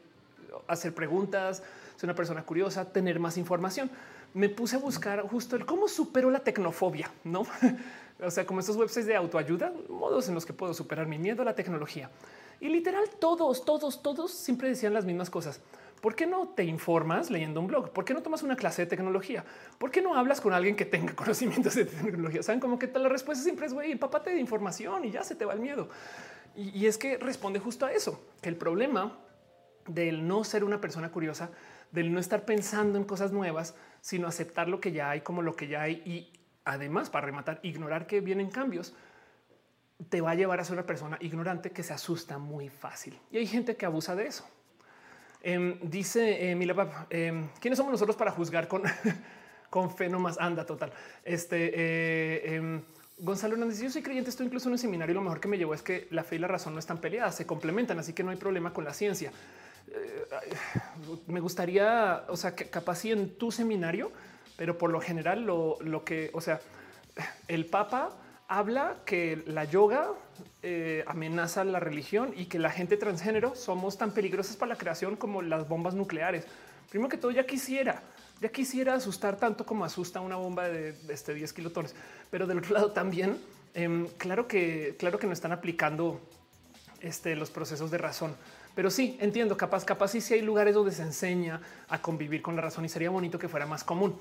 hacer 0.67 0.93
preguntas, 0.93 1.63
ser 1.95 2.07
una 2.07 2.15
persona 2.15 2.43
curiosa, 2.43 2.91
tener 2.91 3.19
más 3.19 3.37
información. 3.37 3.89
Me 4.33 4.49
puse 4.49 4.75
a 4.75 4.79
buscar 4.79 5.21
justo 5.21 5.55
el 5.55 5.65
cómo 5.65 5.87
supero 5.87 6.29
la 6.29 6.39
tecnofobia, 6.39 7.09
no? 7.23 7.45
o 8.21 8.31
sea, 8.31 8.45
como 8.45 8.59
estos 8.59 8.75
websites 8.75 9.05
de 9.05 9.15
autoayuda, 9.15 9.73
modos 9.89 10.27
en 10.27 10.35
los 10.35 10.45
que 10.45 10.53
puedo 10.53 10.73
superar 10.73 11.07
mi 11.07 11.17
miedo 11.17 11.41
a 11.41 11.45
la 11.45 11.55
tecnología. 11.55 12.09
Y 12.59 12.69
literal, 12.69 13.09
todos, 13.19 13.63
todos, 13.65 14.01
todos 14.01 14.31
siempre 14.31 14.69
decían 14.69 14.93
las 14.93 15.05
mismas 15.05 15.29
cosas. 15.29 15.61
¿Por 16.01 16.15
qué 16.15 16.25
no 16.25 16.49
te 16.49 16.63
informas 16.63 17.29
leyendo 17.31 17.59
un 17.59 17.67
blog? 17.67 17.91
¿Por 17.91 18.05
qué 18.05 18.13
no 18.13 18.21
tomas 18.21 18.43
una 18.43 18.55
clase 18.55 18.83
de 18.83 18.87
tecnología? 18.87 19.43
¿Por 19.77 19.91
qué 19.91 20.01
no 20.01 20.15
hablas 20.15 20.41
con 20.41 20.53
alguien 20.53 20.75
que 20.75 20.85
tenga 20.85 21.13
conocimientos 21.15 21.75
de 21.75 21.85
tecnología? 21.85 22.43
Saben 22.43 22.59
como 22.59 22.77
que 22.77 22.87
la 22.87 23.09
respuesta 23.09 23.43
siempre 23.43 23.65
es 23.65 23.73
güey, 23.73 23.91
empápate 23.91 24.31
de 24.31 24.39
información 24.39 25.05
y 25.05 25.11
ya 25.11 25.23
se 25.23 25.35
te 25.35 25.45
va 25.45 25.53
el 25.53 25.59
miedo. 25.59 25.89
Y, 26.55 26.69
y 26.77 26.87
es 26.87 26.97
que 26.97 27.17
responde 27.17 27.59
justo 27.59 27.85
a 27.85 27.91
eso, 27.91 28.21
que 28.41 28.49
el 28.49 28.55
problema 28.55 29.17
del 29.87 30.27
no 30.27 30.43
ser 30.43 30.63
una 30.63 30.81
persona 30.81 31.09
curiosa, 31.09 31.49
del 31.91 32.13
no 32.13 32.19
estar 32.19 32.45
pensando 32.45 32.97
en 32.97 33.05
cosas 33.05 33.31
nuevas, 33.31 33.75
sino 34.01 34.27
aceptar 34.27 34.67
lo 34.67 34.79
que 34.79 34.91
ya 34.91 35.09
hay 35.09 35.21
como 35.21 35.41
lo 35.41 35.55
que 35.55 35.67
ya 35.67 35.81
hay 35.81 36.01
y 36.05 36.33
además 36.67 37.09
para 37.09 37.25
rematar, 37.25 37.59
ignorar 37.63 38.07
que 38.07 38.19
vienen 38.19 38.49
cambios, 38.49 38.93
te 40.09 40.21
va 40.21 40.31
a 40.31 40.35
llevar 40.35 40.59
a 40.59 40.63
ser 40.63 40.73
una 40.73 40.85
persona 40.85 41.17
ignorante 41.21 41.71
que 41.71 41.81
se 41.81 41.93
asusta 41.93 42.37
muy 42.37 42.69
fácil. 42.69 43.17
Y 43.31 43.37
hay 43.37 43.47
gente 43.47 43.75
que 43.75 43.85
abusa 43.85 44.15
de 44.15 44.27
eso. 44.27 44.47
Em, 45.49 45.79
dice 45.81 46.51
eh, 46.51 46.97
em, 47.09 47.47
¿quiénes 47.61 47.77
somos 47.77 47.93
nosotros 47.93 48.17
para 48.17 48.31
juzgar 48.31 48.67
con, 48.67 48.83
con 49.69 49.89
fe 49.95 50.09
más 50.09 50.37
anda 50.37 50.65
total? 50.65 50.91
Este 51.23 51.71
eh, 51.73 52.55
em, 52.55 52.81
Gonzalo 53.19 53.53
Hernández, 53.53 53.79
yo 53.79 53.89
soy 53.89 54.01
creyente, 54.01 54.29
estoy 54.29 54.47
incluso 54.47 54.67
en 54.67 54.73
un 54.73 54.77
seminario 54.77 55.13
y 55.13 55.15
lo 55.15 55.21
mejor 55.21 55.39
que 55.39 55.47
me 55.47 55.57
llevó 55.57 55.73
es 55.73 55.81
que 55.81 56.09
la 56.11 56.25
fe 56.25 56.35
y 56.35 56.39
la 56.39 56.49
razón 56.49 56.73
no 56.73 56.79
están 56.79 56.97
peleadas, 56.97 57.33
se 57.35 57.45
complementan, 57.45 57.97
así 57.97 58.11
que 58.11 58.23
no 58.23 58.31
hay 58.31 58.35
problema 58.35 58.73
con 58.73 58.83
la 58.83 58.93
ciencia. 58.93 59.31
Eh, 59.87 60.27
me 61.27 61.39
gustaría, 61.39 62.25
o 62.27 62.35
sea, 62.35 62.53
que 62.53 62.69
capaz 62.69 62.95
si 62.95 63.13
en 63.13 63.37
tu 63.37 63.49
seminario, 63.49 64.11
pero 64.57 64.77
por 64.77 64.89
lo 64.89 64.99
general 64.99 65.45
lo, 65.45 65.77
lo 65.79 66.03
que, 66.03 66.29
o 66.33 66.41
sea, 66.41 66.59
el 67.47 67.67
Papa 67.67 68.09
habla 68.47 68.97
que 69.05 69.43
la 69.45 69.65
yoga 69.65 70.11
eh, 70.63 71.03
amenaza 71.07 71.63
la 71.63 71.79
religión 71.79 72.33
y 72.35 72.45
que 72.45 72.59
la 72.59 72.69
gente 72.69 72.97
transgénero 72.97 73.55
somos 73.55 73.97
tan 73.97 74.11
peligrosas 74.11 74.55
para 74.55 74.69
la 74.69 74.77
creación 74.77 75.15
como 75.15 75.41
las 75.41 75.67
bombas 75.67 75.93
nucleares. 75.93 76.45
Primero 76.89 77.09
que 77.09 77.17
todo, 77.17 77.31
ya 77.31 77.45
quisiera, 77.45 78.01
ya 78.41 78.49
quisiera 78.49 78.93
asustar 78.93 79.37
tanto 79.37 79.65
como 79.65 79.83
asusta 79.83 80.21
una 80.21 80.37
bomba 80.37 80.69
de, 80.69 80.95
este 81.09 81.33
10 81.33 81.51
kilotones, 81.51 81.93
pero 82.31 82.47
del 82.47 82.59
otro 82.59 82.73
lado 82.73 82.91
también, 82.91 83.37
em, 83.73 84.07
claro 84.17 84.47
que, 84.47 84.95
claro 84.97 85.19
que 85.19 85.27
no 85.27 85.33
están 85.33 85.51
aplicando 85.51 86.21
este, 87.01 87.35
los 87.35 87.49
procesos 87.49 87.91
de 87.91 87.97
razón. 87.97 88.35
Pero 88.73 88.89
sí, 88.89 89.17
entiendo, 89.19 89.57
capaz, 89.57 89.83
capaz 89.83 90.09
sí, 90.09 90.21
sí 90.21 90.35
hay 90.35 90.41
lugares 90.41 90.75
donde 90.75 90.91
se 90.91 91.01
enseña 91.01 91.59
a 91.89 92.01
convivir 92.01 92.41
con 92.41 92.55
la 92.55 92.61
razón 92.61 92.85
y 92.85 92.89
sería 92.89 93.09
bonito 93.09 93.37
que 93.39 93.49
fuera 93.49 93.65
más 93.65 93.83
común. 93.83 94.15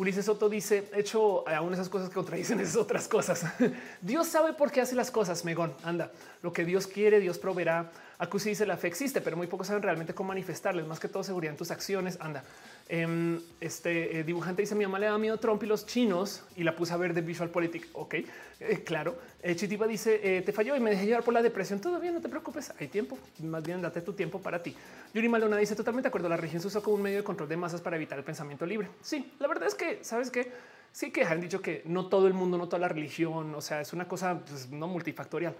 Ulises 0.00 0.24
Soto 0.24 0.48
dice, 0.48 0.88
hecho 0.94 1.46
aún 1.46 1.74
esas 1.74 1.90
cosas 1.90 2.08
que 2.08 2.14
contradicen 2.14 2.58
esas 2.58 2.76
otras 2.76 3.06
cosas. 3.06 3.44
Dios 4.00 4.26
sabe 4.26 4.54
por 4.54 4.72
qué 4.72 4.80
hace 4.80 4.94
las 4.94 5.10
cosas, 5.10 5.44
Megón. 5.44 5.74
Anda, 5.84 6.10
lo 6.40 6.54
que 6.54 6.64
Dios 6.64 6.86
quiere, 6.86 7.20
Dios 7.20 7.36
proveerá. 7.36 7.92
Acusi 8.16 8.48
dice 8.48 8.64
la 8.64 8.78
fe 8.78 8.88
existe, 8.88 9.20
pero 9.20 9.36
muy 9.36 9.46
pocos 9.46 9.66
saben 9.66 9.82
realmente 9.82 10.14
cómo 10.14 10.28
manifestarles, 10.28 10.86
más 10.86 10.98
que 10.98 11.08
todo 11.08 11.22
seguridad 11.22 11.52
en 11.52 11.58
tus 11.58 11.70
acciones. 11.70 12.16
Anda, 12.18 12.42
Em, 12.92 13.40
este 13.60 14.18
eh, 14.18 14.24
dibujante 14.24 14.62
dice 14.62 14.74
mi 14.74 14.82
mamá 14.82 14.98
le 14.98 15.06
da 15.06 15.16
miedo 15.16 15.38
Trump 15.38 15.62
y 15.62 15.66
los 15.66 15.86
chinos 15.86 16.42
y 16.56 16.64
la 16.64 16.74
puse 16.74 16.92
a 16.92 16.96
ver 16.96 17.14
de 17.14 17.20
Visual 17.20 17.48
Politic. 17.48 17.86
Ok, 17.92 18.14
eh, 18.14 18.82
claro. 18.84 19.16
Eh, 19.44 19.54
Chitiba 19.54 19.86
dice 19.86 20.42
te 20.44 20.52
falló 20.52 20.74
y 20.74 20.80
me 20.80 20.90
dejé 20.90 21.06
llevar 21.06 21.22
por 21.22 21.32
la 21.32 21.40
depresión. 21.40 21.80
Todavía 21.80 22.10
no 22.10 22.20
te 22.20 22.28
preocupes. 22.28 22.72
Hay 22.80 22.88
tiempo. 22.88 23.16
Más 23.44 23.62
bien 23.62 23.80
date 23.80 24.00
tu 24.00 24.12
tiempo 24.12 24.40
para 24.40 24.60
ti. 24.60 24.74
Yuri 25.14 25.28
Malona 25.28 25.56
dice 25.58 25.76
totalmente 25.76 26.06
de 26.06 26.08
acuerdo. 26.08 26.28
La 26.28 26.36
región 26.36 26.60
se 26.60 26.66
usó 26.66 26.82
como 26.82 26.96
un 26.96 27.02
medio 27.02 27.18
de 27.18 27.22
control 27.22 27.48
de 27.48 27.56
masas 27.56 27.80
para 27.80 27.94
evitar 27.94 28.18
el 28.18 28.24
pensamiento 28.24 28.66
libre. 28.66 28.88
Sí, 29.02 29.34
la 29.38 29.46
verdad 29.46 29.68
es 29.68 29.76
que 29.76 30.02
sabes 30.02 30.32
que 30.32 30.50
sí 30.90 31.12
que 31.12 31.22
han 31.22 31.40
dicho 31.40 31.62
que 31.62 31.82
no 31.84 32.08
todo 32.08 32.26
el 32.26 32.34
mundo, 32.34 32.58
no 32.58 32.66
toda 32.66 32.80
la 32.80 32.88
religión. 32.88 33.54
O 33.54 33.60
sea, 33.60 33.80
es 33.80 33.92
una 33.92 34.08
cosa 34.08 34.40
pues, 34.40 34.68
no 34.68 34.88
multifactorial, 34.88 35.54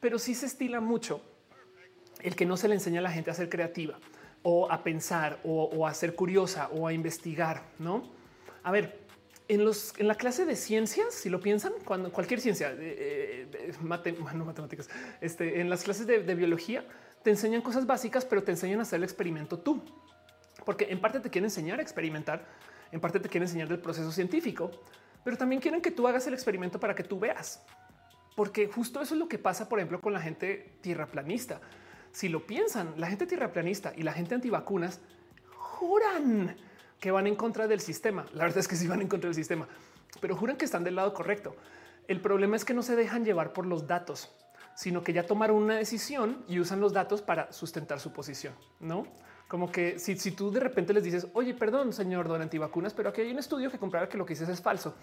pero 0.00 0.18
sí 0.18 0.34
se 0.34 0.46
estila 0.46 0.80
mucho 0.80 1.20
el 2.20 2.34
que 2.34 2.46
no 2.46 2.56
se 2.56 2.66
le 2.66 2.74
enseña 2.74 2.98
a 2.98 3.04
la 3.04 3.12
gente 3.12 3.30
a 3.30 3.34
ser 3.34 3.48
creativa 3.48 3.96
o 4.44 4.70
a 4.70 4.84
pensar 4.84 5.40
o, 5.42 5.86
a 5.86 5.94
ser 5.94 6.14
curiosa 6.14 6.68
o 6.68 6.86
a 6.86 6.92
investigar, 6.92 7.62
¿no? 7.78 8.04
A 8.62 8.70
ver, 8.70 9.00
en, 9.48 9.64
los, 9.64 9.98
en 9.98 10.06
la 10.06 10.14
clase 10.16 10.44
de 10.44 10.54
ciencias, 10.54 11.14
si 11.14 11.30
lo 11.30 11.40
piensan, 11.40 11.72
cuando 11.84 12.12
cualquier 12.12 12.40
ciencia, 12.40 12.70
eh, 12.72 13.48
eh, 13.52 13.72
no 13.82 14.44
matemáticas, 14.44 14.90
este, 15.22 15.60
en 15.60 15.70
las 15.70 15.82
clases 15.82 16.06
de, 16.06 16.34
biología, 16.34 16.84
te 17.22 17.30
enseñan 17.30 17.62
cosas 17.62 17.86
básicas, 17.86 18.26
pero 18.26 18.42
te 18.42 18.52
enseñan 18.52 18.80
a 18.80 18.82
hacer 18.82 18.98
el 18.98 19.04
experimento 19.04 19.58
tú. 19.58 19.82
Porque 20.66 20.88
en 20.90 21.00
parte 21.00 21.20
te 21.20 21.30
quieren 21.30 21.46
enseñar 21.46 21.78
a 21.78 21.82
experimentar, 21.82 22.44
en 22.92 23.00
parte 23.00 23.20
te 23.20 23.30
quieren 23.30 23.48
enseñar 23.48 23.68
del 23.68 23.80
proceso 23.80 24.12
científico, 24.12 24.70
pero 25.24 25.38
también 25.38 25.62
quieren 25.62 25.80
que 25.80 25.90
tú 25.90 26.06
hagas 26.06 26.26
el 26.26 26.34
experimento 26.34 26.78
para 26.78 26.94
que 26.94 27.02
tú 27.02 27.18
veas. 27.18 27.62
Porque 28.36 28.68
justo 28.68 29.00
eso 29.00 29.14
es 29.14 29.18
lo 29.18 29.26
que 29.26 29.38
pasa, 29.38 29.70
por 29.70 29.78
ejemplo, 29.78 30.02
con 30.02 30.12
la 30.12 30.20
gente 30.20 30.74
tierraplanista 30.82 31.62
si 32.14 32.28
lo 32.28 32.46
piensan, 32.46 32.94
la 32.96 33.08
gente 33.08 33.26
tierraplanista 33.26 33.92
y 33.96 34.04
la 34.04 34.12
gente 34.12 34.36
antivacunas 34.36 35.00
juran 35.56 36.54
que 37.00 37.10
van 37.10 37.26
en 37.26 37.34
contra 37.34 37.66
del 37.66 37.80
sistema. 37.80 38.24
La 38.32 38.44
verdad 38.44 38.60
es 38.60 38.68
que 38.68 38.76
sí 38.76 38.86
van 38.86 39.02
en 39.02 39.08
contra 39.08 39.26
del 39.26 39.34
sistema, 39.34 39.66
pero 40.20 40.36
juran 40.36 40.56
que 40.56 40.64
están 40.64 40.84
del 40.84 40.94
lado 40.94 41.12
correcto. 41.12 41.56
El 42.06 42.20
problema 42.20 42.54
es 42.54 42.64
que 42.64 42.72
no 42.72 42.82
se 42.82 42.94
dejan 42.94 43.24
llevar 43.24 43.52
por 43.52 43.66
los 43.66 43.88
datos, 43.88 44.30
sino 44.76 45.02
que 45.02 45.12
ya 45.12 45.26
tomaron 45.26 45.56
una 45.56 45.74
decisión 45.74 46.44
y 46.46 46.60
usan 46.60 46.80
los 46.80 46.92
datos 46.92 47.20
para 47.20 47.52
sustentar 47.52 47.98
su 47.98 48.12
posición, 48.12 48.54
¿no? 48.78 49.08
Como 49.48 49.72
que 49.72 49.98
si, 49.98 50.16
si 50.16 50.30
tú 50.30 50.52
de 50.52 50.60
repente 50.60 50.94
les 50.94 51.02
dices, 51.02 51.26
oye, 51.32 51.52
perdón, 51.52 51.92
señor 51.92 52.28
don 52.28 52.40
antivacunas, 52.40 52.94
pero 52.94 53.08
aquí 53.08 53.22
hay 53.22 53.32
un 53.32 53.40
estudio 53.40 53.72
que 53.72 53.78
comprueba 53.78 54.08
que 54.08 54.16
lo 54.16 54.24
que 54.24 54.34
dices 54.34 54.48
es 54.48 54.60
falso. 54.60 54.94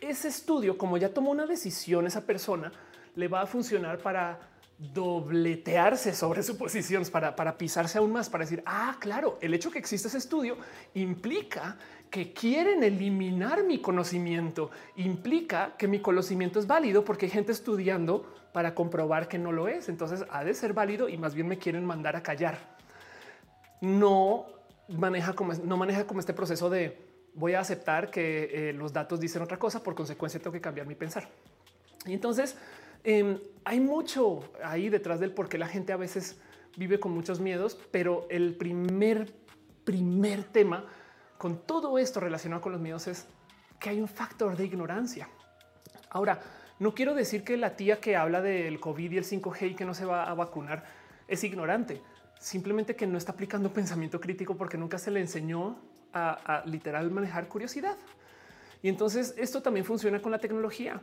Ese 0.00 0.28
estudio, 0.28 0.78
como 0.78 0.96
ya 0.96 1.12
tomó 1.12 1.30
una 1.30 1.44
decisión 1.44 2.06
esa 2.06 2.24
persona, 2.24 2.72
le 3.16 3.28
va 3.28 3.42
a 3.42 3.46
funcionar 3.46 3.98
para 3.98 4.51
dobletearse 4.92 6.12
sobre 6.12 6.42
su 6.42 6.58
posición 6.58 7.04
para, 7.12 7.36
para 7.36 7.56
pisarse 7.56 7.98
aún 7.98 8.12
más, 8.12 8.28
para 8.28 8.44
decir, 8.44 8.62
ah, 8.66 8.96
claro, 8.98 9.38
el 9.40 9.54
hecho 9.54 9.70
que 9.70 9.78
existe 9.78 10.08
ese 10.08 10.18
estudio 10.18 10.56
implica 10.94 11.76
que 12.10 12.32
quieren 12.32 12.82
eliminar 12.82 13.62
mi 13.64 13.80
conocimiento, 13.80 14.70
implica 14.96 15.76
que 15.78 15.86
mi 15.86 16.00
conocimiento 16.00 16.58
es 16.58 16.66
válido 16.66 17.04
porque 17.04 17.26
hay 17.26 17.30
gente 17.30 17.52
estudiando 17.52 18.26
para 18.52 18.74
comprobar 18.74 19.28
que 19.28 19.38
no 19.38 19.52
lo 19.52 19.68
es. 19.68 19.88
Entonces 19.88 20.24
ha 20.28 20.44
de 20.44 20.52
ser 20.52 20.74
válido 20.74 21.08
y 21.08 21.16
más 21.16 21.34
bien 21.34 21.48
me 21.48 21.58
quieren 21.58 21.86
mandar 21.86 22.16
a 22.16 22.22
callar. 22.22 22.58
No 23.80 24.46
maneja 24.88 25.32
como, 25.32 25.54
no 25.54 25.76
maneja 25.76 26.06
como 26.06 26.20
este 26.20 26.34
proceso 26.34 26.68
de 26.68 26.98
voy 27.34 27.54
a 27.54 27.60
aceptar 27.60 28.10
que 28.10 28.68
eh, 28.68 28.72
los 28.74 28.92
datos 28.92 29.18
dicen 29.18 29.40
otra 29.40 29.58
cosa, 29.58 29.82
por 29.82 29.94
consecuencia 29.94 30.38
tengo 30.38 30.52
que 30.52 30.60
cambiar 30.60 30.86
mi 30.86 30.94
pensar. 30.94 31.28
Y 32.04 32.12
entonces 32.12 32.56
Em, 33.04 33.38
hay 33.64 33.80
mucho 33.80 34.44
ahí 34.62 34.88
detrás 34.88 35.20
del 35.20 35.32
por 35.32 35.48
qué 35.48 35.58
la 35.58 35.66
gente 35.66 35.92
a 35.92 35.96
veces 35.96 36.36
vive 36.76 37.00
con 37.00 37.12
muchos 37.12 37.40
miedos, 37.40 37.78
pero 37.90 38.26
el 38.30 38.54
primer, 38.54 39.32
primer 39.84 40.44
tema 40.44 40.86
con 41.38 41.58
todo 41.58 41.98
esto 41.98 42.20
relacionado 42.20 42.62
con 42.62 42.72
los 42.72 42.80
miedos 42.80 43.08
es 43.08 43.26
que 43.80 43.90
hay 43.90 44.00
un 44.00 44.08
factor 44.08 44.56
de 44.56 44.64
ignorancia. 44.64 45.28
Ahora, 46.10 46.40
no 46.78 46.94
quiero 46.94 47.14
decir 47.14 47.42
que 47.42 47.56
la 47.56 47.76
tía 47.76 48.00
que 48.00 48.16
habla 48.16 48.40
del 48.40 48.78
COVID 48.78 49.10
y 49.10 49.18
el 49.18 49.24
5G 49.24 49.72
y 49.72 49.74
que 49.74 49.84
no 49.84 49.94
se 49.94 50.04
va 50.04 50.24
a 50.24 50.34
vacunar 50.34 50.84
es 51.26 51.42
ignorante, 51.44 52.00
simplemente 52.38 52.94
que 52.94 53.06
no 53.06 53.18
está 53.18 53.32
aplicando 53.32 53.72
pensamiento 53.72 54.20
crítico 54.20 54.56
porque 54.56 54.78
nunca 54.78 54.98
se 54.98 55.10
le 55.10 55.20
enseñó 55.20 55.78
a, 56.12 56.58
a 56.58 56.66
literal 56.66 57.10
manejar 57.10 57.48
curiosidad. 57.48 57.96
Y 58.82 58.88
entonces 58.88 59.34
esto 59.36 59.62
también 59.62 59.84
funciona 59.84 60.20
con 60.20 60.32
la 60.32 60.38
tecnología 60.38 61.00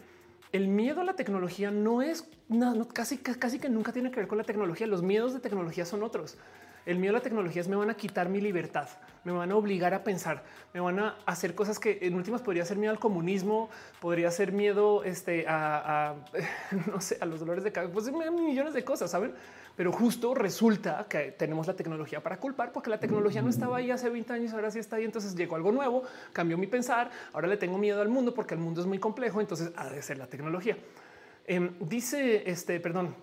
el 0.51 0.67
miedo 0.67 1.01
a 1.01 1.03
la 1.03 1.13
tecnología 1.13 1.71
no 1.71 2.01
es 2.01 2.27
no, 2.47 2.87
casi, 2.87 3.17
casi 3.17 3.59
que 3.59 3.69
nunca 3.69 3.91
tiene 3.91 4.09
que 4.09 4.17
ver 4.17 4.27
con 4.27 4.37
la 4.37 4.43
tecnología. 4.43 4.87
Los 4.87 5.03
miedos 5.03 5.33
de 5.33 5.39
tecnología 5.39 5.85
son 5.85 6.03
otros. 6.03 6.37
El 6.85 6.97
miedo 6.97 7.11
a 7.13 7.19
la 7.19 7.23
tecnología 7.23 7.61
es 7.61 7.67
me 7.67 7.75
van 7.75 7.89
a 7.91 7.93
quitar 7.93 8.29
mi 8.29 8.41
libertad, 8.41 8.87
me 9.23 9.31
van 9.31 9.51
a 9.51 9.55
obligar 9.55 9.93
a 9.93 10.03
pensar, 10.03 10.43
me 10.73 10.79
van 10.79 10.97
a 10.97 11.17
hacer 11.25 11.53
cosas 11.53 11.77
que 11.77 11.99
en 12.01 12.15
últimas 12.15 12.41
podría 12.41 12.65
ser 12.65 12.77
miedo 12.77 12.91
al 12.91 12.99
comunismo, 12.99 13.69
podría 13.99 14.31
ser 14.31 14.53
miedo 14.53 15.03
este, 15.03 15.45
a, 15.47 16.15
no 16.91 16.99
sé, 16.99 17.17
a 17.21 17.25
los 17.25 17.41
dolores 17.41 17.63
de 17.63 17.71
cabeza, 17.71 17.93
pues 17.93 18.11
millones 18.11 18.73
de 18.73 18.83
cosas, 18.83 19.11
saben? 19.11 19.35
Pero 19.79 19.93
justo 19.93 20.33
resulta 20.33 21.05
que 21.07 21.31
tenemos 21.31 21.65
la 21.65 21.73
tecnología 21.73 22.21
para 22.21 22.37
culpar 22.37 22.73
porque 22.73 22.89
la 22.89 22.99
tecnología 22.99 23.41
no 23.41 23.49
estaba 23.49 23.77
ahí 23.77 23.91
hace 23.91 24.09
20 24.09 24.33
años, 24.33 24.51
ahora 24.51 24.69
sí 24.71 24.77
está 24.77 24.97
ahí. 24.97 25.05
Entonces 25.05 25.33
llegó 25.35 25.55
algo 25.55 25.71
nuevo, 25.71 26.03
cambió 26.33 26.57
mi 26.57 26.67
pensar. 26.67 27.09
Ahora 27.31 27.47
le 27.47 27.55
tengo 27.55 27.77
miedo 27.77 28.01
al 28.01 28.09
mundo 28.09 28.33
porque 28.33 28.55
el 28.55 28.59
mundo 28.59 28.81
es 28.81 28.87
muy 28.87 28.99
complejo. 28.99 29.39
Entonces 29.39 29.71
ha 29.77 29.89
de 29.89 30.01
ser 30.01 30.17
la 30.17 30.27
tecnología. 30.27 30.77
Em, 31.47 31.75
dice 31.79 32.43
este, 32.45 32.81
perdón, 32.81 33.15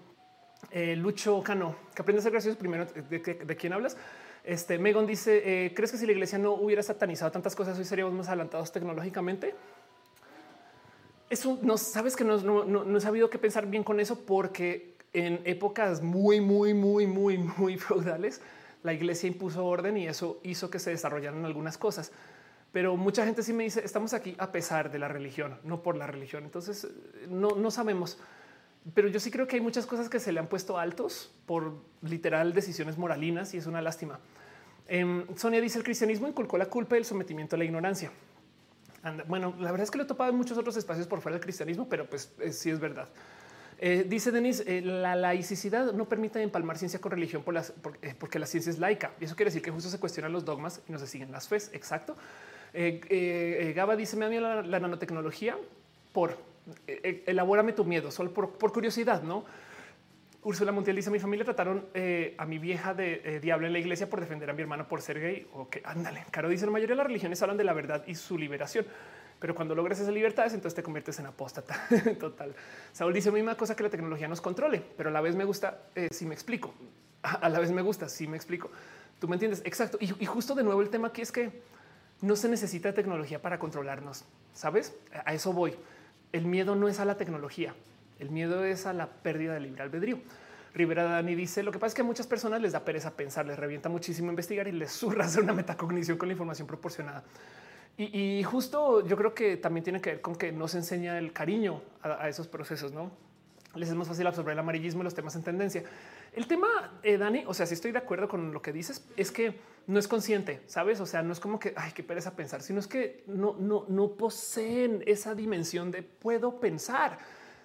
eh, 0.70 0.96
Lucho 0.96 1.42
Cano, 1.42 1.76
que 1.94 2.00
aprende 2.00 2.20
a 2.20 2.22
ser 2.22 2.32
gracioso 2.32 2.58
primero. 2.58 2.86
¿De, 2.86 3.56
quién 3.58 3.74
hablas? 3.74 3.94
Este 4.42 4.78
Megon 4.78 5.06
dice: 5.06 5.66
eh, 5.66 5.74
¿Crees 5.74 5.92
que 5.92 5.98
si 5.98 6.06
la 6.06 6.12
iglesia 6.12 6.38
no 6.38 6.54
hubiera 6.54 6.82
satanizado 6.82 7.30
tantas 7.30 7.54
cosas, 7.54 7.76
hoy 7.78 7.84
seríamos 7.84 8.14
más 8.14 8.28
adelantados 8.28 8.72
tecnológicamente? 8.72 9.54
eso 11.28 11.58
no 11.60 11.76
sabes 11.76 12.16
que 12.16 12.24
no, 12.24 12.38
no, 12.38 12.64
no 12.64 12.96
he 12.96 13.00
sabido 13.00 13.28
qué 13.28 13.36
pensar 13.36 13.66
bien 13.66 13.82
con 13.82 13.98
eso 13.98 14.24
porque 14.24 14.95
en 15.16 15.40
épocas 15.44 16.02
muy, 16.02 16.40
muy, 16.40 16.74
muy, 16.74 17.06
muy, 17.06 17.38
muy 17.38 17.78
feudales, 17.78 18.40
la 18.82 18.92
iglesia 18.92 19.26
impuso 19.28 19.64
orden 19.64 19.96
y 19.96 20.06
eso 20.06 20.38
hizo 20.42 20.70
que 20.70 20.78
se 20.78 20.90
desarrollaran 20.90 21.44
algunas 21.44 21.78
cosas. 21.78 22.12
Pero 22.72 22.96
mucha 22.96 23.24
gente 23.24 23.42
sí 23.42 23.54
me 23.54 23.64
dice, 23.64 23.82
estamos 23.82 24.12
aquí 24.12 24.36
a 24.38 24.52
pesar 24.52 24.90
de 24.90 24.98
la 24.98 25.08
religión, 25.08 25.58
no 25.64 25.82
por 25.82 25.96
la 25.96 26.06
religión. 26.06 26.44
Entonces, 26.44 26.86
no, 27.28 27.52
no 27.52 27.70
sabemos. 27.70 28.18
Pero 28.92 29.08
yo 29.08 29.18
sí 29.18 29.30
creo 29.30 29.46
que 29.46 29.56
hay 29.56 29.62
muchas 29.62 29.86
cosas 29.86 30.10
que 30.10 30.20
se 30.20 30.30
le 30.30 30.40
han 30.40 30.48
puesto 30.48 30.78
altos 30.78 31.34
por 31.46 31.72
literal 32.02 32.52
decisiones 32.52 32.98
moralinas 32.98 33.54
y 33.54 33.56
es 33.56 33.66
una 33.66 33.80
lástima. 33.80 34.20
Em, 34.86 35.24
Sonia 35.36 35.60
dice, 35.60 35.78
el 35.78 35.84
cristianismo 35.84 36.28
inculcó 36.28 36.58
la 36.58 36.66
culpa 36.66 36.96
y 36.96 36.98
el 36.98 37.04
sometimiento 37.06 37.56
a 37.56 37.58
la 37.58 37.64
ignorancia. 37.64 38.12
bueno, 39.26 39.54
la 39.58 39.70
verdad 39.70 39.84
es 39.84 39.90
que 39.90 39.98
lo 39.98 40.04
he 40.04 40.06
topado 40.06 40.30
en 40.30 40.36
muchos 40.36 40.58
otros 40.58 40.76
espacios 40.76 41.06
por 41.06 41.20
fuera 41.20 41.36
del 41.36 41.42
cristianismo, 41.42 41.88
pero 41.88 42.08
pues 42.10 42.32
eh, 42.40 42.52
sí 42.52 42.70
es 42.70 42.78
verdad. 42.78 43.08
Eh, 43.78 44.06
dice 44.08 44.30
Denis, 44.30 44.62
eh, 44.66 44.80
la 44.80 45.14
laicidad 45.16 45.92
no 45.92 46.08
permite 46.08 46.40
empalmar 46.42 46.78
ciencia 46.78 46.98
con 46.98 47.12
religión 47.12 47.42
por 47.42 47.52
las, 47.52 47.74
eh, 48.00 48.14
porque 48.18 48.38
la 48.38 48.46
ciencia 48.46 48.70
es 48.70 48.78
laica. 48.78 49.12
Y 49.20 49.24
eso 49.24 49.36
quiere 49.36 49.50
decir 49.50 49.62
que 49.62 49.70
justo 49.70 49.90
se 49.90 50.00
cuestionan 50.00 50.32
los 50.32 50.44
dogmas 50.44 50.80
y 50.88 50.92
no 50.92 50.98
se 50.98 51.06
siguen 51.06 51.30
las 51.30 51.48
fes. 51.48 51.70
Exacto. 51.72 52.16
Gaba 53.74 53.96
dice, 53.96 54.16
me 54.16 54.26
da 54.26 54.30
miedo 54.30 54.62
la, 54.62 54.80
nanotecnología 54.80 55.56
por 56.12 56.36
elabórame 56.86 57.72
tu 57.72 57.86
miedo, 57.86 58.10
solo 58.10 58.34
por, 58.34 58.72
curiosidad, 58.72 59.22
¿no? 59.22 59.44
Úrsula 60.42 60.72
Montiel 60.72 60.94
dice, 60.94 61.10
mi 61.10 61.18
familia 61.18 61.44
trataron 61.46 61.86
a 62.36 62.44
mi 62.44 62.58
vieja 62.58 62.92
de 62.92 63.40
diablo 63.40 63.66
en 63.66 63.72
la 63.72 63.78
iglesia 63.78 64.10
por 64.10 64.20
defender 64.20 64.50
a 64.50 64.52
mi 64.52 64.60
hermano 64.60 64.88
por 64.88 65.00
ser 65.00 65.20
gay. 65.20 65.46
O 65.54 65.70
que 65.70 65.80
ándale. 65.84 66.24
Caro 66.30 66.50
dice, 66.50 66.66
la 66.66 66.72
mayoría 66.72 66.94
de 66.94 66.98
las 66.98 67.06
religiones 67.06 67.40
hablan 67.40 67.56
de 67.56 67.64
la 67.64 67.72
verdad 67.72 68.04
y 68.06 68.14
su 68.14 68.36
liberación 68.36 68.84
pero 69.38 69.54
cuando 69.54 69.74
logras 69.74 70.00
esas 70.00 70.12
libertades, 70.12 70.54
entonces 70.54 70.74
te 70.74 70.82
conviertes 70.82 71.18
en 71.18 71.26
apóstata 71.26 71.86
total. 72.20 72.54
Saúl 72.92 73.12
dice 73.12 73.30
misma 73.30 73.56
cosa 73.56 73.76
que 73.76 73.82
la 73.82 73.90
tecnología 73.90 74.28
nos 74.28 74.40
controle, 74.40 74.82
pero 74.96 75.10
a 75.10 75.12
la 75.12 75.20
vez 75.20 75.36
me 75.36 75.44
gusta 75.44 75.82
eh, 75.94 76.08
si 76.10 76.26
me 76.26 76.34
explico. 76.34 76.74
A 77.22 77.48
la 77.48 77.58
vez 77.58 77.72
me 77.72 77.82
gusta 77.82 78.08
si 78.08 78.28
me 78.28 78.36
explico. 78.36 78.70
Tú 79.18 79.28
me 79.28 79.34
entiendes. 79.34 79.62
Exacto. 79.64 79.98
Y, 80.00 80.26
justo 80.26 80.54
de 80.54 80.62
nuevo 80.62 80.80
el 80.82 80.90
tema 80.90 81.08
aquí 81.08 81.22
es 81.22 81.32
que 81.32 81.62
no 82.20 82.36
se 82.36 82.48
necesita 82.48 82.92
tecnología 82.92 83.42
para 83.42 83.58
controlarnos. 83.58 84.24
Sabes? 84.52 84.94
A 85.24 85.34
eso 85.34 85.52
voy. 85.52 85.74
El 86.32 86.46
miedo 86.46 86.76
no 86.76 86.88
es 86.88 87.00
a 87.00 87.04
la 87.04 87.16
tecnología. 87.16 87.74
El 88.18 88.30
miedo 88.30 88.64
es 88.64 88.86
a 88.86 88.92
la 88.92 89.08
pérdida 89.08 89.54
de 89.54 89.60
libre 89.60 89.82
albedrío. 89.82 90.20
Rivera 90.74 91.04
Dani 91.04 91.34
dice 91.34 91.62
lo 91.62 91.72
que 91.72 91.78
pasa 91.78 91.88
es 91.88 91.94
que 91.94 92.02
a 92.02 92.04
muchas 92.04 92.26
personas 92.26 92.60
les 92.60 92.72
da 92.72 92.84
pereza 92.84 93.16
pensar, 93.16 93.46
les 93.46 93.58
revienta 93.58 93.88
muchísimo 93.88 94.28
investigar 94.28 94.68
y 94.68 94.72
les 94.72 94.92
surra 94.92 95.24
hacer 95.24 95.42
una 95.42 95.54
metacognición 95.54 96.18
con 96.18 96.28
la 96.28 96.32
información 96.32 96.66
proporcionada. 96.66 97.24
Y, 97.98 98.42
justo 98.42 99.06
yo 99.06 99.16
creo 99.16 99.34
que 99.34 99.56
también 99.56 99.82
tiene 99.82 100.00
que 100.02 100.10
ver 100.10 100.20
con 100.20 100.36
que 100.36 100.52
nos 100.52 100.74
enseña 100.74 101.18
el 101.18 101.32
cariño 101.32 101.80
a, 102.02 102.28
esos 102.28 102.46
procesos, 102.46 102.92
¿no? 102.92 103.10
Les 103.74 103.88
es 103.88 103.94
más 103.94 104.08
fácil 104.08 104.26
absorber 104.26 104.52
el 104.52 104.58
amarillismo 104.58 105.00
y 105.00 105.04
los 105.04 105.14
temas 105.14 105.34
en 105.36 105.42
tendencia. 105.42 105.82
El 106.32 106.46
tema, 106.46 106.98
eh, 107.02 107.16
Dani, 107.16 107.44
o 107.46 107.54
sea, 107.54 107.64
si 107.64 107.74
estoy 107.74 107.92
de 107.92 107.98
acuerdo 107.98 108.28
con 108.28 108.52
lo 108.52 108.60
que 108.60 108.72
dices, 108.72 109.06
es 109.16 109.30
que 109.30 109.58
no 109.86 109.98
es 109.98 110.08
consciente, 110.08 110.62
¿sabes? 110.66 111.00
O 111.00 111.06
sea, 111.06 111.22
no 111.22 111.32
es 111.32 111.40
como 111.40 111.58
que, 111.58 111.72
ay, 111.76 111.92
qué 111.92 112.02
pereza 112.02 112.36
pensar, 112.36 112.60
sino 112.60 112.80
es 112.80 112.86
que 112.86 113.24
no, 113.26 113.56
no, 113.58 113.86
no 113.88 114.12
poseen 114.12 115.02
esa 115.06 115.34
dimensión 115.34 115.90
de 115.90 116.02
puedo 116.02 116.60
pensar. 116.60 117.18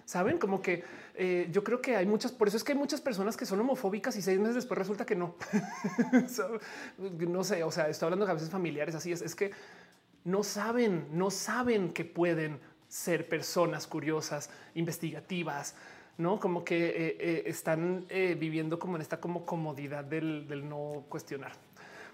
Saben 0.04 0.38
como 0.38 0.60
que 0.60 0.82
eh, 1.14 1.48
yo 1.50 1.62
creo 1.62 1.80
que 1.80 1.96
hay 1.96 2.06
muchas, 2.06 2.32
por 2.32 2.48
eso 2.48 2.56
es 2.56 2.64
que 2.64 2.72
hay 2.72 2.78
muchas 2.78 3.00
personas 3.00 3.36
que 3.36 3.46
son 3.46 3.60
homofóbicas 3.60 4.16
y 4.16 4.22
seis 4.22 4.38
meses 4.38 4.54
después 4.54 4.78
resulta 4.78 5.04
que 5.04 5.14
no. 5.14 5.36
no 7.28 7.44
sé, 7.44 7.62
o 7.62 7.70
sea, 7.70 7.88
estoy 7.88 8.06
hablando 8.06 8.24
de 8.24 8.30
a 8.30 8.34
veces 8.34 8.50
familiares, 8.50 8.94
así 8.94 9.12
es, 9.12 9.22
es 9.22 9.34
que 9.34 9.52
no 10.24 10.42
saben, 10.42 11.06
no 11.12 11.30
saben 11.30 11.92
que 11.92 12.04
pueden 12.04 12.60
ser 12.88 13.28
personas 13.28 13.86
curiosas, 13.86 14.50
investigativas, 14.74 15.74
no 16.18 16.38
como 16.38 16.64
que 16.64 16.88
eh, 16.88 17.16
eh, 17.18 17.42
están 17.46 18.04
eh, 18.08 18.36
viviendo 18.38 18.78
como 18.78 18.96
en 18.96 19.02
esta 19.02 19.20
como 19.20 19.44
comodidad 19.46 20.04
del, 20.04 20.68
no 20.68 21.04
cuestionar. 21.08 21.52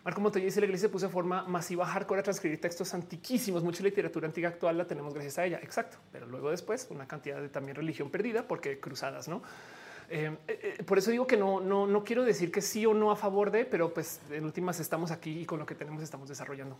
Marco 0.04 0.20
Montoya 0.20 0.44
dice 0.44 0.60
la 0.60 0.66
iglesia 0.66 0.88
puso 0.90 1.10
forma 1.10 1.42
masiva 1.42 1.84
hardcore 1.84 2.20
a 2.20 2.22
transcribir 2.22 2.60
textos 2.60 2.94
antiquísimos. 2.94 3.64
Mucha 3.64 3.82
literatura 3.82 4.26
antigua 4.26 4.50
actual 4.50 4.78
la 4.78 4.86
tenemos 4.86 5.12
gracias 5.12 5.38
a 5.38 5.44
ella. 5.44 5.58
Exacto. 5.60 5.98
Pero 6.12 6.26
luego 6.26 6.50
después 6.50 6.86
una 6.90 7.06
cantidad 7.06 7.40
de 7.40 7.48
también 7.48 7.74
religión 7.74 8.08
perdida 8.08 8.46
porque 8.46 8.80
cruzadas, 8.80 9.28
no? 9.28 9.42
por 10.86 10.96
eso 10.96 11.10
digo 11.10 11.26
que 11.26 11.36
no, 11.36 11.60
no, 11.60 11.86
no 11.86 12.02
quiero 12.02 12.24
decir 12.24 12.50
que 12.50 12.62
sí 12.62 12.86
o 12.86 12.94
no 12.94 13.10
a 13.10 13.16
favor 13.16 13.50
de, 13.50 13.66
pero 13.66 13.92
pues 13.92 14.22
en 14.30 14.44
últimas 14.44 14.80
estamos 14.80 15.10
aquí 15.10 15.40
y 15.40 15.44
con 15.44 15.58
lo 15.58 15.66
que 15.66 15.74
tenemos 15.74 16.02
estamos 16.02 16.30
desarrollando. 16.30 16.78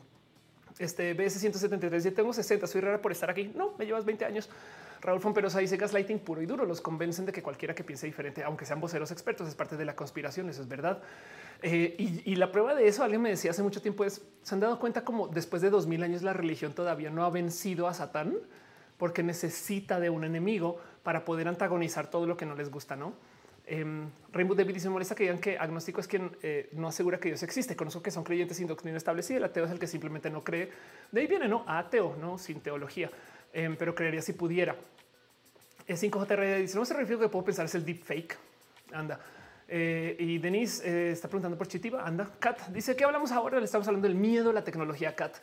Este 0.79 1.15
BS 1.15 1.41
173 1.41 2.07
y 2.07 2.11
tengo 2.13 2.33
60. 2.33 2.67
Soy 2.67 2.81
rara 2.81 3.01
por 3.01 3.13
estar 3.13 3.31
aquí. 3.31 3.51
No 3.55 3.75
me 3.79 3.87
llevas 3.87 4.05
20 4.05 4.25
años. 4.25 4.49
Raúl 5.01 5.21
Fomperosa 5.21 5.59
dice 5.61 5.77
gaslighting 5.77 6.21
puro 6.21 6.43
y 6.43 6.47
duro. 6.47 6.65
Los 6.65 6.81
convencen 6.81 7.27
de 7.27 7.33
que 7.33 7.43
cualquiera 7.43 7.75
que 7.75 7.85
piense 7.85 8.07
diferente, 8.07 8.43
aunque 8.45 8.65
sean 8.65 8.81
voceros 8.81 9.11
expertos, 9.11 9.49
es 9.49 9.55
parte 9.55 9.77
de 9.77 9.85
la 9.85 9.95
conspiración. 9.95 10.49
Eso 10.49 10.63
es 10.63 10.69
verdad. 10.69 11.01
Eh, 11.63 12.23
y, 12.25 12.37
la 12.37 12.53
prueba 12.53 12.75
de 12.75 12.87
eso, 12.87 13.03
alguien 13.03 13.21
me 13.21 13.31
decía 13.31 13.51
hace 13.51 13.63
mucho 13.63 13.83
tiempo, 13.83 14.05
es 14.05 14.23
se 14.43 14.55
han 14.55 14.61
dado 14.61 14.79
cuenta 14.79 15.05
como 15.05 15.27
después 15.27 15.61
de 15.61 15.71
2000 15.71 16.05
años 16.05 16.23
la 16.23 16.33
religión 16.33 16.73
todavía 16.73 17.11
no 17.11 17.25
ha 17.25 17.31
vencido 17.31 17.89
a 17.89 17.95
Satán 17.95 18.37
porque 18.97 19.25
necesita 19.25 19.99
de 19.99 20.11
un 20.11 20.23
enemigo 20.23 20.79
para 21.03 21.25
poder 21.25 21.49
antagonizar 21.49 22.11
todo 22.11 22.27
lo 22.27 22.37
que 22.37 22.47
no 22.47 22.55
les 22.55 22.71
gusta, 22.71 22.95
no? 22.95 23.15
Eh, 23.71 23.85
Rainbow 24.33 24.57
David 24.57 24.75
dice 24.75 24.89
molesta 24.89 25.15
que 25.15 25.25
digan 25.25 25.39
que 25.39 25.59
agnóstico 25.59 26.01
es 26.01 26.09
quien 26.09 26.35
eh, 26.43 26.71
no 26.73 26.89
asegura 26.89 27.21
que 27.21 27.29
Dios 27.29 27.43
existe. 27.43 27.77
Conozco 27.77 28.03
que 28.03 28.11
son 28.11 28.25
creyentes 28.25 28.57
sin 28.57 28.67
doctrina 28.67 28.97
establecida. 28.97 29.37
El 29.37 29.45
ateo 29.45 29.67
es 29.67 29.71
el 29.71 29.79
que 29.79 29.87
simplemente 29.87 30.31
no 30.31 30.43
cree. 30.43 30.71
De 31.13 31.21
ahí 31.21 31.27
viene, 31.27 31.49
no 31.49 31.65
ateo, 31.67 32.17
no 32.19 32.39
sin 32.39 32.61
teología, 32.61 33.11
em, 33.53 33.77
pero 33.77 33.95
creería 33.95 34.23
si 34.23 34.33
pudiera. 34.33 34.75
Es 35.87 36.03
5JR 36.03 36.61
dice 36.61 36.77
no 36.79 36.85
se 36.85 36.95
refiere 36.95 37.21
que 37.21 37.29
puedo 37.29 37.45
pensar 37.45 37.67
es 37.67 37.75
el 37.75 37.85
deep 37.85 38.03
fake. 38.03 38.39
Anda. 38.93 39.21
Eh, 39.71 40.17
y 40.19 40.39
Denise 40.39 40.83
eh, 40.89 41.11
está 41.13 41.29
preguntando 41.29 41.59
por 41.59 41.69
Chitiba. 41.69 42.07
Anda. 42.07 42.31
Kat 42.39 42.69
dice 42.69 42.97
que 42.97 43.05
hablamos 43.05 43.33
ahora. 43.33 43.59
Le 43.59 43.67
estamos 43.67 43.87
hablando 43.87 44.09
del 44.09 44.17
miedo 44.17 44.51
a 44.51 44.53
la 44.55 44.65
tecnología. 44.65 45.15
Kat. 45.15 45.37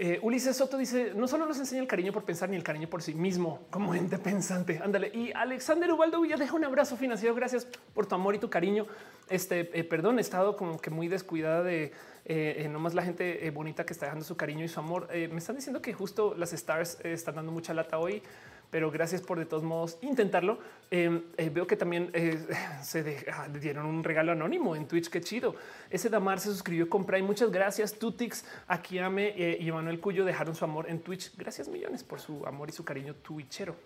Eh, 0.00 0.20
Ulises 0.22 0.56
Soto 0.56 0.78
dice 0.78 1.12
no 1.16 1.26
solo 1.26 1.44
nos 1.44 1.58
enseña 1.58 1.80
el 1.80 1.88
cariño 1.88 2.12
por 2.12 2.22
pensar 2.22 2.48
ni 2.48 2.54
el 2.54 2.62
cariño 2.62 2.88
por 2.88 3.02
sí 3.02 3.14
mismo 3.14 3.66
como 3.68 3.96
ente 3.96 4.16
pensante. 4.16 4.80
Ándale. 4.82 5.10
Y 5.12 5.32
Alexander 5.32 5.90
Ubaldo 5.92 6.24
ya 6.24 6.36
deja 6.36 6.54
un 6.54 6.64
abrazo 6.64 6.96
financiero. 6.96 7.34
Gracias 7.34 7.66
por 7.94 8.06
tu 8.06 8.14
amor 8.14 8.36
y 8.36 8.38
tu 8.38 8.48
cariño. 8.48 8.86
Este 9.28 9.76
eh, 9.76 9.82
perdón, 9.82 10.18
he 10.18 10.20
estado 10.20 10.56
como 10.56 10.78
que 10.78 10.90
muy 10.90 11.08
descuidada 11.08 11.64
de 11.64 11.90
eh, 12.26 12.68
nomás 12.70 12.94
la 12.94 13.02
gente 13.02 13.50
bonita 13.50 13.84
que 13.84 13.92
está 13.92 14.06
dejando 14.06 14.24
su 14.24 14.36
cariño 14.36 14.64
y 14.64 14.68
su 14.68 14.78
amor. 14.78 15.08
me 15.10 15.38
están 15.38 15.56
diciendo 15.56 15.82
que 15.82 15.92
justo 15.92 16.32
las 16.36 16.52
stars 16.52 16.98
están 17.02 17.34
dando 17.34 17.50
mucha 17.50 17.74
lata 17.74 17.98
hoy 17.98 18.22
pero 18.70 18.90
gracias 18.90 19.22
por 19.22 19.38
de 19.38 19.46
todos 19.46 19.62
modos 19.62 19.98
intentarlo. 20.02 20.58
Em, 20.90 21.22
eh, 21.36 21.50
veo 21.50 21.66
que 21.66 21.76
también 21.76 22.10
eh, 22.12 22.38
se 22.82 23.26
ah, 23.32 23.48
dieron 23.48 23.86
un 23.86 24.04
regalo 24.04 24.32
anónimo 24.32 24.76
en 24.76 24.86
Twitch. 24.86 25.08
Qué 25.08 25.20
chido. 25.20 25.54
Ese 25.90 26.08
Damar 26.08 26.40
se 26.40 26.50
suscribió 26.50 26.88
con 26.88 27.04
Prime. 27.04 27.26
Muchas 27.26 27.50
gracias. 27.50 27.94
Tutix, 27.98 28.44
Akiame 28.66 29.34
eh, 29.36 29.58
y 29.60 29.68
Emanuel 29.68 30.00
Cuyo 30.00 30.24
dejaron 30.24 30.54
su 30.54 30.64
amor 30.64 30.88
en 30.88 31.00
Twitch. 31.00 31.36
Gracias 31.36 31.68
millones 31.68 32.04
por 32.04 32.20
su 32.20 32.46
amor 32.46 32.68
y 32.68 32.72
su 32.72 32.84
cariño 32.84 33.14
twitchero. 33.14 33.76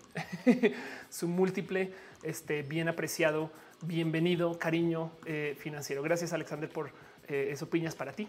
su 1.10 1.28
múltiple, 1.28 1.92
este, 2.22 2.62
bien 2.62 2.88
apreciado, 2.88 3.50
bienvenido, 3.82 4.58
cariño 4.58 5.12
financiero. 5.56 6.02
Gracias, 6.02 6.32
Alexander, 6.32 6.68
por 6.68 6.90
eso. 7.28 7.68
Piñas 7.68 7.94
para 7.94 8.12
ti. 8.12 8.28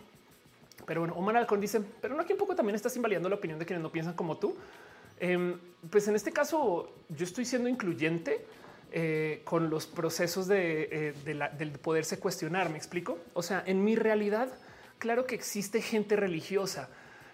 Pero 0.86 1.02
bueno, 1.02 1.16
Omar 1.16 1.38
Alcón 1.38 1.62
dice, 1.62 1.82
pero 2.02 2.16
no 2.16 2.22
aquí 2.22 2.34
un 2.34 2.40
poco 2.40 2.56
también 2.56 2.76
estás 2.76 2.96
invalidando 2.96 3.30
la 3.30 3.36
opinión 3.36 3.60
de 3.60 3.66
quienes 3.66 3.82
no 3.82 3.92
piensan 3.92 4.14
como 4.14 4.38
tú. 4.38 4.56
Em, 5.20 5.58
pues 5.90 6.08
en 6.08 6.16
este 6.16 6.32
caso 6.32 6.94
yo 7.10 7.26
estoy 7.26 7.46
siendo 7.46 7.70
incluyente 7.70 8.46
eh, 8.92 9.42
con 9.44 9.70
los 9.70 9.88
procesos 9.88 10.48
de, 10.48 10.88
eh, 10.92 11.14
del 11.58 11.72
poderse 11.72 12.20
cuestionar. 12.20 12.70
Me 12.70 12.78
explico. 12.78 13.18
O 13.34 13.42
sea, 13.42 13.64
en 13.66 13.84
mi 13.84 13.96
realidad, 13.96 14.54
claro 15.00 15.26
que 15.26 15.36
existe 15.36 15.82
gente 15.82 16.16
religiosa. 16.16 16.90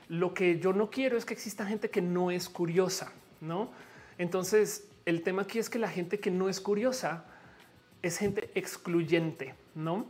Lo 0.08 0.34
que 0.34 0.60
yo 0.60 0.74
no 0.74 0.90
quiero 0.90 1.18
es 1.18 1.26
que 1.26 1.34
exista 1.34 1.66
gente 1.66 1.90
que 1.90 2.02
no 2.02 2.32
es 2.32 2.50
curiosa, 2.50 3.12
no? 3.42 3.72
Entonces, 4.18 4.88
el 5.06 5.22
tema 5.22 5.44
aquí 5.44 5.60
es 5.60 5.70
que 5.70 5.80
la 5.80 5.90
gente 5.90 6.20
que 6.20 6.32
no 6.32 6.50
es 6.50 6.60
curiosa 6.62 7.26
es 8.02 8.18
gente 8.18 8.50
excluyente, 8.56 9.54
no? 9.76 10.08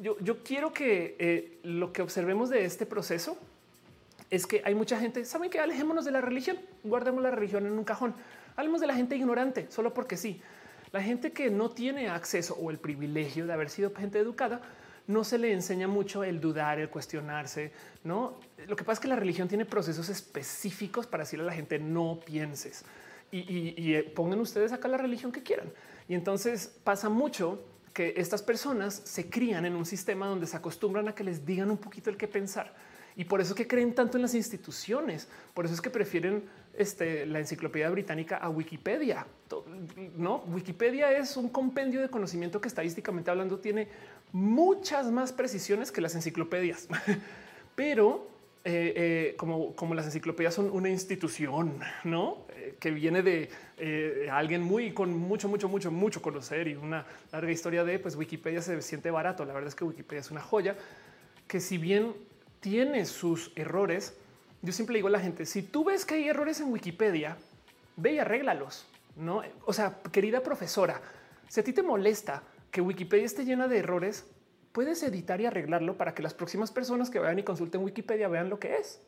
Yo, 0.00 0.16
yo 0.20 0.44
quiero 0.44 0.72
que 0.72 1.16
eh, 1.18 1.58
lo 1.64 1.92
que 1.92 2.02
observemos 2.02 2.50
de 2.50 2.64
este 2.64 2.86
proceso 2.86 3.38
es 4.32 4.46
que 4.46 4.62
hay 4.64 4.74
mucha 4.74 4.98
gente, 4.98 5.26
saben 5.26 5.50
que 5.50 5.60
alejémonos 5.60 6.06
de 6.06 6.10
la 6.10 6.22
religión, 6.22 6.56
guardemos 6.84 7.22
la 7.22 7.30
religión 7.30 7.66
en 7.66 7.74
un 7.74 7.84
cajón. 7.84 8.14
Hablemos 8.56 8.80
de 8.80 8.86
la 8.86 8.94
gente 8.94 9.14
ignorante, 9.14 9.66
solo 9.70 9.92
porque 9.92 10.16
sí. 10.16 10.40
La 10.90 11.02
gente 11.02 11.32
que 11.32 11.50
no 11.50 11.68
tiene 11.68 12.08
acceso 12.08 12.54
o 12.54 12.70
el 12.70 12.78
privilegio 12.78 13.46
de 13.46 13.52
haber 13.52 13.68
sido 13.68 13.94
gente 13.94 14.18
educada, 14.18 14.62
no 15.06 15.22
se 15.22 15.36
le 15.36 15.52
enseña 15.52 15.86
mucho 15.86 16.24
el 16.24 16.40
dudar, 16.40 16.78
el 16.78 16.88
cuestionarse. 16.88 17.72
No, 18.04 18.38
lo 18.66 18.74
que 18.74 18.84
pasa 18.84 18.94
es 18.94 19.00
que 19.00 19.08
la 19.08 19.16
religión 19.16 19.48
tiene 19.48 19.66
procesos 19.66 20.08
específicos 20.08 21.06
para 21.06 21.24
decirle 21.24 21.42
a 21.42 21.48
la 21.48 21.54
gente 21.54 21.78
no 21.78 22.18
pienses 22.24 22.86
y, 23.30 23.94
eh, 23.94 24.02
pongan 24.14 24.40
ustedes 24.40 24.72
acá 24.72 24.88
la 24.88 24.96
religión 24.96 25.30
que 25.30 25.42
quieran. 25.42 25.70
Y 26.08 26.14
entonces 26.14 26.74
pasa 26.84 27.10
mucho 27.10 27.62
que 27.92 28.14
estas 28.16 28.40
personas 28.40 28.94
se 28.94 29.28
crían 29.28 29.66
en 29.66 29.76
un 29.76 29.84
sistema 29.84 30.26
donde 30.26 30.46
se 30.46 30.56
acostumbran 30.56 31.08
a 31.08 31.14
que 31.14 31.22
les 31.22 31.44
digan 31.44 31.70
un 31.70 31.76
poquito 31.76 32.08
el 32.08 32.16
que 32.16 32.28
pensar 32.28 32.72
Y 33.16 33.24
por 33.24 33.40
eso 33.40 33.54
que 33.54 33.66
creen 33.66 33.94
tanto 33.94 34.16
en 34.16 34.22
las 34.22 34.34
instituciones. 34.34 35.28
Por 35.54 35.64
eso 35.64 35.74
es 35.74 35.80
que 35.80 35.90
prefieren 35.90 36.44
este, 36.74 37.26
la 37.26 37.38
enciclopedia 37.38 37.90
británica 37.90 38.36
a 38.38 38.48
Wikipedia. 38.48 39.26
No, 40.16 40.44
Wikipedia 40.48 41.16
es 41.16 41.36
un 41.36 41.48
compendio 41.48 42.00
de 42.00 42.08
conocimiento 42.08 42.60
que 42.60 42.68
estadísticamente 42.68 43.30
hablando 43.30 43.58
tiene 43.58 43.88
muchas 44.32 45.10
más 45.10 45.32
precisiones 45.32 45.92
que 45.92 46.00
las 46.00 46.14
enciclopedias. 46.14 46.88
Pero 47.74 48.32
eh, 48.64 48.92
eh, 48.94 49.34
como, 49.36 49.74
como 49.74 49.94
las 49.94 50.06
enciclopedias 50.06 50.54
son 50.54 50.70
una 50.70 50.88
institución, 50.88 51.80
no 52.04 52.46
eh, 52.50 52.76
que 52.78 52.92
viene 52.92 53.22
de 53.22 53.50
alguien 54.30 54.62
muy 54.62 54.92
con 54.92 55.16
mucho, 55.18 55.48
mucho, 55.48 55.68
mucho, 55.68 55.90
mucho 55.90 56.22
conocer 56.22 56.68
y 56.68 56.76
una 56.76 57.04
larga 57.32 57.50
historia 57.50 57.82
de 57.82 57.98
pues 57.98 58.14
Wikipedia 58.14 58.62
se 58.62 58.80
siente 58.80 59.10
barato. 59.10 59.44
La 59.44 59.52
verdad 59.52 59.68
es 59.68 59.74
que 59.74 59.84
Wikipedia 59.84 60.20
es 60.20 60.30
una 60.30 60.40
joya 60.40 60.76
que 61.48 61.58
si 61.58 61.76
bien 61.76 62.14
tiene 62.62 63.04
sus 63.06 63.52
errores, 63.56 64.16
yo 64.62 64.72
siempre 64.72 64.94
digo 64.94 65.08
a 65.08 65.10
la 65.10 65.20
gente, 65.20 65.44
si 65.46 65.62
tú 65.62 65.84
ves 65.84 66.06
que 66.06 66.14
hay 66.14 66.28
errores 66.28 66.60
en 66.60 66.72
Wikipedia, 66.72 67.36
ve 67.96 68.12
y 68.12 68.18
arréglalos. 68.20 68.86
No, 69.16 69.42
o 69.66 69.72
sea, 69.72 69.98
querida 70.12 70.42
profesora, 70.42 71.02
si 71.48 71.60
a 71.60 71.64
ti 71.64 71.72
te 71.72 71.82
molesta 71.82 72.44
que 72.70 72.80
Wikipedia 72.80 73.26
esté 73.26 73.44
llena 73.44 73.66
de 73.66 73.78
errores, 73.78 74.24
puedes 74.70 75.02
editar 75.02 75.40
y 75.40 75.46
arreglarlo 75.46 75.98
para 75.98 76.14
que 76.14 76.22
las 76.22 76.34
próximas 76.34 76.70
personas 76.70 77.10
que 77.10 77.18
vayan 77.18 77.40
y 77.40 77.42
consulten 77.42 77.82
Wikipedia 77.82 78.28
vean 78.28 78.48
lo 78.48 78.60
que 78.60 78.76
es. 78.76 79.00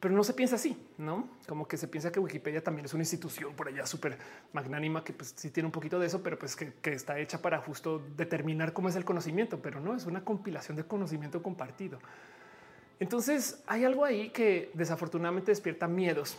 Pero 0.00 0.12
no 0.12 0.24
se 0.24 0.34
piensa 0.34 0.56
así, 0.56 0.76
no 0.98 1.30
como 1.46 1.68
que 1.68 1.76
se 1.76 1.86
piensa 1.86 2.10
que 2.10 2.18
Wikipedia 2.18 2.62
también 2.62 2.84
es 2.84 2.92
una 2.92 3.02
institución 3.02 3.54
por 3.54 3.68
allá 3.68 3.86
súper 3.86 4.18
magnánima 4.52 5.04
que 5.04 5.12
pues, 5.12 5.32
sí 5.36 5.50
tiene 5.50 5.68
un 5.68 5.72
poquito 5.72 6.00
de 6.00 6.08
eso, 6.08 6.20
pero 6.22 6.36
pues 6.36 6.56
que, 6.56 6.74
que, 6.74 6.92
está 6.92 7.18
hecha 7.18 7.40
para 7.40 7.58
justo 7.58 8.02
determinar 8.16 8.72
cómo 8.72 8.88
es 8.88 8.96
el 8.96 9.04
conocimiento, 9.04 9.62
pero 9.62 9.80
no 9.80 9.94
es 9.94 10.04
una 10.04 10.24
compilación 10.24 10.76
de 10.76 10.84
conocimiento 10.84 11.42
compartido. 11.42 12.00
Entonces 13.00 13.62
hay 13.66 13.84
algo 13.84 14.04
ahí 14.04 14.30
que 14.30 14.70
desafortunadamente 14.74 15.50
despierta 15.50 15.86
miedos 15.86 16.38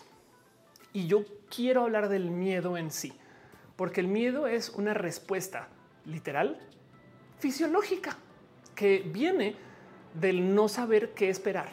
y 0.93 1.07
yo 1.07 1.23
quiero 1.53 1.83
hablar 1.83 2.09
del 2.09 2.31
miedo 2.31 2.77
en 2.77 2.91
sí, 2.91 3.13
porque 3.75 4.01
el 4.01 4.07
miedo 4.07 4.47
es 4.47 4.69
una 4.69 4.93
respuesta 4.93 5.67
literal 6.05 6.59
fisiológica 7.39 8.17
que 8.75 8.99
viene 9.05 9.55
del 10.13 10.55
no 10.55 10.67
saber 10.67 11.13
qué 11.13 11.29
esperar. 11.29 11.69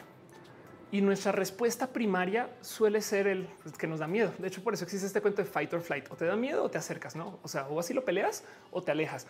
Y 0.91 1.01
nuestra 1.01 1.31
respuesta 1.31 1.87
primaria 1.87 2.49
suele 2.61 3.01
ser 3.01 3.27
el 3.27 3.49
que 3.77 3.87
nos 3.87 3.99
da 3.99 4.07
miedo. 4.07 4.31
De 4.37 4.47
hecho, 4.47 4.63
por 4.63 4.73
eso 4.73 4.85
existe 4.85 5.07
este 5.07 5.19
cuento 5.19 5.41
de 5.41 5.47
fight 5.47 5.73
or 5.73 5.81
flight. 5.81 6.09
O 6.11 6.15
te 6.15 6.25
da 6.25 6.35
miedo 6.35 6.63
o 6.63 6.69
te 6.69 6.77
acercas, 6.77 7.15
¿no? 7.15 7.39
O 7.43 7.47
sea, 7.47 7.67
o 7.67 7.79
así 7.79 7.93
lo 7.93 8.05
peleas 8.05 8.43
o 8.71 8.81
te 8.81 8.91
alejas. 8.91 9.27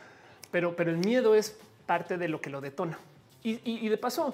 Pero, 0.52 0.76
pero 0.76 0.92
el 0.92 0.98
miedo 0.98 1.34
es 1.34 1.58
parte 1.86 2.18
de 2.18 2.28
lo 2.28 2.42
que 2.42 2.50
lo 2.50 2.62
detona. 2.62 3.00
Y, 3.42 3.90
de 3.90 3.98
paso, 3.98 4.34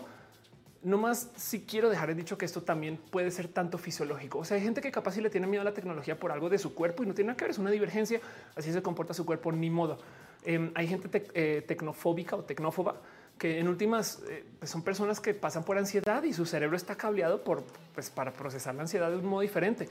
no 0.83 0.97
más 0.97 1.29
si 1.35 1.61
quiero 1.61 1.89
dejar 1.89 2.15
dicho 2.15 2.37
que 2.37 2.45
esto 2.45 2.63
también 2.63 2.97
puede 2.97 3.31
ser 3.31 3.47
tanto 3.47 3.77
fisiológico. 3.77 4.39
O 4.39 4.45
sea, 4.45 4.57
hay 4.57 4.63
gente 4.63 4.81
que 4.81 4.91
capaz 4.91 5.13
si 5.13 5.21
le 5.21 5.29
tiene 5.29 5.47
miedo 5.47 5.61
a 5.61 5.65
la 5.65 5.73
tecnología 5.73 6.19
por 6.19 6.31
algo 6.31 6.49
de 6.49 6.57
su 6.57 6.73
cuerpo 6.73 7.03
y 7.03 7.05
no 7.05 7.13
tiene 7.13 7.27
nada 7.27 7.37
que 7.37 7.45
ver, 7.45 7.51
es 7.51 7.59
una 7.59 7.71
divergencia. 7.71 8.19
Así 8.55 8.71
se 8.71 8.81
comporta 8.81 9.13
su 9.13 9.25
cuerpo, 9.25 9.51
ni 9.51 9.69
modo. 9.69 9.99
Em, 10.43 10.71
hay 10.73 10.87
gente 10.87 11.09
eh, 11.33 11.63
tecnofóbica 11.67 12.35
o 12.35 12.43
tecnófoba 12.43 12.95
que 13.37 13.59
en 13.59 13.67
últimas 13.67 14.21
eh, 14.29 14.43
pues 14.59 14.69
son 14.69 14.83
personas 14.83 15.19
que 15.19 15.33
pasan 15.33 15.63
por 15.63 15.77
ansiedad 15.77 16.23
y 16.23 16.33
su 16.33 16.45
cerebro 16.45 16.75
está 16.75 16.95
cableado 16.95 17.43
por 17.43 17.63
pues, 17.93 18.09
para 18.09 18.31
procesar 18.33 18.75
la 18.75 18.83
ansiedad 18.83 19.09
de 19.09 19.17
un 19.17 19.25
modo 19.25 19.41
diferente. 19.41 19.87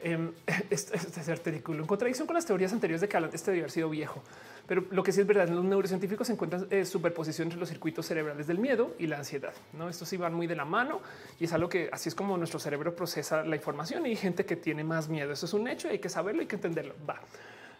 Eh, 0.00 0.30
este, 0.70 0.96
es 0.96 1.28
artículo 1.28 1.80
en 1.80 1.86
contradicción 1.86 2.26
con 2.26 2.34
las 2.34 2.46
teorías 2.46 2.72
anteriores 2.72 3.00
de 3.00 3.08
que 3.08 3.18
este 3.32 3.50
debió 3.50 3.64
haber 3.64 3.70
sido 3.70 3.88
viejo. 3.88 4.22
Pero 4.66 4.84
lo 4.90 5.02
que 5.02 5.12
sí 5.12 5.20
es 5.20 5.26
verdad, 5.26 5.48
los 5.48 5.64
neurocientíficos 5.64 6.28
encuentran 6.30 6.66
eh, 6.70 6.84
superposición 6.84 7.46
entre 7.46 7.58
los 7.58 7.68
circuitos 7.68 8.06
cerebrales 8.06 8.46
del 8.46 8.58
miedo 8.58 8.94
y 8.98 9.06
la 9.06 9.18
ansiedad. 9.18 9.54
No, 9.72 9.88
estos 9.88 10.08
sí 10.08 10.16
van 10.16 10.34
muy 10.34 10.46
de 10.46 10.56
la 10.56 10.64
mano 10.64 11.00
y 11.38 11.44
es 11.44 11.52
algo 11.52 11.68
que 11.68 11.88
así 11.92 12.08
es 12.08 12.14
como 12.14 12.36
nuestro 12.36 12.58
cerebro 12.58 12.94
procesa 12.94 13.44
la 13.44 13.56
información 13.56 14.04
y 14.06 14.10
hay 14.10 14.16
gente 14.16 14.44
que 14.44 14.56
tiene 14.56 14.82
más 14.82 15.08
miedo. 15.08 15.32
Eso 15.32 15.46
es 15.46 15.54
un 15.54 15.68
hecho, 15.68 15.88
y 15.88 15.92
hay 15.92 15.98
que 15.98 16.08
saberlo, 16.08 16.40
hay 16.40 16.48
que 16.48 16.56
entenderlo. 16.56 16.94
Va. 17.08 17.20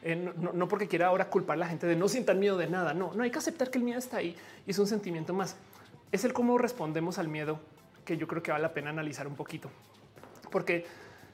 Eh, 0.02 0.32
no, 0.36 0.68
porque 0.68 0.86
quiera 0.86 1.08
ahora 1.08 1.28
culpar 1.28 1.56
a 1.56 1.60
la 1.60 1.68
gente 1.68 1.86
de 1.86 1.96
no 1.96 2.08
sientan 2.08 2.38
miedo 2.38 2.56
de 2.56 2.68
nada. 2.68 2.94
No, 2.94 3.12
no 3.14 3.24
hay 3.24 3.30
que 3.30 3.38
aceptar 3.38 3.70
que 3.70 3.78
el 3.78 3.84
miedo 3.84 3.98
está 3.98 4.18
ahí 4.18 4.36
y 4.64 4.70
es 4.70 4.78
un 4.78 4.86
sentimiento 4.86 5.34
más. 5.34 5.56
Es 6.12 6.24
el 6.24 6.32
cómo 6.32 6.56
respondemos 6.58 7.18
al 7.18 7.26
miedo 7.26 7.58
que 8.04 8.16
yo 8.16 8.28
creo 8.28 8.40
que 8.40 8.52
vale 8.52 8.62
la 8.62 8.72
pena 8.72 8.90
analizar 8.90 9.26
un 9.26 9.34
poquito. 9.34 9.68
Porque 10.52 10.86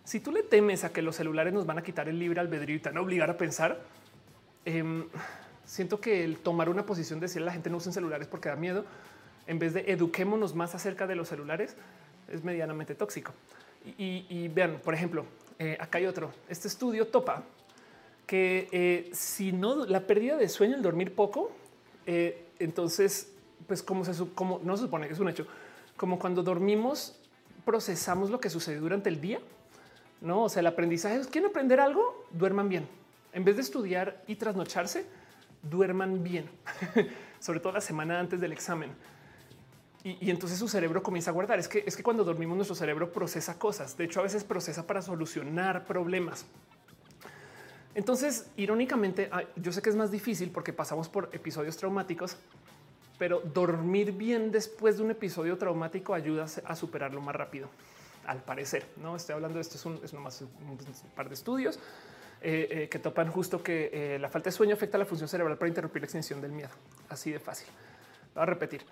si 0.05 0.21
tú 0.21 0.33
le 0.33 0.43
temes 0.43 0.85
a 0.85 0.93
que 0.93 1.03
los 1.03 1.17
celulares 1.17 1.53
nos 1.53 1.67
van 1.67 1.79
a 1.79 1.83
quitar 1.83 2.09
el 2.09 2.19
libre 2.19 2.41
albedrío 2.41 2.77
y 2.77 2.81
te 2.81 2.89
van 2.89 2.99
a 2.99 3.01
obligar 3.03 3.31
a 3.31 3.37
pensar, 3.37 3.81
em, 4.65 5.07
siento 5.65 6.01
que 6.01 6.25
el 6.25 6.39
tomar 6.39 6.69
una 6.69 6.85
posición 6.85 7.21
de 7.21 7.27
decir 7.27 7.43
a 7.43 7.47
la 7.47 7.53
gente 7.53 7.71
no 7.71 7.77
usen 7.77 7.93
celulares 7.93 8.27
porque 8.27 8.49
da 8.49 8.57
miedo, 8.57 8.85
en 9.47 9.59
vez 9.59 9.75
de 9.75 9.85
eduquémonos 9.93 10.55
más 10.55 10.75
acerca 10.75 11.07
de 11.07 11.15
los 11.15 11.29
celulares, 11.29 11.77
es 12.29 12.43
medianamente 12.45 12.95
tóxico. 12.95 13.33
Y, 13.99 14.47
vean, 14.49 14.81
por 14.83 14.95
ejemplo, 14.95 15.25
eh, 15.59 15.77
acá 15.81 15.99
hay 15.99 16.07
otro. 16.07 16.33
Este 16.49 16.69
estudio 16.69 17.09
topa 17.09 17.43
que 18.27 18.69
eh, 18.71 19.11
si 19.13 19.51
no 19.51 19.87
la 19.87 20.07
pérdida 20.07 20.37
de 20.37 20.49
sueño, 20.49 20.77
el 20.77 20.83
dormir 20.83 21.15
poco, 21.15 21.51
eh, 22.07 22.47
entonces, 22.61 23.33
pues 23.67 23.83
como 23.83 24.05
se 24.05 24.13
no 24.13 24.77
se 24.77 24.83
supone 24.85 25.09
que 25.09 25.15
es 25.15 25.19
un 25.19 25.29
hecho, 25.29 25.47
como 25.97 26.19
cuando 26.19 26.43
dormimos, 26.45 27.19
procesamos 27.65 28.31
lo 28.31 28.41
que 28.41 28.51
sucede 28.51 28.77
durante 28.77 29.09
el 29.09 29.21
día. 29.21 29.41
No, 30.23 30.45
o 30.45 30.49
sea, 30.49 30.61
el 30.61 30.69
aprendizaje 30.69 31.17
es 31.17 31.27
quieren 31.27 31.51
aprender 31.51 31.81
algo, 31.81 32.27
duerman 32.31 32.69
bien. 32.69 32.87
En 33.33 33.45
vez 33.45 33.57
de 33.57 33.63
estudiar 33.63 34.23
y 34.29 34.37
trasnocharse, 34.37 35.05
duerman 35.63 36.23
bien, 36.23 36.49
sobre 37.41 37.59
todo 37.59 37.73
la 37.73 37.81
semana 37.81 38.21
antes 38.21 38.41
del 38.41 38.53
examen. 38.53 38.91
Y, 40.05 40.27
y, 40.27 40.31
entonces 40.31 40.59
su 40.59 40.69
cerebro 40.69 41.03
comienza 41.03 41.31
a 41.31 41.35
guardar. 41.35 41.59
Es 41.59 41.67
que 41.67 41.83
es 41.87 41.97
que 41.97 42.03
cuando 42.03 42.25
dormimos, 42.25 42.57
nuestro 42.57 42.77
cerebro 42.77 43.13
procesa 43.13 43.59
cosas. 43.59 43.97
De 43.97 44.05
hecho, 44.05 44.21
a 44.21 44.23
veces 44.23 44.45
procesa 44.45 44.87
para 44.87 45.03
solucionar 45.03 45.85
problemas. 45.85 46.47
Entonces, 47.95 48.51
irónicamente, 48.57 49.29
yo 49.57 49.73
sé 49.73 49.83
que 49.83 49.91
es 49.91 49.97
más 49.97 50.11
difícil 50.11 50.51
porque 50.51 50.73
pasamos 50.73 51.09
por 51.09 51.31
episodios 51.33 51.77
traumáticos, 51.77 52.37
pero 53.19 53.41
dormir 53.41 54.13
bien 54.13 54.51
después 54.51 54.97
de 54.97 55.03
un 55.03 55.11
episodio 55.11 55.59
traumático 55.59 56.15
ayuda 56.15 56.47
a 56.65 56.77
superarlo 56.77 57.21
más 57.21 57.37
rápido. 57.37 57.69
Al 58.27 58.43
parecer, 58.43 58.87
no 58.97 59.17
estoy 59.17 59.35
hablando 59.35 59.57
de 59.57 59.63
esto, 59.63 59.77
es, 59.77 59.85
un, 59.85 60.01
nomás 60.13 60.41
un, 60.43 60.79
par 61.15 61.29
de 61.29 61.35
estudios 61.35 61.79
eh, 62.45 62.69
eh, 62.71 62.89
que 62.89 62.99
topan 62.99 63.31
justo 63.31 63.63
que 63.63 63.89
eh, 63.93 64.19
la 64.19 64.29
falta 64.29 64.51
de 64.51 64.53
sueño 64.53 64.75
afecta 64.75 64.99
la 64.99 65.05
función 65.05 65.29
cerebral 65.29 65.57
para 65.59 65.69
interrumpir 65.69 66.03
la 66.03 66.07
extensión 66.07 66.41
del 66.41 66.51
miedo. 66.51 66.71
Así 67.09 67.31
de 67.31 67.39
fácil. 67.39 67.69
Voy 68.35 68.43
a 68.43 68.47
repetir. 68.47 68.83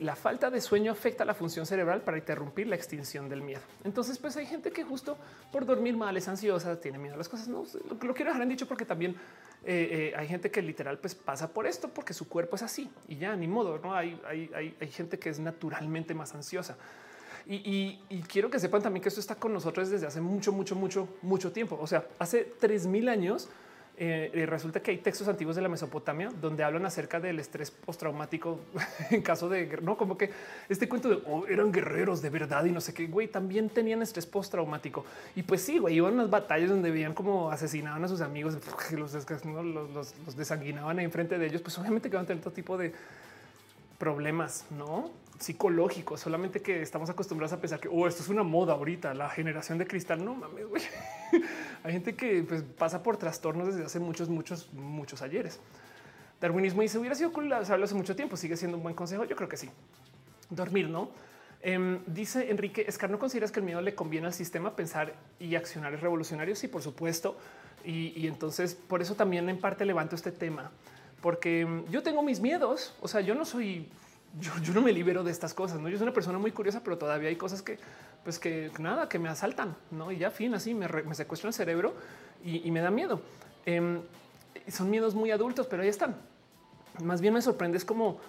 La 0.00 0.16
falta 0.16 0.50
de 0.50 0.60
sueño 0.60 0.92
afecta 0.92 1.24
la 1.24 1.32
función 1.32 1.64
cerebral 1.64 2.02
para 2.02 2.18
interrumpir 2.18 2.66
la 2.66 2.74
extinción 2.74 3.28
del 3.28 3.40
miedo. 3.40 3.62
Entonces, 3.84 4.18
pues 4.18 4.36
hay 4.36 4.44
gente 4.44 4.70
que 4.70 4.84
justo 4.84 5.16
por 5.50 5.64
dormir 5.64 5.96
mal 5.96 6.14
es 6.16 6.28
ansiosa, 6.28 6.78
tiene 6.78 6.98
miedo 6.98 7.14
a 7.14 7.16
las 7.16 7.28
cosas. 7.28 7.48
No 7.48 7.64
lo, 7.88 8.14
quiero 8.14 8.30
dejar 8.30 8.42
en 8.42 8.50
dicho 8.50 8.66
porque 8.66 8.84
también 8.84 9.16
hay 9.64 10.26
gente 10.26 10.50
que 10.50 10.60
literal 10.60 10.98
pues 10.98 11.14
pasa 11.14 11.48
por 11.48 11.66
esto 11.66 11.88
porque 11.88 12.12
su 12.12 12.28
cuerpo 12.28 12.56
es 12.56 12.62
así 12.62 12.90
y 13.06 13.16
ya 13.16 13.34
ni 13.34 13.46
modo. 13.46 13.78
No 13.78 13.94
hay, 13.94 14.20
hay, 14.26 14.74
hay, 14.78 14.90
gente 14.90 15.18
que 15.18 15.30
es 15.30 15.38
naturalmente 15.38 16.12
más 16.12 16.34
ansiosa. 16.34 16.76
Y, 17.50 17.98
quiero 18.28 18.50
que 18.50 18.58
sepan 18.58 18.82
también 18.82 19.02
que 19.02 19.08
esto 19.08 19.20
está 19.20 19.34
con 19.34 19.54
nosotros 19.54 19.88
desde 19.88 20.06
hace 20.06 20.20
mucho, 20.20 20.52
mucho, 20.52 20.74
mucho, 20.76 21.08
mucho 21.22 21.50
tiempo. 21.50 21.78
O 21.80 21.86
sea, 21.86 22.06
hace 22.18 22.44
3000 22.44 23.08
años 23.08 23.48
eh, 23.96 24.44
resulta 24.46 24.80
que 24.80 24.90
hay 24.90 24.98
textos 24.98 25.26
antiguos 25.28 25.56
de 25.56 25.62
la 25.62 25.68
Mesopotamia 25.68 26.30
donde 26.40 26.62
hablan 26.62 26.84
acerca 26.84 27.18
del 27.18 27.40
estrés 27.40 27.70
postraumático 27.70 28.60
en 29.10 29.22
caso 29.22 29.48
de 29.48 29.80
no 29.82 29.96
como 29.96 30.16
que 30.16 30.30
este 30.68 30.88
cuento 30.88 31.08
de 31.08 31.20
oh, 31.26 31.46
eran 31.48 31.72
guerreros 31.72 32.22
de 32.22 32.30
verdad 32.30 32.64
y 32.66 32.70
no 32.70 32.80
sé 32.80 32.94
qué 32.94 33.08
güey 33.08 33.26
también 33.26 33.70
tenían 33.70 34.02
estrés 34.02 34.26
postraumático. 34.26 35.06
Y 35.34 35.42
pues 35.42 35.62
sí 35.62 35.78
güey 35.78 35.96
iban 35.96 36.12
a 36.12 36.14
unas 36.16 36.30
batallas 36.30 36.68
donde 36.68 36.90
veían 36.90 37.14
como 37.14 37.50
asesinaban 37.50 38.04
a 38.04 38.08
sus 38.08 38.20
amigos 38.20 38.58
los, 38.92 39.14
los, 39.14 40.14
los, 40.26 40.36
desanguinaban 40.36 40.98
ahí 40.98 41.06
enfrente 41.06 41.38
de 41.38 41.46
ellos. 41.46 41.62
Pues 41.62 41.78
obviamente 41.78 42.10
que 42.10 42.16
van 42.16 42.26
a 42.26 42.28
tener 42.28 42.42
todo 42.42 42.52
tipo 42.52 42.76
de 42.76 42.92
problemas 43.98 44.66
no 44.70 45.10
psicológicos 45.38 46.20
solamente 46.20 46.60
que 46.60 46.82
estamos 46.82 47.08
acostumbrados 47.10 47.52
a 47.52 47.60
pensar 47.60 47.78
que 47.78 47.88
oh, 47.88 48.08
esto 48.08 48.22
es 48.22 48.28
una 48.28 48.42
moda 48.42 48.72
ahorita 48.72 49.14
la 49.14 49.30
generación 49.30 49.78
de 49.78 49.86
cristal 49.86 50.24
no 50.24 50.34
mames 50.34 50.66
güey 50.66 50.82
hay 51.84 51.92
gente 51.92 52.14
que 52.14 52.42
pues, 52.42 52.62
pasa 52.62 53.02
por 53.02 53.16
trastornos 53.16 53.68
desde 53.68 53.84
hace 53.84 54.00
muchos, 54.00 54.28
muchos, 54.28 54.72
muchos 54.72 55.22
ayeres. 55.22 55.60
Darwinismo 56.40 56.82
dice 56.82 56.98
hubiera 56.98 57.14
sido 57.14 57.32
cool 57.32 57.52
hace 57.52 57.94
mucho 57.94 58.14
tiempo. 58.14 58.36
Sigue 58.36 58.56
siendo 58.56 58.76
un 58.76 58.82
buen 58.82 58.94
consejo. 58.94 59.24
Yo 59.24 59.36
creo 59.36 59.48
que 59.48 59.56
sí. 59.56 59.68
Dormir, 60.50 60.88
no? 60.88 61.10
Em, 61.60 62.00
dice 62.06 62.50
Enrique 62.50 62.84
Escar, 62.86 63.10
¿no 63.10 63.18
consideras 63.18 63.50
que 63.50 63.58
el 63.58 63.66
miedo 63.66 63.80
le 63.80 63.94
conviene 63.94 64.28
al 64.28 64.32
sistema 64.32 64.76
pensar 64.76 65.14
y 65.40 65.56
accionar 65.56 65.92
es 65.94 66.00
revolucionario? 66.00 66.54
Sí, 66.54 66.68
por 66.68 66.82
supuesto. 66.82 67.36
Y, 67.84 68.26
entonces 68.26 68.74
por 68.74 69.02
eso 69.02 69.14
también 69.14 69.48
en 69.48 69.58
parte 69.58 69.84
levanto 69.84 70.14
este 70.14 70.32
tema, 70.32 70.70
porque 71.22 71.60
em, 71.60 71.86
yo 71.86 72.02
tengo 72.02 72.22
mis 72.22 72.40
miedos. 72.40 72.94
O 73.00 73.08
sea, 73.08 73.20
yo 73.20 73.34
no 73.34 73.44
soy, 73.44 73.88
yo, 74.40 74.72
no 74.74 74.82
me 74.82 74.92
libero 74.92 75.24
de 75.24 75.30
estas 75.30 75.54
cosas. 75.54 75.80
No, 75.80 75.88
yo 75.88 75.96
soy 75.96 76.04
una 76.04 76.12
persona 76.12 76.38
muy 76.38 76.52
curiosa, 76.52 76.82
pero 76.84 76.98
todavía 76.98 77.28
hay 77.28 77.36
cosas 77.36 77.62
que 77.62 77.78
pues 78.24 78.38
que 78.38 78.70
nada, 78.78 79.08
que 79.08 79.18
me 79.18 79.28
asaltan, 79.28 79.74
¿no? 79.90 80.12
Y 80.12 80.18
ya 80.18 80.30
fin, 80.30 80.54
así 80.54 80.74
me, 80.74 80.86
me 80.86 81.14
secuestran 81.14 81.48
el 81.48 81.54
cerebro 81.54 81.94
y, 82.44 82.70
me 82.70 82.80
da 82.80 82.90
miedo. 82.90 83.22
Em, 83.64 84.00
son 84.68 84.90
miedos 84.90 85.14
muy 85.14 85.30
adultos, 85.30 85.66
pero 85.66 85.82
ahí 85.82 85.88
están. 85.88 86.16
Más 87.02 87.20
bien 87.20 87.34
me 87.34 87.42
sorprende 87.42 87.78
es 87.78 87.84
como 87.84 88.20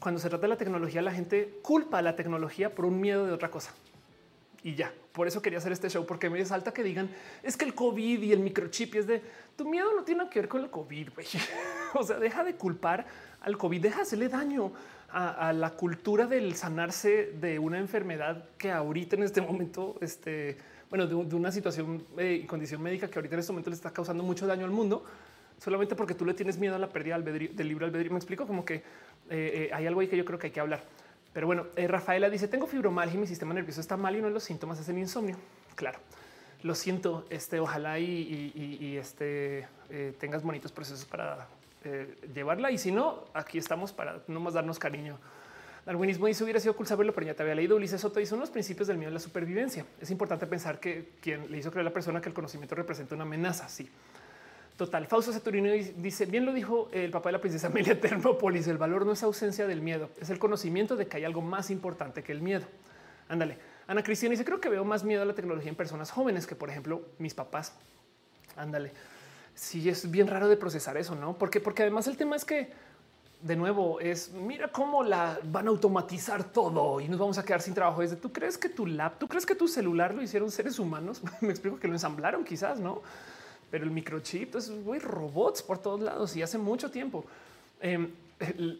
cuando 0.00 0.20
se 0.20 0.28
trata 0.28 0.42
de 0.42 0.48
la 0.48 0.56
tecnología, 0.56 1.02
la 1.02 1.12
gente 1.12 1.58
culpa 1.62 1.98
a 1.98 2.02
la 2.02 2.16
tecnología 2.16 2.74
por 2.74 2.84
un 2.84 3.00
miedo 3.00 3.26
de 3.26 3.32
otra 3.32 3.50
cosa. 3.50 3.72
Y 4.62 4.74
ya, 4.74 4.92
por 5.12 5.28
eso 5.28 5.42
quería 5.42 5.58
hacer 5.58 5.72
este 5.72 5.88
show, 5.88 6.04
porque 6.06 6.28
me 6.28 6.44
salta 6.44 6.72
que 6.72 6.82
digan 6.82 7.08
es 7.42 7.56
que 7.56 7.64
el 7.64 7.74
COVID 7.74 8.22
y 8.22 8.32
el 8.32 8.40
microchip 8.40 8.94
es 8.96 9.06
de 9.06 9.22
tu 9.56 9.64
miedo 9.68 9.94
no 9.94 10.02
tiene 10.02 10.28
que 10.28 10.40
ver 10.40 10.48
con 10.48 10.62
el 10.62 10.70
COVID. 10.70 11.10
o 11.94 12.02
sea, 12.02 12.18
deja 12.18 12.42
de 12.42 12.54
culpar 12.54 13.06
al 13.40 13.56
COVID, 13.56 13.80
deja 13.80 14.02
hacerle 14.02 14.28
daño 14.28 14.72
a, 15.10 15.52
la 15.52 15.70
cultura 15.70 16.26
del 16.26 16.54
sanarse 16.56 17.32
de 17.40 17.58
una 17.58 17.78
enfermedad 17.78 18.44
que 18.58 18.70
ahorita 18.70 19.16
en 19.16 19.22
este 19.22 19.40
momento, 19.40 19.96
este, 20.00 20.56
bueno, 20.90 21.06
de, 21.06 21.14
una 21.14 21.50
situación 21.50 22.04
eh, 22.18 22.40
y 22.42 22.46
condición 22.46 22.82
médica 22.82 23.08
que 23.08 23.18
ahorita 23.18 23.34
en 23.34 23.40
este 23.40 23.52
momento 23.52 23.70
le 23.70 23.76
está 23.76 23.90
causando 23.92 24.22
mucho 24.22 24.46
daño 24.46 24.64
al 24.64 24.70
mundo, 24.70 25.04
solamente 25.58 25.94
porque 25.94 26.14
tú 26.14 26.24
le 26.24 26.34
tienes 26.34 26.58
miedo 26.58 26.74
a 26.74 26.78
la 26.78 26.88
pérdida 26.88 27.18
del 27.18 27.68
libre 27.68 27.86
albedrío. 27.86 28.10
Me 28.10 28.18
explico 28.18 28.46
como 28.46 28.64
que 28.64 28.74
eh, 28.74 28.82
eh, 29.30 29.70
hay 29.72 29.86
algo 29.86 30.00
ahí 30.00 30.08
que 30.08 30.16
yo 30.16 30.24
creo 30.24 30.38
que 30.38 30.48
hay 30.48 30.52
que 30.52 30.60
hablar. 30.60 30.82
Pero 31.32 31.46
bueno, 31.46 31.66
Rafaela 31.76 32.30
dice: 32.30 32.48
Tengo 32.48 32.66
fibromialgia 32.66 33.16
y 33.16 33.20
mi 33.20 33.26
sistema 33.26 33.52
nervioso 33.54 33.80
está 33.80 33.96
mal 33.96 34.14
y 34.14 34.18
uno 34.18 34.28
de 34.28 34.34
los 34.34 34.44
síntomas 34.44 34.80
es 34.80 34.88
el 34.88 34.98
insomnio. 34.98 35.36
Claro, 35.74 35.98
lo 36.62 36.74
siento. 36.74 37.26
Este, 37.28 37.60
ojalá 37.60 37.98
y, 37.98 38.96
este 38.98 39.68
tengas 40.18 40.42
bonitos 40.42 40.72
procesos 40.72 41.04
para 41.04 41.46
eh, 41.86 42.16
llevarla. 42.34 42.70
Y 42.72 42.78
si 42.78 42.90
no, 42.90 43.26
aquí 43.32 43.58
estamos 43.58 43.92
para 43.92 44.20
no 44.26 44.40
más 44.40 44.54
darnos 44.54 44.78
cariño. 44.78 45.18
Darwinismo 45.84 46.26
dice 46.26 46.42
hubiera 46.42 46.58
sido 46.58 46.74
cool 46.74 46.86
pero 47.14 47.22
ya 47.22 47.34
te 47.34 47.44
había 47.44 47.54
leído. 47.54 47.76
Ulises 47.76 48.00
Soto 48.00 48.18
dice 48.18 48.30
son 48.30 48.40
los 48.40 48.50
principios 48.50 48.88
del 48.88 48.98
miedo 48.98 49.10
de 49.10 49.14
la 49.14 49.20
supervivencia. 49.20 49.86
Es 50.00 50.10
importante 50.10 50.46
pensar 50.48 50.80
que 50.80 51.10
quien 51.20 51.48
le 51.48 51.58
hizo 51.58 51.70
creer 51.70 51.86
a 51.86 51.90
la 51.90 51.94
persona 51.94 52.20
que 52.20 52.28
el 52.28 52.34
conocimiento 52.34 52.74
representa 52.74 53.14
una 53.14 53.22
amenaza. 53.22 53.68
Sí, 53.68 53.88
total. 54.76 55.06
Fausto 55.06 55.32
Saturnino 55.32 55.70
dice 55.70 56.26
bien 56.26 56.44
lo 56.44 56.52
dijo 56.52 56.88
el 56.92 57.12
papá 57.12 57.28
de 57.28 57.34
la 57.34 57.40
princesa 57.40 57.66
Amelia 57.68 58.00
Termópolis. 58.00 58.66
El 58.66 58.78
valor 58.78 59.06
no 59.06 59.12
es 59.12 59.22
ausencia 59.22 59.68
del 59.68 59.80
miedo, 59.80 60.10
es 60.20 60.28
el 60.30 60.40
conocimiento 60.40 60.96
de 60.96 61.06
que 61.06 61.18
hay 61.18 61.24
algo 61.24 61.40
más 61.40 61.70
importante 61.70 62.24
que 62.24 62.32
el 62.32 62.42
miedo. 62.42 62.66
Ándale. 63.28 63.56
Ana 63.86 64.02
Cristina 64.02 64.32
dice 64.32 64.44
creo 64.44 64.60
que 64.60 64.68
veo 64.68 64.84
más 64.84 65.04
miedo 65.04 65.22
a 65.22 65.24
la 65.24 65.34
tecnología 65.34 65.68
en 65.68 65.76
personas 65.76 66.10
jóvenes 66.10 66.48
que 66.48 66.56
por 66.56 66.68
ejemplo 66.68 67.02
mis 67.18 67.34
papás. 67.34 67.78
Ándale 68.56 68.90
sí 69.56 69.88
es 69.88 70.08
bien 70.08 70.28
raro 70.28 70.48
de 70.48 70.56
procesar 70.56 70.96
eso, 70.96 71.16
no? 71.16 71.36
Porque, 71.36 71.60
porque 71.60 71.82
además 71.82 72.06
el 72.06 72.16
tema 72.16 72.36
es 72.36 72.44
que 72.44 72.70
de 73.40 73.56
nuevo 73.56 74.00
es 74.00 74.32
mira 74.32 74.68
cómo 74.68 75.02
la 75.02 75.38
van 75.44 75.66
a 75.66 75.70
automatizar 75.70 76.44
todo 76.44 77.00
y 77.00 77.08
nos 77.08 77.18
vamos 77.18 77.38
a 77.38 77.44
quedar 77.44 77.62
sin 77.62 77.74
trabajo. 77.74 78.02
Desde 78.02 78.16
tú 78.16 78.32
crees 78.32 78.58
que 78.58 78.68
tu 78.68 78.86
lap, 78.86 79.18
tú 79.18 79.26
crees 79.26 79.46
que 79.46 79.54
tu 79.54 79.66
celular 79.66 80.14
lo 80.14 80.22
hicieron 80.22 80.50
seres 80.50 80.78
humanos. 80.78 81.22
Me 81.40 81.48
explico 81.48 81.78
que 81.78 81.88
lo 81.88 81.94
ensamblaron, 81.94 82.44
quizás 82.44 82.78
no, 82.78 83.02
pero 83.70 83.84
el 83.84 83.90
microchip 83.90 84.54
es 84.56 84.70
muy 84.70 84.98
robots 84.98 85.62
por 85.62 85.78
todos 85.78 86.00
lados 86.00 86.36
y 86.36 86.42
hace 86.42 86.58
mucho 86.58 86.90
tiempo. 86.90 87.24
Em, 87.80 88.10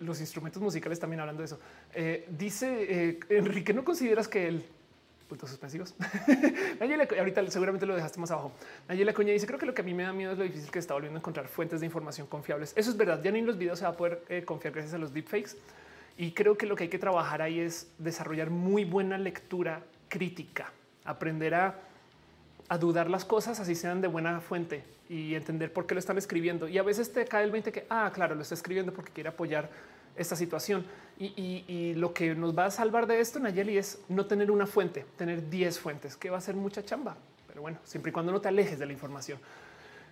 los 0.00 0.20
instrumentos 0.20 0.60
musicales 0.60 1.00
también 1.00 1.20
hablando 1.20 1.40
de 1.40 1.46
eso. 1.46 1.58
Eh, 1.94 2.28
dice 2.30 3.08
eh, 3.08 3.20
Enrique, 3.30 3.72
¿no 3.72 3.84
consideras 3.84 4.28
que 4.28 4.48
el 4.48 4.64
puntos 5.28 5.50
suspensivos. 5.50 5.94
Nayela, 6.80 7.08
ahorita 7.18 7.48
seguramente 7.50 7.86
lo 7.86 7.94
dejaste 7.94 8.18
más 8.18 8.30
abajo. 8.30 8.52
Nayela 8.88 9.12
Coña 9.12 9.32
dice: 9.32 9.46
Creo 9.46 9.58
que 9.58 9.66
lo 9.66 9.74
que 9.74 9.82
a 9.82 9.84
mí 9.84 9.94
me 9.94 10.04
da 10.04 10.12
miedo 10.12 10.32
es 10.32 10.38
lo 10.38 10.44
difícil 10.44 10.70
que 10.70 10.78
está 10.78 10.94
volviendo 10.94 11.18
a 11.18 11.20
encontrar 11.20 11.48
fuentes 11.48 11.80
de 11.80 11.86
información 11.86 12.26
confiables. 12.26 12.72
Eso 12.76 12.90
es 12.90 12.96
verdad. 12.96 13.22
Ya 13.22 13.30
ni 13.30 13.40
en 13.40 13.46
los 13.46 13.58
videos 13.58 13.78
se 13.78 13.84
va 13.84 13.90
a 13.90 13.96
poder 13.96 14.22
eh, 14.28 14.44
confiar 14.44 14.72
gracias 14.72 14.94
a 14.94 14.98
los 14.98 15.12
deepfakes. 15.12 15.56
Y 16.18 16.32
creo 16.32 16.56
que 16.56 16.66
lo 16.66 16.76
que 16.76 16.84
hay 16.84 16.90
que 16.90 16.98
trabajar 16.98 17.42
ahí 17.42 17.60
es 17.60 17.90
desarrollar 17.98 18.50
muy 18.50 18.84
buena 18.84 19.18
lectura 19.18 19.82
crítica, 20.08 20.72
aprender 21.04 21.54
a, 21.54 21.78
a 22.68 22.78
dudar 22.78 23.10
las 23.10 23.24
cosas 23.24 23.60
así 23.60 23.74
sean 23.74 24.00
de 24.00 24.08
buena 24.08 24.40
fuente 24.40 24.82
y 25.08 25.34
entender 25.34 25.72
por 25.72 25.86
qué 25.86 25.94
lo 25.94 26.00
están 26.00 26.18
escribiendo. 26.18 26.68
Y 26.68 26.78
a 26.78 26.82
veces 26.82 27.12
te 27.12 27.24
cae 27.26 27.44
el 27.44 27.50
20 27.50 27.70
que, 27.72 27.86
ah, 27.90 28.10
claro, 28.14 28.34
lo 28.34 28.42
está 28.42 28.54
escribiendo 28.54 28.92
porque 28.92 29.12
quiere 29.12 29.28
apoyar 29.28 29.68
esta 30.16 30.36
situación. 30.36 30.84
Y, 31.18 31.94
lo 31.94 32.12
que 32.12 32.34
nos 32.34 32.56
va 32.56 32.66
a 32.66 32.70
salvar 32.70 33.06
de 33.06 33.20
esto, 33.20 33.38
Nayeli, 33.38 33.78
es 33.78 33.98
no 34.08 34.26
tener 34.26 34.50
una 34.50 34.66
fuente, 34.66 35.06
tener 35.16 35.48
10 35.48 35.78
fuentes, 35.78 36.16
que 36.16 36.28
va 36.28 36.38
a 36.38 36.40
ser 36.40 36.54
mucha 36.54 36.84
chamba. 36.84 37.16
Pero 37.46 37.62
bueno, 37.62 37.78
siempre 37.84 38.10
y 38.10 38.12
cuando 38.12 38.32
no 38.32 38.40
te 38.40 38.48
alejes 38.48 38.78
de 38.78 38.86
la 38.86 38.92
información. 38.92 39.38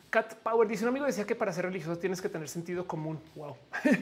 Cat 0.08 0.34
Power 0.36 0.66
dice 0.66 0.84
un 0.84 0.88
amigo 0.88 1.04
decía 1.04 1.26
que 1.26 1.34
para 1.34 1.52
ser 1.52 1.66
religioso 1.66 1.98
tienes 1.98 2.22
que 2.22 2.28
tener 2.28 2.48
sentido 2.48 2.86
común. 2.86 3.20
Wow. 3.34 3.56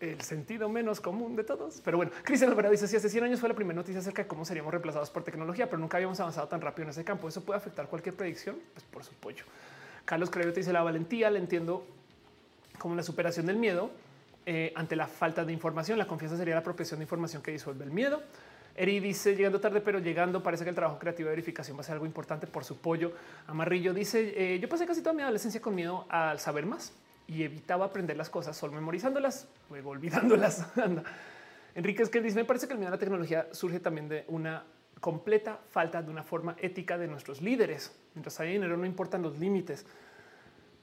el 0.00 0.20
sentido 0.20 0.68
menos 0.68 1.00
común 1.00 1.36
de 1.36 1.44
todos. 1.44 1.80
Pero 1.84 1.96
bueno, 1.96 2.12
Cristian 2.22 2.50
Alvarado 2.50 2.72
dice 2.72 2.88
si 2.88 2.96
hace 2.96 3.08
100 3.08 3.24
años 3.24 3.40
fue 3.40 3.48
la 3.48 3.54
primera 3.54 3.76
noticia 3.76 4.00
acerca 4.00 4.22
de 4.22 4.28
cómo 4.28 4.44
seríamos 4.44 4.72
reemplazados 4.72 5.10
por 5.10 5.24
tecnología, 5.24 5.66
pero 5.66 5.78
nunca 5.78 5.96
habíamos 5.96 6.20
avanzado 6.20 6.48
tan 6.48 6.60
rápido 6.60 6.84
en 6.84 6.90
ese 6.90 7.04
campo. 7.04 7.28
Eso 7.28 7.42
puede 7.42 7.58
afectar 7.58 7.88
cualquier 7.88 8.14
predicción. 8.14 8.56
Pues 8.72 8.84
por 8.84 9.04
su 9.04 9.12
pollo. 9.14 9.44
Carlos 10.04 10.30
te 10.30 10.52
dice 10.52 10.72
la 10.72 10.82
valentía. 10.82 11.30
Le 11.30 11.38
entiendo 11.38 11.86
como 12.78 12.94
la 12.94 13.02
superación 13.02 13.46
del 13.46 13.56
miedo 13.56 13.90
eh, 14.46 14.72
ante 14.74 14.96
la 14.96 15.06
falta 15.06 15.44
de 15.44 15.52
información. 15.52 15.98
La 15.98 16.06
confianza 16.06 16.36
sería 16.36 16.54
la 16.54 16.60
apropiación 16.60 17.00
de 17.00 17.04
información 17.04 17.42
que 17.42 17.50
disuelve 17.50 17.84
el 17.84 17.90
miedo. 17.90 18.22
Eri 18.76 18.98
dice 18.98 19.36
llegando 19.36 19.60
tarde, 19.60 19.80
pero 19.80 20.00
llegando 20.00 20.42
parece 20.42 20.64
que 20.64 20.70
el 20.70 20.74
trabajo 20.74 20.98
creativo 20.98 21.28
de 21.28 21.36
verificación 21.36 21.76
va 21.76 21.82
a 21.82 21.84
ser 21.84 21.94
algo 21.94 22.06
importante 22.06 22.46
por 22.46 22.64
su 22.64 22.78
pollo. 22.78 23.12
Amarillo 23.46 23.94
dice 23.94 24.34
eh, 24.36 24.58
yo 24.58 24.68
pasé 24.68 24.86
casi 24.86 25.00
toda 25.00 25.14
mi 25.14 25.22
adolescencia 25.22 25.60
con 25.60 25.74
miedo 25.74 26.06
al 26.08 26.40
saber 26.40 26.66
más 26.66 26.92
y 27.28 27.44
evitaba 27.44 27.86
aprender 27.86 28.16
las 28.16 28.30
cosas 28.30 28.56
solo 28.56 28.72
memorizándolas, 28.72 29.48
luego 29.70 29.90
olvidándolas. 29.90 30.66
Enrique 31.74 32.02
que 32.04 32.20
dice 32.20 32.36
me 32.36 32.44
parece 32.44 32.66
que 32.66 32.72
el 32.72 32.78
miedo 32.78 32.88
a 32.88 32.96
la 32.96 32.98
tecnología 32.98 33.46
surge 33.52 33.78
también 33.78 34.08
de 34.08 34.24
una 34.28 34.64
completa 35.00 35.60
falta 35.70 36.02
de 36.02 36.10
una 36.10 36.22
forma 36.22 36.56
ética 36.58 36.98
de 36.98 37.06
nuestros 37.06 37.42
líderes. 37.42 37.94
Mientras 38.14 38.38
hay 38.40 38.52
dinero 38.52 38.76
no 38.76 38.86
importan 38.86 39.22
los 39.22 39.38
límites. 39.38 39.86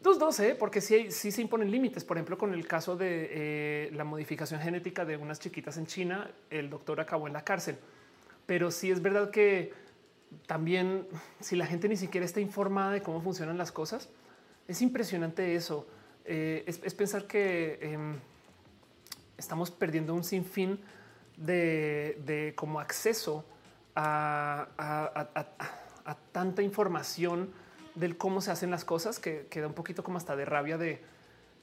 Dos, 0.02 0.18
dos, 0.18 0.40
¿eh? 0.40 0.56
porque 0.58 0.82
sí, 0.82 1.12
se 1.12 1.42
imponen 1.42 1.70
límites. 1.70 2.04
Por 2.04 2.18
ejemplo, 2.18 2.36
con 2.36 2.56
el 2.56 2.68
caso 2.68 2.98
de 2.98 3.28
eh, 3.30 3.92
la 3.94 4.04
modificación 4.04 4.60
genética 4.60 5.06
de 5.06 5.16
unas 5.16 5.40
chiquitas 5.40 5.78
en 5.78 5.86
China, 5.86 6.32
el 6.50 6.72
doctor 6.72 7.00
acabó 7.00 7.28
en 7.28 7.34
la 7.34 7.44
cárcel. 7.44 7.78
Pero 8.48 8.72
sí 8.72 8.90
es 8.90 9.04
verdad 9.04 9.30
que 9.30 9.74
también 10.48 11.08
si 11.40 11.56
la 11.56 11.68
gente 11.68 11.88
ni 11.88 11.98
siquiera 11.98 12.26
está 12.26 12.42
informada 12.42 12.92
de 12.92 13.04
cómo 13.04 13.22
funcionan 13.22 13.60
las 13.60 13.72
cosas, 13.72 14.10
es 14.68 14.82
impresionante 14.82 15.54
eso. 15.54 15.86
Eh, 16.26 16.64
es, 16.66 16.94
pensar 16.96 17.28
que 17.28 17.78
em, 17.82 18.16
estamos 19.38 19.70
perdiendo 19.70 20.16
un 20.16 20.24
sinfín 20.24 20.80
de, 21.38 22.20
de 22.26 22.54
como 22.56 22.80
acceso 22.80 23.46
a 23.94 24.68
tanta 26.32 26.64
información 26.64 27.52
del 27.96 28.18
cómo 28.18 28.42
se 28.42 28.52
hacen 28.52 28.72
las 28.72 28.86
cosas 28.86 29.20
que 29.20 29.48
queda 29.50 29.68
un 29.68 29.74
poquito 29.74 30.04
como 30.04 30.18
hasta 30.18 30.36
de 30.36 30.46
rabia 30.46 30.78
de 30.78 31.02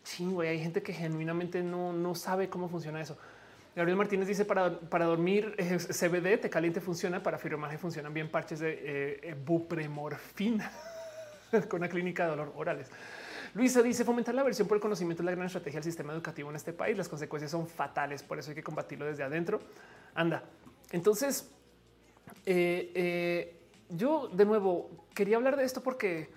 chingo. 0.04 0.40
Hay 0.42 0.60
gente 0.60 0.82
que 0.82 0.92
genuinamente 0.92 1.62
no, 1.62 1.92
no 1.92 2.14
sabe 2.14 2.48
cómo 2.48 2.68
funciona 2.68 3.00
eso. 3.00 3.16
Gabriel 3.76 3.96
Martínez 3.96 4.26
dice 4.26 4.44
para, 4.44 4.80
para 4.80 5.04
dormir 5.04 5.54
eh, 5.56 5.78
CBD, 5.78 6.40
te 6.40 6.50
caliente 6.50 6.80
funciona, 6.80 7.22
para 7.22 7.38
fibromialgia 7.38 7.78
funcionan 7.78 8.12
bien 8.12 8.28
parches 8.28 8.58
de 8.58 9.20
eh, 9.22 9.36
bupremorfina 9.46 10.72
con 11.68 11.80
una 11.80 11.88
clínica 11.88 12.24
de 12.24 12.30
dolor 12.30 12.52
orales. 12.56 12.88
Luisa 13.54 13.80
dice 13.80 14.04
fomentar 14.04 14.34
la 14.34 14.42
versión 14.42 14.66
por 14.68 14.76
el 14.76 14.80
conocimiento 14.80 15.22
es 15.22 15.26
la 15.26 15.30
gran 15.30 15.46
estrategia 15.46 15.78
del 15.78 15.84
sistema 15.84 16.12
educativo 16.12 16.50
en 16.50 16.56
este 16.56 16.72
país. 16.72 16.98
Las 16.98 17.08
consecuencias 17.08 17.50
son 17.50 17.66
fatales, 17.66 18.22
por 18.22 18.38
eso 18.38 18.50
hay 18.50 18.56
que 18.56 18.62
combatirlo 18.62 19.06
desde 19.06 19.22
adentro. 19.22 19.60
Anda. 20.14 20.42
Entonces, 20.90 21.50
eh, 22.44 23.57
yo 23.90 24.28
de 24.28 24.44
nuevo 24.44 24.90
quería 25.14 25.36
hablar 25.36 25.56
de 25.56 25.64
esto 25.64 25.82
porque 25.82 26.30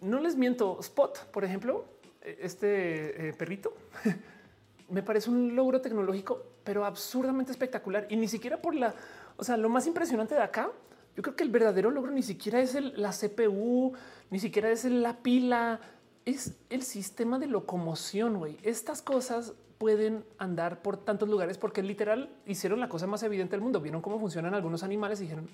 no 0.00 0.20
les 0.20 0.36
miento. 0.36 0.78
Spot, 0.80 1.26
por 1.30 1.44
ejemplo, 1.44 1.84
e, 2.22 2.38
este 2.42 3.28
eh, 3.28 3.32
perrito 3.32 3.74
me 4.88 5.02
parece 5.02 5.30
un 5.30 5.54
logro 5.54 5.80
tecnológico, 5.80 6.42
pero 6.64 6.84
absurdamente 6.84 7.52
espectacular 7.52 8.06
y 8.10 8.16
ni 8.16 8.28
siquiera 8.28 8.60
por 8.60 8.74
la, 8.74 8.94
o 9.36 9.44
sea, 9.44 9.56
lo 9.56 9.68
más 9.68 9.86
impresionante 9.86 10.34
de 10.34 10.42
acá. 10.42 10.70
Yo 11.16 11.22
creo 11.22 11.34
que 11.34 11.44
el 11.44 11.50
verdadero 11.50 11.90
logro 11.90 12.12
ni 12.12 12.22
siquiera 12.22 12.60
es 12.60 12.74
la 12.74 13.10
CPU, 13.10 13.94
ni 14.30 14.38
siquiera 14.38 14.70
es 14.70 14.84
la 14.84 15.16
pila, 15.16 15.80
es 16.26 16.52
el 16.68 16.82
sistema 16.82 17.38
de 17.38 17.46
locomoción. 17.46 18.36
Güey, 18.36 18.58
estas 18.62 19.00
cosas 19.00 19.54
pueden 19.78 20.24
andar 20.36 20.82
por 20.82 20.98
tantos 20.98 21.28
lugares 21.30 21.56
porque 21.56 21.82
literal 21.82 22.28
hicieron 22.44 22.80
la 22.80 22.90
cosa 22.90 23.06
más 23.06 23.22
evidente 23.22 23.52
del 23.52 23.62
mundo. 23.62 23.80
Vieron 23.80 24.02
cómo 24.02 24.20
funcionan 24.20 24.52
algunos 24.52 24.82
animales 24.82 25.20
y 25.20 25.22
dijeron 25.22 25.48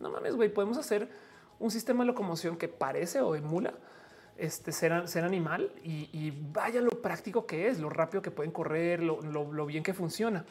no 0.00 0.10
mames, 0.10 0.34
güey, 0.34 0.48
podemos 0.52 0.78
hacer 0.78 1.08
un 1.58 1.70
sistema 1.70 2.02
de 2.02 2.08
locomoción 2.08 2.56
que 2.56 2.68
parece 2.68 3.20
o 3.20 3.36
emula 3.36 3.74
este 4.36 4.72
ser, 4.72 5.06
ser 5.06 5.24
animal 5.24 5.70
y, 5.84 6.32
vaya 6.52 6.80
lo 6.80 6.90
práctico 6.90 7.46
que 7.46 7.68
es, 7.68 7.78
lo 7.78 7.90
rápido 7.90 8.22
que 8.22 8.30
pueden 8.30 8.50
correr, 8.50 9.02
lo, 9.02 9.66
bien 9.66 9.82
que 9.82 9.92
funciona. 9.92 10.44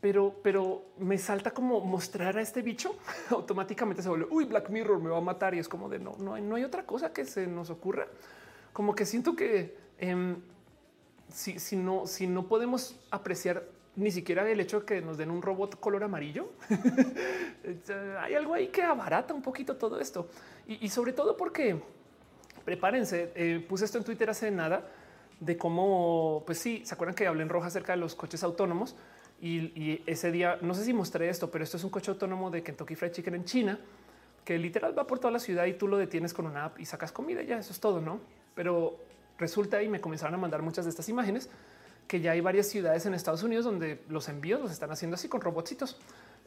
Pero, 0.00 0.34
pero 0.42 0.82
me 0.98 1.16
salta 1.16 1.52
como 1.52 1.80
mostrar 1.80 2.36
a 2.36 2.42
este 2.42 2.60
bicho 2.60 2.94
automáticamente 3.30 4.02
se 4.02 4.08
vuelve 4.10 4.26
uy, 4.30 4.44
Black 4.44 4.68
Mirror 4.68 5.00
me 5.00 5.08
va 5.08 5.16
a 5.16 5.22
matar 5.22 5.54
y 5.54 5.58
es 5.58 5.66
como 5.66 5.88
de 5.88 5.98
no, 5.98 6.14
no, 6.18 6.34
hay, 6.34 6.42
no 6.42 6.56
hay 6.56 6.64
otra 6.64 6.84
cosa 6.84 7.12
que 7.12 7.24
se 7.24 7.46
nos 7.46 7.70
ocurra. 7.70 8.06
Como 8.74 8.94
que 8.94 9.06
siento 9.06 9.34
que 9.34 9.76
em, 9.98 10.36
si, 11.32 11.58
si, 11.58 11.76
no, 11.76 12.06
si 12.06 12.26
no 12.26 12.48
podemos 12.48 12.96
apreciar 13.10 13.64
ni 13.96 14.10
siquiera 14.10 14.48
el 14.48 14.60
hecho 14.60 14.80
de 14.80 14.86
que 14.86 15.00
nos 15.00 15.16
den 15.16 15.30
un 15.30 15.42
robot 15.42 15.78
color 15.78 16.04
amarillo. 16.04 16.50
Hay 18.20 18.34
algo 18.34 18.54
ahí 18.54 18.68
que 18.68 18.82
abarata 18.82 19.34
un 19.34 19.42
poquito 19.42 19.76
todo 19.76 20.00
esto 20.00 20.28
y, 20.66 20.88
sobre 20.88 21.12
todo 21.12 21.36
porque 21.36 21.80
prepárense. 22.64 23.32
Eh, 23.34 23.64
puse 23.68 23.84
esto 23.84 23.98
en 23.98 24.04
Twitter 24.04 24.28
hace 24.30 24.50
nada 24.50 24.88
de 25.40 25.56
cómo, 25.56 26.42
pues 26.46 26.58
sí, 26.58 26.82
se 26.84 26.94
acuerdan 26.94 27.14
que 27.14 27.26
hablé 27.26 27.42
en 27.42 27.48
roja 27.48 27.68
acerca 27.68 27.92
de 27.92 27.98
los 27.98 28.14
coches 28.14 28.42
autónomos 28.42 28.96
y, 29.40 30.02
ese 30.06 30.32
día, 30.32 30.58
no 30.62 30.74
sé 30.74 30.84
si 30.84 30.92
mostré 30.92 31.28
esto, 31.28 31.50
pero 31.50 31.64
esto 31.64 31.76
es 31.76 31.84
un 31.84 31.90
coche 31.90 32.10
autónomo 32.10 32.50
de 32.50 32.62
Kentucky 32.62 32.94
Fried 32.94 33.12
Chicken 33.12 33.34
en 33.34 33.44
China 33.44 33.78
que 34.44 34.58
literal 34.58 34.96
va 34.96 35.06
por 35.06 35.18
toda 35.18 35.30
la 35.30 35.38
ciudad 35.38 35.64
y 35.66 35.74
tú 35.74 35.88
lo 35.88 35.96
detienes 35.96 36.34
con 36.34 36.46
una 36.46 36.66
app 36.66 36.78
y 36.78 36.84
sacas 36.84 37.12
comida. 37.12 37.42
Ya 37.42 37.58
eso 37.58 37.72
es 37.72 37.80
todo, 37.80 38.00
no? 38.00 38.20
Pero 38.54 38.98
resulta 39.38 39.82
y 39.82 39.88
me 39.88 40.00
comenzaron 40.00 40.34
a 40.34 40.38
mandar 40.38 40.62
muchas 40.62 40.84
de 40.84 40.90
estas 40.90 41.08
imágenes 41.08 41.48
que 42.06 42.20
ya 42.20 42.32
hay 42.32 42.40
varias 42.40 42.66
ciudades 42.68 43.06
en 43.06 43.14
Estados 43.14 43.42
Unidos 43.42 43.64
donde 43.64 44.00
los 44.08 44.28
envíos 44.28 44.60
los 44.60 44.70
están 44.70 44.90
haciendo 44.90 45.14
así 45.14 45.28
con 45.28 45.40
robotcitos. 45.40 45.98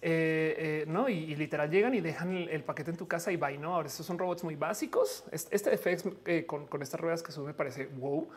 Eh, 0.01 0.55
eh, 0.57 0.85
no, 0.88 1.09
y, 1.09 1.35
literal 1.35 1.71
llegan 1.71 1.95
y 1.95 2.01
dejan 2.01 2.35
el, 2.35 2.63
paquete 2.63 2.91
en 2.91 2.97
tu 2.97 3.07
casa 3.07 3.31
y 3.31 3.38
va. 3.38 3.49
Ahora, 3.63 3.88
estos 3.88 4.05
son 4.05 4.19
robots 4.19 4.43
muy 4.43 4.55
básicos. 4.55 5.23
Este 5.31 5.75
FX 5.75 6.05
eh, 6.25 6.45
con, 6.45 6.67
estas 6.81 6.99
ruedas 6.99 7.23
que 7.23 7.31
sube 7.31 7.53
parece 7.53 7.88
wow 7.88 8.27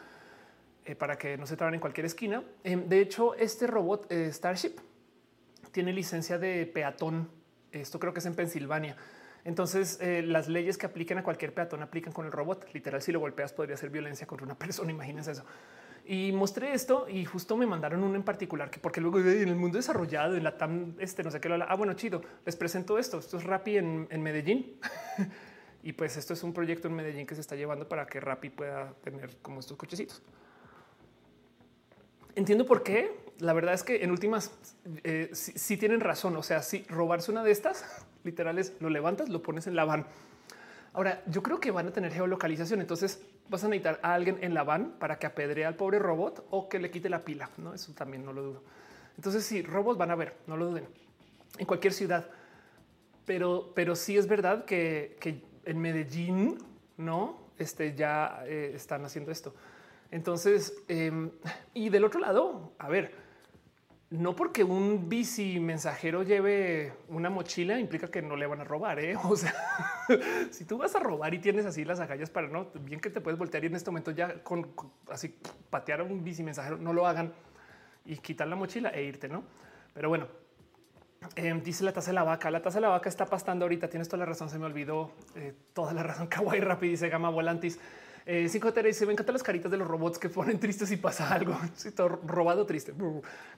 para 0.98 1.16
que 1.16 1.36
no 1.36 1.47
se 1.47 1.56
traban 1.56 1.74
en 1.74 1.80
cualquier 1.80 2.06
esquina. 2.06 2.42
De 2.64 3.01
hecho, 3.01 3.34
este 3.34 3.66
robot 3.66 4.10
Starship 4.10 4.76
tiene 5.70 5.92
licencia 5.92 6.36
de 6.38 6.66
peatón. 6.66 7.30
Esto 7.70 8.01
creo 8.01 8.12
que 8.12 8.18
es 8.18 8.26
en 8.26 8.34
Pensilvania. 8.34 8.97
Entonces, 9.44 10.01
las 10.01 10.48
leyes 10.48 10.78
que 10.78 10.86
apliquen 10.86 11.18
a 11.18 11.22
cualquier 11.22 11.55
peatón 11.55 11.82
aplican 11.82 12.12
con 12.12 12.26
el 12.26 12.32
robot. 12.32 12.66
Literal, 12.72 13.01
si 13.02 13.12
lo 13.12 13.20
golpeas, 13.20 13.52
podría 13.52 13.76
ser 13.76 13.90
violencia 13.90 14.26
contra 14.26 14.44
una 14.44 14.55
persona. 14.59 14.90
Imagínense 14.90 15.30
eso. 15.30 15.44
Y 16.12 16.32
mostré 16.32 16.74
esto 16.74 17.06
y 17.08 17.24
justo 17.24 17.56
me 17.56 17.66
mandaron 17.66 18.02
uno 18.02 18.16
en 18.16 18.24
particular 18.24 18.68
que 18.68 18.80
porque 18.80 19.00
luego 19.00 19.20
en 19.20 19.46
el 19.46 19.54
mundo 19.54 19.76
desarrollado 19.76 20.34
en 20.34 20.42
la 20.42 20.58
TAM, 20.58 20.96
este 20.98 21.22
no 21.22 21.30
sé 21.30 21.40
qué 21.40 21.48
lo 21.48 21.54
Ah, 21.62 21.76
bueno, 21.76 21.92
chido. 21.92 22.20
Les 22.44 22.56
presento 22.56 22.98
esto. 22.98 23.20
Esto 23.20 23.36
es 23.36 23.44
Rappi 23.44 23.76
en, 23.76 24.20
Medellín. 24.20 24.74
y 25.84 25.92
pues 25.92 26.16
esto 26.16 26.32
es 26.32 26.42
un 26.42 26.52
proyecto 26.52 26.88
en 26.88 26.96
Medellín 26.96 27.28
que 27.28 27.36
se 27.36 27.40
está 27.40 27.54
llevando 27.54 27.88
para 27.88 28.06
que 28.06 28.18
Rappi 28.18 28.50
pueda 28.50 28.92
tener 29.04 29.36
como 29.36 29.60
estos 29.60 29.76
cochecitos. 29.76 30.20
Entiendo 32.34 32.66
por 32.66 32.82
qué. 32.82 33.16
La 33.38 33.52
verdad 33.52 33.74
es 33.74 33.84
que 33.84 34.02
en 34.02 34.10
últimas 34.10 34.50
eh, 35.04 35.30
sí, 35.32 35.76
tienen 35.76 36.00
razón. 36.00 36.36
O 36.36 36.42
sea, 36.42 36.60
si 36.62 36.82
robarse 36.88 37.30
una 37.30 37.44
de 37.44 37.52
estas 37.52 37.84
literales, 38.24 38.72
lo 38.80 38.90
levantas, 38.90 39.28
lo 39.28 39.44
pones 39.44 39.68
en 39.68 39.76
la 39.76 39.84
van. 39.84 40.06
Ahora, 40.92 41.22
yo 41.26 41.42
creo 41.42 41.60
que 41.60 41.70
van 41.70 41.88
a 41.88 41.92
tener 41.92 42.12
geolocalización. 42.12 42.80
Entonces, 42.80 43.22
vas 43.48 43.64
a 43.64 43.68
necesitar 43.68 44.00
a 44.02 44.14
alguien 44.14 44.38
en 44.40 44.54
la 44.54 44.64
van 44.64 44.92
para 44.98 45.18
que 45.18 45.26
apedree 45.26 45.64
al 45.64 45.76
pobre 45.76 45.98
robot 45.98 46.46
o 46.50 46.68
que 46.68 46.78
le 46.78 46.90
quite 46.90 47.08
la 47.08 47.24
pila. 47.24 47.50
No, 47.58 47.74
eso 47.74 47.92
también 47.92 48.24
no 48.24 48.32
lo 48.32 48.42
dudo. 48.42 48.62
Entonces, 49.16 49.44
sí, 49.44 49.62
robots 49.62 49.98
van 49.98 50.10
a 50.10 50.14
ver, 50.14 50.36
no 50.46 50.56
lo 50.56 50.66
duden 50.66 50.86
en 51.58 51.66
cualquier 51.66 51.92
ciudad. 51.92 52.28
Pero, 53.26 53.72
pero 53.74 53.94
sí 53.94 54.16
es 54.16 54.26
verdad 54.26 54.64
que, 54.64 55.16
en 55.64 55.78
Medellín 55.78 56.58
no 56.96 57.38
este, 57.58 57.94
ya 57.94 58.42
eh, 58.46 58.72
están 58.74 59.04
haciendo 59.04 59.30
esto. 59.30 59.54
Entonces, 60.10 60.74
em, 60.88 61.30
y 61.74 61.90
del 61.90 62.04
otro 62.04 62.18
lado, 62.18 62.72
a 62.78 62.88
ver, 62.88 63.12
no 64.10 64.34
porque 64.34 64.64
un 64.64 65.08
bici 65.08 65.60
mensajero 65.60 66.24
lleve 66.24 66.92
una 67.08 67.30
mochila 67.30 67.78
implica 67.78 68.08
que 68.08 68.20
no 68.22 68.34
le 68.34 68.46
van 68.46 68.60
a 68.60 68.64
robar. 68.64 68.98
¿eh? 68.98 69.16
O 69.24 69.36
sea, 69.36 69.54
si 70.50 70.64
tú 70.64 70.78
vas 70.78 70.94
a 70.96 70.98
robar 70.98 71.32
y 71.32 71.38
tienes 71.38 71.64
así 71.64 71.84
las 71.84 72.00
agallas 72.00 72.28
para 72.28 72.48
no, 72.48 72.66
bien 72.80 73.00
que 73.00 73.10
te 73.10 73.20
puedes 73.20 73.38
voltear 73.38 73.62
y 73.62 73.68
en 73.68 73.76
este 73.76 73.90
momento 73.90 74.10
ya 74.10 74.42
con, 74.42 74.72
así 75.08 75.34
patear 75.70 76.00
a 76.00 76.04
un 76.04 76.24
bici 76.24 76.42
mensajero, 76.42 76.76
no 76.76 76.92
lo 76.92 77.06
hagan 77.06 77.32
y 78.04 78.16
quitar 78.16 78.48
la 78.48 78.56
mochila 78.56 78.90
e 78.90 79.04
irte, 79.04 79.28
no? 79.28 79.44
Pero 79.94 80.08
bueno, 80.08 80.26
em, 81.36 81.62
dice 81.62 81.84
la 81.84 81.92
taza 81.92 82.10
de 82.10 82.14
la 82.14 82.24
vaca. 82.24 82.50
La 82.50 82.62
taza 82.62 82.78
de 82.78 82.82
la 82.82 82.88
vaca 82.88 83.08
está 83.08 83.26
pastando 83.26 83.64
ahorita. 83.64 83.88
Tienes 83.88 84.08
toda 84.08 84.18
la 84.18 84.26
razón. 84.26 84.48
Se 84.48 84.58
me 84.58 84.66
olvidó 84.66 85.12
eh, 85.36 85.54
toda 85.72 85.92
la 85.92 86.02
razón. 86.02 86.26
Kawaii 86.28 86.60
rápido 86.60 86.90
dice 86.90 87.08
Gama 87.08 87.30
Volantis. 87.30 87.78
Eh, 88.32 88.48
cinco 88.48 88.70
dice 88.70 89.07
me 89.07 89.12
encantan 89.12 89.32
las 89.32 89.43
caritas 89.43 89.73
de 89.73 89.77
los 89.77 89.89
robots 89.89 90.16
que 90.16 90.28
ponen 90.28 90.61
tristes 90.61 90.89
y 90.93 90.97
pasa 90.97 91.35
algo. 91.35 91.59
Si 91.74 91.90
todo 91.90 92.20
robado 92.24 92.65
triste. 92.65 92.94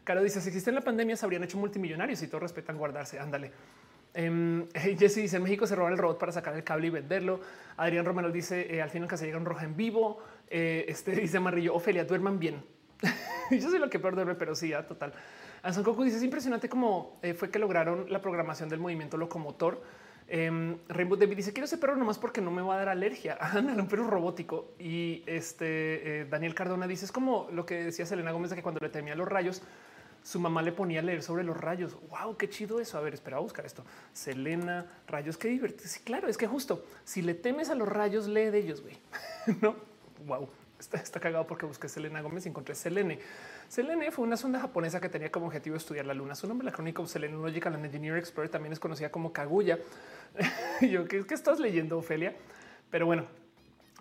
Caro 0.02 0.22
dice 0.22 0.40
si 0.40 0.48
existe 0.48 0.72
la 0.72 0.80
pandemia 0.80 1.14
se 1.14 1.26
habrían 1.26 1.44
hecho 1.44 1.58
multimillonarios 1.58 2.22
y 2.22 2.26
todos 2.26 2.40
respetan 2.40 2.78
guardarse. 2.78 3.18
Ándale. 3.18 3.52
Eh, 4.14 4.96
Jesse 4.98 5.16
dice 5.16 5.38
en 5.38 5.42
México 5.42 5.66
se 5.66 5.74
roban 5.74 5.94
el 5.94 5.98
robot 5.98 6.18
para 6.18 6.32
sacar 6.32 6.54
el 6.54 6.64
cable 6.64 6.88
y 6.88 6.90
venderlo. 6.90 7.40
Adrián 7.78 8.04
Romero 8.04 8.30
dice 8.30 8.74
eh, 8.74 8.82
al 8.82 8.90
final 8.90 9.08
que 9.08 9.16
se 9.16 9.24
llega 9.24 9.38
un 9.38 9.46
rojo 9.46 9.60
en 9.60 9.74
vivo. 9.74 10.22
Eh, 10.48 10.84
este 10.88 11.12
dice 11.20 11.40
Marrillo 11.40 11.74
Ofelia 11.74 12.04
duerman 12.04 12.38
bien. 12.38 12.62
Yo 13.50 13.70
soy 13.70 13.78
lo 13.78 13.88
que 13.88 13.98
peor 13.98 14.14
duerme, 14.14 14.34
pero 14.34 14.54
sí, 14.54 14.68
ya 14.68 14.86
total. 14.86 15.14
Anson 15.62 15.82
Coco 15.82 16.04
dice 16.04 16.18
es 16.18 16.22
impresionante 16.22 16.68
cómo 16.68 17.18
fue 17.36 17.50
que 17.50 17.58
lograron 17.58 18.10
la 18.10 18.20
programación 18.20 18.68
del 18.68 18.80
movimiento 18.80 19.16
locomotor 19.16 19.82
Um, 20.30 20.78
Rainbow 20.88 21.18
David 21.18 21.36
dice 21.36 21.52
quiero 21.52 21.66
ese 21.66 21.78
perro 21.78 21.96
nomás 21.96 22.18
porque 22.18 22.40
no 22.40 22.50
me 22.50 22.62
va 22.62 22.74
a 22.74 22.78
dar 22.78 22.88
alergia. 22.88 23.36
Ándale, 23.40 23.80
un 23.80 23.88
perro 23.88 24.06
robótico. 24.06 24.72
Y 24.78 25.22
este 25.26 26.20
eh, 26.20 26.24
Daniel 26.26 26.54
Cardona 26.54 26.86
dice 26.86 27.04
es 27.04 27.12
como 27.12 27.48
lo 27.52 27.66
que 27.66 27.84
decía 27.84 28.06
Selena 28.06 28.32
Gómez 28.32 28.50
de 28.50 28.56
que 28.56 28.62
cuando 28.62 28.80
le 28.80 28.88
temía 28.88 29.14
los 29.14 29.28
rayos, 29.28 29.62
su 30.22 30.38
mamá 30.38 30.62
le 30.62 30.72
ponía 30.72 31.00
a 31.00 31.02
leer 31.02 31.22
sobre 31.22 31.44
los 31.44 31.56
rayos. 31.56 31.96
Wow, 32.08 32.36
qué 32.36 32.48
chido 32.48 32.80
eso. 32.80 32.96
A 32.96 33.00
ver, 33.00 33.14
espera 33.14 33.38
a 33.38 33.40
buscar 33.40 33.66
esto. 33.66 33.84
Selena, 34.12 34.86
rayos, 35.06 35.36
qué 35.36 35.48
divertido. 35.48 35.88
Sí, 35.88 36.00
claro, 36.00 36.28
es 36.28 36.36
que 36.36 36.46
justo 36.46 36.84
si 37.04 37.22
le 37.22 37.34
temes 37.34 37.70
a 37.70 37.74
los 37.74 37.88
rayos, 37.88 38.28
lee 38.28 38.50
de 38.50 38.58
ellos, 38.58 38.82
güey. 38.82 38.96
no, 39.60 39.76
wow, 40.26 40.48
está, 40.78 40.98
está, 40.98 41.20
cagado 41.20 41.46
porque 41.46 41.66
busqué 41.66 41.88
Selena 41.88 42.20
Gómez 42.22 42.46
y 42.46 42.48
encontré 42.48 42.74
Selene. 42.74 43.18
Selene 43.72 44.10
fue 44.10 44.26
una 44.26 44.36
sonda 44.36 44.60
japonesa 44.60 45.00
que 45.00 45.08
tenía 45.08 45.32
como 45.32 45.46
objetivo 45.46 45.76
estudiar 45.76 46.04
la 46.04 46.12
luna. 46.12 46.34
Su 46.34 46.46
nombre, 46.46 46.66
la 46.66 46.72
crónica 46.72 47.02
Logical 47.02 47.74
and 47.74 47.86
Engineer 47.86 48.18
Expert, 48.18 48.50
también 48.50 48.74
es 48.74 48.78
conocida 48.78 49.10
como 49.10 49.32
Kaguya 49.32 49.78
yo, 50.82 51.08
¿qué, 51.08 51.24
¿qué 51.24 51.32
estás 51.32 51.58
leyendo, 51.58 51.96
Ofelia? 51.96 52.36
Pero 52.90 53.06
bueno, 53.06 53.24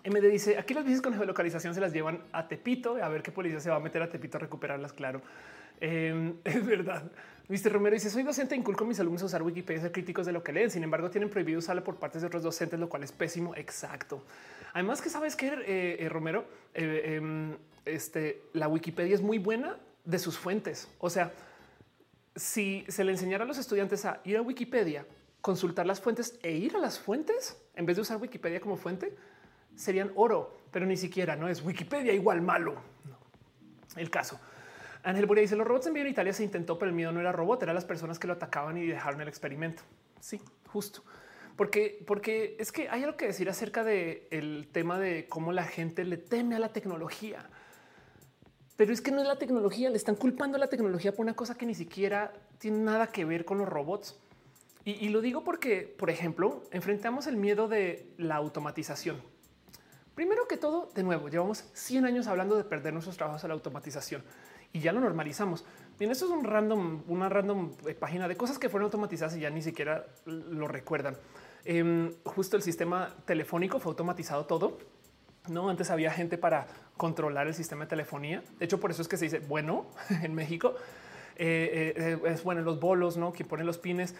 MD 0.04 0.30
dice 0.30 0.58
aquí 0.58 0.74
las 0.74 0.84
bicis 0.84 1.00
con 1.00 1.14
geolocalización 1.14 1.72
se 1.72 1.80
las 1.80 1.94
llevan 1.94 2.20
a 2.32 2.48
Tepito 2.48 3.02
a 3.02 3.08
ver 3.08 3.22
qué 3.22 3.32
policía 3.32 3.60
se 3.60 3.70
va 3.70 3.76
a 3.76 3.80
meter 3.80 4.02
a 4.02 4.10
Tepito 4.10 4.36
a 4.36 4.40
recuperarlas. 4.40 4.92
Claro, 4.92 5.22
em, 5.80 6.34
es 6.44 6.66
verdad. 6.66 7.10
Mr. 7.48 7.72
Romero 7.72 7.94
dice 7.94 8.10
soy 8.10 8.24
docente, 8.24 8.54
inculco 8.54 8.84
a 8.84 8.86
mis 8.86 9.00
alumnos 9.00 9.22
usar 9.22 9.42
Wikipedia, 9.42 9.80
ser 9.80 9.92
críticos 9.92 10.26
de 10.26 10.32
lo 10.32 10.42
que 10.42 10.52
leen. 10.52 10.70
Sin 10.70 10.84
embargo, 10.84 11.08
tienen 11.08 11.30
prohibido 11.30 11.60
usarla 11.60 11.82
por 11.82 11.96
partes 11.96 12.20
de 12.20 12.26
otros 12.26 12.42
docentes, 12.42 12.78
lo 12.78 12.90
cual 12.90 13.04
es 13.04 13.12
pésimo. 13.12 13.54
Exacto. 13.54 14.22
Además 14.74 15.00
que 15.00 15.08
sabes 15.08 15.34
que 15.34 15.46
eh, 15.46 15.96
eh, 15.98 16.08
Romero, 16.10 16.44
eh, 16.74 17.16
em, 17.16 17.56
este, 17.84 18.42
la 18.52 18.68
Wikipedia 18.68 19.14
es 19.14 19.22
muy 19.22 19.38
buena 19.38 19.78
de 20.04 20.18
sus 20.18 20.38
fuentes. 20.38 20.88
O 20.98 21.10
sea, 21.10 21.32
si 22.34 22.84
se 22.88 23.04
le 23.04 23.12
enseñara 23.12 23.44
a 23.44 23.46
los 23.46 23.58
estudiantes 23.58 24.04
a 24.04 24.20
ir 24.24 24.36
a 24.36 24.42
Wikipedia 24.42 25.06
consultar 25.40 25.86
las 25.86 26.00
fuentes 26.00 26.38
e 26.42 26.52
ir 26.52 26.76
a 26.76 26.78
las 26.78 26.98
fuentes 26.98 27.56
en 27.74 27.84
vez 27.84 27.96
de 27.96 28.02
usar 28.02 28.18
Wikipedia 28.18 28.60
como 28.60 28.76
fuente 28.76 29.14
serían 29.74 30.12
oro, 30.14 30.56
pero 30.70 30.86
ni 30.86 30.96
siquiera 30.96 31.36
no 31.36 31.48
es 31.48 31.62
Wikipedia 31.62 32.12
igual 32.12 32.40
malo. 32.40 32.76
El 33.96 34.10
caso. 34.10 34.40
Ángel 35.02 35.26
Buria 35.26 35.42
dice 35.42 35.56
los 35.56 35.66
robots 35.66 35.86
en 35.86 36.06
Italia 36.06 36.32
se 36.32 36.44
intentó, 36.44 36.78
pero 36.78 36.90
el 36.90 36.94
miedo 36.94 37.10
no 37.10 37.20
era 37.20 37.32
robot, 37.32 37.62
eran 37.62 37.74
las 37.74 37.84
personas 37.84 38.18
que 38.18 38.26
lo 38.26 38.34
atacaban 38.34 38.76
y 38.76 38.86
dejaron 38.86 39.20
el 39.20 39.28
experimento. 39.28 39.82
Sí, 40.20 40.40
justo. 40.68 41.02
Porque, 41.56 42.02
porque 42.06 42.56
es 42.58 42.72
que 42.72 42.88
hay 42.88 43.02
algo 43.02 43.16
que 43.16 43.26
decir 43.26 43.50
acerca 43.50 43.84
del 43.84 44.22
el 44.30 44.68
tema 44.72 44.98
de 44.98 45.26
cómo 45.28 45.52
la 45.52 45.64
gente 45.64 46.04
le 46.04 46.16
teme 46.16 46.54
a 46.54 46.58
la 46.58 46.72
tecnología. 46.72 47.50
Pero 48.76 48.92
es 48.92 49.00
que 49.00 49.10
no 49.10 49.20
es 49.20 49.28
la 49.28 49.36
tecnología, 49.36 49.90
le 49.90 49.96
están 49.96 50.16
culpando 50.16 50.56
a 50.56 50.60
la 50.60 50.68
tecnología 50.68 51.12
por 51.12 51.24
una 51.24 51.34
cosa 51.34 51.56
que 51.56 51.66
ni 51.66 51.74
siquiera 51.74 52.32
tiene 52.58 52.78
nada 52.78 53.08
que 53.08 53.24
ver 53.24 53.44
con 53.44 53.58
los 53.58 53.68
robots. 53.68 54.18
Y, 54.84 55.10
lo 55.10 55.20
digo 55.20 55.44
porque, 55.44 55.94
por 55.96 56.10
ejemplo, 56.10 56.64
enfrentamos 56.72 57.28
el 57.28 57.36
miedo 57.36 57.68
de 57.68 58.12
la 58.18 58.34
automatización. 58.34 59.22
Primero 60.16 60.48
que 60.48 60.56
todo, 60.56 60.90
de 60.92 61.04
nuevo, 61.04 61.28
llevamos 61.28 61.64
100 61.74 62.04
años 62.04 62.26
hablando 62.26 62.56
de 62.56 62.64
perder 62.64 62.92
nuestros 62.92 63.16
trabajos 63.16 63.44
a 63.44 63.48
la 63.48 63.54
automatización 63.54 64.24
y 64.72 64.80
ya 64.80 64.92
lo 64.92 65.00
normalizamos. 65.00 65.64
Bien, 65.98 66.10
esto 66.10 66.24
es 66.24 66.32
un 66.32 66.42
random, 66.42 67.04
una 67.06 67.28
random 67.28 67.72
página 68.00 68.26
de 68.26 68.36
cosas 68.36 68.58
que 68.58 68.68
fueron 68.68 68.86
automatizadas 68.86 69.36
y 69.36 69.40
ya 69.40 69.50
ni 69.50 69.62
siquiera 69.62 70.06
lo 70.26 70.66
recuerdan. 70.66 71.16
Em, 71.64 72.12
justo 72.24 72.56
el 72.56 72.62
sistema 72.62 73.14
telefónico 73.24 73.78
fue 73.78 73.90
automatizado 73.90 74.46
todo. 74.46 74.78
No, 75.48 75.68
antes 75.68 75.90
había 75.90 76.10
gente 76.12 76.38
para 76.38 76.66
controlar 76.96 77.46
el 77.46 77.54
sistema 77.54 77.84
de 77.84 77.88
telefonía. 77.88 78.42
De 78.58 78.64
hecho, 78.64 78.78
por 78.78 78.90
eso 78.90 79.02
es 79.02 79.08
que 79.08 79.16
se 79.16 79.24
dice 79.24 79.38
bueno 79.40 79.86
en 80.22 80.34
México. 80.34 80.74
Eh, 81.36 81.94
eh, 81.96 82.18
es 82.26 82.44
bueno 82.44 82.62
los 82.62 82.78
bolos, 82.78 83.16
no 83.16 83.32
quien 83.32 83.48
pone 83.48 83.64
los 83.64 83.78
pines 83.78 84.14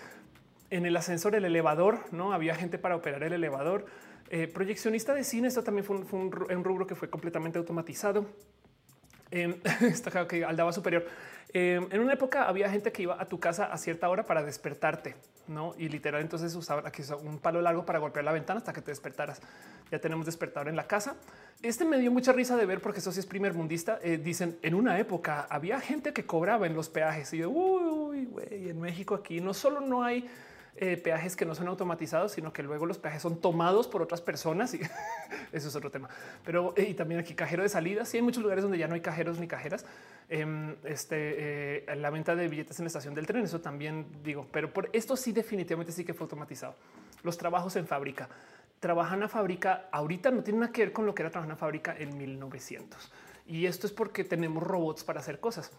en 0.72 0.86
el 0.86 0.96
ascensor, 0.96 1.34
el 1.34 1.44
elevador, 1.44 1.98
no 2.12 2.32
había 2.32 2.54
gente 2.54 2.78
para 2.78 2.96
operar 2.96 3.22
el 3.22 3.34
elevador. 3.34 3.84
Eh, 4.30 4.48
proyeccionista 4.48 5.12
de 5.12 5.22
cine, 5.22 5.48
esto 5.48 5.62
también 5.62 5.84
fue 5.84 5.96
un, 5.98 6.32
rubro 6.64 6.86
que 6.86 6.94
fue 6.94 7.10
completamente 7.10 7.58
automatizado. 7.58 8.26
Eh, 9.34 9.58
está 9.80 10.28
que 10.28 10.44
aldaba 10.44 10.74
superior. 10.74 11.06
Em, 11.54 11.86
en 11.90 12.00
una 12.00 12.14
época 12.14 12.48
había 12.48 12.70
gente 12.70 12.92
que 12.92 13.02
iba 13.02 13.20
a 13.20 13.26
tu 13.26 13.38
casa 13.38 13.66
a 13.66 13.76
cierta 13.76 14.08
hora 14.08 14.24
para 14.24 14.42
despertarte, 14.42 15.16
no? 15.48 15.74
Y 15.76 15.88
literal, 15.88 16.22
entonces 16.22 16.54
usaban 16.54 16.86
aquí 16.86 17.02
un 17.22 17.38
palo 17.38 17.60
largo 17.60 17.84
para 17.84 17.98
golpear 17.98 18.24
la 18.24 18.32
ventana 18.32 18.58
hasta 18.58 18.72
que 18.72 18.80
te 18.80 18.90
despertaras. 18.90 19.40
Ya 19.90 19.98
tenemos 19.98 20.24
despertador 20.24 20.68
en 20.68 20.76
la 20.76 20.86
casa. 20.86 21.14
Este 21.62 21.84
me 21.84 21.98
dio 21.98 22.10
mucha 22.10 22.32
risa 22.32 22.56
de 22.56 22.64
ver 22.64 22.80
porque 22.80 23.00
eso 23.00 23.12
sí 23.12 23.20
es 23.20 23.26
primer 23.26 23.52
mundista. 23.52 23.98
Eh, 24.02 24.16
dicen 24.16 24.58
en 24.62 24.74
una 24.74 24.98
época 24.98 25.46
había 25.50 25.78
gente 25.80 26.14
que 26.14 26.24
cobraba 26.24 26.66
en 26.66 26.74
los 26.74 26.88
peajes 26.88 27.32
y 27.34 27.38
yo, 27.38 27.50
uy, 27.50 28.24
güey, 28.24 28.70
en 28.70 28.80
México 28.80 29.14
aquí 29.14 29.40
no 29.40 29.52
solo 29.52 29.80
no 29.80 30.02
hay 30.02 30.28
eh, 30.76 30.96
peajes 30.96 31.36
que 31.36 31.44
no 31.44 31.54
son 31.54 31.68
automatizados, 31.68 32.32
sino 32.32 32.52
que 32.52 32.62
luego 32.62 32.86
los 32.86 32.98
peajes 32.98 33.22
son 33.22 33.40
tomados 33.40 33.88
por 33.88 34.02
otras 34.02 34.20
personas 34.20 34.74
y 34.74 34.80
eso 35.52 35.68
es 35.68 35.76
otro 35.76 35.90
tema. 35.90 36.08
Pero 36.44 36.74
y 36.76 36.94
también 36.94 37.20
aquí 37.20 37.34
cajero 37.34 37.62
de 37.62 37.68
salida. 37.68 38.04
Sí, 38.04 38.16
hay 38.16 38.22
muchos 38.22 38.42
lugares 38.42 38.62
donde 38.62 38.78
ya 38.78 38.88
no 38.88 38.94
hay 38.94 39.00
cajeros 39.00 39.38
ni 39.38 39.46
cajeras. 39.46 39.84
Em, 40.28 40.76
este, 40.84 41.84
la 41.96 42.10
venta 42.10 42.34
de 42.34 42.48
billetes 42.48 42.78
en 42.78 42.84
la 42.84 42.88
estación 42.88 43.14
del 43.14 43.26
tren, 43.26 43.44
eso 43.44 43.60
también 43.60 44.06
digo, 44.22 44.46
pero 44.50 44.72
por 44.72 44.88
esto 44.92 45.16
sí 45.16 45.32
definitivamente 45.32 45.92
sí 45.92 46.04
que 46.04 46.14
fue 46.14 46.24
automatizado. 46.24 46.74
Los 47.22 47.36
trabajos 47.36 47.76
en 47.76 47.86
fábrica 47.86 48.28
trabajar 48.82 49.12
en 49.12 49.18
una 49.18 49.28
fábrica 49.28 49.88
ahorita 49.92 50.32
no 50.32 50.42
tiene 50.42 50.58
nada 50.58 50.72
que 50.72 50.82
ver 50.82 50.92
con 50.92 51.06
lo 51.06 51.14
que 51.14 51.22
era 51.22 51.30
trabajar 51.30 51.52
en 51.52 51.56
fábrica 51.56 51.94
en 51.96 52.18
1900. 52.18 53.12
Y 53.46 53.66
esto 53.66 53.86
es 53.86 53.92
porque 53.92 54.24
tenemos 54.24 54.60
robots 54.60 55.04
para 55.04 55.20
hacer 55.20 55.38
cosas. 55.38 55.70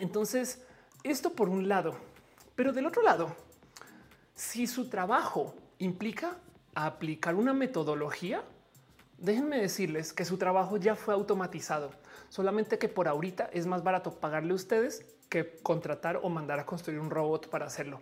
Entonces, 0.00 0.60
esto 1.04 1.32
por 1.34 1.48
un 1.48 1.68
lado, 1.68 1.94
pero 2.56 2.72
del 2.72 2.86
otro 2.86 3.02
lado, 3.02 3.36
si 4.40 4.66
su 4.66 4.88
trabajo 4.88 5.54
implica 5.78 6.38
aplicar 6.74 7.34
una 7.34 7.52
metodología, 7.52 8.42
déjenme 9.18 9.60
decirles 9.60 10.14
que 10.14 10.24
su 10.24 10.38
trabajo 10.38 10.78
ya 10.78 10.96
fue 10.96 11.12
automatizado, 11.12 11.90
solamente 12.30 12.78
que 12.78 12.88
por 12.88 13.06
ahorita 13.06 13.50
es 13.52 13.66
más 13.66 13.84
barato 13.84 14.14
pagarle 14.14 14.52
a 14.52 14.54
ustedes 14.54 15.04
que 15.28 15.58
contratar 15.62 16.20
o 16.22 16.30
mandar 16.30 16.58
a 16.58 16.64
construir 16.64 17.00
un 17.00 17.10
robot 17.10 17.50
para 17.50 17.66
hacerlo. 17.66 18.00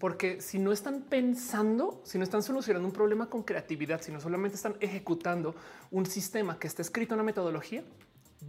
Porque 0.00 0.40
si 0.40 0.58
no 0.58 0.72
están 0.72 1.02
pensando, 1.02 2.00
si 2.02 2.18
no 2.18 2.24
están 2.24 2.42
solucionando 2.42 2.88
un 2.88 2.92
problema 2.92 3.30
con 3.30 3.44
creatividad, 3.44 4.02
si 4.02 4.10
no 4.10 4.20
solamente 4.20 4.56
están 4.56 4.74
ejecutando 4.80 5.54
un 5.92 6.04
sistema 6.04 6.58
que 6.58 6.66
está 6.66 6.82
escrito 6.82 7.14
en 7.14 7.20
una 7.20 7.26
metodología, 7.26 7.84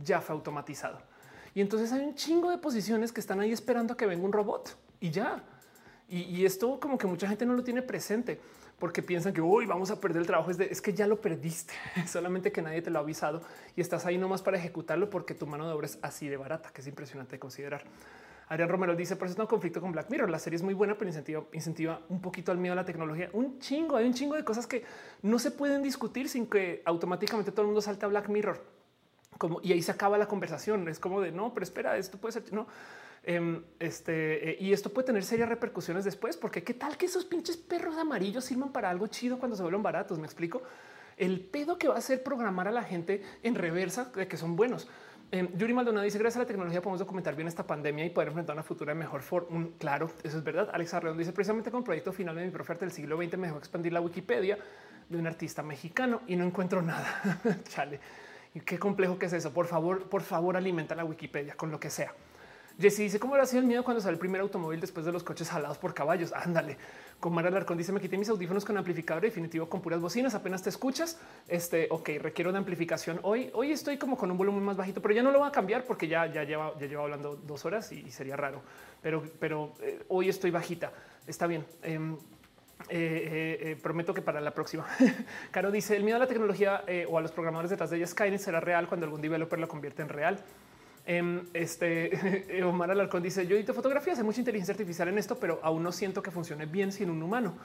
ya 0.03 0.22
fue 0.22 0.34
automatizado. 0.34 1.03
Y 1.53 1.61
entonces 1.61 1.91
hay 1.91 2.03
un 2.03 2.15
chingo 2.15 2.49
de 2.49 2.57
posiciones 2.57 3.11
que 3.11 3.19
están 3.19 3.39
ahí 3.39 3.51
esperando 3.51 3.93
a 3.93 3.97
que 3.97 4.07
venga 4.07 4.26
un 4.26 4.34
robot 4.34 4.76
y 4.99 5.11
ya. 5.11 5.43
Y, 6.09 6.45
esto 6.45 6.79
como 6.79 6.97
que 6.97 7.05
mucha 7.05 7.27
gente 7.27 7.45
no 7.45 7.53
lo 7.53 7.63
tiene 7.63 7.81
presente 7.81 8.39
porque 8.79 9.01
piensan 9.01 9.34
que 9.34 9.41
hoy 9.41 9.65
vamos 9.65 9.91
a 9.91 9.99
perder 9.99 10.21
el 10.21 10.27
trabajo. 10.27 10.51
Es, 10.51 10.59
es 10.59 10.81
que 10.81 10.93
ya 10.93 11.05
lo 11.05 11.19
perdiste, 11.19 11.73
solamente 12.07 12.51
que 12.51 12.61
nadie 12.61 12.81
te 12.81 12.89
lo 12.89 12.99
ha 12.99 13.01
avisado 13.01 13.41
y 13.75 13.81
estás 13.81 14.05
ahí 14.05 14.17
nomás 14.17 14.41
para 14.41 14.57
ejecutarlo 14.57 15.09
porque 15.09 15.34
tu 15.34 15.47
mano 15.47 15.67
de 15.67 15.73
obra 15.73 15.88
es 15.88 15.99
así 16.01 16.29
de 16.29 16.38
barata, 16.38 16.71
que 16.71 16.81
es 16.81 16.88
impresionante 16.88 17.34
de 17.34 17.39
considerar. 17.39 17.84
Ariel 18.49 18.69
Romero 18.69 18.95
dice, 18.95 19.17
por 19.17 19.27
eso 19.27 19.38
no 19.38 19.47
conflicto 19.47 19.81
con 19.81 19.91
Black 19.91 20.09
Mirror. 20.09 20.29
La 20.29 20.39
serie 20.39 20.55
es 20.55 20.63
muy 20.63 20.73
buena, 20.73 20.97
pero 20.97 21.09
incentiva, 21.09 21.43
incentiva 21.51 22.01
un 22.07 22.21
poquito 22.21 22.51
al 22.51 22.57
miedo 22.57 22.73
a 22.73 22.75
la 22.77 22.85
tecnología. 22.85 23.29
Un 23.34 23.59
chingo, 23.59 23.97
hay 23.97 24.05
un 24.05 24.13
chingo 24.13 24.35
de 24.35 24.45
cosas 24.45 24.65
que 24.67 24.85
no 25.21 25.38
se 25.38 25.51
pueden 25.51 25.84
discutir 25.84 26.29
sin 26.29 26.47
que 26.47 26.81
automáticamente 26.85 27.51
todo 27.51 27.63
el 27.63 27.67
mundo 27.67 27.81
salte 27.81 28.05
a 28.05 28.07
Black 28.07 28.29
Mirror. 28.29 28.63
Como, 29.38 29.59
y 29.61 29.73
ahí 29.73 29.81
se 29.81 29.91
acaba 29.91 30.17
la 30.17 30.27
conversación. 30.27 30.88
Es 30.88 30.97
como 30.97 31.19
de 31.19 31.31
no, 31.34 31.53
pero 31.53 31.65
espera, 31.65 31.97
esto 31.97 32.17
puede 32.17 32.31
ser 32.31 32.53
no. 32.53 32.67
Em, 33.30 33.62
este 33.78 34.52
eh, 34.52 34.58
y 34.58 34.72
esto 34.72 34.90
puede 34.94 35.08
tener 35.08 35.22
serias 35.22 35.49
repercusiones 35.49 36.06
después, 36.06 36.38
porque 36.38 36.64
qué 36.64 36.74
tal 36.74 36.95
que 36.95 37.08
esos 37.08 37.26
pinches 37.26 37.58
perros 37.58 37.98
amarillos 37.98 38.45
sirvan 38.45 38.72
para 38.72 38.90
algo 38.90 39.08
chido 39.08 39.38
cuando 39.38 39.58
se 39.58 39.64
vuelven 39.64 39.84
baratos. 39.84 40.18
Me 40.18 40.24
explico 40.24 40.62
el 41.18 41.41
pedo 41.41 41.78
que 41.78 41.90
va 41.90 41.98
a 41.98 42.02
ser 42.02 42.24
programar 42.24 42.70
a 42.70 42.72
la 42.72 42.84
gente 42.84 43.22
en 43.44 43.56
reversa 43.56 44.06
de 44.16 44.30
que 44.30 44.38
son 44.38 44.56
buenos. 44.56 44.88
Eh, 45.34 45.45
Yuri 45.58 45.74
Maldonado 45.74 46.06
dice 46.06 46.18
gracias 46.18 46.38
a 46.38 46.44
la 46.44 46.48
tecnología 46.48 46.82
podemos 46.82 46.99
documentar 46.99 47.36
bien 47.36 47.49
esta 47.49 47.68
pandemia 47.68 48.06
y 48.06 48.12
poder 48.12 48.30
enfrentar 48.30 48.56
una 48.56 48.64
futura 48.64 48.95
mejor 48.95 49.22
forma. 49.22 49.68
Claro, 49.78 50.10
eso 50.24 50.38
es 50.38 50.44
verdad. 50.45 50.70
Alex 50.72 50.94
Arredondo 50.94 51.20
dice 51.20 51.34
precisamente 51.34 51.70
con 51.70 51.80
el 51.80 51.84
proyecto 51.84 52.14
final 52.14 52.34
de 52.34 52.45
mi 52.45 52.52
profe 52.52 52.76
del 52.76 52.91
siglo 52.91 53.18
XX 53.18 53.38
me 53.38 53.48
dejó 53.48 53.60
expandir 53.60 53.91
la 53.91 53.99
Wikipedia 53.99 54.58
de 55.10 55.18
un 55.18 55.28
artista 55.28 55.62
mexicano 55.64 56.22
y 56.28 56.38
no 56.38 56.45
encuentro 56.45 56.82
nada. 56.82 57.41
Chale. 57.68 57.99
Y 58.54 58.62
qué 58.62 58.80
complejo 58.80 59.20
que 59.20 59.26
es 59.26 59.34
eso. 59.34 59.52
Por 59.52 59.68
favor, 59.68 60.08
por 60.08 60.22
favor, 60.22 60.56
alimenta 60.56 60.95
la 60.95 61.04
Wikipedia 61.04 61.56
con 61.56 61.72
lo 61.72 61.80
que 61.82 61.90
sea. 61.90 62.14
Jesse 62.80 62.99
dice 62.99 63.20
cómo 63.20 63.36
era 63.36 63.45
sido 63.48 63.62
el 63.62 63.66
miedo 63.66 63.84
cuando 63.84 64.02
sale 64.02 64.14
el 64.14 64.20
primer 64.20 64.40
automóvil 64.41 64.80
después 64.80 65.04
de 65.04 65.12
los 65.12 65.24
coches 65.24 65.49
jalados 65.49 65.80
por 65.80 65.95
caballos. 65.95 66.32
Ándale. 66.32 66.78
Con 67.20 67.34
Mara 67.34 67.48
Alarcón 67.48 67.76
dice 67.76 67.91
me 67.91 67.99
quité 67.99 68.18
mis 68.20 68.30
audífonos 68.30 68.64
con 68.64 68.78
amplificador 68.78 69.24
definitivo 69.24 69.68
con 69.68 69.82
puras 69.82 69.99
bocinas. 69.99 70.36
Apenas 70.36 70.62
te 70.62 70.70
escuchas. 70.70 71.20
Este, 71.48 71.88
ok, 71.90 72.10
requiero 72.22 72.52
de 72.52 72.60
amplificación. 72.60 73.20
Hoy, 73.24 73.49
hoy 73.54 73.72
estoy 73.72 73.98
como 73.98 74.16
con 74.16 74.30
un 74.30 74.38
volumen 74.38 74.64
más 74.64 74.78
bajito, 74.78 75.02
pero 75.02 75.16
ya 75.16 75.24
no 75.24 75.32
lo 75.32 75.40
voy 75.40 75.48
a 75.48 75.52
cambiar 75.52 75.86
porque 75.86 76.08
ya, 76.08 76.28
ya 76.28 76.44
lleva, 76.44 76.78
ya 76.80 76.86
lleva 76.86 77.02
hablando 77.02 77.36
dos 77.36 77.66
horas 77.66 77.91
y, 77.91 78.12
sería 78.12 78.36
raro. 78.36 78.62
Pero, 79.02 79.24
pero 79.40 79.74
eh, 79.82 80.04
hoy 80.10 80.30
estoy 80.30 80.52
bajita. 80.52 80.91
Está 81.26 81.48
bien. 81.48 81.66
Em, 81.82 82.16
eh, 82.90 83.58
eh, 83.60 83.78
prometo 83.82 84.14
que 84.14 84.22
para 84.22 84.40
la 84.40 84.54
próxima. 84.54 84.86
Caro 85.52 85.72
dice 85.72 85.95
el 85.95 86.04
miedo 86.04 86.18
a 86.18 86.20
la 86.20 86.28
tecnología 86.28 86.84
o 87.10 87.18
a 87.18 87.22
los 87.22 87.32
programadores 87.32 87.72
detrás 87.72 87.90
de 87.90 87.98
ella 87.98 88.06
Skynet 88.06 88.40
será 88.40 88.60
real 88.60 88.88
cuando 88.88 89.08
algún 89.08 89.20
developer 89.20 89.58
lo 89.58 89.68
convierte 89.68 90.04
en 90.04 90.10
real. 90.10 90.40
Em, 91.09 91.45
este 91.53 92.61
Omar 92.65 92.91
Alarcón 92.91 93.23
dice: 93.23 93.47
Yo 93.47 93.55
edito 93.55 93.73
fotografías, 93.73 94.17
hay 94.17 94.25
mucha 94.25 94.41
inteligencia 94.41 94.73
artificial 94.73 95.07
en 95.07 95.17
esto, 95.17 95.39
pero 95.39 95.61
aún 95.63 95.81
no 95.81 95.93
siento 95.93 96.21
que 96.21 96.31
funcione 96.31 96.65
bien 96.65 96.91
sin 96.91 97.09
un 97.09 97.23
humano. 97.23 97.55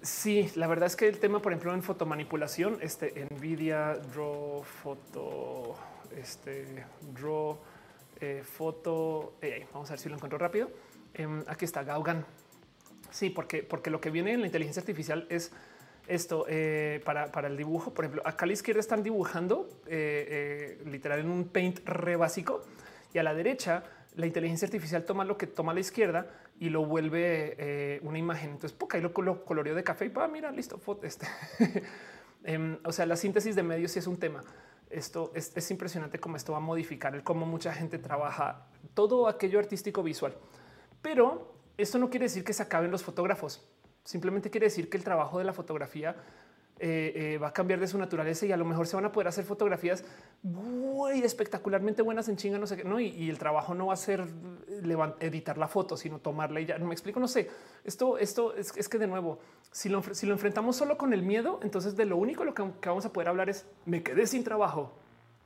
Sí, 0.00 0.48
la 0.54 0.68
verdad 0.68 0.86
es 0.86 0.94
que 0.94 1.08
el 1.08 1.18
tema, 1.18 1.42
por 1.42 1.50
ejemplo, 1.50 1.74
en 1.74 1.82
fotomanipulación, 1.82 2.78
este 2.80 3.26
Nvidia 3.30 3.94
Draw 3.94 4.62
Foto, 4.62 5.74
este 6.16 6.84
Draw 7.12 7.58
eh, 8.20 8.44
Foto, 8.44 9.34
eh, 9.42 9.66
vamos 9.72 9.90
a 9.90 9.94
ver 9.94 9.98
si 9.98 10.08
lo 10.08 10.14
encuentro 10.14 10.38
rápido. 10.38 10.70
Em, 11.14 11.42
aquí 11.48 11.64
está 11.64 11.82
Gaugan. 11.82 12.24
Sí, 13.10 13.28
porque, 13.28 13.64
porque 13.64 13.90
lo 13.90 14.00
que 14.00 14.10
viene 14.10 14.34
en 14.34 14.40
la 14.42 14.46
inteligencia 14.46 14.80
artificial 14.80 15.26
es 15.30 15.50
esto 16.06 16.46
eh, 16.48 17.00
para, 17.04 17.46
el 17.46 17.56
dibujo. 17.56 17.92
Por 17.92 18.04
ejemplo, 18.04 18.22
acá 18.24 18.44
a 18.44 18.46
la 18.46 18.52
izquierda 18.52 18.80
están 18.80 19.02
dibujando 19.02 19.68
eh, 19.86 20.78
eh, 20.80 20.88
literal 20.88 21.20
en 21.20 21.28
un 21.28 21.48
paint 21.48 21.80
re 21.86 22.16
básico 22.16 22.62
y 23.12 23.18
a 23.18 23.22
la 23.22 23.34
derecha 23.34 23.84
la 24.14 24.26
inteligencia 24.26 24.66
artificial 24.66 25.04
toma 25.04 25.24
lo 25.24 25.36
que 25.36 25.46
toma 25.46 25.72
a 25.72 25.74
la 25.74 25.80
izquierda 25.80 26.26
y 26.58 26.70
lo 26.70 26.86
vuelve 26.86 28.00
una 28.02 28.18
imagen. 28.18 28.50
Entonces, 28.50 28.72
poca 28.72 28.96
y 28.96 29.02
lo, 29.02 29.12
coloreó 29.12 29.74
de 29.74 29.84
café 29.84 30.06
y 30.06 30.08
para 30.08 30.26
mira, 30.26 30.50
listo, 30.50 30.78
foto 30.78 31.06
este. 31.06 31.26
Em, 32.44 32.78
o 32.84 32.92
sea, 32.92 33.06
la 33.06 33.16
síntesis 33.16 33.56
de 33.56 33.64
medios 33.64 33.90
sí 33.90 33.98
es 33.98 34.06
un 34.06 34.18
tema. 34.18 34.40
Esto 34.88 35.32
es, 35.34 35.50
es, 35.56 35.68
impresionante 35.72 36.20
cómo 36.20 36.36
esto 36.36 36.52
va 36.52 36.58
a 36.58 36.60
modificar 36.60 37.12
el 37.16 37.24
cómo 37.24 37.44
mucha 37.44 37.74
gente 37.74 37.98
trabaja 37.98 38.68
todo 38.94 39.26
aquello 39.26 39.58
artístico 39.58 40.00
visual. 40.00 40.32
Pero 41.02 41.56
esto 41.76 41.98
no 41.98 42.08
quiere 42.08 42.26
decir 42.26 42.44
que 42.44 42.52
se 42.52 42.62
acaben 42.62 42.90
los 42.90 43.02
fotógrafos. 43.02 43.66
Simplemente 44.06 44.50
quiere 44.50 44.66
decir 44.66 44.88
que 44.88 44.96
el 44.96 45.02
trabajo 45.02 45.38
de 45.38 45.44
la 45.44 45.52
fotografía 45.52 46.14
eh, 46.78 47.12
eh, 47.34 47.38
va 47.38 47.48
a 47.48 47.52
cambiar 47.52 47.80
de 47.80 47.88
su 47.88 47.98
naturaleza 47.98 48.46
y 48.46 48.52
a 48.52 48.56
lo 48.56 48.64
mejor 48.64 48.86
se 48.86 48.94
van 48.94 49.04
a 49.04 49.10
poder 49.10 49.26
hacer 49.26 49.44
fotografías 49.44 50.04
muy 50.44 51.22
espectacularmente 51.22 52.02
buenas 52.02 52.28
en 52.28 52.36
chinga, 52.36 52.56
no 52.58 52.68
sé 52.68 52.76
qué, 52.76 52.84
no? 52.84 53.00
Y, 53.00 53.28
el 53.28 53.36
trabajo 53.36 53.74
no 53.74 53.86
va 53.86 53.94
a 53.94 53.96
ser 53.96 54.28
editar 55.18 55.58
la 55.58 55.66
foto, 55.66 55.96
sino 55.96 56.20
tomarla 56.20 56.60
y 56.60 56.66
ya 56.66 56.78
no 56.78 56.86
me 56.86 56.94
explico. 56.94 57.18
No 57.18 57.26
sé, 57.26 57.50
esto, 57.84 58.16
esto 58.16 58.54
es, 58.54 58.88
que 58.88 58.98
de 58.98 59.08
nuevo, 59.08 59.40
si 59.72 59.88
lo, 59.88 60.02
si 60.14 60.26
lo, 60.26 60.34
enfrentamos 60.34 60.76
solo 60.76 60.96
con 60.96 61.12
el 61.12 61.22
miedo, 61.22 61.58
entonces 61.64 61.96
de 61.96 62.04
lo 62.04 62.16
único 62.16 62.44
lo 62.44 62.54
que, 62.54 62.62
que 62.80 62.88
vamos 62.88 63.04
a 63.06 63.12
poder 63.12 63.28
hablar 63.28 63.50
es 63.50 63.66
me 63.86 64.04
quedé 64.04 64.26
sin 64.26 64.44
trabajo 64.44 64.92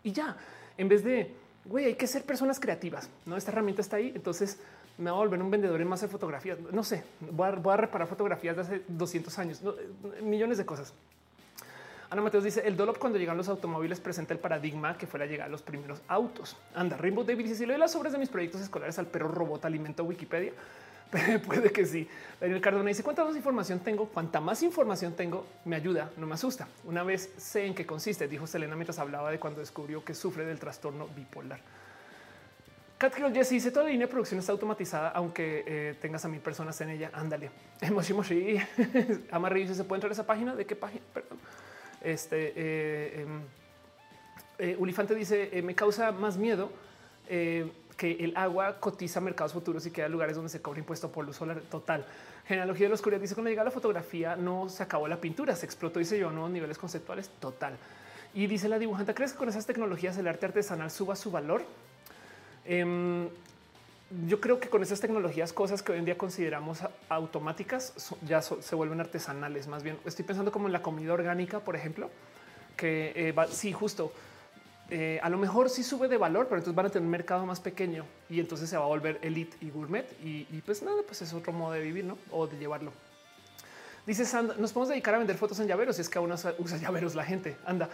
y 0.02 0.12
ya, 0.12 0.36
en 0.76 0.88
vez 0.88 1.02
de 1.02 1.34
güey, 1.64 1.86
hay 1.86 1.94
que 1.94 2.06
ser 2.06 2.24
personas 2.24 2.60
creativas. 2.60 3.08
No, 3.26 3.36
esta 3.36 3.52
herramienta 3.52 3.82
está 3.82 3.96
ahí. 3.96 4.12
Entonces 4.14 4.58
me 5.00 5.10
va 5.10 5.16
a 5.16 5.20
volver 5.20 5.42
un 5.42 5.50
vendedor 5.50 5.80
en 5.80 5.88
más 5.88 6.00
de 6.00 6.08
fotografías. 6.08 6.58
No 6.72 6.84
sé, 6.84 7.02
voy 7.20 7.48
a, 7.48 7.76
reparar 7.76 8.06
fotografías 8.06 8.54
de 8.54 8.62
hace 8.62 8.82
200 8.86 9.38
años, 9.38 9.62
millones 10.22 10.58
de 10.58 10.66
cosas. 10.66 10.92
Ana 12.10 12.22
Mateos 12.22 12.42
dice 12.42 12.62
el 12.66 12.76
dolor 12.76 12.98
cuando 12.98 13.18
llegan 13.18 13.36
los 13.36 13.48
automóviles 13.48 14.00
presenta 14.00 14.34
el 14.34 14.40
paradigma 14.40 14.98
que 14.98 15.06
fuera 15.06 15.26
llegar 15.26 15.46
a 15.46 15.50
los 15.50 15.62
primeros 15.62 16.02
autos. 16.08 16.56
Anda, 16.74 16.96
Rainbow 16.96 17.24
David 17.24 17.44
dice 17.44 17.54
si 17.54 17.64
doy 17.64 17.78
las 17.78 17.94
obras 17.94 18.12
de 18.12 18.18
mis 18.18 18.28
proyectos 18.28 18.60
escolares 18.60 18.98
al 18.98 19.06
perro 19.06 19.28
robot 19.28 19.64
alimento 19.64 20.04
Wikipedia. 20.04 20.52
Puede 21.46 21.70
que 21.70 21.86
sí. 21.86 22.08
Daniel 22.40 22.60
Cardona 22.60 22.88
dice 22.88 23.02
cuánta 23.02 23.24
más 23.24 23.36
información 23.36 23.80
tengo, 23.80 24.06
cuanta 24.06 24.40
más 24.40 24.62
información 24.62 25.14
tengo, 25.14 25.46
me 25.64 25.76
ayuda, 25.76 26.10
no 26.16 26.26
me 26.26 26.34
asusta. 26.34 26.68
Una 26.84 27.02
vez 27.04 27.32
sé 27.36 27.66
en 27.66 27.74
qué 27.74 27.86
consiste, 27.86 28.28
dijo 28.28 28.46
Selena 28.46 28.74
mientras 28.74 28.98
hablaba 28.98 29.30
de 29.30 29.38
cuando 29.38 29.60
descubrió 29.60 30.04
que 30.04 30.14
sufre 30.14 30.44
del 30.44 30.58
trastorno 30.58 31.08
bipolar. 31.14 31.60
Catgirl 33.00 33.32
Jesse 33.32 33.52
dice 33.52 33.70
toda 33.70 33.84
la 33.84 33.92
línea 33.92 34.06
de 34.06 34.10
producción 34.10 34.40
está 34.40 34.52
automatizada, 34.52 35.08
aunque 35.08 35.64
eh, 35.66 35.94
tengas 36.02 36.22
a 36.26 36.28
mil 36.28 36.40
personas 36.40 36.78
en 36.82 36.90
ella. 36.90 37.10
Ándale. 37.14 37.50
Moshi 37.90 38.12
Moshi. 38.12 38.58
Amarillo 39.30 39.74
se 39.74 39.84
puede 39.84 40.00
entrar 40.00 40.10
a 40.10 40.12
esa 40.12 40.26
página. 40.26 40.54
¿De 40.54 40.66
qué 40.66 40.76
página? 40.76 41.00
Perdón. 41.14 41.38
Este 42.02 42.52
eh, 42.54 43.22
em, 43.22 43.40
eh, 44.58 44.76
Ulifante 44.78 45.14
dice 45.14 45.50
me 45.62 45.74
causa 45.74 46.12
más 46.12 46.36
miedo 46.36 46.70
que 47.26 48.16
el 48.20 48.36
agua 48.36 48.78
cotiza 48.80 49.18
mercados 49.20 49.54
futuros 49.54 49.86
y 49.86 49.90
queda 49.90 50.08
lugares 50.10 50.36
donde 50.36 50.50
se 50.50 50.60
cobra 50.60 50.80
impuesto 50.80 51.10
por 51.10 51.24
luz 51.24 51.36
solar 51.36 51.62
total. 51.70 52.04
Genealogía 52.46 52.84
de 52.84 52.90
la 52.90 52.94
oscuridad 52.96 53.20
dice 53.20 53.34
cuando 53.34 53.48
llega 53.48 53.64
la 53.64 53.70
fotografía 53.70 54.36
no 54.36 54.68
se 54.68 54.82
acabó 54.82 55.08
la 55.08 55.18
pintura, 55.18 55.56
se 55.56 55.64
explotó 55.64 56.00
y 56.00 56.04
se 56.04 56.18
llevó 56.18 56.28
a 56.28 56.32
nuevos 56.34 56.50
niveles 56.50 56.76
conceptuales 56.76 57.30
total. 57.40 57.78
Y 58.34 58.46
dice 58.46 58.68
la 58.68 58.78
dibujante, 58.78 59.14
¿crees 59.14 59.32
que 59.32 59.38
con 59.38 59.48
esas 59.48 59.64
tecnologías 59.64 60.18
el 60.18 60.28
arte 60.28 60.44
artesanal 60.44 60.90
suba 60.90 61.16
su 61.16 61.30
valor? 61.30 61.64
Em, 62.64 63.28
yo 64.26 64.40
creo 64.40 64.58
que 64.58 64.68
con 64.68 64.82
esas 64.82 65.00
tecnologías, 65.00 65.52
cosas 65.52 65.82
que 65.82 65.92
hoy 65.92 65.98
en 65.98 66.04
día 66.04 66.18
consideramos 66.18 66.80
automáticas, 67.08 67.92
ya 68.26 68.42
se 68.42 68.74
vuelven 68.74 69.00
artesanales. 69.00 69.68
Más 69.68 69.82
bien, 69.82 69.98
estoy 70.04 70.24
pensando 70.24 70.50
como 70.50 70.66
en 70.66 70.72
la 70.72 70.82
comida 70.82 71.12
orgánica, 71.12 71.60
por 71.60 71.76
ejemplo, 71.76 72.10
que 72.76 73.12
eh, 73.14 73.34
sí, 73.50 73.72
justo 73.72 74.12
eh, 74.92 75.20
a 75.22 75.30
lo 75.30 75.38
mejor 75.38 75.70
sí 75.70 75.84
sube 75.84 76.08
de 76.08 76.16
valor, 76.16 76.46
pero 76.46 76.58
entonces 76.58 76.74
van 76.74 76.86
a 76.86 76.90
tener 76.90 77.04
un 77.04 77.10
mercado 77.10 77.46
más 77.46 77.60
pequeño 77.60 78.04
y 78.28 78.40
entonces 78.40 78.68
se 78.68 78.76
va 78.76 78.82
a 78.84 78.88
volver 78.88 79.20
elite 79.22 79.56
y 79.60 79.70
gourmet. 79.70 80.04
Y, 80.22 80.44
pues 80.66 80.82
nada, 80.82 81.02
pues 81.06 81.22
es 81.22 81.32
otro 81.32 81.52
modo 81.52 81.72
de 81.72 81.80
vivir, 81.80 82.04
¿no? 82.04 82.18
O 82.32 82.48
de 82.48 82.58
llevarlo. 82.58 82.92
Dice 84.04 84.24
Sandra, 84.24 84.56
nos 84.58 84.72
podemos 84.72 84.88
dedicar 84.88 85.14
a 85.14 85.18
vender 85.18 85.36
fotos 85.36 85.60
en 85.60 85.68
llaveros 85.68 85.96
si 85.96 86.02
es 86.02 86.08
que 86.08 86.18
aún 86.18 86.32
usa, 86.32 86.54
llaveros 86.80 87.14
la 87.14 87.24
gente. 87.24 87.56
Anda. 87.64 87.88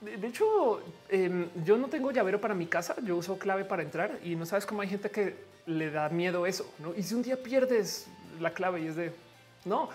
De, 0.00 0.26
hecho, 0.26 0.82
em, 1.08 1.48
yo 1.64 1.76
no 1.76 1.88
tengo 1.88 2.10
llavero 2.10 2.40
para 2.40 2.54
mi 2.54 2.66
casa, 2.66 2.96
yo 3.02 3.16
uso 3.16 3.38
clave 3.38 3.64
para 3.64 3.82
entrar 3.82 4.18
y 4.24 4.34
no 4.34 4.46
sabes 4.46 4.64
cómo 4.64 4.80
hay 4.80 4.88
gente 4.88 5.10
que 5.10 5.34
le 5.66 5.90
da 5.90 6.08
miedo 6.08 6.46
eso. 6.46 6.72
¿no? 6.78 6.94
Y 6.96 7.02
si 7.02 7.14
un 7.14 7.22
día 7.22 7.42
pierdes 7.42 8.06
la 8.40 8.52
clave 8.52 8.80
y 8.80 8.86
es 8.86 8.96
de 8.96 9.12
no, 9.66 9.90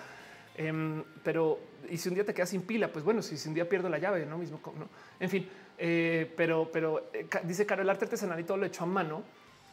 em, 0.55 1.03
pero 1.23 1.59
y 1.89 1.97
si 1.97 2.09
un 2.09 2.15
día 2.15 2.25
te 2.25 2.33
quedas 2.33 2.49
sin 2.49 2.61
pila, 2.61 2.87
pues 2.87 3.03
bueno, 3.03 3.21
si, 3.21 3.35
un 3.47 3.53
día 3.53 3.67
pierdo 3.67 3.89
la 3.89 3.97
llave, 3.97 4.25
no 4.25 4.37
mismo, 4.37 4.59
no. 4.77 4.87
En 5.19 5.29
fin, 5.29 5.47
eh, 5.77 6.31
pero, 6.37 6.69
pero 6.71 7.09
eh, 7.13 7.27
dice 7.43 7.65
Carol, 7.65 7.85
el 7.85 7.89
arte 7.89 8.05
artesanal 8.05 8.39
y 8.39 8.43
todo 8.43 8.57
lo 8.57 8.65
hecho 8.65 8.83
a 8.83 8.87
mano. 8.87 9.23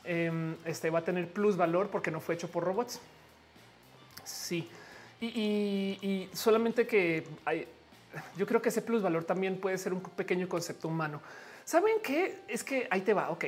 Em, 0.04 0.56
este 0.64 0.90
va 0.90 0.98
a 1.00 1.04
tener 1.04 1.28
plus 1.28 1.56
valor 1.56 1.88
porque 1.88 2.10
no 2.10 2.20
fue 2.20 2.34
hecho 2.34 2.48
por 2.48 2.64
robots. 2.64 3.00
Sí, 4.24 4.68
y, 5.20 6.28
solamente 6.32 6.86
que 6.86 7.24
hay, 7.44 7.66
yo 8.36 8.47
creo 8.47 8.62
que 8.62 8.68
ese 8.68 8.82
plus 8.82 9.02
valor 9.02 9.24
también 9.24 9.59
puede 9.59 9.78
ser 9.78 9.93
un 9.93 10.01
pequeño 10.01 10.48
concepto 10.48 10.89
humano. 10.89 11.20
Saben 11.64 11.97
qué 12.02 12.40
es 12.48 12.64
que 12.64 12.86
ahí 12.90 13.02
te 13.02 13.14
va. 13.14 13.30
Ok, 13.30 13.44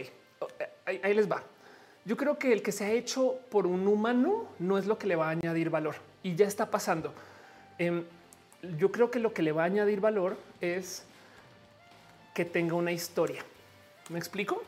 ahí, 0.86 1.00
ahí 1.02 1.14
les 1.14 1.30
va. 1.30 1.42
Yo 2.04 2.16
creo 2.16 2.38
que 2.38 2.52
el 2.52 2.62
que 2.62 2.70
se 2.70 2.84
ha 2.84 2.90
hecho 2.90 3.38
por 3.50 3.66
un 3.66 3.86
humano 3.86 4.48
no 4.58 4.76
es 4.76 4.86
lo 4.86 4.98
que 4.98 5.06
le 5.06 5.16
va 5.16 5.28
a 5.28 5.30
añadir 5.30 5.70
valor 5.70 5.96
y 6.22 6.34
ya 6.34 6.46
está 6.46 6.70
pasando. 6.70 7.14
Em, 7.78 8.04
yo 8.78 8.92
creo 8.92 9.10
que 9.10 9.18
lo 9.18 9.32
que 9.32 9.42
le 9.42 9.52
va 9.52 9.62
a 9.62 9.66
añadir 9.66 10.00
valor 10.00 10.36
es 10.60 11.04
que 12.34 12.44
tenga 12.44 12.74
una 12.74 12.92
historia. 12.92 13.42
¿Me 14.10 14.18
explico? 14.18 14.62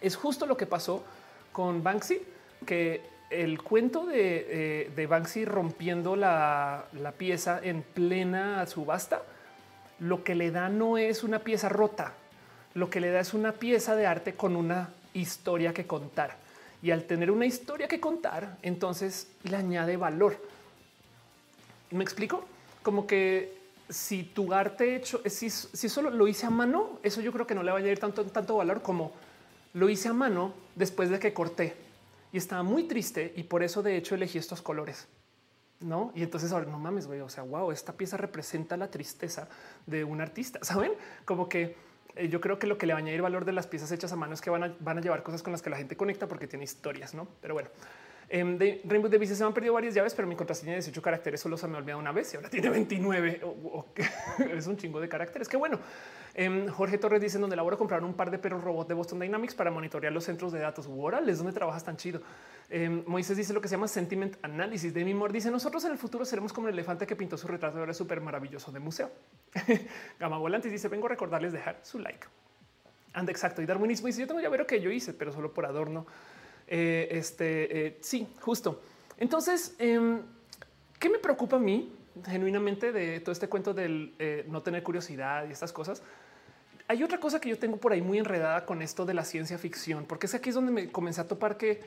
Es 0.00 0.16
justo 0.16 0.46
lo 0.46 0.56
que 0.56 0.66
pasó 0.66 1.04
con 1.52 1.82
Banksy, 1.82 2.20
que 2.64 3.02
el 3.32 3.62
cuento 3.62 4.06
de, 4.06 4.92
eh, 4.96 5.06
Banksy 5.06 5.44
rompiendo 5.44 6.16
la, 6.16 6.84
pieza 7.16 7.60
en 7.62 7.82
plena 7.82 8.66
subasta, 8.66 9.22
lo 9.98 10.22
que 10.24 10.34
le 10.34 10.50
da 10.50 10.68
no 10.68 10.98
es 10.98 11.24
una 11.24 11.38
pieza 11.38 11.68
rota, 11.68 12.12
lo 12.74 12.90
que 12.90 13.00
le 13.00 13.10
da 13.10 13.20
es 13.20 13.34
una 13.34 13.52
pieza 13.52 13.96
de 13.96 14.06
arte 14.06 14.34
con 14.34 14.56
una 14.56 14.90
historia 15.14 15.72
que 15.72 15.86
contar. 15.86 16.36
Y 16.82 16.90
al 16.90 17.04
tener 17.04 17.30
una 17.30 17.46
historia 17.46 17.86
que 17.88 18.00
contar, 18.00 18.56
entonces 18.62 19.28
le 19.44 19.56
añade 19.56 19.96
valor. 19.96 20.36
¿Me 21.90 22.02
explico? 22.02 22.44
Como 22.82 23.06
que 23.06 23.56
si 23.88 24.24
tu 24.24 24.52
arte 24.52 24.96
hecho, 24.96 25.22
si, 25.26 25.48
si 25.50 25.88
solo 25.88 26.10
lo 26.10 26.26
hice 26.26 26.46
a 26.46 26.50
mano, 26.50 26.98
eso 27.02 27.20
yo 27.20 27.32
creo 27.32 27.46
que 27.46 27.54
no 27.54 27.62
le 27.62 27.70
va 27.70 27.76
a 27.76 27.80
añadir 27.80 28.00
tanto, 28.00 28.24
tanto 28.24 28.56
valor 28.56 28.82
como 28.82 29.12
lo 29.74 29.88
hice 29.88 30.08
a 30.08 30.12
mano 30.12 30.54
después 30.74 31.08
de 31.08 31.18
que 31.18 31.32
corté 31.32 31.74
y 32.32 32.38
estaba 32.38 32.62
muy 32.62 32.84
triste 32.84 33.32
y 33.36 33.44
por 33.44 33.62
eso 33.62 33.82
de 33.82 33.96
hecho 33.96 34.14
elegí 34.14 34.38
estos 34.38 34.62
colores. 34.62 35.06
No, 35.80 36.12
y 36.14 36.22
entonces 36.22 36.52
ahora 36.52 36.66
no 36.66 36.78
mames, 36.78 37.06
güey. 37.06 37.20
O 37.20 37.28
sea, 37.28 37.42
wow, 37.42 37.72
esta 37.72 37.92
pieza 37.92 38.16
representa 38.16 38.76
la 38.76 38.90
tristeza 38.90 39.48
de 39.86 40.04
un 40.04 40.20
artista. 40.20 40.60
Saben 40.62 40.92
como 41.24 41.48
que 41.48 41.76
eh, 42.14 42.28
yo 42.28 42.40
creo 42.40 42.58
que 42.58 42.66
lo 42.66 42.78
que 42.78 42.86
le 42.86 42.92
va 42.92 43.00
a 43.00 43.02
añadir 43.02 43.20
valor 43.22 43.44
de 43.44 43.52
las 43.52 43.66
piezas 43.66 43.90
hechas 43.92 44.12
a 44.12 44.16
mano 44.16 44.34
es 44.34 44.40
que 44.40 44.50
van 44.50 44.62
a, 44.62 44.76
van 44.80 44.98
a 44.98 45.00
llevar 45.00 45.22
cosas 45.22 45.42
con 45.42 45.52
las 45.52 45.60
que 45.60 45.70
la 45.70 45.76
gente 45.76 45.96
conecta 45.96 46.28
porque 46.28 46.46
tiene 46.46 46.64
historias, 46.64 47.14
no? 47.14 47.28
Pero 47.40 47.54
bueno, 47.54 47.68
de 48.32 48.80
Rainbow 48.84 49.10
Davis 49.10 49.36
se 49.36 49.44
han 49.44 49.52
perdido 49.52 49.74
varias 49.74 49.92
llaves, 49.92 50.14
pero 50.14 50.26
mi 50.26 50.34
contraseña 50.34 50.70
de 50.70 50.78
18 50.78 51.02
caracteres 51.02 51.38
solo 51.38 51.58
se 51.58 51.68
me 51.68 51.76
olvidado 51.76 52.00
una 52.00 52.12
vez 52.12 52.32
y 52.32 52.36
ahora 52.36 52.48
tiene 52.48 52.70
29. 52.70 53.42
es 54.56 54.66
un 54.66 54.78
chingo 54.78 55.00
de 55.00 55.08
caracteres. 55.08 55.50
Qué 55.50 55.58
bueno. 55.58 55.78
Em, 56.32 56.66
Jorge 56.68 56.96
Torres 56.96 57.20
dice 57.20 57.38
donde 57.38 57.56
laboro 57.56 57.76
compraron 57.76 58.06
un 58.06 58.14
par 58.14 58.30
de 58.30 58.38
perros 58.38 58.64
robot 58.64 58.88
de 58.88 58.94
Boston 58.94 59.20
Dynamics 59.20 59.54
para 59.54 59.70
monitorear 59.70 60.14
los 60.14 60.24
centros 60.24 60.50
de 60.50 60.60
datos. 60.60 60.88
Órale, 60.90 61.30
es 61.30 61.36
donde 61.36 61.52
trabajas 61.52 61.84
tan 61.84 61.98
chido. 61.98 62.22
Em, 62.70 63.04
Moisés 63.06 63.36
dice 63.36 63.52
lo 63.52 63.60
que 63.60 63.68
se 63.68 63.74
llama 63.74 63.86
sentiment 63.86 64.36
análisis. 64.40 64.94
De 64.94 65.04
mi 65.04 65.12
amor 65.12 65.30
dice 65.30 65.50
nosotros 65.50 65.84
en 65.84 65.92
el 65.92 65.98
futuro 65.98 66.24
seremos 66.24 66.54
como 66.54 66.68
el 66.68 66.72
elefante 66.72 67.06
que 67.06 67.14
pintó 67.14 67.36
su 67.36 67.46
retrato 67.46 67.78
ahora 67.80 67.92
súper 67.92 68.22
maravilloso 68.22 68.72
de 68.72 68.80
museo. 68.80 69.10
Gama 70.18 70.38
Volantes 70.38 70.72
dice 70.72 70.88
vengo 70.88 71.04
a 71.04 71.10
recordarles 71.10 71.52
dejar 71.52 71.80
su 71.82 71.98
like. 71.98 72.26
Anda 73.12 73.30
exacto. 73.30 73.60
Y 73.60 73.66
Darwinismo 73.66 74.06
dice 74.06 74.22
yo 74.22 74.26
tengo 74.26 74.40
ya 74.40 74.48
ver 74.48 74.64
que 74.64 74.80
yo 74.80 74.90
hice, 74.90 75.12
pero 75.12 75.32
solo 75.32 75.52
por 75.52 75.66
adorno. 75.66 76.06
Eh, 76.74 77.18
este 77.18 77.86
eh, 77.86 77.98
sí, 78.00 78.26
justo. 78.40 78.80
Entonces, 79.18 79.74
em, 79.78 80.22
¿qué 80.98 81.10
me 81.10 81.18
preocupa 81.18 81.56
a 81.56 81.58
mí 81.58 81.92
genuinamente 82.26 82.92
de 82.92 83.20
todo 83.20 83.32
este 83.32 83.46
cuento 83.46 83.74
del 83.74 84.14
eh, 84.18 84.46
no 84.48 84.62
tener 84.62 84.82
curiosidad 84.82 85.46
y 85.46 85.52
estas 85.52 85.70
cosas? 85.70 86.02
Hay 86.88 87.02
otra 87.02 87.20
cosa 87.20 87.42
que 87.42 87.50
yo 87.50 87.58
tengo 87.58 87.76
por 87.76 87.92
ahí 87.92 88.00
muy 88.00 88.16
enredada 88.16 88.64
con 88.64 88.80
esto 88.80 89.04
de 89.04 89.12
la 89.12 89.26
ciencia 89.26 89.58
ficción, 89.58 90.06
porque 90.06 90.24
es 90.24 90.34
aquí 90.34 90.48
es 90.48 90.54
donde 90.54 90.72
me 90.72 90.90
comencé 90.90 91.20
a 91.20 91.28
topar 91.28 91.58
que 91.58 91.82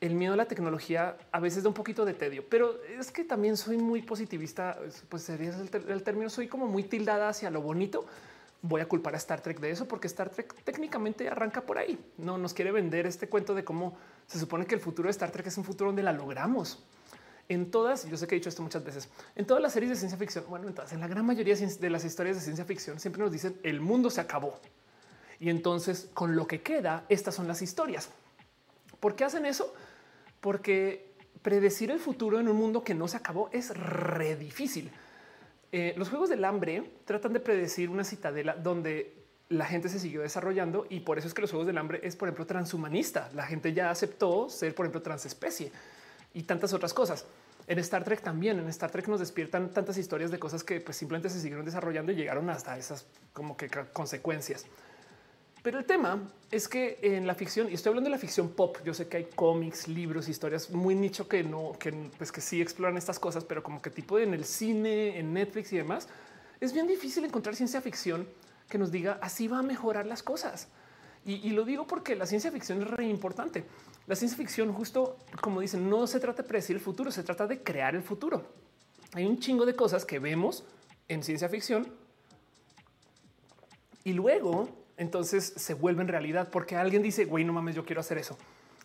el 0.00 0.14
miedo 0.14 0.34
a 0.34 0.36
la 0.36 0.46
tecnología 0.46 1.16
a 1.32 1.40
veces 1.40 1.64
da 1.64 1.68
un 1.70 1.74
poquito 1.74 2.04
de 2.04 2.14
tedio, 2.14 2.44
pero 2.48 2.80
es 2.96 3.10
que 3.10 3.24
también 3.24 3.56
soy 3.56 3.76
muy 3.76 4.02
positivista, 4.02 4.78
pues 5.08 5.24
sería 5.24 5.50
el, 5.50 5.90
el 5.90 6.02
término, 6.04 6.30
soy 6.30 6.46
como 6.46 6.68
muy 6.68 6.84
tildada 6.84 7.28
hacia 7.28 7.50
lo 7.50 7.60
bonito 7.60 8.06
voy 8.62 8.80
a 8.80 8.86
culpar 8.86 9.14
a 9.14 9.16
Star 9.18 9.40
Trek 9.40 9.60
de 9.60 9.70
eso, 9.70 9.86
porque 9.86 10.06
Star 10.06 10.30
Trek 10.30 10.54
técnicamente 10.62 11.28
arranca 11.28 11.62
por 11.62 11.78
ahí. 11.78 11.98
No 12.16 12.38
nos 12.38 12.54
quiere 12.54 12.70
vender 12.70 13.06
este 13.06 13.28
cuento 13.28 13.54
de 13.54 13.64
cómo 13.64 13.98
se 14.26 14.38
supone 14.38 14.66
que 14.66 14.74
el 14.74 14.80
futuro 14.80 15.06
de 15.06 15.10
Star 15.10 15.30
Trek 15.30 15.46
es 15.46 15.58
un 15.58 15.64
futuro 15.64 15.88
donde 15.88 16.02
la 16.02 16.12
logramos. 16.12 16.82
En 17.48 17.70
todas, 17.70 18.08
yo 18.08 18.16
sé 18.16 18.26
que 18.26 18.34
he 18.34 18.38
dicho 18.38 18.48
esto 18.48 18.62
muchas 18.62 18.84
veces, 18.84 19.08
en 19.36 19.44
todas 19.46 19.62
las 19.62 19.72
series 19.72 19.90
de 19.90 19.96
ciencia 19.96 20.16
ficción, 20.16 20.44
bueno, 20.48 20.68
entonces 20.68 20.92
en 20.92 21.00
la 21.00 21.08
gran 21.08 21.26
mayoría 21.26 21.56
de 21.56 21.90
las 21.90 22.04
historias 22.04 22.36
de 22.36 22.42
ciencia 22.42 22.64
ficción 22.64 22.98
siempre 23.00 23.22
nos 23.22 23.32
dicen 23.32 23.58
el 23.62 23.80
mundo 23.80 24.10
se 24.10 24.20
acabó. 24.20 24.58
Y 25.38 25.50
entonces 25.50 26.08
con 26.14 26.36
lo 26.36 26.46
que 26.46 26.62
queda, 26.62 27.04
estas 27.08 27.34
son 27.34 27.48
las 27.48 27.60
historias. 27.62 28.08
¿Por 29.00 29.16
qué 29.16 29.24
hacen 29.24 29.44
eso? 29.44 29.74
Porque 30.40 31.12
predecir 31.42 31.90
el 31.90 31.98
futuro 31.98 32.38
en 32.38 32.48
un 32.48 32.56
mundo 32.56 32.84
que 32.84 32.94
no 32.94 33.08
se 33.08 33.16
acabó 33.16 33.50
es 33.52 33.76
re 33.76 34.36
difícil. 34.36 34.90
Eh, 35.72 35.94
los 35.96 36.08
juegos 36.08 36.28
del 36.28 36.44
hambre 36.44 36.92
tratan 37.04 37.32
de 37.32 37.40
predecir 37.40 37.90
una 37.90 38.04
citadela 38.04 38.54
donde 38.54 39.21
la 39.52 39.66
gente 39.66 39.88
se 39.88 39.98
siguió 39.98 40.22
desarrollando 40.22 40.86
y 40.88 41.00
por 41.00 41.18
eso 41.18 41.28
es 41.28 41.34
que 41.34 41.42
los 41.42 41.50
juegos 41.50 41.66
del 41.66 41.78
hambre 41.78 42.00
es, 42.02 42.16
por 42.16 42.28
ejemplo, 42.28 42.46
transhumanista. 42.46 43.30
La 43.34 43.46
gente 43.46 43.72
ya 43.72 43.90
aceptó 43.90 44.48
ser, 44.48 44.74
por 44.74 44.86
ejemplo, 44.86 45.02
transespecie 45.02 45.70
y 46.34 46.42
tantas 46.42 46.72
otras 46.72 46.94
cosas. 46.94 47.26
En 47.66 47.78
Star 47.78 48.02
Trek 48.02 48.22
también, 48.22 48.58
en 48.58 48.68
Star 48.68 48.90
Trek 48.90 49.06
nos 49.08 49.20
despiertan 49.20 49.70
tantas 49.70 49.96
historias 49.96 50.30
de 50.30 50.38
cosas 50.38 50.64
que 50.64 50.80
pues, 50.80 50.96
simplemente 50.96 51.28
se 51.28 51.40
siguieron 51.40 51.64
desarrollando 51.64 52.10
y 52.12 52.16
llegaron 52.16 52.50
hasta 52.50 52.76
esas 52.76 53.06
como 53.32 53.56
que 53.56 53.68
consecuencias. 53.92 54.66
Pero 55.62 55.78
el 55.78 55.84
tema 55.84 56.28
es 56.50 56.66
que 56.66 56.98
en 57.02 57.24
la 57.24 57.36
ficción, 57.36 57.70
y 57.70 57.74
estoy 57.74 57.90
hablando 57.90 58.08
de 58.10 58.16
la 58.16 58.18
ficción 58.18 58.50
pop, 58.50 58.78
yo 58.84 58.92
sé 58.94 59.06
que 59.06 59.18
hay 59.18 59.24
cómics, 59.36 59.86
libros, 59.86 60.28
historias 60.28 60.70
muy 60.70 60.96
nicho 60.96 61.28
que 61.28 61.44
no, 61.44 61.72
que 61.78 61.92
pues 62.18 62.32
que 62.32 62.40
sí 62.40 62.60
exploran 62.60 62.96
estas 62.96 63.20
cosas, 63.20 63.44
pero 63.44 63.62
como 63.62 63.80
que 63.80 63.90
tipo 63.90 64.18
en 64.18 64.34
el 64.34 64.44
cine, 64.44 65.18
en 65.18 65.32
Netflix 65.32 65.72
y 65.72 65.76
demás, 65.76 66.08
es 66.60 66.72
bien 66.72 66.88
difícil 66.88 67.24
encontrar 67.24 67.54
ciencia 67.54 67.80
ficción 67.80 68.26
que 68.68 68.78
nos 68.78 68.90
diga 68.90 69.18
así 69.20 69.48
va 69.48 69.58
a 69.58 69.62
mejorar 69.62 70.06
las 70.06 70.22
cosas. 70.22 70.68
Y, 71.24 71.50
lo 71.50 71.64
digo 71.64 71.86
porque 71.86 72.16
la 72.16 72.26
ciencia 72.26 72.50
ficción 72.50 72.82
es 72.82 72.90
re 72.90 73.06
importante. 73.06 73.64
La 74.08 74.16
ciencia 74.16 74.36
ficción, 74.36 74.72
justo 74.72 75.16
como 75.40 75.60
dicen, 75.60 75.88
no 75.88 76.08
se 76.08 76.18
trata 76.18 76.42
de 76.42 76.48
predecir 76.48 76.74
el 76.74 76.82
futuro, 76.82 77.12
se 77.12 77.22
trata 77.22 77.46
de 77.46 77.62
crear 77.62 77.94
el 77.94 78.02
futuro. 78.02 78.44
Hay 79.12 79.24
un 79.24 79.38
chingo 79.38 79.64
de 79.64 79.76
cosas 79.76 80.04
que 80.04 80.18
vemos 80.18 80.64
en 81.06 81.22
ciencia 81.22 81.48
ficción 81.48 81.86
y 84.02 84.14
luego 84.14 84.68
entonces 84.96 85.52
se 85.56 85.74
vuelven 85.74 86.08
realidad 86.08 86.48
porque 86.50 86.74
alguien 86.74 87.02
dice, 87.02 87.24
güey, 87.24 87.44
no 87.44 87.52
mames, 87.52 87.76
yo 87.76 87.84
quiero 87.84 88.00
hacer 88.00 88.18
eso. 88.18 88.36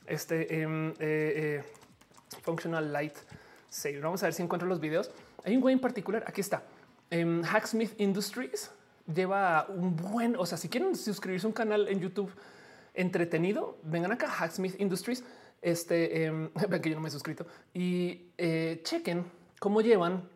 Este 0.06 0.62
em, 0.62 0.92
eh, 0.92 0.94
eh, 1.00 1.64
functional 2.44 2.94
light 2.94 3.16
saver. 3.70 4.02
Vamos 4.02 4.22
a 4.22 4.28
ver 4.28 4.34
si 4.34 4.44
encuentro 4.44 4.68
los 4.68 4.80
videos. 4.80 5.10
Hay 5.44 5.56
un 5.56 5.62
güey 5.62 5.74
en 5.74 5.82
particular. 5.82 6.24
Aquí 6.28 6.42
está. 6.42 6.64
em, 7.10 7.42
Hacksmith 7.44 8.00
Industries 8.00 8.70
lleva 9.14 9.66
un 9.70 9.96
buen, 9.96 10.36
o 10.36 10.46
sea, 10.46 10.58
si 10.58 10.70
quieren 10.70 10.96
suscribirse 10.96 11.46
a 11.46 11.50
un 11.50 11.54
canal 11.54 11.88
en 11.88 12.00
YouTube 12.00 12.32
entretenido, 12.94 13.78
vengan 13.84 14.12
acá 14.12 14.28
Hacksmith 14.28 14.80
Industries. 14.80 15.24
Este 15.62 16.26
eh, 16.26 16.32
ven 16.70 16.82
que 16.82 16.90
yo 16.90 16.96
no 16.96 17.02
me 17.02 17.08
he 17.08 17.12
suscrito 17.12 17.48
y 17.74 18.30
eh, 18.38 18.82
chequen 18.84 19.26
cómo 19.60 19.82
llevan, 19.82 20.30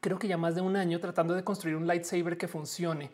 creo 0.00 0.18
que 0.18 0.28
ya 0.28 0.36
más 0.36 0.54
de 0.54 0.60
un 0.60 0.76
año 0.76 1.00
tratando 1.00 1.34
de 1.34 1.42
construir 1.42 1.76
un 1.76 1.86
lightsaber 1.86 2.36
que 2.36 2.48
funcione. 2.48 3.10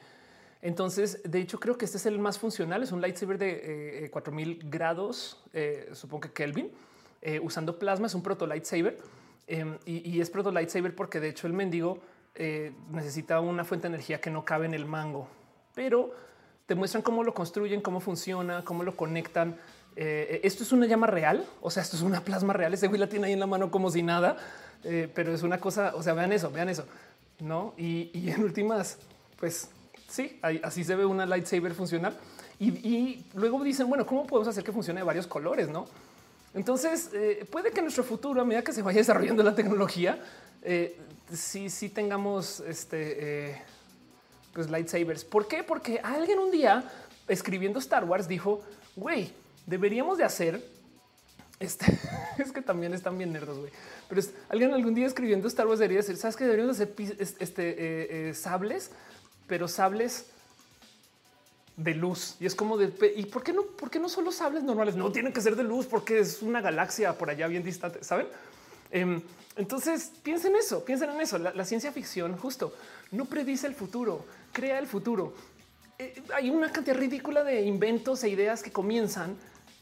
Entonces, 0.60 1.20
de 1.24 1.40
hecho, 1.40 1.60
creo 1.60 1.78
que 1.78 1.84
este 1.84 1.98
es 1.98 2.06
el 2.06 2.18
más 2.18 2.38
funcional. 2.38 2.82
Es 2.82 2.90
un 2.90 3.00
lightsaber 3.00 3.38
de 3.38 4.08
4000 4.10 4.50
eh, 4.50 4.58
grados, 4.64 5.42
eh, 5.52 5.90
supongo 5.92 6.22
que 6.22 6.32
Kelvin, 6.32 6.70
eh, 7.22 7.38
usando 7.40 7.78
plasma. 7.78 8.06
Es 8.06 8.14
un 8.14 8.22
proto 8.22 8.46
lightsaber 8.46 8.98
em, 9.46 9.78
y, 9.86 10.20
es 10.20 10.30
proto 10.30 10.50
lightsaber 10.50 10.94
porque, 10.94 11.20
de 11.20 11.28
hecho, 11.28 11.46
el 11.46 11.52
mendigo 11.52 12.00
necesita 12.90 13.40
una 13.40 13.64
fuente 13.64 13.88
de 13.88 13.94
energía 13.94 14.20
que 14.20 14.30
no 14.30 14.44
cabe 14.44 14.66
en 14.66 14.74
el 14.74 14.86
mango, 14.86 15.28
pero 15.74 16.14
te 16.66 16.74
muestran 16.74 17.02
cómo 17.02 17.24
lo 17.24 17.34
construyen, 17.34 17.80
cómo 17.80 18.00
funciona, 18.00 18.64
cómo 18.64 18.82
lo 18.82 18.96
conectan. 18.96 19.56
esto 19.96 20.62
es 20.62 20.72
una 20.72 20.86
llama 20.86 21.06
real, 21.06 21.44
o 21.60 21.70
sea, 21.70 21.82
esto 21.82 21.96
es 21.96 22.02
una 22.02 22.20
plasma 22.20 22.52
real. 22.52 22.74
Ese 22.74 22.88
güey 22.88 23.00
la 23.00 23.08
tiene 23.08 23.26
ahí 23.26 23.32
en 23.32 23.40
la 23.40 23.46
mano 23.46 23.70
como 23.70 23.90
si 23.90 24.02
nada, 24.02 24.36
pero 24.82 25.32
es 25.32 25.42
una 25.42 25.58
cosa. 25.58 25.94
O 25.96 26.02
sea, 26.02 26.14
vean 26.14 26.32
eso, 26.32 26.50
vean 26.50 26.68
eso, 26.68 26.84
no? 27.40 27.74
Y, 27.76 28.10
y 28.12 28.30
en 28.30 28.44
últimas, 28.44 28.98
pues 29.40 29.70
Sí, 30.08 30.40
así 30.62 30.84
se 30.84 30.96
ve 30.96 31.04
una 31.04 31.26
lightsaber 31.26 31.74
funcional. 31.74 32.16
Y, 32.58 33.24
luego 33.34 33.62
dicen, 33.62 33.88
bueno, 33.88 34.04
¿cómo 34.04 34.26
podemos 34.26 34.48
hacer 34.48 34.64
que 34.64 34.72
funcione 34.72 35.00
de 35.00 35.04
varios 35.04 35.26
colores? 35.26 35.68
No? 35.68 35.86
Entonces, 36.54 37.10
eh, 37.12 37.46
puede 37.50 37.70
que 37.70 37.82
nuestro 37.82 38.02
futuro, 38.02 38.40
a 38.40 38.44
medida 38.44 38.64
que 38.64 38.72
se 38.72 38.82
vaya 38.82 38.98
desarrollando 38.98 39.42
la 39.42 39.54
tecnología, 39.54 40.18
eh, 40.62 40.98
sí, 41.32 41.70
sí 41.70 41.88
tengamos 41.88 42.60
este, 42.60 43.50
eh, 43.50 43.62
pues 44.52 44.70
lightsabers. 44.70 45.24
¿Por 45.24 45.48
qué? 45.48 45.62
Porque 45.62 46.00
alguien 46.02 46.38
un 46.38 46.50
día 46.50 46.90
escribiendo 47.26 47.78
Star 47.78 48.04
Wars 48.04 48.28
dijo, 48.28 48.62
güey, 48.96 49.32
deberíamos 49.66 50.18
de 50.18 50.24
hacer 50.24 50.62
este. 51.60 51.98
es 52.38 52.52
que 52.52 52.62
también 52.62 52.94
están 52.94 53.18
bien 53.18 53.32
nerdos, 53.32 53.58
güey. 53.58 53.72
Pero 54.08 54.22
alguien 54.48 54.72
algún 54.72 54.94
día 54.94 55.06
escribiendo 55.06 55.48
Star 55.48 55.66
Wars 55.66 55.78
debería 55.78 55.98
decir, 55.98 56.16
sabes 56.16 56.36
que 56.36 56.44
deberíamos 56.44 56.80
hacer 56.80 56.94
este, 57.18 58.32
sables, 58.34 58.90
pero 59.46 59.68
sables 59.68 60.26
de 61.78 61.94
luz 61.94 62.34
y 62.40 62.46
es 62.46 62.56
como 62.56 62.76
de 62.76 62.92
y 63.16 63.26
por 63.26 63.44
qué 63.44 63.52
no, 63.52 63.62
por 63.62 63.88
qué 63.88 64.00
no 64.00 64.08
solo 64.08 64.32
sables 64.32 64.64
normales? 64.64 64.96
No 64.96 65.12
tienen 65.12 65.32
que 65.32 65.40
ser 65.40 65.54
de 65.54 65.62
luz 65.62 65.86
porque 65.86 66.18
es 66.18 66.42
una 66.42 66.60
galaxia 66.60 67.16
por 67.16 67.30
allá 67.30 67.46
bien 67.46 67.62
distante, 67.62 68.02
saben? 68.02 68.26
Em, 68.90 69.20
entonces 69.56 70.12
piensen 70.22 70.56
eso, 70.56 70.84
piensen 70.84 71.10
en 71.10 71.20
eso. 71.20 71.38
La, 71.38 71.64
ciencia 71.64 71.92
ficción 71.92 72.36
justo 72.36 72.72
no 73.10 73.24
predice 73.24 73.66
el 73.66 73.74
futuro, 73.74 74.24
crea 74.52 74.78
el 74.78 74.86
futuro. 74.86 75.34
Eh, 75.98 76.22
hay 76.34 76.50
una 76.50 76.70
cantidad 76.70 76.96
ridícula 76.96 77.42
de 77.44 77.62
inventos 77.62 78.22
e 78.24 78.28
ideas 78.28 78.62
que 78.62 78.70
comienzan 78.70 79.36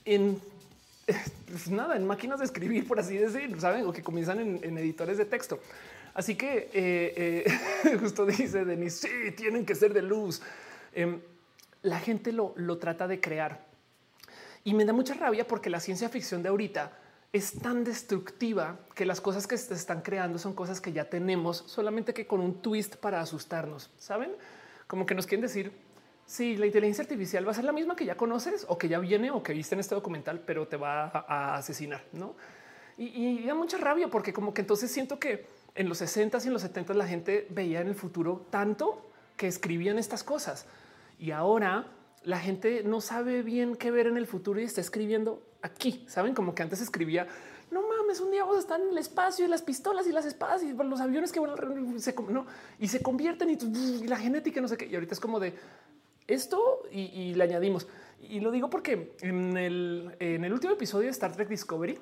en 0.05 0.41
pues 1.47 1.69
nada, 1.69 1.97
en 1.97 2.07
máquinas 2.07 2.41
de 2.41 2.47
escribir, 2.47 2.87
por 2.87 2.99
así 2.99 3.17
decir, 3.17 3.61
saben, 3.61 3.87
o 3.87 3.93
que 3.93 4.03
comienzan 4.03 4.41
en, 4.41 4.79
editores 4.79 5.19
de 5.19 5.25
texto. 5.25 5.61
Así 6.15 6.35
que 6.35 6.71
eh, 6.73 7.45
eh, 7.85 7.97
justo 8.01 8.27
dice 8.27 8.65
Denis, 8.65 8.95
sí, 8.95 9.33
tienen 9.37 9.65
que 9.65 9.75
ser 9.75 9.93
de 9.93 10.03
luz. 10.03 10.43
Em, 10.93 11.21
la 11.83 12.01
gente 12.01 12.33
lo, 12.33 12.55
trata 12.79 13.07
de 13.07 13.21
crear. 13.21 13.65
Y 14.65 14.75
me 14.75 14.85
da 14.85 14.93
mucha 14.93 15.15
rabia 15.15 15.47
porque 15.47 15.71
la 15.71 15.79
ciencia 15.79 16.09
ficción 16.09 16.43
de 16.43 16.49
ahorita 16.49 16.91
es 17.37 17.53
tan 17.59 17.85
destructiva 17.85 18.81
que 18.95 19.07
las 19.07 19.21
cosas 19.21 19.47
que 19.47 19.57
se 19.57 19.75
están 19.75 20.03
creando 20.03 20.39
son 20.39 20.55
cosas 20.55 20.81
que 20.81 20.93
ya 20.93 21.09
tenemos, 21.09 21.59
solamente 21.67 22.15
que 22.15 22.27
con 22.27 22.41
un 22.41 22.61
twist 22.63 22.97
para 22.97 23.21
asustarnos. 23.21 23.91
Saben 23.99 24.33
como 24.87 25.07
que 25.07 25.15
nos 25.15 25.27
quieren 25.27 25.43
decir 25.43 25.73
si 26.27 26.57
la 26.57 26.67
inteligencia 26.67 27.03
artificial 27.03 27.47
va 27.47 27.53
a 27.53 27.55
ser 27.55 27.65
la 27.65 27.73
misma 27.73 27.95
que 27.95 28.05
ya 28.05 28.17
conoces 28.17 28.67
o 28.69 28.79
que 28.79 28.89
ya 28.89 28.99
viene 28.99 29.31
o 29.31 29.43
que 29.43 29.53
viste 29.53 29.75
en 29.75 29.81
este 29.81 29.95
documental, 29.95 30.41
pero 30.41 30.67
te 30.67 30.77
va 30.77 31.07
a, 31.07 31.57
asesinar. 31.57 32.05
No? 32.13 32.35
Y, 32.99 33.45
da 33.45 33.55
mucha 33.55 33.79
rabia 33.79 34.09
porque, 34.09 34.33
como 34.33 34.53
que 34.53 34.63
entonces 34.63 34.91
siento 34.91 35.19
que 35.19 35.47
en 35.75 35.89
los 35.89 35.99
60 35.99 36.39
y 36.43 36.47
en 36.47 36.53
los 36.53 36.63
70 36.63 36.95
la 36.95 37.07
gente 37.07 37.47
veía 37.51 37.81
en 37.81 37.89
el 37.89 37.95
futuro 37.95 38.47
tanto 38.51 39.11
que 39.37 39.47
escribían 39.47 39.99
estas 39.99 40.25
cosas. 40.25 40.67
Y 41.19 41.31
ahora 41.31 41.87
la 42.25 42.41
gente 42.41 42.83
no 42.83 43.01
sabe 43.01 43.43
bien 43.43 43.77
qué 43.77 43.91
ver 43.91 44.07
en 44.07 44.17
el 44.17 44.27
futuro 44.27 44.61
y 44.61 44.65
está 44.65 44.81
escribiendo 44.81 45.46
aquí. 45.63 46.05
Saben 46.09 46.35
como 46.35 46.55
que 46.55 46.63
antes 46.63 46.81
escribía 46.81 47.27
no 47.71 47.83
mames, 47.83 48.21
un 48.21 48.31
día 48.31 48.43
vamos 48.43 48.59
a 48.59 48.61
estar 48.61 48.81
en 48.81 48.91
el 48.91 48.99
espacio 48.99 49.45
y 49.45 49.49
las 49.49 49.63
pistolas 49.63 50.07
y 50.07 50.13
las 50.13 50.25
espadas 50.25 50.63
y 50.63 50.73
los 50.73 51.01
aviones 51.01 51.33
que 51.33 51.41
van 51.41 52.01
se, 52.01 52.15
no, 52.29 52.47
y 52.79 52.89
se 52.89 53.03
convierten 53.03 53.51
y, 53.51 54.07
la 54.07 54.17
genética, 54.17 54.61
no 54.61 54.69
sé 54.69 54.77
qué. 54.77 54.87
Y 54.87 54.95
ahorita 54.95 55.15
es 55.15 55.21
como 55.21 55.41
de 55.41 55.55
esto 56.29 56.83
y, 56.93 57.35
le 57.35 57.43
añadimos. 57.43 57.89
Y 58.23 58.41
lo 58.41 58.51
digo 58.51 58.71
porque 58.71 59.15
en 59.21 59.57
el, 59.57 60.15
en 60.21 60.45
el 60.45 60.53
último 60.53 60.75
episodio 60.75 61.07
de 61.07 61.11
Star 61.11 61.33
Trek 61.33 61.49
Discovery 61.49 61.99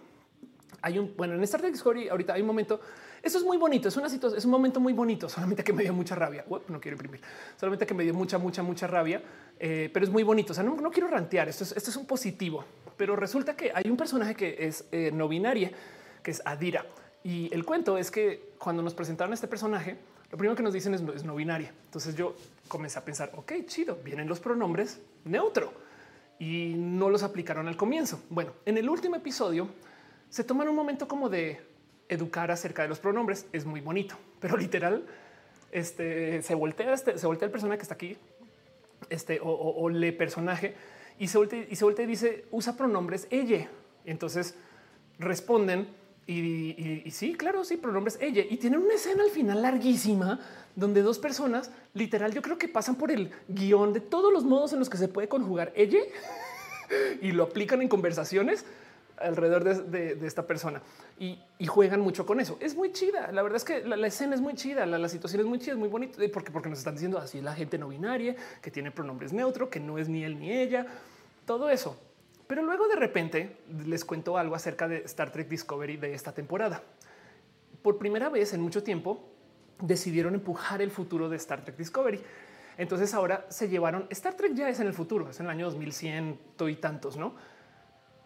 hay 0.83 0.99
un 0.99 1.17
bueno 1.17 1.35
en 1.35 1.43
Star 1.45 1.61
Trek 1.61 1.73
Discovery. 1.73 2.09
Ahorita 2.09 2.35
hay 2.35 2.43
un 2.43 2.47
momento 2.47 2.81
eso 3.25 3.39
es 3.39 3.45
muy 3.45 3.57
bonito. 3.57 3.89
Es 3.89 3.97
una 3.97 4.09
situación, 4.11 4.39
es 4.39 4.45
un 4.45 4.51
momento 4.51 4.81
muy 4.81 4.93
bonito. 4.93 5.29
Solamente 5.29 5.65
que 5.65 5.73
me 5.73 5.83
dio 5.83 5.95
mucha 5.95 6.15
rabia. 6.15 6.45
no 6.69 6.81
quiero 6.81 6.95
imprimir. 6.97 7.21
Solamente 7.59 7.87
que 7.87 7.95
me 7.95 8.05
dio 8.05 8.13
mucha, 8.13 8.37
mucha, 8.37 8.63
mucha 8.63 8.87
rabia, 8.87 9.23
eh, 9.59 9.91
pero 9.93 10.05
es 10.05 10.13
muy 10.13 10.23
bonito. 10.23 10.53
O 10.53 10.55
sea, 10.55 10.63
no, 10.63 10.91
quiero 10.91 11.09
rantear. 11.09 11.49
Esto 11.49 11.65
es, 11.65 11.73
esto 11.73 11.91
es 11.91 11.97
un 11.97 12.07
positivo, 12.07 12.65
pero 12.97 13.17
resulta 13.17 13.57
que 13.57 13.73
hay 13.75 13.91
un 13.91 13.97
personaje 13.97 14.35
que 14.35 14.67
es 14.67 14.85
eh, 14.93 15.11
no 15.13 15.27
binaria, 15.27 15.73
que 16.23 16.31
es 16.31 16.43
Adira. 16.45 16.85
Y 17.23 17.53
el 17.55 17.65
cuento 17.65 17.97
es 17.97 18.11
que 18.11 18.53
cuando 18.59 18.83
nos 18.83 18.93
presentaron 18.93 19.33
a 19.33 19.35
este 19.35 19.49
personaje, 19.49 19.97
lo 20.31 20.37
primero 20.37 20.55
que 20.55 20.63
nos 20.63 20.75
dicen 20.75 20.93
es, 20.93 21.01
es 21.01 21.25
no 21.25 21.35
binaria. 21.35 21.73
Entonces 21.87 22.15
yo 22.15 22.37
comencé 22.69 22.99
a 22.99 23.05
pensar, 23.05 23.33
ok, 23.35 23.53
chido, 23.67 23.99
vienen 24.05 24.29
los 24.29 24.41
pronombres 24.41 25.01
neutro 25.25 25.73
y 26.39 26.75
no 26.77 27.09
los 27.09 27.23
aplicaron 27.23 27.69
al 27.69 27.77
comienzo. 27.79 28.21
Bueno, 28.29 28.53
en 28.67 28.77
el 28.77 28.89
último 28.91 29.17
episodio 29.17 29.69
se 30.29 30.45
toman 30.45 30.69
un 30.69 30.77
momento 30.77 31.09
como 31.09 31.31
de 31.31 31.74
educar 32.15 32.51
acerca 32.51 32.83
de 32.83 32.89
los 32.89 32.99
pronombres 32.99 33.47
es 33.53 33.65
muy 33.65 33.81
bonito, 33.81 34.17
pero 34.41 34.57
literal 34.57 35.05
este, 35.73 36.43
se 36.43 36.55
voltea, 36.55 36.95
este, 36.95 37.19
se 37.19 37.27
voltea 37.27 37.47
el 37.47 37.53
personaje 37.53 37.79
que 37.79 37.83
está 37.83 37.95
aquí 37.95 38.17
este, 39.11 39.41
o, 39.43 39.89
le 39.89 40.13
personaje 40.13 40.75
y 41.19 41.29
se 41.29 41.39
voltea 41.39 41.67
y 41.69 41.77
se 41.77 41.85
voltea 41.85 42.05
y 42.05 42.09
dice 42.09 42.45
usa 42.51 42.77
pronombres 42.77 43.27
ella. 43.31 43.69
Entonces 44.05 44.55
responden 45.19 45.89
y, 46.27 47.05
sí, 47.11 47.35
claro, 47.35 47.65
sí, 47.65 47.77
pronombres 47.77 48.19
ella. 48.21 48.43
Y 48.49 48.57
tienen 48.57 48.81
una 48.81 48.95
escena 48.95 49.25
al 49.25 49.31
final 49.31 49.61
larguísima 49.61 50.41
donde 50.75 51.03
dos 51.03 51.19
personas 51.19 51.71
literal, 51.93 52.33
yo 52.33 52.41
creo 52.41 52.57
que 52.57 52.67
pasan 52.67 52.97
por 52.97 53.11
el 53.11 53.31
guion 53.49 53.93
de 53.93 54.01
todos 54.01 54.33
los 54.33 54.45
modos 54.45 54.73
en 54.73 54.79
los 54.79 54.89
que 54.89 54.97
se 54.97 55.09
puede 55.09 55.29
conjugar 55.29 55.73
ella 55.77 56.01
y 57.21 57.33
lo 57.33 57.45
aplican 57.45 57.83
en 57.83 57.89
conversaciones 57.89 58.65
alrededor 59.19 59.65
de, 59.65 60.27
esta 60.27 60.47
persona 60.47 60.83
y, 61.19 61.39
juegan 61.67 62.01
mucho 62.01 62.27
con 62.27 62.41
eso. 62.41 62.59
Es 62.61 62.77
muy 62.77 62.93
chida. 62.93 63.33
La 63.33 63.43
verdad 63.43 63.57
es 63.57 63.65
que 63.65 63.85
la, 63.85 64.07
escena 64.07 64.35
es 64.35 64.41
muy 64.41 64.55
chida, 64.55 64.87
la, 64.87 65.09
situación 65.09 65.41
es 65.41 65.47
muy 65.47 65.59
chida, 65.59 65.73
es 65.73 65.79
muy 65.79 65.89
bonita 65.89 66.21
porque, 66.33 66.51
porque 66.51 66.69
nos 66.69 66.79
están 66.79 66.95
diciendo 66.95 67.19
así 67.19 67.41
la 67.41 67.55
gente 67.55 67.79
no 67.79 67.89
binaria 67.89 68.37
que 68.61 68.71
tiene 68.71 68.91
pronombres 68.91 69.33
neutro, 69.33 69.71
que 69.71 69.81
no 69.81 69.99
es 69.99 70.09
ni 70.09 70.25
él 70.25 70.39
ni 70.39 70.53
ella, 70.53 70.87
todo 71.47 71.71
eso. 71.71 71.97
Pero 72.47 72.63
luego 72.63 72.89
de 72.89 72.97
repente 72.97 73.57
les 73.87 74.05
cuento 74.05 74.37
algo 74.37 74.55
acerca 74.55 74.87
de 74.87 74.99
Star 75.05 75.33
Trek 75.33 75.49
Discovery 75.49 75.97
de 75.97 76.15
esta 76.15 76.33
temporada. 76.33 76.83
Por 77.83 77.99
primera 77.99 78.29
vez 78.29 78.53
en 78.53 78.61
mucho 78.61 78.83
tiempo 78.83 79.31
decidieron 79.81 80.35
empujar 80.35 80.83
el 80.83 80.91
futuro 80.91 81.29
de 81.29 81.37
Star 81.37 81.65
Trek 81.65 81.77
Discovery. 81.77 82.21
Entonces 82.77 83.15
ahora 83.15 83.47
se 83.49 83.69
llevaron 83.69 84.07
Star 84.11 84.35
Trek 84.35 84.55
ya 84.55 84.69
es 84.69 84.81
en 84.81 84.87
el 84.87 84.95
futuro, 84.95 85.31
es 85.31 85.41
en 85.41 85.47
el 85.47 85.53
año 85.53 85.67
2100 85.67 86.39
y 86.69 86.77
tantos, 86.77 87.17
no? 87.17 87.35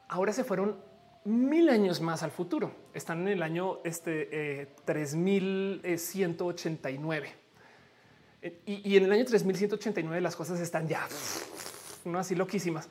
Ahora 0.08 0.32
se 0.32 0.44
fueron 0.44 0.76
mil 1.24 1.68
años 1.68 2.00
más 2.00 2.22
al 2.22 2.30
futuro. 2.30 2.72
Están 2.94 3.22
en 3.22 3.28
el 3.28 3.42
año 3.42 3.80
este, 3.84 4.62
eh, 4.62 4.68
3189. 4.84 7.34
Eh, 8.40 8.62
y, 8.66 8.92
y, 8.92 8.96
en 8.96 9.04
el 9.04 9.12
año 9.12 9.24
3189 9.24 10.20
las 10.20 10.36
cosas 10.36 10.60
están 10.60 10.86
ya 10.88 11.06
no 12.04 12.18
así 12.18 12.34
loquísimas. 12.34 12.88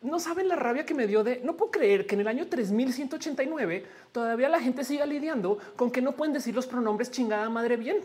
No 0.00 0.18
saben 0.18 0.48
la 0.48 0.56
rabia 0.56 0.84
que 0.84 0.94
me 0.94 1.06
dio 1.06 1.22
de 1.22 1.40
no 1.44 1.56
puedo 1.56 1.70
creer 1.70 2.06
que 2.06 2.16
en 2.16 2.22
el 2.22 2.28
año 2.28 2.48
3189 2.48 3.86
todavía 4.10 4.48
la 4.48 4.60
gente 4.60 4.84
siga 4.84 5.06
lidiando 5.06 5.58
con 5.76 5.90
que 5.90 6.02
no 6.02 6.12
pueden 6.12 6.32
decir 6.32 6.54
los 6.54 6.66
pronombres 6.66 7.10
chingada 7.10 7.48
madre 7.48 7.76
bien. 7.76 7.98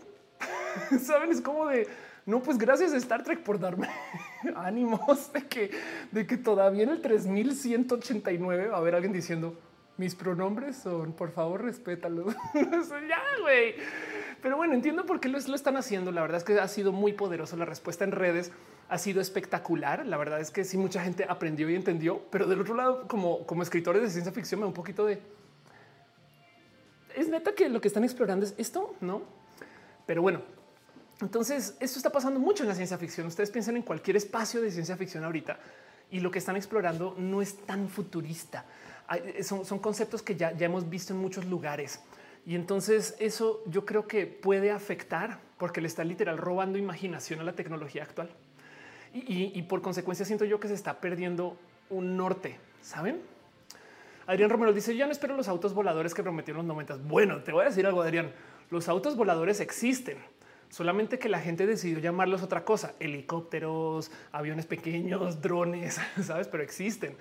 Saben, 1.01 1.31
es 1.31 1.41
como 1.41 1.67
de 1.67 1.87
no, 2.27 2.43
pues 2.43 2.57
gracias 2.57 2.91
a 2.91 2.97
Star 2.97 3.23
Trek 3.23 3.39
por 3.39 3.57
darme 3.57 3.87
ánimos 4.57 5.31
de 5.31 5.47
que, 5.47 5.71
de 6.11 6.27
que 6.27 6.35
todavía 6.35 6.83
en 6.83 6.89
el 6.89 7.01
3189 7.01 8.67
va 8.67 8.75
a 8.75 8.79
haber 8.79 8.95
alguien 8.95 9.13
diciendo 9.13 9.57
mis 9.95 10.13
pronombres 10.13 10.75
son, 10.75 11.13
por 11.13 11.31
favor, 11.31 11.63
respétalo. 11.63 12.27
ya, 12.53 13.23
güey. 13.41 13.75
Pero 14.41 14.57
bueno, 14.57 14.73
entiendo 14.73 15.05
por 15.05 15.21
qué 15.21 15.29
lo, 15.29 15.39
lo, 15.39 15.55
están 15.55 15.77
haciendo. 15.77 16.11
La 16.11 16.21
verdad 16.21 16.37
es 16.37 16.43
que 16.43 16.59
ha 16.59 16.67
sido 16.67 16.91
muy 16.91 17.13
poderoso. 17.13 17.55
La 17.55 17.65
respuesta 17.65 18.03
en 18.03 18.11
redes 18.11 18.51
ha 18.89 18.97
sido 18.97 19.21
espectacular. 19.21 20.05
La 20.05 20.17
verdad 20.17 20.41
es 20.41 20.51
que 20.51 20.65
sí, 20.65 20.77
mucha 20.77 21.01
gente 21.01 21.25
aprendió 21.27 21.69
y 21.69 21.75
entendió. 21.75 22.21
Pero 22.29 22.45
del 22.45 22.59
otro 22.59 22.75
lado, 22.75 23.07
como, 23.07 23.47
como 23.47 23.63
escritores 23.63 24.03
de 24.03 24.09
ciencia 24.09 24.33
ficción, 24.33 24.59
me 24.59 24.65
da 24.65 24.67
un 24.67 24.73
poquito 24.73 25.05
de... 25.05 25.19
Es 27.15 27.29
neta 27.29 27.55
que 27.55 27.69
lo 27.69 27.79
que 27.81 27.87
están 27.87 28.03
explorando 28.03 28.45
es 28.45 28.53
esto, 28.57 28.95
¿no? 29.01 29.23
Pero 30.05 30.21
bueno, 30.21 30.41
entonces, 31.21 31.75
esto 31.79 31.97
está 31.97 32.11
pasando 32.11 32.39
mucho 32.39 32.63
en 32.63 32.69
la 32.69 32.75
ciencia 32.75 32.97
ficción. 32.97 33.27
Ustedes 33.27 33.49
piensan 33.49 33.75
en 33.77 33.81
cualquier 33.81 34.17
espacio 34.17 34.61
de 34.61 34.71
ciencia 34.71 34.95
ficción 34.95 35.23
ahorita 35.23 35.59
y 36.11 36.19
lo 36.19 36.29
que 36.29 36.39
están 36.39 36.55
explorando 36.55 37.15
no 37.17 37.41
es 37.41 37.57
tan 37.65 37.89
futurista. 37.89 38.65
Eh, 39.15 39.43
son, 39.43 39.79
conceptos 39.79 40.21
que 40.21 40.35
ya, 40.35 40.51
hemos 40.51 40.89
visto 40.89 41.13
en 41.13 41.19
muchos 41.19 41.45
lugares. 41.45 42.01
Y 42.45 42.55
entonces 42.55 43.15
eso 43.19 43.63
yo 43.65 43.85
creo 43.85 44.07
que 44.07 44.25
puede 44.27 44.71
afectar 44.71 45.39
porque 45.57 45.81
le 45.81 45.87
está 45.87 46.03
literal 46.03 46.37
robando 46.37 46.77
imaginación 46.77 47.39
a 47.39 47.43
la 47.43 47.53
tecnología 47.53 48.03
actual. 48.03 48.29
Y, 49.13 49.59
por 49.63 49.81
consecuencia 49.81 50.25
siento 50.25 50.45
yo 50.45 50.59
que 50.59 50.67
se 50.67 50.75
está 50.75 50.99
perdiendo 50.99 51.57
un 51.89 52.17
norte, 52.17 52.59
¿saben? 52.81 53.19
Adrián 54.27 54.49
Romero 54.49 54.73
dice, 54.73 54.95
ya 54.95 55.05
no 55.07 55.11
espero 55.11 55.35
los 55.35 55.47
autos 55.47 55.73
voladores 55.73 56.13
que 56.13 56.21
prometieron 56.21 56.67
los 56.67 56.67
90. 56.67 56.97
Bueno, 57.07 57.41
te 57.41 57.51
voy 57.51 57.63
a 57.63 57.69
decir 57.69 57.87
algo, 57.87 58.01
Adrián. 58.01 58.31
Los 58.69 58.87
autos 58.89 59.15
voladores 59.15 59.59
existen 59.59 60.17
solamente 60.69 61.19
que 61.19 61.29
la 61.29 61.39
gente 61.39 61.65
decidió 61.65 61.99
llamarlos 61.99 62.43
otra 62.43 62.63
cosa, 62.63 62.93
helicópteros, 62.99 64.11
aviones 64.31 64.65
pequeños, 64.65 65.41
drones, 65.41 65.99
sabes, 66.23 66.47
pero 66.47 66.63
existen. 66.63 67.15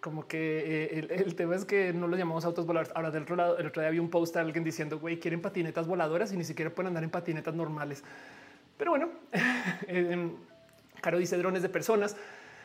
Como 0.00 0.28
que 0.28 0.90
eh, 0.98 1.06
el, 1.10 1.34
tema 1.34 1.56
es 1.56 1.64
que 1.64 1.92
no 1.92 2.06
los 2.06 2.18
llamamos 2.18 2.44
autos 2.44 2.64
voladores. 2.66 2.94
Ahora 2.94 3.10
del 3.10 3.24
otro 3.24 3.34
lado, 3.34 3.58
el 3.58 3.66
otro 3.66 3.82
día 3.82 3.88
había 3.88 4.02
un 4.02 4.10
post 4.10 4.34
de 4.34 4.40
alguien 4.40 4.62
diciendo, 4.62 5.00
güey, 5.00 5.18
quieren 5.18 5.40
patinetas 5.40 5.86
voladoras 5.86 6.32
y 6.32 6.36
ni 6.36 6.44
siquiera 6.44 6.70
pueden 6.70 6.88
andar 6.88 7.02
en 7.02 7.10
patinetas 7.10 7.54
normales. 7.54 8.04
Pero 8.76 8.92
bueno, 8.92 9.10
em, 9.88 10.32
Caro 11.00 11.18
dice 11.18 11.36
drones 11.38 11.62
de 11.62 11.68
personas. 11.68 12.16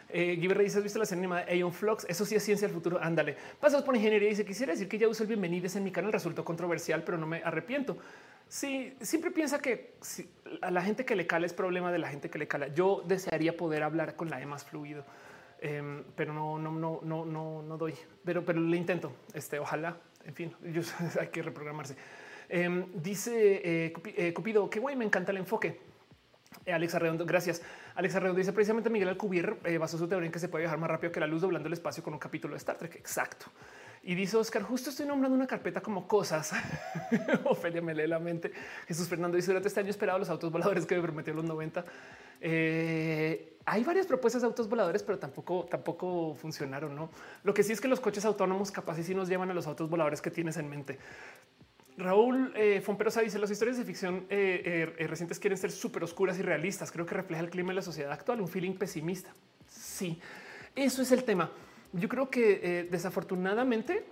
Eh, 0.10 0.36
dice: 0.36 0.78
¿Has 0.78 0.84
visto 0.84 1.00
la 1.00 1.06
serie 1.06 1.22
animada 1.22 1.46
Aeon 1.48 1.72
Flux? 1.72 2.06
Eso 2.08 2.26
sí 2.26 2.36
es 2.36 2.44
ciencia 2.44 2.68
del 2.68 2.76
futuro. 2.76 3.00
Ándale. 3.02 3.38
Pasas 3.60 3.82
por 3.82 3.96
ingeniería. 3.96 4.30
Dice: 4.30 4.46
Quisiera 4.46 4.74
decir 4.74 4.88
que 4.88 4.98
ya 4.98 5.08
uso 5.08 5.24
el 5.24 5.30
bienvenides 5.30 5.76
en 5.76 5.84
mi 5.84 5.92
canal. 5.92 6.12
Resultó 6.12 6.44
controversial, 6.44 7.04
pero 7.04 7.18
no 7.18 7.28
me 7.28 7.42
arrepiento. 7.44 7.98
Sí, 8.52 8.94
siempre 9.00 9.32
piensa 9.32 9.62
que 9.62 9.94
a 10.62 10.72
la 10.72 10.82
gente 10.82 11.06
que 11.06 11.16
le 11.16 11.26
cala 11.26 11.46
es 11.46 11.54
problema 11.54 11.90
de 11.90 12.00
la 12.00 12.10
gente 12.10 12.30
que 12.30 12.38
le 12.38 12.50
cala. 12.50 12.68
Yo 12.68 13.02
desearía 13.08 13.56
poder 13.56 13.82
hablar 13.82 14.18
con 14.18 14.30
la 14.30 14.42
E 14.42 14.46
más 14.46 14.66
fluido, 14.66 15.06
em, 15.62 16.04
pero 16.18 16.34
no, 16.34 16.60
no, 16.60 16.70
no, 16.70 17.00
no, 17.02 17.24
no, 17.24 17.62
no 17.62 17.78
doy. 17.78 17.94
Pero, 18.26 18.44
pero 18.44 18.60
le 18.60 18.76
intento. 18.76 19.14
Este, 19.34 19.58
ojalá. 19.58 19.96
En 20.26 20.36
fin, 20.36 20.54
hay 21.22 21.30
que 21.30 21.42
reprogramarse. 21.42 21.96
Em, 22.50 22.88
dice 22.94 23.62
eh, 23.64 23.94
eh, 24.18 24.34
Cupido, 24.34 24.70
qué 24.70 24.82
guay, 24.82 24.98
me 24.98 25.06
encanta 25.06 25.32
el 25.32 25.38
enfoque. 25.38 25.80
Eh, 26.66 26.74
Alexa 26.74 27.00
Redondo, 27.00 27.26
gracias. 27.26 27.62
Alexa 27.96 28.20
Redondo 28.20 28.40
dice 28.40 28.52
precisamente 28.52 28.90
Miguel 28.90 29.08
Alcubierre 29.08 29.78
basó 29.78 29.98
su 29.98 30.10
teoría 30.10 30.26
en 30.26 30.34
que 30.34 30.40
se 30.40 30.50
puede 30.50 30.64
viajar 30.64 30.78
más 30.78 30.90
rápido 30.90 31.14
que 31.14 31.22
la 31.22 31.28
luz 31.28 31.40
doblando 31.40 31.68
el 31.68 31.74
espacio 31.74 32.04
con 32.04 32.12
un 32.12 32.20
capítulo 32.20 32.56
de 32.56 32.58
Star 32.58 32.78
Trek. 32.78 32.96
Exacto. 32.96 33.46
Y 34.04 34.16
dice 34.16 34.36
Oscar, 34.36 34.64
justo 34.64 34.90
estoy 34.90 35.06
nombrando 35.06 35.36
una 35.36 35.46
carpeta 35.46 35.82
como 35.82 36.08
cosas. 36.08 36.54
Ofelia 37.46 37.82
me 37.82 37.94
lee 37.94 38.08
la 38.08 38.20
mente. 38.20 38.52
Jesús 38.88 39.08
Fernando 39.08 39.36
dice 39.36 39.48
durante 39.52 39.68
este 39.68 39.80
año 39.80 39.90
esperado 39.90 40.18
los 40.18 40.30
autos 40.30 40.52
voladores 40.52 40.86
que 40.86 40.96
me 40.96 41.02
prometió 41.04 41.34
los 41.34 41.46
90. 41.46 41.86
Eh, 42.42 43.58
hay 43.66 43.84
varias 43.84 44.08
propuestas 44.08 44.42
de 44.42 44.48
autos 44.48 44.68
voladores, 44.68 45.04
pero 45.04 45.20
tampoco, 45.20 45.68
tampoco 45.70 46.34
funcionaron. 46.34 46.96
No, 46.96 47.12
lo 47.44 47.54
que 47.54 47.62
sí 47.62 47.74
es 47.74 47.82
que 47.82 47.88
los 47.88 48.00
coches 48.00 48.26
autónomos 48.26 48.72
capaz 48.72 48.98
y 48.98 49.04
sí 49.04 49.14
nos 49.14 49.30
llevan 49.30 49.52
a 49.52 49.54
los 49.54 49.68
autos 49.68 49.88
voladores 49.88 50.20
que 50.20 50.32
tienes 50.32 50.58
en 50.58 50.68
mente. 50.68 50.98
Raúl 51.98 52.52
eh, 52.56 52.82
Fomperosa 52.82 53.22
dice 53.22 53.38
las 53.38 53.52
historias 53.52 53.78
de 53.78 53.84
ficción 53.84 54.26
eh, 54.30 54.96
eh, 54.98 55.08
recientes 55.08 55.40
quieren 55.40 55.58
ser 55.58 55.72
súper 55.72 56.04
oscuras 56.04 56.40
y 56.40 56.42
realistas. 56.42 56.92
Creo 56.92 57.06
que 57.06 57.16
refleja 57.16 57.44
el 57.44 57.50
clima 57.50 57.70
de 57.70 57.76
la 57.76 57.82
sociedad 57.82 58.12
actual, 58.12 58.42
un 58.42 58.48
feeling 58.48 58.74
pesimista. 58.74 59.32
Sí, 59.68 60.20
eso 60.76 61.02
es 61.02 61.12
el 61.12 61.24
tema. 61.24 61.52
Yo 61.94 62.08
creo 62.08 62.30
que 62.30 62.60
eh, 62.64 62.88
desafortunadamente 62.90 64.06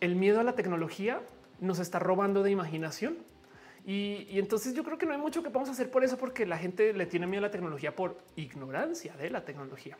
el 0.00 0.16
miedo 0.16 0.40
a 0.40 0.44
la 0.44 0.54
tecnología 0.54 1.20
nos 1.60 1.78
está 1.78 1.98
robando 1.98 2.42
de 2.42 2.50
imaginación. 2.50 3.16
Y, 3.86 4.38
entonces 4.38 4.74
yo 4.74 4.82
creo 4.82 4.96
que 4.96 5.04
no 5.04 5.12
hay 5.12 5.18
mucho 5.18 5.42
que 5.42 5.50
podamos 5.50 5.68
hacer 5.68 5.90
por 5.90 6.04
eso, 6.04 6.16
porque 6.16 6.46
la 6.46 6.56
gente 6.56 6.92
le 6.92 7.06
tiene 7.06 7.26
miedo 7.26 7.40
a 7.40 7.48
la 7.48 7.50
tecnología 7.50 7.94
por 7.94 8.18
ignorancia 8.36 9.14
de 9.16 9.30
la 9.30 9.44
tecnología. 9.44 9.98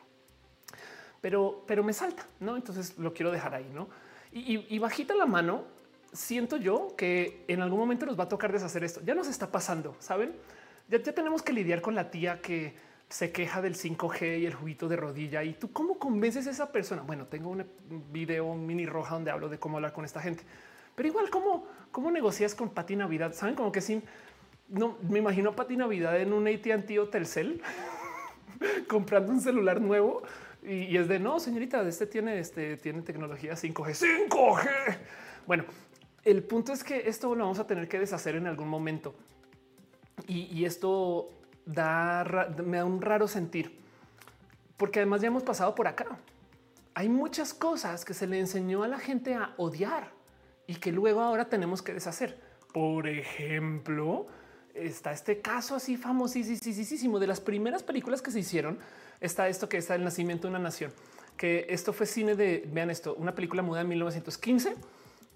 Pero, 1.21 1.65
pero 1.67 1.83
me 1.83 1.93
salta, 1.93 2.27
no? 2.41 2.57
Entonces 2.57 2.99
lo 2.99 3.13
quiero 3.13 3.31
dejar 3.31 3.55
ahí, 3.55 3.71
no? 3.75 3.89
Y, 4.33 4.79
bajita 4.81 5.15
la 5.15 5.27
mano, 5.27 5.65
siento 6.13 6.57
yo 6.57 6.95
que 6.97 7.45
en 7.47 7.61
algún 7.61 7.79
momento 7.79 8.05
nos 8.05 8.19
va 8.19 8.25
a 8.25 8.29
tocar 8.29 8.53
deshacer 8.53 8.83
esto. 8.83 9.01
Ya 9.05 9.15
nos 9.15 9.29
está 9.29 9.53
pasando, 9.53 9.97
saben? 10.01 10.35
Ya, 10.89 11.01
ya 11.01 11.13
tenemos 11.13 11.43
que 11.43 11.53
lidiar 11.53 11.81
con 11.81 11.95
la 11.95 12.11
tía 12.11 12.41
que 12.41 12.75
se 13.09 13.33
queja 13.33 13.63
del 13.63 13.75
5G 13.77 14.41
y 14.41 14.47
el 14.47 14.55
juguito 14.55 14.89
de 14.89 14.97
rodilla. 14.97 15.45
¿Y 15.45 15.55
tú 15.55 15.73
cómo 15.73 15.99
convences 15.99 16.47
a 16.47 16.51
esa 16.51 16.73
persona? 16.73 17.03
Bueno, 17.03 17.27
tengo 17.27 17.51
un 17.51 17.65
video 18.13 18.55
mini 18.55 18.87
roja 18.87 19.15
donde 19.15 19.31
hablo 19.31 19.49
de 19.49 19.59
cómo 19.59 19.77
hablar 19.77 19.93
con 19.93 20.05
esta 20.05 20.21
gente. 20.21 20.43
Pero 20.95 21.09
igual, 21.09 21.31
¿cómo, 21.31 21.67
cómo 21.91 22.11
negocias 22.11 22.55
con 22.55 22.71
Pati 22.71 22.97
Navidad? 22.97 23.33
Saben 23.35 23.55
como 23.55 23.73
que 23.73 23.81
sin 23.81 24.03
no 24.69 24.97
me 25.09 25.19
imagino 25.19 25.51
a 25.51 25.57
Pati 25.57 25.77
Navidad 25.77 26.19
en 26.21 26.33
un 26.33 26.49
AT&T 26.49 26.99
o 26.99 27.09
Telcel 27.09 27.61
comprando 28.89 29.33
un 29.33 29.41
celular 29.41 29.81
nuevo 29.81 30.23
y, 30.63 30.97
es 30.97 31.09
de 31.09 31.19
no, 31.19 31.39
señorita, 31.41 31.87
este 31.87 32.07
tiene 32.07 32.39
este 32.39 32.79
tiene 32.79 33.03
tecnología 33.03 33.53
5G, 33.53 34.29
5G. 34.29 34.69
Bueno, 35.47 35.65
el 36.25 36.43
punto 36.43 36.73
es 36.73 36.83
que 36.83 37.07
esto 37.07 37.35
lo 37.35 37.45
vamos 37.45 37.59
a 37.59 37.67
tener 37.67 37.87
que 37.87 37.99
deshacer 37.99 38.37
en 38.37 38.47
algún 38.47 38.69
momento 38.69 39.15
y, 40.27 40.45
y 40.45 40.65
esto 40.65 41.29
da, 41.67 42.25
me 42.65 42.79
da 42.79 42.85
un 42.85 43.01
raro 43.01 43.29
sentir, 43.29 43.79
porque 44.77 45.01
además 45.01 45.21
ya 45.21 45.29
hemos 45.29 45.43
pasado 45.43 45.75
por 45.75 45.87
acá. 45.89 46.19
Hay 46.95 47.09
muchas 47.09 47.55
cosas 47.55 48.05
que 48.05 48.15
se 48.15 48.27
le 48.27 48.39
enseñó 48.39 48.83
a 48.83 48.89
la 48.89 48.99
gente 48.99 49.35
a 49.35 49.55
odiar 49.57 50.13
y 50.67 50.77
que 50.77 50.93
luego 50.93 51.21
ahora 51.21 51.49
tenemos 51.49 51.83
que 51.83 51.93
deshacer. 51.93 52.41
Por 52.73 53.09
ejemplo, 53.09 54.27
está 54.75 55.13
este 55.13 55.41
caso 55.41 55.75
así 55.75 55.97
famosísimo 55.97 57.19
de 57.19 57.27
las 57.27 57.41
primeras 57.41 57.83
películas 57.83 58.23
que 58.23 58.31
se 58.31 58.41
hicieron. 58.41 58.79
Está 59.21 59.49
esto 59.49 59.69
que 59.69 59.79
está 59.79 59.95
el 59.95 60.05
nacimiento 60.05 60.47
de 60.47 60.51
una 60.51 60.59
nación, 60.59 60.93
que 61.37 61.67
esto 61.69 61.93
fue 61.93 62.07
cine 62.07 62.35
de, 62.35 62.69
vean 62.73 62.91
esto, 62.91 63.15
una 63.15 63.35
película 63.35 63.63
muda 63.63 63.81
en 63.81 63.89
1915 63.89 64.75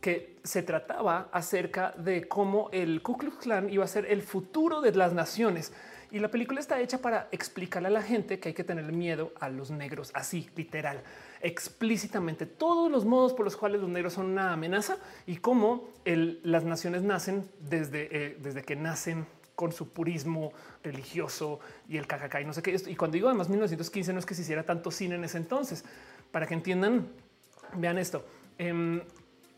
que 0.01 0.37
se 0.45 0.63
trataba 0.63 1.29
acerca 1.33 1.93
de 1.97 2.29
cómo 2.29 2.69
el 2.73 3.03
Ku 3.03 3.17
Klux 3.17 3.39
Klan 3.39 3.69
iba 3.69 3.85
a 3.85 3.89
ser 3.89 4.07
el 4.07 4.23
futuro 4.23 4.81
de 4.81 4.93
las 4.93 5.13
naciones 5.13 5.73
y 6.11 6.19
la 6.19 6.29
película 6.29 6.61
está 6.61 6.81
hecha 6.81 6.99
para 6.99 7.29
explicarle 7.33 7.89
a 7.89 7.91
la 7.91 8.03
gente 8.03 8.39
que 8.39 8.49
hay 8.49 8.55
que 8.55 8.65
tener 8.65 8.93
miedo 8.93 9.33
a 9.41 9.49
los 9.49 9.71
negros, 9.71 10.11
así 10.15 10.49
literal, 10.57 11.03
explícitamente 11.41 12.47
todos 12.47 12.91
los 12.91 13.05
modos 13.05 13.33
por 13.33 13.45
los 13.45 13.57
cuales 13.57 13.81
los 13.81 13.91
negros 13.91 14.15
son 14.15 14.27
una 14.27 14.53
amenaza 14.53 14.97
y 15.27 15.37
cómo 15.37 15.89
las 16.05 16.65
naciones 16.65 17.03
nacen 17.03 17.49
desde, 17.61 18.09
eh, 18.11 18.37
desde 18.41 18.63
que 18.63 18.77
nacen 18.77 19.27
con 19.55 19.73
su 19.73 19.93
purismo 19.93 20.53
religioso 20.85 21.59
y 21.89 21.97
el 21.97 22.07
cacacá 22.07 22.41
y 22.41 22.45
no 22.45 22.53
sé 22.53 22.63
qué. 22.63 22.77
Y 22.87 22.95
cuando 22.95 23.17
digo 23.17 23.29
además 23.29 23.49
1915 23.49 24.13
no 24.13 24.21
es 24.21 24.27
que 24.27 24.37
se 24.37 24.43
hiciera 24.43 24.63
tanto 24.63 24.93
cine 24.93 25.17
en 25.17 25.25
ese 25.25 25.37
entonces. 25.37 25.85
Para 26.31 26.47
que 26.47 26.55
entiendan, 26.55 27.09
vean 27.75 27.99
esto. 27.99 28.25
Em, 28.57 29.01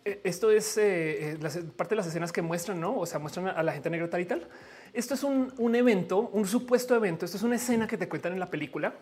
e, 0.02 0.20
esto 0.24 0.50
es 0.50 0.78
eh, 0.78 1.32
eh, 1.32 1.62
parte 1.76 1.90
de 1.90 1.96
las 1.96 2.06
escenas 2.06 2.32
que 2.32 2.40
muestran, 2.40 2.80
¿no? 2.80 2.96
O 2.96 3.04
sea, 3.04 3.18
muestran 3.18 3.48
a 3.48 3.62
la 3.62 3.72
gente 3.72 3.90
negra 3.90 4.08
tal 4.08 4.22
y 4.22 4.24
tal. 4.24 4.48
Esto 4.92 5.14
es 5.14 5.22
un, 5.22 5.74
evento, 5.74 6.30
un 6.32 6.46
supuesto 6.46 6.94
evento. 6.94 7.24
Esto 7.24 7.36
es 7.36 7.42
una 7.42 7.56
escena 7.56 7.86
que 7.86 7.96
te 7.96 8.08
cuentan 8.08 8.32
en 8.32 8.40
la 8.40 8.50
película 8.50 8.94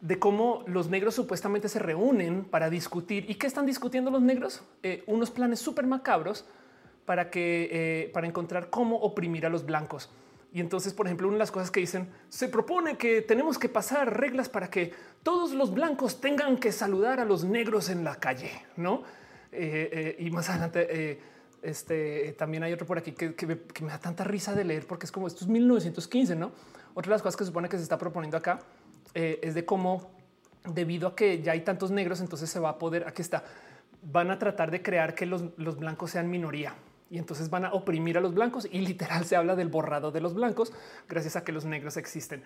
de 0.00 0.18
cómo 0.18 0.64
los 0.66 0.88
negros 0.88 1.14
supuestamente 1.14 1.68
se 1.68 1.78
reúnen 1.78 2.44
para 2.44 2.70
discutir. 2.70 3.28
¿Y 3.28 3.34
qué 3.36 3.46
están 3.46 3.66
discutiendo 3.66 4.10
los 4.10 4.22
negros? 4.22 4.62
Eh, 4.82 5.02
unos 5.06 5.30
planes 5.30 5.60
súper 5.60 5.86
macabros 5.86 6.46
para, 7.04 7.30
que, 7.30 7.68
eh, 7.70 8.10
para 8.12 8.26
encontrar 8.26 8.70
cómo 8.70 8.96
oprimir 8.96 9.46
a 9.46 9.50
los 9.50 9.66
blancos. 9.66 10.10
Y 10.52 10.60
entonces, 10.60 10.94
por 10.94 11.06
ejemplo, 11.06 11.26
una 11.26 11.34
de 11.34 11.40
las 11.40 11.50
cosas 11.50 11.70
que 11.70 11.80
dicen, 11.80 12.08
se 12.28 12.48
propone 12.48 12.96
que 12.96 13.22
tenemos 13.22 13.58
que 13.58 13.68
pasar 13.68 14.18
reglas 14.18 14.48
para 14.48 14.70
que 14.70 14.92
todos 15.22 15.52
los 15.52 15.74
blancos 15.74 16.20
tengan 16.20 16.56
que 16.58 16.70
saludar 16.70 17.18
a 17.18 17.24
los 17.24 17.44
negros 17.44 17.90
en 17.90 18.04
la 18.04 18.16
calle, 18.16 18.50
¿no? 18.76 19.02
Eh, 19.50 20.16
y 20.18 20.30
más 20.30 20.48
adelante 20.50 21.18
este 21.64 22.34
también 22.38 22.62
hay 22.62 22.72
otro 22.72 22.86
por 22.86 22.98
aquí 22.98 23.12
que, 23.12 23.46
me, 23.46 23.88
da 23.88 23.98
tanta 23.98 24.24
risa 24.24 24.54
de 24.54 24.64
leer 24.64 24.86
porque 24.86 25.06
es 25.06 25.12
como 25.12 25.26
esto 25.26 25.44
es 25.44 25.48
1915, 25.50 26.36
no? 26.36 26.52
Otra 26.94 27.10
de 27.10 27.14
las 27.14 27.22
cosas 27.22 27.36
que 27.36 27.44
supone 27.44 27.68
que 27.68 27.76
se 27.76 27.82
está 27.82 27.98
proponiendo 27.98 28.36
acá 28.36 28.60
eh, 29.14 29.40
es 29.42 29.54
de 29.54 29.64
cómo, 29.64 30.10
debido 30.64 31.08
a 31.08 31.16
que 31.16 31.42
ya 31.42 31.52
hay 31.52 31.62
tantos 31.62 31.90
negros, 31.90 32.20
entonces 32.20 32.48
se 32.50 32.60
va 32.60 32.70
a 32.70 32.78
poder. 32.78 33.06
Aquí 33.08 33.22
está. 33.22 33.44
Van 34.02 34.30
a 34.30 34.38
tratar 34.38 34.70
de 34.70 34.82
crear 34.82 35.14
que 35.14 35.26
los, 35.26 35.44
los 35.56 35.78
blancos 35.78 36.10
sean 36.10 36.30
minoría 36.30 36.74
y 37.10 37.18
entonces 37.18 37.50
van 37.50 37.64
a 37.64 37.72
oprimir 37.72 38.18
a 38.18 38.20
los 38.20 38.34
blancos 38.34 38.68
y 38.70 38.80
literal 38.80 39.24
se 39.24 39.36
habla 39.36 39.56
del 39.56 39.68
borrado 39.68 40.10
de 40.10 40.20
los 40.20 40.34
blancos 40.34 40.72
gracias 41.08 41.36
a 41.36 41.44
que 41.44 41.52
los 41.52 41.64
negros 41.64 41.96
existen. 41.96 42.42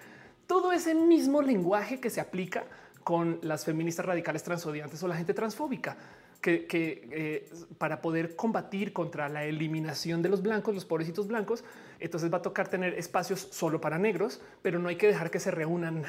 Todo 0.46 0.72
ese 0.72 0.94
mismo 0.94 1.42
lenguaje 1.42 2.00
que 2.00 2.10
se 2.10 2.20
aplica 2.20 2.64
con 3.04 3.38
las 3.42 3.64
feministas 3.64 4.04
radicales 4.06 4.42
transodiantes 4.42 5.02
o 5.02 5.08
la 5.08 5.16
gente 5.16 5.34
transfóbica 5.34 5.96
que, 6.40 6.66
eh, 7.10 7.50
para 7.78 8.00
poder 8.00 8.36
combatir 8.36 8.92
contra 8.92 9.28
la 9.28 9.44
eliminación 9.44 10.22
de 10.22 10.28
los 10.28 10.42
blancos, 10.42 10.74
los 10.74 10.84
pobrecitos 10.84 11.26
blancos, 11.26 11.64
entonces 11.98 12.32
va 12.32 12.38
a 12.38 12.42
tocar 12.42 12.68
tener 12.68 12.94
espacios 12.94 13.48
solo 13.50 13.80
para 13.80 13.98
negros, 13.98 14.40
pero 14.62 14.78
no 14.78 14.88
hay 14.88 14.96
que 14.96 15.08
dejar 15.08 15.30
que 15.30 15.40
se 15.40 15.50
reúnan 15.50 16.04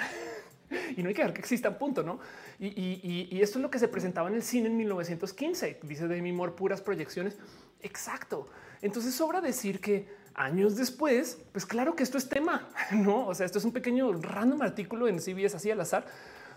y 0.96 1.02
no 1.02 1.10
hay 1.10 1.16
que 1.16 1.22
dejar 1.22 1.34
que 1.34 1.42
existan, 1.42 1.78
punto, 1.78 2.04
¿no? 2.04 2.20
Y, 2.60 3.40
esto 3.42 3.58
es 3.58 3.64
lo 3.64 3.72
que 3.72 3.80
se 3.80 3.88
presentaba 3.88 4.30
en 4.30 4.36
el 4.36 4.44
cine 4.44 4.68
en 4.68 4.78
1915, 4.78 5.80
dice 5.84 6.08
Demi 6.08 6.32
Moore, 6.32 6.52
puras 6.52 6.82
proyecciones. 6.82 7.38
Exacto. 7.82 8.48
Entonces 8.82 9.16
sobra 9.16 9.42
decir 9.42 9.80
que 9.80 10.08
años 10.36 10.76
después, 10.76 11.40
pues 11.52 11.66
claro 11.66 11.96
que 11.96 12.04
esto 12.04 12.18
es 12.18 12.30
tema, 12.30 12.70
¿no? 12.92 13.28
O 13.28 13.34
sea, 13.34 13.46
esto 13.46 13.58
es 13.58 13.66
un 13.66 13.74
pequeño 13.74 14.12
random 14.14 14.62
artículo 14.62 15.08
en 15.08 15.20
CBS 15.20 15.56
así 15.56 15.72
al 15.72 15.82
azar, 15.82 16.06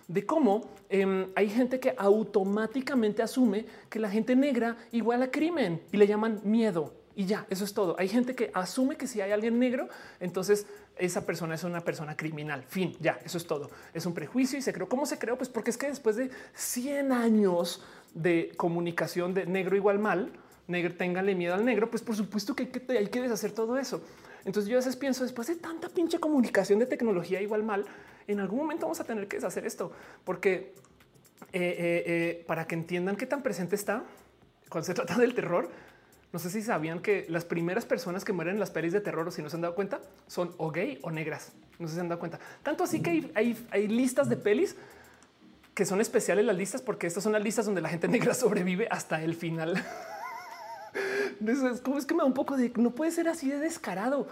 de 0.08 0.26
cómo 0.26 0.68
em, 0.88 1.26
hay 1.34 1.48
gente 1.48 1.80
que 1.80 1.94
automáticamente 1.96 3.22
asume 3.22 3.66
que 3.88 3.98
la 3.98 4.10
gente 4.10 4.36
negra 4.36 4.76
igual 4.92 5.22
a 5.22 5.30
crimen 5.30 5.82
y 5.92 5.96
le 5.96 6.06
llaman 6.06 6.40
miedo. 6.44 6.94
Y 7.14 7.26
ya, 7.26 7.46
eso 7.50 7.64
es 7.64 7.74
todo. 7.74 7.94
Hay 7.98 8.08
gente 8.08 8.34
que 8.34 8.50
asume 8.54 8.96
que 8.96 9.06
si 9.06 9.20
hay 9.20 9.32
alguien 9.32 9.58
negro, 9.58 9.88
entonces 10.18 10.66
esa 10.96 11.26
persona 11.26 11.54
es 11.54 11.64
una 11.64 11.80
persona 11.80 12.16
criminal. 12.16 12.64
Fin, 12.66 12.96
ya, 13.00 13.18
eso 13.24 13.36
es 13.36 13.46
todo. 13.46 13.70
Es 13.92 14.06
un 14.06 14.14
prejuicio 14.14 14.58
y 14.58 14.62
se 14.62 14.72
creó. 14.72 14.88
¿Cómo 14.88 15.04
se 15.04 15.18
creó? 15.18 15.36
Pues 15.36 15.48
porque 15.48 15.70
es 15.70 15.76
que 15.76 15.88
después 15.88 16.16
de 16.16 16.30
100 16.54 17.12
años 17.12 17.82
de 18.14 18.52
comunicación 18.56 19.34
de 19.34 19.46
negro 19.46 19.76
igual 19.76 19.98
mal, 19.98 20.32
negro, 20.68 20.94
ténganle 20.94 21.34
miedo 21.34 21.54
al 21.54 21.64
negro, 21.64 21.90
pues 21.90 22.02
por 22.02 22.16
supuesto 22.16 22.54
que 22.54 22.64
hay 22.64 22.68
que, 22.70 22.98
hay 22.98 23.06
que 23.08 23.20
deshacer 23.20 23.52
todo 23.52 23.78
eso. 23.78 24.02
Entonces 24.44 24.68
yo 24.70 24.76
a 24.76 24.80
veces 24.80 24.96
pienso, 24.96 25.22
después 25.22 25.48
de 25.48 25.56
tanta 25.56 25.88
pinche 25.88 26.18
comunicación 26.18 26.78
de 26.78 26.86
tecnología 26.86 27.40
igual 27.40 27.62
mal, 27.62 27.84
en 28.26 28.40
algún 28.40 28.58
momento 28.58 28.86
vamos 28.86 29.00
a 29.00 29.04
tener 29.04 29.28
que 29.28 29.36
deshacer 29.36 29.66
esto, 29.66 29.92
porque 30.24 30.74
eh, 31.52 31.60
eh, 31.60 32.02
eh, 32.06 32.44
para 32.46 32.66
que 32.66 32.74
entiendan 32.74 33.16
qué 33.16 33.26
tan 33.26 33.42
presente 33.42 33.74
está 33.76 34.04
cuando 34.68 34.86
se 34.86 34.94
trata 34.94 35.18
del 35.18 35.34
terror, 35.34 35.68
No 36.32 36.38
sé 36.38 36.48
si 36.48 36.62
sabían 36.62 37.00
que 37.00 37.26
las 37.28 37.44
primeras 37.44 37.84
personas 37.84 38.24
que 38.24 38.32
mueren 38.32 38.54
en 38.54 38.60
las 38.60 38.70
pelis 38.70 38.92
de 38.92 39.00
terror, 39.00 39.28
o 39.28 39.30
si 39.30 39.42
no 39.42 39.50
se 39.50 39.56
han 39.56 39.62
dado 39.62 39.74
cuenta, 39.74 40.00
son 40.26 40.54
o 40.56 40.70
gay 40.70 40.98
o 41.02 41.10
negras. 41.10 41.52
No 41.78 41.86
sé 41.86 41.92
si 41.92 41.94
se 41.96 42.00
han 42.00 42.08
dado 42.08 42.18
cuenta. 42.18 42.38
Tanto 42.62 42.84
así 42.84 43.02
que 43.02 43.30
hay, 43.34 43.88
listas 43.88 44.28
de 44.28 44.36
pelis 44.36 44.76
que 45.74 45.84
son 45.84 46.00
especiales 46.00 46.44
las 46.44 46.56
listas 46.56 46.82
porque 46.82 47.06
estas 47.06 47.22
son 47.22 47.32
las 47.32 47.42
listas 47.42 47.66
donde 47.66 47.80
la 47.80 47.88
gente 47.88 48.08
negra 48.16 48.34
sobrevive 48.34 48.88
hasta 48.90 49.22
el 49.22 49.34
final. 49.34 49.84
es 51.46 51.80
como 51.82 51.98
es 51.98 52.06
que 52.06 52.14
me 52.14 52.20
da 52.20 52.26
un 52.26 52.34
poco 52.34 52.56
de 52.56 52.72
no 52.76 52.92
puede 52.92 53.10
ser 53.10 53.28
así 53.28 53.50
de 53.50 53.58
descarado, 53.58 54.26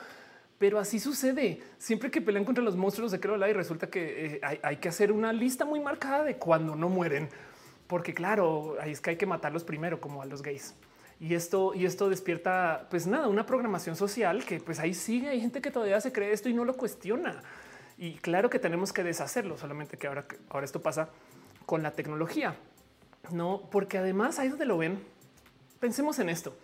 pero 0.60 0.78
así 0.78 1.00
sucede. 1.00 1.62
Siempre 1.78 2.10
que 2.10 2.20
pelean 2.20 2.44
contra 2.44 2.62
los 2.62 2.76
monstruos 2.76 3.10
de 3.10 3.18
Kelola 3.18 3.48
y 3.48 3.54
resulta 3.54 3.88
que 3.88 4.26
eh, 4.26 4.40
hay, 4.42 4.60
hay, 4.62 4.76
que 4.76 4.90
hacer 4.90 5.10
una 5.10 5.32
lista 5.32 5.64
muy 5.64 5.80
marcada 5.80 6.22
de 6.22 6.36
cuando 6.36 6.76
no 6.76 6.90
mueren, 6.90 7.30
porque 7.86 8.12
claro, 8.12 8.76
ahí 8.78 8.92
es 8.92 9.00
que 9.00 9.08
hay 9.08 9.16
que 9.16 9.24
matarlos 9.24 9.64
primero, 9.64 10.02
como 10.02 10.20
a 10.20 10.26
los 10.26 10.42
gays. 10.42 10.74
Y 11.18 11.34
esto, 11.34 11.72
y 11.74 11.86
esto 11.86 12.10
despierta, 12.10 12.88
pues 12.90 13.06
nada, 13.06 13.28
una 13.28 13.46
programación 13.46 13.96
social 13.96 14.44
que 14.44 14.60
pues 14.60 14.80
ahí 14.80 14.92
sigue. 14.92 15.30
Hay 15.30 15.40
gente 15.40 15.62
que 15.62 15.70
todavía 15.70 15.98
se 15.98 16.12
cree 16.12 16.30
esto 16.30 16.50
y 16.50 16.52
no 16.52 16.66
lo 16.66 16.76
cuestiona. 16.76 17.42
Y 17.96 18.16
claro 18.16 18.50
que 18.50 18.58
tenemos 18.58 18.92
que 18.92 19.02
deshacerlo, 19.02 19.56
solamente 19.56 19.96
que 19.96 20.08
ahora, 20.08 20.26
ahora 20.50 20.66
esto 20.66 20.82
pasa 20.82 21.08
con 21.64 21.82
la 21.82 21.92
tecnología. 21.92 22.54
No, 23.32 23.62
porque 23.70 23.96
además 23.96 24.38
ahí 24.38 24.50
donde 24.50 24.66
lo 24.66 24.76
ven, 24.76 25.02
pensemos 25.80 26.18
en 26.18 26.28
esto. 26.28 26.54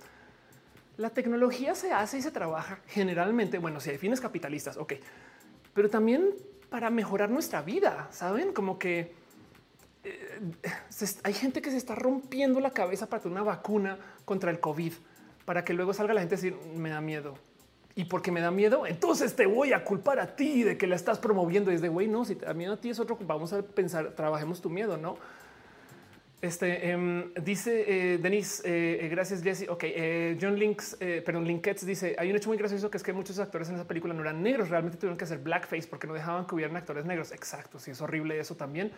La 0.96 1.10
tecnología 1.10 1.74
se 1.74 1.92
hace 1.92 2.18
y 2.18 2.22
se 2.22 2.30
trabaja 2.30 2.80
generalmente, 2.86 3.58
bueno, 3.58 3.80
si 3.80 3.90
hay 3.90 3.98
fines 3.98 4.20
capitalistas, 4.20 4.76
ok, 4.76 4.94
pero 5.74 5.90
también 5.90 6.34
para 6.70 6.90
mejorar 6.90 7.30
nuestra 7.30 7.62
vida, 7.62 8.08
saben 8.10 8.52
como 8.52 8.78
que 8.78 9.12
eh, 10.04 10.40
hay 11.22 11.32
gente 11.34 11.60
que 11.60 11.70
se 11.70 11.76
está 11.76 11.94
rompiendo 11.94 12.60
la 12.60 12.70
cabeza 12.70 13.08
para 13.08 13.28
una 13.28 13.42
vacuna 13.42 13.98
contra 14.24 14.50
el 14.50 14.60
COVID, 14.60 14.92
para 15.44 15.64
que 15.64 15.74
luego 15.74 15.92
salga 15.92 16.14
la 16.14 16.20
gente 16.20 16.34
a 16.34 16.38
decir 16.38 16.56
me 16.74 16.90
da 16.90 17.00
miedo. 17.00 17.34
Y 17.94 18.04
porque 18.04 18.30
me 18.30 18.42
da 18.42 18.50
miedo, 18.50 18.86
entonces 18.86 19.34
te 19.34 19.46
voy 19.46 19.72
a 19.72 19.82
culpar 19.82 20.20
a 20.20 20.36
ti 20.36 20.62
de 20.62 20.76
que 20.76 20.86
la 20.86 20.96
estás 20.96 21.18
promoviendo. 21.18 21.72
Y 21.72 21.76
es 21.76 21.80
de 21.80 21.88
güey, 21.88 22.08
no, 22.08 22.26
si 22.26 22.34
te 22.34 22.46
a 22.46 22.76
ti 22.76 22.90
es 22.90 23.00
otro. 23.00 23.16
Vamos 23.22 23.54
a 23.54 23.62
pensar, 23.62 24.12
trabajemos 24.14 24.60
tu 24.60 24.68
miedo, 24.68 24.98
no? 24.98 25.16
Este 26.42 26.90
em, 26.90 27.32
dice 27.34 27.84
eh, 27.86 28.18
Denise, 28.18 28.62
eh, 28.64 29.08
gracias 29.08 29.42
Jesse. 29.42 29.68
Ok, 29.68 29.84
John 30.40 30.58
Links, 30.58 30.96
perdón, 31.24 31.46
Linkets 31.46 31.86
dice: 31.86 32.14
Hay 32.18 32.30
un 32.30 32.36
hecho 32.36 32.50
muy 32.50 32.58
gracioso 32.58 32.90
que 32.90 32.98
es 32.98 33.02
que 33.02 33.12
muchos 33.12 33.38
actores 33.38 33.68
en 33.70 33.76
esa 33.76 33.88
película 33.88 34.12
no 34.12 34.20
eran 34.20 34.42
negros, 34.42 34.68
realmente 34.68 34.98
tuvieron 34.98 35.16
que 35.16 35.24
hacer 35.24 35.38
blackface 35.38 35.88
porque 35.88 36.06
no 36.06 36.14
dejaban 36.14 36.46
que 36.46 36.54
hubieran 36.54 36.76
actores 36.76 37.04
negros. 37.06 37.32
Exacto. 37.32 37.78
Sí, 37.78 37.92
es 37.92 38.00
horrible 38.00 38.38
eso 38.38 38.54
también. 38.54 38.92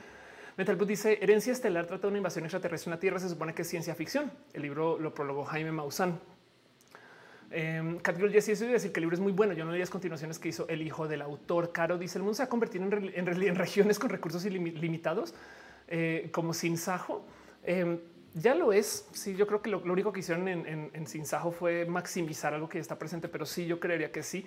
Metal 0.56 0.76
dice 0.86 1.18
herencia 1.22 1.52
estelar 1.52 1.86
trata 1.86 2.02
de 2.02 2.08
una 2.08 2.16
invasión 2.16 2.44
extraterrestre 2.44 2.90
en 2.90 2.96
la 2.96 3.00
Tierra. 3.00 3.20
Se 3.20 3.28
supone 3.28 3.54
que 3.54 3.62
es 3.62 3.68
ciencia 3.68 3.94
ficción. 3.94 4.32
El 4.52 4.62
libro 4.62 4.98
lo 4.98 5.14
prologó 5.14 5.44
Jaime 5.44 5.70
Maussan. 5.70 6.18
Eh, 7.50 7.98
Catgirl 8.02 8.30
Jesse, 8.30 8.50
eso 8.50 8.66
decir 8.66 8.92
que 8.92 9.00
el 9.00 9.02
libro 9.02 9.14
es 9.14 9.20
muy 9.20 9.32
bueno. 9.32 9.52
Yo 9.54 9.64
no 9.64 9.70
leí 9.70 9.80
las 9.80 9.90
continuaciones 9.90 10.38
que 10.38 10.48
hizo 10.48 10.68
el 10.68 10.82
hijo 10.82 11.08
del 11.08 11.22
autor. 11.22 11.72
Caro 11.72 11.96
dice 11.96 12.18
el 12.18 12.24
mundo 12.24 12.34
se 12.34 12.42
ha 12.42 12.48
convertido 12.48 12.84
en, 12.84 13.12
en, 13.14 13.54
regiones 13.54 13.98
con 13.98 14.10
recursos 14.10 14.44
ilimitados, 14.44 15.34
eh, 15.88 16.28
como 16.32 16.54
Sin 16.54 16.78
Sajo. 16.78 17.24
Em, 17.64 17.98
ya 18.34 18.54
lo 18.54 18.72
es. 18.72 19.06
Sí, 19.12 19.34
yo 19.34 19.46
creo 19.46 19.62
que 19.62 19.70
lo, 19.70 19.78
único 19.80 20.12
que 20.12 20.20
hicieron 20.20 20.46
en, 20.48 20.90
en, 20.92 21.26
Sajo 21.26 21.50
fue 21.50 21.84
maximizar 21.86 22.54
algo 22.54 22.68
que 22.68 22.78
ya 22.78 22.82
está 22.82 22.98
presente, 22.98 23.28
pero 23.28 23.46
sí, 23.46 23.66
yo 23.66 23.80
creería 23.80 24.12
que 24.12 24.22
sí. 24.22 24.46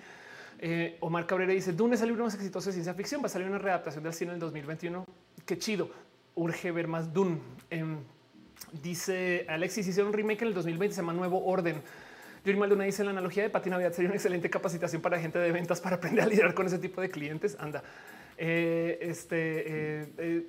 Eh, 0.58 0.96
Omar 1.00 1.26
Cabrera 1.26 1.52
dice 1.52 1.72
Dune 1.72 1.96
es 1.96 2.02
el 2.02 2.08
libro 2.08 2.24
más 2.24 2.34
exitoso 2.34 2.68
de 2.68 2.74
ciencia 2.74 2.94
ficción. 2.94 3.20
Va 3.22 3.26
a 3.26 3.28
salir 3.28 3.48
una 3.48 3.58
readaptación 3.58 4.04
del 4.04 4.14
cine 4.14 4.30
en 4.30 4.34
el 4.34 4.40
2021 4.40 5.04
qué 5.44 5.58
chido. 5.58 5.90
Urge 6.34 6.70
ver 6.70 6.88
más 6.88 7.12
Dune. 7.12 7.38
Em, 7.70 7.98
dice 8.82 9.44
Alexis, 9.48 9.86
hicieron 9.86 10.08
un 10.08 10.14
remake 10.14 10.42
en 10.42 10.48
el 10.48 10.54
2020, 10.54 10.94
se 10.94 11.02
llama 11.02 11.12
Nuevo 11.12 11.44
Orden. 11.44 11.82
Yuri 12.44 12.58
Malduna 12.58 12.84
dice 12.84 13.04
la 13.04 13.10
analogía 13.10 13.44
de 13.44 13.50
Pati 13.50 13.70
Navidad 13.70 13.92
sería 13.92 14.08
una 14.08 14.16
excelente 14.16 14.50
capacitación 14.50 15.00
para 15.00 15.20
gente 15.20 15.38
de 15.38 15.52
ventas 15.52 15.80
para 15.80 15.96
aprender 15.96 16.24
a 16.24 16.26
lidiar 16.26 16.54
con 16.54 16.66
ese 16.66 16.78
tipo 16.78 17.00
de 17.00 17.08
clientes. 17.08 17.56
Anda. 17.60 17.82
Eh, 18.44 18.98
este 19.02 19.36
eh, 20.18 20.46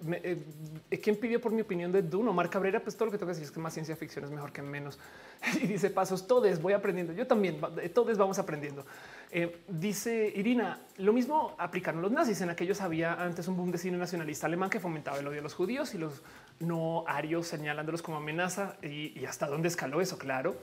eh, 0.90 0.99
quién 0.99 1.15
pidió 1.15 1.40
por 1.40 1.52
mi 1.52 1.61
opinión 1.61 1.91
de 1.91 2.02
Dune 2.02 2.28
Omar 2.28 2.49
Cabrera. 2.49 2.80
Pues 2.80 2.95
todo 2.95 3.06
lo 3.06 3.11
que 3.11 3.20
tengo 3.20 3.28
que 3.28 3.36
decir 3.36 3.45
es 3.45 3.52
que 3.52 3.60
más 3.60 3.72
ciencia 3.72 3.95
ficción 3.95 4.26
es 4.26 4.32
mejor 4.32 4.52
que 4.52 4.64
menos. 4.64 4.98
Y 5.61 5.68
dice 5.68 5.91
pasos, 5.91 6.26
todos 6.26 6.60
voy 6.60 6.74
aprendiendo. 6.74 7.14
Yo 7.14 7.28
también, 7.28 7.61
todos 7.94 8.18
vamos 8.18 8.40
aprendiendo. 8.40 8.84
Eh, 9.30 9.57
dice 9.68 10.34
Irina, 10.36 10.80
lo 10.98 11.14
mismo 11.14 11.53
aplicaron 11.60 12.02
los 12.02 12.11
nazis. 12.11 12.41
En 12.41 12.49
aquellos 12.49 12.82
había 12.82 13.14
antes 13.14 13.48
un 13.48 13.57
boom 13.57 13.72
de 13.72 13.78
cine 13.78 13.98
nacionalista 13.98 14.48
alemán 14.48 14.72
que 14.72 14.80
fomentaba 14.80 15.20
el 15.20 15.28
odio 15.28 15.41
a 15.41 15.44
los 15.44 15.53
judíos 15.53 15.94
y 15.94 15.99
los 15.99 16.24
no 16.60 17.03
arios 17.06 17.45
señalándolos 17.45 18.02
como 18.02 18.18
amenaza 18.18 18.76
y, 18.82 19.24
hasta 19.26 19.45
dónde 19.45 19.68
escaló 19.68 20.02
eso, 20.02 20.18
claro. 20.18 20.56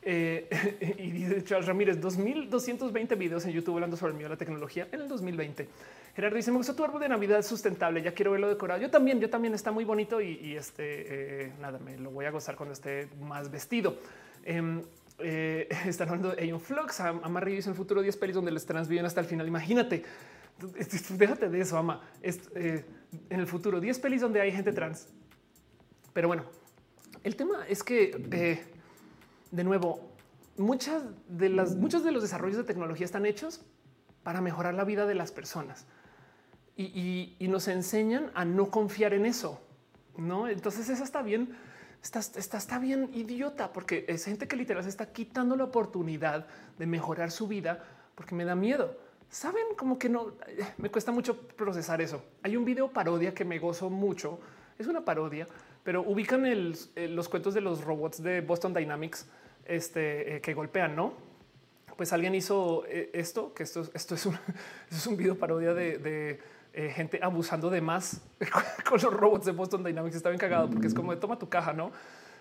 Eh, 0.00 0.48
y 0.98 1.10
dice 1.10 1.44
Charles 1.44 1.66
Ramírez, 1.66 2.00
2220 2.00 3.16
videos 3.16 3.44
en 3.44 3.52
YouTube 3.52 3.74
hablando 3.74 3.98
sobre 3.98 4.16
el 4.16 4.24
a 4.24 4.28
la 4.30 4.36
tecnología 4.38 4.88
en 4.92 5.02
el 5.02 5.08
2020. 5.08 5.68
Gerardo 6.14 6.36
dice, 6.36 6.52
me 6.52 6.58
gusta 6.58 6.76
tu 6.76 6.84
árbol 6.84 7.00
de 7.00 7.08
Navidad 7.08 7.42
sustentable, 7.42 8.00
ya 8.00 8.14
quiero 8.14 8.30
verlo 8.30 8.48
decorado. 8.48 8.80
Yo 8.80 8.88
también, 8.88 9.18
yo 9.20 9.28
también 9.28 9.52
está 9.52 9.72
muy 9.72 9.84
bonito 9.84 10.20
y, 10.20 10.56
este, 10.56 11.46
eh, 11.46 11.52
nada, 11.60 11.80
me 11.80 11.98
lo 11.98 12.12
voy 12.12 12.24
a 12.24 12.30
gozar 12.30 12.54
cuando 12.54 12.72
esté 12.72 13.08
más 13.20 13.50
vestido. 13.50 13.96
Em, 14.44 14.82
eh, 15.18 15.68
están 15.86 16.08
hablando 16.08 16.30
de 16.30 16.52
un 16.52 16.60
Flux, 16.60 17.00
Ama 17.00 17.40
Ríos 17.40 17.66
en 17.66 17.74
futuro 17.74 18.00
10 18.00 18.16
pelis 18.16 18.36
donde 18.36 18.52
les 18.52 18.64
transviven 18.64 19.04
hasta 19.04 19.20
el 19.20 19.26
final. 19.26 19.48
Imagínate, 19.48 20.04
déjate 21.18 21.48
de 21.48 21.60
eso, 21.60 21.76
Ama. 21.76 22.00
Eh, 22.22 22.84
en 23.28 23.40
el 23.40 23.46
futuro 23.48 23.80
10 23.80 23.98
pelis 23.98 24.20
donde 24.20 24.40
hay 24.40 24.52
gente 24.52 24.72
trans. 24.72 25.08
Pero 26.12 26.28
bueno, 26.28 26.44
el 27.24 27.34
tema 27.34 27.66
es 27.68 27.82
que, 27.82 28.62
de 29.50 29.64
nuevo, 29.64 30.12
muchas 30.56 31.02
de 31.26 31.48
las, 31.48 31.74
muchos 31.74 32.04
de 32.04 32.12
los 32.12 32.22
desarrollos 32.22 32.56
de 32.56 32.62
tecnología 32.62 33.04
están 33.04 33.26
hechos 33.26 33.62
para 34.22 34.40
mejorar 34.40 34.74
la 34.74 34.84
vida 34.84 35.06
de 35.06 35.16
las 35.16 35.32
personas 35.32 35.86
y, 36.76 37.36
y 37.38 37.48
nos 37.48 37.68
enseñan 37.68 38.30
a 38.34 38.44
no 38.44 38.70
confiar 38.70 39.14
en 39.14 39.26
eso. 39.26 39.60
No, 40.16 40.48
entonces 40.48 40.88
eso 40.88 41.04
está 41.04 41.22
bien 41.22 41.56
está, 42.04 42.20
está, 42.58 42.78
bien 42.78 43.10
idiota 43.14 43.72
porque 43.72 44.04
es 44.08 44.24
gente 44.26 44.46
que 44.46 44.56
literal 44.56 44.82
se 44.82 44.90
está 44.90 45.10
quitando 45.12 45.56
la 45.56 45.64
oportunidad 45.64 46.46
de 46.78 46.86
mejorar 46.86 47.30
su 47.30 47.48
vida 47.48 47.82
porque 48.14 48.34
me 48.34 48.44
da 48.44 48.54
miedo. 48.54 48.96
Saben 49.30 49.74
como 49.76 49.98
que 49.98 50.08
no 50.08 50.34
eh, 50.46 50.64
me 50.76 50.90
cuesta 50.90 51.10
mucho 51.12 51.38
procesar 51.38 52.02
eso. 52.02 52.22
Hay 52.42 52.56
un 52.56 52.64
video 52.64 52.92
parodia 52.92 53.34
que 53.34 53.44
me 53.44 53.58
gozo 53.58 53.88
mucho. 53.88 54.38
Es 54.78 54.86
una 54.86 55.04
parodia, 55.04 55.48
pero 55.82 56.02
ubican 56.02 56.44
eh, 56.46 57.08
los 57.08 57.28
cuentos 57.28 57.54
de 57.54 57.62
los 57.62 57.82
robots 57.82 58.22
de 58.22 58.42
Boston 58.42 58.74
Dynamics 58.74 59.26
este, 59.64 60.36
eh, 60.36 60.40
que 60.40 60.52
golpean, 60.52 60.94
no? 60.94 61.14
Pues 61.96 62.12
alguien 62.12 62.34
hizo 62.34 62.84
esto, 62.86 63.54
que 63.54 63.62
esto, 63.62 63.88
esto 63.94 64.14
es 64.16 64.26
un, 64.26 64.36
es 64.90 65.06
un 65.06 65.16
video 65.16 65.38
parodia 65.38 65.72
de 65.74 66.40
eh, 66.76 66.90
gente 66.90 67.20
abusando 67.22 67.70
de 67.70 67.80
más 67.80 68.20
con 68.88 69.00
los 69.00 69.14
robots 69.14 69.46
de 69.46 69.52
Boston 69.52 69.84
Dynamics. 69.84 70.16
Está 70.16 70.30
bien 70.30 70.40
cagado 70.40 70.68
porque 70.68 70.88
es 70.88 70.94
como 70.94 71.14
de 71.14 71.20
toma 71.20 71.38
tu 71.38 71.48
caja, 71.48 71.72
no? 71.72 71.92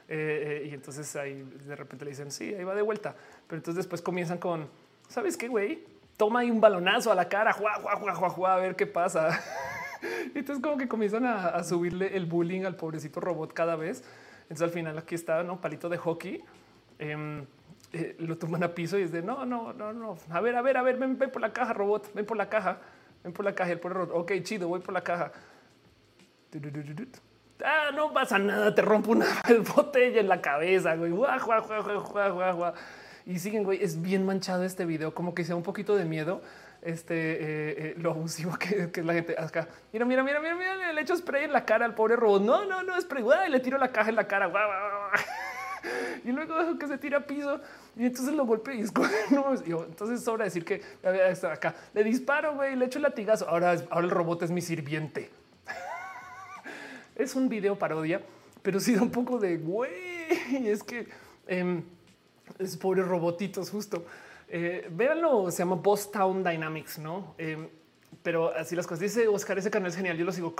Eh, 0.09 0.63
eh, 0.63 0.67
y 0.69 0.73
entonces 0.73 1.15
ahí 1.15 1.43
de 1.43 1.75
repente 1.75 2.03
le 2.03 2.09
dicen 2.09 2.31
sí, 2.31 2.51
ahí 2.51 2.63
va 2.63 2.73
de 2.73 2.81
vuelta. 2.81 3.15
Pero 3.45 3.57
entonces 3.57 3.75
después 3.75 4.01
comienzan 4.01 4.39
con 4.39 4.67
sabes 5.07 5.37
qué, 5.37 5.47
güey, 5.47 5.83
toma 6.17 6.39
ahí 6.39 6.49
un 6.49 6.59
balonazo 6.59 7.11
a 7.11 7.15
la 7.15 7.29
cara, 7.29 7.53
juá, 7.53 7.75
juá, 7.75 8.15
juá, 8.15 8.29
juá, 8.29 8.55
a 8.55 8.57
ver 8.57 8.75
qué 8.75 8.87
pasa. 8.87 9.39
y 10.33 10.39
entonces 10.39 10.63
como 10.63 10.77
que 10.77 10.87
comienzan 10.87 11.25
a, 11.25 11.63
subirle 11.63 12.17
el 12.17 12.25
bullying 12.25 12.63
al 12.63 12.75
pobrecito 12.75 13.19
robot 13.19 13.53
cada 13.53 13.75
vez. 13.75 14.03
Entonces 14.43 14.63
al 14.63 14.71
final 14.71 14.97
aquí 14.97 15.13
está, 15.13 15.43
no 15.43 15.61
palito 15.61 15.89
de 15.89 15.97
hockey. 15.97 16.43
Em, 16.97 17.45
lo 18.17 18.35
toman 18.39 18.63
a 18.63 18.73
piso 18.73 18.97
y 18.97 19.03
es 19.03 19.11
de 19.11 19.21
no, 19.21 19.45
no, 19.45 19.73
no, 19.73 19.93
no. 19.93 20.17
A 20.31 20.41
ver, 20.41 20.55
a 20.55 20.63
ver, 20.63 20.77
a 20.77 20.81
ver, 20.81 20.97
ven, 20.97 21.19
ven 21.19 21.29
por 21.29 21.41
la 21.43 21.53
caja, 21.53 21.73
robot, 21.73 22.11
ven 22.15 22.25
por 22.25 22.35
la 22.35 22.49
caja. 22.49 22.79
Ven 23.23 23.33
por 23.33 23.45
la 23.45 23.55
caja, 23.55 23.71
el 23.71 23.79
por 23.79 23.97
Ok, 24.11 24.33
chido, 24.43 24.67
voy 24.67 24.81
por 24.81 24.93
la 24.93 25.01
caja. 25.01 25.31
Ah, 27.63 27.91
no 27.93 28.11
pasa 28.11 28.37
nada, 28.37 28.75
te 28.75 28.81
rompo 28.81 29.11
una 29.11 29.25
botella 29.75 30.19
en 30.19 30.27
la 30.27 30.41
cabeza, 30.41 30.95
güey. 30.95 31.13
Y 33.25 33.39
siguen, 33.39 33.63
güey, 33.63 33.81
es 33.81 34.01
bien 34.01 34.25
manchado 34.25 34.63
este 34.65 34.85
video, 34.85 35.13
como 35.13 35.33
que 35.33 35.45
sea 35.45 35.55
un 35.55 35.63
poquito 35.63 35.95
de 35.95 36.05
miedo. 36.05 36.41
Este 36.81 37.15
eh, 37.15 37.75
eh, 37.77 37.95
lo 37.97 38.11
abusivo 38.11 38.57
que, 38.57 38.91
es 38.93 39.05
la 39.05 39.13
gente 39.13 39.35
acá. 39.39 39.69
Mira, 39.93 40.03
mira, 40.03 40.21
mira, 40.21 40.41
mira, 40.41 40.55
mira, 40.55 40.91
le 40.91 41.01
echo 41.01 41.15
spray 41.15 41.45
en 41.45 41.53
la 41.53 41.63
cara 41.63 41.85
al 41.85 41.95
pobre 41.95 42.17
robot. 42.17 42.41
No, 42.41 42.65
no, 42.65 42.83
no, 42.83 42.99
spray. 42.99 43.23
Y 43.47 43.51
le 43.51 43.61
tiro 43.61 43.77
la 43.77 43.93
caja 43.93 44.09
en 44.09 44.17
la 44.17 44.27
cara. 44.27 44.51
y 46.25 46.31
luego 46.33 46.77
que 46.77 46.87
se 46.87 46.97
tira 46.97 47.19
a 47.19 47.21
piso 47.21 47.61
y 47.95 48.05
entonces 48.05 48.33
lo 48.33 48.45
golpeo 48.45 48.73
y 48.73 48.81
es 48.81 48.91
no, 49.31 49.53
entonces 49.53 50.23
sobra 50.23 50.45
decir 50.45 50.65
que 50.65 50.81
acá 51.03 51.75
le 51.93 52.03
disparo, 52.03 52.55
güey, 52.55 52.75
le 52.75 52.85
echo 52.85 52.99
el 52.99 53.03
latigazo. 53.03 53.47
Ahora, 53.47 53.75
ahora 53.89 54.05
el 54.05 54.11
robot 54.11 54.43
es 54.43 54.51
mi 54.51 54.61
sirviente. 54.61 55.29
es 57.15 57.35
un 57.35 57.49
video 57.49 57.77
parodia, 57.77 58.21
pero 58.61 58.79
sí 58.79 58.95
da 58.95 59.01
un 59.03 59.11
poco 59.11 59.37
de 59.37 59.57
güey. 59.57 59.91
Es 60.65 60.83
que 60.83 61.07
em, 61.47 61.83
es 62.57 62.77
pobres 62.77 63.07
robotitos, 63.07 63.69
justo. 63.69 64.05
Eh, 64.47 64.87
véanlo, 64.91 65.51
se 65.51 65.59
llama 65.59 65.75
Boss 65.75 66.11
Town 66.11 66.43
Dynamics, 66.43 66.97
no? 66.99 67.35
Em, 67.37 67.67
pero 68.21 68.55
así 68.55 68.75
las 68.75 68.87
cosas. 68.87 69.01
Dice 69.01 69.27
Oscar, 69.27 69.57
ese 69.57 69.69
canal 69.69 69.89
es 69.89 69.95
genial. 69.95 70.17
Yo 70.17 70.25
lo 70.25 70.31
sigo, 70.31 70.55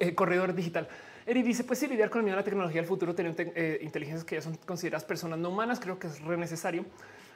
eh, 0.00 0.14
corredor 0.14 0.54
digital. 0.54 0.88
Eri 1.26 1.42
dice, 1.42 1.64
pues 1.64 1.78
sí, 1.78 1.86
lidiar 1.86 2.10
con 2.10 2.20
el 2.20 2.24
miedo 2.24 2.36
a 2.36 2.40
la 2.40 2.44
tecnología 2.44 2.80
del 2.80 2.88
futuro, 2.88 3.14
tener 3.14 3.34
eh, 3.38 3.78
inteligencias 3.82 4.24
que 4.24 4.36
ya 4.36 4.42
son 4.42 4.56
consideradas 4.56 5.04
personas 5.04 5.38
no 5.38 5.50
humanas, 5.50 5.78
creo 5.80 5.98
que 5.98 6.06
es 6.06 6.20
re 6.22 6.36
necesario. 6.36 6.84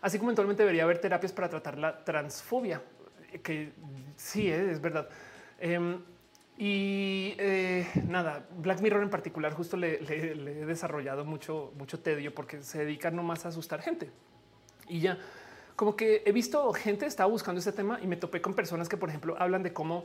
Así 0.00 0.18
como 0.18 0.30
eventualmente 0.30 0.62
debería 0.62 0.84
haber 0.84 0.98
terapias 0.98 1.32
para 1.32 1.48
tratar 1.48 1.78
la 1.78 2.04
transfobia, 2.04 2.82
que 3.42 3.72
sí, 4.16 4.50
es 4.50 4.80
verdad. 4.80 5.08
Em, 5.58 5.98
y 6.56 7.34
nada, 8.06 8.46
Black 8.58 8.80
Mirror 8.80 9.02
en 9.02 9.10
particular, 9.10 9.52
justo 9.52 9.76
le, 9.76 10.00
he 10.02 10.66
desarrollado 10.66 11.24
mucho, 11.24 11.72
mucho 11.76 12.00
tedio 12.00 12.34
porque 12.34 12.62
se 12.62 12.78
dedica 12.78 13.10
nomás 13.10 13.44
a 13.44 13.48
asustar 13.48 13.80
gente. 13.80 14.10
Y 14.88 15.00
ya, 15.00 15.18
como 15.76 15.96
que 15.96 16.22
he 16.24 16.32
visto 16.32 16.72
gente 16.72 17.06
estaba 17.06 17.28
buscando 17.28 17.58
este 17.58 17.72
tema 17.72 17.98
y 18.00 18.06
me 18.06 18.16
topé 18.16 18.40
con 18.40 18.54
personas 18.54 18.88
que, 18.88 18.96
por 18.96 19.08
ejemplo, 19.08 19.34
hablan 19.38 19.62
de 19.62 19.72
cómo 19.72 20.04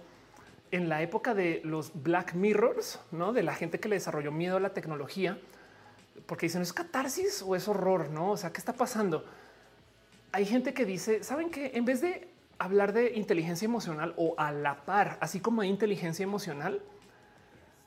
en 0.71 0.89
la 0.89 1.01
época 1.01 1.33
de 1.33 1.61
los 1.63 1.91
Black 2.03 2.33
Mirrors, 2.33 2.99
no 3.11 3.33
de 3.33 3.43
la 3.43 3.53
gente 3.53 3.79
que 3.79 3.89
le 3.89 3.95
desarrolló 3.95 4.31
miedo 4.31 4.57
a 4.57 4.59
la 4.59 4.73
tecnología, 4.73 5.39
porque 6.25 6.45
dicen 6.45 6.61
es 6.61 6.73
catarsis 6.73 7.41
o 7.41 7.55
es 7.55 7.67
horror, 7.67 8.09
no? 8.09 8.31
O 8.31 8.37
sea, 8.37 8.51
¿qué 8.51 8.59
está 8.59 8.73
pasando? 8.73 9.25
Hay 10.31 10.45
gente 10.45 10.73
que 10.73 10.85
dice, 10.85 11.23
saben 11.23 11.49
que 11.49 11.71
en 11.73 11.85
vez 11.85 12.01
de 12.01 12.27
hablar 12.59 12.93
de 12.93 13.13
inteligencia 13.15 13.65
emocional 13.65 14.13
o 14.17 14.35
a 14.37 14.51
la 14.51 14.85
par, 14.85 15.17
así 15.21 15.39
como 15.39 15.61
hay 15.61 15.69
inteligencia 15.69 16.23
emocional, 16.23 16.81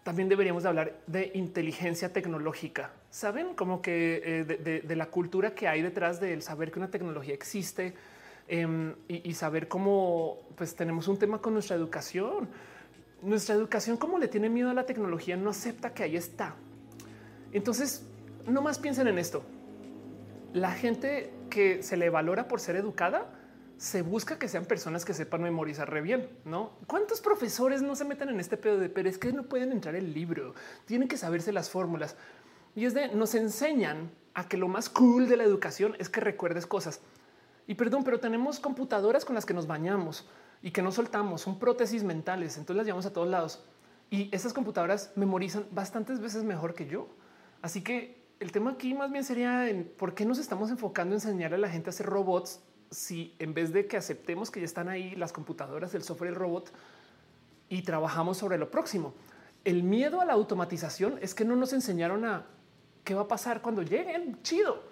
también 0.03 0.29
deberíamos 0.29 0.65
de 0.65 0.69
hablar 0.69 0.95
de 1.07 1.31
inteligencia 1.35 2.13
tecnológica. 2.13 2.91
Saben 3.11 3.55
como 3.55 3.81
que 3.81 4.23
eh, 4.25 4.83
de, 4.85 4.97
la 4.97 5.07
cultura 5.07 5.55
que 5.55 5.69
hay 5.69 5.83
detrás 5.83 6.21
del 6.21 6.43
saber 6.43 6.73
que 6.73 6.81
una 6.81 6.91
tecnología 6.91 7.35
existe 7.35 7.95
em, 8.49 8.95
y, 9.07 9.33
saber 9.35 9.69
cómo 9.69 10.41
pues 10.57 10.75
tenemos 10.75 11.07
un 11.07 11.19
tema 11.19 11.39
con 11.41 11.53
nuestra 11.53 11.77
educación. 11.77 12.49
Nuestra 13.23 13.55
educación, 13.55 13.97
como 13.97 14.19
le 14.19 14.29
tiene 14.29 14.49
miedo 14.49 14.71
a 14.71 14.75
la 14.75 14.85
tecnología, 14.85 15.37
no 15.37 15.51
acepta 15.51 15.95
que 15.95 16.03
ahí 16.03 16.17
está. 16.17 16.57
Entonces, 17.53 18.05
no 18.47 18.63
más 18.63 18.79
piensen 18.79 19.07
en 19.09 19.19
esto. 19.19 19.43
La 20.53 20.73
gente 20.73 21.33
que 21.49 21.83
se 21.83 21.97
le 21.97 22.11
valora 22.11 22.49
por 22.49 22.61
ser 22.61 22.77
educada, 22.77 23.31
se 23.83 24.03
busca 24.03 24.39
que 24.39 24.49
sean 24.49 24.65
personas 24.65 25.05
que 25.05 25.13
sepan 25.13 25.43
memorizar 25.43 26.03
bien, 26.03 26.29
¿no? 26.45 26.71
¿Cuántos 26.87 27.21
profesores 27.21 27.83
no 27.83 27.97
se 27.97 28.05
meten 28.05 28.29
en 28.29 28.39
este 28.39 28.57
pedo 28.57 28.79
de, 28.79 28.89
pero 28.89 29.09
es 29.09 29.19
que 29.19 29.33
no 29.33 29.43
pueden 29.43 29.73
entrar 29.73 29.97
el 29.97 30.13
libro, 30.15 30.55
tienen 30.85 31.09
que 31.09 31.17
saberse 31.17 31.53
las 31.53 31.69
fórmulas? 31.69 32.15
Y 32.77 32.85
es 32.85 32.95
de, 32.95 33.09
nos 33.09 33.35
enseñan 33.35 34.11
a 34.35 34.49
que 34.49 34.57
lo 34.57 34.69
más 34.69 34.89
cool 34.89 35.29
de 35.29 35.37
la 35.37 35.45
educación 35.45 35.97
es 35.99 36.09
que 36.09 36.21
recuerdes 36.21 36.67
cosas. 36.67 37.01
Y 37.67 37.75
perdón, 37.75 38.05
pero 38.05 38.21
tenemos 38.21 38.61
computadoras 38.61 39.25
con 39.25 39.35
las 39.35 39.47
que 39.47 39.55
nos 39.55 39.67
bañamos 39.67 40.29
y 40.63 40.71
que 40.71 40.83
no 40.83 40.93
soltamos, 40.93 41.43
son 41.43 41.59
prótesis 41.59 42.05
mentales, 42.05 42.57
entonces 42.57 42.77
las 42.77 42.87
llevamos 42.87 43.07
a 43.07 43.13
todos 43.13 43.29
lados. 43.29 43.65
Y 44.11 44.29
esas 44.35 44.53
computadoras 44.53 45.13
memorizan 45.17 45.67
bastantes 45.71 46.21
veces 46.21 46.45
mejor 46.45 46.75
que 46.75 46.87
yo. 46.87 47.09
Así 47.63 47.83
que 47.83 48.23
el 48.41 48.53
tema 48.53 48.73
aquí 48.73 48.95
más 48.95 49.11
bien 49.11 49.25
sería 49.25 49.69
en 49.69 49.85
por 49.97 50.15
qué 50.15 50.25
nos 50.25 50.39
estamos 50.39 50.71
enfocando 50.71 51.15
en 51.15 51.21
enseñar 51.21 51.55
a 51.55 51.59
la 51.59 51.69
gente 51.69 51.89
a 51.89 51.91
hacer 51.91 52.07
robots 52.07 52.61
si 52.91 53.35
en 53.39 53.55
vez 53.55 53.73
de 53.73 53.87
que 53.87 53.97
aceptemos 53.97 54.51
que 54.51 54.61
ya 54.61 54.67
están 54.67 54.89
ahí 54.89 55.17
las 55.17 55.33
computadoras, 55.33 55.95
el 55.95 56.03
software, 56.03 56.31
el 56.31 56.37
robot 56.37 56.71
y 57.69 57.83
trabajamos 57.83 58.37
sobre 58.37 58.59
lo 58.59 58.71
próximo. 58.71 59.15
El 59.65 59.83
miedo 59.83 60.21
a 60.21 60.25
la 60.25 60.35
automatización 60.35 61.19
es 61.23 61.35
que 61.35 61.45
no 61.45 61.57
nos 61.57 61.73
enseñaron 61.73 62.25
a 62.25 62.47
qué 63.05 63.15
va 63.15 63.23
a 63.23 63.29
pasar 63.29 63.63
cuando 63.63 63.83
lleguen. 63.83 64.43
Chido. 64.43 64.83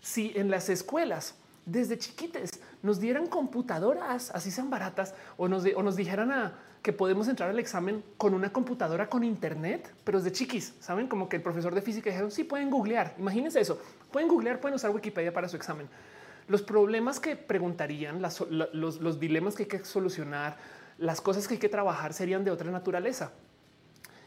Si 0.00 0.32
en 0.36 0.50
las 0.50 0.68
escuelas 0.68 1.34
desde 1.66 1.98
chiquites 1.98 2.60
nos 2.82 3.00
dieran 3.00 3.26
computadoras, 3.26 4.30
así 4.34 4.50
sean 4.50 4.70
baratas, 4.70 5.14
o 5.36 5.48
nos, 5.48 5.64
o 5.74 5.82
nos 5.82 5.96
dijeran 5.96 6.52
que 6.82 6.92
podemos 6.92 7.28
entrar 7.28 7.50
al 7.50 7.58
examen 7.58 8.04
con 8.16 8.34
una 8.34 8.52
computadora 8.52 9.08
con 9.08 9.24
internet, 9.24 9.92
pero 10.04 10.18
desde 10.18 10.32
chiquis, 10.32 10.74
saben 10.80 11.08
como 11.08 11.28
que 11.28 11.36
el 11.36 11.42
profesor 11.42 11.74
de 11.74 11.82
física 11.82 12.10
dijeron 12.10 12.30
sí 12.30 12.44
pueden 12.44 12.70
googlear. 12.70 13.14
Imagínense 13.18 13.60
eso. 13.60 13.80
Pueden 14.12 14.28
googlear, 14.28 14.60
pueden 14.60 14.76
usar 14.76 14.90
Wikipedia 14.90 15.32
para 15.32 15.48
su 15.48 15.56
examen 15.56 15.88
los 16.48 16.62
problemas 16.62 17.20
que 17.20 17.36
preguntarían, 17.36 18.20
los, 18.22 19.20
dilemas 19.20 19.54
que 19.54 19.64
hay 19.64 19.68
que 19.68 19.84
solucionar, 19.84 20.56
las 20.96 21.20
cosas 21.20 21.46
que 21.46 21.54
hay 21.54 21.60
que 21.60 21.68
trabajar 21.68 22.14
serían 22.14 22.42
de 22.42 22.50
otra 22.50 22.70
naturaleza. 22.70 23.32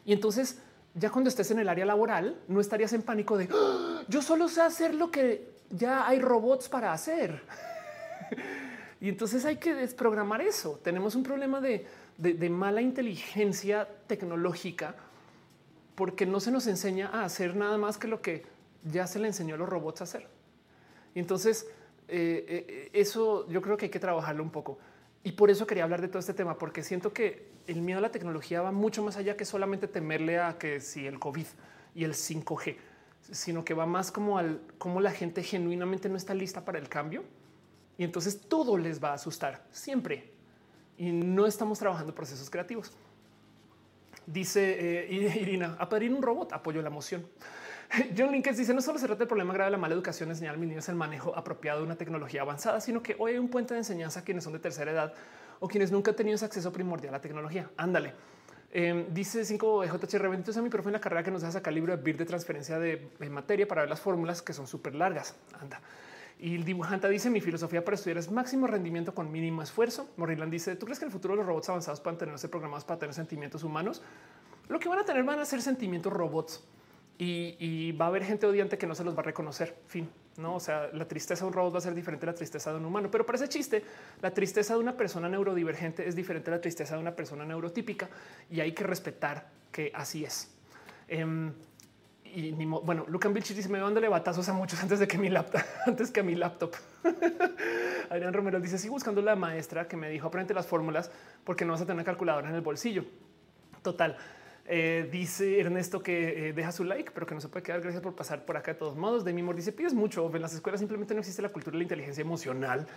Y 0.06 0.14
entonces, 0.14 0.60
ya 0.94 1.10
cuando 1.10 1.30
estés 1.30 1.49
en 1.52 1.60
el 1.60 1.68
área 1.68 1.86
laboral, 1.86 2.40
no 2.48 2.61
estarías 2.61 2.94
en 2.94 3.02
pánico 3.02 3.38
de 3.38 3.49
¡Ah! 3.52 4.03
yo 4.07 4.22
solo 4.22 4.48
sé 4.48 4.61
hacer 4.61 4.94
lo 4.94 5.10
que 5.10 5.52
ya 5.72 6.07
hay 6.07 6.19
robots 6.19 6.69
para 6.69 6.94
hacer. 6.94 7.41
y 9.01 9.09
entonces 9.09 9.45
hay 9.45 9.57
que 9.57 9.73
desprogramar 9.73 10.41
eso. 10.41 10.79
Tenemos 10.83 11.15
un 11.15 11.23
problema 11.23 11.61
de, 11.61 11.85
mala 12.49 12.81
inteligencia 12.81 13.87
tecnológica 14.07 14.95
porque 15.95 16.25
no 16.25 16.39
se 16.39 16.51
nos 16.51 16.67
enseña 16.67 17.07
a 17.07 17.23
hacer 17.23 17.55
nada 17.55 17.77
más 17.77 17.97
que 17.97 18.07
lo 18.07 18.21
que 18.21 18.45
ya 18.83 19.07
se 19.07 19.19
le 19.19 19.27
enseñó 19.27 19.55
a 19.55 19.57
los 19.57 19.69
robots 19.69 20.01
a 20.01 20.03
hacer. 20.05 20.27
Y 21.13 21.19
entonces, 21.19 21.67
eh, 22.07 22.45
eh, 22.47 22.89
eso 22.93 23.47
yo 23.49 23.61
creo 23.61 23.77
que 23.77 23.85
hay 23.85 23.91
que 23.91 23.99
trabajarlo 23.99 24.43
un 24.43 24.51
poco. 24.51 24.79
Y 25.23 25.33
por 25.33 25.51
eso 25.51 25.67
quería 25.67 25.83
hablar 25.83 26.01
de 26.01 26.07
todo 26.07 26.19
este 26.19 26.33
tema, 26.33 26.57
porque 26.57 26.81
siento 26.81 27.13
que 27.13 27.51
el 27.67 27.81
miedo 27.81 27.99
a 27.99 28.01
la 28.01 28.11
tecnología 28.11 28.61
va 28.61 28.71
mucho 28.71 29.03
más 29.03 29.17
allá 29.17 29.37
que 29.37 29.45
solamente 29.45 29.87
temerle 29.87 30.39
a 30.39 30.57
que 30.57 30.79
si 30.79 31.05
el 31.05 31.19
COVID 31.19 31.45
y 31.93 32.05
el 32.05 32.13
5G, 32.13 32.77
sino 33.29 33.63
que 33.63 33.75
va 33.75 33.85
más 33.85 34.11
como 34.11 34.39
al 34.39 34.61
cómo 34.79 34.99
la 34.99 35.11
gente 35.11 35.43
genuinamente 35.43 36.09
no 36.09 36.17
está 36.17 36.33
lista 36.33 36.65
para 36.65 36.79
el 36.79 36.89
cambio 36.89 37.23
y 38.02 38.03
entonces 38.03 38.41
todo 38.49 38.80
les 38.80 38.99
va 39.02 39.11
a 39.11 39.14
asustar 39.14 39.64
siempre 39.69 40.32
y 40.98 41.11
no 41.11 41.45
estamos 41.45 41.78
trabajando 41.78 42.15
procesos 42.15 42.49
creativos. 42.49 42.91
Dice 44.26 45.03
eh, 45.06 45.38
Irina, 45.40 45.76
a 45.78 45.88
pedir 45.88 46.11
un 46.11 46.23
robot, 46.23 46.52
apoyo 46.52 46.82
la 46.82 46.88
emoción. 46.88 47.23
John 48.18 48.32
Linkes 48.32 48.57
dice 48.57 48.73
no 48.73 48.82
solo 48.82 48.98
se 48.98 49.06
trata 49.06 49.19
del 49.19 49.28
problema 49.28 49.53
grave 49.53 49.68
de 49.68 49.73
la 49.73 49.78
mala 49.78 49.94
educación, 49.94 50.32
enseñar 50.32 50.56
a 50.56 50.57
mis 50.57 50.68
niños 50.68 50.90
el 50.90 50.95
manejo 50.95 51.38
apropiado 51.38 51.82
de 51.82 51.86
una 51.86 51.95
tecnología 51.95 52.41
avanzada, 52.41 52.82
sino 52.82 53.03
que 53.03 53.15
hoy 53.19 53.34
hay 53.34 53.38
un 53.38 53.49
puente 53.49 53.76
de 53.76 53.82
enseñanza 53.82 54.22
a 54.22 54.23
quienes 54.23 54.45
son 54.45 54.53
de 54.53 54.60
tercera 54.60 54.90
edad 54.90 55.14
o 55.60 55.68
quienes 55.68 55.91
nunca 55.91 56.10
han 56.10 56.18
tenido 56.18 56.34
ese 56.38 56.45
acceso 56.45 56.73
primordial 56.73 57.14
a 57.14 57.18
la 57.18 57.22
tecnología. 57.22 57.69
Ándale. 57.78 58.15
Eh, 58.72 59.10
dice 59.11 59.45
5 59.45 59.86
JHR, 59.86 60.28
benditos 60.28 60.57
a 60.57 60.64
mi 60.64 60.69
profe 60.69 60.90
en 60.90 60.94
la 60.94 61.02
carrera 61.02 61.22
que 61.22 61.30
nos 61.30 61.41
deja 61.41 61.52
sacar 61.52 61.72
libro 61.72 61.95
de 61.95 62.02
BIR 62.02 62.18
de 62.18 62.26
transferencia 62.26 62.80
de, 62.80 63.11
materia 63.30 63.68
para 63.68 63.82
ver 63.82 63.90
las 63.91 63.99
fórmulas 63.99 64.41
que 64.41 64.53
son 64.53 64.65
súper 64.65 64.95
largas. 64.95 65.36
Anda. 65.61 65.80
Y 66.41 66.55
el 66.55 66.65
dibujante 66.65 67.07
dice 67.07 67.30
mi 67.30 67.39
filosofía 67.39 67.85
para 67.85 67.93
estudiar 67.93 68.18
es 68.18 68.31
máximo 68.31 68.65
rendimiento 68.65 69.13
con 69.13 69.31
mínimo 69.31 69.61
esfuerzo. 69.61 70.09
Morriland 70.18 70.51
dice 70.51 70.76
tú 70.76 70.88
crees 70.88 70.97
que 70.97 71.05
en 71.05 71.09
el 71.09 71.13
futuro 71.13 71.35
los 71.35 71.45
robots 71.45 71.69
avanzados 71.69 72.01
puedan 72.01 72.18
tenerse 72.18 72.49
programados 72.49 72.84
para 72.84 72.99
tener 72.99 73.13
sentimientos 73.13 73.63
humanos? 73.63 74.01
Lo 74.68 74.80
que 74.80 74.89
van 74.89 74.97
a 74.97 75.05
tener 75.05 75.23
van 75.23 75.38
a 75.38 75.45
ser 75.45 75.61
sentimientos 75.61 76.11
robots 76.11 76.63
y, 77.19 77.91
va 77.91 78.05
a 78.05 78.07
haber 78.07 78.23
gente 78.23 78.47
odiante 78.47 78.80
que 78.80 78.88
no 78.88 78.95
se 78.95 79.03
los 79.03 79.15
va 79.15 79.19
a 79.19 79.23
reconocer. 79.23 79.77
Fin, 79.85 80.09
no? 80.38 80.55
O 80.55 80.59
sea, 80.59 80.89
la 80.91 81.07
tristeza 81.07 81.45
de 81.45 81.49
un 81.49 81.53
robot 81.53 81.76
va 81.76 81.77
a 81.77 81.81
ser 81.81 81.93
diferente 81.93 82.26
a 82.26 82.31
la 82.31 82.35
tristeza 82.35 82.72
de 82.72 82.77
un 82.77 82.85
humano, 82.85 83.11
pero 83.11 83.23
para 83.23 83.35
ese 83.35 83.47
chiste, 83.47 83.84
la 84.22 84.34
tristeza 84.34 84.73
de 84.73 84.80
una 84.80 84.97
persona 84.97 85.30
neurodivergente 85.30 86.07
es 86.07 86.15
diferente 86.15 86.49
a 86.49 86.55
la 86.55 86.61
tristeza 86.61 86.95
de 86.95 87.01
una 87.01 87.15
persona 87.15 87.45
neurotípica 87.45 88.09
y 88.49 88.59
hay 88.59 88.72
que 88.72 88.84
respetar 88.84 89.47
que 89.72 89.91
así 89.93 90.26
es. 90.26 90.49
Em, 91.07 91.53
y 92.33 92.51
ni 92.51 92.65
bueno, 92.65 93.05
Lucan 93.07 93.33
Vilchis 93.33 93.55
dice: 93.55 93.69
Me 93.69 93.79
dándole 93.79 94.07
batazos 94.07 94.47
a 94.49 94.53
muchos 94.53 94.81
antes 94.81 94.99
de 94.99 95.07
que 95.07 95.17
mi 95.17 95.29
laptop, 95.29 95.61
antes 95.85 96.11
que 96.11 96.19
a 96.19 96.23
mi 96.23 96.35
laptop. 96.35 96.73
Adrián 98.09 98.33
Romero 98.33 98.59
dice: 98.59 98.77
Sigo 98.77 98.93
buscando 98.93 99.21
la 99.21 99.35
maestra 99.35 99.87
que 99.87 99.97
me 99.97 100.09
dijo 100.09 100.27
aprende 100.27 100.53
las 100.53 100.67
fórmulas 100.67 101.11
porque 101.43 101.65
no 101.65 101.73
vas 101.73 101.81
a 101.81 101.85
tener 101.85 102.05
calculadora 102.05 102.49
en 102.49 102.55
el 102.55 102.61
bolsillo. 102.61 103.05
Total. 103.81 104.17
Eh, 104.65 105.09
dice 105.11 105.59
Ernesto 105.59 106.01
que 106.01 106.49
eh, 106.49 106.53
deja 106.53 106.71
su 106.71 106.83
like, 106.83 107.11
pero 107.11 107.25
que 107.25 107.35
no 107.35 107.41
se 107.41 107.49
puede 107.49 107.63
quedar. 107.63 107.81
Gracias 107.81 108.01
por 108.01 108.15
pasar 108.15 108.45
por 108.45 108.57
acá 108.57 108.73
de 108.73 108.79
todos 108.79 108.95
modos. 108.95 109.25
De 109.25 109.33
mi 109.33 109.41
dice 109.53 109.71
pides 109.71 109.93
mucho. 109.93 110.29
En 110.33 110.41
las 110.41 110.53
escuelas 110.53 110.79
simplemente 110.79 111.13
no 111.13 111.19
existe 111.19 111.41
la 111.41 111.49
cultura 111.49 111.73
de 111.73 111.79
la 111.79 111.83
inteligencia 111.83 112.21
emocional. 112.21 112.87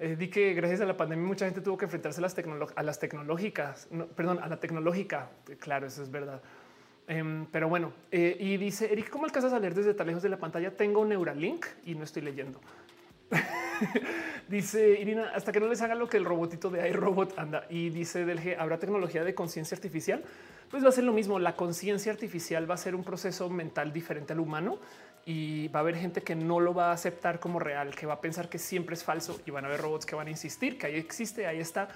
Eh, 0.00 0.14
di 0.14 0.28
que 0.28 0.54
gracias 0.54 0.80
a 0.80 0.84
la 0.84 0.96
pandemia 0.96 1.26
mucha 1.26 1.44
gente 1.44 1.60
tuvo 1.60 1.76
que 1.76 1.86
enfrentarse 1.86 2.20
a 2.20 2.22
las, 2.22 2.36
a 2.76 2.82
las 2.84 3.00
tecnológicas, 3.00 3.88
perdón, 4.14 4.38
a 4.40 4.48
la 4.48 4.60
tecnológica. 4.60 5.30
Claro, 5.58 5.88
eso 5.88 6.02
es 6.02 6.10
verdad. 6.10 6.40
Em, 7.08 7.46
pero 7.46 7.68
bueno, 7.68 7.92
y 8.12 8.56
dice 8.58 8.92
Eric, 8.92 9.08
¿cómo 9.08 9.24
alcanzas 9.24 9.52
a 9.52 9.58
leer 9.58 9.74
desde 9.74 9.94
tan 9.94 10.06
lejos 10.06 10.22
de 10.22 10.28
la 10.28 10.36
pantalla? 10.36 10.76
Tengo 10.76 11.04
Neuralink 11.04 11.66
y 11.84 11.94
no 11.94 12.04
estoy 12.04 12.22
leyendo. 12.22 12.60
dice 14.48 15.00
Irina, 15.00 15.32
hasta 15.34 15.50
que 15.50 15.60
no 15.60 15.68
les 15.68 15.80
haga 15.82 15.94
lo 15.94 16.08
que 16.08 16.18
el 16.18 16.24
robotito 16.24 16.70
de 16.70 16.88
iRobot 16.88 17.38
anda. 17.38 17.66
Y 17.70 17.90
dice 17.90 18.24
del 18.24 18.56
¿habrá 18.58 18.78
tecnología 18.78 19.24
de 19.24 19.34
conciencia 19.34 19.74
artificial? 19.74 20.22
pues 20.70 20.84
va 20.84 20.88
a 20.88 20.92
ser 20.92 21.04
lo 21.04 21.12
mismo. 21.12 21.38
La 21.38 21.56
conciencia 21.56 22.12
artificial 22.12 22.70
va 22.70 22.74
a 22.74 22.78
ser 22.78 22.94
un 22.94 23.04
proceso 23.04 23.48
mental 23.48 23.92
diferente 23.92 24.32
al 24.32 24.40
humano 24.40 24.78
y 25.24 25.68
va 25.68 25.80
a 25.80 25.82
haber 25.82 25.96
gente 25.96 26.22
que 26.22 26.34
no 26.34 26.60
lo 26.60 26.74
va 26.74 26.90
a 26.90 26.92
aceptar 26.92 27.40
como 27.40 27.58
real, 27.58 27.94
que 27.94 28.06
va 28.06 28.14
a 28.14 28.20
pensar 28.20 28.48
que 28.48 28.58
siempre 28.58 28.94
es 28.94 29.04
falso 29.04 29.40
y 29.46 29.50
van 29.50 29.64
a 29.64 29.68
haber 29.68 29.80
robots 29.80 30.06
que 30.06 30.14
van 30.14 30.26
a 30.26 30.30
insistir 30.30 30.78
que 30.78 30.86
ahí 30.86 30.96
existe, 30.96 31.46
ahí 31.46 31.60
está. 31.60 31.88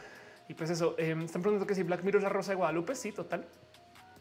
Y 0.49 0.55
pues 0.55 0.71
eso, 0.71 0.95
em, 0.99 1.23
están 1.23 1.41
preguntando 1.41 1.67
que 1.67 1.75
si 1.75 1.83
Black 1.83 2.03
Mirror 2.03 2.19
es 2.19 2.23
la 2.25 2.29
rosa 2.29 2.53
de 2.53 2.57
Guadalupe. 2.57 2.95
Sí, 2.95 3.13
total. 3.13 3.47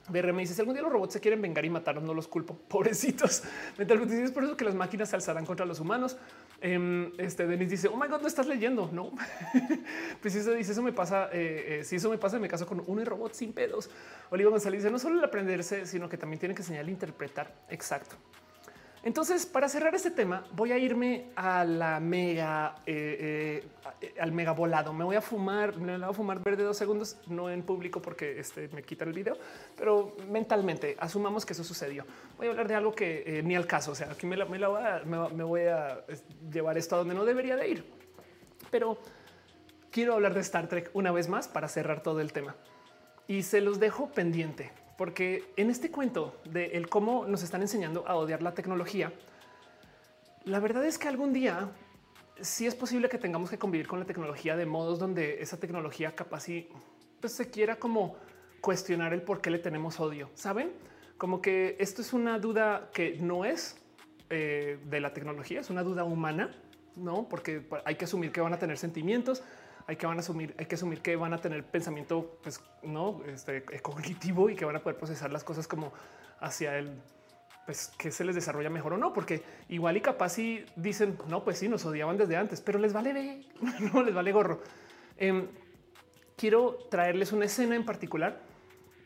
BR 0.09 0.33
me 0.33 0.41
dice: 0.41 0.53
Si 0.53 0.61
algún 0.61 0.73
día 0.73 0.83
los 0.83 0.91
robots 0.91 1.13
se 1.13 1.19
quieren 1.19 1.41
vengar 1.41 1.63
y 1.65 1.69
matarnos, 1.69 2.03
no 2.03 2.13
los 2.13 2.27
culpo. 2.27 2.55
Pobrecitos. 2.67 3.43
Mental 3.77 4.01
es 4.11 4.31
por 4.31 4.43
eso 4.43 4.57
que 4.57 4.65
las 4.65 4.75
máquinas 4.75 5.09
se 5.09 5.15
alzarán 5.15 5.45
contra 5.45 5.65
los 5.65 5.79
humanos. 5.79 6.17
Em, 6.59 7.11
este 7.17 7.47
Denis 7.47 7.69
dice: 7.69 7.87
Oh 7.87 7.97
my 7.97 8.07
god, 8.07 8.21
no 8.21 8.27
estás 8.27 8.47
leyendo. 8.47 8.89
No, 8.91 9.11
pues 10.21 10.35
eso 10.35 10.51
dice: 10.51 10.71
Eso 10.71 10.81
me 10.81 10.93
pasa. 10.93 11.29
Eh, 11.31 11.79
eh, 11.79 11.83
si 11.83 11.97
eso 11.97 12.09
me 12.09 12.17
pasa, 12.17 12.39
me 12.39 12.47
caso 12.47 12.65
con 12.65 12.83
un 12.85 13.05
robot 13.05 13.33
sin 13.33 13.53
pedos. 13.53 13.89
Oliva 14.29 14.49
González 14.49 14.81
dice: 14.81 14.91
No 14.91 14.99
solo 14.99 15.19
el 15.19 15.23
aprenderse, 15.23 15.85
sino 15.85 16.09
que 16.09 16.17
también 16.17 16.39
tiene 16.39 16.55
que 16.55 16.61
enseñar 16.61 16.85
a 16.85 16.89
interpretar. 16.89 17.53
Exacto. 17.69 18.15
Entonces, 19.03 19.47
para 19.47 19.67
cerrar 19.67 19.95
este 19.95 20.11
tema, 20.11 20.43
voy 20.51 20.71
a 20.71 20.77
irme 20.77 21.31
a 21.35 21.65
la 21.65 21.99
mega, 21.99 22.75
eh, 22.85 23.63
eh, 23.99 24.13
al 24.19 24.31
mega 24.31 24.51
volado. 24.51 24.93
Me 24.93 25.03
voy 25.03 25.15
a 25.15 25.21
fumar, 25.21 25.75
me 25.77 25.97
voy 25.97 26.07
a 26.07 26.13
fumar 26.13 26.39
verde 26.43 26.63
dos 26.63 26.77
segundos, 26.77 27.17
no 27.27 27.49
en 27.49 27.63
público 27.63 27.99
porque 27.99 28.39
este, 28.39 28.67
me 28.67 28.83
quitan 28.83 29.07
el 29.07 29.15
video, 29.15 29.37
pero 29.75 30.15
mentalmente 30.29 30.95
asumamos 30.99 31.47
que 31.47 31.53
eso 31.53 31.63
sucedió. 31.63 32.05
Voy 32.37 32.47
a 32.47 32.49
hablar 32.51 32.67
de 32.67 32.75
algo 32.75 32.93
que 32.93 33.23
eh, 33.25 33.41
ni 33.43 33.55
al 33.55 33.65
caso. 33.65 33.91
O 33.91 33.95
sea, 33.95 34.11
aquí 34.11 34.27
me, 34.27 34.37
la, 34.37 34.45
voy 34.45 34.61
a, 34.61 35.01
me 35.03 35.43
voy 35.43 35.61
a 35.61 36.05
llevar 36.51 36.77
esto 36.77 36.95
a 36.95 36.99
donde 36.99 37.15
no 37.15 37.25
debería 37.25 37.55
de 37.55 37.69
ir, 37.69 37.85
pero 38.69 38.99
quiero 39.89 40.13
hablar 40.13 40.35
de 40.35 40.41
Star 40.41 40.67
Trek 40.67 40.91
una 40.93 41.11
vez 41.11 41.27
más 41.27 41.47
para 41.47 41.67
cerrar 41.67 42.03
todo 42.03 42.21
el 42.21 42.31
tema 42.31 42.55
y 43.27 43.43
se 43.43 43.61
los 43.61 43.79
dejo 43.79 44.11
pendiente 44.11 44.71
porque 45.01 45.51
en 45.57 45.71
este 45.71 45.89
cuento 45.89 46.39
de 46.45 46.77
el 46.77 46.87
cómo 46.87 47.25
nos 47.25 47.41
están 47.41 47.63
enseñando 47.63 48.07
a 48.07 48.13
odiar 48.17 48.43
la 48.43 48.53
tecnología, 48.53 49.11
la 50.45 50.59
verdad 50.59 50.85
es 50.85 50.99
que 50.99 51.07
algún 51.07 51.33
día 51.33 51.71
sí 52.39 52.67
es 52.67 52.75
posible 52.75 53.09
que 53.09 53.17
tengamos 53.17 53.49
que 53.49 53.57
convivir 53.57 53.87
con 53.87 53.99
la 53.99 54.05
tecnología 54.05 54.55
de 54.55 54.67
modos 54.67 54.99
donde 54.99 55.41
esa 55.41 55.59
tecnología 55.59 56.13
capaz 56.13 56.49
y 56.49 56.69
pues, 57.19 57.33
se 57.33 57.49
quiera 57.49 57.77
como 57.77 58.15
cuestionar 58.61 59.11
el 59.11 59.23
por 59.23 59.41
qué 59.41 59.49
le 59.49 59.57
tenemos 59.57 59.99
odio. 59.99 60.29
Saben 60.35 60.71
como 61.17 61.41
que 61.41 61.77
esto 61.79 62.03
es 62.03 62.13
una 62.13 62.37
duda 62.37 62.91
que 62.93 63.17
no 63.19 63.43
es 63.43 63.77
eh, 64.29 64.77
de 64.85 64.99
la 64.99 65.13
tecnología, 65.13 65.61
es 65.61 65.71
una 65.71 65.81
duda 65.81 66.03
humana, 66.03 66.55
no? 66.95 67.27
Porque 67.27 67.63
hay 67.85 67.95
que 67.95 68.05
asumir 68.05 68.31
que 68.31 68.39
van 68.39 68.53
a 68.53 68.59
tener 68.59 68.77
sentimientos, 68.77 69.41
hay 69.87 69.95
que 69.95 70.05
van 70.05 70.17
a 70.17 70.19
asumir, 70.21 70.55
hay 70.57 70.65
que 70.65 70.75
asumir 70.75 71.01
que 71.01 71.15
van 71.15 71.33
a 71.33 71.37
tener 71.37 71.63
pensamiento, 71.63 72.39
pues 72.43 72.61
no 72.83 73.21
este, 73.25 73.63
cognitivo 73.81 74.49
y 74.49 74.55
que 74.55 74.65
van 74.65 74.75
a 74.75 74.79
poder 74.79 74.97
procesar 74.97 75.31
las 75.31 75.43
cosas 75.43 75.67
como 75.67 75.91
hacia 76.39 76.77
el 76.77 76.91
pues 77.65 77.91
que 77.97 78.11
se 78.11 78.25
les 78.25 78.35
desarrolla 78.35 78.69
mejor 78.69 78.93
o 78.93 78.97
no, 78.97 79.13
porque 79.13 79.43
igual 79.69 79.95
y 79.95 80.01
capaz 80.01 80.29
si 80.29 80.65
dicen 80.75 81.17
no, 81.27 81.43
pues 81.43 81.59
sí, 81.59 81.69
nos 81.69 81.85
odiaban 81.85 82.17
desde 82.17 82.35
antes, 82.35 82.59
pero 82.59 82.79
les 82.79 82.91
vale, 82.91 83.45
no 83.93 84.03
les 84.03 84.13
vale 84.13 84.31
gorro. 84.31 84.61
Em, 85.17 85.47
quiero 86.35 86.87
traerles 86.89 87.31
una 87.31 87.45
escena 87.45 87.75
en 87.75 87.85
particular 87.85 88.41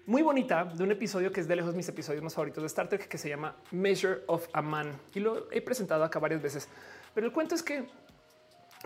muy 0.08 0.22
bonita 0.22 0.66
de 0.66 0.84
un 0.84 0.92
episodio 0.92 1.32
que 1.32 1.42
es 1.42 1.48
de 1.48 1.56
lejos 1.56 1.76
mis 1.76 1.90
episodios 1.90 2.24
más 2.24 2.34
favoritos 2.34 2.62
de 2.62 2.68
Star 2.68 2.88
Trek, 2.88 3.08
que 3.08 3.18
se 3.18 3.28
llama 3.28 3.56
Measure 3.72 4.22
of 4.28 4.48
a 4.54 4.62
Man 4.62 4.92
y 5.14 5.20
lo 5.20 5.52
he 5.52 5.62
presentado 5.62 6.04
acá 6.04 6.20
varias 6.20 6.42
veces. 6.42 6.70
Pero 7.14 7.28
el 7.28 7.34
cuento 7.34 7.56
es 7.56 7.64
que 7.64 7.86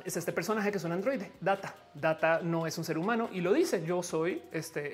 es 0.05 0.17
este 0.17 0.31
personaje 0.31 0.71
que 0.71 0.77
es 0.77 0.83
un 0.83 0.91
androide, 0.91 1.31
Data. 1.39 1.75
Data 1.93 2.41
no 2.41 2.67
es 2.67 2.77
un 2.77 2.83
ser 2.83 2.97
humano 2.97 3.29
y 3.31 3.41
lo 3.41 3.53
dice. 3.53 3.83
Yo 3.85 4.03
soy 4.03 4.41
este, 4.51 4.87
eh, 4.87 4.93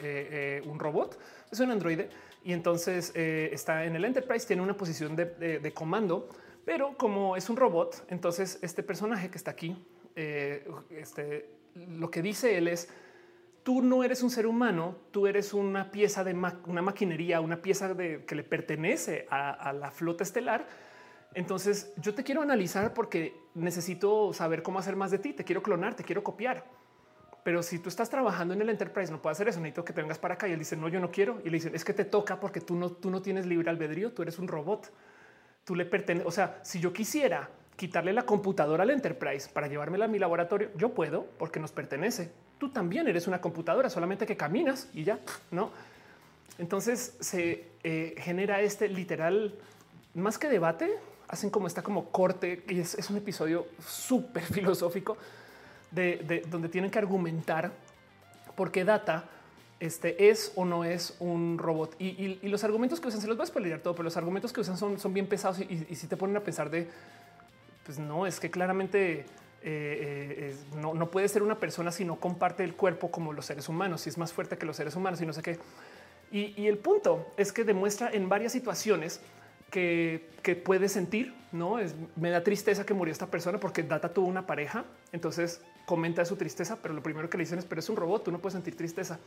eh, 0.60 0.64
un 0.66 0.80
robot, 0.80 1.20
es 1.52 1.60
un 1.60 1.72
androide 1.72 2.10
y 2.44 2.54
entonces 2.54 3.12
eh, 3.16 3.50
está 3.52 3.86
en 3.86 3.96
el 3.96 4.06
Enterprise, 4.06 4.46
tiene 4.46 4.62
una 4.62 4.76
posición 4.76 5.16
de, 5.16 5.72
comando, 5.74 6.30
pero 6.64 6.96
como 6.98 7.36
es 7.36 7.50
un 7.50 7.58
robot, 7.58 8.06
entonces 8.10 8.60
este 8.62 8.84
personaje 8.84 9.30
que 9.30 9.38
está 9.38 9.52
aquí, 9.52 9.76
este, 10.16 11.50
lo 11.76 12.10
que 12.10 12.22
dice 12.22 12.58
él 12.58 12.68
es 12.68 12.88
tú 13.64 13.82
no 13.82 14.04
eres 14.04 14.24
un 14.24 14.30
ser 14.30 14.48
humano, 14.48 14.96
tú 15.12 15.28
eres 15.28 15.54
una 15.54 15.92
pieza 15.92 16.24
de 16.24 16.34
una 16.34 16.82
maquinería, 16.82 17.42
una 17.42 17.62
pieza 17.62 17.94
de, 17.94 18.24
que 18.26 18.36
le 18.36 18.44
pertenece 18.44 19.26
a 19.30 19.74
la 19.74 19.92
flota 19.92 20.24
estelar 20.24 20.68
entonces 21.36 21.94
yo 21.98 22.16
te 22.16 22.24
quiero 22.24 22.42
analizar 22.42 22.94
porque 22.94 23.38
necesito 23.54 24.34
saber 24.34 24.64
cómo 24.64 24.80
hacer 24.80 24.96
más 24.96 25.12
de 25.12 25.20
ti. 25.20 25.34
Te 25.34 25.44
quiero 25.44 25.62
clonar, 25.62 25.94
te 25.94 26.04
quiero 26.04 26.24
copiar. 26.24 26.66
Pero 27.44 27.62
si 27.62 27.78
tú 27.78 27.90
estás 27.90 28.10
trabajando 28.10 28.54
en 28.54 28.62
el 28.62 28.70
enterprise, 28.70 29.12
no 29.12 29.22
puedo 29.22 29.34
hacer 29.34 29.48
eso. 29.50 29.60
Necesito 29.60 29.86
que 29.86 29.94
te 29.94 30.02
vengas 30.02 30.18
para 30.18 30.34
acá. 30.34 30.48
Y 30.48 30.54
él 30.54 30.60
dice, 30.60 30.76
no, 30.76 30.88
yo 30.88 31.00
no 31.00 31.12
quiero. 31.12 31.42
Y 31.44 31.50
le 31.50 31.58
dicen, 31.58 31.76
es 31.76 31.86
que 31.86 31.94
te 31.94 32.06
toca 32.06 32.40
porque 32.40 32.62
tú 32.62 32.76
no, 32.76 32.90
tú 32.90 33.12
no 33.12 33.22
tienes 33.22 33.46
libre 33.46 33.70
albedrío. 33.70 34.14
Tú 34.14 34.22
eres 34.22 34.40
un 34.40 34.48
robot. 34.48 34.92
Tú 35.66 35.76
le 35.76 35.86
perteneces. 35.86 36.28
O 36.28 36.32
sea, 36.32 36.60
si 36.64 36.80
yo 36.80 36.94
quisiera 36.94 37.50
quitarle 37.76 38.14
la 38.14 38.24
computadora 38.24 38.84
al 38.84 38.90
enterprise 38.90 39.50
para 39.52 39.68
llevármela 39.68 40.06
a 40.06 40.08
mi 40.08 40.20
laboratorio, 40.20 40.70
yo 40.78 40.94
puedo 40.94 41.26
porque 41.38 41.60
nos 41.60 41.72
pertenece. 41.72 42.32
Tú 42.58 42.70
también 42.70 43.08
eres 43.08 43.28
una 43.28 43.42
computadora, 43.42 43.90
solamente 43.90 44.26
que 44.26 44.38
caminas 44.38 44.90
y 44.94 45.04
ya 45.04 45.20
no. 45.52 45.72
Entonces 46.58 47.18
se 47.20 47.68
eh, 47.84 48.16
genera 48.18 48.62
este 48.62 48.88
literal 48.88 49.54
más 50.14 50.38
que 50.38 50.48
debate, 50.48 50.98
hacen 51.28 51.50
como 51.50 51.68
está 51.68 51.82
como 51.82 52.12
corte 52.12 52.64
y 52.70 52.80
es, 52.80 53.10
un 53.10 53.18
episodio 53.18 53.68
súper 53.86 54.44
filosófico 54.54 55.18
de, 55.92 56.44
donde 56.50 56.70
tienen 56.70 56.92
que 56.92 57.00
argumentar 57.00 57.72
por 58.56 58.72
qué 58.72 58.84
Data 58.84 59.26
este 59.80 60.30
es 60.30 60.54
o 60.56 60.66
no 60.66 60.84
es 60.86 61.16
un 61.20 61.58
robot 61.58 61.96
y, 62.00 62.48
los 62.48 62.64
argumentos 62.64 63.00
que 63.00 63.08
usan 63.08 63.22
se 63.22 63.28
los 63.28 63.38
voy 63.38 63.44
a 63.44 63.48
spoiler 63.48 63.82
todo, 63.82 63.94
pero 63.94 64.04
los 64.04 64.18
argumentos 64.18 64.54
que 64.54 64.62
usan 64.62 64.78
son, 64.78 65.00
son 65.00 65.14
bien 65.14 65.28
pesados 65.28 65.60
y, 65.60 65.96
si 65.96 66.08
te 66.08 66.18
ponen 66.18 66.38
a 66.38 66.42
pensar 66.42 66.70
de 66.70 66.88
pues 67.86 68.00
no 68.00 68.26
es 68.26 68.40
que 68.40 68.50
claramente 68.50 69.20
eh, 69.20 69.26
eh, 69.64 70.56
no, 70.76 70.94
no, 70.94 71.10
puede 71.10 71.28
ser 71.28 71.44
una 71.44 71.60
persona 71.60 71.92
si 71.92 72.06
no 72.06 72.18
comparte 72.18 72.64
el 72.64 72.76
cuerpo 72.76 73.10
como 73.10 73.34
los 73.34 73.46
seres 73.46 73.68
humanos, 73.68 74.02
si 74.02 74.10
es 74.10 74.18
más 74.18 74.32
fuerte 74.32 74.58
que 74.58 74.66
los 74.66 74.76
seres 74.76 74.96
humanos 74.96 75.22
y 75.22 75.26
no 75.26 75.34
sé 75.34 75.42
qué. 75.42 75.60
y 76.32 76.68
el 76.68 76.78
punto 76.78 77.32
es 77.38 77.52
que 77.52 77.64
demuestra 77.64 78.10
en 78.12 78.30
varias 78.30 78.52
situaciones 78.52 79.22
que, 79.76 80.56
puede 80.64 80.88
sentir. 80.88 81.34
No 81.52 81.80
es, 81.80 81.96
me 82.16 82.30
da 82.30 82.44
tristeza 82.44 82.86
que 82.86 82.94
murió 82.94 83.12
esta 83.12 83.28
persona 83.28 83.60
porque 83.60 83.84
Data 83.84 84.14
tuvo 84.14 84.28
una 84.28 84.46
pareja. 84.46 84.86
Entonces 85.12 85.62
comenta 85.86 86.24
su 86.26 86.36
tristeza, 86.36 86.78
pero 86.82 86.94
lo 86.94 87.04
primero 87.04 87.30
que 87.30 87.38
le 87.38 87.44
dicen 87.44 87.60
es, 87.60 87.66
pero 87.66 87.80
es 87.80 87.90
un 87.90 87.96
robot, 87.96 88.24
tú 88.24 88.32
no 88.32 88.40
puedes 88.40 88.54
sentir 88.54 88.78
tristeza. 88.78 89.20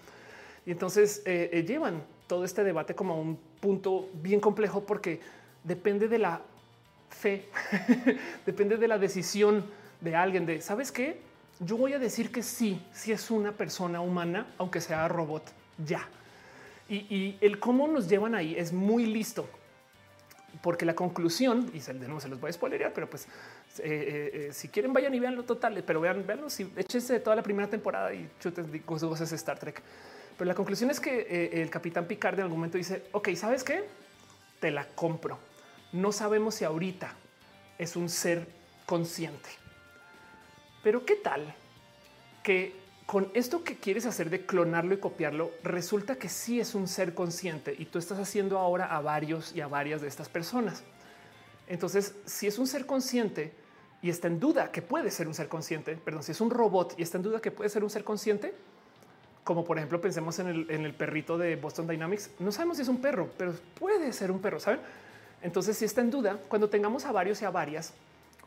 Y 0.65 0.71
entonces 0.71 1.23
eh, 1.25 1.51
eh, 1.53 1.65
llevan 1.65 2.03
todo 2.27 2.45
este 2.45 2.65
debate 2.65 2.95
como 2.95 3.15
a 3.15 3.17
un 3.17 3.39
punto 3.61 4.09
bien 4.15 4.41
complejo 4.41 4.85
porque 4.85 5.21
depende 5.65 6.09
de 6.09 6.19
la 6.19 6.41
fe, 7.11 7.49
depende 8.47 8.77
de 8.77 8.89
la 8.89 8.99
decisión 8.99 9.65
de 10.01 10.15
alguien 10.17 10.47
de, 10.47 10.61
¿sabes 10.61 10.93
qué? 10.93 11.21
Yo 11.61 11.77
voy 11.77 11.93
a 11.93 11.99
decir 11.99 12.31
que 12.31 12.43
sí, 12.43 12.81
si 12.93 13.13
es 13.13 13.31
una 13.31 13.53
persona 13.53 14.01
humana, 14.01 14.47
aunque 14.59 14.81
sea 14.81 15.09
robot, 15.09 15.43
ya. 15.85 16.07
Y, 16.89 16.97
y 17.15 17.39
el 17.41 17.59
cómo 17.59 17.89
nos 17.89 18.09
llevan 18.09 18.35
ahí 18.35 18.55
es 18.57 18.73
muy 18.73 19.07
listo 19.07 19.49
porque 20.63 20.85
la 20.85 20.95
conclusión, 20.95 21.71
y 21.73 21.81
se, 21.81 21.95
no 21.95 22.21
se 22.21 22.29
los 22.29 22.41
voy 22.41 22.51
a 22.51 22.53
spoilerear, 22.53 22.93
pero 22.93 23.09
pues 23.09 23.27
eh, 23.27 23.31
eh, 23.85 24.31
eh, 24.33 24.53
si 24.53 24.69
quieren 24.69 24.93
vayan 24.93 25.15
y 25.15 25.21
veanlo 25.21 25.45
total, 25.45 25.83
pero 25.87 26.01
vean, 26.01 26.27
veanlo, 26.27 26.51
si 26.51 26.73
échense 26.77 27.21
toda 27.21 27.37
la 27.37 27.43
primera 27.43 27.69
temporada 27.69 28.13
y 28.13 28.29
chuten 28.41 28.83
voces 28.87 29.33
Star 29.33 29.59
Trek. 29.59 29.83
Pero 30.37 30.49
la 30.49 30.55
conclusión 30.55 30.91
es 30.91 31.01
que 31.01 31.51
el 31.53 31.69
capitán 31.69 32.07
Picard 32.07 32.37
en 32.37 32.43
algún 32.43 32.59
momento 32.59 32.79
dice, 32.79 33.05
ok, 33.11 33.31
¿sabes 33.35 33.65
qué? 33.65 33.85
Te 34.61 34.71
la 34.71 34.87
compro. 34.87 35.39
No 35.93 36.13
sabemos 36.13 36.55
si 36.55 36.65
ahorita 36.65 37.13
es 37.77 37.97
un 37.97 38.09
ser 38.09 38.47
consciente. 38.87 39.49
Pero 40.83 41.05
¿qué 41.05 41.17
tal 41.17 41.55
que 42.45 42.73
con 43.09 43.31
esto 43.33 43.65
que 43.65 43.79
quieres 43.79 44.05
hacer 44.05 44.29
de 44.29 44.45
clonarlo 44.45 44.93
y 44.93 44.99
copiarlo, 44.99 45.51
resulta 45.65 46.17
que 46.17 46.29
sí 46.29 46.61
es 46.61 46.75
un 46.75 46.87
ser 46.87 47.15
consciente 47.15 47.75
y 47.79 47.87
tú 47.87 47.99
estás 47.99 48.19
haciendo 48.19 48.59
ahora 48.59 48.95
a 48.95 49.01
varios 49.01 49.57
y 49.57 49.63
a 49.63 49.67
varias 49.67 50.03
de 50.03 50.09
estas 50.09 50.29
personas. 50.29 50.83
Entonces, 51.69 52.15
si 52.27 52.47
es 52.47 52.59
un 52.59 52.67
ser 52.67 52.85
consciente 52.85 53.55
y 54.03 54.11
está 54.11 54.29
en 54.29 54.39
duda 54.39 54.71
que 54.71 54.83
puede 54.83 55.11
ser 55.11 55.27
un 55.27 55.33
ser 55.33 55.49
consciente, 55.49 55.97
perdón, 55.97 56.23
si 56.23 56.33
es 56.33 56.41
un 56.43 56.51
robot 56.51 56.97
y 56.99 57.03
está 57.03 57.17
en 57.17 57.23
duda 57.23 57.41
que 57.41 57.51
puede 57.51 57.71
ser 57.71 57.83
un 57.83 57.89
ser 57.89 58.05
consciente, 58.05 58.53
como 59.43 59.65
por 59.65 59.79
ejemplo 59.79 60.03
pensemos 60.03 60.39
en 60.41 60.49
el, 60.49 60.71
en 60.71 60.85
el 60.85 60.93
perrito 60.93 61.39
de 61.39 61.57
Boston 61.57 61.89
Dynamics, 61.89 62.33
no 62.41 62.53
sabemos 62.53 62.77
si 62.77 62.83
es 62.83 62.91
un 62.91 63.01
perro, 63.01 63.31
pero 63.39 63.55
puede 63.81 64.13
ser 64.13 64.31
un 64.31 64.41
perro, 64.41 64.61
¿saben? 64.61 64.81
Entonces, 65.41 65.79
si 65.79 65.87
está 65.87 66.03
en 66.03 66.11
duda, 66.11 66.39
cuando 66.47 66.69
tengamos 66.69 67.07
a 67.07 67.13
varios 67.13 67.41
y 67.41 67.47
a 67.47 67.51
varias, 67.51 67.95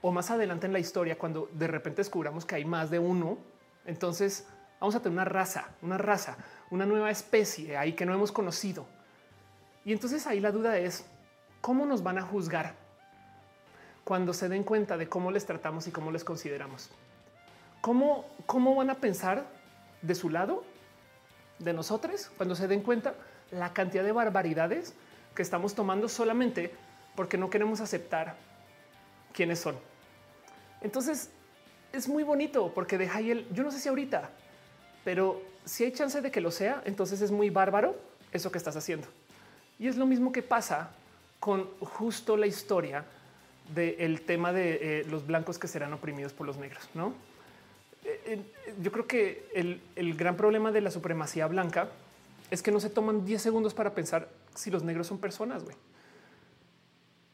o 0.02 0.12
más 0.12 0.30
adelante 0.30 0.68
en 0.68 0.74
la 0.74 0.80
historia, 0.80 1.18
cuando 1.18 1.50
de 1.52 1.66
repente 1.66 2.02
descubramos 2.02 2.46
que 2.46 2.54
hay 2.54 2.66
más 2.66 2.92
de 2.92 3.00
uno, 3.00 3.40
entonces 3.86 4.48
vamos 4.80 4.96
a 4.96 5.00
tener 5.00 5.14
una 5.14 5.26
raza, 5.26 5.70
una 5.82 5.98
raza, 5.98 6.38
una 6.70 6.86
nueva 6.86 7.12
especie 7.12 7.78
ahí 7.78 7.94
que 7.94 8.06
no 8.06 8.14
hemos 8.14 8.32
conocido. 8.32 8.86
Y 9.86 9.94
entonces 9.94 10.28
ahí 10.28 10.40
la 10.40 10.52
duda 10.52 10.78
es 10.78 11.06
cómo 11.62 11.86
nos 11.86 12.04
van 12.04 12.18
a 12.18 12.22
juzgar 12.22 12.76
cuando 14.04 14.34
se 14.34 14.50
den 14.50 14.64
cuenta 14.64 14.98
de 14.98 15.08
cómo 15.08 15.32
les 15.32 15.46
tratamos 15.46 15.88
y 15.88 15.92
cómo 15.92 16.12
les 16.12 16.24
consideramos. 16.24 16.90
¿Cómo, 17.82 18.26
cómo 18.46 18.76
van 18.76 18.90
a 18.90 18.96
pensar 18.96 19.46
de 20.02 20.16
su 20.16 20.30
lado, 20.30 20.64
de 21.60 21.74
nosotros, 21.74 22.32
cuando 22.38 22.56
se 22.56 22.68
den 22.68 22.82
cuenta 22.82 23.14
la 23.52 23.74
cantidad 23.74 24.04
de 24.04 24.12
barbaridades 24.12 24.94
que 25.36 25.42
estamos 25.42 25.76
tomando 25.76 26.10
solamente 26.10 26.74
porque 27.16 27.38
no 27.38 27.50
queremos 27.50 27.82
aceptar 27.82 28.36
quiénes 29.34 29.60
son? 29.60 29.76
Entonces 30.82 31.30
es 31.94 32.08
muy 32.08 32.24
bonito 32.24 32.72
porque 32.74 32.98
de 32.98 33.06
el, 33.32 33.48
yo 33.54 33.64
no 33.64 33.72
sé 33.72 33.80
si 33.80 33.90
ahorita, 33.90 34.30
pero 35.04 35.42
si 35.66 35.84
hay 35.84 35.92
chance 35.92 36.22
de 36.22 36.32
que 36.32 36.42
lo 36.42 36.52
sea, 36.52 36.82
entonces 36.86 37.22
es 37.22 37.32
muy 37.32 37.50
bárbaro 37.50 37.96
eso 38.32 38.52
que 38.52 38.58
estás 38.58 38.76
haciendo. 38.76 39.08
Y 39.80 39.88
es 39.88 39.98
lo 39.98 40.06
mismo 40.06 40.32
que 40.32 40.42
pasa 40.42 40.92
con 41.40 41.68
justo 41.80 42.38
la 42.38 42.48
historia 42.48 43.06
del 43.74 44.22
tema 44.22 44.54
de 44.54 45.00
eh, 45.00 45.06
los 45.06 45.26
blancos 45.26 45.58
que 45.58 45.68
serán 45.68 45.94
oprimidos 45.94 46.34
por 46.34 46.46
los 46.46 46.58
negros, 46.58 46.88
¿no? 46.94 47.14
Eh, 48.04 48.42
yo 48.82 48.92
creo 48.92 49.08
que 49.08 49.48
el, 49.54 50.16
gran 50.16 50.36
problema 50.36 50.72
de 50.72 50.82
la 50.82 50.92
supremacía 50.92 51.48
blanca 51.48 51.90
es 52.50 52.62
que 52.62 52.72
no 52.72 52.80
se 52.80 52.90
toman 52.90 53.26
10 53.26 53.42
segundos 53.42 53.74
para 53.74 53.94
pensar 53.94 54.28
si 54.56 54.72
los 54.72 54.84
negros 54.84 55.08
son 55.08 55.20
personas, 55.20 55.64
güey. 55.64 55.76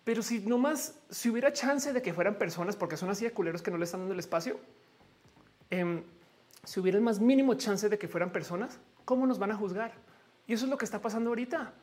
Pero 0.07 0.23
si 0.23 0.39
nomás, 0.39 0.95
si 1.09 1.29
hubiera 1.29 1.51
chance 1.51 1.91
de 1.91 2.01
que 2.01 2.13
fueran 2.13 2.35
personas, 2.35 2.77
porque 2.77 2.95
son 2.95 3.09
así 3.09 3.25
de 3.25 3.31
culeros 3.31 3.61
que 3.61 3.71
no 3.71 3.77
le 3.77 3.83
están 3.83 3.99
dando 3.99 4.13
el 4.13 4.21
espacio, 4.21 4.57
em, 5.69 6.01
si 6.63 6.79
hubiera 6.79 6.97
el 6.97 7.03
más 7.03 7.19
mínimo 7.19 7.55
chance 7.55 7.89
de 7.89 7.97
que 7.97 8.07
fueran 8.07 8.31
personas, 8.31 8.79
¿cómo 9.03 9.27
nos 9.27 9.37
van 9.37 9.51
a 9.51 9.57
juzgar? 9.57 9.91
Y 10.47 10.53
eso 10.53 10.63
es 10.63 10.71
lo 10.71 10.77
que 10.77 10.85
está 10.85 11.01
pasando 11.01 11.31
ahorita. 11.31 11.73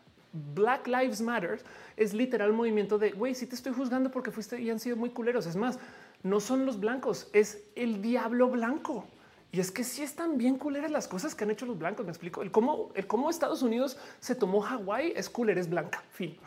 Black 0.54 0.86
Lives 0.86 1.20
Matter 1.20 1.62
es 1.98 2.14
literal 2.14 2.54
movimiento 2.54 2.96
de 2.96 3.10
güey, 3.10 3.34
si 3.34 3.46
te 3.46 3.56
estoy 3.56 3.74
juzgando 3.74 4.10
porque 4.10 4.30
fuiste 4.30 4.58
y 4.58 4.70
han 4.70 4.80
sido 4.80 4.96
muy 4.96 5.10
culeros. 5.10 5.44
Es 5.44 5.56
más, 5.56 5.78
no 6.22 6.40
son 6.40 6.64
los 6.64 6.80
blancos, 6.80 7.28
es 7.34 7.62
el 7.76 8.00
diablo 8.00 8.48
blanco. 8.48 9.04
Y 9.52 9.60
es 9.60 9.70
que 9.70 9.84
sí 9.84 10.02
están 10.02 10.38
bien 10.38 10.56
culeras 10.56 10.90
las 10.90 11.08
cosas 11.08 11.34
que 11.34 11.44
han 11.44 11.50
hecho 11.50 11.66
los 11.66 11.78
blancos. 11.78 12.06
Me 12.06 12.10
explico 12.12 12.40
el 12.40 12.50
cómo, 12.50 12.90
el 12.94 13.06
cómo 13.06 13.28
Estados 13.28 13.60
Unidos 13.60 13.98
se 14.18 14.34
tomó 14.34 14.62
Hawái 14.62 15.12
es 15.14 15.28
culera, 15.28 15.60
es 15.60 15.68
blanca. 15.68 16.02
Fin. 16.10 16.38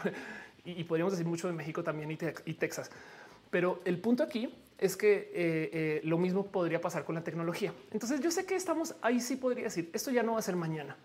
Y, 0.67 0.83
podríamos 0.83 1.13
decir 1.13 1.25
mucho 1.25 1.47
de 1.47 1.53
México 1.53 1.81
también 1.81 2.11
y, 2.11 2.17
Texas. 2.55 2.91
Pero 3.49 3.79
el 3.85 3.99
punto 3.99 4.21
aquí 4.21 4.53
es 4.77 4.97
que 4.97 5.13
eh, 5.13 5.29
eh, 5.33 6.01
lo 6.03 6.17
mismo 6.17 6.47
podría 6.47 6.81
pasar 6.81 7.05
con 7.05 7.15
la 7.15 7.23
tecnología. 7.23 7.73
Entonces 7.91 8.19
yo 8.19 8.31
sé 8.31 8.45
que 8.45 8.55
estamos 8.55 8.93
ahí. 9.01 9.21
Sí 9.21 9.37
podría 9.37 9.63
decir 9.63 9.89
esto 9.93 10.11
ya 10.11 10.23
no 10.23 10.33
va 10.33 10.39
a 10.39 10.41
ser 10.41 10.57
mañana. 10.57 10.97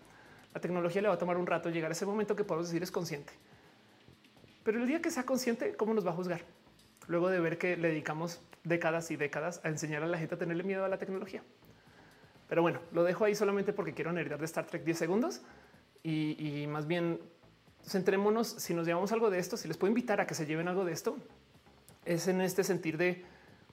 La 0.53 0.59
tecnología 0.59 1.01
le 1.01 1.07
va 1.07 1.13
a 1.13 1.17
tomar 1.17 1.37
un 1.37 1.47
rato 1.47 1.69
llegar 1.69 1.91
a 1.91 1.93
ese 1.93 2.05
momento 2.05 2.35
que 2.35 2.43
podemos 2.43 2.67
decir 2.67 2.83
es 2.83 2.91
consciente. 2.91 3.31
Pero 4.65 4.81
el 4.81 4.87
día 4.87 5.01
que 5.01 5.11
sea 5.11 5.25
consciente, 5.25 5.75
¿cómo 5.75 5.93
nos 5.93 6.05
va 6.05 6.11
a 6.11 6.13
juzgar? 6.13 6.41
Luego 7.07 7.29
de 7.29 7.39
ver 7.39 7.57
que 7.57 7.77
le 7.77 7.87
dedicamos 7.87 8.41
décadas 8.65 9.11
y 9.11 9.15
décadas 9.15 9.61
a 9.63 9.69
enseñar 9.69 10.03
a 10.03 10.07
la 10.07 10.17
gente 10.17 10.35
a 10.35 10.37
tenerle 10.37 10.63
miedo 10.63 10.83
a 10.83 10.89
la 10.89 10.97
tecnología. 10.97 11.41
Pero 12.49 12.61
bueno, 12.61 12.81
lo 12.91 13.03
dejo 13.03 13.25
ahí 13.25 13.35
solamente 13.35 13.71
porque 13.73 13.93
quiero 13.93 14.11
nerdar 14.11 14.39
de 14.39 14.45
Star 14.45 14.65
Trek 14.65 14.83
10 14.83 14.97
segundos 14.97 15.41
y, 16.03 16.65
más 16.67 16.85
bien 16.85 17.19
centrémonos 17.85 18.47
si 18.47 18.73
nos 18.73 18.85
llevamos 18.85 19.11
algo 19.11 19.29
de 19.29 19.39
esto, 19.39 19.57
si 19.57 19.67
les 19.67 19.77
puedo 19.77 19.89
invitar 19.89 20.21
a 20.21 20.27
que 20.27 20.35
se 20.35 20.45
lleven 20.45 20.67
algo 20.67 20.85
de 20.85 20.93
esto, 20.93 21.17
es 22.05 22.27
en 22.27 22.41
este 22.41 22.63
sentir 22.63 22.97
de 22.97 23.23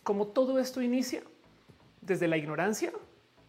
cómo 0.03 0.29
todo 0.29 0.59
esto 0.59 0.83
inicia 0.83 1.23
desde 2.01 2.29
la 2.29 2.37
ignorancia 2.37 2.93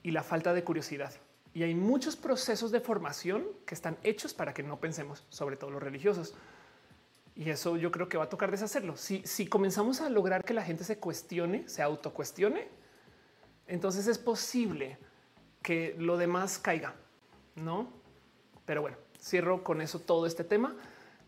y 0.04 0.12
la 0.12 0.24
falta 0.24 0.54
de 0.54 0.64
curiosidad. 0.64 1.14
Y 1.54 1.64
hay 1.64 1.76
muchos 1.76 2.16
procesos 2.16 2.72
de 2.72 2.80
formación 2.80 3.46
que 3.66 3.76
están 3.76 3.98
hechos 4.04 4.34
para 4.34 4.54
que 4.54 4.64
no 4.64 4.80
pensemos, 4.80 5.26
sobre 5.30 5.58
todo 5.58 5.70
los 5.70 5.84
religiosos. 5.84 6.34
Y 7.36 7.50
eso 7.50 7.78
yo 7.78 7.92
creo 7.92 8.08
que 8.08 8.18
va 8.18 8.26
a 8.26 8.30
tocar 8.30 8.52
deshacerlo. 8.52 8.96
Si, 8.96 9.22
si 9.26 9.48
comenzamos 9.48 10.02
a 10.02 10.10
lograr 10.10 10.44
que 10.44 10.54
la 10.54 10.64
gente 10.64 10.84
se 10.84 10.98
cuestione, 10.98 11.68
se 11.68 11.82
autocuestione, 11.82 12.68
entonces 13.68 14.08
es 14.08 14.18
posible 14.18 14.98
que 15.62 15.96
lo 15.98 16.18
demás 16.18 16.58
caiga, 16.58 16.96
¿no? 17.56 17.92
Pero 18.66 18.82
bueno, 18.82 18.98
cierro 19.22 19.64
con 19.64 19.82
eso 19.82 20.00
todo 20.00 20.26
este 20.26 20.44
tema. 20.44 20.76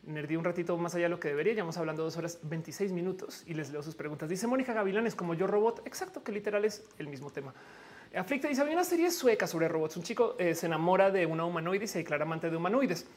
Nerdí 0.06 0.36
un 0.36 0.44
ratito 0.44 0.78
más 0.78 0.96
allá 0.96 1.06
de 1.06 1.10
lo 1.10 1.20
que 1.20 1.30
debería. 1.30 1.54
Ya 1.54 1.64
vamos 1.64 1.78
hablando 1.78 2.04
dos 2.04 2.18
horas 2.18 2.40
26 2.44 2.92
minutos 2.92 3.44
y 3.46 3.54
les 3.54 3.72
leo 3.72 3.82
sus 3.82 3.96
preguntas. 3.96 4.28
Dice 4.28 4.48
Mónica 4.48 4.74
Gavilanes, 4.74 5.16
como 5.16 5.34
yo 5.34 5.48
robot. 5.48 5.82
Exacto, 5.86 6.24
que 6.24 6.32
literal 6.32 6.66
es 6.66 6.84
el 6.98 7.08
mismo 7.08 7.30
tema. 7.30 7.54
Aflicta 8.14 8.48
dice: 8.48 8.62
Había 8.62 8.74
una 8.74 8.84
serie 8.84 9.10
sueca 9.12 9.48
sobre 9.48 9.68
robots. 9.68 9.96
Un 9.96 10.04
chico 10.04 10.36
eh, 10.38 10.56
se 10.56 10.66
enamora 10.66 11.10
de 11.10 11.26
una 11.26 11.46
humanoide 11.46 11.86
y 11.86 11.88
se 11.88 12.00
declara 12.00 12.26
amante 12.26 12.50
de 12.50 12.58
humanoides. 12.58 13.08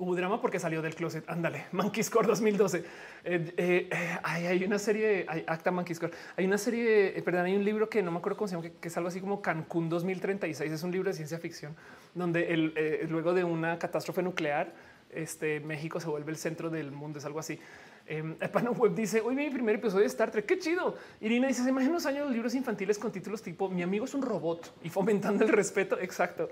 Hubo 0.00 0.16
drama 0.16 0.40
porque 0.40 0.58
salió 0.58 0.80
del 0.80 0.94
closet. 0.94 1.28
Ándale, 1.28 1.66
Monkey 1.72 2.02
Score 2.02 2.26
2012. 2.26 2.84
Eh, 3.22 3.54
eh, 3.54 4.18
hay, 4.22 4.64
una 4.64 4.78
serie, 4.78 5.26
hay 5.28 5.44
acta 5.46 5.70
Monkey 5.70 5.94
Score. 5.94 6.10
Hay 6.36 6.46
una 6.46 6.56
serie, 6.56 7.18
eh, 7.18 7.22
perdón, 7.22 7.44
hay 7.44 7.54
un 7.54 7.62
libro 7.62 7.90
que 7.90 8.02
no 8.02 8.10
me 8.10 8.16
acuerdo 8.16 8.38
cómo 8.38 8.48
se 8.48 8.56
llama, 8.56 8.70
que, 8.80 8.88
es 8.88 8.96
algo 8.96 9.10
así 9.10 9.20
como 9.20 9.42
Cancún 9.42 9.90
2036. 9.90 10.72
Es 10.72 10.82
un 10.84 10.90
libro 10.90 11.10
de 11.10 11.14
ciencia 11.14 11.38
ficción 11.38 11.76
donde 12.14 12.50
el, 12.50 13.08
luego 13.10 13.34
de 13.34 13.44
una 13.44 13.78
catástrofe 13.78 14.22
nuclear, 14.22 14.72
este 15.10 15.60
México 15.60 16.00
se 16.00 16.08
vuelve 16.08 16.30
el 16.30 16.38
centro 16.38 16.70
del 16.70 16.92
mundo. 16.92 17.18
Es 17.18 17.26
algo 17.26 17.38
así. 17.38 17.58
Eh, 18.06 18.22
Pano 18.50 18.72
Web 18.72 18.94
dice 18.94 19.20
hoy 19.20 19.34
mi 19.34 19.50
primer 19.50 19.74
episodio 19.74 20.00
de 20.00 20.06
Star 20.06 20.30
Trek. 20.30 20.46
Qué 20.46 20.58
chido. 20.58 20.96
Irina 21.20 21.46
dice: 21.46 21.62
Se 21.62 21.68
imaginan 21.68 21.96
los 21.96 22.06
años 22.06 22.26
de 22.26 22.32
libros 22.32 22.54
infantiles 22.54 22.98
con 22.98 23.12
títulos 23.12 23.42
tipo 23.42 23.68
Mi 23.68 23.82
amigo 23.82 24.06
es 24.06 24.14
un 24.14 24.22
robot 24.22 24.76
y 24.82 24.88
fomentando 24.88 25.44
el 25.44 25.50
respeto. 25.50 26.00
Exacto. 26.00 26.48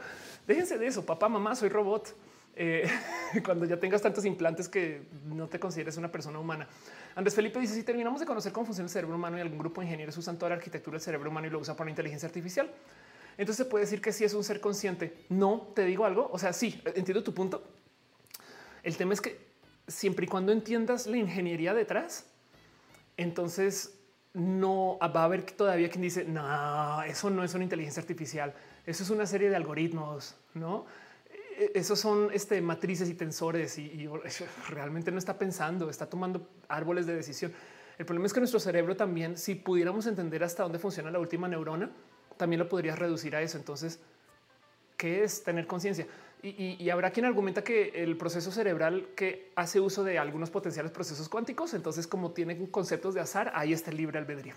Déjense 0.46 0.76
de 0.76 0.86
eso. 0.86 1.06
Papá, 1.06 1.30
mamá, 1.30 1.54
soy 1.54 1.70
robot. 1.70 2.14
Eh, 2.60 2.90
cuando 3.44 3.66
ya 3.66 3.78
tengas 3.78 4.02
tantos 4.02 4.24
implantes 4.24 4.68
que 4.68 5.02
no 5.26 5.46
te 5.46 5.60
consideres 5.60 5.96
una 5.96 6.10
persona 6.10 6.40
humana. 6.40 6.66
Andrés 7.14 7.32
Felipe 7.32 7.60
dice 7.60 7.72
si 7.72 7.84
terminamos 7.84 8.18
de 8.18 8.26
conocer 8.26 8.50
cómo 8.50 8.66
funciona 8.66 8.86
el 8.86 8.90
cerebro 8.90 9.14
humano 9.14 9.38
y 9.38 9.40
algún 9.40 9.58
grupo 9.58 9.80
de 9.80 9.86
ingenieros 9.86 10.16
usan 10.18 10.36
toda 10.38 10.50
la 10.50 10.56
arquitectura 10.56 10.96
del 10.96 11.00
cerebro 11.00 11.30
humano 11.30 11.46
y 11.46 11.50
lo 11.50 11.60
usa 11.60 11.74
para 11.74 11.84
la 11.84 11.90
inteligencia 11.90 12.26
artificial. 12.26 12.68
Entonces 13.36 13.64
se 13.64 13.70
puede 13.70 13.84
decir 13.84 14.00
que 14.00 14.12
sí 14.12 14.24
es 14.24 14.34
un 14.34 14.42
ser 14.42 14.60
consciente. 14.60 15.14
No 15.28 15.68
te 15.72 15.84
digo 15.84 16.04
algo. 16.04 16.28
O 16.32 16.38
sea, 16.40 16.52
sí 16.52 16.82
entiendo 16.96 17.22
tu 17.22 17.32
punto. 17.32 17.62
El 18.82 18.96
tema 18.96 19.12
es 19.12 19.20
que 19.20 19.38
siempre 19.86 20.26
y 20.26 20.28
cuando 20.28 20.50
entiendas 20.50 21.06
la 21.06 21.16
ingeniería 21.16 21.74
detrás, 21.74 22.26
entonces 23.16 23.94
no 24.34 24.98
va 25.00 25.20
a 25.20 25.24
haber 25.24 25.42
todavía 25.42 25.88
quien 25.90 26.02
dice 26.02 26.24
no, 26.24 27.02
eso 27.04 27.30
no 27.30 27.44
es 27.44 27.54
una 27.54 27.62
inteligencia 27.62 28.00
artificial. 28.00 28.52
Eso 28.84 29.04
es 29.04 29.10
una 29.10 29.26
serie 29.26 29.48
de 29.48 29.54
algoritmos, 29.54 30.34
no? 30.54 30.86
E, 31.58 31.72
esos 31.74 31.98
son 31.98 32.30
este, 32.32 32.60
matrices 32.60 33.08
y 33.08 33.14
tensores 33.14 33.78
y, 33.78 34.08
realmente 34.68 35.10
no 35.10 35.18
está 35.18 35.36
pensando, 35.36 35.90
está 35.90 36.06
tomando 36.06 36.48
árboles 36.68 37.06
de 37.06 37.16
decisión. 37.16 37.52
El 37.98 38.06
problema 38.06 38.26
es 38.26 38.32
que 38.32 38.40
nuestro 38.40 38.60
cerebro 38.60 38.96
también, 38.96 39.36
si 39.36 39.56
pudiéramos 39.56 40.06
entender 40.06 40.44
hasta 40.44 40.62
dónde 40.62 40.78
funciona 40.78 41.10
la 41.10 41.18
última 41.18 41.48
neurona, 41.48 41.90
también 42.36 42.60
lo 42.60 42.68
podrías 42.68 42.96
reducir 42.96 43.34
a 43.34 43.42
eso. 43.42 43.58
Entonces, 43.58 43.98
¿qué 44.96 45.24
es 45.24 45.42
tener 45.42 45.66
conciencia? 45.66 46.06
Y, 46.40 46.88
habrá 46.90 47.10
quien 47.10 47.26
argumenta 47.26 47.64
que 47.64 47.88
el 47.96 48.16
proceso 48.16 48.52
cerebral 48.52 49.08
que 49.16 49.50
hace 49.56 49.80
uso 49.80 50.04
de 50.04 50.20
algunos 50.20 50.50
potenciales 50.50 50.92
procesos 50.92 51.28
cuánticos, 51.28 51.74
entonces 51.74 52.06
como 52.06 52.30
tienen 52.30 52.68
conceptos 52.68 53.14
de 53.14 53.20
azar, 53.20 53.50
ahí 53.56 53.72
está 53.72 53.90
el 53.90 53.96
libre 53.96 54.20
albedrío. 54.20 54.54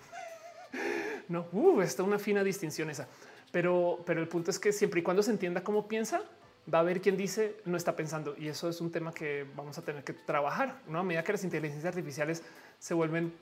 no, 1.27 1.47
uh, 1.51 1.81
está 1.81 2.03
una 2.03 2.19
fina 2.19 2.43
distinción 2.43 2.91
esa. 2.91 3.07
Pero, 3.51 4.03
pero 4.05 4.21
el 4.21 4.27
punto 4.27 4.51
es 4.51 4.59
que 4.59 4.71
siempre 4.71 4.99
y 4.99 5.03
cuando 5.03 5.23
se 5.23 5.31
entienda 5.31 5.63
cómo 5.63 5.87
piensa, 5.87 6.21
va 6.71 6.79
a 6.79 6.81
haber 6.81 7.01
quien 7.01 7.17
dice 7.17 7.57
no 7.65 7.77
está 7.77 7.95
pensando 7.95 8.35
y 8.37 8.47
eso 8.47 8.69
es 8.69 8.81
un 8.81 8.91
tema 8.91 9.13
que 9.13 9.45
vamos 9.55 9.77
a 9.77 9.81
tener 9.81 10.03
que 10.03 10.13
trabajar. 10.13 10.81
¿no? 10.87 10.99
A 10.99 11.03
medida 11.03 11.23
que 11.23 11.31
las 11.31 11.43
inteligencias 11.43 11.85
artificiales 11.85 12.43
se 12.79 12.93
vuelven 12.93 13.33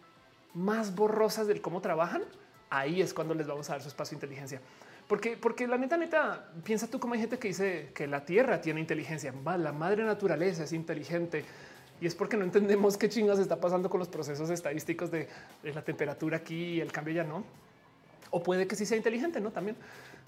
más 0.54 0.96
borrosas 0.96 1.48
del 1.48 1.62
cómo 1.62 1.82
trabajan, 1.82 2.24
ahí 2.70 3.02
es 3.02 3.14
cuando 3.14 3.34
les 3.34 3.48
vamos 3.48 3.70
a 3.70 3.74
dar 3.74 3.82
su 3.82 3.88
espacio 3.88 4.18
de 4.18 4.26
inteligencia. 4.26 4.62
Porque, 5.08 5.38
porque 5.38 5.68
la 5.68 5.78
neta, 5.78 5.98
neta, 5.98 6.52
piensa 6.64 6.88
tú 6.88 7.00
como 7.00 7.16
hay 7.16 7.20
gente 7.20 7.40
que 7.40 7.48
dice 7.48 7.92
que 7.96 8.06
la 8.06 8.26
Tierra 8.26 8.62
tiene 8.62 8.80
inteligencia, 8.80 9.34
la 9.58 9.72
madre 9.72 10.04
naturaleza 10.04 10.64
es 10.64 10.72
inteligente 10.72 11.44
y 12.00 12.06
es 12.06 12.16
porque 12.16 12.38
no 12.38 12.44
entendemos 12.44 12.96
qué 12.96 13.10
chingas 13.10 13.40
está 13.40 13.60
pasando 13.60 13.90
con 13.90 14.00
los 14.00 14.08
procesos 14.08 14.50
estadísticos 14.52 15.10
de, 15.10 15.28
de 15.64 15.74
la 15.74 15.84
temperatura 15.84 16.38
aquí 16.38 16.80
el 16.80 16.92
cambio 16.92 17.16
ya 17.16 17.24
no. 17.24 17.44
O 18.32 18.44
puede 18.44 18.68
que 18.68 18.76
sí 18.76 18.86
sea 18.86 18.98
inteligente, 18.98 19.40
no 19.40 19.52
también. 19.52 19.76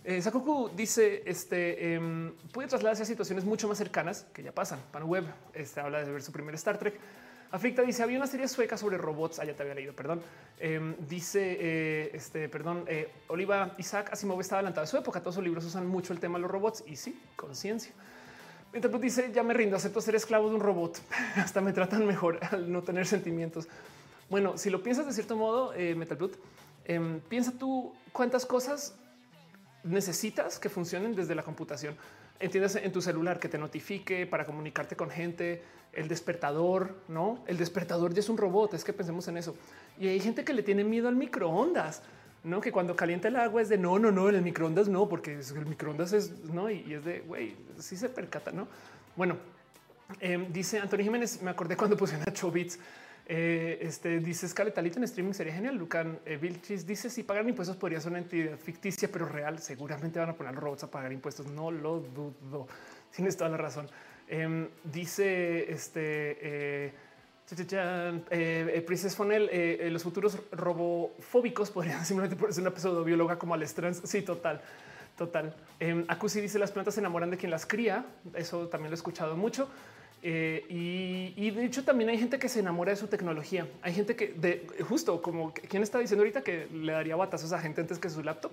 Eh, 0.04 0.22
Sakoku 0.22 0.72
dice 0.76 1.22
este 1.28 1.94
em, 1.94 2.34
puede 2.52 2.68
trasladarse 2.68 3.04
a 3.04 3.06
situaciones 3.06 3.46
mucho 3.46 3.68
más 3.68 3.78
cercanas 3.78 4.26
que 4.34 4.42
ya 4.42 4.52
pasan. 4.52 4.80
Pan 4.92 5.04
Web 5.04 5.26
este, 5.54 5.80
habla 5.80 6.04
de 6.04 6.12
ver 6.12 6.24
su 6.24 6.32
primer 6.32 6.56
Star 6.56 6.78
Trek. 6.80 7.00
Aflicta 7.52 7.84
dice 7.84 8.02
había 8.02 8.18
una 8.18 8.28
serie 8.28 8.48
sueca 8.48 8.78
sobre 8.78 8.98
robots. 8.98 9.40
Ah, 9.40 9.46
ya 9.46 9.54
te 9.54 9.62
había 9.62 9.76
leído, 9.76 9.94
perdón. 9.94 10.22
Em, 10.60 10.96
dice 11.08 11.58
eh, 11.60 12.12
este, 12.14 12.50
perdón, 12.50 12.86
eh, 12.88 13.12
Oliva 13.28 13.76
Isaac 13.78 14.12
Asimov 14.12 14.40
estaba 14.42 14.60
adelantado 14.60 14.86
de 14.86 14.90
su 14.90 14.98
época. 14.98 15.20
Todos 15.20 15.36
sus 15.36 15.44
libros 15.44 15.66
usan 15.66 15.86
mucho 15.86 16.14
el 16.14 16.20
tema 16.20 16.38
de 16.38 16.44
los 16.44 16.52
robots 16.52 16.84
y 16.88 16.96
sí, 16.96 17.20
conciencia. 17.36 17.94
Mientras 18.72 19.02
dice 19.02 19.32
ya 19.34 19.44
me 19.44 19.54
rindo, 19.54 19.76
acepto 19.76 20.02
ser 20.02 20.16
esclavo 20.16 20.50
de 20.50 20.56
un 20.56 20.62
robot. 20.62 21.00
Hasta 21.36 21.62
me 21.62 21.74
tratan 21.74 22.08
mejor 22.08 22.40
al 22.50 22.72
no 22.72 22.82
tener 22.82 23.06
sentimientos. 23.06 23.68
Bueno, 24.30 24.58
si 24.58 24.70
lo 24.70 24.82
piensas 24.82 25.06
de 25.06 25.12
cierto 25.12 25.36
modo, 25.36 25.74
eh, 25.74 25.94
Metalblood, 25.94 26.32
em, 26.96 27.20
piensa 27.22 27.52
tú 27.52 27.94
cuántas 28.12 28.46
cosas 28.46 28.96
necesitas 29.84 30.60
que 30.60 30.70
funcionen 30.70 31.16
desde 31.16 31.36
la 31.36 31.44
computación. 31.44 31.96
Entiendes 32.40 32.76
en 32.76 32.92
tu 32.92 33.02
celular 33.02 33.40
que 33.40 33.50
te 33.50 33.58
notifique 33.58 34.26
para 34.26 34.46
comunicarte 34.46 34.96
con 34.96 35.10
gente, 35.10 35.64
el 35.94 36.08
despertador, 36.08 36.96
no? 37.08 37.44
El 37.48 37.58
despertador 37.58 38.14
ya 38.14 38.20
es 38.20 38.30
un 38.30 38.38
robot. 38.38 38.74
Es 38.74 38.84
que 38.84 38.94
pensemos 38.94 39.28
en 39.28 39.38
eso. 39.38 39.56
Y 40.00 40.08
hay 40.08 40.20
gente 40.20 40.44
que 40.44 40.54
le 40.54 40.64
tiene 40.64 40.84
miedo 40.84 41.08
al 41.08 41.16
microondas, 41.16 42.02
no? 42.44 42.60
Que 42.62 42.72
cuando 42.72 42.96
calienta 42.96 43.28
el 43.28 43.36
agua 43.36 43.62
es 43.62 43.70
de 43.70 43.78
no, 43.78 44.00
no, 44.00 44.12
no, 44.12 44.30
el 44.30 44.42
microondas 44.42 44.88
no, 44.88 45.08
porque 45.08 45.40
el 45.40 45.66
microondas 45.66 46.14
es 46.14 46.32
no 46.46 46.70
y, 46.70 46.94
es 46.94 47.06
de 47.06 47.20
güey, 47.22 47.56
sí 47.78 47.96
se 47.96 48.10
percata, 48.10 48.52
no? 48.52 48.68
Bueno, 49.16 49.38
em, 50.20 50.52
dice 50.52 50.80
Antonio 50.80 51.04
Jiménez. 51.04 51.42
Me 51.42 51.52
acordé 51.52 51.78
cuando 51.78 51.96
pusieron 52.02 52.28
a 52.28 52.34
Chobits 52.34 52.80
eh, 53.34 53.80
este 53.82 54.20
dice 54.20 54.46
en 54.46 55.04
streaming 55.06 55.32
sería 55.32 55.54
genial. 55.54 55.76
Lucan 55.78 56.20
eh, 56.26 56.36
Vilchis 56.36 56.86
dice 56.86 57.10
si 57.10 57.24
pagan 57.24 57.48
impuestos 57.48 57.78
podría 57.78 58.02
ser 58.02 58.12
una 58.12 58.20
entidad 58.20 58.58
ficticia, 58.58 59.10
pero 59.10 59.26
real. 59.26 59.60
Seguramente 59.60 60.20
van 60.20 60.32
a 60.32 60.34
poner 60.34 60.54
robots 60.54 60.84
a 60.84 60.92
pagar 60.92 61.14
impuestos. 61.14 61.48
No 61.48 61.72
lo 61.72 62.02
dudo. 62.02 62.68
Tienes 63.16 63.38
toda 63.38 63.50
la 63.50 63.56
razón. 63.56 63.88
Em, 64.28 64.68
dice 64.84 65.72
este 65.72 66.38
eh, 66.42 66.94
Eh, 68.30 68.84
Princess 68.86 69.16
Fonel, 69.16 69.50
eh, 69.50 69.90
los 69.92 70.04
futuros 70.04 70.38
robofóbicos 70.52 71.72
podrían 71.72 72.06
simplemente 72.06 72.54
ser 72.54 72.68
una 72.68 72.76
pseudobióloga 72.78 73.40
como 73.40 73.54
al 73.54 73.74
trans. 73.74 74.02
Sí, 74.04 74.24
total, 74.24 74.60
total. 75.18 75.56
Eh, 75.80 76.04
Acusi 76.10 76.42
dice 76.42 76.60
las 76.60 76.72
plantas 76.74 76.96
se 76.96 77.00
enamoran 77.00 77.30
de 77.32 77.38
quien 77.38 77.52
las 77.52 77.66
cría. 77.66 78.06
Eso 78.34 78.68
también 78.68 78.92
lo 78.92 78.96
he 78.96 79.00
escuchado 79.00 79.38
mucho. 79.38 79.70
Eh, 80.24 80.66
y, 81.36 81.50
de 81.50 81.66
hecho 81.66 81.84
también 81.84 82.12
hay 82.12 82.18
gente 82.18 82.38
que 82.38 82.48
se 82.48 82.60
enamora 82.60 82.92
de 82.92 82.98
su 82.98 83.08
tecnología. 83.08 83.68
Hay 83.82 83.94
gente 83.94 84.16
que 84.16 84.28
de 84.28 84.68
justo 84.88 85.22
como 85.22 85.54
quien 85.54 85.84
está 85.84 86.00
diciendo 86.00 86.22
ahorita 86.22 86.42
que 86.42 86.68
le 86.72 86.92
daría 86.92 87.16
batazos 87.16 87.52
a 87.54 87.60
gente 87.60 87.82
antes 87.82 87.98
que 87.98 88.10
su 88.10 88.24
laptop. 88.24 88.52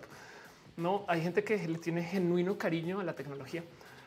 No 0.76 1.04
hay 1.08 1.20
gente 1.20 1.44
que 1.44 1.58
le 1.68 1.78
tiene 1.78 2.02
genuino 2.04 2.56
cariño 2.56 3.00
a 3.00 3.04
la 3.04 3.14
tecnología 3.14 3.62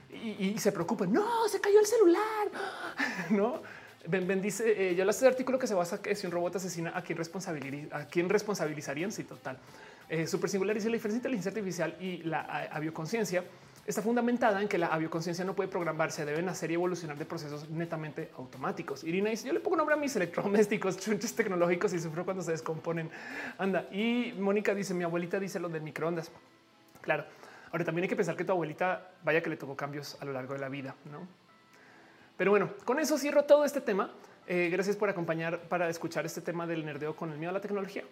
y, 0.09 0.57
se 0.57 0.71
preocupa. 0.71 1.05
No, 1.05 1.47
se 1.47 1.59
cayó 1.59 1.79
el 1.79 1.85
celular. 1.85 2.21
No, 3.29 3.61
Ben, 4.07 4.41
dice 4.41 4.91
eh, 4.91 4.95
yo 4.95 5.07
hace 5.07 5.27
artículo 5.27 5.59
que 5.59 5.67
se 5.67 5.75
basa 5.75 6.01
que 6.01 6.15
si 6.15 6.25
un 6.25 6.33
robot 6.33 6.55
asesina 6.55 6.91
a 6.95 7.03
quién 7.03 7.17
responsabilizarían, 7.17 7.89
a 7.91 8.05
quién 8.07 8.29
responsabilizarían. 8.29 9.11
Sí, 9.11 9.23
total. 9.23 9.57
Eh, 10.09 10.25
super 10.27 10.49
singular 10.49 10.75
dice 10.75 10.89
la 10.89 10.95
diferencia 10.95 11.17
entre 11.17 11.31
inteligencia 11.31 11.51
artificial 11.51 11.95
y 12.01 12.23
la 12.23 12.41
avioconciencia 12.71 13.43
está 13.85 14.01
fundamentada 14.01 14.61
en 14.61 14.67
que 14.67 14.77
la 14.77 14.87
avioconciencia 14.87 15.43
no 15.43 15.55
puede 15.55 15.69
programarse, 15.69 16.25
deben 16.25 16.47
hacer 16.49 16.71
y 16.71 16.75
evolucionar 16.75 17.17
de 17.17 17.25
procesos 17.25 17.69
netamente 17.69 18.31
automáticos. 18.37 19.03
Irina 19.03 19.29
dice, 19.29 19.47
yo 19.47 19.53
le 19.53 19.59
pongo 19.59 19.77
nombre 19.77 19.95
a 19.95 19.97
mis 19.97 20.15
electrodomésticos, 20.15 20.97
chunches 20.99 21.33
tecnológicos 21.35 21.93
y 21.93 21.99
sufro 21.99 22.23
cuando 22.23 22.43
se 22.43 22.51
descomponen. 22.51 23.09
Anda. 23.57 23.87
Y 23.91 24.33
Mónica 24.39 24.75
dice, 24.75 24.93
mi 24.93 25.03
abuelita 25.03 25.39
dice 25.39 25.59
lo 25.59 25.69
de 25.69 25.79
microondas. 25.79 26.31
Claro. 27.01 27.25
Ahora 27.71 27.85
también 27.85 28.03
hay 28.03 28.09
que 28.09 28.15
pensar 28.15 28.35
que 28.35 28.43
tu 28.43 28.51
abuelita 28.51 29.11
vaya 29.23 29.41
que 29.41 29.49
le 29.49 29.57
tocó 29.57 29.75
cambios 29.75 30.17
a 30.19 30.25
lo 30.25 30.33
largo 30.33 30.53
de 30.53 30.59
la 30.59 30.67
vida, 30.67 30.93
¿no? 31.09 31.25
Pero 32.37 32.51
bueno, 32.51 32.71
con 32.85 32.99
eso 32.99 33.17
cierro 33.17 33.43
todo 33.43 33.63
este 33.65 33.81
tema. 33.81 34.11
Eh, 34.47 34.69
gracias 34.71 34.97
por 34.97 35.09
acompañar 35.09 35.61
para 35.69 35.87
escuchar 35.89 36.25
este 36.25 36.41
tema 36.41 36.67
del 36.67 36.85
nerdeo 36.85 37.15
con 37.15 37.31
el 37.31 37.37
miedo 37.37 37.51
a 37.51 37.53
la 37.53 37.61
tecnología. 37.61 38.03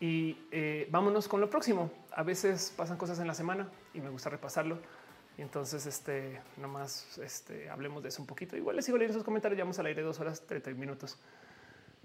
Y 0.00 0.38
eh, 0.50 0.88
vámonos 0.90 1.28
con 1.28 1.40
lo 1.40 1.50
próximo. 1.50 1.90
A 2.12 2.22
veces 2.22 2.72
pasan 2.76 2.96
cosas 2.96 3.18
en 3.18 3.26
la 3.26 3.34
semana 3.34 3.68
y 3.92 4.00
me 4.00 4.08
gusta 4.08 4.30
repasarlo. 4.30 4.78
Y 5.36 5.42
entonces, 5.42 5.84
este, 5.86 6.40
nomás 6.56 7.18
este, 7.18 7.68
hablemos 7.68 8.02
de 8.02 8.08
eso 8.10 8.22
un 8.22 8.26
poquito. 8.26 8.56
Igual 8.56 8.76
les 8.76 8.84
sigo 8.84 8.98
leyendo 8.98 9.14
sus 9.14 9.24
comentarios. 9.24 9.56
Llevamos 9.56 9.78
al 9.78 9.86
aire 9.86 10.02
dos 10.02 10.20
horas, 10.20 10.46
30 10.46 10.70
minutos. 10.72 11.18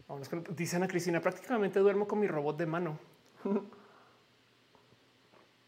Vamos 0.08 0.28
con, 0.28 0.44
dice 0.56 0.80
Cristina, 0.88 1.22
prácticamente 1.22 1.80
duermo 1.80 2.08
con 2.08 2.20
mi 2.20 2.28
robot 2.28 2.58
de 2.58 2.66
mano. 2.66 2.98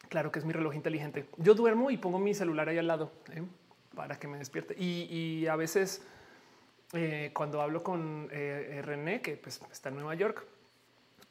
claro 0.09 0.31
que 0.31 0.39
es 0.39 0.45
mi 0.45 0.53
reloj 0.53 0.73
inteligente. 0.73 1.27
Yo 1.37 1.53
duermo 1.53 1.91
y 1.91 1.97
pongo 1.97 2.17
mi 2.17 2.33
celular 2.33 2.67
ahí 2.67 2.79
al 2.79 2.87
lado 2.87 3.11
¿eh? 3.31 3.43
para 3.93 4.17
que 4.17 4.27
me 4.27 4.39
despierte. 4.39 4.75
Y, 4.75 5.45
a 5.45 5.55
veces 5.55 6.01
eh, 6.93 7.29
cuando 7.35 7.61
hablo 7.61 7.83
con 7.83 8.29
eh, 8.31 8.81
René, 8.83 9.21
que 9.21 9.37
pues, 9.37 9.61
está 9.71 9.89
en 9.89 9.95
Nueva 9.95 10.15
York, 10.15 10.47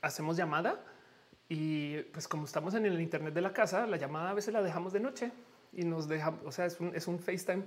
hacemos 0.01 0.37
llamada 0.37 0.81
y 1.49 1.99
pues 2.13 2.29
como 2.29 2.45
estamos 2.45 2.75
en 2.75 2.87
el 2.87 3.01
internet 3.01 3.35
de 3.35 3.41
la 3.41 3.53
casa, 3.53 3.89
la 3.89 3.97
llamada 3.97 4.31
a 4.31 4.35
veces 4.35 4.55
la 4.55 4.63
dejamos 4.63 4.93
de 4.93 5.01
noche 5.01 5.33
y 5.73 5.85
nos 5.85 6.09
deja, 6.09 6.35
o 6.45 6.53
sea, 6.53 6.67
es 6.67 6.81
un, 6.81 6.95
es 6.95 7.07
un 7.07 7.19
FaceTime 7.19 7.65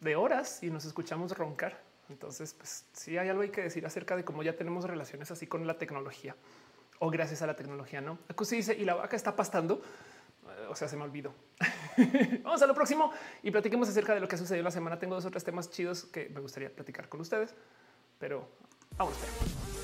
de 0.00 0.16
horas 0.16 0.62
y 0.62 0.70
nos 0.70 0.84
escuchamos 0.84 1.36
roncar. 1.36 1.80
Entonces, 2.08 2.54
pues 2.54 2.86
sí 2.92 3.18
hay 3.18 3.28
algo 3.28 3.42
hay 3.42 3.50
que 3.50 3.62
decir 3.62 3.84
acerca 3.84 4.16
de 4.16 4.24
cómo 4.24 4.42
ya 4.42 4.56
tenemos 4.56 4.84
relaciones 4.84 5.30
así 5.30 5.46
con 5.46 5.66
la 5.66 5.76
tecnología 5.78 6.34
o 7.00 7.10
gracias 7.10 7.42
a 7.42 7.46
la 7.46 7.54
tecnología, 7.54 8.00
¿no? 8.00 8.18
Aquí 8.28 8.44
dice, 8.56 8.74
y 8.74 8.84
la 8.84 8.94
vaca 8.94 9.14
está 9.14 9.36
pastando, 9.36 9.82
o 10.68 10.74
sea, 10.74 10.88
se 10.88 10.96
me 10.96 11.04
olvidó. 11.04 11.32
Vamos 12.42 12.62
a 12.62 12.66
lo 12.66 12.74
próximo 12.74 13.12
y 13.42 13.50
platiquemos 13.50 13.88
acerca 13.88 14.14
de 14.14 14.20
lo 14.20 14.28
que 14.28 14.36
sucedió 14.36 14.62
la 14.62 14.70
semana. 14.70 14.98
Tengo 14.98 15.14
dos 15.14 15.24
otros 15.24 15.44
temas 15.44 15.70
chidos 15.70 16.04
que 16.04 16.28
me 16.30 16.40
gustaría 16.40 16.74
platicar 16.74 17.08
con 17.08 17.20
ustedes, 17.20 17.54
pero 18.18 18.48
vamos 18.96 19.14
a 19.16 19.77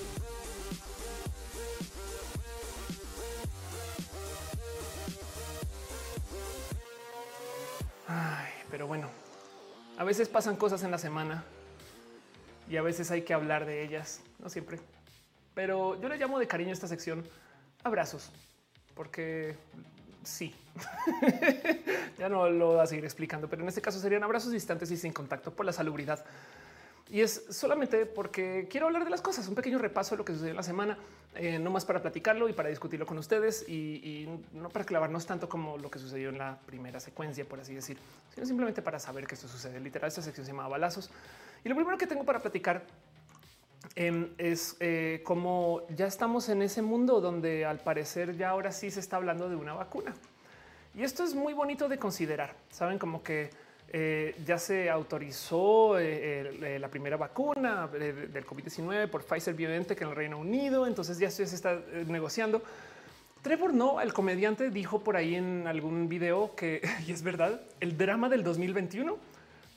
Pero 8.71 8.87
bueno, 8.87 9.09
a 9.99 10.05
veces 10.05 10.29
pasan 10.29 10.57
cosas 10.57 10.83
en 10.83 10.91
la 10.91 10.99
semana 10.99 11.45
y 12.69 12.77
a 12.77 12.83
veces 12.83 13.11
hay 13.11 13.23
que 13.23 13.35
hablar 13.35 13.67
de 13.67 13.85
ellas, 13.85 14.21
no 14.39 14.49
siempre. 14.49 14.81
Pero 15.55 16.01
yo 16.01 16.09
le 16.09 16.17
llamo 16.17 16.39
de 16.39 16.47
cariño 16.49 16.73
esta 16.73 16.89
sección 16.89 17.25
abrazos, 17.85 18.31
porque 18.95 19.57
sí, 20.25 20.55
ya 22.19 22.29
no 22.29 22.49
lo 22.49 22.73
voy 22.73 22.81
a 22.81 22.87
seguir 22.87 23.05
explicando, 23.05 23.49
pero 23.49 23.63
en 23.63 23.69
este 23.69 23.81
caso 23.81 24.01
serían 24.01 24.25
abrazos 24.25 24.53
distantes 24.53 24.91
y 24.91 24.97
sin 24.97 25.13
contacto 25.13 25.53
por 25.53 25.67
la 25.67 25.73
salubridad. 25.73 26.25
Y 27.11 27.21
es 27.21 27.45
solamente 27.51 28.07
porque 28.07 28.67
quiero 28.71 28.87
hablar 28.87 29.05
de 29.05 29.11
las 29.11 29.21
cosas, 29.21 29.47
un 29.47 29.55
pequeño 29.55 29.79
repaso 29.79 30.15
de 30.15 30.19
lo 30.19 30.25
que 30.25 30.33
sucedió 30.33 30.51
en 30.51 30.57
la 30.57 30.63
semana, 30.63 30.99
eh, 31.35 31.59
no 31.59 31.71
más 31.71 31.85
para 31.85 32.01
platicarlo 32.01 32.49
y 32.49 32.53
para 32.53 32.69
discutirlo 32.69 33.07
con 33.07 33.19
ustedes 33.19 33.69
y, 33.69 34.29
no 34.53 34.69
para 34.71 34.85
clavarnos 34.85 35.27
tanto 35.27 35.49
como 35.49 35.77
lo 35.77 35.91
que 35.91 35.99
sucedió 35.99 36.31
en 36.31 36.39
la 36.39 36.59
primera 36.65 37.01
secuencia, 37.01 37.45
por 37.45 37.61
así 37.61 37.75
decir, 37.75 37.99
sino 38.33 38.47
simplemente 38.47 38.83
para 38.83 38.99
saber 38.99 39.27
que 39.27 39.35
esto 39.35 39.49
sucede. 39.49 39.81
Literal, 39.81 40.09
esta 40.09 40.23
sección 40.23 40.47
se 40.47 40.53
llama 40.53 40.69
balazos. 40.69 41.11
Y 41.65 41.69
lo 41.69 41.75
primero 41.75 41.99
que 41.99 42.07
tengo 42.07 42.25
para 42.25 42.41
platicar 42.41 42.85
em, 43.97 44.31
es 44.39 44.77
eh, 44.81 45.23
como 45.25 45.83
ya 45.89 46.07
estamos 46.07 46.49
en 46.49 46.63
ese 46.63 46.83
mundo 46.83 47.21
donde 47.21 47.65
al 47.65 47.81
parecer 47.81 48.37
ya 48.37 48.51
ahora 48.51 48.73
sí 48.73 48.91
se 48.91 49.01
está 49.01 49.17
hablando 49.17 49.49
de 49.49 49.57
una 49.57 49.75
vacuna. 49.75 50.15
Y 50.95 51.03
esto 51.03 51.25
es 51.25 51.35
muy 51.35 51.53
bonito 51.53 51.89
de 51.89 51.99
considerar. 51.99 52.55
Saben 52.71 52.99
como 52.99 53.23
que 53.23 53.51
eh, 53.97 54.35
ya 54.45 54.59
se 54.59 54.91
autorizó 54.91 56.01
eh, 56.01 56.51
eh, 56.61 56.79
la 56.81 56.89
primera 56.89 57.17
vacuna 57.17 57.87
del 57.87 58.45
COVID-19 58.45 59.09
por 59.09 59.23
Pfizer 59.23 59.55
BioNTech 59.55 60.03
en 60.03 60.09
el 60.09 60.17
Reino 60.17 60.37
Unido. 60.37 60.89
Entonces 60.89 61.17
ya 61.17 61.31
se 61.31 61.45
está 61.45 61.81
negociando. 62.09 62.61
Trevor 63.43 63.73
No, 63.73 64.01
el 64.01 64.13
comediante, 64.13 64.71
dijo 64.71 65.05
por 65.05 65.17
ahí 65.17 65.37
en 65.37 65.69
algún 65.69 66.09
video 66.09 66.57
que, 66.57 66.83
y 67.07 67.13
es 67.13 67.23
verdad, 67.23 67.61
el 67.79 67.97
drama 67.97 68.29
del 68.29 68.43
2021 68.43 69.17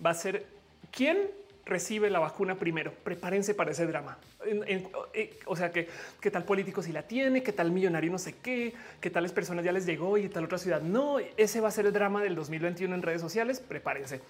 va 0.04 0.10
a 0.10 0.16
ser 0.16 0.48
quién 0.90 1.30
recibe 1.68 2.10
la 2.10 2.20
vacuna 2.20 2.56
primero. 2.56 2.92
Prepárense 3.04 3.54
para 3.54 3.72
ese 3.72 3.86
drama. 3.86 4.18
Eh, 4.46 5.40
o 5.46 5.56
sea, 5.56 5.72
que 5.72 5.88
qué 6.20 6.32
tal 6.32 6.44
político 6.44 6.82
si 6.82 6.92
la 6.92 7.04
tiene, 7.04 7.44
qué 7.44 7.54
tal 7.54 7.72
millonario 7.72 8.12
no 8.12 8.18
sé 8.18 8.36
qué, 8.42 8.74
qué 9.00 9.10
tales 9.10 9.32
personas 9.32 9.64
ya 9.64 9.72
les 9.72 9.86
llegó 9.86 10.18
y 10.18 10.30
tal 10.30 10.46
otra 10.46 10.58
ciudad. 10.58 10.82
No, 10.82 11.18
ese 11.20 11.62
va 11.62 11.68
a 11.68 11.72
ser 11.72 11.86
el 11.86 11.94
drama 11.94 12.24
del 12.24 12.36
2021 12.36 12.96
en 12.96 13.02
redes 13.02 13.22
sociales. 13.22 13.60
Prepárense. 13.60 14.22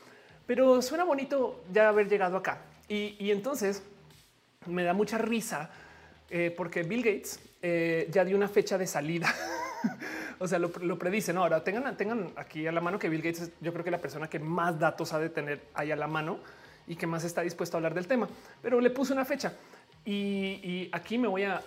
Pero 0.45 0.81
suena 0.81 1.03
bonito 1.03 1.63
ya 1.71 1.89
haber 1.89 2.09
llegado 2.09 2.37
acá. 2.37 2.61
Y, 2.89 3.31
entonces 3.31 3.83
me 4.65 4.83
da 4.83 4.93
mucha 4.93 5.17
risa 5.17 5.69
eh, 6.29 6.53
porque 6.55 6.83
Bill 6.83 7.03
Gates 7.03 7.39
eh, 7.61 8.07
ya 8.11 8.23
dio 8.23 8.37
una 8.37 8.47
fecha 8.47 8.77
de 8.77 8.87
salida. 8.87 9.33
o 10.39 10.47
sea, 10.47 10.57
lo, 10.57 10.69
predice. 10.71 11.33
No, 11.33 11.43
ahora 11.43 11.63
tengan, 11.63 11.97
tengan 11.97 12.31
aquí 12.37 12.65
a 12.65 12.71
la 12.71 12.79
mano 12.79 12.97
que 12.97 13.09
Bill 13.09 13.21
Gates 13.21 13.51
yo 13.59 13.73
creo 13.73 13.83
que 13.83 13.91
la 13.91 13.97
persona 13.97 14.29
que 14.29 14.39
más 14.39 14.79
datos 14.79 15.11
ha 15.13 15.19
de 15.19 15.29
tener 15.29 15.61
ahí 15.73 15.91
a 15.91 15.95
la 15.97 16.07
mano 16.07 16.39
y 16.87 16.95
que 16.95 17.05
más 17.05 17.23
está 17.23 17.41
dispuesto 17.41 17.75
a 17.75 17.79
hablar 17.79 17.93
del 17.93 18.07
tema, 18.07 18.27
pero 18.61 18.79
le 18.79 18.89
puse 18.89 19.13
una 19.13 19.25
fecha. 19.25 19.53
Y, 20.05 20.89
aquí 20.93 21.17
me 21.19 21.27
voy, 21.27 21.43
a, 21.43 21.61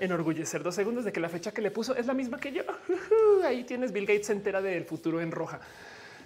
enorgullecer 0.00 0.62
dos 0.62 0.74
segundos 0.74 1.04
de 1.04 1.12
que 1.12 1.20
la 1.20 1.28
fecha 1.28 1.52
que 1.52 1.62
le 1.62 1.70
puso 1.70 1.94
es 1.94 2.06
la 2.06 2.14
misma 2.14 2.38
que 2.38 2.52
yo. 2.52 2.62
Ahí 3.44 3.64
tienes 3.64 3.92
Bill 3.92 4.06
Gates 4.06 4.30
entera 4.30 4.60
del 4.60 4.84
futuro 4.84 5.20
en 5.20 5.30
roja. 5.30 5.60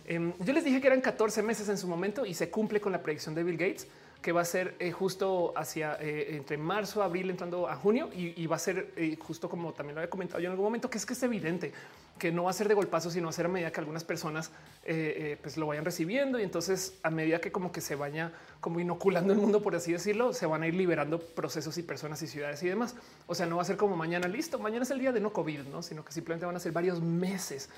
Em, 0.07 0.33
yo 0.39 0.53
les 0.53 0.65
dije 0.65 0.81
que 0.81 0.87
eran 0.87 1.01
14 1.01 1.43
meses 1.43 1.69
en 1.69 1.77
su 1.77 1.89
momento 1.89 2.25
y 2.25 2.33
se 2.33 2.49
cumple 2.49 2.81
con 2.81 2.93
la 2.93 3.03
predicción 3.03 3.35
de 3.35 3.43
Bill 3.43 3.57
Gates 3.57 3.89
que 4.23 4.33
va 4.33 4.41
a 4.41 4.45
ser 4.45 4.75
eh, 4.79 4.93
justo 4.93 5.53
hacia 5.57 5.99
eh, 6.01 6.37
entre 6.37 6.57
marzo, 6.57 7.03
abril, 7.03 7.31
entrando 7.31 7.69
a 7.69 7.77
junio 7.77 8.11
y, 8.13 8.47
va 8.47 8.57
a 8.57 8.59
ser 8.59 8.93
eh, 8.97 9.17
justo 9.21 9.49
como 9.49 9.73
también 9.73 9.95
lo 9.95 10.01
había 10.01 10.11
comentado 10.11 10.41
yo 10.41 10.47
en 10.47 10.53
algún 10.53 10.65
momento, 10.65 10.91
que 10.91 10.99
es 10.99 11.07
que 11.07 11.13
es 11.13 11.23
evidente 11.23 11.73
que 12.19 12.33
no 12.33 12.45
va 12.45 12.51
a 12.51 12.55
ser 12.55 12.69
de 12.69 12.75
golpazo, 12.75 13.11
sino 13.11 13.27
va 13.27 13.31
a 13.31 13.33
ser 13.33 13.47
a 13.47 13.49
medida 13.49 13.71
que 13.71 13.81
algunas 13.81 14.05
personas 14.05 14.51
pues 14.85 15.57
lo 15.57 15.67
vayan 15.67 15.85
recibiendo 15.85 16.39
y 16.39 16.43
entonces 16.43 16.95
a 17.03 17.11
medida 17.11 17.41
que 17.41 17.51
como 17.51 17.73
que 17.73 17.81
se 17.81 17.97
vaya 17.97 18.33
como 18.61 18.81
inoculando 18.81 19.33
el 19.33 19.39
mundo, 19.39 19.63
por 19.63 19.75
así 19.75 19.93
decirlo, 19.93 20.33
se 20.33 20.47
van 20.47 20.63
a 20.63 20.67
ir 20.69 20.75
liberando 20.75 21.19
procesos 21.21 21.77
y 21.79 21.83
personas 21.83 22.23
y 22.23 22.27
ciudades 22.27 22.63
y 22.63 22.69
demás. 22.69 22.95
O 23.27 23.35
sea, 23.35 23.47
no 23.47 23.57
va 23.57 23.63
a 23.63 23.65
ser 23.65 23.77
como 23.77 23.97
mañana 23.97 24.29
listo, 24.29 24.59
mañana 24.59 24.85
es 24.85 24.91
el 24.91 25.01
día 25.01 25.13
de 25.13 25.21
no 25.21 25.33
COVID, 25.33 25.63
¿no? 25.73 25.83
sino 25.83 26.05
que 26.05 26.13
simplemente 26.13 26.47
van 26.47 26.57
a 26.57 26.61
ser 26.61 26.73
varios 26.73 27.01
meses 27.03 27.69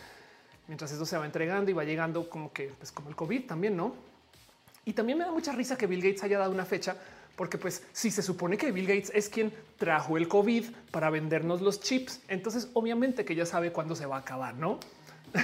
mientras 0.69 0.93
eso 0.93 1.07
se 1.07 1.17
va 1.17 1.25
entregando 1.25 1.71
y 1.71 1.75
va 1.75 1.83
llegando 1.85 2.29
como 2.29 2.53
que 2.53 2.69
pues 2.79 2.93
como 2.93 3.09
el 3.09 3.17
COVID 3.17 3.47
también, 3.47 3.77
¿no? 3.77 3.95
Y 4.85 4.93
también 4.93 5.19
me 5.19 5.25
da 5.25 5.33
mucha 5.33 5.53
risa 5.53 5.77
que 5.77 5.87
Bill 5.87 6.01
Gates 6.01 6.23
haya 6.23 6.39
dado 6.39 6.53
una 6.53 6.65
fecha, 6.65 6.97
porque 7.39 7.57
pues 7.57 7.85
si 7.93 8.11
se 8.11 8.21
supone 8.21 8.59
que 8.59 8.73
Bill 8.73 8.89
Gates 8.89 9.13
es 9.15 9.29
quien 9.29 9.53
trajo 9.79 10.19
el 10.19 10.27
COVID 10.27 10.65
para 10.91 11.09
vendernos 11.09 11.63
los 11.63 11.81
chips, 11.81 12.21
entonces 12.27 12.69
obviamente 12.75 13.25
que 13.25 13.37
ya 13.37 13.47
sabe 13.47 13.71
cuándo 13.71 13.95
se 13.95 14.07
va 14.07 14.17
a 14.17 14.21
acabar, 14.21 14.57
¿no? 14.57 14.81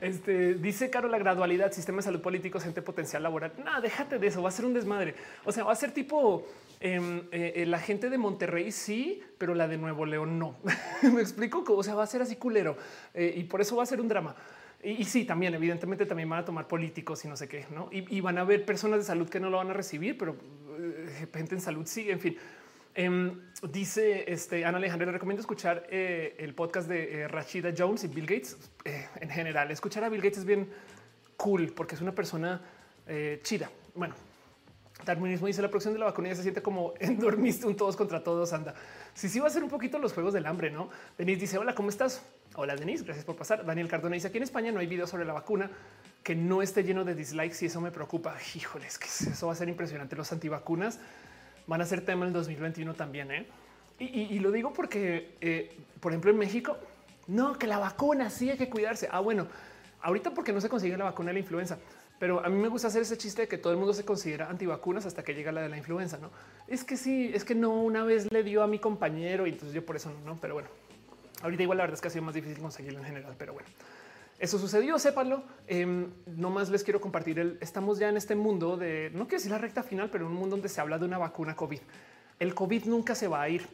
Este 0.00 0.54
dice 0.54 0.90
Caro 0.90 1.08
la 1.08 1.18
gradualidad, 1.18 1.72
sistema 1.72 1.96
de 1.96 2.02
salud 2.04 2.20
político, 2.20 2.60
gente 2.60 2.82
potencial 2.82 3.20
laboral. 3.20 3.52
No, 3.64 3.80
déjate 3.80 4.20
de 4.20 4.28
eso, 4.28 4.40
va 4.40 4.48
a 4.48 4.52
ser 4.52 4.64
un 4.64 4.72
desmadre. 4.72 5.16
O 5.44 5.50
sea, 5.50 5.64
va 5.64 5.72
a 5.72 5.74
ser 5.74 5.90
tipo 5.90 6.46
em, 6.78 7.22
eh, 7.32 7.54
eh, 7.56 7.66
la 7.66 7.80
gente 7.80 8.08
de 8.08 8.16
Monterrey, 8.16 8.70
sí, 8.70 9.20
pero 9.38 9.56
la 9.56 9.66
de 9.66 9.76
Nuevo 9.76 10.06
León 10.06 10.38
no. 10.38 10.54
Me 11.02 11.20
explico, 11.20 11.64
o 11.66 11.82
sea, 11.82 11.96
va 11.96 12.04
a 12.04 12.06
ser 12.06 12.22
así 12.22 12.36
culero 12.36 12.76
eh, 13.12 13.34
y 13.38 13.42
por 13.42 13.60
eso 13.60 13.74
va 13.74 13.82
a 13.82 13.86
ser 13.86 14.00
un 14.00 14.06
drama. 14.06 14.36
Y, 14.82 15.04
sí, 15.04 15.24
también, 15.24 15.54
evidentemente, 15.54 16.06
también 16.06 16.28
van 16.28 16.40
a 16.40 16.44
tomar 16.44 16.68
políticos 16.68 17.24
y 17.24 17.28
no 17.28 17.36
sé 17.36 17.48
qué, 17.48 17.66
¿no? 17.70 17.88
Y, 17.90 18.20
van 18.20 18.38
a 18.38 18.42
haber 18.42 18.64
personas 18.64 19.00
de 19.00 19.04
salud 19.04 19.28
que 19.28 19.40
no 19.40 19.50
lo 19.50 19.56
van 19.56 19.70
a 19.70 19.72
recibir, 19.72 20.16
pero 20.16 20.36
eh, 20.78 21.26
gente 21.34 21.56
en 21.56 21.60
salud. 21.60 21.84
Sí, 21.86 22.08
en 22.10 22.20
fin. 22.20 22.36
Em, 22.94 23.40
dice 23.72 24.24
este 24.32 24.64
Ana 24.64 24.78
Alejandra, 24.78 25.06
le 25.06 25.12
recomiendo 25.12 25.40
escuchar 25.40 25.86
eh, 25.90 26.36
el 26.38 26.54
podcast 26.54 26.88
de 26.88 27.22
eh, 27.22 27.28
Rashida 27.28 27.72
Jones 27.76 28.04
y 28.04 28.08
Bill 28.08 28.26
Gates 28.26 28.56
en 29.20 29.30
general. 29.30 29.70
Escuchar 29.70 30.04
a 30.04 30.08
Bill 30.08 30.22
Gates 30.22 30.38
es 30.38 30.44
bien 30.44 30.68
cool 31.36 31.72
porque 31.74 31.96
es 31.96 32.00
una 32.00 32.14
persona 32.14 32.62
chida. 33.42 33.70
Bueno, 33.94 34.14
Darwinismo 35.04 35.46
dice 35.46 35.62
la 35.62 35.68
producción 35.68 35.94
de 35.94 36.00
la 36.00 36.06
vacuna 36.06 36.28
ya 36.28 36.34
se 36.34 36.42
siente 36.42 36.60
como 36.60 36.94
en 37.00 37.18
dormiste 37.18 37.66
un 37.66 37.76
todos 37.76 37.96
contra 37.96 38.22
todos. 38.22 38.52
Anda. 38.52 38.74
Sí, 39.14 39.28
sí, 39.28 39.40
va 39.40 39.46
a 39.46 39.50
ser 39.50 39.64
un 39.64 39.70
poquito 39.70 39.98
los 39.98 40.12
juegos 40.12 40.34
del 40.34 40.46
hambre, 40.46 40.70
no? 40.70 40.90
Denise 41.16 41.40
dice: 41.40 41.58
Hola, 41.58 41.74
¿cómo 41.74 41.88
estás? 41.88 42.22
Hola, 42.60 42.74
Denise, 42.74 43.04
gracias 43.04 43.24
por 43.24 43.36
pasar. 43.36 43.64
Daniel 43.64 43.86
Cardona 43.86 44.14
dice: 44.14 44.26
Aquí 44.26 44.38
en 44.38 44.42
España 44.42 44.72
no 44.72 44.80
hay 44.80 44.88
video 44.88 45.06
sobre 45.06 45.24
la 45.24 45.32
vacuna 45.32 45.70
que 46.24 46.34
no 46.34 46.60
esté 46.60 46.82
lleno 46.82 47.04
de 47.04 47.14
dislikes 47.14 47.58
y 47.60 47.66
eso 47.66 47.80
me 47.80 47.92
preocupa. 47.92 48.34
Híjoles, 48.56 48.98
que 48.98 49.06
eso 49.06 49.46
va 49.46 49.52
a 49.52 49.56
ser 49.56 49.68
impresionante. 49.68 50.16
Los 50.16 50.32
antivacunas 50.32 50.98
van 51.68 51.82
a 51.82 51.86
ser 51.86 52.04
tema 52.04 52.22
en 52.22 52.28
el 52.28 52.32
2021 52.32 52.94
también. 52.94 53.30
¿eh? 53.30 53.46
Y, 54.00 54.40
lo 54.40 54.50
digo 54.50 54.72
porque, 54.72 55.36
eh, 55.40 55.70
por 56.00 56.10
ejemplo, 56.10 56.32
en 56.32 56.38
México, 56.38 56.76
no, 57.28 57.56
que 57.56 57.68
la 57.68 57.78
vacuna 57.78 58.28
sí 58.28 58.50
hay 58.50 58.58
que 58.58 58.68
cuidarse. 58.68 59.08
Ah, 59.12 59.20
bueno, 59.20 59.46
ahorita 60.00 60.34
porque 60.34 60.52
no 60.52 60.60
se 60.60 60.68
consigue 60.68 60.96
la 60.96 61.04
vacuna 61.04 61.28
de 61.28 61.34
la 61.34 61.38
influenza, 61.38 61.78
pero 62.18 62.44
a 62.44 62.48
mí 62.48 62.60
me 62.60 62.66
gusta 62.66 62.88
hacer 62.88 63.02
ese 63.02 63.16
chiste 63.16 63.42
de 63.42 63.48
que 63.48 63.58
todo 63.58 63.72
el 63.72 63.78
mundo 63.78 63.94
se 63.94 64.04
considera 64.04 64.50
antivacunas 64.50 65.06
hasta 65.06 65.22
que 65.22 65.32
llega 65.32 65.52
la 65.52 65.60
de 65.60 65.68
la 65.68 65.76
influenza. 65.76 66.18
No 66.18 66.32
es 66.66 66.82
que 66.82 66.96
sí, 66.96 67.30
es 67.32 67.44
que 67.44 67.54
no 67.54 67.70
una 67.70 68.02
vez 68.02 68.26
le 68.32 68.42
dio 68.42 68.64
a 68.64 68.66
mi 68.66 68.80
compañero 68.80 69.46
y 69.46 69.50
entonces 69.50 69.72
yo 69.72 69.86
por 69.86 69.94
eso 69.94 70.12
no, 70.24 70.36
pero 70.40 70.54
bueno, 70.54 70.68
ahorita 71.42 71.62
igual 71.62 71.78
la 71.78 71.84
verdad 71.84 71.94
es 71.94 72.00
que 72.00 72.08
ha 72.08 72.10
sido 72.10 72.24
más 72.24 72.34
difícil 72.34 72.58
conseguirlo 72.58 72.98
en 73.00 73.04
general, 73.04 73.34
pero 73.38 73.52
bueno. 73.52 73.68
Eso 74.38 74.58
sucedió, 74.58 74.98
sépanlo. 74.98 75.42
Eh, 75.66 76.06
no 76.26 76.50
más 76.50 76.70
les 76.70 76.84
quiero 76.84 77.00
compartir 77.00 77.40
el. 77.40 77.58
Estamos 77.60 77.98
ya 77.98 78.08
en 78.08 78.16
este 78.16 78.36
mundo 78.36 78.76
de 78.76 79.10
no 79.12 79.24
quiero 79.24 79.38
decir 79.38 79.50
la 79.50 79.58
recta 79.58 79.82
final, 79.82 80.10
pero 80.10 80.26
un 80.26 80.34
mundo 80.34 80.56
donde 80.56 80.68
se 80.68 80.80
habla 80.80 80.98
de 80.98 81.04
una 81.04 81.18
vacuna 81.18 81.56
COVID. 81.56 81.80
El 82.38 82.54
COVID 82.54 82.84
nunca 82.84 83.16
se 83.16 83.26
va 83.26 83.42
a 83.42 83.48
ir. 83.48 83.66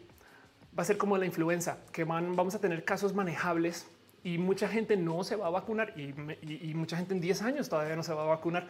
Va 0.76 0.82
a 0.82 0.86
ser 0.86 0.96
como 0.96 1.18
la 1.18 1.26
influenza, 1.26 1.78
que 1.92 2.04
van, 2.04 2.34
vamos 2.34 2.54
a 2.54 2.60
tener 2.60 2.84
casos 2.84 3.14
manejables 3.14 3.86
y 4.24 4.38
mucha 4.38 4.66
gente 4.66 4.96
no 4.96 5.22
se 5.22 5.36
va 5.36 5.46
a 5.46 5.50
vacunar 5.50 5.92
y 5.96 6.74
mucha 6.74 6.96
gente 6.96 7.14
en 7.14 7.20
10 7.20 7.42
años 7.42 7.68
todavía 7.68 7.94
no 7.94 8.02
se 8.02 8.12
va 8.14 8.22
a 8.22 8.26
vacunar. 8.26 8.66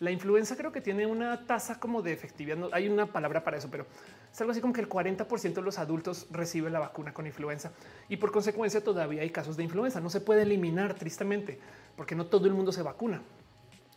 La 0.00 0.10
influenza 0.10 0.56
creo 0.56 0.72
que 0.72 0.80
tiene 0.80 1.06
una 1.06 1.46
tasa 1.46 1.78
como 1.78 2.02
de 2.02 2.12
efectividad. 2.12 2.56
No, 2.56 2.68
hay 2.72 2.88
una 2.88 3.06
palabra 3.06 3.44
para 3.44 3.58
eso, 3.58 3.70
pero 3.70 3.86
es 4.32 4.40
algo 4.40 4.50
así 4.50 4.60
como 4.60 4.72
que 4.72 4.80
el 4.80 4.88
40% 4.88 5.54
de 5.54 5.62
los 5.62 5.78
adultos 5.78 6.26
recibe 6.30 6.70
la 6.70 6.80
vacuna 6.80 7.14
con 7.14 7.26
influenza 7.26 7.72
y 8.08 8.16
por 8.16 8.32
consecuencia 8.32 8.82
todavía 8.82 9.22
hay 9.22 9.30
casos 9.30 9.56
de 9.56 9.62
influenza. 9.62 10.00
No 10.00 10.10
se 10.10 10.20
puede 10.20 10.42
eliminar 10.42 10.94
tristemente 10.94 11.58
porque 11.96 12.14
no 12.14 12.26
todo 12.26 12.46
el 12.46 12.54
mundo 12.54 12.72
se 12.72 12.82
vacuna. 12.82 13.22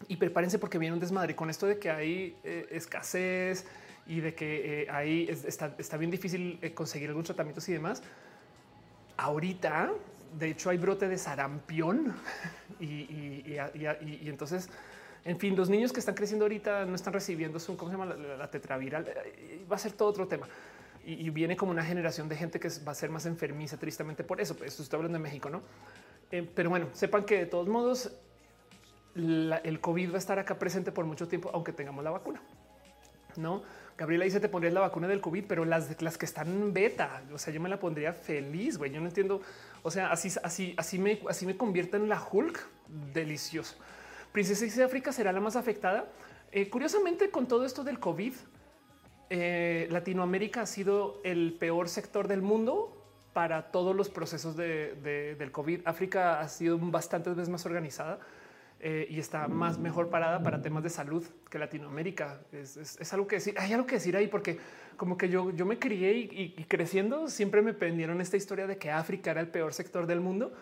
Y 0.07 0.17
prepárense 0.17 0.59
porque 0.59 0.77
viene 0.77 0.93
un 0.93 0.99
desmadre 0.99 1.35
con 1.35 1.49
esto 1.49 1.65
de 1.65 1.79
que 1.79 1.89
hay 1.89 2.37
eh, 2.43 2.67
escasez 2.71 3.65
y 4.05 4.19
de 4.19 4.35
que 4.35 4.83
eh, 4.83 4.87
ahí 4.91 5.27
está, 5.27 5.97
bien 5.97 6.11
difícil 6.11 6.59
eh, 6.61 6.73
conseguir 6.73 7.09
algunos 7.09 7.25
tratamientos 7.25 7.67
y 7.67 7.73
demás. 7.73 8.03
Ahorita, 9.17 9.91
de 10.37 10.49
hecho, 10.51 10.69
hay 10.69 10.77
brote 10.77 11.09
de 11.09 11.17
sarampión 11.17 12.13
y 12.79 13.57
entonces 14.29 14.69
en 15.27 15.37
fin, 15.37 15.57
los 15.57 15.69
niños 15.69 15.91
que 15.91 15.99
están 15.99 16.15
creciendo 16.15 16.45
ahorita 16.45 16.85
no 16.85 16.95
están 16.95 17.11
recibiendo 17.11 17.59
su, 17.59 17.75
¿cómo 17.75 17.91
se 17.91 17.97
llama? 17.97 18.15
La, 18.15 18.49
tetraviral. 18.49 19.05
Eh, 19.09 19.65
va 19.69 19.75
a 19.75 19.79
ser 19.79 19.91
todo 19.91 20.07
otro 20.07 20.25
tema. 20.25 20.47
Y, 21.03 21.29
viene 21.31 21.57
como 21.57 21.71
una 21.71 21.83
generación 21.83 22.29
de 22.29 22.37
gente 22.37 22.61
que 22.61 22.69
va 22.87 22.93
a 22.93 22.95
ser 22.95 23.09
más 23.09 23.25
enfermiza 23.25 23.77
tristemente 23.77 24.23
por 24.23 24.39
eso. 24.39 24.55
Pues, 24.55 24.71
esto 24.71 24.83
estoy 24.83 24.97
hablando 24.97 25.17
de 25.17 25.23
México, 25.23 25.49
¿no? 25.49 25.61
Eh, 26.31 26.49
pero 26.55 26.69
bueno, 26.69 26.87
sepan 26.93 27.25
que 27.25 27.39
de 27.39 27.45
todos 27.45 27.67
modos 27.67 28.11
el 29.15 29.79
COVID 29.81 30.11
va 30.11 30.15
a 30.15 30.17
estar 30.17 30.39
acá 30.39 30.59
presente 30.59 30.91
por 30.91 31.05
mucho 31.05 31.27
tiempo, 31.27 31.49
aunque 31.53 31.73
tengamos 31.73 32.03
la 32.05 32.11
vacuna. 32.11 32.41
No, 33.35 33.63
Gabriela 33.97 34.25
dice 34.25 34.39
te 34.39 34.47
pondrías 34.47 34.73
la 34.73 34.81
vacuna 34.81 35.07
del 35.07 35.21
COVID, 35.21 35.43
pero 35.45 35.65
las, 35.65 36.01
las 36.01 36.17
que 36.17 36.25
están 36.25 36.47
en 36.47 36.73
beta, 36.73 37.23
o 37.33 37.37
sea, 37.37 37.53
yo 37.53 37.59
me 37.59 37.67
la 37.67 37.79
pondría 37.79 38.13
feliz, 38.13 38.77
güey. 38.77 38.91
Yo 38.91 39.01
no 39.01 39.07
entiendo. 39.07 39.41
O 39.83 39.91
sea, 39.91 40.11
así, 40.11 40.29
así, 40.43 40.73
así 40.77 40.99
me, 40.99 41.19
así 41.29 41.45
me 41.45 41.57
en 41.57 42.09
la 42.09 42.21
Hulk. 42.31 42.59
Delicioso. 43.13 43.75
Princesa 44.31 44.65
de 44.65 44.83
África 44.83 45.11
será 45.11 45.31
la 45.31 45.39
más 45.39 45.55
afectada. 45.55 46.05
Eh, 46.51 46.69
curiosamente, 46.69 47.29
con 47.29 47.47
todo 47.47 47.65
esto 47.65 47.83
del 47.83 47.99
COVID, 47.99 48.33
eh, 49.29 49.87
Latinoamérica 49.91 50.61
ha 50.61 50.65
sido 50.65 51.19
el 51.23 51.53
peor 51.59 51.89
sector 51.89 52.27
del 52.27 52.41
mundo 52.41 52.93
para 53.33 53.71
todos 53.71 53.95
los 53.95 54.09
procesos 54.09 54.55
del 54.55 55.51
COVID. 55.51 55.81
África 55.85 56.39
ha 56.39 56.47
sido 56.47 56.77
bastantes 56.79 57.35
veces 57.35 57.49
más 57.49 57.65
organizada 57.65 58.19
eh, 58.79 59.05
y 59.09 59.19
está 59.19 59.47
más 59.47 59.77
mejor 59.77 60.09
parada 60.09 60.41
para 60.41 60.61
temas 60.61 60.81
de 60.81 60.89
salud 60.89 61.23
que 61.49 61.59
Latinoamérica. 61.59 62.39
Es, 62.51 63.13
algo 63.13 63.27
que 63.27 63.35
decir. 63.35 63.53
Hay 63.59 63.73
algo 63.73 63.85
que 63.85 63.95
decir 63.95 64.15
ahí 64.15 64.27
porque 64.27 64.57
como 64.95 65.17
que 65.17 65.29
yo, 65.29 65.51
yo 65.51 65.65
me 65.65 65.77
crié 65.77 66.13
y, 66.13 66.55
y 66.57 66.63
creciendo 66.63 67.27
siempre 67.27 67.61
me 67.61 67.73
pendieron 67.73 68.21
esta 68.21 68.37
historia 68.37 68.65
de 68.65 68.77
que 68.77 68.89
África 68.89 69.31
era 69.31 69.41
el 69.41 69.49
peor 69.49 69.73
sector 69.73 70.07
del 70.07 70.21
mundo 70.21 70.53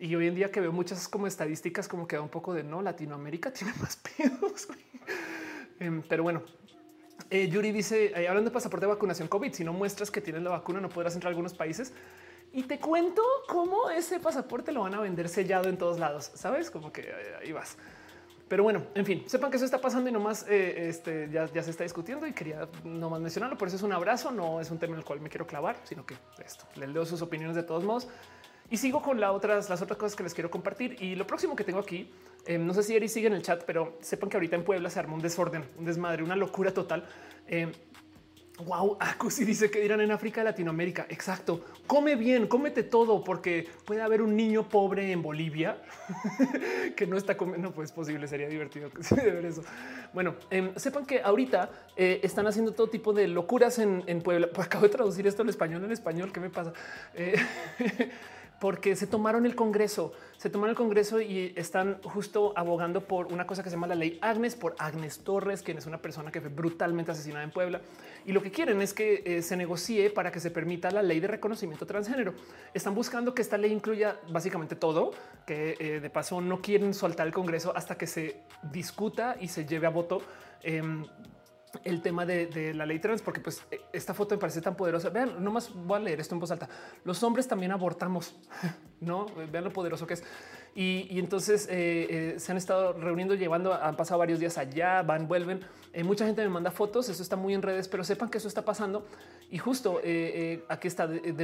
y 0.00 0.14
hoy 0.16 0.26
en 0.26 0.34
día 0.34 0.50
que 0.50 0.60
veo 0.60 0.72
muchas 0.72 1.06
como 1.08 1.26
estadísticas, 1.26 1.86
como 1.86 2.08
que 2.08 2.16
da 2.16 2.22
un 2.22 2.30
poco 2.30 2.54
de 2.54 2.64
no, 2.64 2.80
Latinoamérica 2.80 3.52
tiene 3.52 3.74
más 3.80 3.96
pedos. 3.96 4.68
Em, 5.78 6.02
pero 6.02 6.22
bueno, 6.22 6.42
eh, 7.28 7.48
Yuri 7.48 7.70
dice, 7.70 8.06
eh, 8.06 8.26
hablando 8.26 8.50
de 8.50 8.54
pasaporte 8.54 8.86
de 8.86 8.92
vacunación 8.92 9.28
COVID, 9.28 9.52
si 9.52 9.62
no 9.62 9.72
muestras 9.72 10.10
que 10.10 10.20
tienes 10.20 10.42
la 10.42 10.50
vacuna 10.50 10.80
no 10.80 10.88
podrás 10.88 11.14
entrar 11.14 11.28
a 11.28 11.32
algunos 11.32 11.54
países. 11.54 11.92
Y 12.52 12.64
te 12.64 12.80
cuento 12.80 13.22
cómo 13.46 13.90
ese 13.90 14.18
pasaporte 14.18 14.72
lo 14.72 14.80
van 14.80 14.94
a 14.94 15.00
vender 15.00 15.28
sellado 15.28 15.68
en 15.68 15.78
todos 15.78 15.98
lados. 16.00 16.32
Sabes 16.34 16.70
como 16.70 16.92
que 16.92 17.12
ahí 17.40 17.52
vas. 17.52 17.76
Pero 18.48 18.64
bueno, 18.64 18.86
en 18.96 19.06
fin, 19.06 19.22
sepan 19.28 19.48
que 19.52 19.56
eso 19.58 19.64
está 19.64 19.80
pasando 19.80 20.10
y 20.10 20.12
nomás 20.12 20.44
eh, 20.48 20.88
este, 20.88 21.28
ya, 21.30 21.46
ya, 21.52 21.62
se 21.62 21.70
está 21.70 21.84
discutiendo 21.84 22.26
y 22.26 22.32
quería 22.32 22.68
nomás 22.82 23.20
mencionarlo. 23.20 23.56
Por 23.56 23.68
eso 23.68 23.76
es 23.76 23.84
un 23.84 23.92
abrazo, 23.92 24.32
no 24.32 24.60
es 24.60 24.72
un 24.72 24.80
tema 24.80 24.94
en 24.94 24.98
el 24.98 25.04
cual 25.04 25.20
me 25.20 25.28
quiero 25.28 25.46
clavar, 25.46 25.76
sino 25.84 26.04
que 26.04 26.16
esto 26.44 26.64
le 26.74 26.88
leo 26.88 27.06
sus 27.06 27.22
opiniones 27.22 27.54
de 27.54 27.62
todos 27.62 27.84
modos. 27.84 28.08
Y 28.70 28.76
sigo 28.76 29.02
con 29.02 29.20
las 29.20 29.30
otras, 29.30 29.68
las 29.68 29.82
otras 29.82 29.98
cosas 29.98 30.16
que 30.16 30.22
les 30.22 30.32
quiero 30.32 30.50
compartir. 30.50 30.96
Y 31.00 31.16
lo 31.16 31.26
próximo 31.26 31.56
que 31.56 31.64
tengo 31.64 31.80
aquí, 31.80 32.08
eh, 32.46 32.56
no 32.56 32.72
sé 32.72 32.82
si 32.82 32.94
Eri 32.94 33.08
sigue 33.08 33.26
en 33.26 33.34
el 33.34 33.42
chat, 33.42 33.64
pero 33.64 33.98
sepan 34.00 34.30
que 34.30 34.36
ahorita 34.36 34.56
en 34.56 34.64
Puebla 34.64 34.88
se 34.90 34.98
armó 34.98 35.16
un 35.16 35.22
desorden, 35.22 35.64
un 35.78 35.84
desmadre, 35.84 36.22
una 36.22 36.36
locura 36.36 36.72
total. 36.72 37.04
Eh, 37.48 37.72
Wow, 38.64 38.96
Acusi 39.00 39.44
dice 39.44 39.70
que 39.70 39.80
dirán 39.80 40.00
en 40.00 40.10
África, 40.10 40.44
Latinoamérica. 40.44 41.06
Exacto. 41.08 41.64
Come 41.86 42.16
bien, 42.16 42.46
cómete 42.46 42.82
todo, 42.82 43.24
porque 43.24 43.68
puede 43.84 44.02
haber 44.02 44.22
un 44.22 44.36
niño 44.36 44.68
pobre 44.68 45.12
en 45.12 45.22
Bolivia 45.22 45.78
que 46.96 47.06
no 47.06 47.16
está 47.16 47.36
comiendo. 47.36 47.72
pues 47.72 47.92
posible, 47.92 48.28
sería 48.28 48.48
divertido 48.48 48.90
ver 49.16 49.44
eso. 49.46 49.62
Bueno, 50.12 50.34
em, 50.50 50.74
sepan 50.76 51.06
que 51.06 51.22
ahorita 51.22 51.70
eh, 51.96 52.20
están 52.22 52.46
haciendo 52.46 52.72
todo 52.72 52.88
tipo 52.88 53.12
de 53.12 53.28
locuras 53.28 53.78
en, 53.78 54.20
Puebla. 54.22 54.48
Pues 54.52 54.66
acabo 54.66 54.84
de 54.84 54.90
traducir 54.90 55.26
esto 55.26 55.42
al 55.42 55.48
español 55.48 55.84
en 55.84 55.92
español. 55.92 56.30
¿Qué 56.32 56.40
me 56.40 56.50
pasa? 56.50 56.72
Eh, 57.14 57.36
porque 58.60 58.94
se 58.94 59.06
tomaron 59.06 59.46
el 59.46 59.56
Congreso, 59.56 60.12
se 60.36 60.50
tomaron 60.50 60.70
el 60.70 60.76
Congreso 60.76 61.20
y 61.20 61.54
están 61.56 62.00
justo 62.02 62.52
abogando 62.54 63.00
por 63.00 63.32
una 63.32 63.46
cosa 63.46 63.62
que 63.62 63.70
se 63.70 63.76
llama 63.76 63.86
la 63.86 63.94
ley 63.94 64.18
Agnes, 64.20 64.54
por 64.54 64.76
Agnes 64.78 65.20
Torres, 65.20 65.62
quien 65.62 65.78
es 65.78 65.86
una 65.86 65.98
persona 65.98 66.30
que 66.30 66.42
fue 66.42 66.50
brutalmente 66.50 67.10
asesinada 67.10 67.42
en 67.42 67.50
Puebla. 67.50 67.80
Y 68.26 68.32
lo 68.32 68.42
que 68.42 68.50
quieren 68.50 68.82
es 68.82 68.92
que 68.92 69.22
eh, 69.24 69.40
se 69.40 69.56
negocie 69.56 70.10
para 70.10 70.30
que 70.30 70.40
se 70.40 70.50
permita 70.50 70.90
la 70.90 71.02
ley 71.02 71.20
de 71.20 71.26
reconocimiento 71.26 71.86
transgénero. 71.86 72.34
Están 72.74 72.94
buscando 72.94 73.34
que 73.34 73.40
esta 73.40 73.56
ley 73.56 73.72
incluya 73.72 74.20
básicamente 74.28 74.76
todo, 74.76 75.12
que 75.46 75.76
eh, 75.80 76.00
de 76.00 76.10
paso 76.10 76.42
no 76.42 76.60
quieren 76.60 76.92
soltar 76.92 77.26
el 77.26 77.32
Congreso 77.32 77.72
hasta 77.74 77.96
que 77.96 78.06
se 78.06 78.42
discuta 78.70 79.36
y 79.40 79.48
se 79.48 79.64
lleve 79.64 79.86
a 79.86 79.90
voto. 79.90 80.20
Em, 80.62 81.06
el 81.84 82.02
tema 82.02 82.26
de, 82.26 82.72
la 82.74 82.86
ley 82.86 82.98
trans, 82.98 83.22
porque 83.22 83.40
pues 83.40 83.62
e, 83.70 83.80
esta 83.92 84.14
foto 84.14 84.34
me 84.34 84.40
parece 84.40 84.60
tan 84.60 84.76
poderosa. 84.76 85.10
Vean, 85.10 85.42
nomás 85.42 85.72
voy 85.74 85.96
a 85.96 86.00
leer 86.00 86.20
esto 86.20 86.34
en 86.34 86.40
voz 86.40 86.50
alta. 86.50 86.68
Los 87.04 87.22
hombres 87.22 87.46
también 87.48 87.72
abortamos, 87.72 88.34
no 89.00 89.26
vean 89.50 89.64
lo 89.64 89.72
poderoso 89.72 90.06
que 90.06 90.14
es. 90.14 90.24
Y, 90.74 91.18
entonces 91.18 91.66
eh, 91.68 92.34
eh, 92.34 92.34
se 92.38 92.52
han 92.52 92.58
estado 92.58 92.92
reuniendo, 92.92 93.34
llevando, 93.34 93.74
han 93.74 93.96
pasado 93.96 94.18
varios 94.18 94.38
días 94.38 94.56
allá, 94.56 95.02
van, 95.02 95.26
vuelven. 95.26 95.60
Eh, 95.92 96.04
mucha 96.04 96.24
gente 96.24 96.42
me 96.42 96.48
manda 96.48 96.70
fotos, 96.70 97.08
eso 97.08 97.22
está 97.22 97.34
muy 97.34 97.54
en 97.54 97.62
redes, 97.62 97.88
pero 97.88 98.04
sepan 98.04 98.30
que 98.30 98.38
eso 98.38 98.46
está 98.46 98.64
pasando. 98.64 99.04
Y 99.50 99.58
justo 99.58 99.98
aquí 100.68 100.86
está, 100.86 101.08
de, 101.08 101.34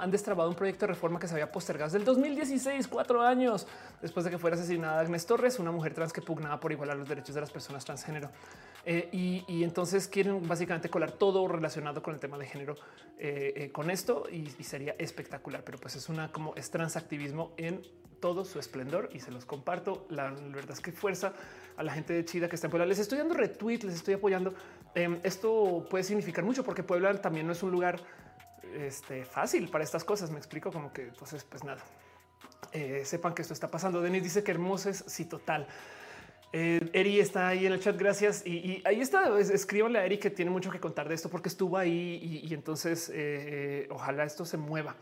han 0.00 0.10
destrabado 0.10 0.50
un 0.50 0.54
proyecto 0.54 0.86
de 0.86 0.92
reforma 0.92 1.18
que 1.18 1.26
se 1.26 1.32
había 1.32 1.50
postergado 1.50 1.86
desde 1.86 1.98
el 1.98 2.04
2016, 2.04 2.88
cuatro 2.88 3.22
años 3.22 3.66
después 4.02 4.24
de 4.24 4.30
que 4.30 4.36
fuera 4.36 4.54
asesinada 4.54 5.00
Agnes 5.00 5.24
Torres, 5.24 5.58
una 5.58 5.70
mujer 5.70 5.94
trans 5.94 6.12
que 6.12 6.20
pugnaba 6.20 6.60
por 6.60 6.72
igualar 6.72 6.98
los 6.98 7.08
derechos 7.08 7.34
de 7.34 7.40
las 7.40 7.50
personas 7.50 7.82
transgénero. 7.82 8.28
Y, 8.86 9.44
y, 9.48 9.64
entonces 9.64 10.08
quieren 10.08 10.46
básicamente 10.46 10.90
colar 10.90 11.12
todo 11.12 11.48
relacionado 11.48 12.02
con 12.02 12.12
el 12.12 12.20
tema 12.20 12.36
de 12.36 12.46
género 12.46 12.76
con 13.72 13.90
esto 13.90 14.24
y, 14.30 14.50
sería 14.62 14.94
espectacular, 14.98 15.62
pero 15.64 15.78
pues 15.78 15.96
es 15.96 16.08
una 16.08 16.30
como 16.30 16.54
es 16.54 16.70
transactivismo 16.70 17.52
en 17.56 17.82
todo 18.24 18.46
su 18.46 18.58
esplendor 18.58 19.10
y 19.12 19.20
se 19.20 19.30
los 19.30 19.44
comparto. 19.44 20.06
La 20.08 20.30
verdad 20.30 20.70
es 20.72 20.80
que 20.80 20.92
fuerza 20.92 21.34
a 21.76 21.82
la 21.82 21.92
gente 21.92 22.14
de 22.14 22.24
Chida 22.24 22.48
que 22.48 22.54
está 22.54 22.68
en 22.68 22.70
Puebla. 22.70 22.86
Les 22.86 22.98
estoy 22.98 23.18
dando 23.18 23.34
retweet, 23.34 23.80
les 23.82 23.96
estoy 23.96 24.14
apoyando. 24.14 24.54
Em, 24.94 25.20
esto 25.22 25.86
puede 25.90 26.04
significar 26.04 26.42
mucho 26.42 26.64
porque 26.64 26.82
Puebla 26.82 27.20
también 27.20 27.46
no 27.46 27.52
es 27.52 27.62
un 27.62 27.70
lugar 27.70 28.00
este, 28.74 29.26
fácil 29.26 29.68
para 29.68 29.84
estas 29.84 30.04
cosas. 30.04 30.30
Me 30.30 30.38
explico 30.38 30.72
como 30.72 30.90
que 30.90 31.02
entonces, 31.02 31.44
pues 31.44 31.64
nada, 31.64 31.84
eh, 32.72 33.02
sepan 33.04 33.34
que 33.34 33.42
esto 33.42 33.52
está 33.52 33.70
pasando. 33.70 34.00
Denis 34.00 34.22
dice 34.22 34.42
que 34.42 34.52
hermoso 34.52 34.88
es 34.88 35.04
si 35.06 35.26
total. 35.26 35.66
Eh, 36.56 36.88
Eri 36.92 37.18
está 37.18 37.48
ahí 37.48 37.66
en 37.66 37.72
el 37.72 37.80
chat, 37.80 37.98
gracias. 37.98 38.46
Y, 38.46 38.80
ahí 38.84 39.00
está, 39.00 39.36
escríbanle 39.40 39.98
a 39.98 40.06
Eri 40.06 40.18
que 40.18 40.30
tiene 40.30 40.52
mucho 40.52 40.70
que 40.70 40.78
contar 40.78 41.08
de 41.08 41.16
esto 41.16 41.28
porque 41.28 41.48
estuvo 41.48 41.76
ahí 41.76 42.44
y, 42.44 42.54
entonces 42.54 43.08
eh, 43.08 43.14
eh, 43.16 43.88
ojalá 43.90 44.22
esto 44.22 44.44
se 44.44 44.56
mueva. 44.56 44.94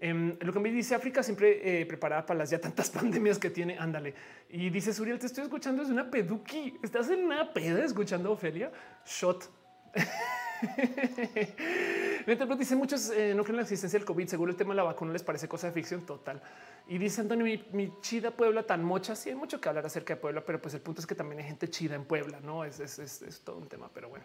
Em, 0.00 0.36
lo 0.40 0.52
que 0.52 0.58
me 0.58 0.68
dice 0.68 0.96
África 0.96 1.22
siempre 1.22 1.86
preparada 1.86 2.26
para 2.26 2.38
las 2.38 2.50
ya 2.50 2.60
tantas 2.60 2.90
pandemias 2.98 3.38
que 3.38 3.50
tiene, 3.50 3.78
ándale. 3.78 4.14
Y 4.48 4.68
dice 4.68 4.92
Suriel, 4.92 5.20
te 5.20 5.26
estoy 5.26 5.44
escuchando, 5.44 5.80
es 5.80 5.90
una 5.90 6.10
peduki. 6.10 6.76
¿Estás 6.82 7.08
en 7.08 7.24
una 7.24 7.52
peda 7.52 7.84
escuchando 7.84 8.32
Ofelia? 8.32 8.72
Shot. 9.06 9.48
Mientras 12.26 12.58
dice 12.58 12.76
muchos 12.76 13.10
eh, 13.10 13.34
no 13.34 13.42
creen 13.42 13.54
en 13.54 13.56
la 13.56 13.62
existencia 13.62 13.98
del 13.98 14.06
COVID. 14.06 14.28
Seguro 14.28 14.50
el 14.50 14.56
tema 14.56 14.70
de 14.70 14.76
la 14.76 14.82
vacuna 14.82 15.12
les 15.12 15.22
parece 15.22 15.48
cosa 15.48 15.68
de 15.68 15.72
ficción 15.72 16.02
total. 16.02 16.42
Y 16.88 16.98
dice 16.98 17.20
Antonio, 17.20 17.46
mi, 17.72 17.92
chida 18.00 18.30
Puebla 18.30 18.64
tan 18.64 18.84
mocha. 18.84 19.14
Sí, 19.14 19.30
hay 19.30 19.36
mucho 19.36 19.60
que 19.60 19.68
hablar 19.68 19.86
acerca 19.86 20.14
de 20.14 20.20
Puebla, 20.20 20.44
pero 20.44 20.60
pues 20.60 20.74
el 20.74 20.80
punto 20.80 21.00
es 21.00 21.06
que 21.06 21.14
también 21.14 21.40
hay 21.40 21.46
gente 21.46 21.68
chida 21.68 21.94
en 21.94 22.04
Puebla. 22.04 22.40
No 22.40 22.64
es, 22.64 23.42
todo 23.44 23.58
un 23.58 23.68
tema, 23.68 23.90
pero 23.92 24.08
bueno, 24.08 24.24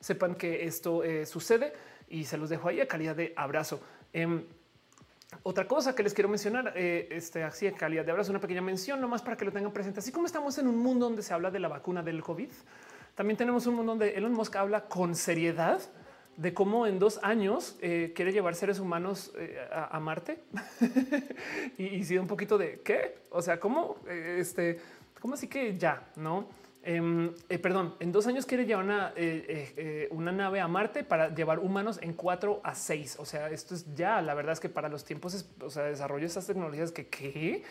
sepan 0.00 0.34
que 0.34 0.64
esto 0.66 1.04
eh, 1.04 1.26
sucede 1.26 1.72
y 2.08 2.24
se 2.24 2.36
los 2.36 2.48
dejo 2.50 2.68
ahí 2.68 2.80
a 2.80 2.88
calidad 2.88 3.14
de 3.14 3.32
abrazo. 3.36 3.80
Em, 4.12 4.44
otra 5.42 5.66
cosa 5.66 5.94
que 5.94 6.02
les 6.02 6.14
quiero 6.14 6.28
mencionar, 6.28 6.72
eh, 6.76 7.08
este, 7.10 7.42
así 7.42 7.66
a 7.66 7.72
calidad 7.72 8.04
de 8.04 8.12
abrazo, 8.12 8.30
una 8.30 8.40
pequeña 8.40 8.62
mención 8.62 9.00
nomás 9.00 9.22
para 9.22 9.36
que 9.36 9.44
lo 9.44 9.52
tengan 9.52 9.72
presente. 9.72 10.00
Así 10.00 10.12
como 10.12 10.26
estamos 10.26 10.56
en 10.58 10.68
un 10.68 10.78
mundo 10.78 11.06
donde 11.06 11.22
se 11.22 11.34
habla 11.34 11.50
de 11.50 11.58
la 11.58 11.68
vacuna 11.68 12.02
del 12.02 12.22
COVID, 12.22 12.50
también 13.16 13.36
tenemos 13.36 13.66
un 13.66 13.74
mundo 13.74 13.92
donde 13.92 14.10
Elon 14.10 14.32
Musk 14.32 14.54
habla 14.54 14.84
con 14.84 15.16
seriedad 15.16 15.80
de 16.36 16.54
cómo 16.54 16.86
en 16.86 16.98
dos 16.98 17.18
años 17.22 17.76
eh, 17.80 18.12
quiere 18.14 18.30
llevar 18.30 18.54
seres 18.54 18.78
humanos 18.78 19.32
eh, 19.38 19.58
a, 19.72 19.98
Marte 19.98 20.44
y, 21.78 21.86
y 21.86 22.04
si 22.04 22.18
un 22.18 22.26
poquito 22.26 22.58
de 22.58 22.80
qué, 22.84 23.16
o 23.30 23.40
sea, 23.40 23.58
cómo 23.58 23.96
este, 24.06 24.78
cómo 25.20 25.34
así 25.34 25.48
que 25.48 25.76
ya 25.76 26.08
no. 26.16 26.48
Em, 26.88 27.34
perdón, 27.60 27.96
en 27.98 28.12
dos 28.12 28.28
años 28.28 28.46
quiere 28.46 28.64
llevar 28.64 28.84
una, 28.84 30.32
nave 30.32 30.60
a 30.60 30.68
Marte 30.68 31.02
para 31.02 31.34
llevar 31.34 31.58
humanos 31.58 31.98
en 32.00 32.12
cuatro 32.12 32.60
a 32.62 32.76
seis. 32.76 33.16
O 33.18 33.24
sea, 33.24 33.50
esto 33.50 33.74
es 33.74 33.92
ya 33.96 34.22
la 34.22 34.34
verdad 34.34 34.52
es 34.52 34.60
que 34.60 34.68
para 34.68 34.88
los 34.88 35.04
tiempos, 35.04 35.44
o 35.60 35.68
sea, 35.68 35.82
desarrollo 35.84 36.20
de 36.20 36.26
estas 36.26 36.46
tecnologías 36.46 36.92
que 36.92 37.08
qué 37.08 37.64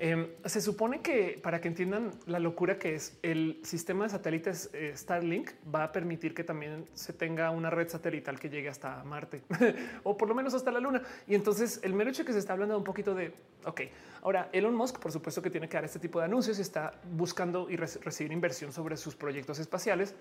Em, 0.00 0.28
se 0.44 0.60
supone 0.60 1.00
que 1.00 1.40
para 1.42 1.60
que 1.60 1.66
entiendan 1.66 2.12
la 2.26 2.38
locura 2.38 2.78
que 2.78 2.94
es 2.94 3.18
el 3.22 3.58
sistema 3.64 4.04
de 4.04 4.10
satélites 4.10 4.70
eh, 4.72 4.92
Starlink 4.94 5.50
va 5.74 5.82
a 5.82 5.90
permitir 5.90 6.34
que 6.34 6.44
también 6.44 6.86
se 6.94 7.12
tenga 7.12 7.50
una 7.50 7.68
red 7.68 7.88
satelital 7.88 8.38
que 8.38 8.48
llegue 8.48 8.68
hasta 8.68 9.02
Marte 9.02 9.42
o 10.04 10.16
por 10.16 10.28
lo 10.28 10.36
menos 10.36 10.54
hasta 10.54 10.70
la 10.70 10.78
Luna. 10.78 11.02
Y 11.26 11.34
entonces 11.34 11.80
el 11.82 11.94
mero 11.94 12.10
hecho 12.10 12.24
que 12.24 12.32
se 12.32 12.38
está 12.38 12.52
hablando 12.52 12.78
un 12.78 12.84
poquito 12.84 13.12
de 13.12 13.32
ok. 13.64 13.80
Ahora 14.22 14.48
Elon 14.52 14.74
Musk, 14.74 15.00
por 15.00 15.10
supuesto 15.10 15.42
que 15.42 15.50
tiene 15.50 15.68
que 15.68 15.76
dar 15.76 15.84
este 15.84 15.98
tipo 15.98 16.20
de 16.20 16.26
anuncios 16.26 16.60
y 16.60 16.62
está 16.62 16.94
buscando 17.10 17.68
y 17.68 17.76
recibir 17.76 18.30
inversión 18.30 18.72
sobre 18.72 18.96
sus 18.96 19.16
proyectos 19.16 19.58
espaciales. 19.58 20.14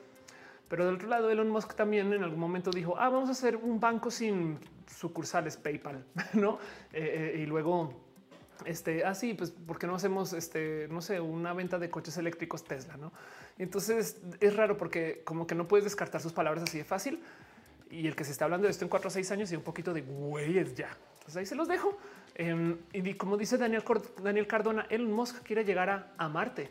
Pero 0.70 0.86
del 0.86 0.96
otro 0.96 1.08
lado, 1.08 1.30
Elon 1.30 1.50
Musk 1.50 1.76
también 1.76 2.12
en 2.14 2.24
algún 2.24 2.40
momento 2.40 2.72
dijo, 2.72 2.98
ah, 2.98 3.10
vamos 3.10 3.30
a 3.30 3.34
hacer 3.34 3.56
un 3.56 3.80
banco 3.80 4.10
sin 4.10 4.58
sucursales 4.88 5.56
PayPal, 5.56 6.04
no? 6.34 6.58
Eh, 6.92 7.34
eh, 7.36 7.40
y 7.42 7.46
luego 7.46 8.07
este, 8.66 9.06
así, 9.06 9.32
ah, 9.32 9.36
pues, 9.38 9.52
¿por 9.52 9.80
qué 9.80 9.88
no 9.88 9.96
hacemos, 9.96 10.34
este, 10.34 10.88
no 10.90 11.02
sé, 11.02 11.20
una 11.20 11.54
venta 11.54 11.80
de 11.80 11.90
coches 11.90 12.18
eléctricos 12.18 12.64
Tesla? 12.64 12.98
No? 12.98 13.12
entonces 13.60 14.18
es 14.40 14.56
raro 14.56 14.78
porque 14.78 15.22
como 15.24 15.48
que 15.48 15.56
no 15.56 15.68
puedes 15.68 15.84
descartar 15.84 16.22
sus 16.22 16.32
palabras 16.34 16.64
así 16.64 16.78
de 16.78 16.84
fácil. 16.84 17.20
Y 17.90 18.06
el 18.06 18.16
que 18.16 18.26
se 18.26 18.32
está 18.32 18.46
hablando 18.46 18.66
de 18.66 18.72
esto 18.72 18.84
en 18.84 18.90
cuatro 18.90 19.08
o 19.08 19.12
seis 19.12 19.32
años 19.32 19.52
y 19.52 19.56
un 19.56 19.62
poquito 19.64 19.94
de 19.94 20.02
güeyes 20.02 20.76
ya. 20.76 20.90
Entonces 21.14 21.38
ahí 21.38 21.46
se 21.46 21.56
los 21.56 21.68
dejo. 21.68 21.98
Em, 22.36 22.78
y 22.94 23.14
como 23.16 23.38
dice 23.38 23.58
Daniel, 23.58 23.84
Daniel 24.22 24.46
Cardona, 24.46 24.86
Elon 24.90 25.12
Musk 25.12 25.42
quiere 25.42 25.64
llegar 25.64 25.90
a, 25.90 26.14
a 26.18 26.30
Marte. 26.30 26.70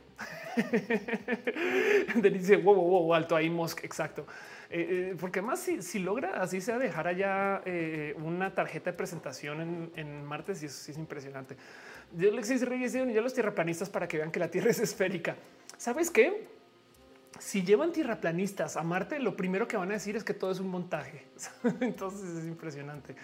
dice 2.23 2.57
wow, 2.59 2.75
wow, 2.75 3.03
wow, 3.03 3.15
alto 3.15 3.35
ahí 3.35 3.51
Musk. 3.51 3.83
Exacto. 3.83 4.27
Eh, 4.69 5.11
eh, 5.13 5.17
porque 5.19 5.43
más 5.43 5.61
si, 5.61 5.99
logra 6.01 6.41
así 6.43 6.61
sea 6.61 6.79
dejar 6.79 7.07
allá 7.07 7.63
eh, 7.65 8.15
una 8.19 8.53
tarjeta 8.53 8.91
de 8.91 8.97
presentación 8.97 9.61
en, 9.61 9.93
en 9.95 10.25
martes 10.25 10.63
y 10.63 10.67
eso 10.67 10.79
sí 10.79 10.91
es 10.91 10.99
impresionante. 10.99 11.57
Yo 12.13 12.31
les 12.33 12.51
hice 12.51 12.89
ya 12.89 13.21
los 13.21 13.35
tierraplanistas 13.35 13.91
para 13.91 14.09
que 14.09 14.19
vean 14.19 14.31
que 14.31 14.41
la 14.41 14.51
Tierra 14.51 14.71
es 14.73 14.81
esférica. 14.81 15.37
¿Sabes 15.77 16.11
qué? 16.11 16.49
Si 17.39 17.63
llevan 17.63 17.93
tierraplanistas 17.93 18.77
a 18.77 18.83
Marte, 18.83 19.19
lo 19.19 19.37
primero 19.37 19.69
que 19.69 19.77
van 19.77 19.91
a 19.91 19.95
decir 19.95 20.17
es 20.17 20.25
que 20.25 20.35
todo 20.35 20.51
es 20.51 20.59
un 20.59 20.69
montaje. 20.69 21.27
Entonces 21.81 22.39
es 22.39 22.47
impresionante. 22.47 23.15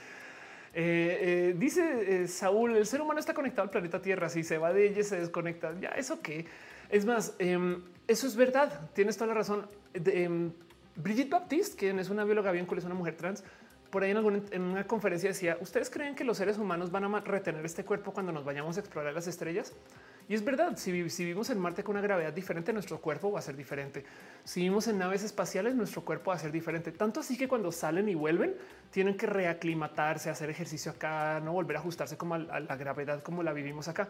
dice 0.75 2.29
Saúl, 2.29 2.77
el 2.77 2.87
ser 2.87 3.01
humano 3.01 3.21
está 3.21 3.35
conectado 3.35 3.65
al 3.65 3.71
planeta 3.71 4.03
Tierra. 4.03 4.29
Si 4.29 4.43
se 4.43 4.59
va 4.59 4.73
de 4.73 4.87
ella, 4.87 5.03
se 5.03 5.19
desconecta. 5.19 5.75
Ya, 5.81 5.89
eso 5.91 6.21
que 6.21 6.47
es 6.91 7.07
más, 7.07 7.35
em, 7.39 7.83
eso 8.07 8.27
es 8.27 8.37
verdad. 8.37 8.91
Tienes 8.93 9.17
toda 9.17 9.29
la 9.29 9.35
razón. 9.35 9.67
Em, 9.95 10.53
Brigitte 10.97 11.31
Baptiste, 11.31 11.77
quien 11.77 11.99
es 11.99 12.11
una 12.11 12.25
bióloga 12.25 12.53
bien 12.53 12.67
cool, 12.67 12.79
es 12.79 12.85
una 12.85 12.95
mujer 12.95 13.17
trans, 13.17 13.43
por 13.93 14.03
ahí 14.03 14.11
en, 14.11 14.17
alguna, 14.17 14.41
en 14.53 14.63
una 14.63 14.87
conferencia 14.87 15.29
decía, 15.29 15.59
¿ustedes 15.61 15.91
creen 15.91 16.15
que 16.15 16.25
los 16.25 16.39
seres 16.39 16.57
humanos 16.57 16.91
van 16.91 17.05
a 17.05 17.21
retener 17.21 17.63
este 17.67 17.85
cuerpo 17.85 18.11
cuando 18.13 18.33
nos 18.33 18.43
vayamos 18.43 18.79
a 18.79 18.81
explorar 18.81 19.13
las 19.13 19.27
estrellas? 19.27 19.75
Y 20.31 20.35
es 20.35 20.43
verdad, 20.43 20.79
si, 20.79 20.91
vivimos 20.91 21.51
en 21.51 21.59
Marte 21.59 21.85
con 21.85 21.97
una 21.97 22.03
gravedad 22.03 22.33
diferente, 22.33 22.73
nuestro 22.73 23.03
cuerpo 23.03 23.31
va 23.31 23.41
a 23.41 23.43
ser 23.43 23.55
diferente. 23.55 24.03
Si 24.45 24.61
vivimos 24.61 24.89
en 24.89 24.97
naves 24.97 25.23
espaciales, 25.25 25.75
nuestro 25.75 26.07
cuerpo 26.07 26.31
va 26.31 26.37
a 26.37 26.39
ser 26.39 26.53
diferente. 26.53 26.91
Tanto 26.91 27.21
así 27.21 27.37
que 27.37 27.49
cuando 27.49 27.71
salen 27.71 28.09
y 28.09 28.15
vuelven, 28.15 28.55
tienen 28.91 29.15
que 29.15 29.27
reaclimatarse, 29.27 30.31
hacer 30.31 30.49
ejercicio 30.49 30.93
acá, 30.93 31.41
no 31.45 31.53
volver 31.53 31.77
a 31.77 31.81
ajustarse 31.81 32.17
como 32.17 32.37
a 32.37 32.39
la 32.39 32.77
gravedad 32.77 33.23
como 33.23 33.43
la 33.43 33.53
vivimos 33.53 33.89
acá. 33.89 34.09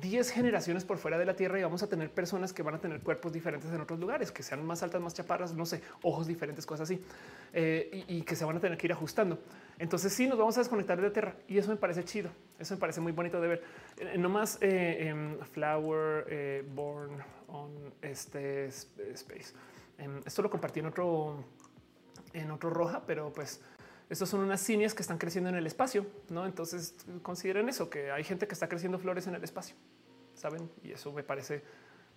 10 0.00 0.30
generaciones 0.30 0.84
por 0.84 0.98
fuera 0.98 1.18
de 1.18 1.24
la 1.24 1.34
Tierra 1.34 1.58
y 1.58 1.62
vamos 1.62 1.82
a 1.82 1.88
tener 1.88 2.10
personas 2.10 2.52
que 2.52 2.62
van 2.62 2.74
a 2.74 2.78
tener 2.78 3.00
cuerpos 3.00 3.32
diferentes 3.32 3.70
en 3.70 3.80
otros 3.80 3.98
lugares, 3.98 4.30
que 4.30 4.42
sean 4.42 4.64
más 4.64 4.82
altas, 4.82 5.00
más 5.00 5.14
chaparras, 5.14 5.54
no 5.54 5.66
sé, 5.66 5.82
ojos 6.02 6.26
diferentes, 6.26 6.66
cosas 6.66 6.90
así, 6.90 7.02
eh, 7.52 8.04
y, 8.08 8.22
que 8.22 8.36
se 8.36 8.44
van 8.44 8.56
a 8.56 8.60
tener 8.60 8.78
que 8.78 8.86
ir 8.86 8.92
ajustando. 8.92 9.38
Entonces 9.78 10.12
sí 10.12 10.26
nos 10.26 10.38
vamos 10.38 10.56
a 10.56 10.60
desconectar 10.60 10.96
de 10.96 11.08
la 11.08 11.12
Tierra 11.12 11.36
y 11.48 11.58
eso 11.58 11.70
me 11.70 11.76
parece 11.76 12.04
chido, 12.04 12.30
eso 12.58 12.74
me 12.74 12.80
parece 12.80 13.00
muy 13.00 13.12
bonito 13.12 13.40
de 13.40 13.48
ver. 13.48 13.62
Eh, 13.98 14.18
no 14.18 14.28
más 14.28 14.58
eh, 14.60 15.36
Flower 15.52 16.64
Born 16.74 17.22
on 17.48 17.94
este 18.02 18.66
Space. 18.66 19.54
Em, 19.98 20.20
esto 20.24 20.42
lo 20.42 20.50
compartí 20.50 20.80
en 20.80 20.86
otro, 20.86 21.44
en 22.32 22.50
otro 22.50 22.70
roja, 22.70 23.04
pero 23.06 23.32
pues 23.32 23.60
estos 24.10 24.28
son 24.28 24.40
unas 24.40 24.60
cinias 24.60 24.94
que 24.94 25.02
están 25.02 25.18
creciendo 25.18 25.50
en 25.50 25.56
el 25.56 25.66
espacio, 25.66 26.06
¿no? 26.28 26.46
Entonces 26.46 26.94
consideren 27.22 27.68
eso, 27.68 27.90
que 27.90 28.10
hay 28.10 28.24
gente 28.24 28.46
que 28.46 28.54
está 28.54 28.68
creciendo 28.68 28.98
flores 28.98 29.26
en 29.26 29.34
el 29.34 29.44
espacio, 29.44 29.76
¿saben? 30.34 30.70
Y 30.82 30.92
eso 30.92 31.12
me 31.12 31.22
parece 31.22 31.62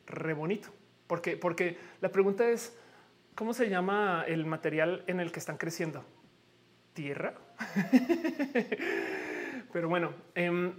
re 0.06 0.34
bonito. 0.34 0.70
Porque, 1.08 1.38
porque 1.38 1.78
la 2.02 2.10
pregunta 2.10 2.50
es, 2.50 2.76
¿cómo 3.36 3.54
se 3.54 3.70
llama 3.70 4.26
el 4.28 4.46
material 4.46 5.04
en 5.08 5.20
el 5.20 5.32
que 5.32 5.40
están 5.40 5.58
creciendo? 5.58 6.04
¿Tierra? 6.94 7.36
Pero 9.72 9.88
bueno, 9.88 10.14
eh, 10.36 10.74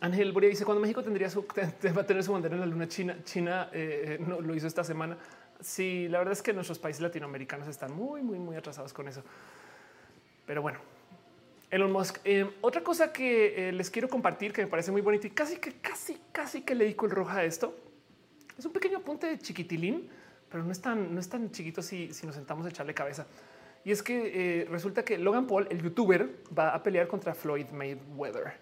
Ángel 0.00 0.32
Boria 0.32 0.48
dice, 0.48 0.64
cuando 0.64 0.80
México 0.80 1.02
tendría 1.02 1.28
su, 1.28 1.46
va 1.46 2.00
a 2.00 2.06
tener 2.06 2.24
su 2.24 2.32
bandera 2.32 2.54
en 2.54 2.60
la 2.60 2.66
luna 2.66 2.88
china, 2.88 3.18
China 3.24 3.68
eh, 3.72 4.18
eh, 4.18 4.24
no, 4.26 4.40
lo 4.40 4.54
hizo 4.54 4.66
esta 4.66 4.82
semana. 4.82 5.18
Sí, 5.60 6.08
la 6.08 6.18
verdad 6.18 6.32
es 6.32 6.42
que 6.42 6.54
nuestros 6.54 6.78
países 6.78 7.02
latinoamericanos 7.02 7.68
están 7.68 7.92
muy, 7.92 8.22
muy, 8.22 8.38
muy 8.38 8.56
atrasados 8.56 8.94
con 8.94 9.08
eso. 9.08 9.22
Pero 10.50 10.62
bueno, 10.62 10.80
Elon 11.70 11.92
Musk. 11.92 12.18
Eh, 12.24 12.56
otra 12.60 12.82
cosa 12.82 13.12
que 13.12 13.68
eh, 13.68 13.72
les 13.72 13.88
quiero 13.88 14.08
compartir 14.08 14.52
que 14.52 14.62
me 14.62 14.66
parece 14.66 14.90
muy 14.90 15.00
bonito 15.00 15.28
y 15.28 15.30
casi 15.30 15.58
que 15.58 15.74
casi, 15.74 16.18
casi 16.32 16.62
que 16.62 16.74
le 16.74 16.82
dedico 16.86 17.06
el 17.06 17.12
roja 17.12 17.36
a 17.36 17.44
esto. 17.44 17.78
Es 18.58 18.64
un 18.64 18.72
pequeño 18.72 18.98
apunte 18.98 19.28
de 19.28 19.38
chiquitilín, 19.38 20.08
pero 20.50 20.64
no 20.64 20.72
es 20.72 20.80
tan, 20.80 21.14
no 21.14 21.20
es 21.20 21.28
tan 21.28 21.52
chiquito 21.52 21.82
si, 21.82 22.12
si 22.12 22.26
nos 22.26 22.34
sentamos 22.34 22.66
a 22.66 22.70
echarle 22.70 22.92
cabeza. 22.94 23.28
Y 23.84 23.92
es 23.92 24.02
que 24.02 24.62
eh, 24.62 24.64
resulta 24.64 25.04
que 25.04 25.18
Logan 25.18 25.46
Paul, 25.46 25.68
el 25.70 25.80
youtuber, 25.80 26.42
va 26.58 26.74
a 26.74 26.82
pelear 26.82 27.06
contra 27.06 27.32
Floyd 27.32 27.68
Mayweather. 27.68 28.54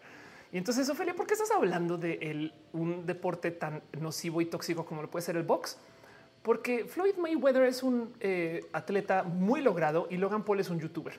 Y 0.52 0.58
entonces, 0.58 0.91
Ophelia, 0.91 1.17
¿por 1.17 1.26
qué 1.26 1.33
estás 1.33 1.52
hablando 1.52 1.97
de 1.97 2.52
un 2.75 3.07
deporte 3.07 3.50
tan 3.50 3.83
nocivo 3.99 4.42
y 4.42 4.44
tóxico 4.44 4.84
como 4.84 5.00
lo 5.00 5.10
puede 5.10 5.25
ser 5.25 5.39
el 5.39 5.44
box? 5.44 5.78
Porque 6.42 6.84
Floyd 6.84 7.15
Mayweather 7.17 7.62
es 7.62 7.83
un 7.83 8.12
atleta 8.75 9.23
muy 9.23 9.62
logrado 9.62 10.07
y 10.10 10.18
Logan 10.18 10.44
Paul 10.44 10.60
es 10.60 10.68
un 10.68 10.81
youtuber. 10.81 11.15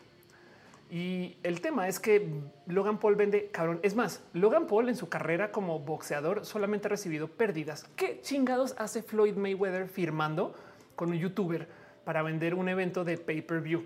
Y 0.90 1.38
el 1.44 1.62
tema 1.62 1.88
es 1.88 2.00
que 2.00 2.42
Logan 2.66 3.00
Paul 3.00 3.16
vende 3.16 3.50
cabrón. 3.52 3.80
Es 3.84 3.96
más, 3.96 4.24
Logan 4.34 4.66
Paul 4.66 4.90
en 4.90 4.96
su 4.96 5.08
carrera 5.08 5.52
como 5.52 5.80
boxeador 5.80 6.46
solamente 6.46 6.88
ha 6.88 6.90
recibido 6.90 7.28
pérdidas. 7.28 7.86
¿Qué 7.96 8.22
chingados 8.22 8.74
hace 8.80 9.04
Floyd 9.04 9.36
Mayweather 9.36 9.88
firmando 9.88 10.56
con 10.96 11.10
un 11.10 11.20
youtuber 11.20 11.68
para 12.06 12.24
vender 12.24 12.56
un 12.56 12.70
evento 12.70 13.04
de 13.04 13.18
pay 13.18 13.42
per 13.44 13.62
view? 13.62 13.86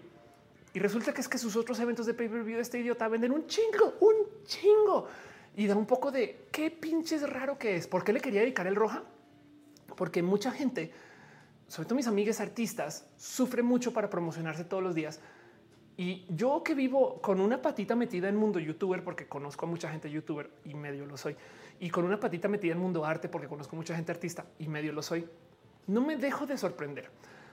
Y 0.73 0.79
resulta 0.79 1.13
que 1.13 1.19
es 1.19 1.27
que 1.27 1.37
sus 1.37 1.57
otros 1.57 1.77
eventos 1.81 2.05
de 2.05 2.13
pay 2.13 2.29
per 2.29 2.43
view 2.43 2.55
de 2.55 2.61
este 2.61 2.79
idiota 2.79 3.09
venden 3.09 3.33
un 3.33 3.47
chingo, 3.47 3.95
un 3.99 4.45
chingo. 4.45 5.07
Y 5.57 5.67
da 5.67 5.75
un 5.75 5.85
poco 5.85 6.09
de 6.09 6.47
qué 6.51 6.71
pinches 6.71 7.29
raro 7.29 7.57
que 7.57 7.75
es. 7.75 7.85
¿Por 7.85 8.05
qué 8.05 8.13
le 8.13 8.21
quería 8.21 8.39
dedicar 8.39 8.65
el 8.65 8.75
roja? 8.75 9.03
Porque 9.97 10.23
mucha 10.23 10.51
gente, 10.51 10.91
sobre 11.67 11.85
todo 11.85 11.97
mis 11.97 12.07
amigas 12.07 12.39
artistas, 12.39 13.05
sufre 13.17 13.61
mucho 13.61 13.91
para 13.91 14.09
promocionarse 14.09 14.63
todos 14.63 14.81
los 14.81 14.95
días 14.95 15.19
y 15.97 16.25
yo 16.29 16.63
que 16.63 16.73
vivo 16.73 17.21
con 17.21 17.39
una 17.39 17.61
patita 17.61 17.95
metida 17.95 18.27
en 18.29 18.35
mundo 18.35 18.59
youtuber, 18.59 19.03
porque 19.03 19.27
conozco 19.27 19.65
a 19.65 19.69
mucha 19.69 19.89
gente 19.89 20.09
youtuber 20.09 20.49
y 20.65 20.73
medio 20.73 21.05
lo 21.05 21.17
soy, 21.17 21.35
y 21.79 21.89
con 21.89 22.05
una 22.05 22.19
patita 22.19 22.47
metida 22.47 22.73
en 22.73 22.79
mundo 22.79 23.05
arte, 23.05 23.29
porque 23.29 23.47
conozco 23.47 23.75
mucha 23.75 23.95
gente 23.95 24.11
artista 24.11 24.45
y 24.59 24.67
medio 24.67 24.93
lo 24.93 25.01
soy. 25.01 25.27
no 25.87 26.01
me 26.01 26.15
dejo 26.15 26.45
de 26.45 26.57
sorprender 26.57 27.09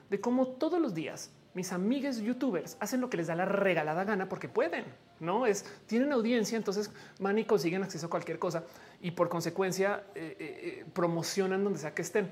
de 0.09 0.19
cómo 0.19 0.47
todos 0.47 0.79
los 0.79 0.93
días 0.93 1.31
mis 1.53 1.73
amigos 1.73 2.17
youtubers 2.17 2.77
hacen 2.79 3.01
lo 3.01 3.09
que 3.09 3.17
les 3.17 3.27
da 3.27 3.35
la 3.35 3.45
regalada 3.45 4.03
gana 4.03 4.29
porque 4.29 4.47
pueden, 4.47 4.85
no 5.19 5.45
es 5.45 5.65
tienen 5.85 6.11
audiencia, 6.13 6.57
entonces 6.57 6.91
van 7.19 7.37
y 7.39 7.45
consiguen 7.45 7.83
acceso 7.83 8.07
a 8.07 8.09
cualquier 8.09 8.39
cosa 8.39 8.63
y 9.01 9.11
por 9.11 9.29
consecuencia 9.29 10.03
eh, 10.15 10.35
eh, 10.39 10.59
eh, 10.79 10.85
promocionan 10.93 11.63
donde 11.63 11.79
sea 11.79 11.93
que 11.93 12.01
estén. 12.01 12.29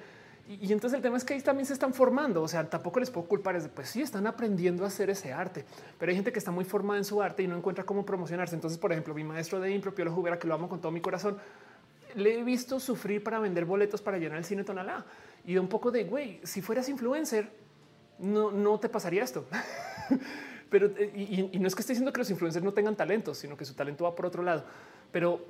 Y, 0.50 0.74
entonces 0.74 0.98
el 0.98 1.04
tema 1.04 1.16
es 1.16 1.24
que 1.24 1.36
ahí 1.36 1.42
también 1.42 1.68
se 1.68 1.74
están 1.74 1.94
formando. 1.94 2.42
O 2.42 2.48
sea, 2.48 2.68
tampoco 2.68 3.00
les 3.00 3.12
puedo 3.12 3.28
culpar. 3.28 3.56
Es 3.56 3.64
de 3.64 3.70
pues 3.70 3.90
sí, 3.90 4.02
están 4.02 4.26
aprendiendo 4.26 4.84
a 4.84 4.88
hacer 4.88 5.12
ese 5.12 5.32
arte, 5.32 5.64
pero 6.00 6.10
hay 6.10 6.16
gente 6.16 6.32
que 6.32 6.40
está 6.40 6.50
muy 6.50 6.66
formada 6.66 6.98
en 6.98 7.06
su 7.06 7.22
arte 7.22 7.44
y 7.44 7.48
no 7.48 7.56
encuentra 7.56 7.84
cómo 7.84 8.04
promocionarse. 8.04 8.56
Entonces, 8.56 8.80
por 8.80 8.92
ejemplo, 8.92 9.14
mi 9.14 9.24
maestro 9.24 9.60
de 9.60 9.72
impro, 9.72 9.94
Piolo 9.94 10.12
Jubera, 10.12 10.40
que 10.40 10.48
lo 10.48 10.56
amo 10.56 10.68
con 10.68 10.82
todo 10.82 10.92
mi 10.92 11.02
corazón, 11.02 11.38
le 12.16 12.40
he 12.40 12.44
visto 12.44 12.80
sufrir 12.80 13.24
para 13.24 13.38
vender 13.38 13.66
boletos 13.66 14.02
para 14.02 14.18
llenar 14.18 14.40
el 14.40 14.44
cine 14.44 14.64
Tonalá 14.64 15.06
y 15.46 15.56
un 15.58 15.68
poco 15.68 15.92
de 15.92 16.06
güey, 16.06 16.40
si 16.44 16.64
fueras 16.64 16.90
influencer, 16.90 17.52
no, 18.18 18.50
no 18.50 18.80
te 18.80 18.90
pasaría 18.90 19.24
esto. 19.24 19.46
pero 20.72 20.88
y, 21.16 21.50
y, 21.52 21.60
no 21.60 21.68
es 21.68 21.76
que 21.76 21.82
esté 21.82 21.94
diciendo 21.94 22.12
que 22.12 22.20
los 22.20 22.30
influencers 22.32 22.66
no 22.66 22.74
tengan 22.74 22.96
talento, 22.96 23.36
sino 23.36 23.56
que 23.56 23.66
su 23.66 23.76
talento 23.76 24.04
va 24.04 24.16
por 24.16 24.26
otro 24.26 24.42
lado, 24.42 24.66
pero, 25.12 25.46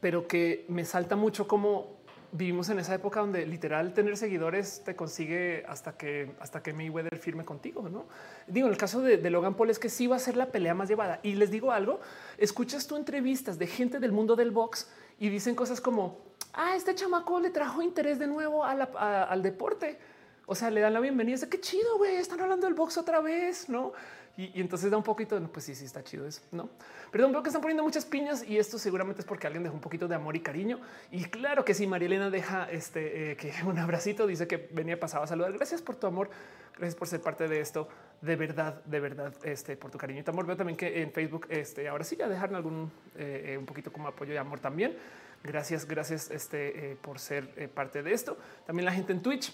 pero 0.00 0.28
que 0.28 0.64
me 0.68 0.84
salta 0.84 1.16
mucho 1.16 1.48
como 1.48 2.01
vivimos 2.32 2.70
en 2.70 2.78
esa 2.78 2.94
época 2.94 3.20
donde 3.20 3.46
literal 3.46 3.92
tener 3.92 4.16
seguidores 4.16 4.82
te 4.84 4.96
consigue 4.96 5.64
hasta 5.68 5.96
que 5.96 6.34
hasta 6.40 6.62
que 6.62 6.72
Mayweather 6.72 7.18
firme 7.18 7.44
contigo, 7.44 7.88
¿no? 7.88 8.06
Digo, 8.46 8.66
en 8.66 8.72
el 8.72 8.78
caso 8.78 9.02
de, 9.02 9.18
Logan 9.30 9.54
Paul 9.54 9.70
es 9.70 9.78
que 9.78 9.90
sí 9.90 10.06
va 10.06 10.16
a 10.16 10.18
ser 10.18 10.36
la 10.36 10.46
pelea 10.46 10.74
más 10.74 10.88
llevada. 10.88 11.20
Y 11.22 11.34
les 11.34 11.50
digo 11.50 11.72
algo, 11.72 12.00
escuchas 12.38 12.86
tú 12.86 12.96
entrevistas 12.96 13.58
de 13.58 13.66
gente 13.66 14.00
del 14.00 14.12
mundo 14.12 14.34
del 14.34 14.50
box 14.50 14.88
y 15.20 15.28
dicen 15.28 15.54
cosas 15.54 15.80
como, 15.80 16.20
ah, 16.54 16.74
este 16.74 16.94
chamaco 16.94 17.38
le 17.38 17.50
trajo 17.50 17.82
interés 17.82 18.18
de 18.18 18.26
nuevo 18.26 18.64
al 18.64 19.42
deporte. 19.42 19.98
O 20.46 20.54
sea, 20.54 20.70
le 20.70 20.80
dan 20.80 20.94
la 20.94 21.00
bienvenida. 21.00 21.36
Es 21.36 21.46
qué 21.46 21.60
chido, 21.60 21.98
güey, 21.98 22.16
están 22.16 22.40
hablando 22.40 22.66
del 22.66 22.74
box 22.74 22.98
otra 22.98 23.20
vez, 23.20 23.68
¿no? 23.68 23.92
Y, 24.36 24.60
entonces 24.60 24.90
da 24.90 24.96
un 24.96 25.02
poquito, 25.02 25.38
pues 25.52 25.66
sí, 25.66 25.74
sí, 25.74 25.84
está 25.84 26.02
chido 26.02 26.26
eso, 26.26 26.40
¿no? 26.52 26.70
Perdón, 27.10 27.32
veo 27.32 27.42
que 27.42 27.50
están 27.50 27.60
poniendo 27.60 27.82
muchas 27.82 28.06
piñas 28.06 28.42
y 28.48 28.56
esto 28.56 28.78
seguramente 28.78 29.20
es 29.20 29.26
porque 29.26 29.46
alguien 29.46 29.62
dejó 29.62 29.74
un 29.74 29.80
poquito 29.80 30.08
de 30.08 30.14
amor 30.14 30.34
y 30.36 30.40
cariño. 30.40 30.80
Y 31.10 31.24
claro 31.24 31.66
que 31.66 31.74
sí, 31.74 31.86
María 31.86 32.06
Elena 32.06 32.30
deja 32.30 32.70
este, 32.70 33.32
eh, 33.32 33.36
que 33.36 33.52
un 33.66 33.78
abracito, 33.78 34.26
dice 34.26 34.46
que 34.46 34.70
venía 34.72 34.98
pasado 34.98 35.24
a 35.24 35.26
saludar. 35.26 35.52
Gracias 35.52 35.82
por 35.82 35.96
tu 35.96 36.06
amor, 36.06 36.30
gracias 36.78 36.94
por 36.94 37.08
ser 37.08 37.20
parte 37.20 37.46
de 37.46 37.60
esto. 37.60 37.88
De 38.22 38.36
verdad, 38.36 38.82
de 38.86 39.00
verdad, 39.00 39.34
este, 39.42 39.76
por 39.76 39.90
tu 39.90 39.98
cariño 39.98 40.20
y 40.20 40.22
tu 40.22 40.30
amor. 40.30 40.46
Veo 40.46 40.56
también 40.56 40.78
que 40.78 41.02
en 41.02 41.12
Facebook, 41.12 41.46
este, 41.50 41.88
ahora 41.88 42.04
sí, 42.04 42.16
ya 42.16 42.26
dejaron 42.26 42.56
algún, 42.56 42.90
eh, 43.16 43.52
eh, 43.52 43.58
un 43.58 43.66
poquito 43.66 43.92
como 43.92 44.08
apoyo 44.08 44.32
y 44.32 44.38
amor 44.38 44.60
también. 44.60 44.96
Gracias, 45.44 45.86
gracias 45.86 46.30
este, 46.30 46.96
por 47.02 47.18
ser 47.18 47.68
parte 47.70 48.02
de 48.02 48.14
esto. 48.14 48.38
También 48.64 48.86
la 48.86 48.92
gente 48.92 49.12
en 49.12 49.20
Twitch 49.20 49.52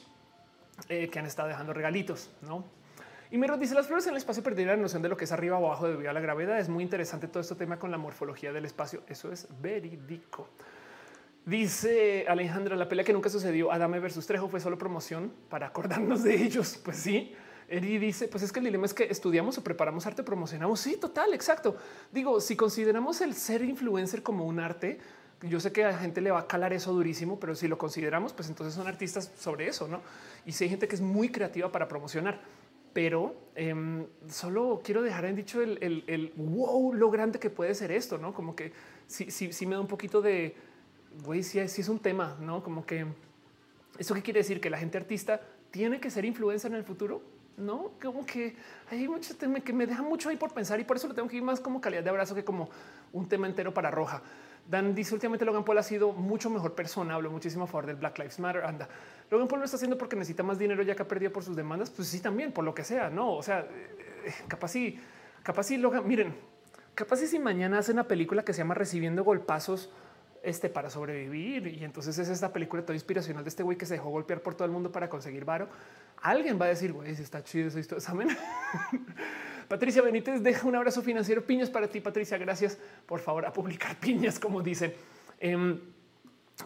que 0.86 1.18
han 1.18 1.24
estado 1.24 1.48
dejando 1.48 1.73
regalitos, 1.73 2.31
¿no? 2.42 2.77
Y 3.31 3.36
me 3.36 3.47
dice 3.58 3.74
las 3.74 3.86
flores 3.86 4.07
en 4.07 4.12
el 4.12 4.16
espacio 4.16 4.42
perdieron 4.42 4.76
la 4.76 4.82
noción 4.82 5.02
de 5.02 5.08
lo 5.08 5.16
que 5.16 5.24
es 5.24 5.32
arriba 5.32 5.58
o 5.58 5.66
abajo 5.66 5.86
debido 5.86 6.08
a 6.08 6.12
la 6.15 6.20
gravedad. 6.20 6.58
Es 6.58 6.68
muy 6.68 6.82
interesante 6.82 7.28
todo 7.28 7.40
este 7.40 7.55
tema 7.55 7.78
con 7.78 7.90
la 7.90 7.98
morfología 7.98 8.52
del 8.52 8.65
espacio. 8.65 9.02
Eso 9.07 9.31
es 9.31 9.47
verídico. 9.60 10.48
Dice 11.44 12.26
Alejandra, 12.28 12.76
la 12.76 12.89
pelea 12.89 13.05
que 13.05 13.12
nunca 13.12 13.28
sucedió, 13.28 13.70
Adame 13.70 14.00
versus 14.00 14.26
Trejo 14.26 14.48
fue 14.48 14.60
solo 14.60 14.78
promoción 14.78 15.32
para 15.48 15.66
acordarnos 15.66 16.23
de 16.23 16.42
ellos. 16.42 16.81
Pues 16.84 16.97
sí. 16.97 17.34
Eri 17.70 17.98
dice, 17.98 18.28
pues 18.28 18.42
es 18.42 18.50
que 18.50 18.60
el 18.60 18.65
dilema 18.65 18.86
es 18.86 18.94
que 18.94 19.05
estudiamos 19.05 19.58
o 19.58 19.65
preparamos 19.65 20.07
arte, 20.07 20.23
promocionamos. 20.23 20.81
Sí, 20.81 20.97
total, 20.97 21.34
exacto. 21.34 21.76
Digo, 22.10 22.40
si 22.40 22.57
consideramos 22.57 23.20
el 23.20 23.34
ser 23.34 23.62
influencer 23.62 24.23
como 24.23 24.47
un 24.47 24.58
arte, 24.58 24.98
yo 25.42 25.60
sé 25.60 25.70
que 25.70 25.84
a 25.84 25.92
la 25.92 25.98
gente 25.98 26.23
le 26.23 26.31
va 26.31 26.40
a 26.40 26.47
calar 26.47 26.73
eso 26.73 26.94
durísimo, 26.94 27.39
pero 27.39 27.55
si 27.55 27.68
lo 27.68 27.76
consideramos, 27.76 28.32
pues 28.32 28.48
entonces 28.48 28.74
son 28.74 28.89
artistas 28.89 29.31
sobre 29.39 29.68
eso, 29.68 29.86
¿no? 29.86 30.00
Y 30.47 30.52
si 30.52 30.65
hay 30.65 30.70
gente 30.70 30.89
que 30.89 30.94
es 30.94 31.02
muy 31.02 31.28
creativa 31.28 31.70
para 31.70 31.89
promocionar 31.89 32.40
pero 32.92 33.34
em, 33.55 34.07
solo 34.28 34.81
quiero 34.83 35.02
dejar 35.02 35.25
en 35.26 35.36
dicho 35.36 35.62
el, 35.62 36.33
wow, 36.36 36.92
lo 36.92 37.10
grande 37.10 37.39
que 37.39 37.50
puede 37.50 37.75
ser 37.75 37.92
esto, 37.92 38.18
no 38.18 38.33
como 38.33 38.55
que 38.57 38.73
sí, 39.07 39.31
sí, 39.31 39.52
sí 39.52 39.67
me 39.67 39.75
da 39.75 39.81
un 39.81 39.86
poquito 39.86 40.20
de 40.20 40.55
güey, 41.25 41.42
sí, 41.42 41.58
es 41.58 41.89
un 41.89 41.99
tema, 41.99 42.36
no 42.41 42.62
como 42.62 42.84
que 42.84 43.07
eso 43.99 44.15
qué 44.15 44.23
quiere 44.23 44.41
decir 44.41 44.60
que 44.60 44.70
la 44.70 44.78
gente 44.78 44.99
artista 44.99 45.41
tiene 45.70 46.00
que 46.00 46.10
ser 46.10 46.25
influencer 46.25 46.70
en 46.70 46.76
el 46.76 46.84
futuro. 46.84 47.23
No, 47.57 47.91
como 48.00 48.25
que 48.25 48.55
hay 48.89 49.08
mucho 49.08 49.36
tema 49.36 49.58
que 49.58 49.73
me 49.73 49.84
deja 49.84 50.00
mucho 50.00 50.28
ahí 50.28 50.36
por 50.36 50.55
pensar 50.55 50.78
y 50.78 50.84
por 50.84 50.97
eso 50.97 51.08
lo 51.08 51.15
tengo 51.15 51.28
que 51.28 51.36
ir 51.36 51.42
más 51.42 51.58
como 51.58 51.81
calidad 51.81 52.05
de 52.05 52.10
abrazo 52.10 52.33
que 52.33 52.44
como 52.44 52.70
un 53.12 53.28
tema 53.28 53.49
entero 53.49 53.75
para 53.75 53.91
roja. 53.91 54.23
Dan 54.68 54.94
dice 54.94 55.12
últimamente 55.12 55.44
Logan 55.44 55.65
Paul 55.65 55.78
ha 55.78 55.83
sido 55.83 56.12
mucho 56.12 56.50
mejor 56.50 56.76
persona, 56.76 57.15
hablo 57.15 57.33
muchísimo 57.33 57.65
a 57.65 57.67
favor 57.67 57.86
del 57.86 57.97
Black 57.97 58.17
Lives 58.18 58.39
Matter. 58.39 58.65
Anda, 58.65 58.89
Logan 59.31 59.48
Paul 59.48 59.60
lo 59.60 59.65
está 59.65 59.76
haciendo 59.76 59.98
porque 59.98 60.16
necesita 60.16 60.42
más 60.42 60.58
dinero 60.58 60.82
ya 60.82 60.94
que 60.94 61.02
ha 61.02 61.08
perdido 61.08 61.32
por 61.32 61.44
sus 61.44 61.57
demandas. 61.57 61.90
Pues 61.90 62.08
sí, 62.08 62.20
también 62.20 62.52
por 62.52 62.65
lo 62.65 62.74
que 62.74 62.84
sea. 62.84 63.10
No, 63.10 63.34
o 63.34 63.42
sea, 63.42 63.60
eh, 63.60 64.34
capaz 64.48 64.74
y 64.76 65.00
capaz 65.42 65.65
si 65.65 65.76
Logan, 65.76 66.07
miren, 66.07 66.34
capaz 66.94 67.16
si 67.18 67.39
mañana 67.39 67.78
hace 67.78 67.92
una 67.92 68.08
película 68.08 68.44
que 68.44 68.52
se 68.52 68.58
llama 68.58 68.74
Recibiendo 68.74 69.24
golpazos 69.24 69.90
este 70.42 70.68
para 70.68 70.89
sobrevivir 70.89 71.66
y 71.66 71.84
entonces 71.84 72.16
es 72.18 72.28
esta 72.28 72.52
película 72.52 72.82
toda 72.82 72.94
inspiracional 72.94 73.42
de 73.44 73.48
este 73.48 73.62
güey 73.62 73.76
que 73.76 73.86
se 73.86 73.94
dejó 73.94 74.10
golpear 74.10 74.40
por 74.40 74.55
todo 74.55 74.65
el 74.66 74.70
mundo 74.70 74.90
para 74.92 75.08
conseguir 75.08 75.44
varo. 75.44 75.68
Alguien 76.23 76.60
va 76.60 76.66
a 76.66 76.68
decir, 76.68 76.92
güey, 76.92 77.15
si 77.15 77.23
está 77.23 77.42
chido 77.42 77.68
eso, 77.68 77.78
esto, 77.78 78.00
¿saben? 78.00 78.28
Patricia 79.68 80.00
Benítez 80.00 80.42
deja 80.42 80.66
un 80.66 80.74
abrazo 80.74 81.02
financiero. 81.02 81.44
Piñas 81.44 81.68
para 81.68 81.89
ti, 81.89 82.00
Patricia. 82.00 82.39
Gracias 82.39 82.78
por 83.07 83.20
favor 83.20 83.44
a 83.44 83.52
publicar 83.52 83.97
piñas, 84.00 84.39
como 84.39 84.62
dicen. 84.62 84.94
Em, 85.39 85.78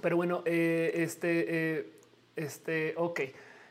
pero 0.01 0.17
bueno, 0.17 0.43
eh, 0.45 0.93
este, 0.95 1.45
eh, 1.49 1.93
este, 2.37 2.95
ok. 2.97 3.21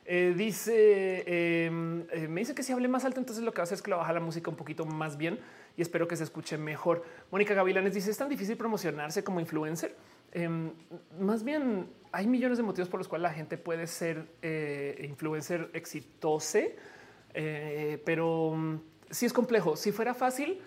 Eh, 0.05 0.33
dice, 0.35 1.65
em, 1.65 2.05
me 2.29 2.41
dice 2.41 2.55
que 2.55 2.63
si 2.63 2.73
hable 2.73 2.87
más 2.87 3.05
alto, 3.05 3.19
entonces 3.19 3.43
lo 3.43 3.53
que 3.53 3.61
hacer 3.61 3.75
es 3.75 3.81
que 3.81 3.91
lo 3.91 3.97
baja 3.97 4.13
la 4.13 4.19
música 4.19 4.49
un 4.49 4.55
poquito 4.55 4.85
más 4.85 5.17
bien 5.17 5.39
y 5.77 5.81
espero 5.81 6.07
que 6.07 6.15
se 6.15 6.23
escuche 6.23 6.57
mejor. 6.57 7.03
Mónica 7.31 7.53
Gavilanes 7.53 7.93
dice, 7.93 8.11
es 8.11 8.17
tan 8.17 8.29
difícil 8.29 8.57
promocionarse 8.57 9.23
como 9.23 9.39
influencer. 9.39 9.95
Em, 10.33 10.71
más 11.19 11.43
bien 11.43 11.87
hay 12.11 12.27
millones 12.27 12.57
de 12.57 12.63
motivos 12.63 12.89
por 12.89 12.99
los 12.99 13.07
cuales 13.07 13.23
la 13.23 13.33
gente 13.33 13.57
puede 13.57 13.87
ser 13.87 14.25
influencer 15.01 15.69
exitoso, 15.73 16.59
pero 18.03 18.81
si 19.11 19.25
es 19.25 19.33
complejo. 19.33 19.75
Si 19.75 19.91
fuera 19.91 20.13
fácil, 20.13 20.61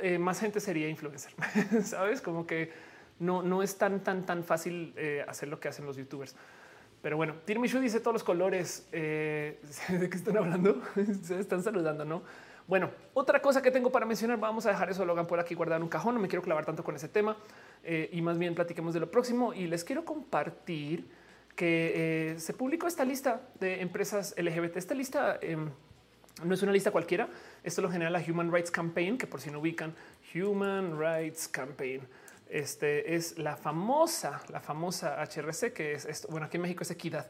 eh, 0.00 0.18
más 0.18 0.40
gente 0.40 0.60
sería 0.60 0.88
influencer. 0.88 1.32
Sabes 1.84 2.20
como 2.20 2.46
que 2.46 2.70
no, 3.18 3.42
no 3.42 3.62
es 3.62 3.76
tan, 3.76 4.00
tan, 4.00 4.24
tan 4.24 4.44
fácil 4.44 4.92
eh, 4.96 5.24
hacer 5.26 5.48
lo 5.48 5.58
que 5.58 5.68
hacen 5.68 5.86
los 5.86 5.96
youtubers. 5.96 6.36
Pero 7.02 7.16
bueno, 7.16 7.34
Tirmishu 7.44 7.80
dice 7.80 8.00
todos 8.00 8.14
los 8.14 8.24
colores 8.24 8.88
eh, 8.92 9.60
de 9.88 10.08
qué 10.10 10.16
están 10.16 10.36
hablando. 10.36 10.82
Se 11.22 11.38
están 11.38 11.62
saludando, 11.62 12.04
no? 12.04 12.22
Bueno, 12.66 12.90
otra 13.14 13.40
cosa 13.40 13.62
que 13.62 13.70
tengo 13.70 13.90
para 13.90 14.04
mencionar, 14.04 14.38
vamos 14.38 14.66
a 14.66 14.70
dejar 14.70 14.90
eso 14.90 15.04
Logan 15.04 15.26
por 15.26 15.40
aquí 15.40 15.54
guardado 15.54 15.78
en 15.78 15.84
un 15.84 15.88
cajón. 15.88 16.14
No 16.14 16.20
me 16.20 16.28
quiero 16.28 16.42
clavar 16.42 16.66
tanto 16.66 16.84
con 16.84 16.94
ese 16.96 17.08
tema 17.08 17.36
y 18.12 18.20
más 18.20 18.36
bien 18.36 18.54
platiquemos 18.54 18.92
de 18.92 19.00
lo 19.00 19.10
próximo. 19.10 19.54
Y 19.54 19.68
les 19.68 19.84
quiero 19.84 20.04
compartir 20.04 21.08
que 21.56 22.36
se 22.38 22.52
publicó 22.52 22.86
esta 22.86 23.06
lista 23.06 23.40
de 23.58 23.80
empresas 23.80 24.34
LGBT. 24.36 24.76
Esta 24.76 24.94
lista 24.94 25.38
em, 25.40 25.70
no 26.44 26.54
es 26.54 26.62
una 26.62 26.72
lista 26.72 26.90
cualquiera. 26.90 27.28
Esto 27.64 27.82
lo 27.82 27.90
genera 27.90 28.10
la 28.10 28.22
Human 28.26 28.52
Rights 28.52 28.70
Campaign, 28.70 29.18
que 29.18 29.26
por 29.26 29.40
si 29.40 29.50
no 29.50 29.58
ubican, 29.58 29.94
Human 30.34 30.98
Rights 30.98 31.48
Campaign. 31.48 32.02
Este 32.50 33.14
es 33.14 33.38
la 33.38 33.56
famosa, 33.56 34.40
la 34.48 34.60
famosa 34.60 35.22
HRC, 35.22 35.72
que 35.72 35.92
es 35.92 36.04
esto. 36.04 36.28
Bueno, 36.28 36.46
aquí 36.46 36.56
en 36.56 36.62
México 36.62 36.82
es 36.82 36.90
equidad. 36.90 37.28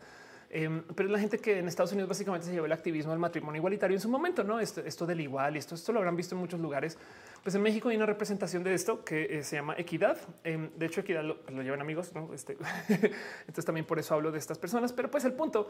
Em, 0.50 0.82
pero 0.94 1.08
es 1.08 1.12
la 1.12 1.18
gente 1.18 1.38
que 1.38 1.58
en 1.58 1.68
Estados 1.68 1.92
Unidos 1.92 2.08
básicamente 2.08 2.46
se 2.46 2.52
llevó 2.52 2.64
el 2.64 2.72
activismo 2.72 3.12
del 3.12 3.20
matrimonio 3.20 3.58
igualitario 3.58 3.94
en 3.94 4.00
su 4.00 4.08
momento, 4.08 4.42
no 4.42 4.58
esto, 4.60 4.80
esto 4.80 5.04
del 5.04 5.20
igual 5.20 5.56
y 5.56 5.58
esto, 5.58 5.74
esto 5.74 5.92
lo 5.92 5.98
habrán 5.98 6.16
visto 6.16 6.34
en 6.34 6.40
muchos 6.40 6.58
lugares. 6.58 6.96
Pues 7.42 7.54
en 7.54 7.62
México 7.62 7.90
hay 7.90 7.96
una 7.96 8.06
representación 8.06 8.64
de 8.64 8.74
esto 8.74 9.04
que 9.04 9.38
eh, 9.38 9.44
se 9.44 9.56
llama 9.56 9.74
equidad. 9.76 10.18
Em, 10.44 10.70
de 10.76 10.86
hecho, 10.86 11.02
equidad 11.02 11.22
lo, 11.22 11.62
llevan 11.62 11.80
amigos. 11.80 12.14
¿no? 12.14 12.32
Este, 12.32 12.56
entonces 12.88 13.64
también 13.64 13.86
por 13.86 13.98
eso 13.98 14.14
hablo 14.14 14.32
de 14.32 14.38
estas 14.38 14.58
personas. 14.58 14.92
Pero 14.92 15.10
pues 15.10 15.24
el 15.24 15.34
punto 15.34 15.68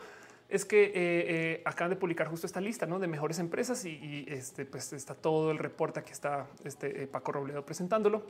es 0.49 0.65
que 0.65 0.85
eh, 0.85 0.93
eh, 0.95 1.63
acaban 1.65 1.91
de 1.91 1.97
publicar 1.97 2.29
justo 2.29 2.47
esta 2.47 2.61
lista 2.61 2.87
¿no? 2.87 2.99
de 2.99 3.07
mejores 3.07 3.39
empresas 3.39 3.85
y, 3.85 4.25
este, 4.29 4.65
pues 4.65 4.93
está 4.93 5.15
todo 5.15 5.51
el 5.51 5.59
reporte. 5.59 6.01
Aquí 6.01 6.13
está 6.13 6.47
este 6.65 7.07
Paco 7.07 7.33
Robledo 7.33 7.65
presentándolo. 7.67 8.23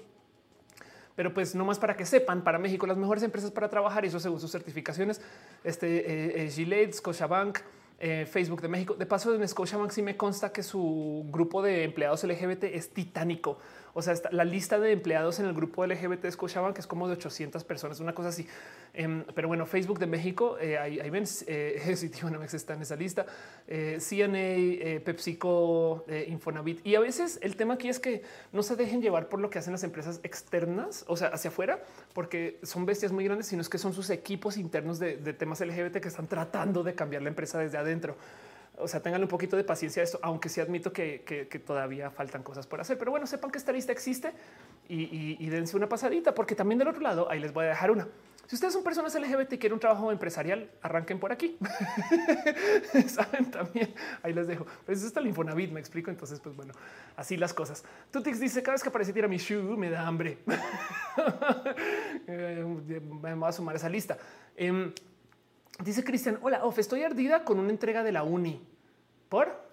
Pero 1.19 1.35
pues 1.35 1.57
no 1.57 1.65
más 1.65 1.81
para 1.81 1.97
que 1.97 2.07
sepan, 2.07 2.45
para 2.45 2.61
México 2.61 2.87
las 2.87 2.97
mejores 2.97 3.25
empresas 3.25 3.51
para 3.51 3.69
trabajar 3.69 4.05
y 4.05 4.07
eso 4.07 4.21
según 4.21 4.39
sus 4.39 4.53
certificaciones, 4.53 5.21
este 5.65 6.45
eh, 6.45 6.49
Gillette, 6.49 6.95
Scotiabank, 6.95 7.59
eh, 7.99 8.25
Facebook 8.25 8.63
de 8.63 8.69
México. 8.69 8.95
De 8.95 9.05
paso, 9.05 9.35
en 9.35 9.49
Scotiabank 9.49 9.91
sí 9.91 10.01
me 10.01 10.17
consta 10.17 10.53
que 10.53 10.63
su 10.63 11.27
grupo 11.29 11.61
de 11.61 11.83
empleados 11.83 12.23
LGBT 12.23 12.63
es 12.67 12.91
titánico. 12.91 13.59
O 13.99 14.03
sea, 14.03 14.15
la 14.31 14.45
lista 14.45 14.79
de 14.79 14.93
empleados 14.93 15.41
en 15.41 15.47
el 15.47 15.53
grupo 15.53 15.85
LGBT 15.85 16.27
escuchaban 16.27 16.73
que 16.73 16.81
es 16.81 16.87
como 16.87 17.09
de 17.09 17.15
800 17.15 17.65
personas, 17.65 17.99
una 17.99 18.15
cosa 18.15 18.29
así. 18.29 18.47
Em, 18.95 19.25
pero 19.35 19.49
bueno, 19.49 19.67
Facebook 19.67 19.99
de 19.99 20.07
México, 20.07 20.57
eh, 20.61 20.79
ahí, 20.79 21.11
ven, 21.11 21.25
eh, 21.49 21.83
está 22.53 22.75
en 22.75 22.83
esa 22.83 22.95
lista. 22.95 23.27
Eh, 23.67 23.99
CNA, 23.99 24.39
eh, 24.39 25.03
PepsiCo, 25.05 26.05
Infonavit. 26.29 26.87
Y 26.87 26.95
a 26.95 27.01
veces 27.01 27.41
el 27.43 27.57
tema 27.57 27.75
aquí 27.75 27.89
es 27.89 27.99
que 27.99 28.23
no 28.53 28.63
se 28.63 28.77
dejen 28.77 29.03
llevar 29.03 29.29
por 29.29 29.41
lo 29.41 29.51
que 29.51 29.59
hacen 29.59 29.73
las 29.73 29.83
empresas 29.83 30.21
externas, 30.23 31.05
o 31.09 31.17
sea, 31.17 31.29
hacia 31.29 31.51
afuera, 31.51 31.83
porque 32.15 32.61
son 32.63 32.87
bestias 32.87 33.11
muy 33.11 33.25
grandes, 33.25 33.49
sino 33.49 33.63
es 33.63 33.69
que 33.69 33.79
son 33.79 33.95
sus 33.95 34.11
equipos 34.11 34.59
internos 34.59 35.01
de 35.01 35.33
temas 35.33 35.61
LGBT 35.61 35.97
que 35.97 36.07
están 36.07 36.29
tratando 36.29 36.85
de 36.85 36.95
cambiar 36.95 37.23
la 37.23 37.31
empresa 37.31 37.59
desde 37.59 37.79
adentro 37.79 38.15
o 38.81 38.89
sea, 38.89 39.01
tengan 39.01 39.23
un 39.23 39.29
poquito 39.29 39.57
de 39.57 39.65
paciencia 39.65 40.03
a 40.03 40.05
esto, 40.05 40.19
aunque 40.23 40.49
sí 40.49 40.61
admito 40.61 40.93
que, 40.93 41.63
todavía 41.67 42.11
faltan 42.11 42.43
cosas 42.43 42.67
por 42.67 42.81
hacer. 42.81 42.99
Pero 42.99 43.11
bueno, 43.11 43.27
sepan 43.27 43.51
que 43.51 43.59
esta 43.59 43.73
lista 43.73 43.93
existe 43.93 44.33
y, 44.89 45.49
dense 45.49 45.77
una 45.77 45.89
pasadita, 45.89 46.35
porque 46.35 46.55
también 46.55 46.79
del 46.79 46.89
otro 46.89 47.03
lado, 47.03 47.31
ahí 47.31 47.41
les 47.41 47.53
voy 47.53 47.67
a 47.67 47.69
dejar 47.69 47.91
una. 47.91 48.09
Si 48.47 48.55
ustedes 48.55 48.73
son 48.73 48.83
personas 48.83 49.15
LGBT 49.15 49.53
y 49.53 49.59
quieren 49.59 49.75
un 49.75 49.81
trabajo 49.81 50.11
empresarial, 50.11 50.71
arranquen 50.81 51.21
por 51.21 51.33
aquí. 51.33 51.59
Saben 53.07 53.51
también, 53.51 53.95
ahí 54.23 54.33
les 54.33 54.47
dejo. 54.47 54.65
Pues 54.87 54.99
esto 54.99 55.09
está 55.09 55.21
el 55.21 55.27
Infonavit, 55.27 55.71
me 55.71 55.81
explico. 55.81 56.11
Entonces, 56.11 56.41
pues 56.41 56.57
bueno, 56.57 56.73
así 57.15 57.37
las 57.37 57.53
cosas. 57.53 57.85
Tutix 58.11 58.41
dice, 58.41 58.63
cada 58.63 58.73
vez 58.77 58.83
que 58.83 58.89
aparece 58.89 59.13
tira 59.13 59.29
mi 59.29 59.37
shoe, 59.37 59.77
me 59.77 59.91
da 59.91 60.07
hambre. 60.07 60.39
Eh, 62.31 62.63
me 63.23 63.35
voy 63.35 63.49
a 63.49 63.53
sumar 63.53 63.75
esa 63.75 63.89
lista. 63.89 64.19
Em, 64.55 64.93
Dice 65.85 66.03
Cristian, 66.03 66.39
hola, 66.43 66.65
Of, 66.65 66.79
estoy 66.79 67.03
ardida 67.05 67.45
con 67.45 67.59
una 67.59 67.71
entrega 67.71 68.03
de 68.03 68.11
la 68.11 68.25
uni. 68.25 68.61
¿Por? 69.29 69.69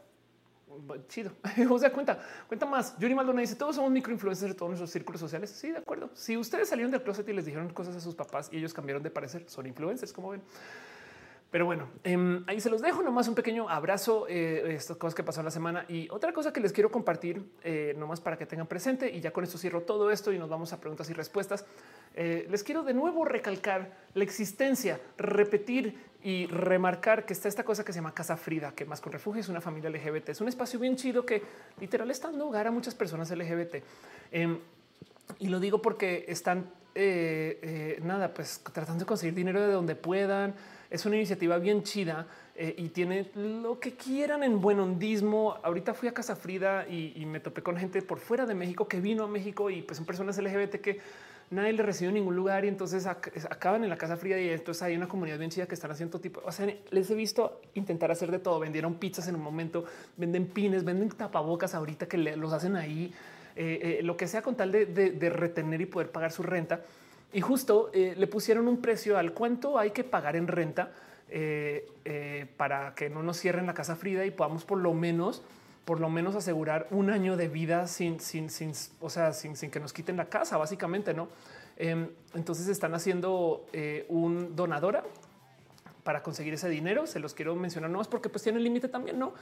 Chido. 1.07 1.31
o 1.69 1.79
sea, 1.79 1.91
cuenta, 1.91 2.19
cuenta 2.47 2.65
más. 2.65 2.97
Yuri 2.99 3.15
Maldonado 3.15 3.41
dice, 3.41 3.55
todos 3.55 3.75
somos 3.75 3.91
microinfluencers 3.91 4.51
de 4.51 4.55
todos 4.55 4.69
nuestros 4.69 4.91
círculos 4.91 5.19
sociales. 5.19 5.49
Sí, 5.49 5.71
de 5.71 5.79
acuerdo. 5.79 6.11
Si 6.13 6.37
ustedes 6.37 6.69
salieron 6.69 6.91
del 6.91 7.01
closet 7.01 7.27
y 7.29 7.33
les 7.33 7.45
dijeron 7.45 7.69
cosas 7.69 7.95
a 7.95 7.99
sus 7.99 8.13
papás 8.13 8.49
y 8.51 8.57
ellos 8.57 8.73
cambiaron 8.73 9.01
de 9.01 9.09
parecer, 9.09 9.45
son 9.47 9.65
influencers, 9.65 10.13
como 10.13 10.29
ven. 10.29 10.41
Pero 11.49 11.65
bueno, 11.65 11.87
em, 12.03 12.43
ahí 12.47 12.59
se 12.59 12.69
los 12.69 12.81
dejo 12.81 13.01
nomás 13.01 13.27
un 13.27 13.35
pequeño 13.35 13.69
abrazo, 13.69 14.27
eh, 14.27 14.75
estas 14.75 14.97
cosas 14.97 15.15
que 15.15 15.23
pasó 15.23 15.41
la 15.41 15.51
semana 15.51 15.85
y 15.87 16.09
otra 16.09 16.33
cosa 16.33 16.51
que 16.51 16.59
les 16.59 16.73
quiero 16.73 16.91
compartir 16.91 17.49
eh, 17.63 17.95
nomás 17.97 18.19
para 18.19 18.37
que 18.37 18.45
tengan 18.45 18.67
presente 18.67 19.09
y 19.09 19.21
ya 19.21 19.31
con 19.31 19.43
esto 19.43 19.57
cierro 19.57 19.83
todo 19.83 20.11
esto 20.11 20.33
y 20.33 20.37
nos 20.37 20.49
vamos 20.49 20.73
a 20.73 20.81
preguntas 20.81 21.09
y 21.09 21.13
respuestas. 21.13 21.65
Eh, 22.17 22.47
les 22.49 22.63
quiero 22.63 22.81
de 22.83 22.93
nuevo 22.93 23.25
recalcar 23.25 23.91
la 24.13 24.23
existencia, 24.23 25.01
repetir 25.17 25.97
y 26.23 26.47
remarcar 26.47 27.25
que 27.25 27.33
está 27.33 27.49
esta 27.49 27.65
cosa 27.65 27.83
que 27.83 27.91
se 27.91 27.99
llama 27.99 28.13
Casa 28.13 28.37
Frida, 28.37 28.71
que 28.71 28.85
más 28.85 29.01
con 29.01 29.11
refugio 29.11 29.41
es 29.41 29.49
una 29.49 29.59
familia 29.59 29.89
LGBT. 29.89 30.29
Es 30.29 30.39
un 30.39 30.47
espacio 30.47 30.79
bien 30.79 30.95
chido 30.95 31.25
que 31.25 31.41
literal 31.79 32.09
está 32.09 32.29
dando 32.29 32.47
hogar 32.47 32.67
a 32.67 32.71
muchas 32.71 32.95
personas 32.95 33.29
LGBT. 33.29 33.83
Em, 34.31 34.57
y 35.39 35.49
lo 35.49 35.59
digo 35.59 35.81
porque 35.81 36.23
están 36.29 36.71
eh, 36.95 37.59
eh, 37.61 37.99
nada, 38.01 38.33
pues 38.33 38.61
tratando 38.71 39.01
de 39.01 39.05
conseguir 39.05 39.35
dinero 39.35 39.59
de 39.59 39.73
donde 39.73 39.95
puedan. 39.95 40.55
Es 40.89 41.05
una 41.05 41.17
iniciativa 41.17 41.57
bien 41.57 41.83
chida 41.83 42.27
y 42.57 42.87
tiene 42.89 43.29
lo 43.35 43.81
que 43.81 43.95
quieran 43.97 44.41
en 44.41 44.61
buen 44.61 44.79
hondismo. 44.79 45.57
Ahorita 45.61 45.93
fui 45.93 46.07
a 46.07 46.13
Casa 46.13 46.37
Frida 46.37 46.87
y, 46.87 47.11
y, 47.17 47.25
me 47.25 47.41
topé 47.41 47.61
con 47.61 47.75
gente 47.75 48.01
por 48.01 48.19
fuera 48.19 48.45
de 48.45 48.55
México 48.55 48.87
que 48.87 49.01
vino 49.01 49.25
a 49.25 49.27
México 49.27 49.69
y 49.69 49.81
pues 49.81 49.97
son 49.97 50.05
personas 50.05 50.37
LGBT 50.37 50.75
que 50.75 51.01
nadie 51.49 51.73
le 51.73 51.83
recibe 51.83 52.09
en 52.09 52.15
ningún 52.15 52.35
lugar 52.35 52.65
y 52.65 52.67
entonces 52.67 53.05
acaban 53.05 53.83
en 53.83 53.89
la 53.89 53.97
casa 53.97 54.17
fría 54.17 54.39
y 54.39 54.49
entonces 54.49 54.81
hay 54.83 54.95
una 54.95 55.07
comunidad 55.07 55.37
bien 55.37 55.51
chida 55.51 55.67
que 55.67 55.75
están 55.75 55.91
haciendo 55.91 56.19
tipo, 56.19 56.41
o 56.43 56.51
sea, 56.51 56.67
les 56.89 57.09
he 57.09 57.15
visto 57.15 57.61
intentar 57.75 58.11
hacer 58.11 58.31
de 58.31 58.39
todo, 58.39 58.59
vendieron 58.59 58.95
pizzas 58.95 59.27
en 59.27 59.35
un 59.35 59.41
momento, 59.41 59.85
venden 60.17 60.47
pines, 60.47 60.83
venden 60.83 61.09
tapabocas 61.09 61.75
ahorita 61.75 62.07
que 62.07 62.17
los 62.17 62.51
hacen 62.53 62.75
ahí, 62.75 63.13
eh, 63.55 63.99
eh, 63.99 64.03
lo 64.03 64.17
que 64.17 64.27
sea 64.27 64.41
con 64.41 64.55
tal 64.55 64.71
de, 64.71 65.29
retener 65.29 65.81
y 65.81 65.85
poder 65.85 66.11
pagar 66.11 66.31
su 66.31 66.43
renta. 66.43 66.81
Y 67.31 67.41
justo 67.41 67.89
eh, 67.93 68.13
le 68.17 68.27
pusieron 68.27 68.67
un 68.67 68.81
precio 68.81 69.17
al 69.17 69.33
cuánto 69.33 69.77
hay 69.77 69.91
que 69.91 70.03
pagar 70.03 70.35
en 70.35 70.47
renta 70.47 70.91
para 72.55 72.93
que 72.93 73.09
no 73.09 73.23
nos 73.23 73.39
cierren 73.39 73.65
la 73.65 73.73
casa 73.73 73.95
Frida 73.95 74.25
y 74.25 74.31
podamos 74.31 74.63
por 74.63 74.77
lo 74.77 74.93
menos 74.93 75.41
por 75.85 75.99
lo 75.99 76.09
menos 76.09 76.35
asegurar 76.35 76.87
un 76.89 77.11
año 77.11 77.37
de 77.37 77.47
vida 77.47 77.87
sin, 77.87 78.19
sin, 78.19 78.49
sin 78.49 78.73
o 78.99 79.09
sea, 79.09 79.33
sin, 79.33 79.55
sin, 79.55 79.69
que 79.69 79.79
nos 79.79 79.93
quiten 79.93 80.17
la 80.17 80.25
casa, 80.25 80.57
básicamente, 80.57 81.13
¿no? 81.13 81.29
Em, 81.77 82.09
entonces 82.33 82.67
están 82.67 82.95
haciendo 82.95 83.65
eh, 83.71 84.05
un 84.09 84.55
donadora 84.55 85.03
para 86.03 86.23
conseguir 86.23 86.53
ese 86.53 86.69
dinero. 86.69 87.05
Se 87.05 87.19
los 87.19 87.33
quiero 87.33 87.55
mencionar 87.55 87.89
nomás 87.89 88.07
porque 88.07 88.29
pues 88.29 88.43
tiene 88.43 88.59
límite 88.59 88.87
también, 88.87 89.19
¿no? 89.19 89.33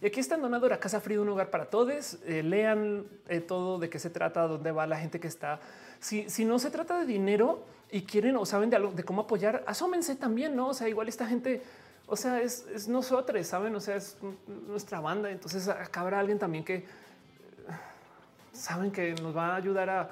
Y 0.00 0.06
aquí 0.06 0.18
está 0.18 0.34
en 0.34 0.42
Donadora, 0.42 0.80
Casa 0.80 1.00
Fría, 1.00 1.20
un 1.20 1.28
hogar 1.28 1.50
para 1.50 1.66
todos. 1.66 2.18
Eh, 2.24 2.42
lean 2.42 3.06
eh, 3.28 3.40
todo 3.40 3.78
de 3.78 3.88
qué 3.88 4.00
se 4.00 4.10
trata, 4.10 4.48
dónde 4.48 4.72
va 4.72 4.86
la 4.86 4.96
gente 4.98 5.20
que 5.20 5.28
está. 5.28 5.60
Si, 6.00 6.28
si 6.28 6.44
no 6.44 6.58
se 6.58 6.70
trata 6.70 6.98
de 6.98 7.06
dinero 7.06 7.64
y 7.90 8.02
quieren 8.02 8.36
o 8.36 8.44
saben 8.44 8.70
de 8.70 8.76
algo, 8.76 8.92
de 8.92 9.04
cómo 9.04 9.22
apoyar, 9.22 9.62
asómense 9.66 10.16
también, 10.16 10.56
¿no? 10.56 10.68
O 10.68 10.74
sea, 10.74 10.88
igual 10.88 11.08
esta 11.08 11.26
gente 11.26 11.62
o 12.12 12.16
sea, 12.16 12.42
es, 12.42 12.66
es 12.74 12.88
nosotros, 12.88 13.46
saben? 13.46 13.74
O 13.74 13.80
sea, 13.80 13.96
es 13.96 14.18
nuestra 14.68 15.00
banda. 15.00 15.30
Entonces 15.30 15.66
acá 15.66 16.02
habrá 16.02 16.20
alguien 16.20 16.38
también 16.38 16.62
que 16.62 16.84
saben 18.52 18.92
que 18.92 19.14
nos 19.14 19.34
va 19.34 19.54
a 19.54 19.56
ayudar 19.56 19.88
a 19.88 20.10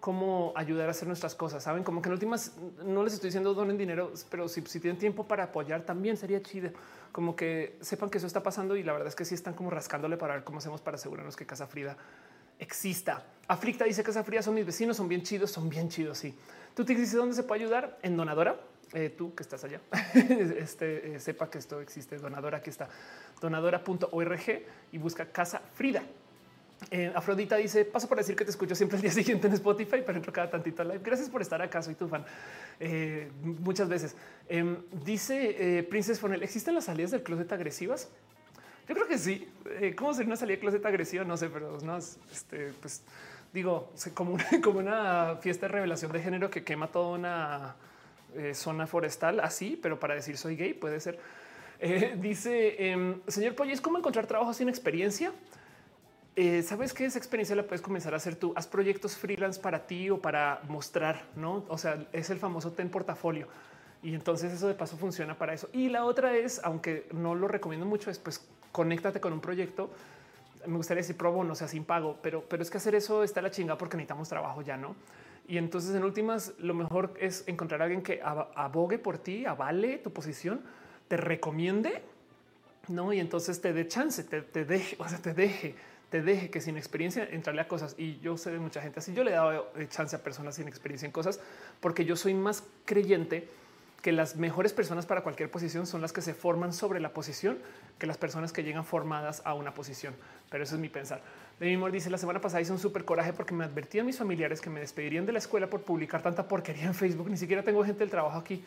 cómo 0.00 0.52
ayudar 0.56 0.88
a 0.88 0.90
hacer 0.90 1.06
nuestras 1.06 1.36
cosas. 1.36 1.62
Saben 1.62 1.84
como 1.84 2.02
que 2.02 2.08
en 2.08 2.14
últimas 2.14 2.56
no 2.84 3.04
les 3.04 3.14
estoy 3.14 3.28
diciendo 3.28 3.54
donen 3.54 3.78
dinero, 3.78 4.12
pero 4.28 4.48
si, 4.48 4.60
si 4.62 4.80
tienen 4.80 4.98
tiempo 4.98 5.28
para 5.28 5.44
apoyar 5.44 5.82
también 5.82 6.16
sería 6.16 6.42
chido. 6.42 6.70
Como 7.12 7.36
que 7.36 7.78
sepan 7.80 8.10
que 8.10 8.18
eso 8.18 8.26
está 8.26 8.42
pasando 8.42 8.74
y 8.74 8.82
la 8.82 8.90
verdad 8.90 9.06
es 9.06 9.14
que 9.14 9.24
sí 9.24 9.36
están 9.36 9.54
como 9.54 9.70
rascándole 9.70 10.16
para 10.16 10.34
ver 10.34 10.42
cómo 10.42 10.58
hacemos 10.58 10.80
para 10.80 10.96
asegurarnos 10.96 11.36
que 11.36 11.46
Casa 11.46 11.68
Frida 11.68 11.96
exista. 12.58 13.24
Aflicta 13.46 13.84
dice 13.84 14.02
Casa 14.02 14.24
Frida 14.24 14.42
son 14.42 14.54
mis 14.54 14.66
vecinos, 14.66 14.96
son 14.96 15.06
bien 15.06 15.22
chidos, 15.22 15.52
son 15.52 15.68
bien 15.68 15.88
chidos. 15.90 16.18
Sí. 16.18 16.36
Tú 16.74 16.84
te 16.84 16.92
dices 16.92 17.14
dónde 17.14 17.36
se 17.36 17.44
puede 17.44 17.62
ayudar 17.62 17.98
en 18.02 18.16
Donadora. 18.16 18.58
Eh, 18.92 19.10
tú 19.16 19.34
que 19.34 19.42
estás 19.42 19.64
allá, 19.64 19.80
este, 20.14 21.14
eh, 21.14 21.20
sepa 21.20 21.50
que 21.50 21.58
esto 21.58 21.80
existe. 21.80 22.18
Donadora, 22.18 22.58
aquí 22.58 22.70
está 22.70 22.88
donadora.org 23.40 24.62
y 24.92 24.98
busca 24.98 25.26
Casa 25.26 25.60
Frida. 25.74 26.04
Eh, 26.90 27.10
Afrodita 27.14 27.56
dice: 27.56 27.84
Paso 27.84 28.08
para 28.08 28.20
decir 28.20 28.36
que 28.36 28.44
te 28.44 28.50
escucho 28.50 28.76
siempre 28.76 28.96
el 28.96 29.02
día 29.02 29.10
siguiente 29.12 29.48
en 29.48 29.54
Spotify, 29.54 30.02
pero 30.06 30.14
entro 30.14 30.32
cada 30.32 30.50
tantito 30.50 30.84
live. 30.84 31.00
Gracias 31.02 31.28
por 31.28 31.42
estar 31.42 31.60
acá. 31.60 31.82
Soy 31.82 31.94
tu 31.94 32.06
fan 32.06 32.24
muchas 33.42 33.88
veces. 33.88 34.14
Em, 34.48 34.76
dice 35.04 35.84
Princess 35.90 36.20
Fonel: 36.20 36.42
¿Existen 36.42 36.74
las 36.74 36.84
salidas 36.84 37.10
del 37.10 37.22
closet 37.22 37.50
agresivas? 37.52 38.08
Yo 38.88 38.94
creo 38.94 39.08
que 39.08 39.18
sí. 39.18 39.48
¿Cómo 39.96 40.14
sería 40.14 40.28
una 40.28 40.36
salida 40.36 40.56
de 40.56 40.60
closet 40.60 40.86
agresiva? 40.86 41.24
No 41.24 41.36
sé, 41.36 41.48
pero 41.48 41.78
no, 41.80 41.96
este, 41.96 42.72
pues 42.80 43.02
digo, 43.52 43.92
como 44.14 44.34
una, 44.34 44.46
como 44.62 44.78
una 44.78 45.38
fiesta 45.40 45.66
de 45.66 45.72
revelación 45.72 46.12
de 46.12 46.20
género 46.20 46.50
que 46.50 46.62
quema 46.62 46.86
toda 46.86 47.18
una 47.18 47.76
eh, 48.36 48.54
zona 48.54 48.86
forestal 48.86 49.40
así, 49.40 49.78
pero 49.80 49.98
para 49.98 50.14
decir 50.14 50.36
soy 50.36 50.56
gay 50.56 50.74
puede 50.74 51.00
ser. 51.00 51.18
Eh, 51.80 52.16
dice 52.20 52.90
em, 52.90 53.20
señor 53.26 53.54
es 53.68 53.80
¿cómo 53.80 53.98
encontrar 53.98 54.26
trabajo 54.26 54.52
sin 54.54 54.68
experiencia? 54.68 55.32
Eh, 56.36 56.62
Sabes 56.62 56.92
que 56.92 57.06
esa 57.06 57.18
experiencia 57.18 57.56
la 57.56 57.62
puedes 57.62 57.80
comenzar 57.80 58.12
a 58.12 58.18
hacer 58.18 58.36
tú. 58.36 58.52
Haz 58.56 58.66
proyectos 58.66 59.16
freelance 59.16 59.60
para 59.60 59.86
ti 59.86 60.10
o 60.10 60.20
para 60.20 60.60
mostrar, 60.68 61.24
no? 61.34 61.64
O 61.68 61.78
sea, 61.78 62.06
es 62.12 62.28
el 62.30 62.38
famoso 62.38 62.72
ten 62.72 62.90
portafolio 62.90 63.48
y 64.02 64.14
entonces 64.14 64.52
eso 64.52 64.68
de 64.68 64.74
paso 64.74 64.96
funciona 64.96 65.36
para 65.36 65.54
eso. 65.54 65.68
Y 65.72 65.88
la 65.88 66.04
otra 66.04 66.36
es, 66.36 66.60
aunque 66.62 67.08
no 67.12 67.34
lo 67.34 67.48
recomiendo 67.48 67.86
mucho, 67.86 68.10
es 68.10 68.18
pues 68.18 68.46
conéctate 68.70 69.20
con 69.20 69.32
un 69.32 69.40
proyecto. 69.40 69.90
Me 70.66 70.76
gustaría 70.76 71.00
decir 71.00 71.16
pro 71.16 71.32
bono, 71.32 71.52
o 71.52 71.56
sea, 71.56 71.68
sin 71.68 71.84
pago, 71.84 72.16
pero, 72.22 72.44
pero 72.48 72.62
es 72.62 72.70
que 72.70 72.76
hacer 72.76 72.94
eso 72.94 73.22
está 73.24 73.40
la 73.40 73.50
chinga 73.50 73.78
porque 73.78 73.96
necesitamos 73.96 74.28
trabajo 74.28 74.62
ya, 74.62 74.76
no? 74.76 74.94
Y 75.48 75.58
entonces 75.58 75.94
en 75.94 76.04
últimas 76.04 76.54
lo 76.58 76.74
mejor 76.74 77.14
es 77.20 77.44
encontrar 77.46 77.80
a 77.80 77.84
alguien 77.84 78.02
que 78.02 78.20
abogue 78.22 78.98
por 78.98 79.18
ti, 79.18 79.46
avale 79.46 79.98
tu 79.98 80.12
posición, 80.12 80.60
te 81.08 81.16
recomiende, 81.16 82.02
no? 82.88 83.12
Y 83.12 83.20
entonces 83.20 83.60
te 83.60 83.72
dé 83.72 83.86
chance, 83.86 84.24
te, 84.24 84.64
deje, 84.64 84.96
o 84.98 85.08
sea, 85.08 85.18
te 85.18 85.34
deje, 85.34 85.74
te 86.10 86.22
deje 86.22 86.50
que 86.50 86.60
sin 86.60 86.76
experiencia 86.76 87.28
entrarle 87.30 87.60
a 87.60 87.68
cosas. 87.68 87.94
Y 87.96 88.18
yo 88.18 88.36
sé 88.36 88.50
de 88.50 88.58
mucha 88.58 88.80
gente 88.82 88.98
así. 88.98 89.14
Yo 89.14 89.22
le 89.22 89.30
he 89.30 89.34
dado 89.34 89.70
eh, 89.76 89.86
chance 89.88 90.16
a 90.16 90.22
personas 90.22 90.56
sin 90.56 90.66
experiencia 90.66 91.06
en 91.06 91.12
cosas 91.12 91.40
porque 91.80 92.04
yo 92.04 92.16
soy 92.16 92.34
más 92.34 92.64
creyente 92.84 93.48
que 94.02 94.12
las 94.12 94.36
mejores 94.36 94.72
personas 94.72 95.06
para 95.06 95.22
cualquier 95.22 95.50
posición 95.50 95.86
son 95.86 96.00
las 96.00 96.12
que 96.12 96.22
se 96.22 96.34
forman 96.34 96.72
sobre 96.72 97.00
la 97.00 97.12
posición 97.12 97.58
que 97.98 98.06
las 98.06 98.18
personas 98.18 98.52
que 98.52 98.62
llegan 98.62 98.84
formadas 98.84 99.42
a 99.44 99.54
una 99.54 99.74
posición. 99.74 100.14
Pero 100.50 100.64
eso 100.64 100.74
es 100.74 100.80
mi 100.80 100.88
pensar. 100.88 101.22
De 101.58 101.74
mi 101.74 101.90
dice 101.90 102.10
la 102.10 102.18
semana 102.18 102.40
pasada 102.40 102.60
hice 102.60 102.72
un 102.72 102.78
súper 102.78 103.04
coraje 103.04 103.32
porque 103.32 103.54
me 103.54 103.64
advertían 103.64 104.04
mis 104.04 104.18
familiares 104.18 104.60
que 104.60 104.68
me 104.68 104.80
despedirían 104.80 105.24
de 105.24 105.32
la 105.32 105.38
escuela 105.38 105.68
por 105.70 105.80
publicar 105.82 106.22
tanta 106.22 106.46
porquería 106.46 106.84
en 106.84 106.94
Facebook. 106.94 107.30
Ni 107.30 107.38
siquiera 107.38 107.62
tengo 107.62 107.82
gente 107.82 108.00
del 108.00 108.10
trabajo 108.10 108.38
aquí 108.38 108.62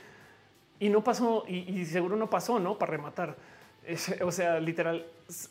y 0.79 0.89
no 0.89 1.03
pasó 1.03 1.43
y, 1.47 1.85
seguro 1.85 2.15
no 2.15 2.29
pasó, 2.29 2.59
no 2.59 2.79
para 2.79 2.91
rematar. 2.93 3.35
o 4.23 4.31
sea, 4.31 4.59
literal 4.59 5.05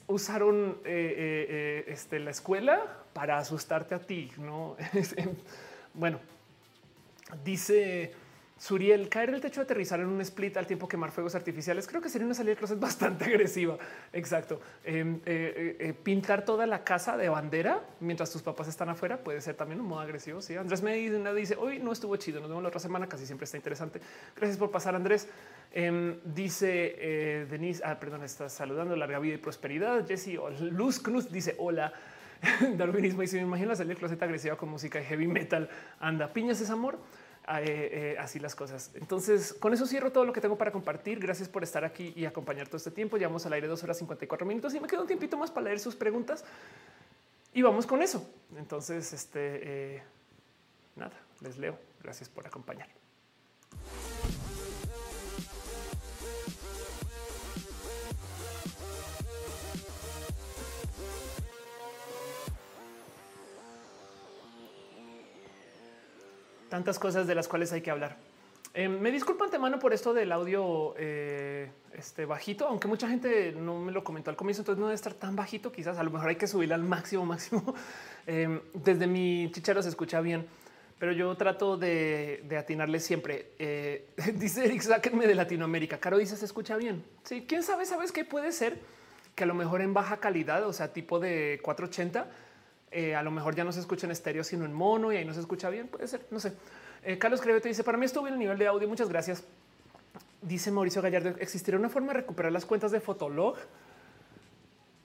usaron 0.09 0.79
eh, 0.85 1.15
eh, 1.17 1.47
eh, 1.49 1.85
este, 1.89 2.19
la 2.19 2.31
escuela 2.31 2.83
para 3.13 3.39
asustarte 3.39 3.95
a 3.95 4.01
ti. 4.01 4.33
No, 4.39 4.77
bueno, 5.95 6.19
dice 7.45 8.15
Suriel, 8.59 9.09
caer 9.09 9.31
el 9.31 9.41
techo, 9.41 9.61
aterrizar 9.61 10.01
en 10.01 10.09
un 10.09 10.21
split 10.21 10.57
al 10.57 10.67
tiempo 10.67 10.89
quemar 10.89 11.13
fuegos 11.13 11.37
artificiales. 11.37 11.87
Creo 11.87 12.03
que 12.03 12.09
sería 12.09 12.27
una 12.27 12.35
salida 12.35 12.55
de 12.55 12.57
closet 12.57 12.81
bastante 12.81 13.25
agresiva. 13.25 13.79
Exacto. 14.13 14.61
Em, 14.85 15.17
eh, 15.17 15.21
eh, 15.27 15.77
eh, 15.79 15.93
pintar 15.95 16.45
toda 16.45 16.67
la 16.67 16.83
casa 16.83 17.17
de 17.17 17.29
bandera 17.29 17.85
mientras 18.01 18.33
tus 18.33 18.43
papás 18.43 18.67
están 18.67 18.89
afuera 18.89 19.19
puede 19.19 19.41
ser 19.41 19.55
también 19.55 19.81
un 19.81 19.87
modo 19.87 20.01
agresivo. 20.01 20.43
Sí, 20.43 20.57
Andrés 20.57 20.83
me 20.83 20.95
dice 20.95 21.57
hoy 21.57 21.79
no 21.79 21.93
estuvo 21.93 22.17
chido. 22.17 22.41
Nos 22.41 22.49
vemos 22.49 22.63
la 22.65 22.69
otra 22.69 22.81
semana. 22.81 23.09
Casi 23.09 23.27
siempre 23.27 23.45
está 23.45 23.57
interesante. 23.57 24.01
Gracias 24.35 24.59
por 24.59 24.73
pasar, 24.73 24.97
Andrés. 24.97 25.29
Em, 25.73 26.19
dice 26.25 27.47
Denise, 27.49 27.83
ah, 27.85 28.01
perdón, 28.01 28.25
está 28.25 28.49
saludando 28.49 28.97
larga 28.97 29.21
vida 29.21 29.35
y 29.35 29.39
prosperidad. 29.39 30.05
Jesse 30.05 30.39
Luz 30.61 30.99
Cruz 30.99 31.31
dice 31.31 31.55
hola. 31.59 31.93
Darwinismo 32.77 33.23
y 33.23 33.27
se 33.27 33.37
me 33.37 33.43
imagina 33.43 33.75
salir 33.75 33.97
closet 33.97 34.23
agresiva 34.23 34.57
con 34.57 34.69
música 34.69 34.99
de 34.99 35.05
heavy 35.05 35.27
metal. 35.27 35.69
Anda, 36.01 36.33
piñas 36.33 36.61
es 36.61 36.71
amor. 36.71 36.99
Eh, 37.51 37.65
eh, 37.67 38.17
así 38.19 38.39
las 38.39 38.55
cosas. 38.55 38.91
Entonces, 38.95 39.55
con 39.55 39.73
eso 39.73 39.87
cierro 39.87 40.13
todo 40.13 40.25
lo 40.25 40.33
que 40.33 40.41
tengo 40.41 40.59
para 40.59 40.71
compartir. 40.71 41.19
Gracias 41.19 41.49
por 41.49 41.63
estar 41.63 41.85
aquí 41.85 42.13
y 42.15 42.27
acompañar 42.27 42.67
todo 42.67 42.77
este 42.77 42.91
tiempo. 42.91 43.17
Llevamos 43.17 43.47
al 43.47 43.55
aire 43.55 43.67
dos 43.67 43.83
horas 43.83 43.97
54 43.99 44.47
minutos 44.47 44.75
y 44.75 44.81
me 44.81 44.87
queda 44.87 45.01
un 45.01 45.07
tiempito 45.07 45.39
más 45.39 45.51
para 45.51 45.65
leer 45.65 45.81
sus 45.81 45.97
preguntas 45.97 46.45
y 47.55 47.63
vamos 47.63 47.87
con 47.87 48.03
eso. 48.03 48.29
Entonces, 48.57 49.13
este 49.13 49.97
eh, 49.97 50.03
nada, 50.97 51.15
les 51.41 51.59
leo. 51.59 51.79
Gracias 52.03 52.29
por 52.29 52.47
acompañar. 52.47 52.89
Tantas 66.69 66.99
cosas 66.99 67.27
de 67.27 67.35
las 67.35 67.49
cuales 67.49 67.73
hay 67.73 67.81
que 67.81 67.91
hablar. 67.91 68.17
Eh, 68.75 68.89
me 68.89 69.11
disculpo 69.11 69.45
antemano 69.45 69.79
por 69.79 69.93
esto 69.93 70.13
del 70.13 70.31
audio 70.31 70.95
eh, 70.99 71.71
este 71.95 72.27
bajito, 72.27 72.67
aunque 72.67 72.87
mucha 72.87 73.09
gente 73.09 73.53
no 73.53 73.81
me 73.81 73.93
lo 73.93 74.05
comentó 74.05 74.31
al 74.31 74.37
comienzo, 74.37 74.63
entonces 74.63 74.79
no 74.79 74.87
debe 74.87 74.95
estar 74.95 75.15
tan 75.15 75.35
bajito. 75.35 75.73
Quizás 75.73 75.99
a 75.99 76.03
lo 76.03 76.11
mejor 76.11 76.29
hay 76.29 76.37
que 76.37 76.47
subirle 76.47 76.75
al 76.75 76.85
máximo, 76.85 77.27
máximo. 77.27 77.75
Eh, 78.27 78.61
desde 78.75 79.07
mi 79.07 79.51
chichero 79.53 79.83
se 79.83 79.89
escucha 79.89 80.21
bien, 80.21 80.47
pero 80.99 81.13
yo 81.13 81.35
trato 81.37 81.77
de, 81.77 82.45
atinarle 82.59 83.01
siempre. 83.01 83.53
dice 84.35 84.65
Eric, 84.65 84.83
sáquenme 84.83 85.27
de 85.27 85.35
Latinoamérica. 85.35 85.99
Caro 85.99 86.19
dice 86.19 86.37
se 86.37 86.45
escucha 86.45 86.77
bien. 86.77 87.03
Sí, 87.25 87.47
quién 87.49 87.63
sabe, 87.63 87.87
sabes 87.87 88.13
qué 88.13 88.25
puede 88.25 88.53
ser 88.53 88.79
que 89.35 89.45
a 89.45 89.47
lo 89.47 89.55
mejor 89.55 89.81
en 89.81 89.95
baja 89.95 90.19
calidad, 90.19 90.67
o 90.67 90.73
sea, 90.73 90.93
tipo 90.93 91.21
de 91.21 91.61
480 91.63 92.29
eh, 92.91 93.15
a 93.15 93.23
lo 93.23 93.31
mejor 93.31 93.55
ya 93.55 93.65
no 93.65 93.73
se 93.73 93.81
escucha 93.81 94.07
en 94.07 94.13
estéreo, 94.13 94.45
sino 94.45 94.65
en 94.65 94.73
mono 94.73 95.13
y 95.13 95.17
ahí 95.17 95.25
no 95.25 95.35
se 95.35 95.41
escucha 95.41 95.69
bien. 95.71 95.89
Puede 95.89 96.09
ser, 96.09 96.27
no 96.31 96.41
sé. 96.41 96.53
Eh, 97.03 97.19
Carlos 97.19 97.41
te 97.41 97.69
dice: 97.69 97.85
Para 97.85 97.99
mí 97.99 98.07
estuvo 98.07 98.27
en 98.27 98.35
el 98.35 98.39
nivel 98.39 98.59
de 98.59 98.67
audio. 98.67 98.89
Muchas 98.89 99.09
gracias. 99.09 99.45
Dice 100.43 100.71
Mauricio 100.71 101.03
Gallardo: 101.03 101.31
¿Existirá 101.41 101.79
una 101.79 101.89
forma 101.89 102.09
de 102.09 102.21
recuperar 102.21 102.53
las 102.53 102.65
cuentas 102.65 102.91
de 102.91 103.01
Fotolog? 103.01 103.57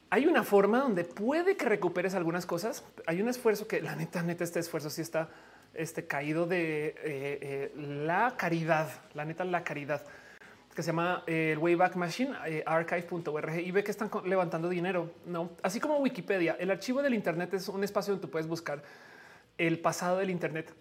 Hay 0.10 0.28
una 0.28 0.44
forma 0.44 0.80
donde 0.80 1.04
puede 1.04 1.58
que 1.58 1.66
recuperes 1.66 2.14
algunas 2.14 2.46
cosas. 2.46 2.84
Hay 3.08 3.22
un 3.22 3.30
esfuerzo 3.30 3.68
que 3.68 3.82
la 3.82 3.96
neta, 3.96 4.22
neta, 4.22 4.44
este 4.44 4.60
esfuerzo 4.60 4.90
sí 4.92 5.02
está 5.02 5.30
este, 5.74 6.06
caído 6.06 6.46
de 6.46 6.96
eh, 7.00 7.72
la 7.76 8.36
caridad. 8.38 8.90
La 9.16 9.26
neta, 9.26 9.44
la 9.44 9.64
caridad 9.64 10.04
que 10.74 10.82
se 10.82 10.88
llama 10.88 11.24
eh, 11.28 11.52
el 11.52 11.60
Wayback 11.60 11.96
Machine, 11.96 12.34
eh, 12.48 12.64
archive.org, 12.66 13.60
y 13.60 13.72
ve 13.72 13.84
que 13.84 13.92
están 13.92 14.10
levantando 14.26 14.70
dinero. 14.70 15.12
No, 15.26 15.52
así 15.62 15.80
como 15.80 15.98
Wikipedia, 15.98 16.58
el 16.60 16.72
archivo 16.72 17.02
del 17.02 17.14
Internet 17.14 17.54
es 17.54 17.70
un 17.70 17.84
espacio 17.84 18.14
donde 18.14 18.26
tú 18.26 18.32
puedes 18.32 18.48
buscar 18.48 18.82
el 19.58 19.80
pasado 19.80 20.18
del 20.18 20.32
Internet. 20.32 20.74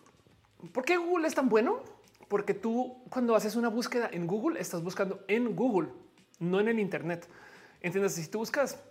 ¿Por 0.72 0.84
qué 0.84 0.96
Google 0.96 1.26
es 1.26 1.34
tan 1.34 1.48
bueno? 1.48 1.82
Porque 2.28 2.54
tú, 2.54 3.02
cuando 3.10 3.36
haces 3.36 3.56
una 3.56 3.68
búsqueda 3.68 4.08
en 4.10 4.26
Google, 4.26 4.58
estás 4.58 4.82
buscando 4.82 5.24
en 5.28 5.54
Google, 5.54 5.90
no 6.38 6.60
en 6.60 6.68
el 6.68 6.78
Internet. 6.78 7.28
Entiendes? 7.82 8.14
Si 8.14 8.28
tú 8.28 8.38
buscas 8.38 8.82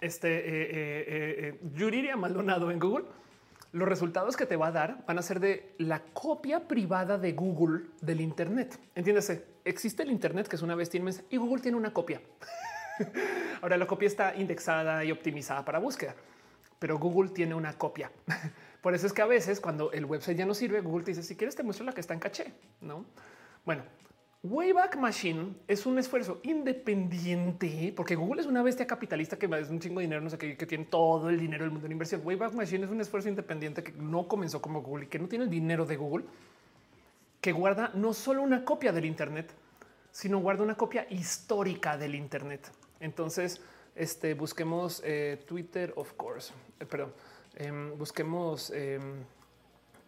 este 0.00 0.28
eh, 0.30 1.58
Yuriria 1.74 2.16
Maldonado 2.16 2.70
en 2.70 2.78
Google, 2.78 3.04
los 3.72 3.86
resultados 3.86 4.36
que 4.36 4.46
te 4.46 4.56
va 4.56 4.68
a 4.68 4.72
dar 4.72 5.04
van 5.06 5.18
a 5.18 5.22
ser 5.22 5.40
de 5.40 5.74
la 5.76 6.00
copia 6.14 6.66
privada 6.66 7.18
de 7.18 7.32
Google 7.32 7.88
del 8.00 8.22
Internet. 8.22 8.78
Entiéndase, 8.94 9.55
existe 9.66 10.02
el 10.02 10.10
Internet 10.10 10.48
que 10.48 10.56
es 10.56 10.62
una 10.62 10.74
bestia 10.74 10.98
inmensa 10.98 11.22
y 11.28 11.36
Google 11.36 11.60
tiene 11.60 11.76
una 11.76 11.92
copia. 11.92 12.20
Ahora 13.62 13.76
la 13.76 13.86
copia 13.86 14.06
está 14.06 14.34
indexada 14.34 15.04
y 15.04 15.12
optimizada 15.12 15.64
para 15.64 15.78
búsqueda, 15.78 16.14
pero 16.78 16.98
Google 16.98 17.30
tiene 17.30 17.54
una 17.54 17.72
copia. 17.76 18.10
Por 18.80 18.94
eso 18.94 19.06
es 19.06 19.12
que 19.12 19.22
a 19.22 19.26
veces 19.26 19.60
cuando 19.60 19.92
el 19.92 20.04
website 20.04 20.38
ya 20.38 20.46
no 20.46 20.54
sirve, 20.54 20.80
Google 20.80 21.04
te 21.04 21.10
dice 21.10 21.22
si 21.22 21.36
quieres 21.36 21.56
te 21.56 21.62
muestro 21.62 21.84
la 21.84 21.92
que 21.92 22.00
está 22.00 22.14
en 22.14 22.20
caché. 22.20 22.52
No, 22.80 23.04
bueno, 23.64 23.82
Wayback 24.42 24.96
Machine 24.96 25.54
es 25.66 25.86
un 25.86 25.98
esfuerzo 25.98 26.40
independiente 26.44 27.92
porque 27.96 28.14
Google 28.14 28.40
es 28.40 28.46
una 28.46 28.62
bestia 28.62 28.86
capitalista 28.86 29.36
que 29.36 29.46
es 29.46 29.70
un 29.70 29.80
chingo 29.80 29.98
de 29.98 30.06
dinero, 30.06 30.22
no 30.22 30.30
sé 30.30 30.38
qué, 30.38 30.56
que 30.56 30.66
tiene 30.66 30.84
todo 30.84 31.28
el 31.30 31.40
dinero 31.40 31.64
del 31.64 31.72
mundo 31.72 31.88
de 31.88 31.92
inversión. 31.92 32.20
Wayback 32.24 32.52
Machine 32.52 32.84
es 32.84 32.90
un 32.90 33.00
esfuerzo 33.00 33.28
independiente 33.28 33.82
que 33.82 33.92
no 33.92 34.28
comenzó 34.28 34.62
como 34.62 34.82
Google 34.82 35.06
y 35.06 35.08
que 35.08 35.18
no 35.18 35.26
tiene 35.26 35.44
el 35.44 35.50
dinero 35.50 35.84
de 35.84 35.96
Google, 35.96 36.26
que 37.46 37.52
guarda 37.52 37.92
no 37.94 38.12
solo 38.12 38.42
una 38.42 38.64
copia 38.64 38.90
del 38.90 39.04
Internet, 39.04 39.52
sino 40.10 40.40
guarda 40.40 40.64
una 40.64 40.74
copia 40.74 41.06
histórica 41.10 41.96
del 41.96 42.16
Internet. 42.16 42.72
Entonces, 42.98 43.60
este 43.94 44.34
busquemos 44.34 45.00
eh, 45.04 45.44
Twitter, 45.46 45.92
of 45.94 46.14
course, 46.14 46.52
eh, 46.80 46.86
perdón, 46.86 47.12
em, 47.54 47.96
busquemos 47.96 48.70
em, 48.70 49.22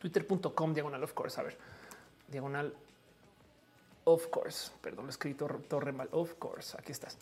twitter.com 0.00 0.74
diagonal, 0.74 1.04
of 1.04 1.12
course. 1.12 1.40
A 1.40 1.44
ver, 1.44 1.56
diagonal 2.26 2.74
Of 4.02 4.26
course, 4.30 4.72
perdón, 4.82 5.04
lo 5.04 5.10
he 5.10 5.14
escrito 5.14 5.46
torre 5.68 5.92
mal. 5.92 6.08
Of 6.10 6.40
course, 6.40 6.76
aquí 6.76 6.90
estás. 6.90 7.16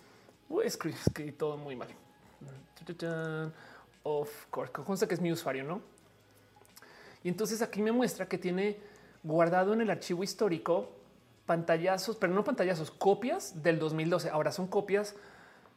Voy 0.48 0.64
a 0.64 0.68
escribir, 0.68 1.36
todo 1.36 1.58
muy 1.58 1.76
mal. 1.76 1.88
Of 4.02 4.46
course, 4.48 4.72
consta 4.72 5.06
que 5.06 5.12
es 5.12 5.20
mi 5.20 5.30
usuario, 5.30 5.64
no? 5.64 5.82
Y 7.22 7.28
entonces 7.28 7.60
aquí 7.60 7.82
me 7.82 7.92
muestra 7.92 8.26
que 8.26 8.38
tiene 8.38 8.95
guardado 9.26 9.74
en 9.74 9.80
el 9.80 9.90
archivo 9.90 10.22
histórico 10.22 10.88
pantallazos, 11.46 12.16
pero 12.16 12.32
no 12.32 12.44
pantallazos, 12.44 12.90
copias 12.90 13.62
del 13.62 13.78
2012. 13.78 14.30
Ahora 14.30 14.52
son 14.52 14.66
copias, 14.68 15.16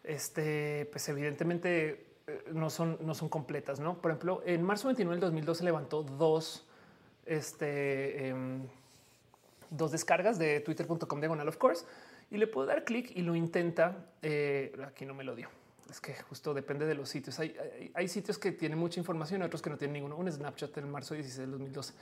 este, 0.03 0.87
pues 0.91 1.07
evidentemente 1.09 2.05
eh, 2.27 2.43
no 2.53 2.69
son, 2.69 2.97
no 3.01 3.13
son 3.13 3.29
completas, 3.29 3.79
no? 3.79 4.01
Por 4.01 4.11
ejemplo, 4.11 4.41
en 4.45 4.63
marzo 4.63 4.87
29 4.87 5.15
del 5.15 5.21
2012 5.21 5.63
levantó 5.63 6.03
dos, 6.03 6.67
este, 7.25 8.27
em, 8.27 8.67
dos 9.69 9.91
descargas 9.91 10.37
de 10.39 10.59
twitter.com 10.59 11.19
diagonal 11.19 11.47
of 11.47 11.57
course 11.57 11.85
y 12.31 12.37
le 12.37 12.47
puedo 12.47 12.67
dar 12.67 12.83
clic 12.83 13.11
y 13.15 13.21
lo 13.21 13.35
intenta. 13.35 14.05
Eh, 14.21 14.75
aquí 14.85 15.05
no 15.05 15.13
me 15.13 15.23
lo 15.23 15.35
dio. 15.35 15.49
Es 15.89 15.99
que 15.99 16.13
justo 16.13 16.53
depende 16.53 16.85
de 16.85 16.93
los 16.93 17.09
sitios. 17.09 17.39
Hay, 17.39 17.55
hay, 17.95 18.07
sitios 18.07 18.37
que 18.37 18.51
tienen 18.51 18.77
mucha 18.77 18.99
información 18.99 19.41
otros 19.41 19.59
que 19.59 19.71
no 19.71 19.77
tienen 19.77 19.93
ninguno. 19.93 20.17
Un 20.17 20.31
Snapchat 20.31 20.77
en 20.77 20.91
marzo 20.91 21.15
16 21.15 21.39
del 21.39 21.51
2012. 21.51 21.93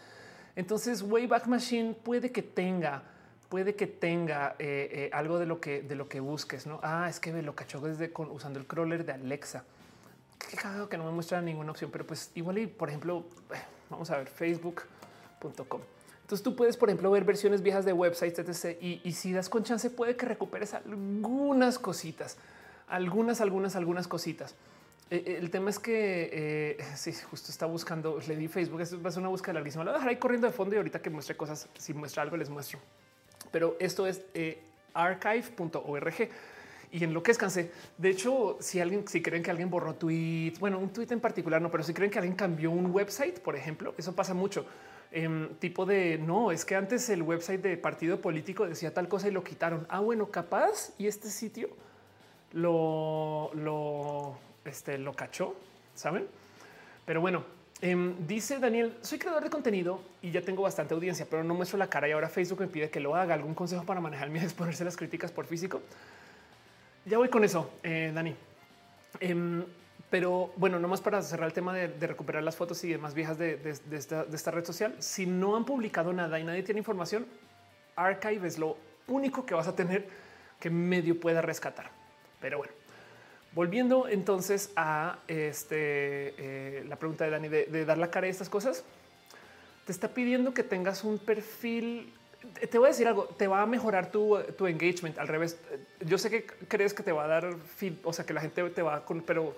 Entonces 0.58 1.04
Wayback 1.04 1.46
Machine 1.46 1.94
puede 1.94 2.32
que 2.32 2.42
tenga, 2.42 3.04
puede 3.48 3.76
que 3.76 3.86
tenga 3.86 4.56
eh, 4.58 4.90
eh, 4.92 5.10
algo 5.14 5.38
de 5.38 5.46
lo 5.46 5.62
que 5.62 5.84
de 5.84 5.96
lo 5.96 6.10
que 6.10 6.20
busques. 6.20 6.66
No, 6.66 6.80
ah, 6.82 7.08
es 7.08 7.20
que 7.20 7.32
lo 7.44 7.56
cachó 7.56 7.80
desde 7.80 8.12
usando 8.16 8.60
el 8.60 8.66
crawler 8.66 9.06
de 9.06 9.14
Alexa. 9.14 9.64
Qué 10.40 10.58
cagado 10.58 10.90
que 10.90 10.98
no 10.98 11.06
me 11.06 11.12
muestra 11.12 11.44
ninguna 11.44 11.70
opción, 11.70 11.92
pero 11.92 12.08
pues 12.08 12.32
igual 12.34 12.58
y 12.58 12.66
por 12.66 12.90
ejemplo, 12.90 13.26
vamos 13.92 14.10
a 14.10 14.18
ver 14.18 14.30
facebook.com. 14.30 15.82
Entonces 16.22 16.44
tú 16.44 16.56
puedes, 16.56 16.76
por 16.76 16.90
ejemplo, 16.90 17.12
ver 17.12 17.24
versiones 17.24 17.62
viejas 17.62 17.86
de 17.86 17.94
websites, 17.94 18.40
etc. 18.40 18.82
Y, 18.82 19.12
si 19.14 19.34
das 19.34 19.50
con 19.50 19.64
chance, 19.64 19.92
puede 19.92 20.18
que 20.18 20.26
recuperes 20.26 20.74
algunas 20.74 21.78
cositas, 21.78 22.38
algunas, 22.88 23.42
algunas, 23.42 23.76
algunas 23.76 24.08
cositas. 24.08 24.56
Eh, 25.10 25.24
eh, 25.26 25.38
el 25.40 25.50
tema 25.50 25.70
es 25.70 25.80
que 25.80 26.30
eh, 26.32 26.78
si 26.96 27.14
justo 27.14 27.52
está 27.52 27.66
buscando, 27.66 28.20
le 28.28 28.36
di 28.36 28.48
Facebook, 28.48 28.82
es 28.82 28.94
va 28.96 29.12
una 29.18 29.30
búsqueda 29.30 29.54
larguísima. 29.54 29.84
La 29.84 29.92
voy 29.92 29.96
a 29.96 30.00
dejar 30.00 30.10
ahí 30.10 30.18
corriendo 30.18 30.48
de 30.48 30.54
fondo 30.54 30.76
y 30.76 30.78
ahorita 30.78 31.02
que 31.02 31.10
muestre 31.10 31.36
cosas, 31.36 31.68
si 31.78 31.94
muestra 31.94 32.24
algo, 32.24 32.38
les 32.38 32.50
muestro. 32.50 32.80
Pero 33.52 33.78
esto 33.80 34.06
es 34.08 34.22
archive.org 34.94 36.30
y 36.92 37.04
en 37.04 37.14
lo 37.14 37.24
que 37.24 37.32
descansé. 37.32 37.72
De 37.98 38.10
hecho, 38.10 38.58
si 38.60 38.80
alguien, 38.80 39.08
si 39.08 39.22
creen 39.22 39.44
que 39.44 39.52
alguien 39.52 39.70
borró 39.70 39.96
tweets, 39.96 40.60
bueno, 40.60 40.80
un 40.80 40.90
tweet 40.90 41.08
en 41.12 41.20
particular, 41.20 41.62
no, 41.62 41.70
pero 41.70 41.84
si 41.84 41.94
creen 41.94 42.12
que 42.12 42.20
alguien 42.20 42.36
cambió 42.36 42.72
un 42.72 42.92
website, 42.92 43.40
por 43.40 43.56
ejemplo, 43.56 43.94
eso 43.98 44.16
pasa 44.16 44.34
mucho. 44.34 44.66
Em, 45.12 45.56
tipo 45.56 45.86
de 45.86 46.18
no, 46.18 46.52
es 46.52 46.66
que 46.66 46.76
antes 46.76 47.10
el 47.10 47.22
website 47.22 47.62
de 47.62 47.78
partido 47.78 48.20
político 48.20 48.68
decía 48.68 48.94
tal 48.94 49.08
cosa 49.08 49.28
y 49.28 49.32
lo 49.32 49.44
quitaron. 49.44 49.86
Ah, 49.90 50.00
bueno, 50.00 50.30
capaz 50.32 50.92
y 50.98 51.08
este 51.08 51.30
sitio 51.30 51.70
lo, 52.52 53.52
lo, 53.54 54.38
este, 54.68 54.98
lo 54.98 55.14
cachó, 55.14 55.56
saben? 55.94 56.28
Pero 57.06 57.22
bueno, 57.22 57.46
em, 57.82 58.16
dice 58.28 58.60
Daniel, 58.60 58.98
soy 59.02 59.20
creador 59.20 59.44
de 59.44 59.50
contenido 59.50 60.02
y 60.22 60.32
ya 60.32 60.42
tengo 60.42 60.64
bastante 60.64 60.94
audiencia, 60.94 61.26
pero 61.30 61.44
no 61.44 61.54
muestro 61.54 61.78
la 61.78 61.90
cara 61.90 62.08
y 62.08 62.12
ahora 62.12 62.30
Facebook 62.30 62.60
me 62.62 62.68
pide 62.68 62.90
que 62.90 63.00
lo 63.00 63.16
haga. 63.16 63.34
¿Algún 63.34 63.54
consejo 63.54 63.84
para 63.84 64.02
manejar 64.02 64.30
mi 64.30 64.40
exponerse 64.44 64.84
las 64.84 64.98
críticas 64.98 65.32
por 65.32 65.46
físico? 65.46 65.82
Ya 67.06 67.18
voy 67.18 67.30
con 67.30 67.44
eso, 67.44 67.72
eh, 67.84 68.12
Dani. 68.14 68.36
Em, 69.20 69.64
pero 70.10 70.54
bueno, 70.56 70.80
nomás 70.80 71.02
para 71.02 71.22
cerrar 71.22 71.48
el 71.48 71.54
tema 71.54 71.74
de, 71.74 71.88
recuperar 72.08 72.44
las 72.44 72.56
fotos 72.56 72.82
y 72.84 72.92
demás 72.92 73.14
viejas 73.14 73.38
de, 73.38 73.60
esta, 73.92 74.52
red 74.52 74.66
social, 74.66 74.96
si 75.00 75.26
no 75.26 75.56
han 75.56 75.66
publicado 75.66 76.14
nada 76.14 76.40
y 76.40 76.44
nadie 76.44 76.64
tiene 76.64 76.80
información, 76.80 77.26
archive 77.96 78.48
es 78.48 78.58
lo 78.58 78.78
único 79.08 79.46
que 79.46 79.54
vas 79.54 79.68
a 79.68 79.76
tener 79.76 80.08
que 80.60 80.70
medio 80.70 81.20
pueda 81.20 81.42
rescatar. 81.42 81.92
Pero 82.40 82.60
bueno, 82.60 82.74
volviendo 83.58 84.08
entonces 84.08 84.72
a 84.76 85.18
este, 85.28 86.36
eh, 86.38 86.86
la 86.88 86.96
pregunta 86.96 87.26
de 87.26 87.32
Dani 87.32 87.48
de, 87.50 87.86
dar 87.86 87.98
la 87.98 88.12
cara 88.12 88.28
a 88.28 88.30
estas 88.30 88.50
cosas, 88.50 88.84
te 89.84 89.92
está 89.92 90.10
pidiendo 90.10 90.54
que 90.54 90.62
tengas 90.62 91.04
un 91.04 91.18
perfil. 91.18 92.14
Te 92.70 92.78
voy 92.78 92.86
a 92.86 92.90
decir 92.90 93.08
algo, 93.08 93.26
te 93.26 93.48
va 93.48 93.64
a 93.64 93.66
mejorar 93.66 94.12
tu, 94.12 94.38
engagement. 94.68 95.18
Al 95.18 95.28
revés, 95.28 95.58
yo 96.06 96.20
sé 96.20 96.30
que 96.30 96.46
crees 96.46 96.94
que 96.94 97.02
te 97.02 97.12
va 97.12 97.24
a 97.24 97.28
dar 97.28 97.56
feed, 97.78 97.94
o 98.04 98.14
sea, 98.14 98.28
que 98.28 98.34
la 98.34 98.42
gente 98.42 98.70
te 98.70 98.84
va 98.84 99.04
con, 99.04 99.22
pero 99.24 99.56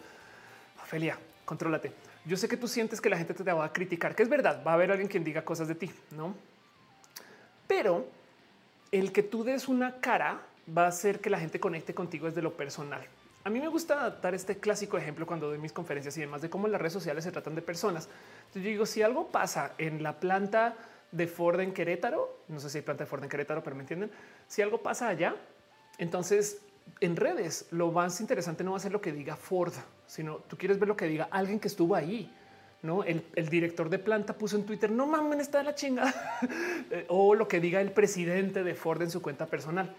Ophelia, 0.81 1.19
contrólate. 1.43 1.91
Yo 2.23 2.37
sé 2.37 2.47
que 2.47 2.55
tú 2.55 2.69
sientes 2.69 3.01
que 3.01 3.09
la 3.09 3.17
gente 3.17 3.33
te 3.33 3.51
va 3.51 3.65
a 3.65 3.73
criticar, 3.73 4.15
que 4.15 4.23
es 4.23 4.29
verdad, 4.29 4.63
va 4.65 4.71
a 4.71 4.73
haber 4.75 4.91
alguien 4.91 5.09
quien 5.09 5.25
diga 5.25 5.43
cosas 5.43 5.67
de 5.67 5.75
ti, 5.75 5.91
no? 6.11 6.35
Pero 7.67 8.07
el 8.93 9.11
que 9.11 9.23
tú 9.23 9.43
des 9.43 9.67
una 9.67 9.99
cara 9.99 10.39
va 10.75 10.85
a 10.85 10.87
hacer 10.87 11.19
que 11.19 11.29
la 11.29 11.37
gente 11.37 11.59
conecte 11.59 11.93
contigo 11.93 12.27
desde 12.27 12.41
lo 12.41 12.53
personal. 12.53 13.05
A 13.49 13.51
mí 13.51 13.59
me 13.59 13.67
gusta 13.67 14.11
dar 14.21 14.35
este 14.35 14.59
clásico 14.59 14.95
ejemplo 14.95 15.25
cuando 15.25 15.47
doy 15.47 15.57
mis 15.57 15.73
conferencias 15.73 16.15
y 16.17 16.21
demás 16.21 16.43
de 16.43 16.51
cómo 16.51 16.67
las 16.67 16.79
redes 16.79 16.93
sociales 16.93 17.23
se 17.23 17.31
tratan 17.31 17.55
de 17.55 17.63
personas. 17.63 18.07
Entonces 18.41 18.61
yo 18.61 18.69
digo, 18.69 18.85
si 18.85 19.01
algo 19.01 19.29
pasa 19.29 19.73
en 19.79 20.03
la 20.03 20.19
planta 20.19 20.75
de 21.11 21.25
Ford 21.25 21.59
en 21.59 21.73
Querétaro, 21.73 22.41
no 22.47 22.59
sé 22.59 22.69
si 22.69 22.77
hay 22.77 22.83
planta 22.83 23.05
de 23.05 23.09
Ford 23.09 23.23
en 23.23 23.29
Querétaro, 23.29 23.63
pero 23.63 23.75
me 23.75 23.81
entienden, 23.81 24.11
si 24.47 24.61
algo 24.61 24.83
pasa 24.83 25.07
allá, 25.07 25.35
entonces 25.97 26.61
en 26.99 27.15
redes 27.15 27.65
lo 27.71 27.91
más 27.91 28.21
interesante 28.21 28.63
no 28.63 28.73
va 28.73 28.77
a 28.77 28.81
ser 28.81 28.91
lo 28.91 29.01
que 29.01 29.11
diga 29.11 29.35
Ford, 29.35 29.73
sino 30.05 30.35
tú 30.47 30.55
quieres 30.55 30.77
ver 30.77 30.87
lo 30.87 30.95
que 30.95 31.07
diga 31.07 31.27
alguien 31.31 31.59
que 31.59 31.69
estuvo 31.69 31.95
ahí. 31.95 32.31
No, 32.83 33.03
el, 33.03 33.49
director 33.49 33.89
de 33.89 33.97
planta 33.97 34.33
puso 34.37 34.57
en 34.57 34.65
Twitter, 34.67 34.91
no 34.91 35.07
mames, 35.07 35.39
está 35.39 35.63
la 35.63 35.73
chinga. 35.73 36.13
o 37.07 37.33
lo 37.33 37.47
que 37.47 37.59
diga 37.59 37.81
el 37.81 37.93
presidente 37.93 38.63
de 38.63 38.75
Ford 38.75 39.01
en 39.01 39.09
su 39.09 39.23
cuenta 39.23 39.47
personal. 39.47 39.95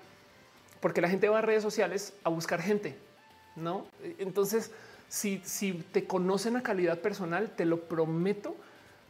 Porque 0.78 1.00
la 1.00 1.08
gente 1.08 1.28
va 1.28 1.40
a 1.40 1.42
redes 1.42 1.64
sociales 1.64 2.14
a 2.22 2.28
buscar 2.28 2.62
gente. 2.62 3.09
No, 3.56 3.86
entonces, 4.18 4.70
si, 5.10 5.72
te 5.92 6.06
conocen 6.06 6.56
a 6.56 6.62
calidad 6.62 7.00
personal, 7.00 7.50
te 7.50 7.64
lo 7.64 7.80
prometo 7.80 8.54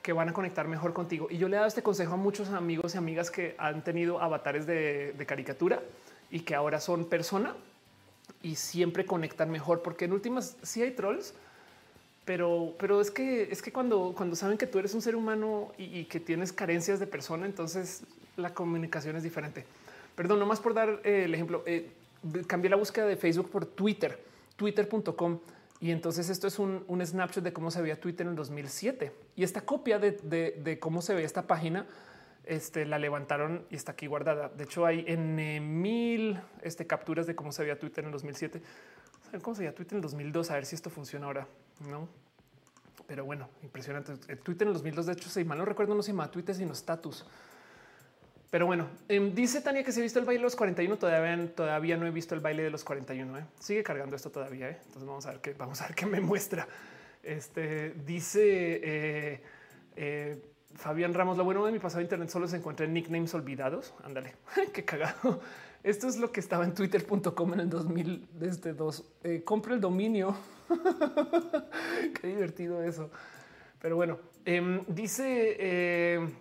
que 0.03 0.15
van 0.15 0.31
a 0.31 0.33
conectar 0.33 0.67
mejor 0.67 0.95
contigo. 0.95 1.29
Y 1.31 1.37
yo 1.37 1.49
le 1.49 1.57
he 1.57 1.59
dado 1.59 1.69
este 1.69 1.83
consejo 1.83 2.15
a 2.15 2.17
muchos 2.17 2.49
amigos 2.49 2.95
y 2.95 2.99
amigas 2.99 3.31
que 3.31 3.55
han 3.59 3.85
tenido 3.85 4.21
avatares 4.21 4.67
de, 4.67 5.15
caricatura 5.27 5.83
y 6.31 6.41
que 6.41 6.55
ahora 6.55 6.81
son 6.81 7.05
persona 7.05 7.55
y 8.43 8.57
siempre 8.57 9.05
conectan 9.05 9.51
mejor, 9.51 9.83
porque 9.83 10.07
en 10.07 10.13
últimas 10.13 10.57
sí 10.63 10.81
hay 10.81 10.93
trolls, 10.93 11.35
pero, 12.25 13.01
es 13.01 13.11
que 13.11 13.49
es 13.51 13.61
que 13.61 13.73
cuando, 13.73 14.15
cuando 14.17 14.37
saben 14.37 14.57
que 14.57 14.67
tú 14.67 14.79
eres 14.79 14.95
un 14.95 15.03
ser 15.03 15.17
humano 15.17 15.73
y, 15.77 16.05
que 16.05 16.21
tienes 16.21 16.53
carencias 16.53 16.99
de 16.99 17.07
persona, 17.07 17.45
entonces 17.45 18.05
la 18.37 18.55
comunicación 18.55 19.17
es 19.17 19.23
diferente. 19.23 19.67
Perdón, 20.15 20.39
nomás 20.39 20.61
por 20.61 20.73
dar 20.73 21.01
eh, 21.05 21.25
el 21.25 21.35
ejemplo, 21.35 21.63
eh, 21.67 21.91
cambié 22.47 22.71
la 22.71 22.77
búsqueda 22.77 23.07
de 23.07 23.17
Facebook 23.17 23.51
por 23.51 23.67
Twitter, 23.67 24.30
twitter.com. 24.61 25.41
Y 25.81 25.91
entonces 25.91 26.29
esto 26.29 26.47
es 26.47 26.59
un, 26.59 26.85
snapshot 27.03 27.43
de 27.43 27.55
cómo 27.55 27.71
se 27.71 27.81
veía 27.81 27.99
Twitter 27.99 28.27
en 28.27 28.33
el 28.33 28.37
2007. 28.37 29.11
Y 29.37 29.43
esta 29.43 29.63
copia 29.63 29.99
de, 29.99 30.79
cómo 30.79 31.01
se 31.01 31.15
ve 31.15 31.25
esta 31.25 31.47
página 31.47 31.87
este, 32.45 32.85
la 32.85 32.99
levantaron 32.99 33.65
y 33.71 33.77
está 33.77 33.93
aquí 33.93 34.07
guardada. 34.07 34.51
De 34.51 34.65
hecho, 34.65 34.85
hay 34.85 35.07
en 35.09 35.81
mil 35.81 36.39
este, 36.61 36.87
capturas 36.87 37.27
de 37.27 37.35
cómo 37.35 37.53
se 37.53 37.63
veía 37.63 37.79
Twitter 37.79 38.05
en 38.05 38.09
el 38.09 38.13
2007. 38.13 38.61
cómo 39.41 39.55
se 39.55 39.63
veía 39.63 39.75
Twitter 39.75 39.95
en 39.95 39.99
el 39.99 40.03
2002? 40.03 40.51
A 40.51 40.55
ver 40.57 40.67
si 40.67 40.75
esto 40.75 40.91
funciona 40.91 41.25
ahora. 41.25 41.49
No, 41.89 42.07
pero 43.07 43.25
bueno, 43.25 43.49
impresionante. 43.63 44.13
El 44.29 44.41
Twitter 44.41 44.67
en 44.67 44.69
el 44.69 44.75
2002, 44.75 45.07
de 45.07 45.13
hecho, 45.15 45.31
si 45.31 45.43
mal 45.43 45.57
no 45.57 45.65
recuerdo, 45.65 45.95
no 45.95 46.03
se 46.03 46.13
llama 46.13 46.31
Twitter, 46.31 46.55
sino 46.55 46.75
status. 46.75 47.25
Pero 48.51 48.67
bueno, 48.67 48.89
em, 49.09 49.33
dice 49.33 49.61
Tania 49.61 49.85
que 49.85 49.93
se 49.93 50.01
ha 50.01 50.03
visto 50.03 50.19
el 50.19 50.25
baile 50.25 50.41
de 50.41 50.45
los 50.45 50.57
41. 50.57 50.99
Todavía, 50.99 51.55
todavía 51.55 51.97
no 51.97 52.07
he 52.07 52.11
visto 52.11 52.35
el 52.35 52.41
baile 52.41 52.65
de 52.65 52.71
los 52.71 52.83
41. 52.83 53.39
¿eh? 53.39 53.45
Sigue 53.61 53.85
cargando 53.85 54.17
esto 54.17 54.31
todavía. 54.31 54.71
¿eh? 54.71 54.79
Entonces 54.87 55.07
vamos 55.07 55.25
a 55.27 55.31
ver 55.31 55.41
qué 55.41 55.55
vamos 55.55 55.81
a 55.81 55.87
ver 55.87 55.95
qué 55.95 56.07
me 56.07 56.21
muestra. 56.21 56.67
Este 57.23 57.91
dice 58.05 59.41
eh, 59.97 60.43
Fabián 60.75 61.15
Ramos, 61.15 61.37
lo 61.37 61.45
bueno 61.45 61.65
de 61.65 61.71
mi 61.71 61.79
pasado 61.79 62.03
internet 62.03 62.29
solo 62.29 62.49
se 62.49 62.57
encuentra 62.57 62.87
en 62.87 62.93
nicknames 62.93 63.33
olvidados. 63.35 63.95
Ándale, 64.03 64.35
qué 64.73 64.85
cagado. 64.85 65.41
Esto 65.85 66.09
es 66.09 66.17
lo 66.17 66.33
que 66.33 66.41
estaba 66.41 66.65
en 66.65 66.75
twitter.com 66.75 67.55
en 67.55 67.61
el 67.61 67.71
2000 67.71 68.29
desde 68.33 68.73
dos. 68.73 69.05
Eh, 69.23 69.43
compra 69.45 69.75
el 69.75 69.81
dominio. 69.81 70.37
qué 72.21 72.27
divertido 72.27 72.83
eso. 72.83 73.11
Pero 73.81 73.95
bueno, 73.95 74.19
em, 74.45 74.85
dice 74.89 76.35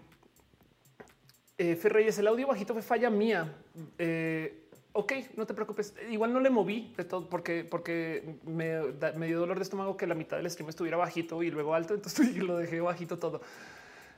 eh, 1.59 1.75
Ferreyes, 1.75 2.17
el 2.17 2.27
audio 2.27 2.47
bajito 2.47 2.71
fue 2.71 2.81
falla 2.81 3.09
mía. 3.09 3.53
Eh, 3.97 4.63
ok, 4.93 5.13
no 5.35 5.45
te 5.45 5.53
preocupes. 5.53 5.93
Igual 6.09 6.31
no 6.31 6.39
le 6.39 6.49
moví 6.49 6.93
de 6.95 7.03
todo 7.03 7.29
porque, 7.29 7.65
porque 7.69 8.37
me, 8.45 8.79
me, 9.17 9.27
dio 9.27 9.41
dolor 9.41 9.57
de 9.57 9.63
estómago 9.63 9.97
que 9.97 10.07
la 10.07 10.15
mitad 10.15 10.37
del 10.37 10.49
stream 10.49 10.69
estuviera 10.69 10.95
bajito 10.95 11.43
y 11.43 11.51
luego 11.51 11.75
alto. 11.75 11.93
Entonces 11.95 12.37
lo 12.37 12.57
dejé 12.57 12.79
bajito 12.79 13.19
todo. 13.19 13.41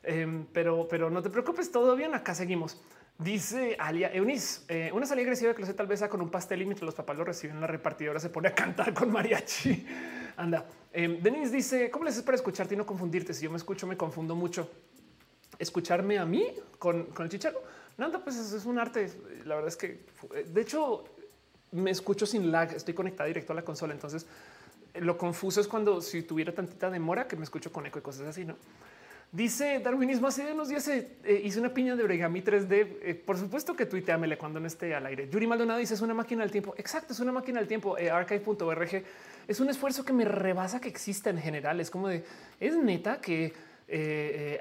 Em, 0.04 0.46
pero, 0.54 0.88
pero 0.88 1.10
no 1.10 1.24
te 1.24 1.32
preocupes, 1.32 1.72
todo 1.72 1.96
bien. 1.96 2.14
Acá 2.14 2.36
seguimos. 2.36 2.80
Dice 3.18 3.76
Alia 3.80 4.14
Eunice, 4.14 4.62
eh, 4.68 4.92
una 4.94 5.08
salida 5.08 5.24
agresiva 5.24 5.54
lo 5.58 5.66
sé 5.66 5.74
tal 5.74 5.88
vez 5.88 6.04
con 6.04 6.22
un 6.22 6.30
pastel 6.30 6.62
y 6.62 6.66
mientras 6.66 6.86
los 6.86 6.96
papás 6.96 7.18
lo 7.18 7.24
reciben, 7.24 7.60
la 7.60 7.68
repartidora 7.68 8.20
se 8.20 8.30
pone 8.30 8.50
a 8.50 8.56
cantar 8.56 8.94
con 8.94 9.12
mariachi. 9.12 9.86
Anda. 10.38 10.66
Eh, 10.94 11.20
Denise 11.22 11.56
dice, 11.56 11.90
¿cómo 11.90 12.06
les 12.06 12.18
es 12.18 12.24
para 12.24 12.36
escucharte 12.36 12.76
y 12.76 12.78
no 12.78 12.86
confundirte? 12.86 13.34
Si 13.34 13.44
yo 13.46 13.50
me 13.50 13.58
escucho, 13.58 13.88
me 13.88 13.98
confundo 13.98 14.36
mucho. 14.36 14.70
Escucharme 15.62 16.18
a 16.18 16.26
mí 16.26 16.46
con, 16.80 17.06
con 17.06 17.26
el 17.26 17.32
chicharo. 17.32 17.62
Nada, 17.98 18.24
pues 18.24 18.38
es 18.38 18.66
un 18.66 18.80
arte. 18.80 19.12
La 19.46 19.56
verdad 19.56 19.68
es 19.68 19.78
que, 19.78 20.06
de 20.48 20.62
hecho, 20.62 21.06
me 21.72 21.92
escucho 21.92 22.26
sin 22.26 22.52
lag. 22.52 22.74
Estoy 22.74 22.94
conectada 22.94 23.28
directo 23.28 23.54
a 23.54 23.56
la 23.56 23.64
consola. 23.64 23.94
Entonces, 23.94 24.26
lo 24.96 25.18
confuso 25.18 25.62
es 25.62 25.68
cuando 25.68 26.02
si 26.02 26.24
tuviera 26.24 26.54
tantita 26.54 26.90
demora 26.90 27.28
que 27.28 27.36
me 27.36 27.44
escucho 27.44 27.72
con 27.72 27.86
eco 27.86 28.00
y 28.00 28.02
cosas 28.02 28.28
así, 28.28 28.46
no? 28.46 28.56
Dice 29.32 29.80
Darwinismo 29.80 30.28
hace 30.28 30.52
unos 30.52 30.68
días 30.68 30.86
eh, 30.90 31.42
hice 31.42 31.58
una 31.58 31.74
piña 31.74 31.96
de 31.96 32.04
origami 32.04 32.42
3D. 32.42 32.98
Eh, 33.02 33.16
por 33.16 33.38
supuesto 33.38 33.74
que 33.74 33.86
tuiteamele 33.86 34.38
cuando 34.38 34.60
no 34.60 34.68
esté 34.68 34.94
al 34.94 35.06
aire. 35.06 35.30
Yuri 35.30 35.48
Maldonado 35.48 35.80
dice 35.80 35.94
es 35.94 36.02
una 36.02 36.14
máquina 36.14 36.42
del 36.42 36.52
tiempo. 36.52 36.76
Exacto, 36.78 37.14
es 37.14 37.20
una 37.22 37.32
máquina 37.32 37.60
del 37.60 37.68
tiempo. 37.70 37.98
Eh, 37.98 38.12
archive.org 38.12 39.04
es 39.48 39.60
un 39.62 39.70
esfuerzo 39.70 40.04
que 40.04 40.12
me 40.12 40.26
rebasa 40.26 40.82
que 40.82 40.90
exista 40.90 41.30
en 41.30 41.38
general. 41.38 41.80
Es 41.80 41.90
como 41.90 42.10
de 42.10 42.26
es 42.60 42.76
neta 42.76 43.22
que 43.22 43.54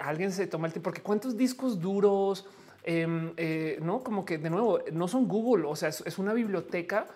alguien 0.01 0.33
se 0.33 0.47
toma 0.47 0.67
el 0.67 0.73
tiempo, 0.73 0.89
porque 0.89 1.03
cuántos 1.03 1.37
discos 1.37 1.81
duros, 1.81 2.47
em, 2.83 3.33
no 3.81 4.03
como 4.03 4.25
que 4.25 4.39
de 4.39 4.51
nuevo 4.51 4.81
no 4.93 5.09
son 5.09 5.29
Google, 5.29 5.67
o 5.67 5.77
sea, 5.77 5.89
es, 5.89 6.19
una 6.19 6.33
biblioteca 6.33 7.07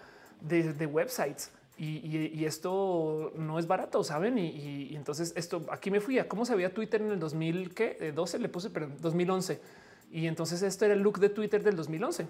de 0.41 0.87
websites 0.87 1.51
y, 1.77 2.45
esto 2.45 3.33
no 3.37 3.59
es 3.59 3.67
barato, 3.67 4.05
saben? 4.05 4.39
Y, 4.39 4.95
entonces 4.95 5.33
esto 5.37 5.65
aquí 5.71 5.91
me 5.91 6.01
fui 6.01 6.19
a 6.19 6.29
cómo 6.29 6.45
se 6.45 6.55
veía 6.55 6.73
Twitter 6.73 7.03
en 7.03 7.11
el 7.11 7.19
2012, 7.19 8.39
le 8.39 8.49
puse, 8.49 8.71
pero 8.71 8.89
2011. 9.01 9.61
Y 10.13 10.27
entonces 10.27 10.63
esto 10.63 10.85
era 10.85 10.95
el 10.95 11.01
look 11.01 11.19
de 11.19 11.31
Twitter 11.31 11.63
del 11.63 11.75
2011. 11.75 12.29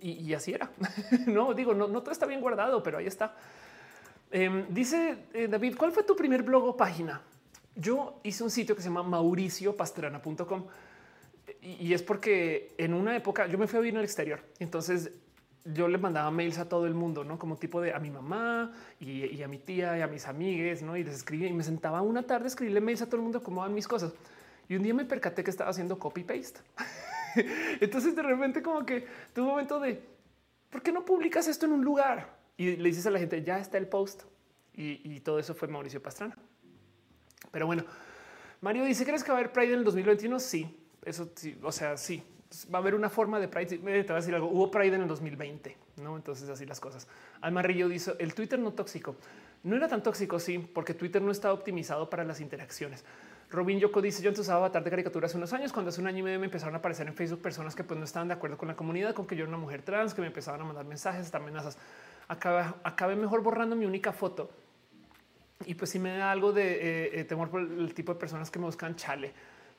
Y, 0.00 0.32
así 0.32 0.54
era. 0.54 0.70
no 1.26 1.52
digo, 1.52 1.74
no, 1.74 1.88
todo 1.88 2.10
está 2.10 2.24
bien 2.24 2.40
guardado, 2.40 2.82
pero 2.82 2.98
ahí 2.98 3.06
está. 3.06 3.34
Em, 4.30 4.64
dice 4.70 5.18
eh, 5.34 5.48
David, 5.48 5.76
¿cuál 5.76 5.92
fue 5.92 6.02
tu 6.02 6.16
primer 6.16 6.42
blog 6.42 6.64
o 6.64 6.76
página? 6.76 7.20
Yo 7.74 8.20
hice 8.22 8.44
un 8.44 8.50
sitio 8.50 8.76
que 8.76 8.82
se 8.82 8.88
llama 8.88 9.02
mauriciopastrana.com 9.02 10.66
y, 11.60 11.92
es 11.92 12.02
porque 12.02 12.74
en 12.78 12.94
una 12.94 13.16
época 13.16 13.46
yo 13.46 13.58
me 13.58 13.66
fui 13.66 13.78
a 13.78 13.80
vivir 13.80 13.98
el 13.98 14.04
exterior. 14.04 14.40
Entonces 14.58 15.12
yo 15.64 15.88
le 15.88 15.98
mandaba 15.98 16.30
mails 16.30 16.58
a 16.58 16.68
todo 16.68 16.86
el 16.86 16.94
mundo, 16.94 17.24
no 17.24 17.38
como 17.38 17.56
tipo 17.56 17.80
de 17.80 17.94
a 17.94 17.98
mi 17.98 18.10
mamá 18.10 18.72
y, 19.00 19.42
a 19.42 19.48
mi 19.48 19.58
tía 19.58 19.96
y 19.96 20.00
a 20.00 20.06
mis 20.06 20.26
amigues, 20.26 20.82
no? 20.82 20.96
Y 20.96 21.04
les 21.04 21.16
escribía 21.16 21.48
y 21.48 21.52
me 21.52 21.62
sentaba 21.62 22.02
una 22.02 22.24
tarde 22.24 22.44
a 22.44 22.48
escribirle 22.48 22.80
mails 22.80 23.02
a 23.02 23.06
todo 23.06 23.16
el 23.16 23.22
mundo 23.22 23.42
cómo 23.42 23.60
van 23.60 23.74
mis 23.74 23.88
cosas. 23.88 24.12
Y 24.68 24.76
un 24.76 24.82
día 24.82 24.94
me 24.94 25.04
percaté 25.04 25.44
que 25.44 25.50
estaba 25.50 25.70
haciendo 25.70 25.98
copy 25.98 26.24
paste. 26.24 26.60
Entonces 27.80 28.14
de 28.14 28.22
repente 28.22 28.62
como 28.62 28.84
que 28.84 29.06
tuve 29.32 29.44
un 29.44 29.50
momento 29.50 29.80
de 29.80 30.02
¿por 30.70 30.82
qué 30.82 30.90
no 30.90 31.04
publicas 31.04 31.46
esto 31.46 31.66
en 31.66 31.72
un 31.72 31.84
lugar? 31.84 32.36
Y 32.56 32.76
le 32.76 32.88
dices 32.88 33.06
a 33.06 33.10
la 33.10 33.18
gente 33.18 33.42
ya 33.42 33.58
está 33.58 33.78
el 33.78 33.86
post 33.86 34.22
y, 34.74 35.20
todo 35.20 35.38
eso 35.38 35.54
fue 35.54 35.68
Mauricio 35.68 36.02
Pastrana. 36.02 36.36
Pero 37.52 37.66
bueno, 37.66 37.84
Mario 38.60 38.84
dice: 38.84 39.04
¿Crees 39.04 39.22
que 39.22 39.30
va 39.30 39.38
a 39.38 39.40
haber 39.40 39.52
Pride 39.52 39.74
en 39.74 39.78
el 39.78 39.84
2021? 39.84 40.40
Sí, 40.40 40.76
eso 41.04 41.30
sí, 41.36 41.56
o 41.62 41.70
sea, 41.70 41.96
sí, 41.96 42.24
va 42.74 42.78
a 42.78 42.82
haber 42.82 42.94
una 42.94 43.08
forma 43.08 43.38
de 43.38 43.46
Pride. 43.46 43.66
Te 43.66 43.78
voy 43.78 43.92
a 43.92 44.14
decir 44.14 44.34
algo. 44.34 44.48
Hubo 44.48 44.70
Pride 44.70 44.96
en 44.96 45.02
el 45.02 45.08
2020, 45.08 45.76
no? 46.02 46.16
Entonces, 46.16 46.48
así 46.48 46.66
las 46.66 46.80
cosas. 46.80 47.06
Almarillo 47.40 47.88
dice 47.88 48.14
el 48.18 48.34
Twitter 48.34 48.58
no 48.58 48.72
tóxico. 48.72 49.16
No 49.62 49.76
era 49.76 49.86
tan 49.86 50.02
tóxico, 50.02 50.40
sí, 50.40 50.58
porque 50.58 50.94
Twitter 50.94 51.22
no 51.22 51.30
está 51.30 51.52
optimizado 51.52 52.10
para 52.10 52.24
las 52.24 52.40
interacciones. 52.40 53.04
Robin 53.50 53.78
Yoko 53.78 54.00
dice: 54.00 54.22
Yo 54.22 54.30
antes 54.30 54.40
usaba 54.40 54.60
avatar 54.60 54.82
de 54.82 54.90
caricatura 54.90 55.26
hace 55.26 55.36
unos 55.36 55.52
años, 55.52 55.72
cuando 55.72 55.90
hace 55.90 56.00
un 56.00 56.06
año 56.06 56.18
y 56.18 56.22
medio 56.22 56.40
me 56.40 56.46
empezaron 56.46 56.74
a 56.74 56.78
aparecer 56.78 57.06
en 57.06 57.14
Facebook 57.14 57.42
personas 57.42 57.76
que 57.76 57.84
pues, 57.84 57.98
no 57.98 58.04
estaban 58.04 58.28
de 58.28 58.34
acuerdo 58.34 58.56
con 58.56 58.68
la 58.68 58.74
comunidad, 58.74 59.14
con 59.14 59.26
que 59.26 59.36
yo 59.36 59.42
era 59.42 59.48
una 59.50 59.58
mujer 59.58 59.82
trans, 59.82 60.14
que 60.14 60.20
me 60.20 60.28
empezaban 60.28 60.60
a 60.62 60.64
mandar 60.64 60.84
mensajes, 60.86 61.26
hasta 61.26 61.38
amenazas. 61.38 61.76
acabé 62.28 63.16
mejor 63.16 63.42
borrando 63.42 63.76
mi 63.76 63.84
única 63.84 64.12
foto. 64.12 64.50
Y 65.66 65.74
pues 65.74 65.90
si 65.90 65.98
me 65.98 66.16
da 66.16 66.30
algo 66.30 66.52
de 66.52 66.72
eh, 66.72 67.20
eh, 67.20 67.24
temor 67.24 67.50
por 67.50 67.60
el 67.60 67.94
tipo 67.94 68.14
de 68.14 68.20
personas 68.20 68.50
que 68.50 68.58
me 68.58 68.66
buscan 68.66 68.96
chale 68.96 69.32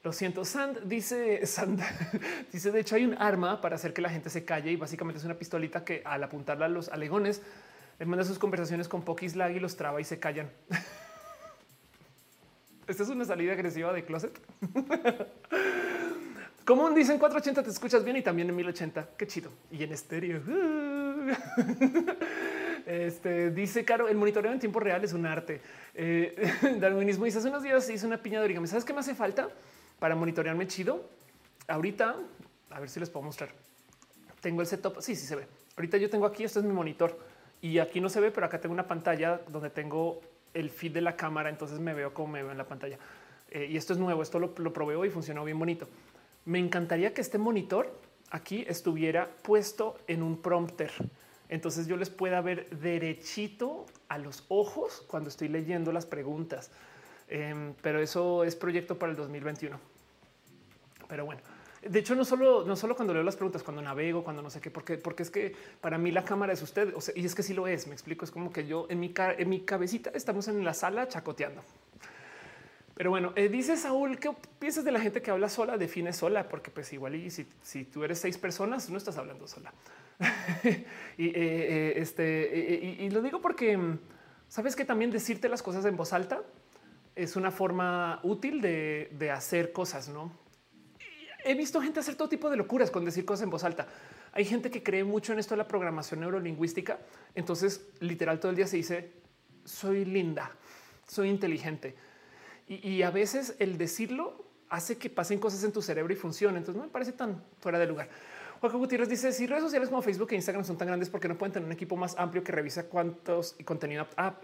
Lo 0.03 0.13
siento, 0.13 0.45
Sand 0.45 0.81
dice, 0.85 1.45
Sand 1.45 1.81
dice, 2.51 2.71
de 2.71 2.79
hecho 2.79 2.95
hay 2.95 3.05
un 3.05 3.15
arma 3.17 3.61
para 3.61 3.75
hacer 3.75 3.93
que 3.93 4.01
la 4.01 4.09
gente 4.09 4.29
se 4.29 4.45
calle 4.45 4.71
y 4.71 4.75
básicamente 4.75 5.19
es 5.19 5.25
una 5.25 5.35
pistolita 5.35 5.83
que 5.83 6.01
al 6.05 6.23
apuntarla 6.23 6.65
a 6.65 6.69
los 6.69 6.89
alegones, 6.89 7.41
él 7.99 8.07
manda 8.07 8.25
sus 8.25 8.39
conversaciones 8.39 8.87
con 8.87 9.03
Pokis 9.03 9.35
Lag 9.35 9.51
y 9.51 9.59
los 9.59 9.75
traba 9.75 10.01
y 10.01 10.03
se 10.03 10.19
callan. 10.19 10.49
Esta 12.87 13.03
es 13.03 13.09
una 13.09 13.25
salida 13.25 13.53
agresiva 13.53 13.93
de 13.93 14.03
closet. 14.03 14.39
Como 16.65 16.89
dicen 16.91 17.19
480 17.19 17.63
te 17.63 17.69
escuchas 17.69 18.03
bien 18.03 18.17
y 18.17 18.21
también 18.21 18.49
en 18.49 18.55
1080. 18.55 19.09
Qué 19.17 19.27
chido. 19.27 19.51
Y 19.71 19.83
en 19.83 19.91
estéreo. 19.91 20.41
Este 22.85 23.51
dice 23.51 23.85
Caro, 23.85 24.07
el 24.09 24.17
monitoreo 24.17 24.51
en 24.51 24.59
tiempo 24.59 24.79
real 24.79 25.03
es 25.03 25.13
un 25.13 25.25
arte. 25.25 25.61
Eh, 25.93 26.35
darwinismo 26.79 27.25
dice 27.25 27.37
hace 27.37 27.49
unos 27.49 27.63
días 27.63 27.89
hice 27.89 28.05
una 28.05 28.21
piña 28.21 28.39
de 28.39 28.45
origami. 28.45 28.67
¿Sabes 28.67 28.85
qué 28.85 28.93
me 28.93 28.99
hace 28.99 29.15
falta 29.15 29.49
para 29.99 30.15
monitorearme 30.15 30.67
chido? 30.67 31.09
Ahorita, 31.67 32.15
a 32.69 32.79
ver 32.79 32.89
si 32.89 32.99
les 32.99 33.09
puedo 33.09 33.25
mostrar. 33.25 33.49
Tengo 34.41 34.61
el 34.61 34.67
setup. 34.67 34.99
Sí, 35.01 35.15
sí 35.15 35.25
se 35.25 35.35
ve. 35.35 35.47
Ahorita 35.77 35.97
yo 35.97 36.09
tengo 36.09 36.25
aquí, 36.25 36.43
esto 36.43 36.59
es 36.59 36.65
mi 36.65 36.73
monitor 36.73 37.17
y 37.61 37.79
aquí 37.79 38.01
no 38.01 38.09
se 38.09 38.19
ve, 38.19 38.31
pero 38.31 38.45
acá 38.45 38.59
tengo 38.59 38.73
una 38.73 38.87
pantalla 38.87 39.39
donde 39.47 39.69
tengo 39.69 40.21
el 40.53 40.69
feed 40.69 40.93
de 40.93 41.01
la 41.01 41.15
cámara. 41.15 41.49
Entonces 41.49 41.79
me 41.79 41.93
veo 41.93 42.13
como 42.13 42.33
me 42.33 42.43
veo 42.43 42.51
en 42.51 42.57
la 42.57 42.67
pantalla. 42.67 42.97
Eh, 43.49 43.67
y 43.71 43.77
esto 43.77 43.93
es 43.93 43.99
nuevo. 43.99 44.21
Esto 44.21 44.39
lo, 44.39 44.53
lo 44.57 44.73
probé 44.73 45.07
y 45.07 45.09
funcionó 45.09 45.45
bien 45.45 45.57
bonito. 45.57 45.87
Me 46.45 46.59
encantaría 46.59 47.13
que 47.13 47.21
este 47.21 47.37
monitor 47.37 47.89
aquí 48.31 48.65
estuviera 48.67 49.29
puesto 49.43 49.97
en 50.07 50.23
un 50.23 50.41
prompter. 50.41 50.91
Entonces 51.53 51.85
yo 51.85 51.97
les 51.97 52.09
pueda 52.09 52.41
ver 52.41 52.67
derechito 52.71 53.85
a 54.07 54.17
los 54.17 54.43
ojos 54.47 55.03
cuando 55.05 55.29
estoy 55.29 55.49
leyendo 55.49 55.91
las 55.91 56.07
preguntas. 56.07 56.71
Em, 57.27 57.75
pero 57.79 58.01
eso 58.01 58.43
es 58.43 58.55
proyecto 58.55 58.97
para 58.97 59.11
el 59.11 59.15
2021. 59.15 59.79
Pero 61.07 61.25
bueno, 61.25 61.41
de 61.87 61.99
hecho, 61.99 62.15
no 62.15 62.25
solo, 62.25 62.65
no 62.65 62.75
solo 62.75 62.95
cuando 62.95 63.13
leo 63.13 63.21
las 63.21 63.35
preguntas, 63.35 63.61
cuando 63.61 63.83
navego, 63.83 64.23
cuando 64.23 64.41
no 64.41 64.49
sé 64.49 64.61
qué, 64.61 64.71
porque, 64.71 64.97
porque 64.97 65.21
es 65.21 65.29
que 65.29 65.55
para 65.79 65.99
mí 65.99 66.09
la 66.09 66.25
cámara 66.25 66.53
es 66.53 66.61
usted. 66.63 66.91
O 66.95 67.01
sea, 67.01 67.13
y 67.15 67.23
es 67.23 67.35
que 67.35 67.43
sí 67.43 67.53
lo 67.53 67.67
es. 67.67 67.85
Me 67.85 67.93
explico. 67.93 68.25
Es 68.25 68.31
como 68.31 68.51
que 68.51 68.65
yo 68.65 68.87
en 68.89 68.99
mi, 68.99 69.13
en 69.15 69.47
mi 69.47 69.59
cabecita 69.61 70.09
estamos 70.15 70.47
en 70.47 70.65
la 70.65 70.73
sala 70.73 71.07
chacoteando. 71.07 71.61
Pero 72.95 73.09
bueno, 73.09 73.33
eh, 73.35 73.49
dice 73.49 73.75
Saúl, 73.75 74.19
¿qué 74.19 74.31
piensas 74.59 74.85
de 74.85 74.91
la 74.91 74.99
gente 74.99 75.21
que 75.21 75.31
habla 75.31 75.49
sola? 75.49 75.77
Define 75.77 76.13
sola, 76.13 76.47
porque 76.47 76.69
pues 76.69 76.93
igual 76.93 77.15
y 77.15 77.31
si, 77.31 77.85
tú 77.85 78.03
eres 78.03 78.19
seis 78.19 78.37
personas, 78.37 78.89
no 78.89 78.97
estás 78.97 79.17
hablando 79.17 79.47
sola. 79.47 79.73
y, 81.17 81.25
eh, 81.25 81.33
eh, 81.35 81.93
este, 81.97 82.97
y, 82.99 83.09
lo 83.09 83.21
digo 83.21 83.41
porque 83.41 83.75
mm, 83.75 83.99
sabes 84.47 84.75
que 84.75 84.85
también 84.85 85.09
decirte 85.09 85.49
las 85.49 85.63
cosas 85.63 85.85
en 85.85 85.97
voz 85.97 86.13
alta 86.13 86.43
es 87.15 87.35
una 87.35 87.49
forma 87.49 88.19
útil 88.23 88.61
de, 88.61 89.09
de 89.13 89.31
hacer 89.31 89.71
cosas, 89.71 90.09
¿no? 90.09 90.31
He 91.45 91.55
visto 91.55 91.81
gente 91.81 91.99
hacer 91.99 92.15
todo 92.15 92.29
tipo 92.29 92.49
de 92.49 92.57
locuras 92.57 92.89
con 92.89 93.03
decir 93.03 93.25
cosas 93.25 93.43
en 93.43 93.49
voz 93.49 93.63
alta. 93.63 93.87
Hay 94.31 94.45
gente 94.45 94.71
que 94.71 94.81
cree 94.81 95.03
mucho 95.03 95.33
en 95.33 95.39
esto 95.39 95.55
de 95.55 95.57
la 95.57 95.67
programación 95.67 96.21
neurolingüística. 96.21 96.99
Entonces, 97.35 97.85
literal, 97.99 98.39
todo 98.39 98.51
el 98.51 98.55
día 98.55 98.65
se 98.65 98.77
dice, 98.77 99.11
soy 99.65 100.05
linda, 100.05 100.51
soy 101.07 101.29
inteligente. 101.29 101.95
Y, 102.67 103.01
a 103.01 103.11
veces 103.11 103.55
el 103.59 103.77
decirlo 103.77 104.45
hace 104.69 104.97
que 104.97 105.09
pasen 105.09 105.37
cosas 105.37 105.63
en 105.63 105.71
tu 105.71 105.81
cerebro 105.81 106.13
y 106.13 106.15
funcione. 106.15 106.57
Entonces, 106.57 106.79
no 106.79 106.85
me 106.87 106.91
parece 106.91 107.11
tan 107.11 107.43
fuera 107.59 107.77
de 107.77 107.85
lugar. 107.85 108.09
Juan 108.59 108.77
Gutiérrez 108.77 109.09
dice 109.09 109.33
si 109.33 109.45
redes 109.45 109.63
sociales 109.63 109.89
como 109.89 110.01
Facebook 110.01 110.29
e 110.31 110.35
Instagram 110.35 110.63
son 110.63 110.77
tan 110.77 110.87
grandes 110.87 111.09
porque 111.09 111.27
no 111.27 111.37
pueden 111.37 111.51
tener 111.51 111.65
un 111.67 111.73
equipo 111.73 111.97
más 111.97 112.15
amplio 112.17 112.43
que 112.43 112.53
revisa 112.53 112.83
cuántos 112.85 113.55
y 113.59 113.65
contenido. 113.65 114.07
Ah, 114.15 114.39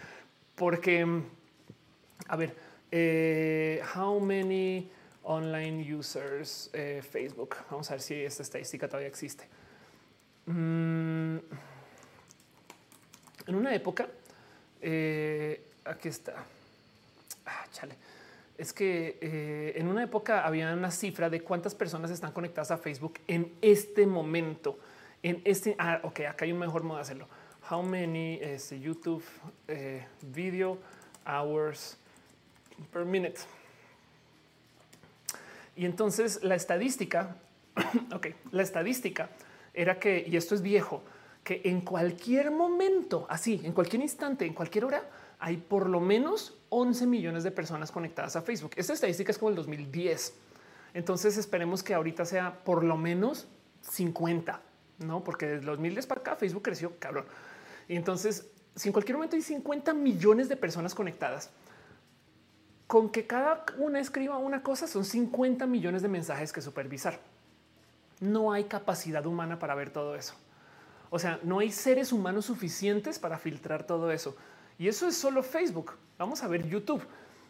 porque 0.54 1.04
a 2.28 2.36
ver, 2.36 2.54
eh, 2.90 3.82
how 3.94 4.20
many 4.20 4.90
online 5.24 5.94
users 5.94 6.70
eh, 6.72 7.02
Facebook? 7.02 7.56
Vamos 7.70 7.90
a 7.90 7.94
ver 7.94 8.00
si 8.00 8.14
esta 8.14 8.42
estadística 8.42 8.86
todavía 8.86 9.08
existe. 9.08 9.48
Mm, 10.46 11.38
en 13.46 13.54
una 13.54 13.74
época, 13.74 14.08
eh, 14.80 15.64
aquí 15.84 16.08
está. 16.08 16.44
Ah, 17.46 17.66
chale 17.70 17.96
es 18.56 18.72
que 18.72 19.18
eh, 19.20 19.72
en 19.76 19.88
una 19.88 20.04
época 20.04 20.46
había 20.46 20.72
una 20.72 20.90
cifra 20.90 21.28
de 21.28 21.40
cuántas 21.40 21.74
personas 21.74 22.10
están 22.10 22.32
conectadas 22.32 22.70
a 22.70 22.78
Facebook 22.78 23.14
en 23.26 23.52
este 23.60 24.06
momento. 24.06 24.78
En 25.22 25.40
este, 25.44 25.74
ah, 25.78 26.00
ok, 26.02 26.20
acá 26.20 26.44
hay 26.44 26.52
un 26.52 26.58
mejor 26.58 26.82
modo 26.82 26.96
de 26.96 27.02
hacerlo. 27.02 27.28
How 27.70 27.82
many 27.82 28.34
es 28.34 28.64
este, 28.64 28.80
YouTube 28.80 29.24
eh, 29.68 30.06
video 30.22 30.78
hours 31.26 31.96
per 32.92 33.04
minute? 33.04 33.40
Y 35.76 35.86
entonces 35.86 36.44
la 36.44 36.54
estadística, 36.54 37.36
ok, 38.14 38.28
la 38.52 38.62
estadística 38.62 39.30
era 39.72 39.98
que, 39.98 40.24
y 40.28 40.36
esto 40.36 40.54
es 40.54 40.62
viejo, 40.62 41.02
que 41.42 41.62
en 41.64 41.80
cualquier 41.80 42.52
momento, 42.52 43.26
así, 43.28 43.60
en 43.64 43.72
cualquier 43.72 44.02
instante, 44.02 44.46
en 44.46 44.54
cualquier 44.54 44.84
hora, 44.84 45.02
hay 45.44 45.58
por 45.58 45.90
lo 45.90 46.00
menos 46.00 46.54
11 46.70 47.06
millones 47.06 47.44
de 47.44 47.50
personas 47.50 47.92
conectadas 47.92 48.34
a 48.34 48.40
Facebook. 48.40 48.70
Esta 48.76 48.94
estadística 48.94 49.30
es 49.30 49.36
como 49.36 49.50
el 49.50 49.56
2010. 49.56 50.32
Entonces 50.94 51.36
esperemos 51.36 51.82
que 51.82 51.92
ahorita 51.92 52.24
sea 52.24 52.64
por 52.64 52.82
lo 52.82 52.96
menos 52.96 53.46
50, 53.82 54.62
no? 55.00 55.22
Porque 55.22 55.46
desde 55.46 55.66
2010 55.66 56.06
para 56.06 56.22
acá 56.22 56.36
Facebook 56.36 56.62
creció 56.62 56.98
cabrón. 56.98 57.26
Y 57.88 57.96
entonces, 57.96 58.46
si 58.74 58.88
en 58.88 58.94
cualquier 58.94 59.18
momento 59.18 59.36
hay 59.36 59.42
50 59.42 59.92
millones 59.92 60.48
de 60.48 60.56
personas 60.56 60.94
conectadas, 60.94 61.50
con 62.86 63.10
que 63.10 63.26
cada 63.26 63.66
una 63.76 64.00
escriba 64.00 64.38
una 64.38 64.62
cosa 64.62 64.86
son 64.86 65.04
50 65.04 65.66
millones 65.66 66.00
de 66.00 66.08
mensajes 66.08 66.54
que 66.54 66.62
supervisar. 66.62 67.20
No 68.18 68.50
hay 68.50 68.64
capacidad 68.64 69.26
humana 69.26 69.58
para 69.58 69.74
ver 69.74 69.90
todo 69.90 70.16
eso. 70.16 70.36
O 71.10 71.18
sea, 71.18 71.38
no 71.42 71.58
hay 71.58 71.70
seres 71.70 72.12
humanos 72.14 72.46
suficientes 72.46 73.18
para 73.18 73.36
filtrar 73.36 73.86
todo 73.86 74.10
eso. 74.10 74.34
Y 74.78 74.88
eso 74.88 75.06
es 75.06 75.16
solo 75.16 75.42
Facebook. 75.42 75.92
Vamos 76.18 76.42
a 76.42 76.48
ver 76.48 76.66
YouTube. 76.68 77.02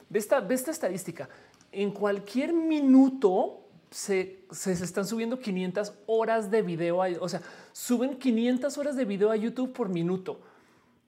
De 0.08 0.18
esta, 0.18 0.40
de 0.40 0.54
esta 0.54 0.70
estadística, 0.70 1.28
en 1.72 1.90
cualquier 1.90 2.52
minuto 2.52 3.60
se, 3.90 4.40
se, 4.50 4.72
están 4.72 5.06
subiendo 5.06 5.38
500 5.38 5.92
horas 6.06 6.50
de 6.50 6.62
video. 6.62 6.98
o 7.20 7.28
sea, 7.28 7.40
suben 7.72 8.18
500 8.18 8.76
horas 8.78 8.96
de 8.96 9.04
video 9.04 9.30
a 9.30 9.36
YouTube 9.36 9.72
por 9.72 9.88
minuto. 9.88 10.40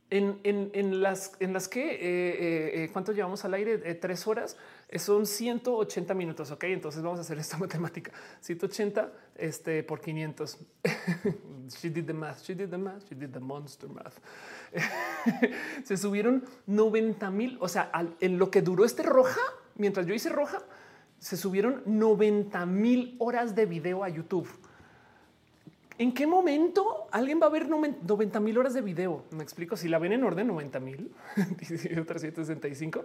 En, 0.09 0.39
en, 0.45 0.71
en 0.73 1.03
las, 1.03 1.33
en 1.41 1.53
las 1.53 1.67
que, 1.67 1.83
eh, 1.83 1.99
eh, 2.01 2.85
eh 2.85 2.91
¿cuánto 2.93 3.13
llevamos 3.13 3.45
al 3.45 3.55
aire? 3.55 3.81
Eh, 3.85 3.95
tres 3.95 4.27
horas. 4.27 4.57
Son 4.95 5.27
180 5.27 6.15
minutos. 6.15 6.51
Ok, 6.51 6.65
entonces 6.65 7.03
vamos 7.03 7.19
a 7.19 7.23
hacer 7.23 7.39
esta 7.39 7.57
matemática. 7.59 8.13
180 8.41 9.13
este, 9.37 9.83
por 9.83 10.01
500. 10.01 10.59
she 11.81 11.91
did 11.91 12.07
the 12.07 12.13
math. 12.13 12.43
She 12.43 12.55
did 12.55 12.71
the 12.71 12.79
math. 12.79 13.09
She 13.09 13.15
did 13.15 13.33
the 13.33 13.41
monster 13.41 13.89
math. 13.89 14.19
se 15.85 15.97
subieron 15.97 16.45
90 16.67 17.31
mil. 17.31 17.59
O 17.61 17.69
sea, 17.69 17.91
en 18.21 18.39
lo 18.39 18.51
que 18.51 18.63
duró 18.63 18.85
este 18.85 19.03
roja, 19.03 19.41
mientras 19.77 20.07
yo 20.07 20.15
hice 20.15 20.29
roja, 20.29 20.63
se 21.19 21.37
subieron 21.37 21.83
90 21.87 22.67
mil 22.67 23.17
horas 23.19 23.55
de 23.55 23.67
video 23.67 24.05
a 24.05 24.09
YouTube. 24.09 24.49
¿En 25.99 26.13
qué 26.13 26.27
momento 26.27 27.09
alguien 27.11 27.41
va 27.41 27.47
a 27.47 27.51
ver 27.51 27.69
90 27.69 28.41
mil 28.41 28.59
horas 28.59 28.75
de 28.75 28.83
video? 28.83 29.25
Me 29.31 29.43
explico. 29.43 29.77
Si 29.77 29.89
la 29.89 29.99
ven 29.99 30.13
en 30.13 30.25
orden 30.25 30.47
90 30.47 30.79
mil, 30.79 31.11
365, 32.07 33.05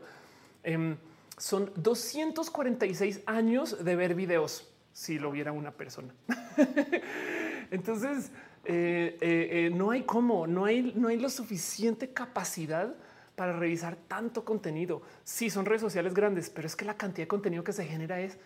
em, 0.63 0.97
son 1.41 1.71
246 1.75 3.21
años 3.25 3.83
de 3.83 3.95
ver 3.95 4.13
videos 4.13 4.71
si 4.93 5.17
lo 5.17 5.31
viera 5.31 5.51
una 5.51 5.71
persona. 5.71 6.13
Entonces, 7.71 8.31
eh, 8.63 9.17
eh, 9.19 9.49
eh, 9.51 9.69
no 9.73 9.89
hay 9.89 10.03
cómo, 10.03 10.45
no 10.45 10.65
hay, 10.65 10.93
no 10.95 11.07
hay 11.07 11.17
la 11.17 11.29
suficiente 11.29 12.13
capacidad 12.13 12.93
para 13.35 13.57
revisar 13.57 13.95
tanto 14.07 14.45
contenido. 14.45 15.01
Sí, 15.23 15.49
son 15.49 15.65
redes 15.65 15.81
sociales 15.81 16.13
grandes, 16.13 16.51
pero 16.51 16.67
es 16.67 16.75
que 16.75 16.85
la 16.85 16.95
cantidad 16.95 17.23
de 17.23 17.29
contenido 17.29 17.63
que 17.63 17.73
se 17.73 17.85
genera 17.85 18.21
es, 18.21 18.37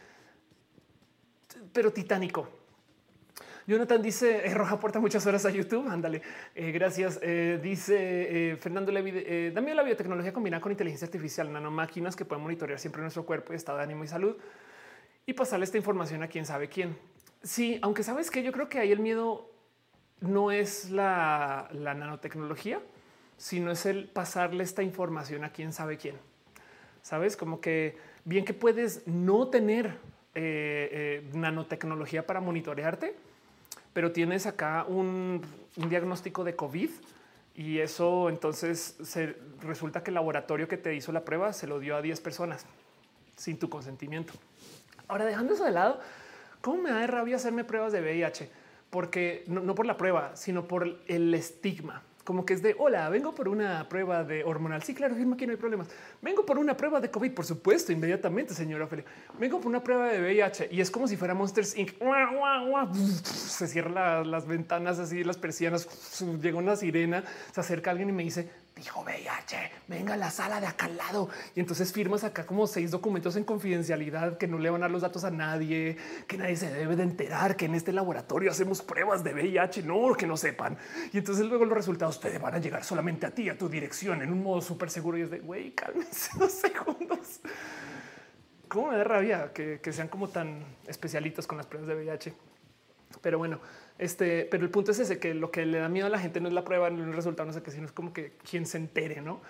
pero 1.73 1.91
titánico. 1.91 2.47
Jonathan 3.67 4.01
dice 4.01 4.43
Roja 4.53 4.75
aporta 4.75 4.99
muchas 4.99 5.25
horas 5.25 5.45
a 5.45 5.49
YouTube. 5.49 5.87
Ándale, 5.87 6.21
gracias. 6.55 7.19
dice 7.61 8.57
Fernando 8.61 8.91
Levi, 8.91 9.51
también 9.53 9.75
la 9.75 9.83
biotecnología 9.83 10.31
combinada 10.31 10.61
con 10.61 10.71
inteligencia 10.71 11.05
artificial, 11.05 11.51
nanomáquinas 11.51 12.15
que 12.15 12.25
pueden 12.25 12.43
monitorear 12.43 12.79
siempre 12.79 13.01
nuestro 13.01 13.25
cuerpo 13.25 13.53
y 13.53 13.55
estado 13.55 13.79
de 13.79 13.85
ánimo 13.85 14.03
y 14.03 14.07
salud 14.07 14.35
y 15.25 15.33
pasarle 15.33 15.65
esta 15.65 15.77
información 15.77 16.23
a 16.23 16.27
quién 16.27 16.45
sabe 16.45 16.69
quién. 16.69 16.95
Sí, 17.43 17.79
aunque 17.81 18.03
sabes 18.03 18.31
que 18.31 18.43
yo 18.43 18.51
creo 18.51 18.69
que 18.69 18.79
hay 18.79 18.91
el 18.91 18.99
miedo 18.99 19.51
no 20.21 20.51
es 20.51 20.89
la, 20.91 21.69
nanotecnología, 21.73 22.81
sino 23.37 23.71
es 23.71 23.85
el 23.85 24.07
pasarle 24.07 24.63
esta 24.63 24.83
información 24.83 25.43
a 25.43 25.51
quién 25.51 25.73
sabe 25.73 25.97
quién. 25.97 26.15
Sabes 27.01 27.37
como 27.37 27.61
que 27.61 27.97
bien 28.23 28.45
que 28.45 28.53
puedes 28.53 29.05
no 29.07 29.49
tener 29.49 29.87
eh, 30.33 31.21
eh, 31.23 31.29
nanotecnología 31.33 32.25
para 32.25 32.39
monitorearte, 32.39 33.15
pero 33.95 34.11
tienes 34.11 34.45
acá 34.45 34.83
un, 34.85 35.41
diagnóstico 35.77 36.43
de 36.43 36.53
COVID 36.53 36.89
y 37.55 37.79
eso 37.79 38.27
entonces 38.27 38.97
se, 39.01 39.37
resulta 39.61 40.03
que 40.03 40.11
el 40.11 40.15
laboratorio 40.15 40.67
que 40.67 40.75
te 40.75 40.93
hizo 40.93 41.13
la 41.13 41.23
prueba 41.23 41.53
se 41.53 41.65
lo 41.65 41.79
dio 41.79 41.95
a 41.95 42.01
10 42.01 42.19
personas 42.19 42.65
sin 43.37 43.57
tu 43.57 43.69
consentimiento. 43.69 44.33
Ahora, 45.07 45.23
dejando 45.23 45.53
eso 45.53 45.63
de 45.63 45.71
lado, 45.71 46.01
¿cómo 46.59 46.83
me 46.83 46.91
da 46.91 46.99
de 46.99 47.07
rabia 47.07 47.37
hacerme 47.37 47.63
pruebas 47.63 47.93
de 47.93 48.01
VIH? 48.01 48.49
Porque 48.89 49.45
no, 49.47 49.61
no 49.61 49.75
por 49.75 49.85
la 49.85 49.95
prueba, 49.95 50.35
sino 50.35 50.67
por 50.67 50.99
el 51.07 51.33
estigma 51.33 52.03
como 52.25 52.45
que 52.45 52.55
es 52.55 52.61
de 52.61 52.75
hola, 52.77 53.07
vengo 53.09 53.33
por 53.33 53.47
una 53.47 53.87
prueba 53.87 54.23
de 54.23 54.43
hormonal. 54.43 54.81
Sí, 54.83 54.93
claro, 54.93 55.15
firma 55.15 55.35
aquí 55.35 55.45
no 55.45 55.51
hay 55.51 55.57
problemas. 55.57 55.87
Vengo 56.21 56.45
por 56.45 56.57
una 56.57 56.75
prueba 56.75 56.99
de 56.99 57.09
COVID, 57.09 57.31
por 57.31 57.45
supuesto, 57.45 57.91
inmediatamente, 57.91 58.53
señora 58.53 58.85
Ophelia. 58.85 59.05
Vengo 59.39 59.59
por 59.61 59.67
una 59.67 59.83
prueba 59.83 60.07
de 60.07 60.19
VIH 60.19 60.69
y 60.71 60.81
es 60.81 60.89
como 60.89 61.07
si 61.07 61.15
fuera 61.15 61.35
Monsters 61.35 61.77
Inc. 61.77 61.91
Se 63.23 63.67
cierran 63.67 64.29
las 64.29 64.47
ventanas 64.47 64.97
así, 64.97 65.23
las 65.23 65.37
persianas. 65.37 65.87
Llega 66.41 66.57
una 66.57 66.75
sirena, 66.75 67.23
se 67.53 67.61
acerca 67.61 67.91
alguien 67.91 68.09
y 68.09 68.11
me 68.11 68.23
dice 68.23 68.49
dijo 68.75 69.01
VIH, 69.01 69.71
venga 69.87 70.15
a 70.15 70.17
la 70.17 70.29
sala 70.29 70.59
de 70.59 70.67
acá 70.67 70.87
al 70.87 70.97
lado. 70.97 71.29
Y 71.55 71.61
entonces 71.61 71.93
firmas 71.93 72.25
acá 72.25 72.45
como 72.45 72.67
seis 72.67 72.91
documentos 72.91 73.35
en 73.37 73.45
confidencialidad 73.45 74.37
que 74.37 74.47
no 74.47 74.59
le 74.59 74.69
van 74.69 74.81
a 74.81 74.85
dar 74.85 74.91
los 74.91 75.01
datos 75.01 75.23
a 75.23 75.31
nadie, 75.31 75.97
que 76.27 76.37
nadie 76.37 76.57
se 76.57 76.69
debe 76.71 76.97
de 76.97 77.03
enterar 77.03 77.55
que 77.55 77.65
en 77.65 77.75
este 77.75 77.93
laboratorio 77.93 78.51
hacemos 78.51 78.81
pruebas 78.81 79.23
de 79.23 79.33
VIH, 79.33 79.83
no 79.83 80.13
que 80.15 80.27
no 80.27 80.35
sepan. 80.35 80.77
Y 81.13 81.17
entonces 81.19 81.45
luego 81.45 81.63
los 81.63 81.77
resultados 81.77 82.19
te 82.19 82.37
van 82.37 82.53
a 82.53 82.59
llegar 82.59 82.83
solamente 82.83 83.25
a 83.25 83.31
ti, 83.31 83.49
a 83.49 83.57
tu 83.57 83.69
dirección, 83.69 84.21
en 84.21 84.31
un 84.31 84.43
modo 84.43 84.61
súper 84.61 84.89
seguro. 84.89 85.17
Y 85.17 85.21
es 85.21 85.31
de 85.31 85.39
güey, 85.39 85.71
cálmense 85.71 86.31
dos 86.37 86.51
segundos. 86.51 87.39
¿Cómo 88.67 88.91
me 88.91 88.97
da 88.97 89.05
rabia 89.05 89.53
que, 89.53 89.79
que 89.81 89.93
sean 89.93 90.09
como 90.09 90.27
tan 90.27 90.65
especialitos 90.85 91.47
con 91.47 91.57
las 91.57 91.65
pruebas 91.65 91.87
de 91.87 91.95
VIH? 91.95 92.33
Pero 93.21 93.37
bueno, 93.37 93.61
este, 93.97 94.47
pero 94.49 94.63
el 94.63 94.69
punto 94.69 94.91
es 94.91 94.99
ese 94.99 95.19
que 95.19 95.33
lo 95.33 95.51
que 95.51 95.65
le 95.65 95.79
da 95.79 95.89
miedo 95.89 96.07
a 96.07 96.09
la 96.09 96.19
gente 96.19 96.41
no 96.41 96.47
es 96.47 96.53
la 96.53 96.63
prueba, 96.63 96.89
no 96.89 97.01
es 97.01 97.07
el 97.07 97.13
resultado, 97.13 97.47
no 97.47 97.53
sé 97.53 97.61
qué, 97.61 97.71
sino 97.71 97.85
es 97.85 97.91
como 97.91 98.13
que 98.13 98.33
quien 98.49 98.65
se 98.65 98.77
entere, 98.77 99.21
no? 99.21 99.41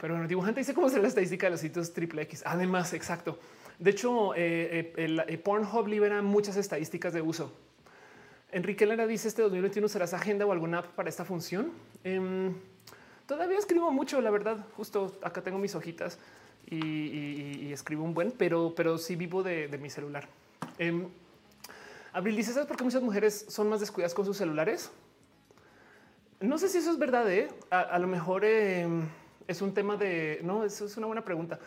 pero 0.00 0.14
bueno, 0.14 0.28
dibujante 0.28 0.60
dice 0.60 0.74
cómo 0.74 0.88
será 0.88 1.02
la 1.02 1.08
estadística 1.08 1.46
de 1.46 1.52
los 1.52 1.60
sitios 1.60 1.92
triple 1.92 2.22
X. 2.22 2.42
Además, 2.44 2.92
exacto. 2.94 3.38
De 3.78 3.90
hecho, 3.90 4.34
eh, 4.34 4.92
eh, 4.96 5.04
el, 5.04 5.20
eh, 5.20 5.38
Pornhub 5.38 5.86
libera 5.88 6.22
muchas 6.22 6.56
estadísticas 6.56 7.12
de 7.12 7.22
uso. 7.22 7.52
Enrique 8.50 8.84
Lara 8.86 9.06
dice 9.06 9.28
este 9.28 9.42
2021 9.42 9.88
serás 9.88 10.12
agenda 10.12 10.44
o 10.44 10.52
alguna 10.52 10.78
app 10.78 10.86
para 10.88 11.08
esta 11.08 11.24
función. 11.24 11.72
Em, 12.04 12.54
todavía 13.26 13.58
escribo 13.58 13.90
mucho, 13.90 14.20
la 14.20 14.30
verdad. 14.30 14.66
Justo 14.76 15.18
acá 15.22 15.42
tengo 15.42 15.58
mis 15.58 15.74
hojitas 15.74 16.18
y, 16.70 17.72
escribo 17.72 18.04
un 18.04 18.12
buen, 18.12 18.32
pero, 18.32 18.74
pero 18.76 18.98
sí 18.98 19.16
vivo 19.16 19.42
de, 19.42 19.68
mi 19.80 19.88
celular. 19.88 20.28
Abril 22.12 22.36
dice, 22.36 22.52
¿sabes 22.52 22.68
por 22.68 22.76
qué 22.76 22.84
muchas 22.84 23.02
mujeres 23.02 23.46
son 23.48 23.68
más 23.68 23.80
descuidadas 23.80 24.12
con 24.12 24.26
sus 24.26 24.36
celulares? 24.36 24.90
No 26.40 26.58
sé 26.58 26.68
si 26.68 26.78
eso 26.78 26.90
es 26.90 26.98
verdad. 26.98 27.30
¿eh? 27.30 27.48
A, 27.70 27.98
lo 27.98 28.06
mejor 28.06 28.44
em, 28.44 29.08
es 29.46 29.62
un 29.62 29.72
tema 29.72 29.96
de 29.96 30.40
no, 30.42 30.64
eso 30.64 30.84
es 30.84 30.96
una 30.96 31.06
buena 31.06 31.24
pregunta. 31.24 31.58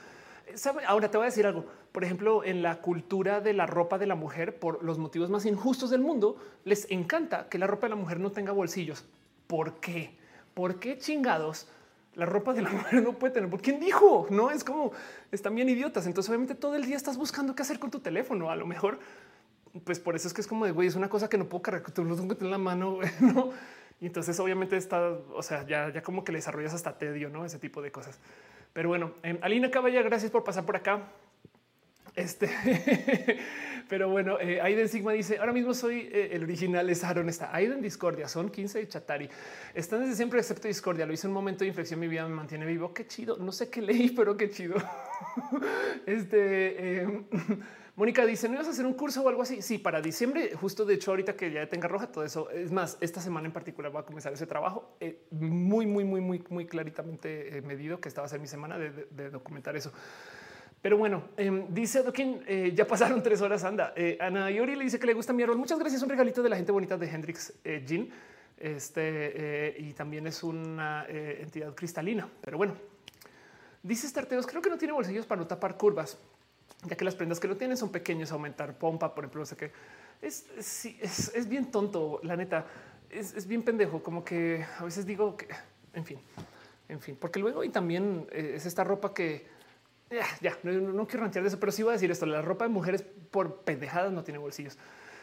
Ahora 0.88 1.10
te 1.10 1.18
voy 1.18 1.26
a 1.26 1.30
decir 1.30 1.48
algo. 1.48 1.66
Por 1.92 2.04
ejemplo, 2.04 2.44
en 2.44 2.62
la 2.62 2.82
cultura 2.82 3.42
de 3.42 3.54
la 3.54 3.66
ropa 3.66 3.98
de 3.98 4.06
la 4.06 4.16
mujer, 4.16 4.60
por 4.60 4.84
los 4.84 5.00
motivos 5.00 5.30
más 5.30 5.46
injustos 5.46 5.90
del 5.90 6.02
mundo, 6.02 6.38
les 6.64 6.90
encanta 6.92 7.50
que 7.50 7.58
la 7.58 7.66
ropa 7.66 7.88
de 7.88 7.92
la 7.92 7.96
mujer 7.96 8.20
no 8.20 8.32
tenga 8.32 8.52
bolsillos. 8.52 9.06
¿Por 9.48 9.80
qué? 9.80 10.16
¿Por 10.54 10.80
qué 10.80 10.98
chingados? 11.00 11.68
La 12.14 12.26
ropa 12.26 12.54
de 12.54 12.62
la 12.62 12.70
mujer 12.72 13.02
no 13.02 13.14
puede 13.14 13.34
tener. 13.34 13.50
¿Por 13.50 13.62
quién 13.62 13.80
dijo? 13.80 14.28
No 14.30 14.52
es 14.52 14.64
como 14.64 14.92
están 15.32 15.56
bien 15.56 15.70
idiotas. 15.70 16.06
Entonces, 16.06 16.30
obviamente, 16.30 16.54
todo 16.54 16.76
el 16.76 16.86
día 16.86 16.98
estás 16.98 17.18
buscando 17.18 17.56
qué 17.56 17.64
hacer 17.64 17.80
con 17.80 17.90
tu 17.90 18.00
teléfono. 18.00 18.52
A 18.52 18.56
lo 18.56 18.68
mejor 18.68 19.00
pues 19.84 20.00
por 20.00 20.16
eso 20.16 20.28
es 20.28 20.34
que 20.34 20.42
es 20.42 20.48
como 20.48 20.66
de 20.66 20.72
güey, 20.72 20.88
es 20.88 20.96
una 20.96 21.10
cosa 21.10 21.30
que 21.30 21.38
no 21.38 21.46
puedo 21.46 21.62
cargar, 21.62 21.84
que 21.84 21.92
tú 21.92 22.04
lo 22.04 22.16
tengo 22.16 22.36
en 22.40 22.52
la 22.52 22.58
mano, 22.58 23.00
¿no? 23.20 23.52
Y 24.00 24.08
entonces 24.08 24.40
obviamente 24.40 24.76
está, 24.78 25.02
o 25.34 25.42
sea, 25.42 25.66
ya, 25.66 25.92
ya 25.92 26.02
como 26.02 26.24
que 26.24 26.32
le 26.32 26.40
desarrollas 26.40 26.74
hasta 26.74 26.98
tedio, 26.98 27.30
¿no? 27.30 27.46
Ese 27.46 27.60
tipo 27.60 27.82
de 27.82 27.92
cosas. 27.92 28.20
Pero 28.74 28.90
bueno, 28.90 29.14
eh, 29.24 29.40
Alina 29.42 29.72
Caballa, 29.72 30.02
gracias 30.02 30.32
por 30.32 30.44
pasar 30.44 30.66
por 30.66 30.76
acá. 30.76 31.04
Este, 32.14 32.50
pero 33.90 34.10
bueno, 34.10 34.38
eh, 34.40 34.60
Aiden 34.62 34.90
Sigma 34.90 35.14
dice: 35.14 35.38
Ahora 35.38 35.54
mismo 35.54 35.74
soy 35.74 36.10
eh, 36.12 36.30
el 36.34 36.44
original, 36.44 36.90
es 36.90 37.04
Aaron. 37.04 37.30
Está 37.30 37.56
Aiden 37.56 37.82
Discordia, 37.82 38.28
son 38.28 38.50
15 38.50 38.80
de 38.80 38.88
Chatari. 38.88 39.30
Están 39.74 40.02
desde 40.02 40.16
siempre, 40.16 40.40
excepto 40.40 40.68
Discordia. 40.68 41.06
Lo 41.06 41.14
hice 41.14 41.28
un 41.28 41.34
momento 41.34 41.64
de 41.64 41.70
inflexión, 41.70 42.00
mi 42.00 42.08
vida 42.08 42.28
me 42.28 42.36
mantiene 42.36 42.66
vivo. 42.66 42.94
Qué 42.94 43.08
chido. 43.08 43.38
No 43.38 43.52
sé 43.54 43.70
qué 43.70 43.82
leí, 43.82 44.10
pero 44.16 44.36
qué 44.36 44.50
chido. 44.50 44.76
este. 46.06 47.08
Eh, 47.96 47.98
Mónica 47.98 48.26
dice, 48.26 48.48
¿no 48.48 48.56
ibas 48.56 48.68
a 48.68 48.72
hacer 48.72 48.86
un 48.86 48.94
curso 48.94 49.22
o 49.24 49.30
algo 49.30 49.42
así? 49.42 49.62
Sí, 49.62 49.78
para 49.78 50.02
diciembre, 50.02 50.52
justo 50.56 50.86
de 50.86 50.96
hecho 50.96 51.12
ahorita 51.12 51.36
que 51.36 51.52
ya 51.52 51.68
tenga 51.68 51.88
roja, 51.88 52.08
todo 52.08 52.24
eso. 52.26 52.50
Es 52.50 52.72
más, 52.72 52.98
esta 53.00 53.22
semana 53.22 53.48
en 53.48 53.54
particular 53.54 53.96
va 53.96 54.02
a 54.02 54.06
comenzar 54.06 54.34
ese 54.34 54.46
trabajo 54.46 54.98
eh, 55.00 55.22
muy, 55.32 55.86
muy, 55.86 56.04
muy, 56.04 56.20
muy, 56.22 56.44
muy 56.50 56.66
claritamente 56.66 57.58
eh, 57.58 57.62
medido 57.62 58.00
que 58.00 58.10
estaba 58.10 58.26
a 58.26 58.30
ser 58.30 58.40
mi 58.40 58.48
semana 58.48 58.78
de, 58.78 59.30
documentar 59.30 59.76
eso. 59.76 59.94
Pero 60.82 60.98
bueno, 60.98 61.24
em, 61.38 61.74
dice 61.74 62.04
Dokin, 62.04 62.44
eh, 62.46 62.74
ya 62.76 62.86
pasaron 62.86 63.24
tres 63.24 63.42
horas, 63.42 63.64
anda. 63.64 63.94
Ana 64.20 64.52
Yori 64.52 64.76
le 64.76 64.84
dice 64.84 65.00
que 65.00 65.08
le 65.08 65.14
gusta 65.14 65.34
mi 65.34 65.42
árbol. 65.44 65.58
Muchas 65.58 65.80
gracias, 65.80 66.04
un 66.04 66.10
regalito 66.10 66.44
de 66.44 66.50
la 66.50 66.58
gente 66.58 66.72
bonita 66.72 66.98
de 66.98 67.08
Hendrix 67.08 67.54
Jean. 67.86 68.10
Este, 68.58 69.76
y 69.80 69.94
también 69.94 70.28
es 70.28 70.44
una 70.44 71.06
entidad 71.10 71.74
cristalina. 71.74 72.30
Pero 72.42 72.58
bueno, 72.58 72.76
dice 73.82 74.08
Starteos, 74.08 74.46
creo 74.46 74.62
que 74.62 74.70
no 74.70 74.78
tiene 74.78 74.94
bolsillos 74.94 75.26
para 75.26 75.42
no 75.42 75.48
tapar 75.48 75.76
curvas 75.76 76.20
ya 76.88 76.96
que 76.96 77.06
las 77.06 77.16
prendas 77.16 77.40
que 77.40 77.48
lo 77.48 77.58
tienen 77.58 77.78
son 77.78 77.90
pequeños, 77.90 78.32
aumentar 78.32 78.78
pompa, 78.78 79.14
por 79.14 79.24
ejemplo, 79.24 79.40
no 79.40 79.46
sé 79.46 79.56
qué. 79.56 79.72
Es, 80.22 80.46
es, 80.58 81.32
es, 81.36 81.50
bien 81.50 81.72
tonto, 81.72 82.20
la 82.24 82.36
neta. 82.36 82.66
Es, 83.10 83.48
bien 83.48 83.64
pendejo, 83.64 84.02
como 84.02 84.24
que 84.24 84.66
a 84.80 84.84
veces 84.84 85.06
digo 85.06 85.38
que, 85.38 85.48
en 85.94 86.06
fin, 86.06 86.20
en 86.90 87.00
fin, 87.00 87.18
porque 87.20 87.40
luego 87.40 87.64
y 87.64 87.70
también 87.70 88.28
eh, 88.32 88.54
es 88.56 88.66
esta 88.66 88.84
ropa 88.84 89.14
que 89.14 89.46
ya, 90.42 90.58
no, 90.64 91.08
quiero 91.08 91.24
rantear 91.24 91.44
de 91.44 91.50
eso, 91.50 91.60
pero 91.60 91.72
sí 91.72 91.84
voy 91.84 91.92
a 91.92 91.94
decir 91.94 92.12
esto: 92.12 92.26
la 92.26 92.42
ropa 92.42 92.66
de 92.66 92.70
mujeres 92.70 93.04
por 93.32 93.62
pendejadas 93.62 94.12
no 94.12 94.24
tiene 94.24 94.38
bolsillos. 94.38 94.78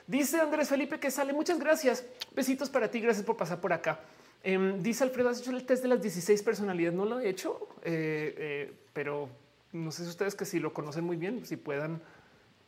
Dice 0.07 0.41
Andrés 0.41 0.69
Felipe 0.69 0.99
que 0.99 1.11
sale. 1.11 1.33
Muchas 1.33 1.59
gracias. 1.59 2.05
Besitos 2.35 2.69
para 2.69 2.91
ti. 2.91 3.01
Gracias 3.01 3.25
por 3.25 3.37
pasar 3.37 3.61
por 3.61 3.73
acá. 3.73 4.01
Em, 4.43 4.83
dice 4.83 5.05
Alfredo, 5.05 5.29
has 5.29 5.41
hecho 5.41 5.53
el 5.53 5.65
test 5.65 5.83
de 5.83 5.89
las 5.89 6.03
16 6.03 6.43
personalidades. 6.43 6.97
No 6.97 7.05
lo 7.05 7.21
he 7.21 7.29
hecho, 7.29 7.69
eh, 7.85 8.35
eh, 8.37 8.73
pero 8.93 9.29
no 9.73 9.91
sé 9.91 10.05
si 10.05 10.11
ustedes 10.11 10.35
que 10.35 10.45
si 10.45 10.59
lo 10.59 10.73
conocen 10.73 11.05
muy 11.05 11.17
bien, 11.17 11.45
si 11.47 11.57
puedan 11.57 12.01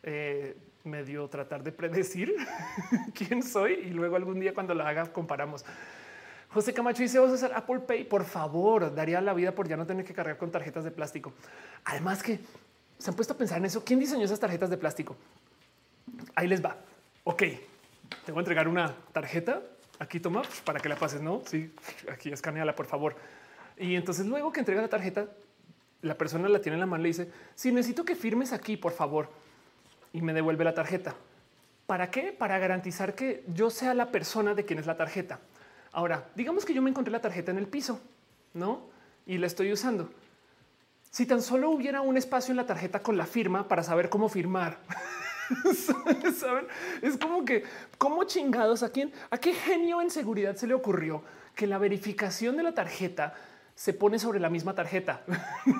eh, 0.02 0.56
medio 0.84 1.28
tratar 1.28 1.62
de 1.62 1.72
predecir 1.72 2.34
quién 3.14 3.42
soy 3.42 3.74
y 3.74 3.90
luego 3.90 4.16
algún 4.16 4.40
día 4.40 4.54
cuando 4.54 4.74
lo 4.74 4.84
haga 4.84 5.12
comparamos. 5.12 5.64
José 6.54 6.72
Camacho 6.72 7.02
dice 7.02 7.18
vas 7.18 7.30
a 7.30 7.34
usar 7.34 7.52
Apple 7.54 7.80
Pay. 7.80 8.04
Por 8.04 8.24
favor, 8.24 8.94
daría 8.94 9.20
la 9.20 9.34
vida 9.34 9.52
por 9.52 9.66
ya 9.66 9.76
no 9.76 9.86
tener 9.86 10.04
que 10.04 10.14
cargar 10.14 10.38
con 10.38 10.50
tarjetas 10.50 10.84
de 10.84 10.90
plástico. 10.90 11.32
Además 11.84 12.22
que 12.22 12.38
se 12.98 13.10
han 13.10 13.16
puesto 13.16 13.34
a 13.34 13.36
pensar 13.36 13.58
en 13.58 13.64
eso. 13.64 13.84
¿Quién 13.84 13.98
diseñó 13.98 14.24
esas 14.24 14.38
tarjetas 14.38 14.70
de 14.70 14.76
plástico? 14.76 15.16
Ahí 16.34 16.46
les 16.46 16.64
va. 16.64 16.76
Ok, 17.24 17.42
te 18.24 18.32
voy 18.32 18.38
a 18.38 18.40
entregar 18.40 18.68
una 18.68 18.94
tarjeta. 19.12 19.62
Aquí 19.98 20.20
toma 20.20 20.42
para 20.64 20.78
que 20.78 20.88
la 20.88 20.96
pases. 20.96 21.20
No, 21.20 21.42
sí, 21.44 21.74
aquí 22.10 22.30
escaneala, 22.30 22.74
por 22.76 22.86
favor. 22.86 23.16
Y 23.76 23.96
entonces 23.96 24.26
luego 24.26 24.52
que 24.52 24.60
entrega 24.60 24.80
la 24.80 24.88
tarjeta, 24.88 25.26
la 26.04 26.16
persona 26.16 26.48
la 26.48 26.60
tiene 26.60 26.76
en 26.76 26.80
la 26.80 26.86
mano 26.86 27.04
y 27.04 27.08
dice, 27.08 27.30
si 27.54 27.72
necesito 27.72 28.04
que 28.04 28.14
firmes 28.14 28.52
aquí, 28.52 28.76
por 28.76 28.92
favor, 28.92 29.30
y 30.12 30.20
me 30.20 30.32
devuelve 30.32 30.64
la 30.64 30.74
tarjeta. 30.74 31.14
¿Para 31.86 32.10
qué? 32.10 32.32
Para 32.32 32.58
garantizar 32.58 33.14
que 33.14 33.44
yo 33.48 33.70
sea 33.70 33.94
la 33.94 34.10
persona 34.10 34.54
de 34.54 34.64
quien 34.64 34.78
es 34.78 34.86
la 34.86 34.96
tarjeta. 34.96 35.40
Ahora, 35.92 36.28
digamos 36.34 36.64
que 36.64 36.74
yo 36.74 36.82
me 36.82 36.90
encontré 36.90 37.10
la 37.10 37.20
tarjeta 37.20 37.50
en 37.50 37.58
el 37.58 37.66
piso, 37.66 38.00
¿no? 38.52 38.88
Y 39.26 39.38
la 39.38 39.46
estoy 39.46 39.72
usando. 39.72 40.10
Si 41.10 41.26
tan 41.26 41.42
solo 41.42 41.70
hubiera 41.70 42.00
un 42.00 42.16
espacio 42.16 42.52
en 42.52 42.56
la 42.56 42.66
tarjeta 42.66 43.00
con 43.00 43.16
la 43.16 43.26
firma 43.26 43.68
para 43.68 43.82
saber 43.82 44.08
cómo 44.08 44.28
firmar. 44.28 44.78
¿Saben? 46.38 46.66
Es 47.02 47.16
como 47.16 47.44
que, 47.44 47.64
¿cómo 47.98 48.24
chingados 48.24 48.82
a 48.82 48.90
quién, 48.90 49.12
a 49.30 49.38
qué 49.38 49.52
genio 49.52 50.00
en 50.00 50.10
seguridad 50.10 50.56
se 50.56 50.66
le 50.66 50.74
ocurrió 50.74 51.22
que 51.54 51.66
la 51.66 51.78
verificación 51.78 52.56
de 52.56 52.62
la 52.62 52.72
tarjeta 52.72 53.34
se 53.74 53.92
pone 53.92 54.18
sobre 54.18 54.38
la 54.38 54.50
misma 54.50 54.74
tarjeta 54.74 55.24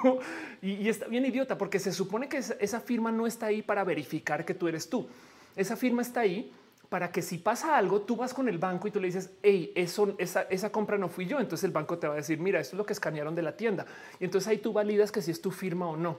y, 0.62 0.88
está 0.88 1.06
bien 1.06 1.24
idiota 1.24 1.56
porque 1.56 1.78
se 1.78 1.92
supone 1.92 2.28
que 2.28 2.38
esa 2.38 2.80
firma 2.80 3.12
no 3.12 3.26
está 3.26 3.46
ahí 3.46 3.62
para 3.62 3.84
verificar 3.84 4.44
que 4.44 4.54
tú 4.54 4.66
eres 4.68 4.88
tú. 4.88 5.08
Esa 5.54 5.76
firma 5.76 6.02
está 6.02 6.20
ahí 6.20 6.52
para 6.88 7.10
que 7.10 7.22
si 7.22 7.38
pasa 7.38 7.76
algo, 7.76 8.02
tú 8.02 8.16
vas 8.16 8.34
con 8.34 8.48
el 8.48 8.58
banco 8.58 8.88
y 8.88 8.90
tú 8.90 9.00
le 9.00 9.06
dices, 9.06 9.30
hey, 9.42 9.72
eso, 9.74 10.14
esa, 10.18 10.42
esa 10.42 10.70
compra 10.70 10.98
no 10.98 11.08
fui 11.08 11.26
yo. 11.26 11.40
Entonces 11.40 11.64
el 11.64 11.70
banco 11.70 11.98
te 11.98 12.06
va 12.06 12.14
a 12.14 12.16
decir, 12.16 12.38
mira, 12.38 12.60
esto 12.60 12.76
es 12.76 12.78
lo 12.78 12.86
que 12.86 12.92
escanearon 12.92 13.34
de 13.34 13.42
la 13.42 13.56
tienda. 13.56 13.86
Y 14.20 14.24
entonces 14.24 14.48
ahí 14.48 14.58
tú 14.58 14.72
validas 14.72 15.10
que 15.10 15.22
si 15.22 15.30
es 15.30 15.40
tu 15.40 15.50
firma 15.50 15.88
o 15.88 15.96
no. 15.96 16.18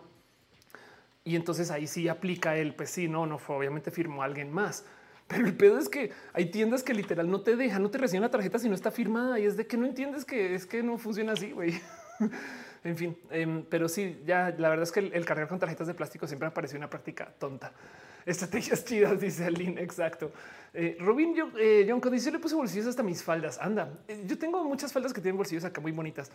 Y 1.23 1.35
entonces 1.35 1.71
ahí 1.71 1.87
sí 1.87 2.07
aplica 2.07 2.57
el, 2.57 2.75
pues 2.75 2.89
sí, 2.89 3.07
no, 3.07 3.25
no 3.25 3.37
fue, 3.37 3.55
obviamente 3.55 3.89
firmó 3.89 4.21
alguien 4.21 4.51
más. 4.51 4.85
Pero 5.27 5.45
el 5.45 5.55
pedo 5.55 5.79
es 5.79 5.89
que 5.89 6.11
hay 6.33 6.45
tiendas 6.51 6.83
que 6.83 6.93
literal 6.93 7.29
no 7.29 7.41
te 7.41 7.55
dejan, 7.55 7.81
no 7.81 7.89
te 7.89 7.97
reciben 7.97 8.21
la 8.21 8.29
tarjeta 8.29 8.59
si 8.59 8.69
no 8.69 8.75
está 8.75 8.91
firmada 8.91 9.39
y 9.39 9.45
es 9.45 9.57
de 9.57 9.65
que 9.65 9.75
no 9.75 9.85
entiendes 9.85 10.23
que 10.23 10.53
es 10.53 10.65
que 10.65 10.83
no 10.83 10.97
funciona 10.97 11.33
así, 11.33 11.51
güey. 11.51 11.79
en 12.83 12.95
fin, 12.95 13.17
em, 13.31 13.65
pero 13.65 13.89
sí, 13.89 14.21
ya 14.25 14.53
la 14.57 14.69
verdad 14.69 14.83
es 14.83 14.91
que 14.91 14.99
el, 14.99 15.25
cargar 15.25 15.47
con 15.47 15.57
tarjetas 15.57 15.87
de 15.87 15.95
plástico 15.95 16.27
siempre 16.27 16.47
me 16.47 16.51
pareció 16.51 16.77
una 16.77 16.89
práctica 16.89 17.33
tonta. 17.39 17.71
Estrategias 18.25 18.85
chidas, 18.85 19.19
dice 19.19 19.45
Aline. 19.45 19.81
Exacto. 19.81 20.31
Eh, 20.73 20.97
Robin 20.99 21.35
yo, 21.35 21.49
eh, 21.59 21.87
dice: 22.11 22.31
le 22.31 22.39
puse 22.39 22.55
bolsillos 22.55 22.87
hasta 22.87 23.03
mis 23.03 23.23
faldas. 23.23 23.59
Anda, 23.59 23.99
eh, 24.07 24.23
yo 24.27 24.37
tengo 24.37 24.63
muchas 24.63 24.91
faldas 24.91 25.13
que 25.13 25.21
tienen 25.21 25.37
bolsillos 25.37 25.63
acá 25.63 25.81
muy 25.81 25.91
bonitas. 25.91 26.31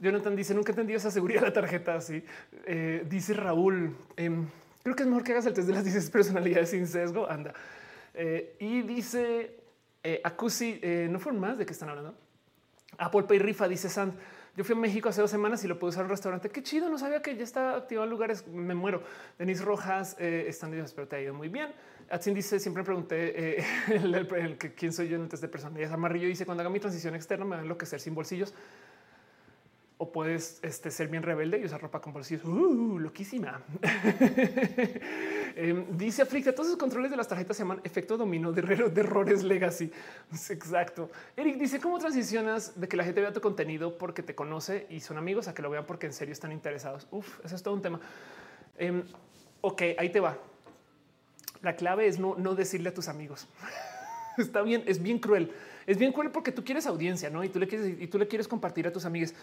Jonathan 0.00 0.36
dice: 0.36 0.54
Nunca 0.54 0.70
he 0.70 0.72
entendido 0.72 0.98
esa 0.98 1.10
seguridad 1.10 1.40
de 1.40 1.46
la 1.48 1.52
tarjeta. 1.52 1.96
Así 1.96 2.24
eh, 2.66 3.04
dice 3.08 3.34
Raúl. 3.34 3.94
Em, 4.16 4.46
Creo 4.84 4.96
que 4.96 5.02
es 5.02 5.08
mejor 5.08 5.24
que 5.24 5.32
hagas 5.32 5.46
el 5.46 5.54
test 5.54 5.66
de 5.66 5.72
las 5.72 5.84
10 5.84 6.10
personalidades 6.10 6.68
sin 6.68 6.86
sesgo. 6.86 7.28
Anda. 7.28 7.54
Eh, 8.14 8.56
y 8.60 8.82
dice 8.82 9.60
eh, 10.02 10.20
Acusi, 10.22 10.78
eh, 10.82 11.08
no 11.10 11.18
fueron 11.18 11.40
más 11.40 11.58
de 11.58 11.66
qué 11.66 11.72
están 11.72 11.88
hablando. 11.88 12.14
Apple 12.98 13.24
Pay 13.24 13.38
rifa, 13.38 13.66
dice 13.66 13.88
Sand. 13.88 14.14
Yo 14.56 14.62
fui 14.62 14.76
a 14.76 14.78
México 14.78 15.08
hace 15.08 15.20
dos 15.20 15.30
semanas 15.30 15.64
y 15.64 15.66
lo 15.66 15.78
pude 15.80 15.90
usar 15.90 16.02
en 16.02 16.06
un 16.06 16.10
restaurante. 16.10 16.48
Qué 16.48 16.62
chido, 16.62 16.88
no 16.88 16.96
sabía 16.96 17.22
que 17.22 17.34
ya 17.36 17.42
está 17.42 17.74
activado 17.74 18.04
en 18.04 18.10
lugares. 18.10 18.46
Me 18.46 18.74
muero. 18.74 19.02
Denise 19.36 19.64
Rojas, 19.64 20.14
eh, 20.20 20.44
están 20.46 20.72
espero 20.74 21.08
te 21.08 21.16
ha 21.16 21.20
ido 21.20 21.34
muy 21.34 21.48
bien. 21.48 21.72
Atsin 22.08 22.34
dice, 22.34 22.60
siempre 22.60 22.84
pregunté 22.84 23.58
eh, 23.58 23.64
el, 23.88 24.58
quién 24.58 24.92
soy 24.92 25.08
yo 25.08 25.16
en 25.16 25.22
el 25.22 25.28
test 25.28 25.42
de 25.42 25.48
personalidad. 25.48 25.92
Amarillo 25.92 26.28
dice, 26.28 26.46
cuando 26.46 26.60
haga 26.60 26.70
mi 26.70 26.78
transición 26.78 27.16
externa 27.16 27.44
me 27.44 27.52
van 27.52 27.60
a 27.60 27.62
enloquecer 27.62 27.98
sin 27.98 28.14
bolsillos 28.14 28.54
o 29.96 30.12
puedes 30.12 30.60
este, 30.62 30.90
ser 30.90 31.08
bien 31.08 31.22
rebelde 31.22 31.58
y 31.58 31.64
usar 31.64 31.80
ropa 31.80 32.00
con 32.00 32.12
bolsillos. 32.12 32.44
Uh, 32.44 32.98
loquísima. 33.00 33.60
eh, 35.56 35.86
dice 35.90 36.22
Aflicta, 36.22 36.54
todos 36.54 36.68
los 36.70 36.78
controles 36.78 37.10
de 37.10 37.16
las 37.16 37.28
tarjetas 37.28 37.56
se 37.56 37.62
llaman 37.62 37.80
efecto 37.84 38.16
dominó 38.16 38.52
de, 38.52 38.62
de 38.62 39.00
errores 39.00 39.42
legacy. 39.42 39.90
Exacto. 40.50 41.10
Eric 41.36 41.56
dice, 41.56 41.80
¿cómo 41.80 41.98
transicionas 41.98 42.78
de 42.78 42.88
que 42.88 42.96
la 42.96 43.04
gente 43.04 43.20
vea 43.20 43.32
tu 43.32 43.40
contenido 43.40 43.96
porque 43.96 44.22
te 44.22 44.34
conoce 44.34 44.86
y 44.90 45.00
son 45.00 45.18
amigos 45.18 45.48
a 45.48 45.54
que 45.54 45.62
lo 45.62 45.70
vean 45.70 45.86
porque 45.86 46.06
en 46.06 46.12
serio 46.12 46.32
están 46.32 46.52
interesados? 46.52 47.06
Uf, 47.10 47.44
eso 47.44 47.54
es 47.54 47.62
todo 47.62 47.74
un 47.74 47.82
tema. 47.82 48.00
Eh, 48.78 49.02
ok, 49.60 49.82
ahí 49.98 50.10
te 50.10 50.20
va. 50.20 50.36
La 51.62 51.76
clave 51.76 52.06
es 52.06 52.18
no, 52.18 52.34
no 52.36 52.54
decirle 52.54 52.90
a 52.90 52.94
tus 52.94 53.08
amigos. 53.08 53.46
Está 54.38 54.62
bien, 54.62 54.82
es 54.86 55.02
bien 55.02 55.18
cruel. 55.18 55.52
Es 55.86 55.98
bien 55.98 56.12
cruel 56.12 56.30
porque 56.30 56.52
tú 56.52 56.64
quieres 56.64 56.86
audiencia, 56.86 57.30
¿no? 57.30 57.44
Y 57.44 57.48
tú 57.48 57.58
le 57.58 57.68
quieres, 57.68 58.00
y 58.00 58.06
tú 58.08 58.18
le 58.18 58.26
quieres 58.26 58.48
compartir 58.48 58.86
a 58.86 58.92
tus 58.92 59.04
amigos 59.04 59.34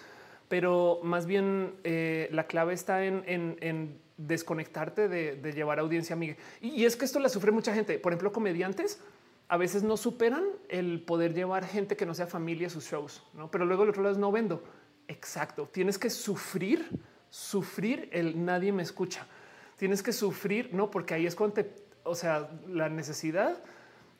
pero 0.51 0.99
más 1.01 1.27
bien 1.27 1.75
eh, 1.85 2.27
la 2.33 2.45
clave 2.45 2.73
está 2.73 3.06
en, 3.06 4.01
desconectarte 4.27 5.08
de, 5.08 5.53
llevar 5.53 5.80
audiencia 5.80 6.16
amiga. 6.16 6.35
Y, 6.61 6.85
es 6.85 6.95
que 6.95 7.06
esto 7.06 7.19
la 7.19 7.30
sufre 7.30 7.51
mucha 7.51 7.74
gente. 7.74 8.00
Por 8.00 8.14
ejemplo, 8.14 8.32
comediantes 8.32 9.00
a 9.48 9.58
veces 9.58 9.83
no 9.83 9.98
superan 9.98 10.45
el 10.69 11.01
poder 11.01 11.33
llevar 11.33 11.66
gente 11.66 11.98
que 11.98 12.06
no 12.06 12.14
sea 12.14 12.27
familia 12.27 12.67
a 12.67 12.69
sus 12.69 12.85
shows, 12.85 13.24
¿no? 13.33 13.51
pero 13.51 13.66
luego 13.66 13.83
el 13.83 13.90
otro 13.90 14.01
lado 14.01 14.14
es 14.14 14.19
no 14.19 14.32
vendo. 14.32 14.64
Exacto. 15.08 15.67
Tienes 15.72 15.98
que 15.98 16.09
sufrir, 16.09 16.88
sufrir 17.30 18.08
el 18.14 18.45
nadie 18.45 18.72
me 18.72 18.83
escucha. 18.83 19.27
Tienes 19.75 20.01
que 20.01 20.14
sufrir, 20.14 20.74
no, 20.74 20.90
porque 20.90 21.16
ahí 21.16 21.25
es 21.25 21.35
cuando 21.35 21.56
te, 21.56 21.75
o 22.03 22.16
sea, 22.16 22.50
la 22.67 22.88
necesidad 22.88 23.58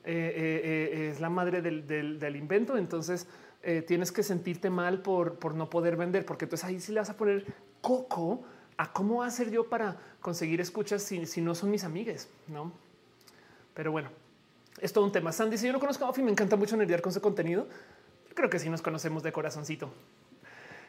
eh, 0.04 0.90
eh, 0.94 1.10
es 1.10 1.20
la 1.20 1.30
madre 1.30 1.62
del, 1.62 2.36
invento. 2.36 2.76
Entonces, 2.76 3.26
eh, 3.62 3.80
tienes 3.82 4.12
que 4.12 4.22
sentirte 4.22 4.68
mal 4.68 5.00
por, 5.00 5.38
por 5.38 5.54
no 5.54 5.70
poder 5.70 5.96
vender, 5.96 6.26
porque 6.26 6.44
entonces 6.44 6.64
ahí 6.68 6.80
sí 6.80 6.92
le 6.92 7.00
vas 7.00 7.10
a 7.10 7.16
poner 7.16 7.46
coco 7.80 8.44
a 8.82 8.92
cómo 8.92 9.22
hacer 9.22 9.50
yo 9.50 9.68
para 9.68 9.96
conseguir 10.20 10.60
escuchas 10.60 11.02
si, 11.02 11.40
no 11.40 11.54
son 11.54 11.70
mis 11.70 11.84
amigues, 11.84 12.28
no? 12.48 12.72
Pero 13.74 13.92
bueno, 13.92 14.10
es 14.80 14.92
todo 14.92 15.04
un 15.04 15.12
tema. 15.12 15.30
Sandy, 15.32 15.56
si 15.56 15.66
yo 15.66 15.72
no 15.72 15.80
conozco 15.80 16.04
a 16.04 16.12
me 16.18 16.30
encanta 16.30 16.56
mucho 16.56 16.76
nerdear 16.76 17.00
con 17.00 17.12
su 17.12 17.20
contenido. 17.20 17.68
creo 18.34 18.50
que 18.50 18.58
sí 18.58 18.68
nos 18.68 18.82
conocemos 18.82 19.22
de 19.22 19.32
corazoncito. 19.32 19.92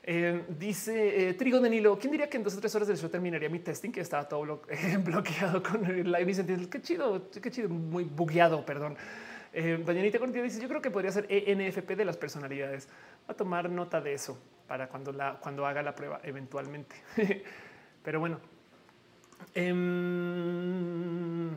Eh, 0.06 0.44
dice 0.50 1.30
eh, 1.30 1.34
Trigo 1.36 1.60
de 1.60 1.70
Nilo. 1.70 1.98
¿Quién 2.00 2.12
diría 2.12 2.30
que 2.30 2.38
en 2.38 2.44
dos 2.44 2.56
o 2.58 2.60
tres 2.60 2.74
horas 2.76 2.88
del 2.88 2.98
show 2.98 3.10
terminaría 3.10 3.48
mi 3.48 3.60
testing? 3.60 3.92
Que 3.92 4.02
estaba 4.02 4.28
todo 4.28 4.62
bloqueado 5.04 5.62
con 5.62 5.86
el 5.86 6.12
live 6.12 6.32
y 6.32 6.34
sentí 6.34 6.66
qué 6.66 6.82
chido, 6.82 7.30
qué 7.30 7.52
chido, 7.52 7.70
muy 7.70 8.04
bugueado, 8.04 8.66
perdón. 8.66 8.98
Eh, 9.54 9.82
Dañanita 9.86 10.18
dice: 10.18 10.60
Yo 10.60 10.68
creo 10.68 10.82
que 10.82 10.90
podría 10.90 11.12
ser 11.12 11.28
ENFP 11.30 11.96
de 11.96 12.06
las 12.06 12.18
personalidades. 12.18 12.90
Va 13.30 13.34
a 13.34 13.38
tomar 13.38 13.70
nota 13.70 14.02
de 14.02 14.14
eso 14.14 14.38
para 14.68 14.90
cuando 14.90 15.66
haga 15.68 15.84
la 15.84 15.94
prueba 15.96 16.20
eventualmente. 16.24 16.96
Pero 18.04 18.20
bueno, 18.20 18.40
em, 19.56 21.50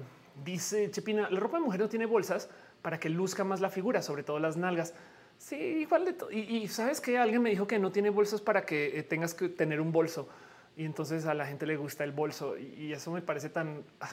dice 0.45 0.91
Chepina: 0.91 1.29
La 1.31 1.41
ropa 1.41 1.59
de 1.59 1.65
mujer 1.65 1.81
no 1.81 1.89
tiene 1.89 2.07
bolsas 2.07 2.49
para 2.83 2.99
que 3.01 3.09
luzca 3.09 3.45
más 3.45 3.61
la 3.61 3.71
figura, 3.71 4.01
sobre 4.03 4.23
todo 4.23 4.39
las 4.39 4.57
nalgas. 4.57 4.95
Sí, 5.39 5.57
igual 5.57 6.05
de 6.05 6.13
todo. 6.15 6.31
Y, 6.31 6.67
sabes 6.69 7.01
que 7.01 7.19
alguien 7.19 7.43
me 7.43 7.51
dijo 7.51 7.67
que 7.67 7.79
no 7.79 7.93
tiene 7.93 8.11
bolsos 8.11 8.41
para 8.41 8.65
que 8.65 8.99
eh, 8.99 9.03
tengas 9.03 9.35
que 9.35 9.49
tener 9.49 9.81
un 9.81 9.93
bolso. 9.93 10.29
Y 10.77 10.85
entonces 10.85 11.25
a 11.27 11.35
la 11.35 11.47
gente 11.47 11.67
le 11.67 11.77
gusta 11.77 12.05
el 12.05 12.13
bolso 12.13 12.57
y, 12.59 12.93
eso 12.93 13.11
me 13.11 13.23
parece 13.23 13.49
tan 13.49 13.83
ah, 14.01 14.11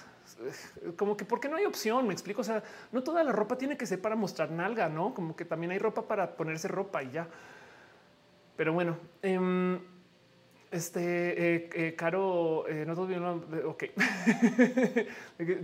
como 0.95 1.17
que 1.17 1.25
porque 1.25 1.49
no 1.49 1.57
hay 1.57 1.65
opción. 1.65 2.07
Me 2.07 2.13
explico. 2.13 2.41
O 2.41 2.43
sea, 2.43 2.63
no 2.91 3.03
toda 3.03 3.23
la 3.23 3.31
ropa 3.31 3.57
tiene 3.57 3.77
que 3.77 3.85
ser 3.85 4.01
para 4.01 4.15
mostrar 4.15 4.51
nalga, 4.51 4.89
no 4.89 5.13
como 5.13 5.35
que 5.35 5.45
también 5.45 5.71
hay 5.71 5.79
ropa 5.79 6.07
para 6.07 6.35
ponerse 6.35 6.67
ropa 6.67 7.03
y 7.03 7.11
ya. 7.11 7.27
Pero 8.55 8.73
bueno, 8.73 8.97
em, 9.21 9.79
este 10.73 11.55
eh, 11.55 11.69
eh, 11.73 11.95
caro, 11.95 12.67
eh, 12.67 12.83
no 12.85 13.05
bien. 13.05 13.23
Ok, 13.23 13.85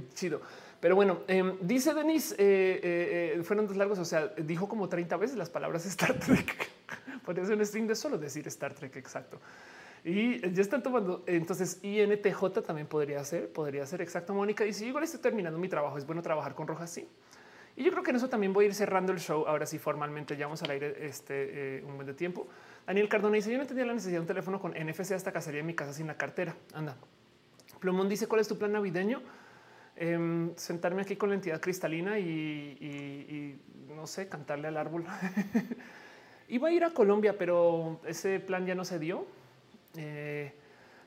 chido. 0.13 0.41
Pero 0.79 0.95
bueno, 0.95 1.21
em, 1.27 1.57
dice 1.61 1.93
Denise, 1.93 2.35
fueron 3.43 3.67
dos 3.67 3.75
largos. 3.75 3.99
O 3.99 4.05
sea, 4.05 4.27
dijo 4.27 4.69
como 4.69 4.87
30 4.87 5.17
veces 5.17 5.37
las 5.37 5.49
palabras 5.49 5.85
Star 5.87 6.13
Trek. 6.13 6.69
Podría 7.25 7.45
ser 7.45 7.57
un 7.57 7.65
string 7.65 7.87
de 7.87 7.95
solo 7.95 8.17
decir 8.17 8.47
Star 8.47 8.73
Trek. 8.73 8.95
Exacto. 8.95 9.39
Y 10.05 10.39
ya 10.53 10.61
están 10.61 10.81
tomando. 10.81 11.23
Entonces, 11.27 11.79
INTJ 11.83 12.61
también 12.65 12.87
podría 12.87 13.23
ser, 13.25 13.51
podría 13.51 13.85
ser 13.85 14.01
exacto. 14.01 14.33
Mónica 14.33 14.63
dice: 14.63 14.85
Igual 14.85 15.03
estoy 15.03 15.19
terminando 15.19 15.59
mi 15.59 15.67
trabajo. 15.67 15.97
Es 15.97 16.05
bueno 16.05 16.21
trabajar 16.21 16.55
con 16.55 16.67
rojas. 16.67 16.89
Sí. 16.89 17.07
Y 17.75 17.83
yo 17.83 17.91
creo 17.91 18.03
que 18.03 18.11
en 18.11 18.17
eso 18.17 18.27
también 18.29 18.51
voy 18.53 18.65
a 18.65 18.67
ir 18.67 18.75
cerrando 18.75 19.11
el 19.11 19.19
show. 19.19 19.45
Ahora 19.47 19.65
sí, 19.65 19.79
formalmente 19.79 20.35
ya 20.35 20.45
vamos 20.47 20.61
al 20.63 20.71
aire 20.71 21.05
este 21.05 21.77
eh, 21.77 21.83
un 21.85 21.95
buen 21.95 22.07
de 22.07 22.13
tiempo. 22.13 22.47
Daniel 22.89 23.07
Cardona 23.07 23.35
dice: 23.35 23.51
Yo 23.51 23.57
no 23.57 23.61
entendía 23.61 23.85
la 23.85 23.93
necesidad 23.93 24.17
de 24.17 24.21
un 24.21 24.27
teléfono 24.27 24.59
con 24.59 24.71
NFC 24.71 25.11
hasta 25.11 25.31
cacería 25.31 25.61
en 25.61 25.67
mi 25.67 25.75
casa 25.75 25.93
sin 25.93 26.07
la 26.07 26.17
cartera. 26.17 26.55
Anda. 26.73 26.97
Plumón 27.79 28.09
dice: 28.09 28.27
¿Cuál 28.27 28.41
es 28.41 28.47
tu 28.47 28.57
plan 28.57 28.71
navideño? 28.71 29.21
Em, 29.95 30.55
sentarme 30.55 31.03
aquí 31.03 31.15
con 31.15 31.29
la 31.29 31.35
entidad 31.35 31.61
cristalina 31.61 32.19
y, 32.19 32.25
y 32.25 33.59
no 33.93 34.07
sé, 34.07 34.27
cantarle 34.27 34.67
al 34.67 34.75
árbol. 34.75 35.05
Iba 36.49 36.69
a 36.69 36.71
ir 36.71 36.83
a 36.83 36.89
Colombia, 36.89 37.37
pero 37.37 38.01
ese 38.05 38.39
plan 38.39 38.65
ya 38.65 38.75
no 38.75 38.83
se 38.83 38.97
dio 38.97 39.25
eh, 39.95 40.53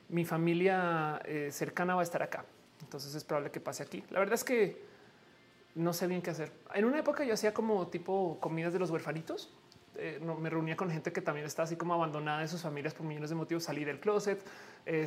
mi 0.09 0.25
familia 0.25 1.21
eh, 1.25 1.49
cercana 1.51 1.95
va 1.95 2.01
a 2.01 2.03
estar 2.03 2.21
acá. 2.21 2.45
Entonces 2.81 3.15
es 3.15 3.23
probable 3.23 3.51
que 3.51 3.59
pase 3.59 3.83
aquí. 3.83 4.03
La 4.09 4.19
verdad 4.19 4.35
es 4.35 4.43
que 4.43 4.81
no 5.75 5.93
sé 5.93 6.07
bien 6.07 6.21
qué 6.21 6.29
hacer. 6.29 6.51
En 6.73 6.85
una 6.85 6.99
época 6.99 7.23
yo 7.23 7.33
hacía 7.33 7.53
como 7.53 7.87
tipo 7.87 8.37
comidas 8.39 8.73
de 8.73 8.79
los 8.79 8.89
huerfanitos. 8.89 9.51
Eh, 9.97 10.19
no, 10.21 10.35
me 10.35 10.49
reunía 10.49 10.75
con 10.75 10.89
gente 10.89 11.11
que 11.11 11.21
también 11.21 11.45
está 11.45 11.63
así 11.63 11.75
como 11.75 11.93
abandonada 11.93 12.41
de 12.41 12.47
sus 12.47 12.61
familias 12.61 12.93
por 12.93 13.05
millones 13.05 13.29
de 13.29 13.35
motivos. 13.35 13.63
Salí 13.63 13.83
del 13.83 13.99
closet. 13.99 14.43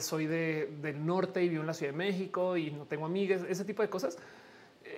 soy 0.00 0.26
del 0.26 1.04
norte 1.04 1.42
y 1.42 1.48
vivo 1.48 1.60
en 1.60 1.66
la 1.66 1.74
Ciudad 1.74 1.92
de 1.92 1.98
México 1.98 2.56
y 2.56 2.70
no 2.70 2.86
tengo 2.86 3.06
amigas, 3.06 3.42
ese 3.48 3.64
tipo 3.64 3.82
de 3.82 3.88
cosas. 3.88 4.18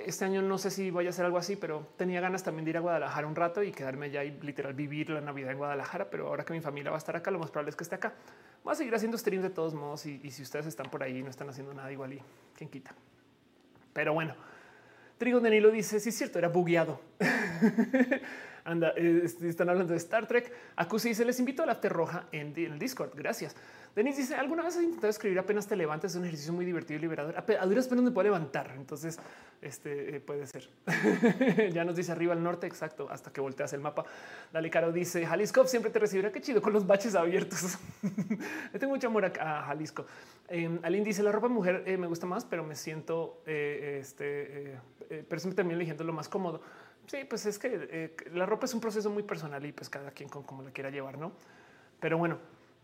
Este 0.05 0.25
año 0.25 0.43
no 0.43 0.59
sé 0.59 0.71
si 0.71 0.91
vaya 0.91 1.11
a 1.11 1.13
ser 1.13 1.25
algo 1.25 1.39
así, 1.39 1.57
pero 1.57 1.89
tenía 1.97 2.21
ganas 2.21 2.43
también 2.43 2.65
de 2.65 2.71
ir 2.71 2.77
a 2.77 2.81
Guadalajara 2.81 3.27
un 3.27 3.35
rato 3.35 3.63
y 3.63 3.73
quedarme 3.73 4.07
allá 4.07 4.25
y 4.25 4.39
literal 4.43 4.75
vivir 4.75 5.11
la 5.11 5.21
Navidad 5.21 5.53
en 5.53 5.59
Guadalajara. 5.59 6.11
Pero 6.11 6.29
ahora 6.29 6.45
que 6.45 6.53
mi 6.53 6.61
familia 6.61 6.91
va 6.91 6.97
a 6.97 6.99
estar 6.99 7.17
acá, 7.17 7.31
lo 7.31 7.39
más 7.39 7.51
probable 7.51 7.71
es 7.71 7.77
que 7.77 7.85
esté 7.85 7.95
acá. 7.95 8.13
Voy 8.65 8.73
a 8.73 8.77
seguir 8.77 8.95
haciendo 8.95 9.17
streams 9.17 9.43
de 9.43 9.51
todos 9.51 9.75
modos 9.75 10.05
y, 10.07 10.31
si 10.31 10.43
ustedes 10.43 10.67
están 10.67 10.91
por 10.91 11.03
ahí 11.03 11.23
no 11.23 11.31
están 11.31 11.49
haciendo 11.49 11.73
nada 11.73 11.91
igual 11.91 12.13
y 12.13 12.23
quién 12.55 12.69
quita. 12.69 12.95
Pero 13.93 14.13
bueno, 14.13 14.35
Trigo 15.17 15.41
de 15.41 15.51
Nilo 15.51 15.71
dice, 15.71 16.01
sí 16.01 16.11
es 16.11 16.19
cierto, 16.19 16.39
era 16.39 16.49
bugueado. 16.49 17.01
Anda, 18.69 18.93
eh, 18.97 19.23
están 19.25 19.71
hablando 19.71 19.93
de 19.93 19.97
Star 19.97 20.27
Trek. 20.27 20.53
Acusi 20.77 21.09
dice, 21.09 21.25
les 21.25 21.39
invito 21.39 21.63
a 21.63 21.67
la 21.67 21.81
roja 21.89 22.27
en 22.33 22.53
el 22.55 22.79
Discord. 22.79 23.13
Gracias. 23.15 23.57
Denis 23.97 24.19
dice, 24.19 24.35
¿alguna 24.35 24.63
vez 24.63 24.77
has 24.77 24.83
intentado 24.83 25.09
escribir 25.09 25.39
apenas 25.39 25.67
te 25.67 25.75
levantes? 25.75 26.13
Es 26.13 26.17
un 26.19 26.25
ejercicio 26.25 26.53
muy 26.53 26.67
divertido 26.67 26.99
y 26.99 27.01
liberador. 27.01 27.35
A 27.37 27.67
duras 27.67 27.89
penas 27.89 28.05
me 28.05 28.11
puedo 28.11 28.25
levantar. 28.25 28.75
Entonces, 28.77 29.19
este 29.63 30.17
eh, 30.17 30.21
puede 30.21 30.47
ser. 30.47 30.69
ya 31.73 31.83
nos 31.87 31.97
dice 31.97 32.13
arriba 32.13 32.35
al 32.35 32.43
norte, 32.43 32.67
exacto, 32.67 33.09
hasta 33.11 33.33
que 33.33 33.41
volteas 33.41 33.73
el 33.73 33.81
mapa. 33.81 34.05
Dale, 34.53 34.69
Caro 34.69 34.93
dice, 34.93 35.25
Jalisco 35.25 35.67
siempre 35.67 35.91
te 35.91 35.99
recibirá. 35.99 36.31
Qué 36.31 36.43
chido 36.43 36.61
con 36.61 36.75
los 36.75 36.87
baches 36.87 37.15
abiertos. 37.15 37.79
Le 38.73 38.79
tengo 38.79 38.93
mucho 38.93 39.07
amor 39.07 39.25
a, 39.25 39.63
Jalisco. 39.63 40.05
Eh, 40.49 40.69
dice, 41.03 41.23
la 41.23 41.33
ropa 41.33 41.49
mujer 41.49 41.85
eh, 41.87 41.97
me 41.97 42.07
gusta 42.07 42.27
más, 42.27 42.45
pero 42.45 42.65
me 42.65 42.77
siento, 42.77 43.41
este, 43.47 44.79
pero 45.09 45.41
siempre 45.41 45.57
también 45.57 45.77
eligiendo 45.77 46.05
lo 46.05 46.13
más 46.13 46.29
cómodo. 46.29 46.61
Sí, 47.09 47.25
pues 47.29 47.47
es 47.47 47.59
que 47.59 48.15
la 48.33 48.47
ropa 48.47 48.67
es 48.67 48.75
un 48.75 48.81
proceso 48.81 49.11
muy 49.11 49.23
personal 49.23 49.65
y 49.67 49.73
pues 49.73 49.89
cada 49.89 50.11
quien 50.11 50.29
con 50.29 50.43
cómo 50.43 50.63
la 50.63 50.71
quiera 50.71 50.91
llevar, 50.91 51.19
¿no? 51.19 51.33
Pero 52.01 52.19
bueno, 52.19 52.39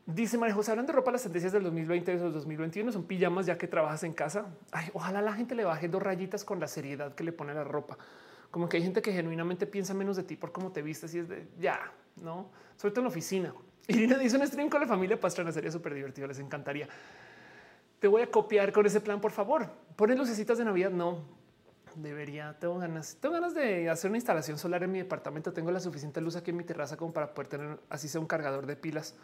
Dice 0.07 0.36
María 0.36 0.55
José, 0.55 0.70
hablan 0.70 0.85
de 0.85 0.93
ropa, 0.93 1.11
las 1.11 1.23
tendencias 1.23 1.51
del 1.51 1.62
2020 1.62 2.12
y 2.12 2.17
del 2.19 2.33
2021 2.33 2.93
son 2.93 3.05
pijamas 3.05 3.47
ya 3.47 3.57
que 3.57 3.67
trabajas 3.67 4.05
en 4.05 4.12
casa. 4.12 4.44
Ay, 4.70 4.91
ojalá 4.93 5.23
la 5.23 5.33
gente 5.33 5.55
le 5.55 5.65
baje 5.65 5.89
dos 5.89 6.03
rayitas 6.03 6.44
con 6.44 6.61
la 6.61 6.69
seriedad 6.69 7.15
que 7.15 7.25
le 7.25 7.33
pone 7.33 7.55
la 7.55 7.65
ropa. 7.65 7.97
Como 8.51 8.69
que 8.69 8.77
hay 8.77 8.83
gente 8.83 9.01
que 9.01 9.12
genuinamente 9.12 9.67
piensa 9.67 9.94
menos 9.94 10.17
de 10.17 10.25
ti 10.25 10.36
por 10.36 10.53
cómo 10.53 10.73
te 10.73 10.83
vistes 10.83 11.15
y 11.15 11.20
es 11.20 11.28
de 11.31 11.49
ya, 11.59 11.91
no, 12.17 12.51
sobre 12.77 12.93
todo 12.93 13.01
en 13.01 13.05
la 13.05 13.09
oficina. 13.09 13.55
Irina 13.89 14.19
dice 14.19 14.36
un 14.36 14.47
stream 14.47 14.69
con 14.69 14.83
la 14.83 14.86
familia 14.86 15.19
Pastrana 15.19 15.53
sería 15.53 15.70
súper 15.70 15.94
divertido. 15.94 16.27
Les 16.28 16.39
encantaría. 16.39 16.86
Te 17.99 18.07
voy 18.07 18.20
a 18.20 18.31
copiar 18.31 18.73
con 18.73 18.85
ese 18.85 19.01
plan, 19.01 19.23
por 19.23 19.33
favor. 19.33 19.70
Ponen 19.97 20.19
lucecitas 20.19 20.59
de 20.59 20.67
Navidad. 20.67 20.91
No 20.91 21.43
debería. 21.97 22.58
Tengo 22.58 22.78
ganas, 22.78 23.16
tengo 23.20 23.34
ganas 23.34 23.55
de 23.55 23.89
hacer 23.89 24.10
una 24.10 24.18
instalación 24.18 24.58
solar 24.58 24.82
en 24.82 24.92
mi 24.92 24.98
departamento. 24.98 25.52
Tengo 25.52 25.70
la 25.70 25.81
suficiente 25.81 26.20
luz 26.20 26.36
aquí 26.36 26.50
en 26.50 26.56
mi 26.56 26.64
terraza 26.64 26.97
como 26.97 27.12
para 27.12 27.32
poder 27.34 27.48
tener 27.48 27.78
así 27.89 28.08
sea 28.08 28.20
un 28.20 28.26
cargador 28.26 28.66
de 28.66 28.76
pilas 28.76 29.14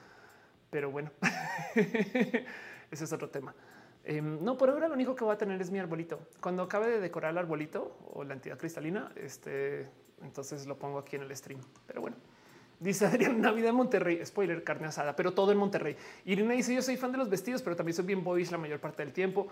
pero 0.71 0.91
bueno, 0.91 1.11
ese 1.75 3.05
es 3.05 3.13
otro 3.13 3.29
tema. 3.29 3.55
Em, 4.05 4.43
no, 4.43 4.57
por 4.57 4.71
ahora 4.71 4.89
lo 4.89 4.95
único 4.95 5.15
que 5.15 5.25
voy 5.25 5.35
a 5.35 5.39
tener 5.39 5.61
es 5.61 5.71
mi 5.71 5.79
arbolito. 5.79 6.21
Cuando 6.41 6.63
acabe 6.63 6.89
de 6.89 7.01
decorar 7.01 7.33
el 7.33 7.39
arbolito 7.39 7.99
o 8.13 8.25
la 8.25 8.35
entidad 8.35 8.57
cristalina, 8.57 9.13
este, 9.17 9.89
entonces 10.23 10.67
lo 10.67 10.79
pongo 10.79 10.99
aquí 10.99 11.17
en 11.17 11.23
el 11.23 11.37
stream. 11.37 11.61
Pero 11.87 12.01
bueno, 12.01 12.17
dice 12.79 13.07
Adrián, 13.07 13.41
Navidad 13.43 13.71
en 13.71 13.75
Monterrey, 13.75 14.25
spoiler, 14.25 14.63
carne 14.63 14.87
asada, 14.87 15.17
pero 15.17 15.33
todo 15.33 15.51
en 15.51 15.59
Monterrey. 15.59 15.97
Irina 16.25 16.55
dice, 16.55 16.73
yo 16.73 16.83
soy 16.83 16.97
fan 16.97 17.13
de 17.13 17.19
los 17.19 17.29
vestidos, 17.29 17.63
pero 17.63 17.75
también 17.75 17.97
soy 17.97 18.07
bien 18.07 18.23
boyish 18.23 18.51
la 18.51 18.59
mayor 18.59 18.79
parte 18.79 19.05
del 19.05 19.13
tiempo. 19.13 19.49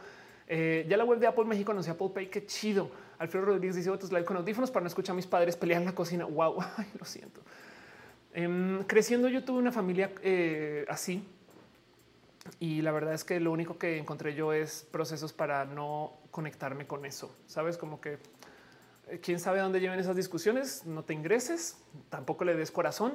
Eh, 0.51 0.87
ya 0.89 0.97
la 0.97 1.05
web 1.05 1.19
de 1.19 1.27
Apple 1.27 1.45
México 1.45 1.73
anunció 1.73 1.93
Apple 1.93 2.11
Pay. 2.15 2.29
Qué 2.29 2.47
chido. 2.47 2.91
Alfredo 3.19 3.47
Rodríguez 3.47 3.77
dice 3.77 3.91
otros 3.91 4.11
live 4.11 4.25
con 4.25 4.39
audífonos 4.39 4.71
para 4.71 4.83
no 4.83 4.89
escuchar 4.89 5.13
a 5.13 5.17
mis 5.17 5.27
padres 5.27 5.57
pelear 5.57 5.83
en 5.83 5.87
la 5.87 5.95
cocina. 5.95 6.25
Wow, 6.25 6.57
Ay, 6.77 6.87
lo 6.99 7.05
siento. 7.05 7.43
Em, 8.33 8.83
creciendo, 8.85 9.29
yo 9.29 9.45
tuve 9.45 9.59
una 9.59 9.73
familia 9.73 10.11
eh, 10.23 10.87
así 10.89 11.23
y 12.61 12.81
la 12.81 12.93
verdad 12.93 13.13
es 13.13 13.25
que 13.25 13.41
lo 13.41 13.53
único 13.53 13.79
que 13.79 13.99
encontré 13.99 14.35
yo 14.35 14.53
es 14.53 14.87
procesos 14.91 15.33
para 15.33 15.67
no 15.67 16.15
conectarme 16.31 16.87
con 16.87 17.05
eso. 17.05 17.35
Sabes, 17.47 17.77
como 17.77 18.01
que 18.01 18.19
eh, 19.09 19.21
quién 19.23 19.41
sabe 19.41 19.61
dónde 19.61 19.81
lleven 19.81 20.01
esas 20.01 20.17
discusiones. 20.17 20.87
No 20.87 21.05
te 21.05 21.13
ingreses, 21.13 21.77
tampoco 22.09 22.45
le 22.45 22.55
des 22.55 22.71
corazón 22.71 23.15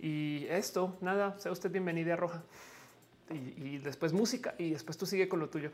y 0.00 0.46
esto 0.48 0.96
nada. 1.00 1.38
Sea 1.38 1.52
usted 1.52 1.70
bienvenida 1.70 2.16
Roja 2.16 2.42
y 3.30 3.78
después 3.78 4.12
música 4.12 4.54
y 4.58 4.70
después 4.70 4.98
tú 4.98 5.06
sigue 5.06 5.28
con 5.28 5.38
lo 5.38 5.48
tuyo. 5.48 5.70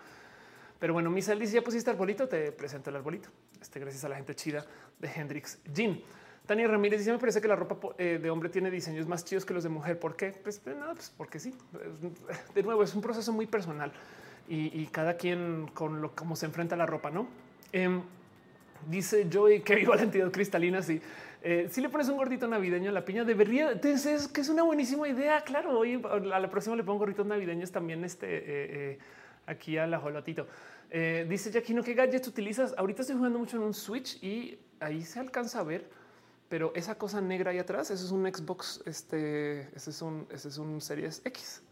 Pero 0.80 0.94
bueno, 0.94 1.10
Misael 1.10 1.38
dice 1.38 1.54
ya 1.54 1.62
pusiste 1.62 1.90
arbolito, 1.90 2.26
te 2.26 2.50
presento 2.52 2.90
el 2.90 2.96
arbolito. 2.96 3.28
Este 3.60 3.78
gracias 3.78 4.02
a 4.04 4.08
la 4.08 4.16
gente 4.16 4.34
chida 4.34 4.64
de 4.98 5.08
Hendrix 5.14 5.58
Jean. 5.72 6.00
Tania 6.46 6.66
Ramírez 6.66 7.00
dice: 7.00 7.12
Me 7.12 7.18
parece 7.18 7.40
que 7.40 7.46
la 7.46 7.54
ropa 7.54 7.94
eh, 7.98 8.18
de 8.20 8.30
hombre 8.30 8.48
tiene 8.48 8.70
diseños 8.70 9.06
más 9.06 9.24
chidos 9.24 9.44
que 9.44 9.52
los 9.52 9.62
de 9.62 9.68
mujer. 9.68 10.00
¿Por 10.00 10.16
qué? 10.16 10.32
Pues, 10.42 10.58
pues 10.58 10.76
nada, 10.76 10.94
pues 10.94 11.12
porque 11.16 11.38
sí. 11.38 11.54
De 12.54 12.62
nuevo, 12.62 12.82
es 12.82 12.94
un 12.94 13.02
proceso 13.02 13.30
muy 13.32 13.46
personal 13.46 13.92
y, 14.48 14.86
cada 14.86 15.16
quien 15.16 15.68
con 15.74 16.00
lo 16.00 16.12
como 16.16 16.34
se 16.34 16.46
enfrenta 16.46 16.74
a 16.74 16.78
la 16.78 16.86
ropa, 16.86 17.10
no? 17.10 17.28
Eh, 17.72 18.00
dice 18.88 19.28
Joey 19.32 19.60
que 19.60 19.76
viva 19.76 19.94
la 19.94 20.02
entidad 20.02 20.32
cristalina. 20.32 20.82
Sí, 20.82 21.00
eh, 21.42 21.68
si 21.70 21.80
le 21.80 21.88
pones 21.88 22.08
un 22.08 22.16
gordito 22.16 22.48
navideño 22.48 22.90
a 22.90 22.92
la 22.92 23.04
piña, 23.04 23.22
debería 23.22 23.72
es 23.72 24.26
que 24.28 24.40
es 24.40 24.48
una 24.48 24.62
buenísima 24.62 25.08
idea. 25.08 25.42
Claro, 25.42 25.78
hoy 25.78 26.02
a 26.04 26.40
la 26.40 26.50
próxima 26.50 26.74
le 26.74 26.82
pongo 26.82 27.00
gorritos 27.00 27.26
navideños 27.26 27.70
también. 27.70 28.02
Este 28.02 28.26
eh, 28.26 28.98
aquí 29.46 29.78
al 29.78 29.92
ajolotito. 29.94 30.46
Eh, 30.90 31.26
dice 31.28 31.52
Jaquino, 31.52 31.82
¿qué 31.82 31.94
gadgets 31.94 32.26
utilizas? 32.26 32.74
Ahorita 32.76 33.02
estoy 33.02 33.16
jugando 33.16 33.38
mucho 33.38 33.56
en 33.56 33.62
un 33.62 33.74
Switch 33.74 34.22
y 34.22 34.58
ahí 34.80 35.02
se 35.02 35.20
alcanza 35.20 35.60
a 35.60 35.62
ver, 35.62 35.88
pero 36.48 36.72
esa 36.74 36.96
cosa 36.96 37.20
negra 37.20 37.52
ahí 37.52 37.58
atrás, 37.58 37.90
eso 37.90 38.04
es 38.04 38.10
un 38.10 38.26
Xbox, 38.26 38.82
este, 38.86 39.68
ese 39.74 39.90
es 39.90 40.02
un, 40.02 40.26
ese 40.32 40.48
es 40.48 40.58
un 40.58 40.80
Series 40.80 41.22
X. 41.24 41.62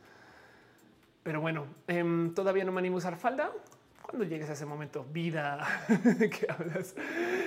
Pero 1.24 1.40
bueno, 1.40 1.66
em, 1.88 2.32
todavía 2.32 2.64
no 2.64 2.72
me 2.72 2.78
animo 2.78 2.96
a 2.96 2.98
usar 2.98 3.16
falda. 3.16 3.50
Cuando 4.02 4.24
llegues 4.24 4.48
a 4.48 4.54
ese 4.54 4.64
momento, 4.64 5.04
vida, 5.12 5.66
¿qué 6.18 6.46
hablas? 6.48 6.94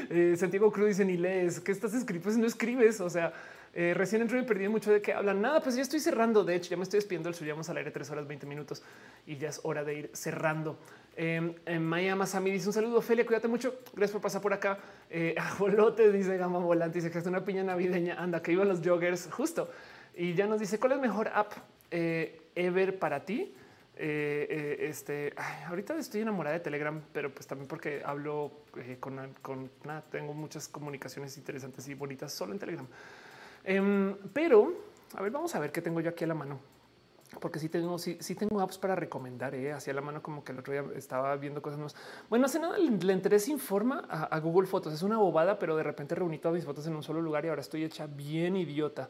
Eh, 0.10 0.36
Santiago 0.38 0.72
Cruz 0.72 0.90
dice, 0.90 1.06
ni 1.06 1.18
lees, 1.18 1.60
¿qué 1.60 1.72
estás 1.72 1.94
escribiendo? 1.94 2.26
Pues 2.26 2.38
no 2.38 2.46
escribes, 2.46 3.02
o 3.02 3.10
sea, 3.10 3.34
eh, 3.74 3.94
recién 3.96 4.22
entro 4.22 4.38
y 4.38 4.44
perdí 4.44 4.68
mucho 4.68 4.92
de 4.92 5.02
qué 5.02 5.14
hablan. 5.14 5.42
Nada, 5.42 5.62
pues 5.62 5.76
ya 5.76 5.82
estoy 5.82 6.00
cerrando. 6.00 6.44
De 6.44 6.56
hecho, 6.56 6.70
ya 6.70 6.78
me 6.78 6.84
estoy 6.84 6.98
despidiendo 6.98 7.30
el 7.30 7.36
suyo. 7.36 7.54
Vamos 7.54 7.70
al 7.70 7.78
aire 7.78 7.92
tres 7.92 8.10
horas, 8.10 8.28
20 8.28 8.46
minutos 8.46 8.84
y 9.26 9.38
ya 9.38 9.50
es 9.50 9.62
hora 9.64 9.84
de 9.84 9.94
ir 9.94 10.10
cerrando. 10.14 10.78
Eh, 11.16 11.56
en 11.66 11.86
Miami, 11.86 12.26
Sammy 12.26 12.52
dice 12.52 12.68
un 12.68 12.74
saludo. 12.74 12.98
Ophelia, 12.98 13.26
cuídate 13.26 13.48
mucho. 13.48 13.80
Gracias 13.94 14.12
por 14.12 14.22
pasar 14.22 14.42
por 14.42 14.54
acá. 14.54 14.78
Eh, 15.10 15.36
Ajolote 15.38 16.12
dice 16.12 16.36
Gama 16.38 16.60
Volante. 16.60 17.00
Dice 17.00 17.12
que 17.12 17.20
es 17.20 17.26
una 17.26 17.46
piña 17.46 17.64
navideña. 17.64 18.16
Anda, 18.22 18.42
que 18.42 18.52
iban 18.52 18.68
los 18.68 18.82
joggers 18.86 19.30
justo. 19.32 19.70
Y 20.16 20.34
ya 20.34 20.48
nos 20.48 20.60
dice 20.60 20.78
cuál 20.78 20.94
es 20.94 21.00
mejor 21.00 21.30
app 21.30 21.54
eh, 21.90 22.42
ever 22.56 23.00
para 23.00 23.24
ti. 23.24 23.56
este 23.96 25.34
ahorita 25.68 25.96
estoy 25.98 26.22
enamorada 26.22 26.58
de 26.58 26.62
Telegram, 26.62 27.02
pero 27.14 27.34
pues 27.34 27.48
también 27.48 27.68
porque 27.68 28.02
hablo 28.04 28.52
con 29.00 29.70
nada, 29.86 30.04
tengo 30.12 30.34
muchas 30.34 30.68
comunicaciones 30.68 31.38
interesantes 31.38 31.88
y 31.88 31.94
bonitas 31.94 32.34
solo 32.34 32.52
en 32.52 32.60
Telegram. 32.60 32.88
Em, 33.64 34.16
pero 34.34 34.74
a 35.16 35.22
ver, 35.22 35.32
vamos 35.32 35.54
a 35.56 35.60
ver 35.60 35.72
qué 35.72 35.82
tengo 35.82 36.00
yo 36.00 36.10
aquí 36.10 36.24
a 36.24 36.28
la 36.28 36.34
mano. 36.34 36.60
Porque 37.40 37.60
sí 37.60 37.70
tengo, 37.70 37.98
sí, 37.98 38.18
sí 38.20 38.36
tengo 38.36 38.60
apps 38.60 38.78
para 38.78 38.94
recomendar 38.94 39.56
eh, 39.56 39.72
hacia 39.72 39.94
la 39.94 40.02
mano, 40.02 40.22
como 40.22 40.44
que 40.44 40.52
el 40.52 40.60
otro 40.60 40.74
día 40.74 40.84
estaba 40.96 41.36
viendo 41.38 41.62
cosas 41.62 41.80
más. 41.80 41.96
Bueno, 42.30 42.46
hace 42.46 42.60
nada 42.60 42.78
le 42.78 43.14
entré 43.14 43.40
sin 43.40 43.58
forma 43.58 44.00
a, 44.10 44.38
Google 44.40 44.68
Fotos. 44.68 44.94
Es 44.94 45.02
una 45.02 45.18
bobada, 45.18 45.58
pero 45.58 45.78
de 45.78 45.84
repente 45.84 46.14
reuní 46.14 46.40
todas 46.40 46.56
mis 46.56 46.66
fotos 46.66 46.86
en 46.88 46.96
un 46.96 47.04
solo 47.04 47.22
lugar 47.22 47.46
y 47.46 47.48
ahora 47.48 47.62
estoy 47.62 47.86
hecha 47.86 48.06
bien 48.06 48.58
idiota, 48.58 49.10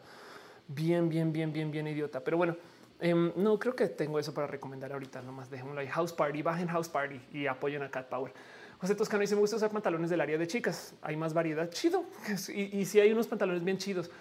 bien, 0.67 1.09
bien, 1.09 1.33
bien, 1.33 1.51
bien, 1.51 1.71
bien 1.71 1.87
idiota. 1.87 2.23
Pero 2.23 2.37
bueno, 2.37 2.55
em, 2.99 3.31
no 3.35 3.57
creo 3.57 3.75
que 3.75 3.87
tengo 3.87 4.19
eso 4.19 4.33
para 4.35 4.45
recomendar 4.45 4.93
ahorita. 4.93 5.23
Nomás 5.23 5.49
dejémoslo 5.49 5.81
ahí. 5.81 5.87
House 5.87 6.13
Party, 6.13 6.43
bajen 6.43 6.67
House 6.67 6.89
Party 6.89 7.19
y 7.33 7.47
apoyen 7.47 7.81
a 7.81 7.89
Cat 7.89 8.07
Power. 8.07 8.31
José 8.79 8.93
Toscano 8.93 9.21
dice: 9.21 9.33
Me 9.33 9.41
gusta 9.41 9.55
usar 9.55 9.71
pantalones 9.71 10.11
del 10.11 10.21
área 10.21 10.37
de 10.37 10.45
chicas. 10.45 10.93
Hay 11.01 11.17
más 11.17 11.33
variedad. 11.33 11.69
Chido. 11.71 12.03
Y 12.53 12.85
si 12.85 12.99
hay 12.99 13.11
unos 13.11 13.27
pantalones 13.27 13.63
bien 13.63 13.79
chidos. 13.79 14.11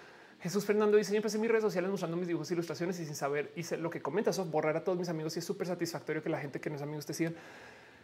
Jesús 0.41 0.65
Fernando 0.65 0.97
dice: 0.97 1.11
Yo 1.11 1.17
empecé 1.17 1.37
mis 1.37 1.49
redes 1.49 1.63
sociales 1.63 1.89
mostrando 1.89 2.17
mis 2.17 2.27
dibujos, 2.27 2.49
e 2.49 2.53
ilustraciones 2.53 2.99
y 2.99 3.05
sin 3.05 3.15
saber 3.15 3.51
hice 3.55 3.77
lo 3.77 3.89
que 3.89 4.01
comenta 4.01 4.31
Eso 4.31 4.45
borrar 4.45 4.75
a 4.75 4.83
todos 4.83 4.97
mis 4.97 5.09
amigos 5.09 5.35
y 5.35 5.39
es 5.39 5.45
súper 5.45 5.67
satisfactorio 5.67 6.23
que 6.23 6.29
la 6.29 6.39
gente 6.39 6.59
que 6.59 6.69
no 6.69 6.75
es 6.75 6.81
amigos 6.81 7.05
te 7.05 7.13
sigan. 7.13 7.35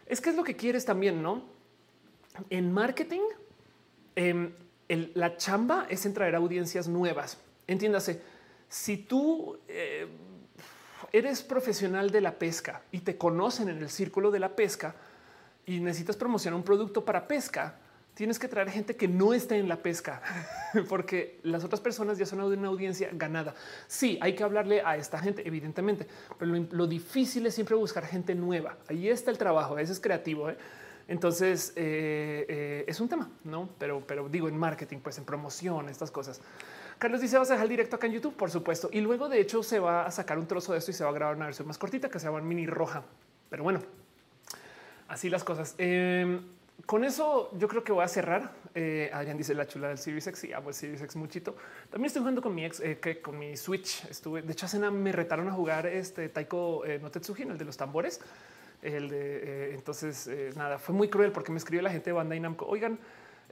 Es 0.06 0.20
que 0.20 0.30
es 0.30 0.36
lo 0.36 0.44
que 0.44 0.56
quieres 0.56 0.84
también, 0.84 1.22
no? 1.22 1.42
En 2.50 2.72
marketing, 2.72 3.20
em, 4.14 4.52
la 4.88 5.36
chamba 5.36 5.86
es 5.90 6.06
en 6.06 6.14
traer 6.14 6.34
audiencias 6.34 6.88
nuevas. 6.88 7.38
Entiéndase, 7.66 8.22
si 8.68 8.96
tú 8.96 9.58
eh, 9.66 10.06
eres 11.12 11.42
profesional 11.42 12.10
de 12.10 12.20
la 12.20 12.38
pesca 12.38 12.82
y 12.92 13.00
te 13.00 13.18
conocen 13.18 13.68
en 13.68 13.78
el 13.78 13.90
círculo 13.90 14.30
de 14.30 14.38
la 14.38 14.54
pesca 14.54 14.94
y 15.66 15.80
necesitas 15.80 16.16
promocionar 16.16 16.56
un 16.56 16.64
producto 16.64 17.04
para 17.04 17.26
pesca, 17.26 17.78
tienes 18.18 18.40
que 18.40 18.48
traer 18.48 18.68
gente 18.68 18.96
que 18.96 19.06
no 19.06 19.32
esté 19.32 19.58
en 19.58 19.68
la 19.68 19.76
pesca, 19.76 20.20
porque 20.88 21.38
las 21.44 21.62
otras 21.62 21.80
personas 21.80 22.18
ya 22.18 22.26
son 22.26 22.40
de 22.50 22.56
una 22.56 22.66
audiencia 22.66 23.10
ganada. 23.12 23.54
Sí, 23.86 24.18
hay 24.20 24.34
que 24.34 24.42
hablarle 24.42 24.82
a 24.84 24.96
esta 24.96 25.20
gente, 25.20 25.46
evidentemente, 25.46 26.04
pero 26.36 26.66
lo, 26.68 26.86
difícil 26.88 27.46
es 27.46 27.54
siempre 27.54 27.76
buscar 27.76 28.04
gente 28.04 28.34
nueva. 28.34 28.76
Ahí 28.88 29.08
está 29.08 29.30
el 29.30 29.38
trabajo, 29.38 29.78
ese 29.78 29.92
es 29.92 30.00
creativo. 30.00 30.50
¿eh? 30.50 30.58
Entonces 31.06 31.72
eh, 31.76 32.44
eh, 32.48 32.84
es 32.88 32.98
un 32.98 33.08
tema, 33.08 33.30
no? 33.44 33.68
Pero, 33.78 34.02
pero 34.04 34.28
digo 34.28 34.48
en 34.48 34.58
marketing, 34.58 34.98
pues 34.98 35.16
en 35.18 35.24
promoción, 35.24 35.88
estas 35.88 36.10
cosas. 36.10 36.40
Carlos 36.98 37.20
dice: 37.20 37.38
Vas 37.38 37.50
a 37.50 37.52
dejar 37.52 37.66
el 37.66 37.70
directo 37.70 37.94
acá 37.94 38.08
en 38.08 38.14
YouTube, 38.14 38.34
por 38.34 38.50
supuesto. 38.50 38.90
Y 38.92 39.00
luego, 39.00 39.28
de 39.28 39.40
hecho, 39.40 39.62
se 39.62 39.78
va 39.78 40.04
a 40.04 40.10
sacar 40.10 40.40
un 40.40 40.48
trozo 40.48 40.72
de 40.72 40.80
esto 40.80 40.90
y 40.90 40.94
se 40.94 41.04
va 41.04 41.10
a 41.10 41.12
grabar 41.12 41.36
una 41.36 41.44
versión 41.44 41.68
más 41.68 41.78
cortita 41.78 42.10
que 42.10 42.18
se 42.18 42.26
llama 42.26 42.40
mini 42.40 42.66
roja. 42.66 43.04
Pero 43.48 43.62
bueno, 43.62 43.80
así 45.06 45.30
las 45.30 45.44
cosas. 45.44 45.76
Con 46.88 47.04
eso 47.04 47.50
yo 47.58 47.68
creo 47.68 47.84
que 47.84 47.92
voy 47.92 48.02
a 48.02 48.08
cerrar. 48.08 48.50
Eh, 48.74 49.10
Adrián 49.12 49.36
dice 49.36 49.52
la 49.54 49.66
chula 49.66 49.88
del 49.88 49.98
Series 49.98 50.26
X 50.26 50.44
y 50.44 50.54
amo 50.54 50.70
el 50.70 50.74
Series 50.74 51.02
X 51.02 51.16
muchito. 51.16 51.54
También 51.90 52.06
estoy 52.06 52.20
jugando 52.20 52.40
con 52.40 52.54
mi 52.54 52.64
ex, 52.64 52.80
eh, 52.80 52.98
que 52.98 53.20
con 53.20 53.38
mi 53.38 53.58
Switch. 53.58 54.06
Estuve, 54.06 54.40
de 54.40 54.50
hecho, 54.54 54.66
me 54.90 55.12
retaron 55.12 55.46
a 55.48 55.52
jugar 55.52 55.84
este 55.86 56.30
Taiko 56.30 56.86
eh, 56.86 56.98
no 56.98 57.10
Tetsuji, 57.10 57.42
el 57.42 57.58
de 57.58 57.66
los 57.66 57.76
tambores. 57.76 58.22
El 58.80 59.10
de 59.10 59.18
eh, 59.20 59.74
entonces 59.74 60.30
nada, 60.56 60.78
fue 60.78 60.94
muy 60.94 61.10
cruel 61.10 61.30
porque 61.30 61.52
me 61.52 61.58
escribió 61.58 61.82
la 61.82 61.90
gente 61.90 62.08
de 62.08 62.14
Bandai 62.14 62.40
Namco. 62.40 62.64
Oigan, 62.64 62.98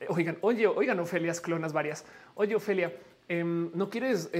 oigan, 0.08 0.38
oye, 0.40 0.66
oigan, 0.66 0.98
Ofelias 0.98 1.42
clonas 1.42 1.74
varias. 1.74 2.06
Oye, 2.36 2.54
Ofelia, 2.54 2.96
em, 3.28 3.70
no 3.74 3.90
quieres 3.90 4.30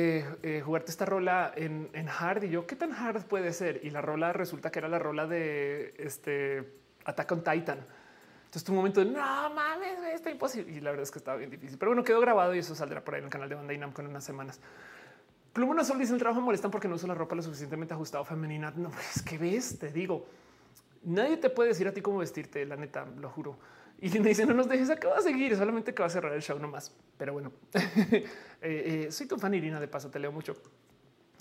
jugarte 0.65 0.91
esta 0.91 1.05
rola 1.05 1.53
en, 1.55 1.91
en, 1.93 2.09
hard 2.09 2.45
y 2.45 2.49
yo 2.49 2.67
qué 2.67 2.77
tan 2.77 2.95
hard 2.95 3.27
puede 3.27 3.53
ser. 3.53 3.79
Y 3.83 3.91
la 3.91 4.01
rola 4.01 4.33
resulta 4.33 4.71
que 4.71 4.79
era 4.79 4.89
la 4.89 4.99
rola 4.99 5.27
de 5.27 5.93
este 5.99 6.67
Attack 7.05 7.33
on 7.33 7.45
Titan. 7.45 7.87
Entonces 8.57 8.69
tu 8.69 8.73
momento 8.73 9.05
de 9.05 9.11
no 9.11 9.51
mames, 9.51 9.99
está 10.15 10.31
imposible. 10.31 10.73
Y 10.73 10.81
la 10.81 10.89
verdad 10.89 11.03
es 11.03 11.11
que 11.11 11.19
estaba 11.19 11.37
bien 11.37 11.51
difícil, 11.51 11.77
pero 11.77 11.91
bueno, 11.91 12.03
quedó 12.03 12.23
grabado 12.23 12.55
y 12.55 12.61
eso 12.61 12.75
saldrá 12.75 13.05
por 13.05 13.13
ahí 13.13 13.19
en 13.19 13.27
el 13.27 13.31
canal 13.31 13.51
de 13.51 13.55
Bandai 13.55 13.77
Namco 13.77 14.01
en 14.01 14.09
unas 14.09 14.25
semanas. 14.25 14.61
Plumona 15.53 15.85
Sol 15.85 15.99
dice 15.99 16.15
el 16.15 16.19
trabajo 16.19 16.41
molestan 16.41 16.71
porque 16.71 16.89
no 16.89 16.95
usa 16.95 17.07
la 17.07 17.15
ropa 17.15 17.35
lo 17.35 17.43
suficientemente 17.43 17.93
ajustado 17.93 18.25
femenina. 18.25 18.73
No, 18.75 18.91
es 19.15 19.21
que 19.21 19.37
ves, 19.37 19.79
te 19.79 19.93
digo, 19.93 20.25
nadie 21.03 21.37
te 21.37 21.51
puede 21.51 21.69
decir 21.69 21.87
a 21.87 21.93
ti 21.93 22.01
cómo 22.01 22.17
vestirte, 22.17 22.65
la 22.65 22.77
neta, 22.77 23.05
lo 23.19 23.29
juro. 23.29 23.59
Y 24.01 24.09
me 24.21 24.31
dice 24.31 24.47
no 24.47 24.55
nos 24.55 24.71
dejes 24.71 24.89
acá 24.89 25.09
va 25.09 25.19
a 25.19 25.21
seguir, 25.21 25.55
solamente 25.55 25.93
que 25.93 26.01
va 26.01 26.07
a 26.07 26.11
cerrar 26.11 26.33
el 26.33 26.41
show 26.41 26.59
nomás. 26.59 26.97
Pero 27.19 27.35
bueno, 27.35 27.53
eh, 27.75 28.25
eh, 28.63 29.09
soy 29.11 29.27
tu 29.27 29.37
fan 29.37 29.53
Irina, 29.53 29.79
de 29.79 29.89
paso 29.89 30.09
te 30.09 30.19
leo 30.19 30.33
mucho. 30.33 30.57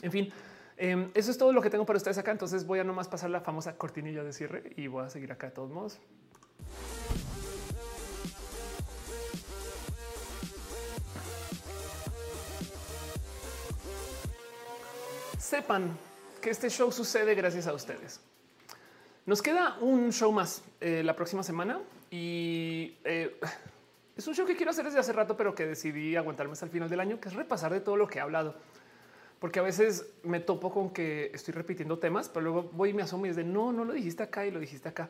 En 0.02 0.12
fin, 0.12 0.34
em, 0.76 1.12
eso 1.14 1.32
es 1.32 1.38
todo 1.38 1.54
lo 1.54 1.62
que 1.62 1.70
tengo 1.70 1.86
para 1.86 1.96
ustedes 1.96 2.18
acá. 2.18 2.32
Entonces 2.32 2.68
voy 2.68 2.80
a 2.80 2.84
nomás 2.84 3.08
pasar 3.08 3.30
la 3.30 3.40
famosa 3.40 3.78
cortinilla 3.78 4.22
de 4.22 4.34
cierre 4.34 4.74
y 4.76 4.88
voy 4.88 5.06
a 5.06 5.10
seguir 5.10 5.32
acá 5.32 5.48
de 5.48 5.54
todos 5.54 5.72
modos. 5.72 6.02
Sepan 15.46 15.96
que 16.42 16.50
este 16.50 16.70
show 16.70 16.92
sucede 16.92 17.36
gracias 17.36 17.68
a 17.68 17.74
ustedes. 17.74 18.20
Nos 19.28 19.42
queda 19.42 19.78
un 19.80 20.12
show 20.12 20.32
más 20.32 20.64
eh, 20.82 21.04
la 21.04 21.16
próxima 21.16 21.44
semana 21.44 21.80
y 22.10 22.98
eh, 23.04 23.40
es 24.18 24.28
un 24.28 24.34
show 24.34 24.46
que 24.46 24.56
quiero 24.56 24.72
hacer 24.72 24.86
desde 24.86 25.00
hace 25.00 25.14
rato, 25.14 25.38
pero 25.38 25.54
que 25.54 25.68
decidí 25.68 26.16
aguantarme 26.16 26.54
hasta 26.54 26.66
el 26.66 26.72
final 26.72 26.90
del 26.90 27.00
año, 27.00 27.20
que 27.20 27.30
es 27.30 27.36
repasar 27.36 27.72
de 27.72 27.80
todo 27.80 27.96
lo 27.96 28.08
que 28.08 28.18
he 28.18 28.22
hablado. 28.22 28.56
porque 29.40 29.60
a 29.60 29.62
veces 29.62 30.08
me 30.24 30.40
topo 30.40 30.72
con 30.72 30.90
que 30.90 31.30
estoy 31.34 31.54
repitiendo 31.54 32.00
temas, 32.00 32.28
pero 32.30 32.42
luego 32.44 32.70
voy 32.74 32.90
y 32.90 32.94
me 32.94 33.04
asomo 33.04 33.28
y 33.28 33.30
es 33.30 33.36
de 33.36 33.44
no, 33.44 33.72
no 33.72 33.86
lo 33.86 33.94
dijiste 33.94 34.24
acá 34.24 34.48
y 34.48 34.52
lo 34.52 34.60
dijiste 34.60 34.90
acá. 34.90 35.10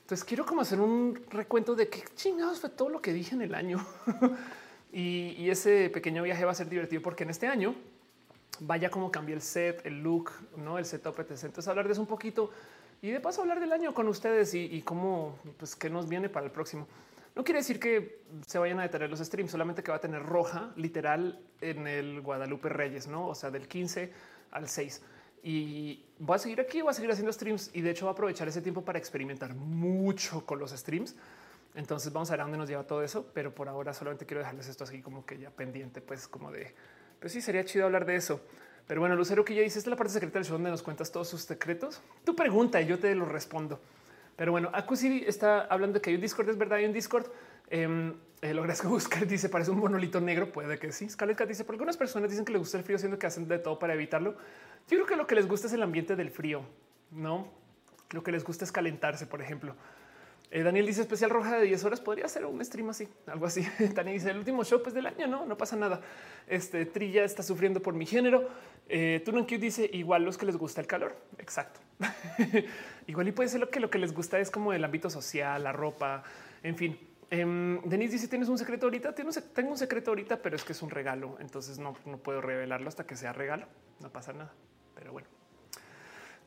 Entonces 0.00 0.24
quiero 0.24 0.44
como 0.44 0.62
hacer 0.62 0.80
un 0.80 1.20
recuento 1.30 1.76
de 1.76 1.88
qué 1.88 2.02
chingados 2.16 2.60
fue 2.60 2.70
todo 2.70 2.88
lo 2.88 3.00
que 3.00 3.12
dije 3.12 3.36
en 3.36 3.42
el 3.42 3.54
año. 3.54 3.86
y, 4.92 5.36
y, 5.38 5.50
ese 5.50 5.90
pequeño 5.90 6.24
viaje 6.24 6.44
va 6.44 6.50
a 6.50 6.54
ser 6.56 6.68
divertido 6.68 7.02
porque 7.02 7.22
en 7.22 7.30
este 7.30 7.46
año 7.46 7.76
vaya 8.60 8.90
como 8.90 9.10
cambié 9.10 9.34
el 9.34 9.42
set, 9.42 9.84
el 9.84 10.02
look, 10.02 10.32
no 10.56 10.78
el 10.78 10.84
setup, 10.84 11.18
etc. 11.20 11.30
Entonces 11.44 11.68
hablar 11.68 11.86
de 11.86 11.92
eso 11.92 12.00
un 12.00 12.06
poquito 12.06 12.50
y 13.00 13.10
de 13.10 13.20
paso 13.20 13.42
hablar 13.42 13.60
del 13.60 13.72
año 13.72 13.94
con 13.94 14.08
ustedes 14.08 14.54
y, 14.54 14.64
y 14.64 14.82
cómo, 14.82 15.38
pues 15.56 15.76
qué 15.76 15.88
nos 15.88 16.08
viene 16.08 16.28
para 16.28 16.46
el 16.46 16.52
próximo. 16.52 16.86
No 17.38 17.44
quiere 17.44 17.60
decir 17.60 17.78
que 17.78 18.22
se 18.44 18.58
vayan 18.58 18.80
a 18.80 18.82
detener 18.82 19.08
los 19.08 19.20
streams, 19.20 19.52
solamente 19.52 19.82
que 19.82 19.92
va 19.92 19.98
a 19.98 20.00
tener 20.00 20.20
roja 20.24 20.72
literal 20.74 21.40
en 21.60 21.86
el 21.86 22.20
Guadalupe 22.20 22.68
Reyes, 22.68 23.06
no? 23.06 23.28
O 23.28 23.34
sea, 23.36 23.50
del 23.50 23.68
15 23.68 24.12
al 24.50 24.68
6. 24.68 25.02
Y 25.44 26.04
voy 26.18 26.34
a 26.34 26.38
seguir 26.38 26.60
aquí, 26.60 26.80
voy 26.80 26.90
a 26.90 26.94
seguir 26.94 27.12
haciendo 27.12 27.32
streams 27.32 27.70
y 27.72 27.80
de 27.80 27.90
hecho 27.90 28.06
voy 28.06 28.10
a 28.10 28.12
aprovechar 28.14 28.48
ese 28.48 28.60
tiempo 28.60 28.84
para 28.84 28.98
experimentar 28.98 29.54
mucho 29.54 30.44
con 30.44 30.58
los 30.58 30.72
streams. 30.72 31.14
Entonces 31.76 32.12
vamos 32.12 32.28
a 32.30 32.32
ver 32.32 32.40
a 32.40 32.44
dónde 32.44 32.58
nos 32.58 32.68
lleva 32.68 32.84
todo 32.84 33.04
eso, 33.04 33.30
pero 33.32 33.54
por 33.54 33.68
ahora 33.68 33.94
solamente 33.94 34.26
quiero 34.26 34.40
dejarles 34.40 34.66
esto 34.66 34.82
así 34.82 35.00
como 35.00 35.24
que 35.24 35.38
ya 35.38 35.50
pendiente, 35.50 36.00
pues 36.00 36.26
como 36.26 36.50
de, 36.50 36.74
pues 37.20 37.32
sí, 37.32 37.40
sería 37.40 37.64
chido 37.64 37.86
hablar 37.86 38.04
de 38.06 38.16
eso. 38.16 38.40
Pero 38.86 39.00
bueno, 39.00 39.16
Lucero 39.16 39.44
que 39.44 39.54
ya 39.54 39.62
dice, 39.62 39.78
esta 39.78 39.88
es 39.88 39.92
la 39.92 39.96
parte 39.96 40.12
secreta 40.12 40.38
del 40.38 40.46
show 40.46 40.54
donde 40.54 40.70
nos 40.70 40.82
cuentas 40.82 41.12
todos 41.12 41.28
sus 41.28 41.42
secretos. 41.42 42.00
Tu 42.24 42.34
pregunta 42.34 42.80
y 42.80 42.86
yo 42.86 42.98
te 42.98 43.14
lo 43.14 43.26
respondo. 43.26 43.80
Pero 44.36 44.52
bueno, 44.52 44.70
Acusi 44.72 45.24
está 45.26 45.62
hablando 45.62 45.94
de 45.94 46.00
que 46.00 46.10
hay 46.10 46.16
un 46.16 46.22
Discord, 46.22 46.48
es 46.48 46.56
verdad, 46.56 46.78
hay 46.78 46.86
un 46.86 46.92
Discord. 46.92 47.26
Eh, 47.70 48.14
eh, 48.40 48.54
lo 48.54 48.62
que 48.62 48.86
buscar 48.86 49.26
dice 49.26 49.48
parece 49.48 49.70
un 49.70 49.78
monolito 49.78 50.20
negro. 50.20 50.52
Puede 50.52 50.78
que 50.78 50.92
sí. 50.92 51.08
Scarlett 51.08 51.46
dice 51.46 51.64
por 51.64 51.74
algunas 51.74 51.96
personas 51.96 52.30
dicen 52.30 52.44
que 52.44 52.52
les 52.52 52.60
gusta 52.60 52.78
el 52.78 52.84
frío, 52.84 52.98
siendo 52.98 53.18
que 53.18 53.26
hacen 53.26 53.46
de 53.48 53.58
todo 53.58 53.78
para 53.78 53.94
evitarlo. 53.94 54.36
Yo 54.88 54.96
creo 54.96 55.06
que 55.06 55.16
lo 55.16 55.26
que 55.26 55.34
les 55.34 55.46
gusta 55.46 55.66
es 55.66 55.72
el 55.72 55.82
ambiente 55.82 56.16
del 56.16 56.30
frío, 56.30 56.62
no 57.10 57.58
lo 58.10 58.22
que 58.22 58.32
les 58.32 58.44
gusta 58.44 58.64
es 58.64 58.72
calentarse, 58.72 59.26
por 59.26 59.42
ejemplo. 59.42 59.74
Eh, 60.50 60.62
Daniel 60.62 60.86
dice 60.86 61.02
especial 61.02 61.30
roja 61.30 61.58
de 61.58 61.64
10 61.64 61.84
horas. 61.84 62.00
Podría 62.00 62.26
ser 62.28 62.46
un 62.46 62.64
stream 62.64 62.90
así, 62.90 63.08
algo 63.26 63.46
así. 63.46 63.66
Daniel 63.94 64.16
dice 64.16 64.30
el 64.30 64.38
último 64.38 64.64
show 64.64 64.82
pues, 64.82 64.94
del 64.94 65.06
año. 65.06 65.26
No, 65.26 65.44
no 65.44 65.56
pasa 65.56 65.76
nada. 65.76 66.00
Este 66.46 66.86
Trilla 66.86 67.24
está 67.24 67.42
sufriendo 67.42 67.80
por 67.80 67.94
mi 67.94 68.06
género. 68.06 68.48
Eh, 68.88 69.22
Q 69.24 69.58
dice 69.58 69.88
igual 69.92 70.24
los 70.24 70.38
que 70.38 70.46
les 70.46 70.56
gusta 70.56 70.80
el 70.80 70.86
calor. 70.86 71.16
Exacto. 71.38 71.80
igual 73.06 73.28
y 73.28 73.32
puede 73.32 73.48
ser 73.48 73.60
lo 73.60 73.68
que 73.68 73.80
lo 73.80 73.90
que 73.90 73.98
les 73.98 74.14
gusta 74.14 74.38
es 74.38 74.50
como 74.50 74.72
el 74.72 74.82
ámbito 74.84 75.10
social, 75.10 75.62
la 75.62 75.72
ropa, 75.72 76.22
en 76.62 76.76
fin. 76.76 76.98
Eh, 77.30 77.80
Denise 77.84 78.12
dice 78.12 78.28
tienes 78.28 78.48
un 78.48 78.56
secreto 78.56 78.86
ahorita. 78.86 79.14
Tengo 79.14 79.70
un 79.70 79.78
secreto 79.78 80.10
ahorita, 80.10 80.40
pero 80.40 80.56
es 80.56 80.64
que 80.64 80.72
es 80.72 80.82
un 80.82 80.90
regalo. 80.90 81.36
Entonces 81.40 81.78
no, 81.78 81.94
no 82.06 82.16
puedo 82.18 82.40
revelarlo 82.40 82.88
hasta 82.88 83.06
que 83.06 83.16
sea 83.16 83.34
regalo. 83.34 83.66
No 84.00 84.10
pasa 84.10 84.32
nada. 84.32 84.52
Pero 84.94 85.12
bueno. 85.12 85.37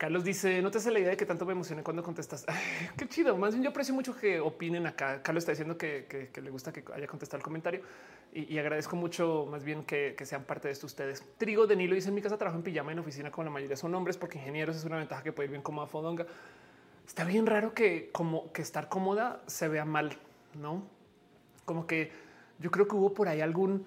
Carlos 0.02 0.24
dice: 0.24 0.60
No 0.62 0.72
te 0.72 0.78
hace 0.78 0.90
la 0.90 0.98
idea 0.98 1.10
de 1.10 1.16
que 1.16 1.24
tanto 1.24 1.46
me 1.46 1.52
emocioné 1.52 1.84
cuando 1.84 2.02
contestas. 2.02 2.44
qué 2.96 3.06
chido. 3.06 3.36
Más 3.36 3.54
bien, 3.54 3.62
yo 3.62 3.70
aprecio 3.70 3.94
mucho 3.94 4.16
que 4.16 4.40
opinen 4.40 4.84
acá. 4.84 5.22
Carlos 5.22 5.42
está 5.42 5.52
diciendo 5.52 5.78
que, 5.78 6.28
le 6.34 6.50
gusta 6.50 6.72
que 6.72 6.82
haya 6.92 7.06
contestado 7.06 7.36
el 7.36 7.44
comentario 7.44 7.82
y, 8.32 8.58
agradezco 8.58 8.96
mucho 8.96 9.46
más 9.48 9.62
bien 9.62 9.84
que, 9.84 10.16
sean 10.24 10.42
parte 10.42 10.66
de 10.66 10.72
esto 10.72 10.86
ustedes. 10.86 11.22
Trigo 11.38 11.68
de 11.68 11.76
Nilo 11.76 11.94
dice: 11.94 12.08
En 12.08 12.16
mi 12.16 12.20
casa 12.20 12.36
trabajo 12.36 12.58
en 12.58 12.64
pijama 12.64 12.90
en 12.90 12.98
oficina, 12.98 13.30
con 13.30 13.44
la 13.44 13.52
mayoría 13.52 13.76
son 13.76 13.94
hombres, 13.94 14.16
porque 14.16 14.38
ingenieros 14.38 14.74
es 14.74 14.84
una 14.84 14.96
ventaja 14.96 15.22
que 15.22 15.30
puede 15.30 15.44
ir 15.44 15.50
bien 15.52 15.62
como 15.62 15.82
a 15.82 15.86
Fodonga. 15.86 16.26
Está 17.06 17.22
bien 17.22 17.46
raro 17.46 17.72
que, 17.72 18.10
como 18.10 18.52
que 18.52 18.62
estar 18.62 18.88
cómoda 18.88 19.40
se 19.46 19.68
vea 19.68 19.84
mal, 19.84 20.18
no 20.60 20.82
como 21.64 21.86
que 21.86 22.10
yo 22.58 22.72
creo 22.72 22.88
que 22.88 22.96
hubo 22.96 23.14
por 23.14 23.28
ahí 23.28 23.40
algún 23.40 23.86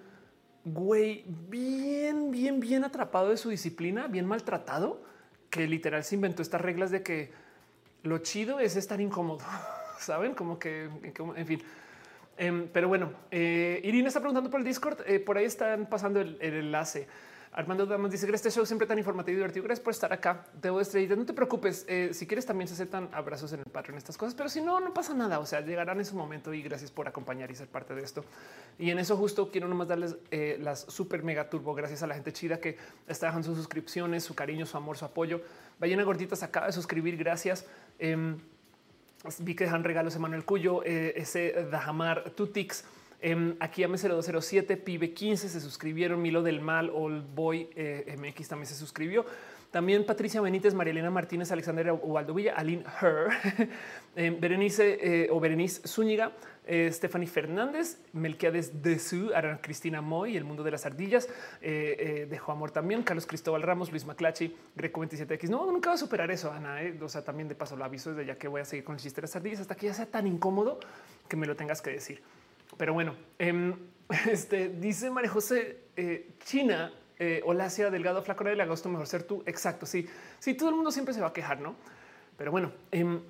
güey 0.64 1.26
bien, 1.28 2.32
bien, 2.32 2.62
bien 2.62 2.86
atrapado 2.86 3.32
de 3.32 3.36
su 3.36 3.50
disciplina, 3.50 4.08
bien 4.08 4.26
maltratado 4.26 5.14
que 5.56 5.68
literal 5.68 6.04
se 6.04 6.16
inventó 6.16 6.42
estas 6.42 6.60
reglas 6.60 6.92
de 6.92 7.02
que 7.02 7.32
lo 8.04 8.18
chido 8.18 8.60
es 8.60 8.76
estar 8.76 9.00
incómodo, 9.00 9.40
saben 10.00 10.36
como 10.36 10.60
que, 10.60 10.90
en 11.38 11.48
fin. 11.48 11.64
Em, 12.38 12.68
pero 12.68 12.90
bueno, 12.90 13.14
eh, 13.32 13.80
Irina 13.86 14.10
está 14.10 14.20
preguntando 14.20 14.50
por 14.50 14.60
el 14.60 14.66
Discord. 14.66 15.00
Eh, 15.08 15.22
por 15.22 15.38
ahí 15.38 15.46
están 15.46 15.86
pasando 15.86 16.20
el 16.20 16.38
enlace. 16.42 17.08
Armando 17.56 17.86
Damas 17.86 18.12
dice 18.12 18.28
que 18.28 18.36
este 18.36 18.52
show 18.52 18.66
siempre 18.66 18.86
tan 18.86 18.98
informativo 18.98 19.36
y 19.36 19.38
divertido. 19.38 19.64
Gracias 19.64 19.82
por 19.82 19.92
estar 19.92 20.12
acá. 20.12 20.46
Debo 20.62 20.82
estrellitas. 20.82 21.18
No 21.18 21.26
te 21.26 21.32
preocupes. 21.32 21.86
Eh, 21.88 22.10
si 22.12 22.28
quieres, 22.28 22.46
también 22.46 22.68
se 22.68 22.74
aceptan 22.74 23.08
abrazos 23.14 23.54
en 23.54 23.62
el 23.62 23.66
Patreon, 23.66 23.98
estas 23.98 24.18
cosas, 24.18 24.36
pero 24.36 24.50
si 24.50 24.62
no, 24.62 24.82
no 24.82 24.94
pasa 24.94 25.14
nada. 25.14 25.40
O 25.40 25.46
sea, 25.46 25.62
llegarán 25.62 25.98
en 26.00 26.06
su 26.06 26.18
momento 26.18 26.54
y 26.54 26.62
gracias 26.62 26.92
por 26.92 27.08
acompañar 27.08 27.50
y 27.50 27.56
ser 27.56 27.70
parte 27.70 27.96
de 27.96 28.04
esto. 28.04 28.26
Y 28.78 28.90
en 28.90 29.00
eso, 29.00 29.16
justo 29.16 29.52
quiero 29.52 29.70
nomás 29.70 29.88
darles 29.88 30.18
eh, 30.32 30.58
las 30.62 30.82
super 30.82 31.24
mega 31.24 31.50
turbo. 31.50 31.74
Gracias 31.74 32.04
a 32.04 32.08
la 32.08 32.16
gente 32.16 32.34
chida 32.34 32.60
que 32.60 32.78
está 33.08 33.28
dejando 33.28 33.48
sus 33.48 33.58
suscripciones, 33.58 34.26
su 34.26 34.36
cariño, 34.36 34.66
su 34.66 34.76
amor, 34.76 34.98
su 34.98 35.06
apoyo. 35.06 35.42
Vayan 35.80 36.02
a 36.02 36.04
gorditas, 36.04 36.44
acaba 36.44 36.66
de 36.66 36.74
suscribir. 36.74 37.16
Gracias. 37.16 37.66
Em, 38.00 38.38
vi 39.40 39.56
que 39.56 39.64
dejan 39.64 39.86
regalos 39.86 40.14
Emanuel 40.18 40.44
Cuyo, 40.44 40.84
eh, 40.84 41.14
ese 41.16 41.68
Dajamar 41.72 42.32
Tutix. 42.32 42.84
Em, 43.28 43.56
aquí 43.60 43.84
a 43.84 43.88
0207 43.88 44.78
Pibe 44.78 45.12
15 45.12 45.50
se 45.50 45.60
suscribieron. 45.60 46.22
Milo 46.22 46.44
del 46.44 46.62
Mal, 46.62 46.92
Old 46.92 47.26
Boy 47.34 47.72
eh, 47.76 48.16
MX 48.20 48.50
también 48.50 48.68
se 48.68 48.76
suscribió. 48.76 49.26
También 49.72 50.06
Patricia 50.06 50.42
Benítez, 50.42 50.76
María 50.76 50.92
Elena 50.92 51.10
Martínez, 51.10 51.52
Alexandra 51.52 51.92
Ubaldo 51.92 52.36
Villa, 52.36 52.54
Aline 52.56 52.84
Her, 53.02 53.70
em, 54.16 54.40
Berenice 54.40 55.00
eh, 55.02 55.30
o 55.32 55.40
Berenice 55.40 55.88
Zúñiga, 55.88 56.34
eh, 56.68 56.92
Stephanie 56.94 57.28
Fernández, 57.28 57.98
Melquiades 58.14 58.84
de 58.84 59.00
Su, 59.00 59.32
Ara 59.34 59.60
Cristina 59.60 60.02
Moy, 60.02 60.38
El 60.38 60.44
Mundo 60.44 60.62
de 60.64 60.70
las 60.70 60.86
Ardillas, 60.86 61.28
Dejó 61.62 62.52
Amor 62.52 62.70
también, 62.70 63.02
Carlos 63.02 63.26
Cristóbal 63.26 63.64
Ramos, 63.64 63.90
Luis 63.90 64.06
Maclachi, 64.06 64.56
Greco 64.76 65.02
27X. 65.02 65.50
No, 65.50 65.66
nunca 65.72 65.90
va 65.90 65.96
a 65.96 65.98
superar 65.98 66.30
eso, 66.30 66.52
Ana. 66.52 66.78
O 67.02 67.10
sea, 67.10 67.24
también 67.24 67.50
de 67.50 67.56
paso 67.56 67.76
lo 67.76 67.86
aviso 67.86 68.12
desde 68.12 68.28
ya 68.28 68.38
que 68.38 68.48
voy 68.48 68.62
a 68.62 68.66
seguir 68.66 68.84
con 68.84 68.94
el 68.94 69.02
chiste 69.02 69.20
de 69.20 69.24
las 69.24 69.36
ardillas 69.36 69.62
hasta 69.62 69.74
que 69.74 69.88
ya 69.88 69.96
sea 69.96 70.06
tan 70.06 70.28
incómodo 70.28 70.80
que 71.28 71.36
me 71.36 71.48
lo 71.48 71.56
tengas 71.56 71.82
que 71.82 71.90
decir. 71.90 72.22
Pero 72.78 72.94
bueno, 72.94 73.16
em, 73.40 73.74
este 74.30 74.70
dice 74.70 75.10
María 75.10 75.30
José 75.30 75.78
eh, 75.96 76.32
China. 76.44 76.94
Eh, 77.18 77.42
Delgado, 77.92 78.22
flaco 78.22 78.44
del 78.44 78.60
agosto, 78.60 78.90
mejor 78.90 79.08
ser 79.08 79.24
tú. 79.24 79.42
Exacto. 79.46 79.86
Sí, 79.86 80.06
sí, 80.40 80.54
todo 80.54 80.70
el 80.70 80.76
mundo 80.76 80.92
siempre 80.92 81.14
se 81.14 81.22
va 81.22 81.28
a 81.28 81.34
quejar, 81.34 81.62
no? 81.62 81.76
Pero 82.38 82.52
bueno, 82.52 82.74
em, 82.92 83.22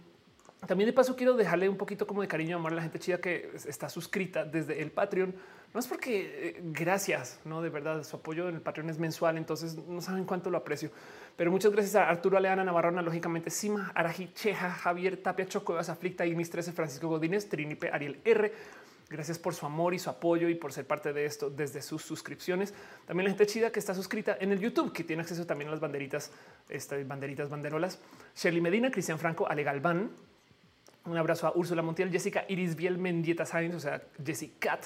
también 0.66 0.88
de 0.88 0.94
paso 0.94 1.16
quiero 1.16 1.36
dejarle 1.36 1.70
un 1.70 1.78
poquito 1.78 2.08
como 2.08 2.22
de 2.22 2.28
cariño 2.28 2.58
amor 2.58 2.72
a 2.72 2.76
la 2.76 2.82
gente 2.82 2.98
chida 2.98 3.20
que 3.20 3.52
está 3.68 3.90
suscrita 3.90 4.44
desde 4.44 4.82
el 4.82 4.92
Patreon. 4.92 5.36
No 5.74 5.80
es 5.80 5.88
porque 5.88 6.50
eh, 6.50 6.62
gracias, 6.64 7.40
no 7.44 7.62
de 7.62 7.70
verdad 7.70 8.04
su 8.04 8.16
apoyo 8.16 8.48
en 8.50 8.56
el 8.56 8.62
Patreon 8.62 8.90
es 8.90 8.98
mensual, 8.98 9.38
entonces 9.38 9.76
no 9.76 10.02
saben 10.02 10.24
cuánto 10.24 10.50
lo 10.50 10.58
aprecio. 10.58 10.90
Pero 11.36 11.52
muchas 11.52 11.72
gracias 11.72 11.96
a 11.96 12.10
Arturo 12.10 12.38
Aleana 12.38 12.64
Navarrona, 12.64 13.02
lógicamente 13.02 13.50
Sima, 13.50 13.92
Araji 13.94 14.32
Cheja, 14.34 14.72
Javier 14.72 15.18
Tapia, 15.18 15.46
Choco, 15.46 15.78
Aflicta, 15.78 16.26
y 16.26 16.34
mis 16.34 16.50
13, 16.50 16.72
Francisco 16.72 17.10
Godínez, 17.10 17.50
Trinipe, 17.50 17.90
Ariel 17.92 18.20
R. 18.24 18.54
Gracias 19.10 19.38
por 19.38 19.54
su 19.54 19.66
amor 19.66 19.94
y 19.94 20.00
su 20.00 20.10
apoyo 20.10 20.50
y 20.50 20.56
por 20.56 20.74
ser 20.74 20.88
parte 20.88 21.14
de 21.14 21.26
esto 21.26 21.52
desde 21.52 21.82
sus 21.82 22.02
suscripciones. 22.02 22.74
También 23.06 23.26
la 23.26 23.32
gente 23.32 23.46
chida 23.46 23.72
que 23.72 23.80
está 23.80 23.94
suscrita 23.94 24.38
en 24.40 24.52
el 24.52 24.60
YouTube, 24.60 24.92
que 24.92 25.04
tiene 25.04 25.22
acceso 25.22 25.46
también 25.46 25.68
a 25.68 25.72
las 25.72 25.80
banderitas, 25.80 26.32
estas 26.70 27.08
banderitas, 27.08 27.50
banderolas. 27.50 28.00
Shirley 28.36 28.62
Medina, 28.62 28.90
Cristian 28.90 29.20
Franco, 29.20 29.48
Ale 29.48 29.64
Galván. 29.64 30.10
Un 31.06 31.18
abrazo 31.18 31.46
a 31.46 31.52
Úrsula 31.56 31.84
Montiel, 31.84 32.10
Jessica 32.10 32.46
Iris 32.48 32.76
Biel, 32.76 32.98
Mendieta 32.98 33.46
Sainz, 33.46 33.76
o 33.76 33.80
sea, 33.80 34.02
Jessica 34.26 34.80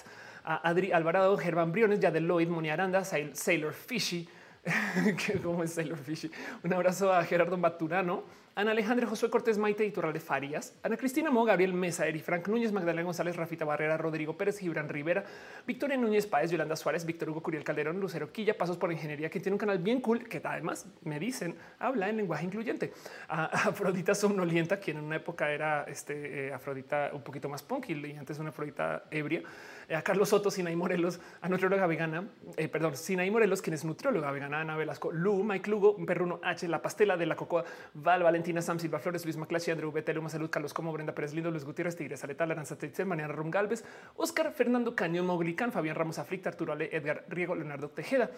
a 0.43 0.67
Adri 0.67 0.91
Alvarado, 0.91 1.37
Germán 1.37 1.71
Briones, 1.71 2.01
de 2.01 2.19
Lloyd, 2.19 2.47
Moni 2.49 2.69
Aranda, 2.69 3.03
Sailor 3.05 3.73
Fishy, 3.73 4.27
como 5.43 5.63
es 5.63 5.73
Sailor 5.73 5.97
Fishy. 5.97 6.29
Un 6.63 6.73
abrazo 6.73 7.13
a 7.13 7.23
Gerardo 7.23 7.57
Baturano, 7.57 8.23
Ana 8.59 8.71
Alejandra, 8.71 9.07
Josué 9.07 9.29
Cortés, 9.29 9.57
Maite 9.57 9.89
de 9.89 10.19
Farias, 10.19 10.77
Ana 10.83 10.97
Cristina 10.97 11.31
Mo, 11.31 11.45
Gabriel 11.45 11.73
Mesa, 11.73 12.05
Eri 12.05 12.19
Frank 12.19 12.49
Núñez, 12.49 12.73
Magdalena 12.73 13.03
González, 13.03 13.37
Rafita 13.37 13.63
Barrera, 13.63 13.95
Rodrigo 13.95 14.35
Pérez, 14.35 14.59
Gibran 14.59 14.89
Rivera, 14.89 15.23
Victoria 15.65 15.95
Núñez 15.95 16.27
Páez, 16.27 16.51
Yolanda 16.51 16.75
Suárez, 16.75 17.05
Víctor 17.05 17.29
Hugo 17.29 17.41
Curiel 17.41 17.63
Calderón, 17.63 18.01
Lucero 18.01 18.33
Quilla, 18.33 18.57
Pasos 18.57 18.75
por 18.75 18.91
Ingeniería, 18.91 19.29
que 19.29 19.39
tiene 19.39 19.53
un 19.53 19.59
canal 19.59 19.79
bien 19.79 20.01
cool 20.01 20.27
que 20.27 20.41
además 20.43 20.87
me 21.03 21.21
dicen 21.21 21.55
habla 21.79 22.09
en 22.09 22.17
lenguaje 22.17 22.47
incluyente. 22.47 22.91
A 23.29 23.45
Afrodita 23.45 24.13
Somnolienta, 24.13 24.77
quien 24.77 24.97
en 24.97 25.05
una 25.05 25.15
época 25.15 25.49
era 25.49 25.85
este, 25.85 26.47
eh, 26.47 26.53
Afrodita 26.53 27.11
un 27.13 27.21
poquito 27.21 27.47
más 27.47 27.63
punk 27.63 27.91
y 27.91 28.17
antes 28.17 28.39
una 28.39 28.49
Afrodita 28.49 29.05
ebria. 29.09 29.41
Eh, 29.89 29.95
a 29.95 30.03
Carlos 30.03 30.29
Soto, 30.29 30.51
Sinaí 30.51 30.75
Morelos, 30.75 31.19
a 31.41 31.49
nutrióloga 31.49 31.87
vegana, 31.87 32.27
eh, 32.57 32.67
perdón, 32.67 32.95
Sinaí 32.95 33.31
Morelos, 33.31 33.59
quien 33.63 33.73
es 33.73 33.83
nutrióloga 33.83 34.29
vegana, 34.29 34.61
Ana 34.61 34.77
Velasco, 34.77 35.11
Lu, 35.11 35.43
Mike 35.43 35.67
Lugo, 35.67 35.97
Perruno 36.05 36.39
H, 36.43 36.67
La 36.67 36.79
Pastela 36.79 37.17
de 37.17 37.25
la 37.25 37.35
Cocoa, 37.35 37.65
Val, 37.95 38.21
Valentina, 38.21 38.61
Sam 38.61 38.77
Silva 38.77 38.99
Flores, 38.99 39.25
Luis 39.25 39.35
Maclachi, 39.35 39.71
Andrew 39.71 39.91
Bete, 39.91 40.13
Luma 40.13 40.29
Salud, 40.29 40.51
Carlos 40.51 40.75
Como, 40.75 40.93
Brenda 40.93 41.15
Pérez 41.15 41.33
Lindo, 41.33 41.49
Luis 41.49 41.65
Gutiérrez, 41.65 41.95
Tigres 41.95 42.23
Aleta, 42.23 42.45
Laranza 42.45 42.77
Tetzel, 42.77 43.07
Mariana 43.07 43.33
Rum 43.33 43.49
Galvez, 43.49 43.83
Oscar 44.15 44.51
Fernando 44.51 44.95
Cañón 44.95 45.25
Moglican, 45.25 45.71
Fabián 45.71 45.95
Ramos 45.95 46.19
Aflicta, 46.19 46.49
Arturo 46.49 46.73
Ale, 46.73 46.95
Edgar 46.95 47.25
Riego, 47.27 47.55
Leonardo 47.55 47.89
Tejeda. 47.89 48.29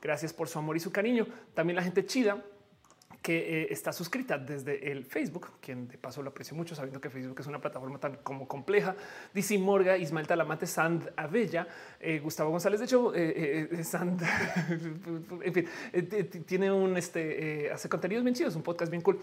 Gracias 0.00 0.32
por 0.32 0.46
su 0.46 0.60
amor 0.60 0.76
y 0.76 0.80
su 0.80 0.92
cariño. 0.92 1.26
También 1.54 1.74
la 1.74 1.82
gente 1.82 2.06
chida 2.06 2.40
que 3.22 3.62
eh, 3.62 3.68
está 3.70 3.92
suscrita 3.92 4.38
desde 4.38 4.90
el 4.90 5.04
Facebook, 5.04 5.48
quien 5.60 5.88
de 5.88 5.98
paso 5.98 6.22
lo 6.22 6.30
aprecio 6.30 6.56
mucho, 6.56 6.74
sabiendo 6.74 7.00
que 7.00 7.10
Facebook 7.10 7.38
es 7.40 7.46
una 7.46 7.60
plataforma 7.60 7.98
tan 7.98 8.16
como 8.22 8.48
compleja. 8.48 8.96
DC 9.34 9.58
Morga, 9.58 9.98
Ismael 9.98 10.26
Talamate, 10.26 10.66
Sand 10.66 11.12
Abella, 11.16 11.66
eh, 12.00 12.18
Gustavo 12.18 12.50
González. 12.50 12.80
De 12.80 12.86
hecho, 12.86 13.12
eh, 13.14 13.84
Sand, 13.84 14.22
en 15.42 15.52
fin, 15.52 15.68
tiene 16.46 16.72
un 16.72 16.96
este, 16.96 17.70
hace 17.70 17.88
contenidos 17.88 18.24
bien 18.24 18.34
chidos, 18.34 18.56
un 18.56 18.62
podcast 18.62 18.90
bien 18.90 19.02
cool. 19.02 19.20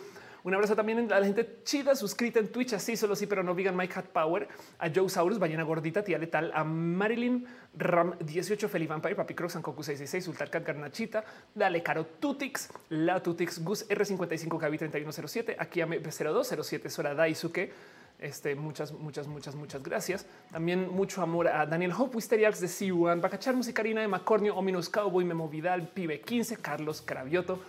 Un 0.47 0.53
abrazo 0.53 0.77
también 0.77 1.11
a 1.11 1.19
la 1.19 1.25
gente 1.25 1.59
chida 1.65 1.93
suscrita 1.93 2.39
en 2.39 2.47
Twitch, 2.47 2.71
así 2.71 2.95
solo 2.95 3.17
sí, 3.17 3.27
pero 3.27 3.43
no 3.43 3.53
vegan 3.53 3.75
Mike 3.75 3.99
Hat 3.99 4.05
Power, 4.05 4.47
a 4.79 4.89
Joe 4.89 5.09
Saurus, 5.09 5.39
Ballena 5.39 5.63
Gordita, 5.63 6.05
Tía 6.05 6.17
Letal, 6.17 6.53
a 6.55 6.63
Marilyn 6.63 7.45
Ram 7.75 8.17
18, 8.17 8.69
Feli 8.69 8.87
Vampire, 8.87 9.13
Papi 9.13 9.33
Crocs, 9.33 9.55
Sankoku 9.55 9.83
666, 9.83 10.29
Ultarcat 10.29 10.65
Garnachita, 10.65 11.21
Dale 11.53 11.83
Caro 11.83 12.05
Tutix, 12.05 12.69
La 12.91 13.21
Tutix, 13.21 13.61
Gus 13.61 13.89
R55, 13.89 14.57
Gaby 14.57 14.77
3107, 14.77 15.57
aquí 15.59 15.81
a 15.81 15.85
0207, 15.85 16.89
Sora 16.89 17.13
Daisuke. 17.13 17.73
Este, 18.17 18.55
muchas, 18.55 18.93
muchas, 18.93 19.27
muchas, 19.27 19.53
muchas 19.53 19.83
gracias. 19.83 20.25
También 20.49 20.89
mucho 20.89 21.21
amor 21.21 21.49
a 21.49 21.65
Daniel 21.65 21.91
Hope, 21.91 22.15
Wisteriax 22.15 22.61
de 22.61 22.67
C1, 22.67 23.19
Bacachar, 23.19 23.53
Musicarina 23.53 23.99
de 23.99 24.07
Macornio, 24.07 24.55
Ominous 24.55 24.87
Cowboy, 24.87 25.25
Memo 25.25 25.49
Vidal, 25.49 25.89
Pibe 25.89 26.21
15, 26.21 26.55
Carlos 26.55 27.01
Cravioto, 27.01 27.59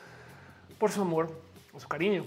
por 0.78 0.92
su 0.92 1.02
amor 1.02 1.28
o 1.72 1.80
su 1.80 1.88
cariño. 1.88 2.24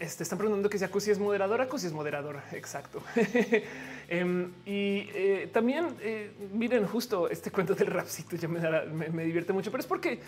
Este, 0.00 0.22
están 0.22 0.38
preguntando 0.38 0.70
que 0.70 0.78
si 0.78 0.84
Acusi 0.84 1.10
es 1.10 1.18
moderadora, 1.18 1.64
Acusi 1.64 1.86
es 1.86 1.92
moderadora. 1.92 2.44
Exacto. 2.52 3.02
Em, 4.10 4.52
y 4.64 5.06
eh, 5.12 5.50
también 5.52 5.94
eh, 6.00 6.30
miren 6.54 6.86
justo 6.86 7.28
este 7.28 7.50
cuento 7.50 7.74
del 7.74 7.88
rapcito 7.88 8.36
ya 8.36 8.48
me, 8.48 9.10
me, 9.10 9.24
divierte 9.24 9.52
mucho, 9.52 9.70
pero 9.70 9.82
es 9.82 9.86
porque 9.86 10.20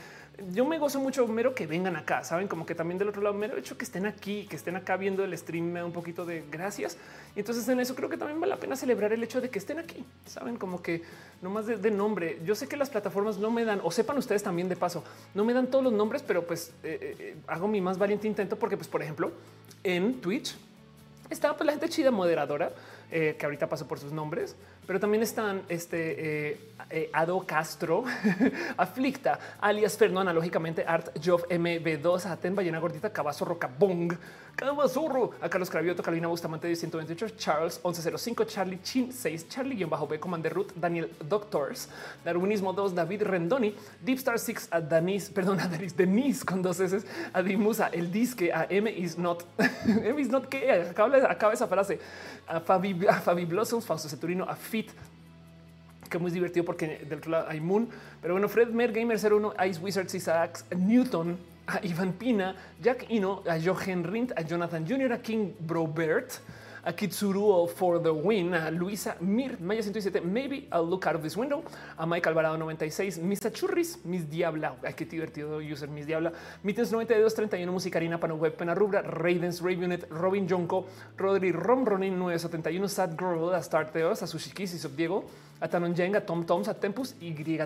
yo 0.52 0.66
me 0.66 0.78
gozo 0.78 1.00
mucho 1.00 1.26
mero 1.26 1.54
que 1.54 1.66
vengan 1.66 1.96
acá. 1.96 2.22
Saben 2.22 2.46
como 2.46 2.66
que 2.66 2.74
también 2.74 2.98
del 2.98 3.08
otro 3.08 3.22
lado, 3.22 3.34
mero 3.34 3.56
hecho 3.56 3.78
que 3.78 3.86
estén 3.86 4.04
aquí, 4.04 4.46
que 4.50 4.56
estén 4.56 4.76
acá 4.76 4.98
viendo 4.98 5.24
el 5.24 5.36
stream, 5.36 5.64
me 5.64 5.80
da 5.80 5.86
un 5.86 5.92
poquito 5.92 6.26
de 6.26 6.44
gracias. 6.50 6.98
Y 7.34 7.38
entonces 7.38 7.66
en 7.70 7.80
eso 7.80 7.94
creo 7.94 8.10
que 8.10 8.18
también 8.18 8.38
vale 8.38 8.50
la 8.50 8.60
pena 8.60 8.76
celebrar 8.76 9.14
el 9.14 9.24
hecho 9.24 9.40
de 9.40 9.48
que 9.48 9.58
estén 9.58 9.78
aquí. 9.78 10.04
Saben 10.26 10.56
como 10.56 10.82
que 10.82 11.02
no 11.40 11.48
más 11.48 11.66
de, 11.66 11.90
nombre. 11.90 12.38
Yo 12.44 12.54
sé 12.54 12.68
que 12.68 12.76
las 12.76 12.90
plataformas 12.90 13.38
no 13.38 13.50
me 13.50 13.64
dan, 13.64 13.80
o 13.82 13.90
sepan 13.90 14.18
ustedes 14.18 14.42
también 14.42 14.68
de 14.68 14.76
paso, 14.76 15.02
no 15.34 15.42
me 15.42 15.54
dan 15.54 15.68
todos 15.68 15.84
los 15.84 15.92
nombres, 15.94 16.22
pero 16.22 16.46
pues 16.46 16.72
eh, 16.82 17.34
hago 17.46 17.66
mi 17.66 17.80
más 17.80 17.96
valiente 17.96 18.28
intento 18.28 18.58
porque, 18.58 18.76
pues, 18.76 18.88
por 18.88 19.00
ejemplo, 19.00 19.32
en 19.82 20.20
Twitch 20.20 20.54
está 21.30 21.56
pues, 21.56 21.64
la 21.64 21.72
gente 21.72 21.88
chida 21.88 22.10
moderadora 22.10 22.72
eh, 23.10 23.36
que 23.38 23.44
ahorita 23.46 23.68
paso 23.68 23.88
por 23.88 23.98
sus 23.98 24.12
nombres, 24.12 24.56
pero 24.90 24.98
también 24.98 25.22
están 25.22 25.62
este 25.68 26.48
eh, 26.50 26.60
eh, 26.90 27.10
Ado 27.12 27.46
Castro, 27.46 28.02
Aflicta, 28.76 29.38
alias 29.60 29.96
Fernando, 29.96 30.22
analógicamente 30.22 30.84
Art 30.84 31.16
Job 31.24 31.46
MB2, 31.48 32.26
Aten, 32.26 32.56
Ballena 32.56 32.80
Gordita, 32.80 33.12
Cabazo 33.12 33.44
Roca 33.44 33.68
Bong, 33.68 34.12
Cabazorro, 34.60 35.32
a 35.40 35.48
Carlos 35.48 35.70
Cravioto, 35.70 36.02
Carolina 36.02 36.28
Bustamante 36.28 36.68
de 36.68 36.76
128, 36.76 37.34
Charles 37.36 37.80
1105, 37.82 38.44
Charlie 38.44 38.82
Chin 38.82 39.12
6, 39.12 39.48
Charlie 39.48 39.84
bajo 39.86 40.06
B, 40.06 40.20
Commander 40.20 40.52
Root, 40.52 40.72
Daniel 40.74 41.10
Doctors, 41.26 41.88
Darwinismo 42.24 42.72
2, 42.72 42.94
David 42.94 43.22
Rendoni, 43.22 43.74
Deepstar 44.02 44.38
6, 44.38 44.68
a 44.70 44.80
Danis, 44.80 45.30
perdón, 45.34 45.60
a 45.60 45.66
Danis, 45.66 45.96
Denise 45.96 46.44
con 46.44 46.60
dos 46.60 46.78
S, 46.80 47.06
a 47.32 47.42
Dimusa, 47.42 47.88
el 47.88 48.12
disque, 48.12 48.52
a 48.52 48.66
M 48.68 48.90
is 48.90 49.16
not, 49.16 49.44
M 49.86 50.20
is 50.20 50.28
not, 50.28 50.46
que 50.46 50.70
acaba, 50.70 51.54
esa 51.54 51.66
frase, 51.66 51.98
a 52.46 52.60
Fabi 52.60 53.06
a 53.08 53.14
Fabi 53.20 53.46
Blossoms, 53.46 53.86
Fausto 53.86 54.08
Ceturino, 54.08 54.44
a 54.44 54.56
Que 56.08 56.18
muy 56.18 56.30
divertido 56.30 56.64
porque 56.64 57.04
del 57.08 57.18
otro 57.18 57.30
lado 57.30 57.46
hay 57.48 57.60
Moon. 57.60 57.88
Pero 58.20 58.34
bueno, 58.34 58.48
Fred 58.48 58.68
Mer, 58.68 58.92
Gamer 58.92 59.18
01, 59.18 59.54
Ice 59.68 59.80
Wizards, 59.80 60.14
Isaacs, 60.14 60.64
Newton, 60.76 61.38
Ivan 61.82 62.12
Pina, 62.12 62.56
Jack 62.82 63.06
Ino, 63.10 63.42
a 63.48 63.58
Jochen 63.60 64.04
Rindt, 64.04 64.32
a 64.36 64.42
Jonathan 64.42 64.86
Jr., 64.86 65.12
a 65.12 65.18
King 65.18 65.52
Brobert, 65.60 66.40
a 66.84 66.92
Kitsuruo 66.92 67.68
for 67.68 67.98
the 67.98 68.12
win, 68.12 68.54
a 68.54 68.70
Luisa 68.70 69.16
Mir, 69.20 69.58
Maya 69.60 69.80
107, 69.80 70.32
maybe 70.32 70.66
I'll 70.72 70.86
look 70.86 71.06
out 71.06 71.14
of 71.14 71.22
this 71.22 71.36
window, 71.36 71.62
a 71.98 72.06
Mike 72.06 72.26
Alvarado 72.26 72.56
96, 72.56 73.18
Mr. 73.18 73.52
Churris, 73.52 73.98
Miss 74.04 74.22
Diabla, 74.24 74.76
ay, 74.84 74.94
qué 74.94 75.04
divertido 75.04 75.60
user, 75.60 75.88
Miss 75.88 76.06
Diabla, 76.06 76.32
Mittens 76.62 76.90
92, 76.90 77.34
31, 77.34 77.72
Musicarina, 77.72 78.18
Pano 78.18 78.36
Web, 78.36 78.56
Pena 78.56 78.74
Rubra, 78.74 79.02
Ravens, 79.02 79.60
Ravenet, 79.60 80.06
Robin 80.10 80.48
Jonko, 80.48 80.86
Rodri 81.16 81.52
Rom, 81.52 81.84
Ronin 81.84 82.18
971, 82.18 82.88
Sad 82.88 83.16
Girl, 83.18 83.54
a 83.54 83.62
Starteos, 83.62 84.22
a 84.22 84.26
Sushikis 84.26 84.74
y 84.74 84.78
Sub 84.78 84.96
Diego, 84.96 85.24
a 85.60 85.68
Tanon 85.68 85.94
a 86.14 86.20
Tom 86.22 86.46
Toms, 86.46 86.68
a 86.68 86.74
Tempus 86.74 87.14
YT, 87.20 87.60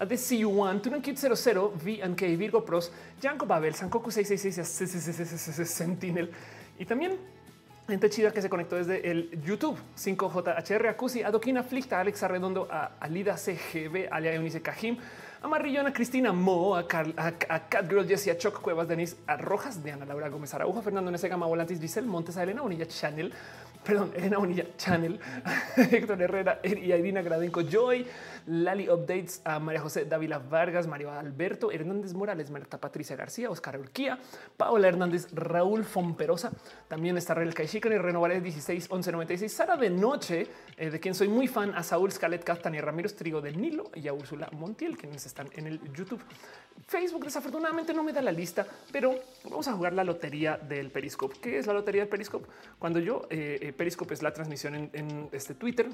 a 0.00 0.06
The 0.06 0.14
CU1, 0.14 0.82
Tunan 0.82 1.02
Kid 1.02 1.16
00, 1.16 1.72
VNK, 1.74 2.36
Virgo 2.36 2.64
Pros, 2.64 2.92
Janko 3.20 3.46
Babel, 3.46 3.74
Sankoku 3.74 4.10
666, 4.10 5.68
Sentinel 5.68 6.30
y 6.78 6.84
también 6.84 7.18
gente 7.88 8.10
chida 8.10 8.30
que 8.30 8.42
se 8.42 8.50
conectó 8.50 8.76
desde 8.76 9.10
el 9.10 9.30
YouTube 9.42 9.78
5JHR, 9.96 10.88
Acusi, 10.88 11.22
Adoquina, 11.22 11.62
Flicta, 11.62 11.98
Alex 11.98 12.22
Arredondo, 12.22 12.68
a 12.70 12.92
Alida 13.00 13.36
CGB, 13.36 14.08
Alia 14.10 14.34
Eunice 14.34 14.60
Cajim, 14.60 14.98
a 15.40 15.48
Marrillona, 15.48 15.90
Cristina 15.90 16.32
Mo, 16.32 16.76
a, 16.76 16.86
Carl, 16.86 17.14
a, 17.16 17.32
Catgirl, 17.32 18.06
Jessie, 18.06 18.30
a 18.30 18.36
Choc 18.36 18.60
Cuevas, 18.60 18.88
Denis, 18.88 19.16
a 19.26 19.38
Rojas, 19.38 19.82
Diana 19.82 20.04
Laura 20.04 20.28
Gómez 20.28 20.52
Araujo, 20.52 20.82
Fernando 20.82 21.10
Nese 21.10 21.28
Gama 21.28 21.46
Volantis, 21.46 21.80
Giselle 21.80 22.06
Montes, 22.06 22.36
a 22.36 22.42
Elena 22.42 22.60
Unilla 22.60 22.86
Channel, 22.86 23.32
perdón, 23.84 24.12
Elena 24.14 24.38
Bonilla 24.38 24.64
Channel, 24.76 25.18
Héctor 25.76 26.20
Herrera 26.20 26.60
y 26.62 26.92
Irina 26.92 27.22
Gradenco 27.22 27.62
Joy, 27.62 28.06
Lali 28.46 28.88
Updates 28.88 29.40
a 29.44 29.58
María 29.58 29.80
José 29.80 30.04
Dávila 30.04 30.38
Vargas, 30.38 30.86
Mario 30.86 31.12
Alberto 31.12 31.70
Hernández 31.70 32.14
Morales, 32.14 32.50
Marta 32.50 32.78
Patricia 32.78 33.16
García, 33.16 33.50
Oscar 33.50 33.78
Urquía, 33.78 34.18
Paola 34.56 34.88
Hernández, 34.88 35.28
Raúl 35.32 35.84
Fomperosa, 35.84 36.50
también 36.88 37.16
está 37.16 37.34
Real 37.34 37.54
Caixícan 37.54 37.92
y 37.92 37.98
Renovaré 37.98 38.40
16 38.40 38.88
11 38.90 39.12
96, 39.12 39.52
Sara 39.52 39.76
de 39.76 39.90
Noche, 39.90 40.46
eh, 40.76 40.90
de 40.90 41.00
quien 41.00 41.14
soy 41.14 41.28
muy 41.28 41.46
fan, 41.46 41.74
a 41.74 41.82
Saúl 41.82 42.10
Scalet, 42.10 42.44
Tania 42.62 42.80
Ramírez 42.80 43.14
Trigo 43.14 43.40
del 43.40 43.60
Nilo 43.60 43.90
y 43.94 44.08
a 44.08 44.12
Úrsula 44.12 44.48
Montiel, 44.52 44.96
quienes 44.96 45.26
están 45.26 45.48
en 45.54 45.66
el 45.66 45.80
YouTube. 45.92 46.22
Facebook 46.86 47.24
desafortunadamente 47.24 47.92
no 47.92 48.02
me 48.02 48.12
da 48.12 48.22
la 48.22 48.32
lista, 48.32 48.66
pero 48.92 49.14
vamos 49.44 49.66
a 49.68 49.72
jugar 49.72 49.92
la 49.92 50.04
lotería 50.04 50.56
del 50.56 50.90
Periscope. 50.90 51.36
¿Qué 51.40 51.58
es 51.58 51.66
la 51.66 51.72
lotería 51.72 52.02
del 52.02 52.08
Periscope? 52.08 52.46
Cuando 52.78 52.98
yo, 52.98 53.26
eh, 53.30 53.58
eh, 53.60 53.72
Periscope 53.72 54.14
es 54.14 54.22
la 54.22 54.32
transmisión 54.32 54.90
en, 54.92 55.28
este 55.32 55.54
Twitter 55.54 55.88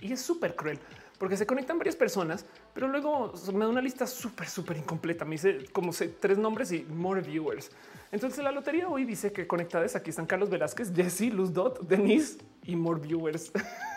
y 0.00 0.12
es 0.12 0.20
súper 0.20 0.54
cruel 0.56 0.78
porque 1.18 1.36
se 1.36 1.46
conectan 1.46 1.78
varias 1.78 1.94
personas, 1.94 2.44
pero 2.74 2.88
luego 2.88 3.32
me 3.52 3.60
da 3.60 3.68
una 3.68 3.80
lista 3.80 4.06
súper, 4.06 4.48
súper 4.48 4.76
incompleta. 4.76 5.24
Me 5.24 5.32
dice 5.32 5.66
como 5.72 5.92
sé, 5.92 6.08
tres 6.08 6.38
nombres 6.38 6.72
y 6.72 6.82
more 6.84 7.20
viewers. 7.20 7.70
Entonces 8.10 8.42
la 8.42 8.50
lotería 8.50 8.88
hoy 8.88 9.04
dice 9.04 9.32
que 9.32 9.46
conectadas 9.46 9.94
aquí 9.96 10.10
están 10.10 10.26
Carlos 10.26 10.50
Velázquez, 10.50 10.92
Jesse, 10.94 11.32
Luz 11.32 11.52
Dot, 11.52 11.80
Denise 11.86 12.38
y 12.64 12.76
more 12.76 13.00
viewers. 13.00 13.52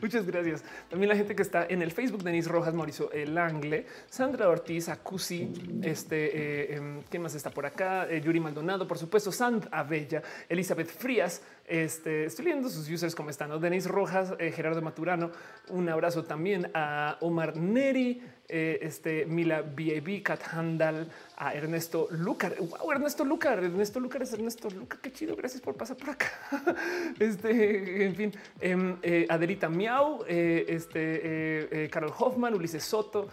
Muchas 0.00 0.26
gracias. 0.26 0.62
También 0.88 1.08
la 1.08 1.16
gente 1.16 1.34
que 1.34 1.42
está 1.42 1.66
en 1.68 1.82
el 1.82 1.90
Facebook, 1.90 2.22
Denis 2.22 2.46
Rojas, 2.46 2.74
Mauricio 2.74 3.10
El 3.12 3.36
Angle, 3.36 3.86
Sandra 4.08 4.48
Ortiz, 4.48 4.88
Acusi, 4.88 5.52
este, 5.82 6.72
eh, 6.72 6.76
em, 6.76 7.02
¿quién 7.10 7.22
más 7.22 7.34
está 7.34 7.50
por 7.50 7.66
acá? 7.66 8.06
Eh, 8.10 8.20
Yuri 8.20 8.40
Maldonado, 8.40 8.86
por 8.86 8.98
supuesto, 8.98 9.32
Sand 9.32 9.68
Abella, 9.70 10.22
Elizabeth 10.48 10.88
Frías. 10.88 11.42
Este, 11.66 12.26
estoy 12.26 12.46
leyendo 12.46 12.68
sus 12.68 12.88
users 12.88 13.14
como 13.14 13.30
están, 13.30 13.58
Denis 13.60 13.86
Rojas, 13.86 14.34
eh, 14.38 14.52
Gerardo 14.52 14.82
Maturano. 14.82 15.30
Un 15.68 15.88
abrazo 15.88 16.24
también 16.24 16.70
a 16.74 17.16
Omar 17.20 17.56
Neri, 17.56 18.20
eh, 18.48 18.78
este 18.82 19.24
Mila 19.24 19.62
BAB, 19.62 20.22
Kat 20.22 20.40
Handal, 20.52 21.10
a 21.36 21.54
Ernesto 21.54 22.08
Lucar. 22.10 22.54
Wow, 22.58 22.92
Ernesto 22.92 23.24
Lucar, 23.24 23.62
Ernesto 23.62 24.00
Lucar 24.00 24.22
es 24.22 24.32
Ernesto 24.34 24.68
Lucar. 24.70 25.00
Qué 25.00 25.12
chido. 25.12 25.34
Gracias 25.34 25.62
por 25.62 25.76
pasar 25.76 25.96
por 25.96 26.10
acá. 26.10 26.26
Este, 27.18 28.04
en 28.04 28.14
fin, 28.14 28.32
em, 28.60 28.96
eh, 29.02 29.26
Adelita 29.28 29.68
Miau, 29.68 30.24
eh, 30.26 30.64
este 30.68 31.88
Carol 31.90 32.12
Hoffman, 32.18 32.54
Ulises 32.54 32.84
Soto. 32.84 33.28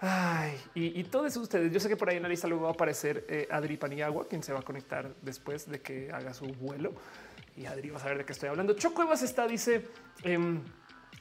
Ay, 0.00 0.58
y, 0.74 1.04
todos 1.04 1.36
ustedes, 1.36 1.70
yo 1.70 1.78
sé 1.78 1.88
que 1.88 1.96
por 1.96 2.08
ahí 2.08 2.16
en 2.16 2.22
la 2.22 2.28
lista 2.28 2.48
luego 2.48 2.64
va 2.64 2.70
a 2.70 2.72
aparecer 2.72 3.48
Adri 3.50 3.76
Paniagua, 3.76 4.26
quien 4.26 4.42
se 4.42 4.52
va 4.52 4.60
a 4.60 4.62
conectar 4.62 5.14
después 5.20 5.70
de 5.70 5.80
que 5.80 6.10
haga 6.10 6.32
su 6.32 6.46
vuelo. 6.46 6.94
Y 7.56 7.66
Adri 7.66 7.90
va 7.90 7.98
a 7.98 8.00
saber 8.00 8.18
de 8.18 8.24
qué 8.24 8.32
estoy 8.32 8.48
hablando. 8.48 8.72
Chocuevas 8.74 9.22
está, 9.22 9.46
dice, 9.46 9.86
em, 10.22 10.62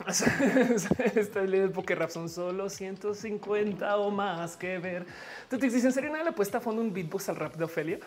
Estoy 1.15 1.47
leyendo 1.47 1.73
porque 1.73 1.93
rap 1.93 2.09
son 2.09 2.29
solo 2.29 2.69
150 2.69 3.97
o 3.97 4.11
más 4.11 4.55
que 4.55 4.77
ver. 4.77 5.05
Te 5.49 5.57
dices, 5.57 5.83
¿en 5.83 5.91
serio 5.91 6.09
nadie 6.09 6.25
le 6.25 6.31
puesta 6.31 6.59
a 6.59 6.61
fondo 6.61 6.81
un 6.81 6.93
beatbox 6.93 7.29
al 7.29 7.35
rap 7.35 7.55
de 7.55 7.65
Ofelia? 7.65 7.99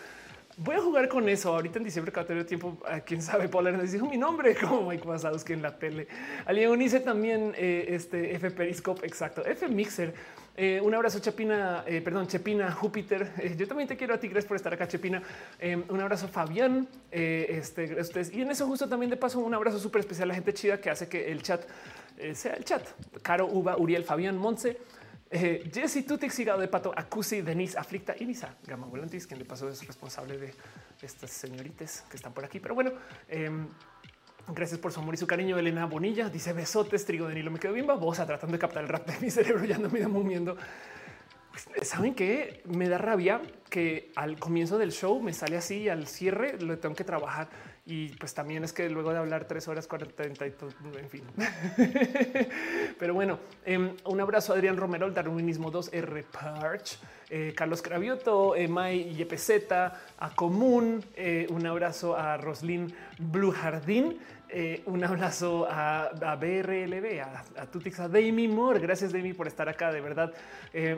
Voy 0.57 0.75
a 0.75 0.81
jugar 0.81 1.07
con 1.07 1.27
eso 1.29 1.53
ahorita 1.53 1.79
en 1.79 1.85
diciembre 1.85 2.11
que 2.11 2.19
va 2.19 2.23
a 2.23 2.27
tener 2.27 2.45
tiempo. 2.45 2.77
A 2.87 2.99
quién 2.99 3.21
sabe, 3.21 3.47
Paul 3.47 3.89
dijo 3.89 4.07
mi 4.07 4.17
nombre 4.17 4.55
como 4.61 4.89
Mike 4.89 5.07
que 5.45 5.53
en 5.53 5.61
la 5.61 5.77
tele. 5.77 6.07
Alguien 6.45 6.69
unice 6.69 6.99
también 6.99 7.53
eh, 7.57 7.85
este 7.89 8.35
F 8.35 8.51
Periscope. 8.51 9.05
Exacto. 9.05 9.43
F 9.45 9.67
Mixer. 9.67 10.13
Eh, 10.55 10.79
un 10.81 10.93
abrazo, 10.93 11.19
Chepina, 11.19 11.83
eh, 11.87 12.01
perdón, 12.01 12.27
Chepina, 12.27 12.71
Júpiter. 12.71 13.33
Eh, 13.39 13.55
yo 13.57 13.67
también 13.67 13.87
te 13.87 13.97
quiero 13.97 14.13
a 14.13 14.19
ti, 14.19 14.27
gracias 14.27 14.47
por 14.47 14.57
estar 14.57 14.73
acá, 14.73 14.87
Chepina. 14.87 15.21
un 15.89 15.99
abrazo, 15.99 16.27
Fabián. 16.27 16.87
este, 17.11 17.99
ustedes. 17.99 18.31
Y 18.33 18.41
en 18.41 18.51
eso, 18.51 18.67
justo 18.67 18.87
también 18.87 19.09
de 19.09 19.17
paso, 19.17 19.39
un 19.39 19.53
abrazo 19.53 19.79
súper 19.79 20.01
especial 20.01 20.27
a 20.27 20.29
la 20.29 20.35
gente 20.35 20.53
chida 20.53 20.79
que 20.79 20.89
hace 20.89 21.07
que 21.07 21.31
el 21.31 21.41
chat 21.41 21.63
sea 22.33 22.53
el 22.53 22.63
chat. 22.63 22.87
Caro, 23.21 23.47
Uva, 23.47 23.77
Uriel, 23.77 24.03
Fabián, 24.03 24.37
Monse. 24.37 24.77
Eh, 25.35 25.67
Jesse 25.73 26.05
Tutix, 26.05 26.37
Hígado 26.37 26.59
de 26.61 26.67
Pato, 26.67 26.93
Acusi, 26.95 27.41
Denise, 27.41 27.75
Aflicta 27.75 28.13
y 28.19 28.23
Misa, 28.23 28.55
Gama 28.67 28.85
Volantis, 28.85 29.25
quien 29.25 29.39
de 29.39 29.45
paso 29.45 29.67
es 29.67 29.83
responsable 29.87 30.37
de 30.37 30.53
estas 31.01 31.31
señoritas 31.31 32.05
que 32.07 32.17
están 32.17 32.33
por 32.33 32.45
aquí. 32.45 32.59
Pero 32.59 32.75
bueno, 32.75 32.91
em, 33.27 33.67
Gracias 34.47 34.79
por 34.79 34.91
su 34.91 34.99
amor 34.99 35.13
y 35.13 35.17
su 35.17 35.27
cariño. 35.27 35.57
Elena 35.57 35.85
Bonilla 35.85 36.29
dice 36.29 36.53
besotes, 36.53 37.05
trigo 37.05 37.27
de 37.27 37.35
Nilo. 37.35 37.51
Me 37.51 37.59
quedo 37.59 37.73
bien 37.73 37.87
babosa 37.87 38.25
tratando 38.25 38.53
de 38.53 38.59
captar 38.59 38.83
el 38.83 38.89
rap 38.89 39.07
de 39.07 39.19
mi 39.19 39.29
cerebro. 39.31 39.63
Ya 39.65 39.77
no 39.77 39.89
me 39.89 40.05
mumiendo. 40.07 40.57
Pues, 41.51 41.87
Saben 41.87 42.13
que 42.13 42.61
me 42.65 42.89
da 42.89 42.97
rabia 42.97 43.41
que 43.69 44.11
al 44.15 44.37
comienzo 44.39 44.77
del 44.77 44.91
show 44.91 45.21
me 45.21 45.33
sale 45.33 45.57
así 45.57 45.87
al 45.87 46.07
cierre 46.07 46.59
lo 46.59 46.77
tengo 46.79 46.95
que 46.95 47.03
trabajar 47.03 47.47
y 47.85 48.09
pues 48.15 48.33
también 48.33 48.63
es 48.63 48.71
que 48.71 48.89
luego 48.89 49.11
de 49.11 49.19
hablar 49.19 49.45
tres 49.45 49.67
horas 49.67 49.87
40, 49.87 50.23
en 50.23 51.09
fin. 51.09 51.23
Pero 52.99 53.13
bueno, 53.13 53.39
em, 53.65 53.95
un 54.05 54.21
abrazo 54.21 54.53
a 54.53 54.55
Adrián 54.55 54.77
Romero, 54.77 55.05
el 55.05 55.13
Darwinismo 55.13 55.71
2R 55.71 56.23
Parch, 56.23 56.97
eh, 57.35 57.51
Carlos 57.55 57.81
Cravioto, 57.81 58.53
Mai 58.69 59.09
YPZ, 59.19 59.71
a 59.71 60.35
Común, 60.35 61.03
eh, 61.15 61.47
un 61.49 61.65
abrazo 61.65 62.15
a 62.15 62.37
Roslyn 62.37 62.93
Blue 63.17 63.51
Jardín, 63.51 64.19
eh, 64.49 64.83
un 64.85 65.03
abrazo 65.03 65.65
a, 65.67 66.11
BRLB, 66.13 67.21
a, 67.21 67.43
a 67.59 67.65
Tutix, 67.65 67.99
a 68.01 68.07
Demi 68.07 68.47
Moore. 68.47 68.79
Gracias, 68.79 69.11
Demi, 69.11 69.33
por 69.33 69.47
estar 69.47 69.67
acá. 69.67 69.91
De 69.91 69.99
verdad, 69.99 70.31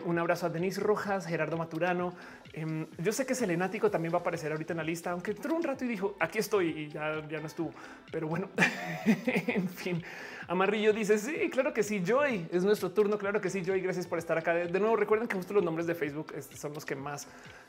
un 0.03 0.19
abrazo 0.19 0.47
a 0.47 0.49
Denise 0.49 0.81
Rojas, 0.81 1.25
Gerardo 1.25 1.55
Maturano. 1.55 2.14
Em, 2.51 2.85
yo 2.97 3.14
sé 3.14 3.25
que 3.25 3.33
Selenático 3.33 3.89
también 3.89 4.14
va 4.14 4.17
a 4.17 4.19
aparecer 4.19 4.51
ahorita 4.51 4.73
en 4.73 4.77
la 4.77 4.83
lista, 4.83 5.11
aunque 5.11 5.31
entró 5.31 5.55
un 5.55 5.64
rato 5.64 5.85
y 5.85 5.88
dijo 5.88 6.17
aquí 6.19 6.39
estoy 6.39 6.67
y 6.67 6.89
ya, 6.89 7.25
ya 7.30 7.39
no 7.39 7.47
estuvo. 7.47 7.72
Pero 8.11 8.27
bueno, 8.27 8.49
en 9.47 9.69
fin, 9.69 10.03
Amarillo 10.48 10.93
dice 10.93 11.17
sí, 11.17 11.49
claro 11.49 11.74
que 11.74 11.82
sí. 11.82 12.03
Joy 12.06 12.48
es 12.51 12.64
nuestro 12.64 12.91
turno. 12.91 13.17
Claro 13.17 13.41
que 13.41 13.49
sí, 13.49 13.64
Joy. 13.64 13.82
Gracias 13.82 14.06
por 14.06 14.19
estar 14.19 14.38
acá. 14.38 14.53
De, 14.53 14.80
nuevo, 14.80 14.95
recuerden 14.95 15.27
que 15.27 15.35
justo 15.35 15.53
los 15.53 15.64
nombres 15.64 15.88
de 15.88 15.95
Facebook 15.95 16.33
este, 16.35 16.56
son 16.56 16.74
los 16.74 16.85
que 16.85 16.95
más 16.95 17.25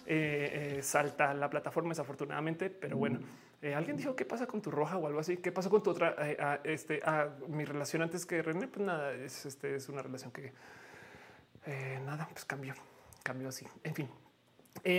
eh, 0.07 0.77
eh, 0.79 0.83
salta 0.83 1.33
la 1.35 1.49
plataforma, 1.49 1.91
desafortunadamente. 1.91 2.69
Pero 2.69 2.97
bueno, 2.97 3.21
eh, 3.63 3.75
alguien 3.75 3.97
dijo 3.97 4.15
qué 4.15 4.25
pasa 4.25 4.47
con 4.47 4.61
tu 4.61 4.71
roja 4.71 4.99
o 4.99 5.07
algo 5.07 5.21
así. 5.21 5.39
¿Qué 5.39 5.53
pasó 5.53 5.71
con 5.71 5.83
tu 5.83 5.91
otra? 5.91 6.15
este, 6.65 7.01
a 7.05 7.31
mi 7.49 7.65
relación 7.65 8.03
antes 8.03 8.27
que 8.27 8.43
René, 8.43 8.69
pues 8.69 8.85
nada, 8.85 9.13
es, 9.15 9.47
este, 9.47 9.77
es 9.77 9.89
una 9.89 10.03
relación 10.03 10.31
que 10.31 10.53
nada, 12.05 12.29
pues 12.31 12.45
cambió, 12.45 12.75
cambió 13.23 13.49
así. 13.49 13.67
En 13.83 13.95
fin, 13.95 14.09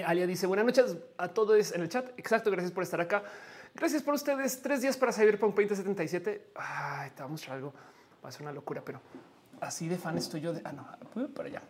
Alia 0.06 0.26
dice 0.26 0.48
buenas 0.48 0.66
noches 0.66 0.98
a 1.18 1.28
todos 1.28 1.72
en 1.74 1.82
el 1.82 1.90
chat. 1.90 2.10
Exacto, 2.18 2.50
gracias 2.50 2.72
por 2.72 2.84
estar 2.84 3.00
acá. 3.00 3.24
Gracias 3.78 4.02
por 4.02 4.16
ustedes. 4.16 4.60
Tres 4.60 4.82
días 4.82 4.98
para 4.98 5.14
Cyberpunk 5.14 5.54
2077. 5.54 6.50
Ay, 6.56 7.12
te 7.12 7.22
vamos 7.22 7.48
a 7.48 7.54
algo. 7.54 7.72
Va 8.26 8.30
a 8.30 8.32
ser 8.32 8.42
una 8.42 8.52
locura, 8.52 8.82
pero 8.84 9.00
así 9.62 9.88
de 9.88 10.00
fan 10.00 10.18
estoy 10.18 10.42
yo 10.42 10.52
de. 10.52 10.62
Ah, 10.66 10.74
no, 10.74 11.28
para 11.30 11.48
allá. 11.48 11.62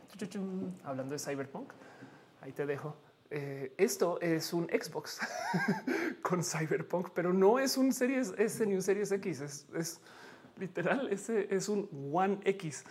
Hablando 0.85 1.11
de 1.11 1.19
Cyberpunk, 1.19 1.73
ahí 2.39 2.53
te 2.53 2.65
dejo. 2.65 2.95
Eh, 3.29 3.73
esto 3.77 4.21
es 4.21 4.53
un 4.53 4.67
Xbox 4.67 5.19
con 6.21 6.45
Cyberpunk, 6.45 7.09
pero 7.13 7.33
no 7.33 7.59
es 7.59 7.75
un 7.75 7.91
Series 7.91 8.33
S 8.37 8.65
ni 8.65 8.75
un 8.75 8.81
Series 8.81 9.11
X. 9.11 9.65
Es, 9.75 9.99
literal, 10.55 11.09
ese 11.11 11.53
es 11.53 11.67
un 11.67 11.89
One 12.13 12.39
X 12.45 12.85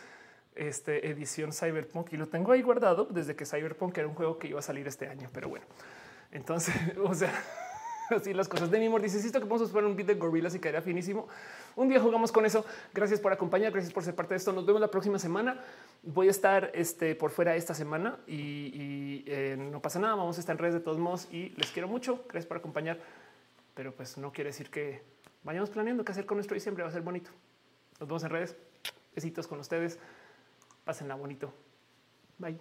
este, 0.54 1.08
edición 1.08 1.54
Cyberpunk 1.54 2.12
y 2.12 2.18
lo 2.18 2.28
tengo 2.28 2.52
ahí 2.52 2.60
guardado 2.60 3.06
desde 3.06 3.34
que 3.34 3.46
Cyberpunk 3.46 3.96
era 3.96 4.08
un 4.08 4.14
juego 4.14 4.38
que 4.38 4.48
iba 4.48 4.58
a 4.58 4.62
salir 4.62 4.86
este 4.86 5.08
año. 5.08 5.30
Pero 5.32 5.48
bueno, 5.48 5.64
entonces, 6.32 6.74
o 7.02 7.14
sea, 7.14 7.32
Así 8.10 8.32
las 8.32 8.48
cosas 8.48 8.70
de 8.70 8.78
mi 8.78 8.86
amor. 8.86 9.02
Dice, 9.02 9.18
esto 9.18 9.40
que 9.40 9.52
a 9.52 9.58
jugar 9.58 9.84
un 9.84 9.96
beat 9.96 10.08
de 10.08 10.14
gorilas 10.14 10.54
y 10.54 10.58
quedaría 10.58 10.82
finísimo. 10.82 11.28
Un 11.74 11.88
día 11.88 12.00
jugamos 12.00 12.30
con 12.30 12.46
eso. 12.46 12.64
Gracias 12.94 13.20
por 13.20 13.32
acompañar. 13.32 13.72
Gracias 13.72 13.92
por 13.92 14.04
ser 14.04 14.14
parte 14.14 14.34
de 14.34 14.38
esto. 14.38 14.52
Nos 14.52 14.64
vemos 14.64 14.80
la 14.80 14.90
próxima 14.90 15.18
semana. 15.18 15.60
Voy 16.02 16.28
a 16.28 16.30
estar 16.30 16.70
este, 16.74 17.14
por 17.14 17.30
fuera 17.30 17.56
esta 17.56 17.74
semana 17.74 18.18
y, 18.26 19.24
eh, 19.26 19.56
no 19.58 19.80
pasa 19.80 19.98
nada. 19.98 20.14
Vamos 20.14 20.36
a 20.36 20.40
estar 20.40 20.54
en 20.54 20.58
redes 20.58 20.74
de 20.74 20.80
todos 20.80 20.98
modos 20.98 21.28
y 21.32 21.50
les 21.50 21.70
quiero 21.70 21.88
mucho. 21.88 22.24
Gracias 22.28 22.46
por 22.46 22.58
acompañar. 22.58 22.98
Pero 23.74 23.92
pues 23.92 24.16
no 24.16 24.32
quiere 24.32 24.50
decir 24.50 24.70
que 24.70 25.02
vayamos 25.42 25.70
planeando 25.70 26.04
qué 26.04 26.12
hacer 26.12 26.26
con 26.26 26.36
nuestro 26.36 26.54
diciembre. 26.54 26.82
Va 26.82 26.90
a 26.90 26.92
ser 26.92 27.02
bonito. 27.02 27.30
Nos 27.98 28.08
vemos 28.08 28.22
en 28.24 28.30
redes. 28.30 28.56
Besitos 29.14 29.46
con 29.46 29.58
ustedes. 29.58 29.98
Pásenla 30.84 31.14
bonito. 31.14 31.52
Bye. 32.38 32.58